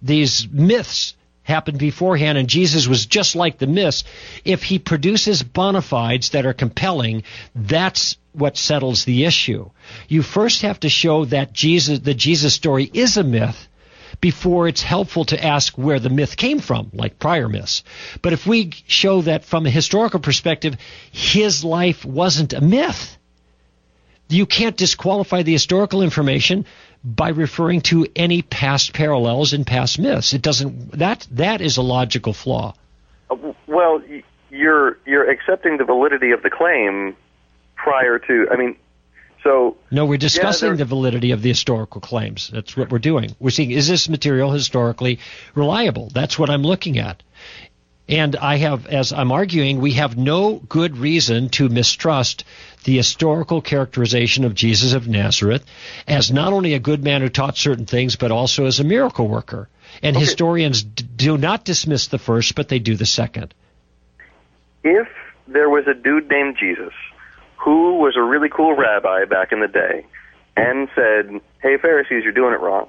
these 0.02 0.48
myths 0.50 1.14
happened 1.44 1.80
beforehand 1.80 2.38
and 2.38 2.48
Jesus 2.48 2.88
was 2.88 3.06
just 3.06 3.36
like 3.36 3.58
the 3.58 3.68
myths, 3.68 4.04
if 4.46 4.64
he 4.64 4.80
produces 4.80 5.44
bona 5.44 5.82
fides 5.82 6.30
that 6.32 6.46
are 6.46 6.54
compelling, 6.54 7.24
that's 7.56 8.18
what 8.34 8.58
settles 8.58 9.06
the 9.06 9.26
issue. 9.26 9.70
You 10.08 10.22
first 10.22 10.62
have 10.62 10.80
to 10.82 10.90
show 10.90 11.26
that 11.26 11.54
Jesus 11.54 12.00
the 12.00 12.14
Jesus 12.14 12.54
story 12.54 12.90
is 12.94 13.18
a 13.18 13.24
myth 13.24 13.68
before 14.22 14.68
it's 14.68 14.82
helpful 14.82 15.26
to 15.26 15.44
ask 15.44 15.78
where 15.78 16.00
the 16.00 16.10
myth 16.10 16.36
came 16.36 16.60
from, 16.60 16.90
like 16.94 17.20
prior 17.20 17.48
myths. 17.48 17.84
But 18.22 18.34
if 18.34 18.46
we 18.46 18.72
show 18.88 19.22
that 19.22 19.46
from 19.46 19.66
a 19.66 19.70
historical 19.70 20.20
perspective, 20.20 20.76
his 21.12 21.64
life 21.64 22.06
wasn't 22.06 22.54
a 22.54 22.62
myth, 22.62 23.18
you 24.30 24.46
can't 24.46 24.78
disqualify 24.78 25.44
the 25.44 25.54
historical 25.54 26.04
information 26.04 26.66
by 27.04 27.30
referring 27.30 27.82
to 27.82 28.06
any 28.16 28.42
past 28.42 28.94
parallels 28.94 29.54
and 29.54 29.66
past 29.66 30.00
myths. 30.00 30.34
It 30.34 30.42
doesn't 30.42 30.92
that 31.00 31.28
that 31.32 31.62
is 31.62 31.78
a 31.78 31.82
logical 31.82 32.34
flaw. 32.34 32.74
Uh, 33.30 33.36
Well, 33.68 34.02
you're 34.50 34.98
you're 35.06 35.30
accepting 35.30 35.78
the 35.78 35.86
validity 35.86 36.32
of 36.32 36.44
the 36.44 36.50
claim 36.50 37.16
prior 37.76 38.20
to. 38.20 38.48
I 38.52 38.58
mean, 38.58 38.76
so 39.44 39.78
No, 39.92 40.06
we're 40.06 40.18
discussing 40.18 40.70
there- 40.70 40.78
the 40.78 40.86
validity 40.86 41.32
of 41.32 41.42
the 41.42 41.50
historical 41.50 42.02
claims. 42.02 42.50
That's 42.54 42.76
what 42.76 42.92
we're 42.92 43.00
doing. 43.00 43.36
We're 43.40 43.52
seeing 43.52 43.72
is 43.72 43.88
this 43.88 44.10
material 44.10 44.52
historically 44.52 45.20
reliable? 45.56 46.10
That's 46.14 46.38
what 46.38 46.50
I'm 46.50 46.64
looking 46.64 46.98
at. 46.98 47.24
And 48.10 48.36
I 48.36 48.58
have, 48.58 48.88
as 48.88 49.14
I'm 49.14 49.32
arguing, 49.32 49.80
we 49.80 49.92
have 49.94 50.18
no 50.18 50.56
good 50.56 50.98
reason 50.98 51.50
to 51.50 51.70
mistrust 51.70 52.44
the 52.84 52.98
historical 52.98 53.62
characterization 53.62 54.46
of 54.46 54.56
Jesus 54.56 54.94
of 54.94 55.08
Nazareth 55.08 55.64
as 56.08 56.32
not 56.32 56.52
only 56.52 56.74
a 56.74 56.80
good 56.80 57.04
man 57.04 57.22
who 57.22 57.30
taught 57.30 57.56
certain 57.56 57.86
things, 57.86 58.16
but 58.16 58.32
also 58.32 58.66
as 58.66 58.80
a 58.80 58.84
miracle 58.84 59.28
worker. 59.28 59.70
And 60.02 60.18
historians 60.18 60.82
d- 60.84 61.06
do 61.16 61.38
not 61.38 61.66
dismiss 61.66 62.08
the 62.08 62.18
first, 62.18 62.56
but 62.56 62.68
they 62.68 62.80
do 62.80 62.96
the 62.96 63.06
second. 63.06 63.54
if 64.84 65.08
there 65.48 65.70
was 65.70 65.86
a 65.88 65.94
dude 65.94 66.30
named 66.30 66.56
Jesus 66.60 66.94
who 67.58 67.98
was 67.98 68.16
a 68.16 68.22
really 68.22 68.50
cool 68.50 68.76
rabbi 68.76 69.26
back 69.26 69.52
in 69.52 69.60
the 69.60 69.68
day 69.68 70.06
and 70.56 70.88
said, 70.96 71.42
"Hey 71.62 71.78
Pharisees, 71.78 72.24
you're 72.24 72.34
doing 72.34 72.54
it 72.54 72.60
wrong," 72.60 72.88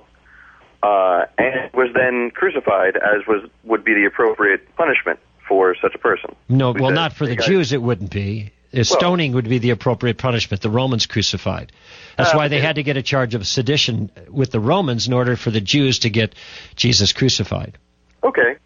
uh, 0.82 1.26
and 1.38 1.72
was 1.74 1.88
then 1.94 2.30
crucified 2.30 2.96
as 2.96 3.26
was 3.26 3.48
would 3.64 3.84
be 3.84 3.94
the 3.94 4.04
appropriate 4.06 4.74
punishment 4.76 5.18
for 5.46 5.74
such 5.80 5.94
a 5.94 5.98
person. 5.98 6.34
No, 6.48 6.72
We 6.72 6.80
well, 6.80 6.90
said, 6.90 6.94
not 6.94 7.12
for 7.12 7.26
the 7.26 7.36
guys, 7.36 7.46
Jews, 7.46 7.72
it 7.72 7.82
wouldn't 7.82 8.10
be. 8.10 8.52
Uh, 8.72 8.84
stoning 8.84 9.32
would 9.32 9.48
be 9.48 9.58
the 9.58 9.70
appropriate 9.70 10.16
punishment. 10.16 10.62
The 10.62 10.70
Romans 10.70 11.06
crucified. 11.06 11.72
That's 12.16 12.32
Uh, 12.32 12.36
why 12.36 12.48
they 12.48 12.58
okay. 12.58 12.66
had 12.66 12.76
to 12.76 12.84
get 12.84 12.96
a 12.96 13.02
charge 13.02 13.34
of 13.34 13.46
sedition 13.46 14.10
with 14.28 14.52
the 14.52 14.60
Romans 14.60 15.08
in 15.08 15.12
order 15.12 15.34
for 15.36 15.50
the 15.50 15.60
Jews 15.60 16.00
to 16.00 16.10
get 16.10 16.34
Jesus 16.76 17.12
crucified. 17.12 17.76
Okay. 18.22 18.56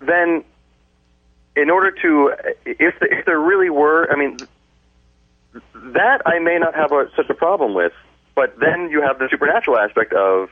Then, 0.00 0.44
in 1.56 1.70
order 1.70 1.90
to, 1.90 2.32
if 2.64 2.94
if 3.02 3.24
there 3.24 3.40
really 3.40 3.68
were, 3.68 4.08
I 4.12 4.16
mean, 4.16 4.38
that 5.74 6.22
I 6.24 6.38
may 6.38 6.58
not 6.58 6.74
have 6.74 6.92
a, 6.92 7.10
such 7.16 7.28
a 7.28 7.34
problem 7.34 7.74
with. 7.74 7.92
But 8.36 8.60
then 8.60 8.90
you 8.90 9.02
have 9.02 9.18
the 9.18 9.28
supernatural 9.28 9.76
aspect 9.78 10.12
of 10.12 10.50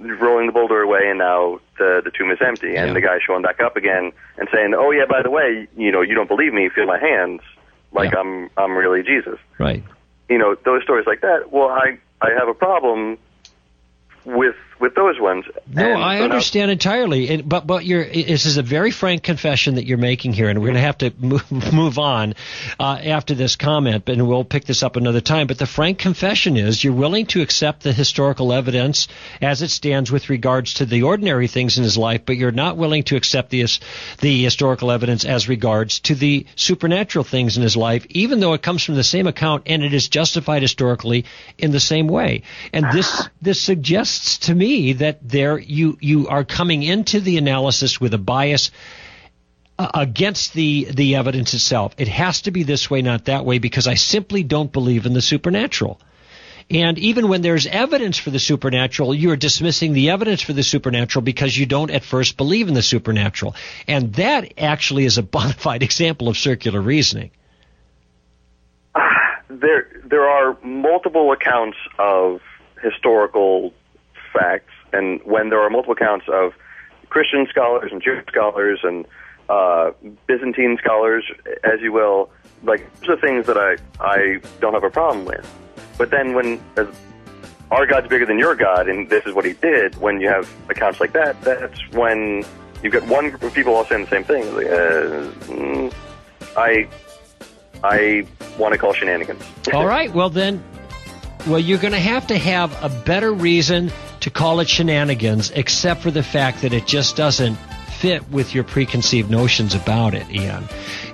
rolling 0.00 0.46
the 0.46 0.52
boulder 0.52 0.80
away, 0.80 1.08
and 1.08 1.18
now 1.18 1.60
the 1.78 2.00
the 2.04 2.10
tomb 2.10 2.30
is 2.30 2.38
empty, 2.40 2.74
and 2.76 2.88
Yeah. 2.88 2.92
the 2.94 3.00
guy 3.00 3.18
showing 3.24 3.42
back 3.42 3.60
up 3.60 3.76
again 3.76 4.12
and 4.38 4.48
saying, 4.52 4.74
"Oh 4.74 4.90
yeah, 4.90 5.04
by 5.06 5.22
the 5.22 5.30
way, 5.30 5.68
you 5.76 5.92
know, 5.92 6.00
you 6.00 6.14
don't 6.14 6.28
believe 6.28 6.52
me? 6.54 6.68
Feel 6.68 6.86
my 6.86 6.98
hands, 6.98 7.42
like 7.92 8.12
Yeah. 8.12 8.20
I'm 8.20 8.50
I'm 8.56 8.76
really 8.76 9.02
Jesus." 9.02 9.38
Right. 9.58 9.82
you 10.28 10.38
know 10.38 10.54
those 10.64 10.82
stories 10.82 11.06
like 11.06 11.20
that. 11.20 11.52
Well, 11.52 11.68
I 11.68 11.98
I 12.22 12.30
have 12.38 12.48
a 12.48 12.54
problem 12.54 13.18
with 14.24 14.56
with 14.80 14.94
those 14.94 15.20
ones. 15.20 15.44
No, 15.72 15.84
And 15.84 16.02
I 16.02 16.16
so 16.16 16.18
now- 16.26 16.32
understand 16.32 16.70
entirely. 16.70 17.28
And, 17.28 17.48
but 17.48 17.66
but 17.66 17.84
you're, 17.84 18.04
this 18.04 18.46
is 18.46 18.56
a 18.56 18.62
very 18.62 18.90
frank 18.90 19.22
confession 19.22 19.76
that 19.76 19.86
you're 19.86 19.98
making 19.98 20.32
here, 20.32 20.48
and 20.48 20.58
we're 20.58 20.66
going 20.66 20.74
to 20.74 20.80
have 20.80 20.98
to 20.98 21.12
move, 21.18 21.72
move 21.72 21.98
on 21.98 22.34
uh, 22.78 22.98
after 23.04 23.34
this 23.34 23.56
comment, 23.56 24.08
and 24.08 24.26
we'll 24.26 24.44
pick 24.44 24.64
this 24.64 24.82
up 24.82 24.96
another 24.96 25.20
time. 25.20 25.46
But 25.46 25.58
the 25.58 25.66
frank 25.66 25.98
confession 25.98 26.56
is 26.56 26.82
you're 26.82 26.92
willing 26.92 27.26
to 27.26 27.42
accept 27.42 27.82
the 27.82 27.92
historical 27.92 28.52
evidence 28.52 29.08
as 29.40 29.62
it 29.62 29.68
stands 29.68 30.10
with 30.10 30.30
regards 30.30 30.74
to 30.74 30.86
the 30.86 31.02
ordinary 31.02 31.46
things 31.48 31.76
in 31.78 31.84
his 31.84 31.96
life, 31.98 32.22
but 32.24 32.36
you're 32.36 32.50
not 32.52 32.76
willing 32.76 33.02
to 33.04 33.16
accept 33.16 33.50
the 33.50 33.60
the 34.20 34.42
historical 34.42 34.90
evidence 34.90 35.24
as 35.26 35.48
regards 35.48 36.00
to 36.00 36.14
the 36.14 36.46
supernatural 36.56 37.24
things 37.24 37.56
in 37.58 37.62
his 37.62 37.76
life, 37.76 38.06
even 38.08 38.40
though 38.40 38.54
it 38.54 38.62
comes 38.62 38.82
from 38.82 38.94
the 38.94 39.04
same 39.04 39.26
account 39.26 39.64
and 39.66 39.82
it 39.82 39.92
is 39.92 40.08
justified 40.08 40.62
historically 40.62 41.26
in 41.58 41.70
the 41.72 41.80
same 41.80 42.08
way. 42.08 42.42
And 42.72 42.86
this 42.92 43.28
this 43.42 43.60
suggests 43.60 44.38
to 44.46 44.54
me 44.54 44.69
that 44.94 45.18
there 45.26 45.58
you 45.58 45.98
you 46.00 46.28
are 46.28 46.44
coming 46.44 46.82
into 46.82 47.20
the 47.20 47.36
analysis 47.38 48.00
with 48.00 48.14
a 48.14 48.18
bias 48.18 48.70
uh, 49.78 49.90
against 49.94 50.52
the 50.54 50.88
the 50.90 51.16
evidence 51.16 51.54
itself. 51.54 51.94
It 51.98 52.08
has 52.08 52.42
to 52.42 52.50
be 52.50 52.62
this 52.62 52.90
way, 52.90 53.02
not 53.02 53.26
that 53.26 53.44
way, 53.44 53.58
because 53.58 53.86
I 53.86 53.94
simply 53.94 54.42
don't 54.42 54.72
believe 54.72 55.06
in 55.06 55.12
the 55.12 55.22
supernatural. 55.22 56.00
And 56.70 56.98
even 56.98 57.28
when 57.28 57.42
there's 57.42 57.66
evidence 57.66 58.16
for 58.16 58.30
the 58.30 58.38
supernatural, 58.38 59.12
you're 59.12 59.36
dismissing 59.36 59.92
the 59.92 60.10
evidence 60.10 60.40
for 60.40 60.52
the 60.52 60.62
supernatural 60.62 61.22
because 61.22 61.56
you 61.56 61.66
don't 61.66 61.90
at 61.90 62.04
first 62.04 62.36
believe 62.36 62.68
in 62.68 62.74
the 62.74 62.82
supernatural. 62.82 63.56
And 63.88 64.12
that 64.14 64.54
actually 64.56 65.04
is 65.04 65.18
a 65.18 65.22
bona 65.22 65.54
fide 65.54 65.82
example 65.90 66.28
of 66.28 66.36
circular 66.36 66.80
reasoning. 66.80 67.30
there 69.48 69.88
there 70.04 70.28
are 70.28 70.56
multiple 70.62 71.32
accounts 71.32 71.78
of 71.98 72.40
historical 72.82 73.72
facts, 74.32 74.72
and 74.92 75.20
when 75.24 75.50
there 75.50 75.60
are 75.60 75.70
multiple 75.70 75.94
accounts 75.94 76.26
of 76.32 76.52
Christian 77.08 77.46
scholars 77.50 77.90
and 77.92 78.02
Jewish 78.02 78.24
scholars 78.26 78.80
and 78.82 79.06
uh, 79.48 79.90
Byzantine 80.26 80.78
scholars, 80.80 81.24
as 81.64 81.80
you 81.80 81.92
will, 81.92 82.30
like 82.62 82.88
those 83.00 83.10
are 83.10 83.20
things 83.20 83.46
that 83.46 83.56
I 83.56 83.76
I 84.00 84.40
don't 84.60 84.74
have 84.74 84.84
a 84.84 84.90
problem 84.90 85.24
with. 85.24 85.46
But 85.98 86.10
then 86.10 86.34
when 86.34 86.60
as 86.76 86.86
our 87.70 87.86
God's 87.86 88.08
bigger 88.08 88.26
than 88.26 88.38
your 88.38 88.54
God, 88.54 88.88
and 88.88 89.08
this 89.10 89.24
is 89.26 89.34
what 89.34 89.44
He 89.44 89.52
did, 89.54 89.96
when 89.96 90.20
you 90.20 90.28
have 90.28 90.48
accounts 90.68 91.00
like 91.00 91.12
that, 91.12 91.40
that's 91.42 91.80
when 91.90 92.44
you 92.82 92.90
get 92.90 93.06
one 93.06 93.30
group 93.30 93.42
of 93.42 93.54
people 93.54 93.74
all 93.74 93.84
saying 93.84 94.04
the 94.04 94.10
same 94.10 94.24
thing. 94.24 94.54
Like, 94.54 94.66
uh, 94.66 95.30
mm, 95.50 95.94
I 96.56 96.88
I 97.82 98.26
want 98.58 98.72
to 98.72 98.78
call 98.78 98.92
shenanigans. 98.92 99.42
All 99.72 99.86
right, 99.86 100.12
well 100.12 100.30
then, 100.30 100.62
well 101.46 101.58
you're 101.58 101.78
going 101.78 101.92
to 101.92 101.98
have 101.98 102.26
to 102.28 102.38
have 102.38 102.72
a 102.82 102.88
better 102.88 103.32
reason 103.32 103.92
to 104.20 104.30
call 104.30 104.60
it 104.60 104.68
shenanigans, 104.68 105.50
except 105.50 106.02
for 106.02 106.10
the 106.10 106.22
fact 106.22 106.62
that 106.62 106.72
it 106.72 106.86
just 106.86 107.16
doesn't 107.16 107.56
fit 108.00 108.30
with 108.30 108.54
your 108.54 108.64
preconceived 108.64 109.30
notions 109.30 109.74
about 109.74 110.14
it, 110.14 110.28
Ian. 110.30 110.64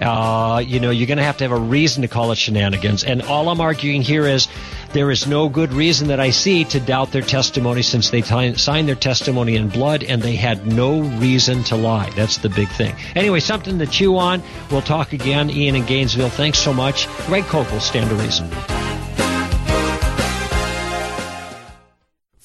Uh, 0.00 0.62
you 0.64 0.78
know, 0.78 0.90
you're 0.90 1.08
going 1.08 1.18
to 1.18 1.24
have 1.24 1.36
to 1.38 1.44
have 1.44 1.50
a 1.50 1.58
reason 1.60 2.02
to 2.02 2.08
call 2.08 2.30
it 2.30 2.38
shenanigans. 2.38 3.02
And 3.02 3.22
all 3.22 3.48
I'm 3.48 3.60
arguing 3.60 4.02
here 4.02 4.24
is 4.24 4.46
there 4.92 5.10
is 5.10 5.26
no 5.26 5.48
good 5.48 5.72
reason 5.72 6.08
that 6.08 6.20
I 6.20 6.30
see 6.30 6.64
to 6.66 6.78
doubt 6.78 7.10
their 7.10 7.22
testimony 7.22 7.82
since 7.82 8.10
they 8.10 8.22
ti- 8.22 8.54
signed 8.54 8.86
their 8.86 8.94
testimony 8.94 9.56
in 9.56 9.68
blood 9.68 10.04
and 10.04 10.22
they 10.22 10.36
had 10.36 10.66
no 10.66 11.00
reason 11.00 11.64
to 11.64 11.76
lie. 11.76 12.10
That's 12.10 12.38
the 12.38 12.48
big 12.48 12.68
thing. 12.68 12.94
Anyway, 13.16 13.40
something 13.40 13.80
to 13.80 13.86
chew 13.86 14.16
on. 14.16 14.40
We'll 14.70 14.82
talk 14.82 15.12
again. 15.12 15.50
Ian 15.50 15.74
in 15.74 15.86
Gainesville, 15.86 16.30
thanks 16.30 16.58
so 16.58 16.72
much. 16.72 17.08
Greg 17.26 17.44
Koukl 17.44 17.70
will 17.72 17.80
stand 17.80 18.10
to 18.10 18.16
reason. 18.16 18.48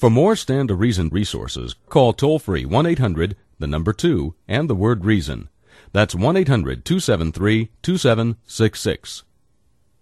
For 0.02 0.10
more 0.10 0.34
Stand 0.34 0.66
to 0.66 0.74
Reason 0.74 1.10
resources, 1.10 1.76
call 1.88 2.12
toll 2.12 2.40
free 2.40 2.64
1 2.64 2.86
800 2.86 3.36
the 3.60 3.68
number 3.68 3.92
2 3.92 4.34
and 4.48 4.68
the 4.68 4.74
word 4.74 5.04
reason. 5.04 5.48
That's 5.92 6.12
1 6.12 6.36
800 6.38 6.84
273 6.84 7.70
2766. 7.82 9.22